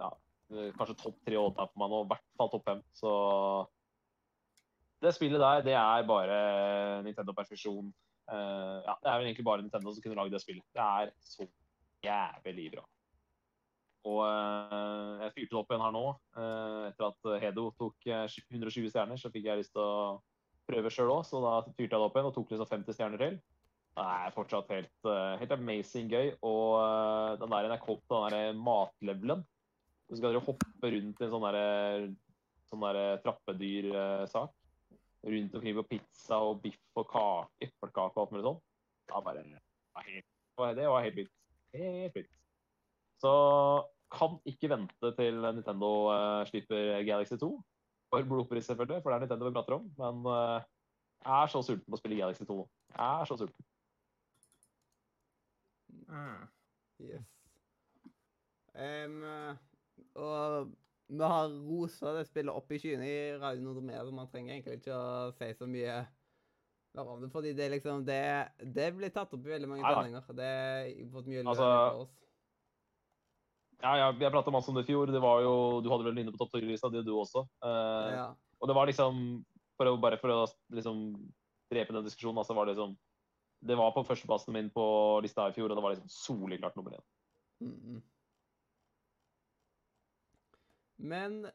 ja, 0.00 0.08
eh, 0.54 0.70
kanskje 0.78 0.96
topp 1.02 1.18
tre 1.26 1.36
all 1.36 1.52
time 1.52 1.68
for 1.68 1.82
meg 1.82 1.92
nå. 1.92 1.98
I 2.02 2.10
hvert 2.14 2.24
fall 2.40 2.52
topp 2.54 2.64
fem. 2.70 2.80
Så 2.96 3.10
det 5.04 5.12
spillet 5.12 5.44
der, 5.44 5.66
det 5.66 5.76
er 5.76 6.06
bare 6.08 6.38
Nintendo 7.04 7.36
perfeksjon. 7.36 7.92
Uh, 8.32 8.80
ja, 8.86 8.96
det 9.02 9.10
er 9.12 9.20
vel 9.20 9.28
egentlig 9.28 9.44
bare 9.44 9.66
Nintendo 9.66 9.92
som 9.92 10.06
kunne 10.06 10.16
lagd 10.16 10.32
det 10.32 10.40
spillet. 10.40 10.64
Det 10.72 10.88
er 10.88 11.12
så 11.20 11.46
jævlig 12.06 12.70
bra. 12.78 12.86
Og 14.08 14.18
uh, 14.26 15.22
jeg 15.22 15.34
fyrte 15.36 15.52
det 15.52 15.58
opp 15.60 15.70
igjen 15.70 15.84
her 15.84 15.94
nå. 15.94 16.04
Uh, 16.34 16.88
etter 16.88 17.08
at 17.08 17.42
Hedo 17.44 17.68
tok 17.78 18.08
eh, 18.10 18.38
120 18.50 18.90
stjerner, 18.90 19.20
så 19.20 19.30
fikk 19.30 19.46
jeg 19.46 19.60
lyst 19.60 19.74
til 19.76 19.84
å 19.84 20.18
prøve 20.68 20.92
sjøl 20.92 21.12
òg. 21.14 21.24
Så 21.28 21.40
da 21.42 21.58
fyrte 21.66 21.88
jeg 21.88 21.98
det 21.98 22.06
opp 22.06 22.16
igjen 22.16 22.30
og 22.30 22.36
tok 22.36 22.52
liksom 22.52 22.70
50 22.70 22.98
stjerner 22.98 23.22
til. 23.22 23.38
Det 23.92 24.04
er 24.08 24.32
fortsatt 24.32 24.70
helt, 24.72 25.08
eh, 25.08 25.34
helt 25.42 25.54
amazing 25.56 26.08
gøy. 26.12 26.32
Og 26.48 26.66
eh, 26.80 27.38
den 27.42 27.54
der, 27.54 27.70
jeg 27.74 27.84
kom 27.84 28.00
den 28.12 28.36
der 28.36 28.56
matlevelen 28.56 29.44
Så 30.08 30.18
skal 30.18 30.32
dere 30.32 30.44
hoppe 30.44 30.92
rundt 30.94 31.20
i 31.20 31.26
en 31.26 31.32
sånn 31.32 31.46
der, 31.46 32.06
sånn 32.72 32.86
der 32.86 33.00
trappedyrsak. 33.24 34.54
Rundt 35.22 35.54
omkring 35.54 35.76
på 35.78 35.88
pizza 35.92 36.40
og 36.42 36.62
biff 36.64 36.98
og 36.98 37.08
kake, 37.10 37.68
eplekake 37.68 38.16
og 38.16 38.24
alt 38.24 38.32
mulig 38.34 38.46
sånn. 38.48 38.62
Det 39.06 39.20
var 39.94 40.08
helt, 40.08 40.78
det 40.78 40.88
var 40.88 41.04
helt 41.04 41.18
vilt. 41.20 41.34
Helt 41.76 42.16
vilt. 42.16 42.32
Så 43.22 43.32
kan 44.12 44.36
ikke 44.48 44.70
vente 44.72 45.12
til 45.16 45.38
Nintendo 45.40 45.92
eh, 46.12 46.42
slipper 46.50 47.04
Galaxy 47.06 47.38
2. 47.40 47.52
For 48.12 48.28
blodpris, 48.28 48.66
selvfølgelig, 48.68 49.02
for 49.02 49.10
det 49.10 49.16
er 49.16 49.24
Nintendo 49.24 49.48
vi 49.48 49.56
prater 49.56 49.74
om. 49.78 49.84
Men 49.96 50.26
uh, 50.28 50.60
jeg 51.24 51.42
er 51.42 51.52
så 51.52 51.62
sulten 51.64 51.88
på 51.88 51.96
å 51.96 52.00
spille 52.00 52.18
Galaxy 52.18 52.44
2 52.44 52.56
nå. 52.58 52.66
Jeg 52.92 53.20
er 53.22 53.30
så 53.30 53.38
sulten. 53.40 53.68
Mm. 56.12 56.42
Yes. 57.06 57.28
Um, 58.76 59.22
og 60.20 60.72
vi 61.12 61.30
har 61.34 61.54
rosa 61.68 62.12
det 62.18 62.26
spillet 62.28 62.52
opp 62.52 62.72
i 62.72 62.80
skyene 62.82 63.08
i 63.08 63.16
Radio 63.40 63.64
Nordmere, 63.64 64.04
så 64.04 64.14
man 64.16 64.28
trenger 64.32 64.54
egentlig 64.54 64.82
ikke 64.82 64.96
å 64.96 65.32
si 65.38 65.48
så 65.56 65.68
mye 65.68 65.96
mer 66.92 67.12
om 67.14 67.24
det. 67.24 67.30
Fordi 67.32 67.52
det 67.56 67.70
liksom 67.78 68.04
Det, 68.04 68.22
det 68.76 68.90
blir 68.96 69.12
tatt 69.12 69.32
opp 69.32 69.46
i 69.46 69.54
veldig 69.54 69.72
mange 69.72 69.88
sammenhenger. 69.88 70.36
Det 70.36 70.52
har 70.52 71.12
fått 71.16 71.32
mye 71.32 71.46
Altså, 71.46 71.64
for 71.64 72.04
oss. 72.04 72.21
Ja, 73.82 73.92
jeg, 73.98 74.18
jeg 74.22 74.30
prata 74.30 74.52
masse 74.54 74.70
om 74.70 74.76
det 74.78 74.84
i 74.86 74.92
fjor. 74.92 75.10
Det 75.10 75.20
var 75.22 75.42
jo, 75.42 75.54
du 75.82 75.88
hadde 75.90 76.06
vel 76.06 76.20
inne 76.22 76.34
på 76.34 76.38
topp 76.38 76.54
10-lista, 76.54 76.90
det 76.92 77.02
du 77.06 77.14
også. 77.18 77.46
Eh, 77.66 78.10
Ja. 78.14 78.30
Og 78.62 78.68
det 78.70 78.76
var 78.78 78.86
liksom 78.86 79.16
for 79.74 79.90
å, 79.90 79.96
Bare 79.98 80.18
for 80.22 80.30
å 80.30 80.42
liksom 80.70 81.00
drepe 81.72 81.96
den 81.96 82.06
diskusjonen, 82.06 82.38
altså 82.38 82.54
var 82.54 82.68
det 82.68 82.76
liksom 82.76 82.94
Det 83.62 83.78
var 83.78 83.90
på 83.94 84.04
førsteplassen 84.06 84.54
min 84.54 84.70
på 84.74 84.84
lista 85.24 85.48
i 85.48 85.56
fjor, 85.56 85.70
og 85.70 85.78
det 85.78 85.82
var 85.82 85.96
liksom 85.96 86.12
soleklart 86.14 86.76
nummer 86.76 86.94
én. 86.98 87.04
Mm 87.62 87.74
-hmm. 87.80 88.02
Men 90.96 91.50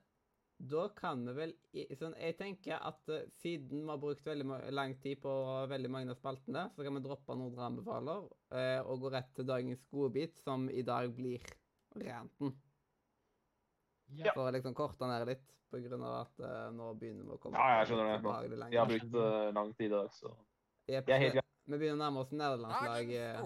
da 0.57 0.87
kan 0.89 1.25
vi 1.27 1.33
vel 1.33 1.53
sånn, 1.99 2.15
Jeg 2.19 2.37
tenker 2.37 2.79
at 2.81 3.09
eh, 3.09 3.29
siden 3.41 3.85
vi 3.85 3.89
har 3.89 3.97
brukt 3.97 4.25
veldig 4.25 4.73
lang 4.73 4.95
tid 4.99 5.21
på 5.21 5.67
veldig 5.69 5.89
mange 5.89 6.11
av 6.11 6.15
spaltene, 6.15 6.69
så 6.75 6.83
kan 6.83 6.95
vi 6.95 7.01
droppe 7.01 7.35
Nordre 7.35 7.65
anbefaler 7.65 8.27
eh, 8.51 8.81
og 8.81 9.01
gå 9.01 9.11
rett 9.13 9.35
til 9.35 9.45
dagens 9.45 9.85
godbit, 9.91 10.37
som 10.37 10.69
i 10.69 10.81
dag 10.81 11.13
blir 11.15 11.39
ranten. 12.01 12.55
Ja. 14.15 14.31
For 14.31 14.47
å 14.47 14.53
liksom 14.55 14.75
korte 14.77 15.07
ned 15.09 15.25
litt, 15.27 15.47
på 15.67 15.81
grunn 15.83 16.03
av 16.07 16.13
at 16.21 16.43
uh, 16.45 16.67
nå 16.71 16.93
begynner 16.99 17.27
vi 17.27 17.35
å 17.35 17.39
komme 17.43 17.59
Ja, 17.59 17.81
jeg 17.81 17.89
skjønner 17.89 18.05
det. 18.07 18.69
Vi 18.71 18.79
har 18.79 18.87
brukt 18.87 19.17
uh, 19.19 19.49
lang 19.55 19.73
tid 19.75 19.89
i 19.89 19.95
dag, 19.97 20.13
så 20.15 20.31
jeg 20.87 21.03
er 21.03 21.19
helt 21.19 21.35
så 21.35 21.43
Vi 21.67 21.75
begynner 21.75 21.97
å 21.97 22.03
nærme 22.05 22.21
oss 22.23 22.29
nederlandslaget. 22.31 23.23
Eh. 23.27 23.41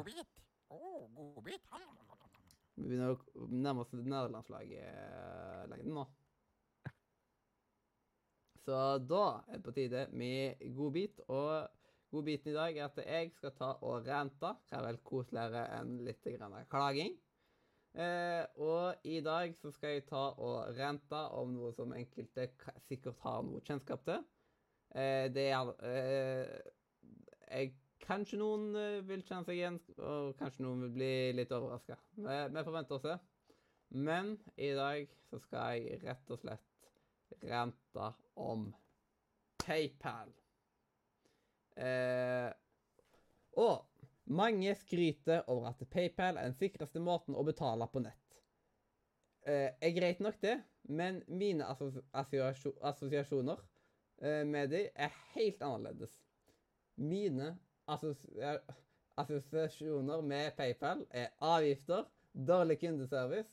Vi 2.77 2.83
begynner 2.85 3.15
å 3.15 3.47
nærme 3.49 3.81
oss 3.81 3.93
nederlandslagslengden 3.97 5.95
nå. 5.97 6.03
Så 8.61 8.77
da 9.09 9.23
er 9.49 9.57
det 9.57 9.65
på 9.65 9.73
tide 9.73 10.03
med 10.13 10.61
godbit. 10.77 11.23
Og 11.33 11.65
godbiten 12.13 12.51
i 12.51 12.55
dag 12.59 12.77
er 12.77 12.85
at 12.91 13.01
jeg 13.01 13.33
skal 13.39 13.55
ta 13.57 13.71
og 13.81 14.05
rante. 14.05 14.53
Det 14.69 14.77
er 14.77 14.85
vel 14.85 15.01
koseligere 15.07 15.65
enn 15.79 15.97
litt 16.05 16.29
grann 16.37 16.59
klaging? 16.69 17.17
Eh, 17.91 18.43
og 18.63 19.03
i 19.03 19.17
dag 19.23 19.55
så 19.59 19.71
skal 19.75 19.97
jeg 19.97 20.05
ta 20.07 20.29
og 20.39 20.77
rente 20.77 21.21
om 21.35 21.51
noe 21.57 21.73
som 21.75 21.91
enkelte 21.91 22.47
sikkert 22.87 23.19
har 23.25 23.41
noe 23.43 23.63
kjennskap 23.67 24.05
til. 24.07 24.23
Eh, 24.95 25.27
det 25.33 25.49
er 25.51 25.73
eh, 25.87 26.53
jeg, 27.49 27.73
Kanskje 28.01 28.39
noen 28.41 28.71
eh, 28.75 29.01
vil 29.05 29.21
kjenne 29.27 29.45
seg 29.45 29.59
igjen, 29.59 29.77
og 30.01 30.31
kanskje 30.39 30.63
noen 30.65 30.87
vil 30.87 30.95
bli 30.95 31.11
litt 31.37 31.51
overraska. 31.53 31.99
Vi, 32.15 32.37
vi 32.55 32.63
får 32.65 32.75
vente 32.75 32.97
og 32.97 33.03
se. 33.03 33.17
Men 33.91 34.33
i 34.55 34.71
dag 34.75 35.11
så 35.29 35.39
skal 35.43 35.77
jeg 35.77 35.99
rett 36.05 36.31
og 36.33 36.39
slett 36.41 37.43
rente 37.43 38.07
om 38.41 38.69
PayPal. 39.61 40.31
Eh, 41.75 42.49
og 43.61 43.90
mange 44.25 44.75
skryter 44.75 45.41
over 45.49 45.67
at 45.71 45.87
PayPal 45.89 46.37
er 46.37 46.43
den 46.49 46.57
sikreste 46.57 46.99
måten 47.03 47.35
å 47.35 47.43
betale 47.47 47.87
på 47.91 47.99
nett. 48.03 48.37
Eh, 49.45 49.69
er 49.81 49.95
greit 49.95 50.19
nok 50.21 50.41
det, 50.41 50.61
men 50.83 51.23
mine 51.27 51.65
assosiasjoner 52.13 53.57
eh, 54.21 54.45
med 54.45 54.69
de 54.69 54.89
er 54.93 55.11
helt 55.33 55.61
annerledes. 55.65 56.13
Mine 57.01 57.57
assosiasjoner 59.17 60.21
med 60.21 60.51
PayPal 60.57 61.05
er 61.09 61.33
avgifter, 61.41 62.05
dårlig 62.31 62.79
kundeservice 62.83 63.51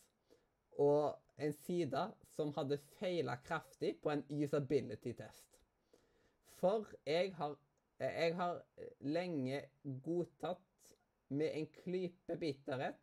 og 0.79 1.17
en 1.39 1.53
side 1.53 2.13
som 2.35 2.53
hadde 2.57 2.79
feila 2.99 3.37
kraftig 3.47 3.97
på 4.03 4.11
en 4.13 4.25
usability-test. 4.31 5.59
For 6.59 6.87
jeg 7.07 7.35
har, 7.39 7.57
jeg 7.99 8.35
har 8.39 8.60
lenge 9.01 9.62
godtatt 10.05 10.94
med 11.28 11.51
en 11.55 11.67
klype 11.81 12.36
bitterhet 12.41 13.01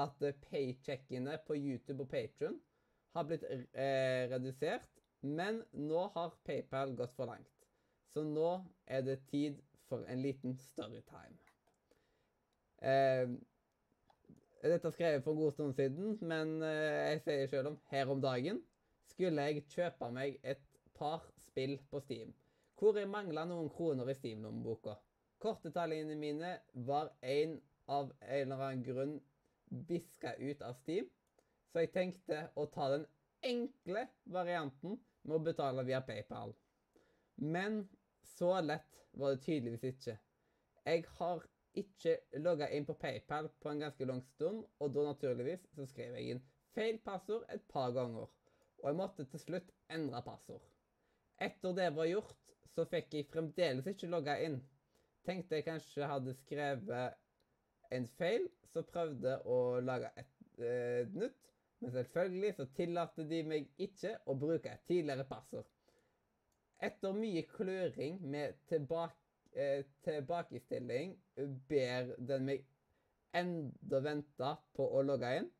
at 0.00 0.24
paycheckene 0.46 1.38
på 1.46 1.56
YouTube 1.58 2.04
og 2.04 2.10
Patrion 2.12 2.56
har 3.14 3.26
blitt 3.26 3.44
eh, 3.44 4.30
redusert, 4.30 4.86
men 5.26 5.60
nå 5.74 6.06
har 6.14 6.36
PayPal 6.46 6.94
gått 6.98 7.14
for 7.16 7.30
langt. 7.30 7.66
Så 8.10 8.22
nå 8.26 8.52
er 8.86 9.04
det 9.06 9.20
tid 9.30 9.58
for 9.90 10.06
en 10.08 10.22
liten 10.22 10.56
storytime. 10.58 11.38
Eh, 12.82 13.28
Dette 14.60 14.90
skrev 14.92 15.14
jeg 15.16 15.22
for 15.24 15.32
en 15.32 15.40
god 15.40 15.52
stund 15.56 15.74
siden, 15.74 16.16
men 16.20 16.58
eh, 16.62 17.12
jeg 17.14 17.22
sier 17.24 17.46
selv 17.48 17.72
om 17.72 17.78
her 17.92 18.10
om 18.12 18.20
dagen 18.22 18.60
skulle 19.10 19.46
jeg 19.48 19.64
kjøpe 19.72 20.10
meg 20.14 20.36
et 20.44 20.62
par 20.96 21.24
spill 21.48 21.78
på 21.90 22.00
Steam, 22.04 22.34
hvor 22.80 22.96
jeg 22.96 23.10
mangla 23.12 23.44
noen 23.44 23.68
kroner 23.72 24.08
i 24.08 24.16
Steam-lommeboka. 24.16 24.94
Kortetallene 25.40 26.16
mine 26.16 26.54
var 26.88 27.12
en 27.20 27.58
av 27.92 28.12
en 28.20 28.40
eller 28.40 28.64
annen 28.64 28.84
grunn 28.86 29.14
biska 29.88 30.34
ut 30.40 30.62
av 30.64 30.78
Steam, 30.80 31.08
så 31.70 31.84
jeg 31.84 31.92
tenkte 31.94 32.40
å 32.58 32.64
ta 32.72 32.88
den 32.94 33.06
enkle 33.46 34.06
varianten 34.32 34.96
med 35.22 35.36
å 35.36 35.44
betale 35.44 35.84
via 35.86 36.00
PayPal. 36.04 36.54
Men 37.36 37.82
så 38.36 38.56
lett 38.64 39.04
var 39.12 39.34
det 39.34 39.44
tydeligvis 39.44 39.86
ikke. 39.92 40.16
Jeg 40.84 41.04
har 41.18 41.44
ikke 41.80 42.16
logga 42.42 42.68
inn 42.74 42.86
på 42.88 42.96
PayPal 42.98 43.50
på 43.60 43.70
en 43.70 43.84
ganske 43.84 44.08
lang 44.08 44.22
stund, 44.32 44.64
og 44.80 44.94
da 44.96 45.06
naturligvis 45.12 45.68
så 45.76 45.86
skrev 45.86 46.16
jeg 46.18 46.34
inn 46.34 46.44
feil 46.74 46.98
passord 47.04 47.44
et 47.52 47.62
par 47.70 47.92
ganger. 47.94 48.28
Og 48.80 48.86
jeg 48.88 48.98
måtte 48.98 49.26
til 49.28 49.42
slutt 49.42 49.72
endre 49.92 50.22
passord. 50.24 50.64
Etter 51.40 51.76
det 51.76 51.90
var 51.96 52.08
gjort, 52.08 52.56
så 52.74 52.86
fikk 52.90 53.14
jeg 53.14 53.28
fremdeles 53.32 53.88
ikke 53.90 54.10
logga 54.10 54.36
inn. 54.44 54.60
Tenkte 55.26 55.58
jeg 55.58 55.66
kanskje 55.66 56.08
hadde 56.08 56.34
skrevet 56.38 57.18
en 57.94 58.06
feil, 58.18 58.46
så 58.72 58.82
prøvde 58.86 59.36
å 59.50 59.58
lage 59.84 60.10
et 60.20 60.62
eh, 60.62 61.08
nytt. 61.12 61.50
Men 61.80 61.92
selvfølgelig 61.94 62.54
så 62.56 62.66
tillater 62.76 63.28
de 63.28 63.42
meg 63.48 63.68
ikke 63.80 64.14
å 64.28 64.36
bruke 64.38 64.72
et 64.72 64.82
tidligere 64.88 65.24
passord. 65.28 65.68
Etter 66.80 67.16
mye 67.16 67.42
kløring 67.48 68.20
med 68.32 68.58
tilbake, 68.68 69.16
eh, 69.52 69.84
tilbakestilling 70.04 71.16
ber 71.68 72.14
den 72.28 72.46
meg 72.48 72.66
enda 73.36 74.00
vente 74.04 74.52
på 74.76 74.86
å 74.86 75.02
logge 75.06 75.32
inn. 75.40 75.50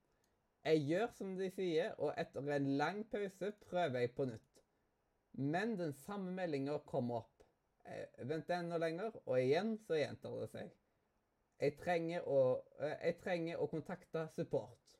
Jeg 0.65 0.85
gjør 0.91 1.13
som 1.17 1.35
de 1.39 1.49
sier, 1.57 1.95
og 1.99 2.13
etter 2.21 2.53
en 2.53 2.71
lang 2.77 3.05
pause 3.13 3.53
prøver 3.69 4.05
jeg 4.05 4.15
på 4.17 4.29
nytt. 4.29 4.50
Men 5.33 5.77
den 5.77 5.93
samme 5.93 6.33
meldinga 6.35 6.79
kommer 6.87 7.23
opp. 7.23 7.45
Jeg 7.91 8.29
venter 8.29 8.59
enda 8.61 8.79
lenger, 8.79 9.15
og 9.27 9.39
igjen 9.41 9.77
så 9.87 9.99
gjentar 9.99 10.37
det 10.43 10.49
seg. 10.53 10.73
Jeg 11.61 11.77
trenger 11.81 12.27
å, 12.29 12.41
eh, 12.81 12.97
jeg 13.07 13.19
trenger 13.21 13.61
å 13.61 13.69
kontakte 13.69 14.27
support. 14.35 14.97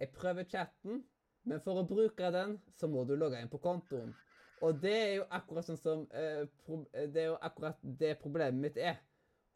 Jeg 0.00 0.12
prøver 0.16 0.48
chatten, 0.50 1.02
men 1.44 1.60
for 1.60 1.78
å 1.78 1.86
bruke 1.86 2.30
den, 2.34 2.56
så 2.78 2.88
må 2.88 3.04
du 3.06 3.14
logge 3.16 3.40
inn 3.42 3.50
på 3.52 3.60
kontoen. 3.62 4.14
Og 4.62 4.80
det 4.82 4.94
er 4.94 5.14
jo 5.16 5.28
akkurat 5.34 5.66
sånn 5.66 5.78
som 5.80 6.02
eh, 6.14 6.44
Det 7.10 7.22
er 7.24 7.28
jo 7.32 7.38
akkurat 7.42 7.78
det 7.82 8.12
problemet 8.22 8.60
mitt 8.62 8.78
er. 8.78 9.00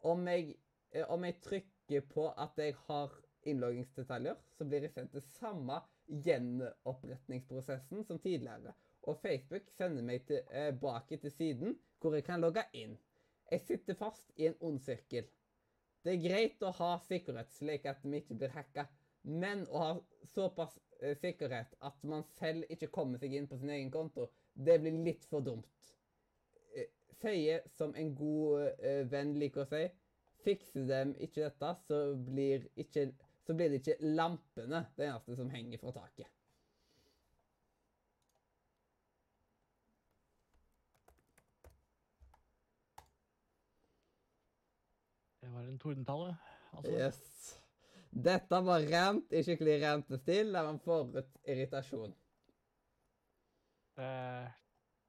Om 0.03 0.27
jeg, 0.27 0.57
eh, 0.91 1.05
om 1.09 1.23
jeg 1.23 1.39
trykker 1.43 2.07
på 2.11 2.27
at 2.35 2.59
jeg 2.59 2.75
har 2.87 3.15
innloggingsdetaljer, 3.47 4.35
så 4.57 4.67
blir 4.67 4.83
jeg 4.83 4.91
sendt 4.95 5.13
til 5.15 5.23
samme 5.37 5.79
gjenoppretningsprosessen 6.07 8.03
som 8.07 8.19
tidligere. 8.19 8.75
Og 9.07 9.19
Facebook 9.23 9.69
sender 9.71 10.03
meg 10.03 10.25
tilbake 10.27 11.17
til 11.21 11.31
siden 11.31 11.77
hvor 12.01 12.13
jeg 12.17 12.25
kan 12.27 12.43
logge 12.43 12.63
inn. 12.77 12.97
Jeg 13.51 13.63
sitter 13.63 13.95
fast 13.95 14.31
i 14.35 14.49
en 14.49 14.57
ond 14.67 14.79
sirkel. 14.83 15.27
Det 16.03 16.13
er 16.13 16.23
greit 16.23 16.63
å 16.63 16.71
ha 16.77 16.89
sikkerhet 17.07 17.53
slik 17.55 17.87
at 17.89 18.03
vi 18.03 18.19
ikke 18.21 18.35
blir 18.39 18.51
hacka, 18.53 18.85
men 19.27 19.65
å 19.71 19.79
ha 19.81 19.89
såpass 20.33 20.77
eh, 21.01 21.15
sikkerhet 21.19 21.73
at 21.89 22.03
man 22.07 22.23
selv 22.37 22.67
ikke 22.71 22.91
kommer 22.93 23.19
seg 23.19 23.33
inn 23.35 23.47
på 23.49 23.57
sin 23.59 23.71
egen 23.73 23.91
konto, 23.91 24.29
det 24.53 24.77
blir 24.83 24.99
litt 25.07 25.25
for 25.31 25.43
dumt. 25.43 25.91
Eh, 26.75 26.91
Sier 27.17 27.63
som 27.75 27.95
en 27.97 28.13
god 28.15 28.67
eh, 28.77 29.03
venn 29.09 29.33
liker 29.39 29.65
å 29.65 29.69
si, 29.71 29.83
fikser 30.45 30.87
dem 30.87 31.15
ikke 31.19 31.47
dette, 31.47 31.73
så 31.89 32.01
blir, 32.29 32.67
ikke, 32.79 33.09
så 33.43 33.55
blir 33.57 33.73
det 33.73 33.81
ikke 33.81 34.13
lampene 34.15 34.85
det 34.99 35.09
eneste 35.09 35.39
som 35.39 35.51
henger 35.51 35.81
fra 35.81 35.95
taket. 35.97 36.36
Var 45.57 45.71
en 45.71 45.79
tordentale. 45.81 46.35
Altså, 46.73 46.91
Yes. 46.93 47.63
Dette 48.17 48.59
var 48.65 48.85
rent 48.87 49.33
i 49.35 49.41
skikkelig 49.43 49.81
rentestil, 49.83 50.53
der 50.55 50.65
man 50.65 50.79
får 50.81 51.11
ut 51.17 51.35
irritasjon. 51.45 52.13
Uh, 53.97 54.47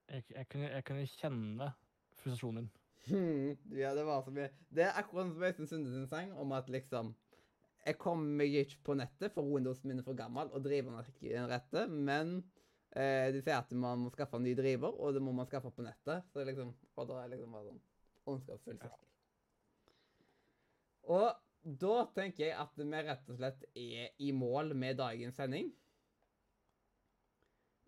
jeg, 0.08 0.24
jeg, 0.34 0.48
kunne, 0.50 0.68
jeg 0.72 0.84
kunne 0.88 1.06
kjenne 1.12 1.70
frustrasjonen 2.18 2.64
din. 2.64 2.68
Hmm, 3.08 3.76
ja, 3.78 3.94
det 3.96 4.04
var 4.04 4.24
så 4.26 4.32
mye. 4.34 4.50
Det 4.74 4.84
er 4.84 4.98
akkurat 5.00 5.30
som 5.30 5.44
Øystein 5.44 5.70
Sunde 5.70 5.92
sin 5.92 6.08
sang 6.10 6.34
om 6.40 6.52
at 6.52 6.68
liksom 6.68 7.14
Jeg 7.86 7.96
kommer 7.98 8.44
ikke 8.44 8.76
på 8.84 8.94
nettet, 8.98 9.32
for 9.32 9.46
Windows 9.48 9.84
min 9.84 9.98
er 9.98 10.04
for 10.04 10.16
gammel, 10.18 10.50
og 10.52 10.64
driveren 10.64 10.98
er 10.98 11.06
ikke 11.08 11.32
den 11.32 11.48
rette, 11.48 11.86
men 11.88 12.34
eh, 12.92 13.30
de 13.32 13.40
sier 13.40 13.62
at 13.62 13.72
man 13.72 14.02
må 14.02 14.10
skaffe 14.12 14.36
en 14.36 14.44
ny 14.44 14.52
driver, 14.58 14.92
og 15.00 15.14
det 15.14 15.22
må 15.22 15.32
man 15.32 15.48
skaffe 15.48 15.70
på 15.72 15.86
nettet. 15.86 16.26
Så 16.32 16.44
liksom, 16.44 16.74
og 16.96 17.08
da 17.08 17.22
er 17.22 17.32
liksom 17.32 17.54
bare 17.54 17.70
sånn 17.70 17.80
ondskapsfull 18.28 18.76
sirkel. 18.82 19.07
Og 21.08 21.28
da 21.82 21.98
tenker 22.16 22.46
jeg 22.46 22.56
at 22.56 22.72
vi 22.78 22.88
rett 22.88 23.30
og 23.32 23.38
slett 23.40 23.64
er 23.76 24.10
i 24.24 24.32
mål 24.32 24.74
med 24.78 24.98
dagens 25.00 25.36
sending. 25.40 25.70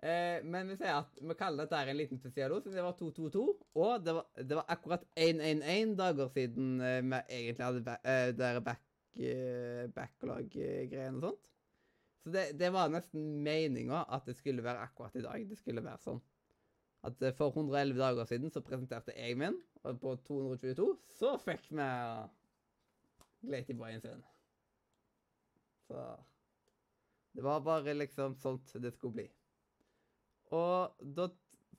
Eh, 0.00 0.40
men 0.48 0.70
vi 0.70 0.78
sier 0.80 0.96
at 1.02 1.18
vi 1.20 1.36
kaller 1.36 1.68
dette 1.68 1.92
en 1.92 1.98
liten 1.98 2.20
spesialo, 2.20 2.62
siden 2.62 2.78
det 2.78 2.86
var 2.86 2.96
222. 2.96 3.44
Og 3.76 4.04
det 4.04 4.16
var, 4.16 4.26
det 4.36 4.58
var 4.58 4.72
akkurat 4.72 5.04
111 5.14 5.94
dager 6.00 6.32
siden 6.32 6.80
eh, 6.80 7.02
vi 7.04 7.20
egentlig 7.36 7.66
hadde 7.66 7.96
eh, 8.00 8.32
der 8.36 8.60
back, 8.64 8.82
eh, 9.20 9.84
backlog-greiene 9.96 11.20
og 11.20 11.28
sånt. 11.28 11.50
Så 12.20 12.32
det, 12.34 12.46
det 12.60 12.68
var 12.72 12.90
nesten 12.92 13.38
meninga 13.44 14.02
at 14.12 14.26
det 14.28 14.36
skulle 14.36 14.64
være 14.64 14.88
akkurat 14.88 15.14
i 15.16 15.24
dag. 15.24 15.44
Det 15.48 15.56
skulle 15.60 15.84
være 15.84 16.04
sånn. 16.04 16.20
At 17.04 17.20
eh, 17.24 17.36
for 17.36 17.52
111 17.52 18.00
dager 18.00 18.28
siden 18.28 18.52
så 18.52 18.64
presenterte 18.64 19.16
jeg 19.16 19.36
min, 19.40 19.56
og 19.84 20.00
på 20.00 20.16
222 20.26 20.90
så 21.16 21.36
fikk 21.44 21.70
vi 21.72 21.88
Glaty 23.46 23.76
veien 23.78 24.00
sin. 24.04 24.22
Så 25.88 26.02
Det 27.34 27.42
var 27.46 27.60
bare 27.62 27.94
liksom 27.94 28.34
sånt 28.34 28.72
det 28.82 28.90
skulle 28.94 29.12
bli. 29.14 29.28
Og 30.50 30.96
da 31.16 31.28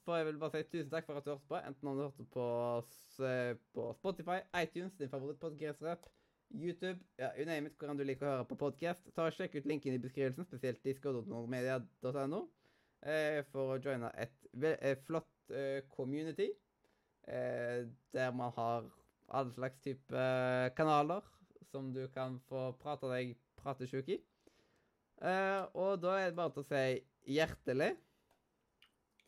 får 0.05 0.17
jeg 0.17 0.25
vel 0.29 0.37
bare 0.39 0.61
si 0.61 0.69
tusen 0.71 0.91
takk 0.93 1.05
for 1.09 1.19
at 1.19 1.25
du 1.27 1.33
hørte 1.33 1.49
på. 1.49 1.57
Enten 1.59 1.89
om 1.91 1.97
du 1.99 2.03
hørte 2.05 2.25
på, 2.31 2.45
s- 2.87 3.57
på 3.75 3.89
Spotify, 3.97 4.39
iTunes, 4.61 4.95
din 4.97 5.09
favorittpodkast-rap, 5.11 6.07
YouTube, 6.51 6.99
ja, 7.19 7.29
you 7.37 7.45
name 7.45 7.67
it, 7.69 7.75
hvordan 7.79 7.99
du 7.99 8.03
liker 8.07 8.27
å 8.27 8.31
høre 8.37 8.47
på 8.47 8.57
podkast. 8.63 9.11
Ta 9.15 9.27
og 9.27 9.35
Sjekk 9.35 9.59
ut 9.59 9.67
linken 9.69 9.93
i 9.95 10.01
beskrivelsen, 10.03 10.47
spesielt 10.47 10.87
i 10.87 10.95
skål.nordmedia.no, 10.97 12.41
eh, 13.03 13.43
for 13.51 13.75
å 13.75 13.77
joine 13.83 14.09
et 14.19 14.49
eh, 14.71 14.95
flott 15.07 15.51
eh, 15.51 15.83
community. 15.91 16.49
Eh, 17.27 17.85
der 18.15 18.31
man 18.35 18.51
har 18.55 18.87
alle 19.31 19.53
slags 19.55 19.79
type 19.83 20.15
eh, 20.15 20.71
kanaler 20.75 21.27
som 21.71 21.93
du 21.95 22.03
kan 22.13 22.37
få 22.49 22.71
prate 22.81 23.09
deg 23.11 23.35
pratesjuk 23.61 24.11
i. 24.11 24.19
Uh, 25.21 25.67
og 25.77 26.01
da 26.01 26.17
er 26.17 26.31
det 26.31 26.37
bare 26.37 26.53
til 26.55 26.63
å 26.63 26.69
si 26.71 27.35
hjertelig 27.35 27.91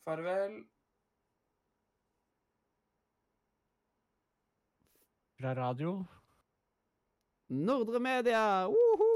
Farvel. 0.03 0.57
Fra 5.37 5.53
radio. 5.55 5.93
Nordre 7.53 8.01
Media! 8.03 8.67
Uhu! 8.67 9.13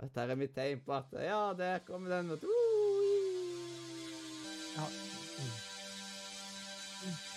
Og 0.00 0.06
dette 0.08 0.22
er 0.24 0.38
mitt 0.40 0.54
tegn 0.56 0.80
på 0.86 0.94
at 0.96 1.12
Ja, 1.20 1.52
der 1.58 1.82
kommer 1.84 2.16
den. 2.16 2.30
Vet 2.32 2.40
du. 2.40 2.48
Ja. 4.76 4.86
Mm. 5.36 5.50
Mm. 7.04 7.29